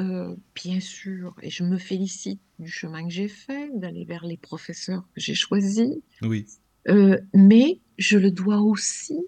euh, 0.00 0.34
bien 0.54 0.80
sûr, 0.80 1.34
et 1.42 1.50
je 1.50 1.64
me 1.64 1.78
félicite 1.78 2.40
du 2.58 2.70
chemin 2.70 3.04
que 3.06 3.12
j'ai 3.12 3.28
fait, 3.28 3.70
d'aller 3.74 4.04
vers 4.04 4.24
les 4.24 4.36
professeurs 4.36 5.02
que 5.14 5.20
j'ai 5.20 5.34
choisis, 5.34 5.90
oui, 6.22 6.46
euh, 6.88 7.18
mais 7.34 7.80
je 7.98 8.18
le 8.18 8.30
dois 8.30 8.60
aussi 8.60 9.18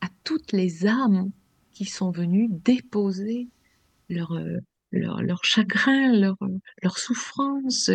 à 0.00 0.08
toutes 0.24 0.52
les 0.52 0.86
âmes 0.86 1.30
qui 1.78 1.84
sont 1.84 2.10
venues 2.10 2.48
déposer 2.50 3.46
leur, 4.08 4.32
euh, 4.32 4.58
leur, 4.90 5.22
leur 5.22 5.44
chagrin, 5.44 6.12
leur, 6.12 6.36
leur 6.82 6.98
souffrance. 6.98 7.88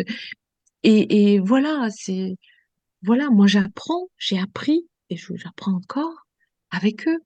Et, 0.82 1.34
et 1.34 1.38
voilà, 1.38 1.88
c'est, 1.90 2.36
voilà, 3.02 3.28
moi 3.28 3.46
j'apprends, 3.46 4.08
j'ai 4.16 4.38
appris 4.38 4.88
et 5.10 5.16
j'apprends 5.16 5.74
encore 5.74 6.26
avec 6.70 7.06
eux, 7.06 7.18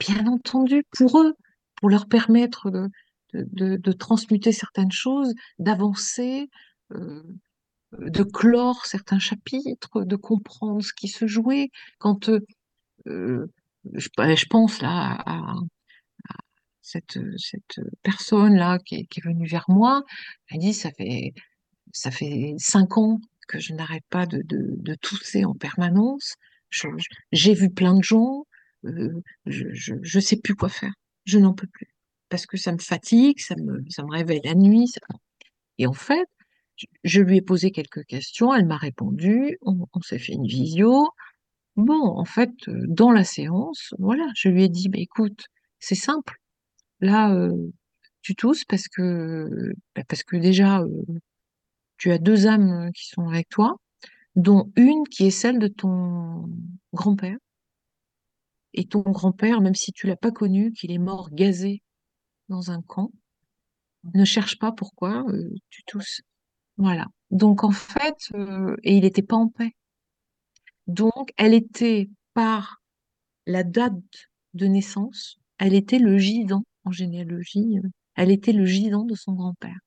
bien 0.00 0.26
entendu, 0.26 0.84
pour 0.96 1.20
eux, 1.20 1.34
pour 1.74 1.90
leur 1.90 2.08
permettre 2.08 2.70
de, 2.70 2.88
de, 3.34 3.76
de- 3.76 3.92
transmuter 3.92 4.52
certaines 4.52 4.92
choses, 4.92 5.34
d'avancer, 5.58 6.48
euh, 6.92 7.22
de 7.98 8.22
clore 8.22 8.86
certains 8.86 9.18
chapitres, 9.18 10.02
de 10.02 10.16
comprendre 10.16 10.82
ce 10.82 10.94
qui 10.94 11.08
se 11.08 11.26
jouait. 11.26 11.68
Quand 11.98 12.30
euh, 12.30 12.40
euh, 13.06 13.46
je, 13.92 14.08
bah, 14.16 14.34
je 14.34 14.46
pense 14.46 14.80
là 14.80 15.22
à, 15.26 15.52
cette, 16.86 17.18
cette 17.36 17.80
personne-là 18.04 18.78
qui 18.78 18.94
est, 18.94 19.24
venue 19.24 19.48
vers 19.48 19.64
moi, 19.68 20.04
elle 20.50 20.60
dit, 20.60 20.72
ça 20.72 20.90
fait, 20.92 21.34
ça 21.92 22.12
fait 22.12 22.54
cinq 22.58 22.96
ans 22.96 23.20
que 23.48 23.58
je 23.58 23.74
n'arrête 23.74 24.04
pas 24.08 24.26
de, 24.26 24.42
de, 24.44 24.94
tousser 24.94 25.44
en 25.44 25.54
permanence. 25.54 26.36
J'ai 27.32 27.54
vu 27.54 27.70
plein 27.70 27.96
de 27.96 28.04
gens, 28.04 28.46
euh, 28.84 29.20
je, 29.46 29.94
je 30.00 30.20
sais 30.20 30.36
plus 30.36 30.54
quoi 30.54 30.68
faire. 30.68 30.92
Je 31.24 31.38
n'en 31.38 31.54
peux 31.54 31.66
plus. 31.66 31.88
Parce 32.28 32.46
que 32.46 32.56
ça 32.56 32.70
me 32.72 32.78
fatigue, 32.78 33.40
ça 33.40 33.56
me, 33.56 33.84
ça 33.88 34.04
me 34.04 34.12
réveille 34.12 34.40
la 34.44 34.54
nuit. 34.54 34.92
Et 35.78 35.86
en 35.88 35.92
fait, 35.92 36.28
je, 37.02 37.20
lui 37.20 37.38
ai 37.38 37.42
posé 37.42 37.72
quelques 37.72 38.04
questions, 38.04 38.54
elle 38.54 38.66
m'a 38.66 38.76
répondu, 38.76 39.58
on, 39.62 39.86
on 39.92 40.00
s'est 40.02 40.18
fait 40.20 40.34
une 40.34 40.46
visio. 40.46 41.08
Bon, 41.74 42.16
en 42.16 42.24
fait, 42.24 42.52
euh, 42.68 42.84
dans 42.88 43.10
la 43.10 43.24
séance, 43.24 43.92
voilà, 43.98 44.28
je 44.36 44.48
lui 44.48 44.64
ai 44.64 44.68
dit, 44.68 44.88
bah, 44.88 44.98
écoute, 45.00 45.46
c'est 45.80 45.96
simple. 45.96 46.40
Là, 47.00 47.50
tu 48.22 48.34
tousses 48.34 48.64
parce 48.64 48.88
que, 48.88 49.72
bah, 49.94 50.02
parce 50.08 50.22
que 50.22 50.36
déjà, 50.36 50.82
tu 51.98 52.10
as 52.12 52.18
deux 52.18 52.46
âmes 52.46 52.90
qui 52.92 53.08
sont 53.08 53.28
avec 53.28 53.48
toi, 53.48 53.76
dont 54.34 54.70
une 54.76 55.04
qui 55.08 55.26
est 55.26 55.30
celle 55.30 55.58
de 55.58 55.68
ton 55.68 56.48
grand-père. 56.92 57.36
Et 58.74 58.86
ton 58.86 59.00
grand-père, 59.00 59.60
même 59.60 59.74
si 59.74 59.92
tu 59.92 60.06
l'as 60.06 60.16
pas 60.16 60.30
connu, 60.30 60.72
qu'il 60.72 60.92
est 60.92 60.98
mort 60.98 61.30
gazé 61.30 61.82
dans 62.48 62.70
un 62.70 62.82
camp, 62.82 63.10
ne 64.14 64.24
cherche 64.24 64.58
pas 64.58 64.72
pourquoi 64.72 65.24
tu 65.70 65.82
tousses. 65.84 66.20
Voilà. 66.76 67.06
Donc 67.30 67.64
en 67.64 67.70
fait, 67.70 68.30
et 68.82 68.96
il 68.96 69.02
n'était 69.02 69.22
pas 69.22 69.36
en 69.36 69.48
paix. 69.48 69.72
Donc 70.86 71.32
elle 71.36 71.54
était 71.54 72.08
par 72.34 72.82
la 73.46 73.64
date 73.64 73.94
de 74.54 74.66
naissance, 74.66 75.38
elle 75.58 75.74
était 75.74 75.98
le 75.98 76.18
gisant 76.18 76.64
en 76.86 76.92
généalogie, 76.92 77.78
euh, 77.78 77.88
elle 78.14 78.30
était 78.30 78.52
le 78.52 78.64
gisant 78.64 79.04
de 79.04 79.14
son 79.14 79.32
grand-père. 79.34 79.78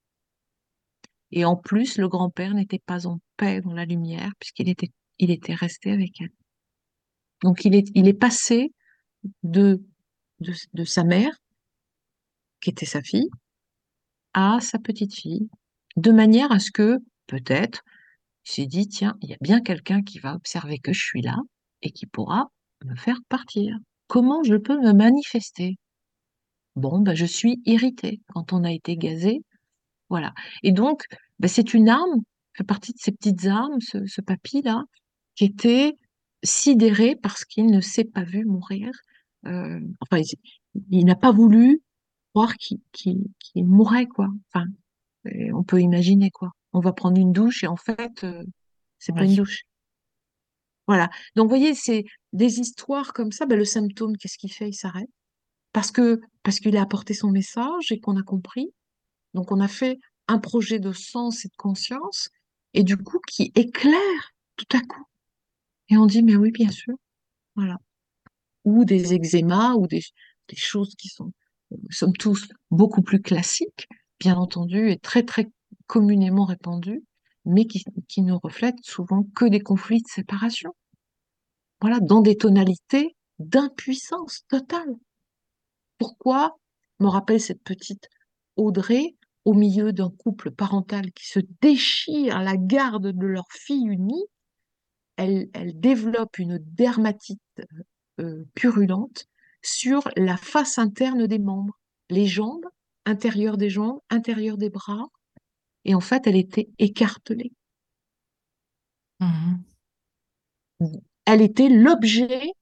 Et 1.31 1.45
en 1.45 1.55
plus, 1.55 1.97
le 1.97 2.07
grand-père 2.07 2.53
n'était 2.53 2.81
pas 2.85 3.07
en 3.07 3.19
paix 3.37 3.61
dans 3.61 3.73
la 3.73 3.85
lumière 3.85 4.31
puisqu'il 4.39 4.69
était, 4.69 4.91
il 5.17 5.31
était 5.31 5.55
resté 5.55 5.91
avec 5.91 6.21
elle. 6.21 6.31
Donc 7.41 7.65
il 7.65 7.73
est, 7.73 7.89
il 7.95 8.07
est 8.07 8.13
passé 8.13 8.73
de, 9.43 9.81
de, 10.39 10.53
de 10.73 10.83
sa 10.83 11.03
mère, 11.03 11.35
qui 12.61 12.69
était 12.69 12.85
sa 12.85 13.01
fille, 13.01 13.29
à 14.33 14.59
sa 14.59 14.79
petite 14.79 15.15
fille, 15.15 15.49
de 15.95 16.11
manière 16.11 16.51
à 16.51 16.59
ce 16.59 16.71
que, 16.71 16.97
peut-être, 17.27 17.81
il 18.45 18.51
s'est 18.51 18.65
dit, 18.65 18.87
tiens, 18.87 19.15
il 19.21 19.29
y 19.29 19.33
a 19.33 19.37
bien 19.41 19.61
quelqu'un 19.61 20.01
qui 20.01 20.19
va 20.19 20.35
observer 20.35 20.79
que 20.79 20.93
je 20.93 21.01
suis 21.01 21.21
là 21.21 21.37
et 21.81 21.91
qui 21.91 22.05
pourra 22.05 22.51
me 22.83 22.95
faire 22.95 23.19
partir. 23.29 23.77
Comment 24.07 24.43
je 24.43 24.55
peux 24.55 24.79
me 24.79 24.93
manifester? 24.93 25.77
Bon, 26.75 26.99
ben, 26.99 27.15
je 27.15 27.25
suis 27.25 27.61
irritée. 27.65 28.21
Quand 28.33 28.53
on 28.53 28.63
a 28.63 28.71
été 28.71 28.97
gazé, 28.97 29.43
Voilà. 30.09 30.33
Et 30.63 30.71
donc, 30.71 31.03
ben, 31.39 31.47
c'est 31.47 31.73
une 31.73 31.89
arme, 31.89 32.23
fait 32.53 32.63
partie 32.63 32.93
de 32.93 32.99
ces 32.99 33.11
petites 33.11 33.45
armes, 33.45 33.79
ce, 33.81 34.05
ce 34.07 34.21
papy-là, 34.21 34.83
qui 35.35 35.45
était 35.45 35.95
sidéré 36.43 37.15
parce 37.15 37.45
qu'il 37.45 37.67
ne 37.67 37.81
s'est 37.81 38.05
pas 38.05 38.23
vu 38.23 38.45
mourir. 38.45 38.91
Euh, 39.45 39.79
enfin, 40.01 40.19
il, 40.21 40.35
il 40.91 41.05
n'a 41.05 41.15
pas 41.15 41.31
voulu 41.31 41.81
croire 42.33 42.55
qu'il 42.57 42.79
qu'il 42.91 43.65
mourrait, 43.65 44.07
quoi. 44.07 44.29
Enfin, 44.53 44.65
on 45.53 45.63
peut 45.63 45.81
imaginer, 45.81 46.31
quoi. 46.31 46.51
On 46.73 46.79
va 46.81 46.93
prendre 46.93 47.19
une 47.19 47.33
douche 47.33 47.63
et 47.63 47.67
en 47.67 47.77
fait, 47.77 48.23
euh, 48.23 48.43
c'est 48.99 49.13
pas 49.15 49.25
une 49.25 49.35
douche. 49.35 49.63
Voilà. 50.87 51.09
Donc, 51.35 51.45
vous 51.45 51.49
voyez, 51.49 51.73
c'est 51.75 52.03
des 52.33 52.59
histoires 52.59 53.13
comme 53.13 53.31
ça. 53.31 53.45
Ben, 53.45 53.57
le 53.57 53.65
symptôme, 53.65 54.17
qu'est-ce 54.17 54.37
qu'il 54.37 54.51
fait? 54.51 54.69
Il 54.69 54.73
s'arrête. 54.73 55.09
Parce 55.73 55.91
que, 55.91 56.19
parce 56.43 56.59
qu'il 56.59 56.77
a 56.77 56.81
apporté 56.81 57.13
son 57.13 57.29
message 57.29 57.91
et 57.91 57.99
qu'on 57.99 58.17
a 58.17 58.23
compris. 58.23 58.73
Donc, 59.33 59.51
on 59.51 59.59
a 59.59 59.67
fait 59.67 59.99
un 60.27 60.39
projet 60.39 60.79
de 60.79 60.93
sens 60.93 61.45
et 61.45 61.47
de 61.47 61.55
conscience, 61.57 62.29
et 62.73 62.83
du 62.83 62.97
coup, 62.97 63.19
qui 63.27 63.51
éclaire 63.55 64.33
tout 64.55 64.77
à 64.77 64.79
coup. 64.79 65.03
Et 65.89 65.97
on 65.97 66.05
dit, 66.05 66.21
mais 66.21 66.35
oui, 66.35 66.51
bien 66.51 66.69
sûr, 66.69 66.95
voilà. 67.55 67.77
Ou 68.63 68.85
des 68.85 69.13
eczémas, 69.13 69.73
ou 69.73 69.87
des, 69.87 70.01
choses 70.55 70.95
qui 70.95 71.07
sont, 71.09 71.31
sommes 71.89 72.13
tous 72.13 72.47
beaucoup 72.69 73.01
plus 73.01 73.21
classiques, 73.21 73.87
bien 74.19 74.35
entendu, 74.35 74.89
et 74.91 74.99
très, 74.99 75.23
très 75.23 75.47
communément 75.87 76.45
répandues, 76.45 77.03
mais 77.45 77.65
qui, 77.65 77.83
qui 78.07 78.21
ne 78.21 78.33
reflètent 78.33 78.83
souvent 78.83 79.23
que 79.35 79.45
des 79.45 79.61
conflits 79.61 80.01
de 80.01 80.07
séparation. 80.07 80.75
Voilà, 81.81 81.99
dans 81.99 82.21
des 82.21 82.37
tonalités 82.37 83.15
d'impuissance 83.39 84.43
totale. 84.47 84.95
Pourquoi 85.99 86.57
me 86.99 87.07
rappelle 87.07 87.39
cette 87.39 87.61
petite 87.63 88.09
Audrey 88.55 89.15
au 89.45 89.53
milieu 89.53 89.93
d'un 89.93 90.09
couple 90.09 90.51
parental 90.51 91.11
qui 91.11 91.27
se 91.27 91.39
déchire 91.61 92.37
à 92.37 92.43
la 92.43 92.57
garde 92.57 93.11
de 93.11 93.25
leur 93.25 93.45
fille 93.51 93.85
unique, 93.85 94.29
elle, 95.17 95.49
elle 95.53 95.79
développe 95.79 96.39
une 96.39 96.57
dermatite 96.57 97.41
euh, 98.19 98.45
purulente 98.55 99.25
sur 99.61 100.09
la 100.15 100.37
face 100.37 100.77
interne 100.77 101.27
des 101.27 101.39
membres, 101.39 101.77
les 102.09 102.25
jambes, 102.25 102.65
intérieur 103.05 103.57
des 103.57 103.69
jambes, 103.69 103.99
intérieur 104.09 104.57
des 104.57 104.69
bras, 104.69 105.07
et 105.85 105.95
en 105.95 106.01
fait, 106.01 106.27
elle 106.27 106.35
était 106.35 106.69
écartelée. 106.77 107.51
Mhm. 109.19 109.63
Elle 111.25 111.41
était 111.41 111.69
l'objet, 111.69 112.53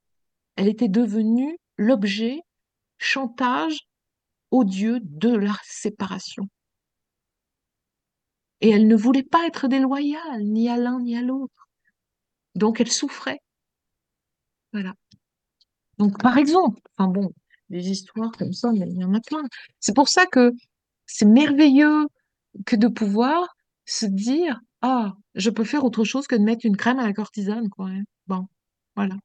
elle 0.55 0.67
était 0.67 0.89
devenue 0.89 1.57
l'objet 1.77 2.41
chantage 2.97 3.79
odieux 4.51 4.99
de 5.03 5.35
la 5.35 5.55
séparation. 5.63 6.47
Et 8.61 8.69
elle 8.69 8.87
ne 8.87 8.95
voulait 8.95 9.23
pas 9.23 9.45
être 9.45 9.67
déloyale, 9.67 10.43
ni 10.43 10.69
à 10.69 10.77
l'un 10.77 10.99
ni 10.99 11.15
à 11.15 11.21
l'autre. 11.21 11.67
Donc 12.55 12.81
elle 12.81 12.91
souffrait. 12.91 13.39
Voilà. 14.73 14.93
Donc 15.97 16.21
par 16.21 16.37
exemple, 16.37 16.79
enfin 16.97 17.09
bon, 17.09 17.31
des 17.69 17.89
histoires 17.89 18.31
comme 18.31 18.53
ça, 18.53 18.71
il 18.73 18.99
y 18.99 19.03
en 19.03 19.13
a 19.13 19.19
plein. 19.21 19.43
C'est 19.79 19.95
pour 19.95 20.09
ça 20.09 20.25
que 20.25 20.51
c'est 21.05 21.25
merveilleux 21.25 22.07
que 22.65 22.75
de 22.75 22.87
pouvoir 22.87 23.55
se 23.85 24.05
dire, 24.05 24.59
ah, 24.81 25.13
je 25.35 25.49
peux 25.49 25.63
faire 25.63 25.83
autre 25.83 26.03
chose 26.03 26.27
que 26.27 26.35
de 26.35 26.43
mettre 26.43 26.65
une 26.65 26.77
crème 26.77 26.99
à 26.99 27.05
la 27.05 27.13
cortisone, 27.13 27.69
quoi. 27.69 27.87
hein. 27.89 28.03
Bon, 28.27 28.47
voilà, 28.95 29.15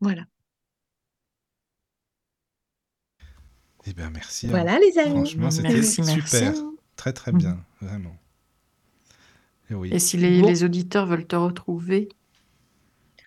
voilà. 0.00 0.24
Eh 3.86 3.92
bien, 3.92 4.10
merci. 4.10 4.46
hein. 4.46 4.50
Voilà 4.50 4.78
les 4.78 4.98
amis. 4.98 5.10
Franchement, 5.12 5.50
c'était 5.50 5.72
Merci, 5.72 6.02
merci. 6.02 6.20
super. 6.36 6.54
Très, 6.96 7.12
très 7.12 7.32
bien. 7.32 7.64
Vraiment. 7.80 8.14
Et 9.70 9.74
oui. 9.74 9.90
Et 9.92 9.98
si 9.98 10.16
les, 10.16 10.40
Bon. 10.40 10.48
les 10.48 10.64
auditeurs 10.64 11.06
veulent 11.06 11.26
te 11.26 11.36
retrouver 11.36 12.08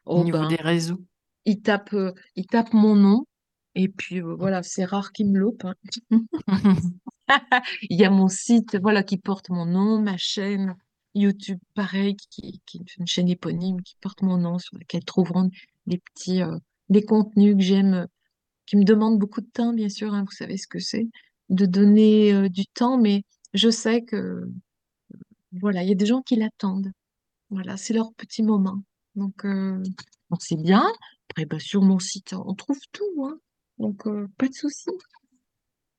au 0.06 0.20
Oh 0.20 0.24
niveau 0.24 0.40
ben, 0.40 0.48
des 0.50 0.56
réseaux, 0.58 1.02
il 1.46 1.62
tape, 1.62 1.94
euh, 1.94 2.12
il 2.36 2.46
tape 2.46 2.74
mon 2.74 2.96
nom. 2.96 3.26
Et 3.76 3.88
puis 3.90 4.22
euh, 4.22 4.36
voilà, 4.36 4.62
c'est 4.62 4.86
rare 4.86 5.12
qu'il 5.12 5.30
me 5.32 5.40
loupe. 5.40 5.66
hein. 5.66 5.74
Il 7.90 8.00
y 8.00 8.06
a 8.06 8.10
mon 8.10 8.28
site, 8.28 8.78
voilà, 8.80 9.02
qui 9.02 9.18
porte 9.18 9.50
mon 9.50 9.66
nom, 9.66 10.00
ma 10.00 10.18
chaîne 10.18 10.76
YouTube, 11.16 11.60
pareil, 11.74 12.16
qui, 12.30 12.62
qui 12.66 12.78
est 12.80 12.98
une 12.98 13.08
chaîne 13.08 13.30
éponyme 13.30 13.82
qui 13.82 13.96
porte 14.02 14.22
mon 14.22 14.38
nom, 14.38 14.60
sur 14.60 14.78
laquelle 14.78 15.06
trouveront 15.06 15.50
des 15.88 15.98
petits, 16.00 16.42
euh, 16.44 16.58
des 16.90 17.04
contenus 17.04 17.56
que 17.56 17.62
j'aime, 17.64 18.08
qui 18.66 18.78
me 18.78 18.84
demandent 18.84 19.20
beaucoup 19.20 19.42
de 19.42 19.50
temps, 19.52 19.74
bien 19.74 19.90
sûr, 19.90 20.14
hein, 20.14 20.24
vous 20.26 20.36
savez 20.36 20.58
ce 20.58 20.68
que 20.68 20.80
c'est, 20.80 21.08
de 21.50 21.66
donner 21.66 22.34
euh, 22.34 22.50
du 22.50 22.66
temps, 22.66 22.98
mais 22.98 23.24
je 23.54 23.70
sais 23.70 24.02
que, 24.04 24.50
voilà, 25.52 25.84
il 25.84 25.90
y 25.90 25.92
a 25.92 25.96
des 25.96 26.06
gens 26.06 26.22
qui 26.22 26.36
l'attendent. 26.36 26.92
Voilà, 27.50 27.78
c'est 27.78 27.94
leur 27.94 28.14
petit 28.14 28.42
moment. 28.42 28.82
Donc, 29.16 29.46
euh, 29.46 29.82
c'est 30.40 30.56
bien. 30.56 30.84
Après, 31.30 31.46
bah, 31.46 31.60
sur 31.60 31.82
mon 31.84 32.00
site, 32.00 32.34
on 32.34 32.56
trouve 32.56 32.80
tout, 32.92 33.26
hein. 33.26 33.38
Donc, 33.78 34.04
pas 34.38 34.48
de 34.48 34.54
souci. 34.54 34.90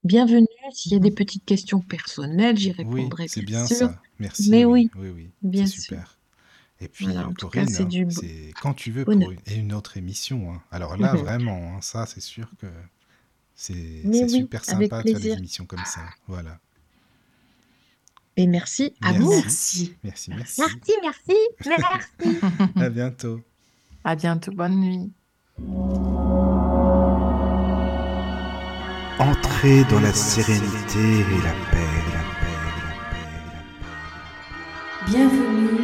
Bienvenue. 0.05 0.47
S'il 0.73 0.93
y 0.93 0.97
a 0.97 0.99
des 0.99 1.10
petites 1.10 1.44
questions 1.44 1.81
personnelles, 1.81 2.57
j'y 2.57 2.70
Oui, 2.70 2.76
répondrai 2.76 3.26
c'est 3.28 3.43
bien 3.43 3.67
sûr. 3.67 3.76
ça. 3.76 4.02
Merci. 4.18 4.51
Mais 4.51 4.65
oui, 4.65 4.91
oui, 4.97 5.09
oui, 5.09 5.10
oui. 5.15 5.31
bien 5.43 5.67
sûr. 5.67 5.83
super. 5.83 6.18
Et 6.81 6.89
puis, 6.89 7.07
voilà, 7.07 7.28
Corinne, 7.39 7.69
c'est 7.69 7.85
hein, 7.85 7.86
du... 7.86 8.07
quand 8.61 8.75
tu 8.75 8.91
veux 8.91 9.05
et 9.47 9.55
une 9.55 9.73
autre 9.73 9.97
émission. 9.97 10.53
Hein. 10.53 10.62
Alors 10.70 10.97
là, 10.97 11.15
mhm. 11.15 11.20
vraiment, 11.20 11.77
hein, 11.77 11.81
ça, 11.81 12.05
c'est 12.07 12.20
sûr 12.20 12.49
que 12.61 12.67
c'est 13.55 14.28
super 14.28 14.65
sympa 14.65 15.03
de 15.03 15.11
faire 15.11 15.20
des 15.20 15.28
émissions 15.28 15.67
comme 15.67 15.85
ça. 15.85 16.03
Voilà. 16.27 16.59
Et 18.36 18.47
merci 18.49 18.93
à 19.01 19.12
vous. 19.12 19.31
Merci. 19.31 19.94
Merci, 20.03 20.31
merci. 20.31 20.61
Merci, 20.61 20.93
merci. 21.03 21.78
Merci. 22.23 22.39
à 22.77 22.89
bientôt. 22.89 23.41
À 24.03 24.17
bientôt. 24.17 24.53
Bonne 24.53 24.81
nuit. 24.81 25.12
Entrez 29.20 29.85
dans 29.85 30.01
la 30.01 30.12
sérénité 30.12 30.99
et 30.99 31.43
la 31.43 31.53
paix. 31.70 31.86
La 32.12 32.25
paix, 32.41 32.57
la 32.67 33.03
paix, 33.20 33.44
la 33.53 33.62
paix. 33.86 35.12
Bienvenue 35.12 35.83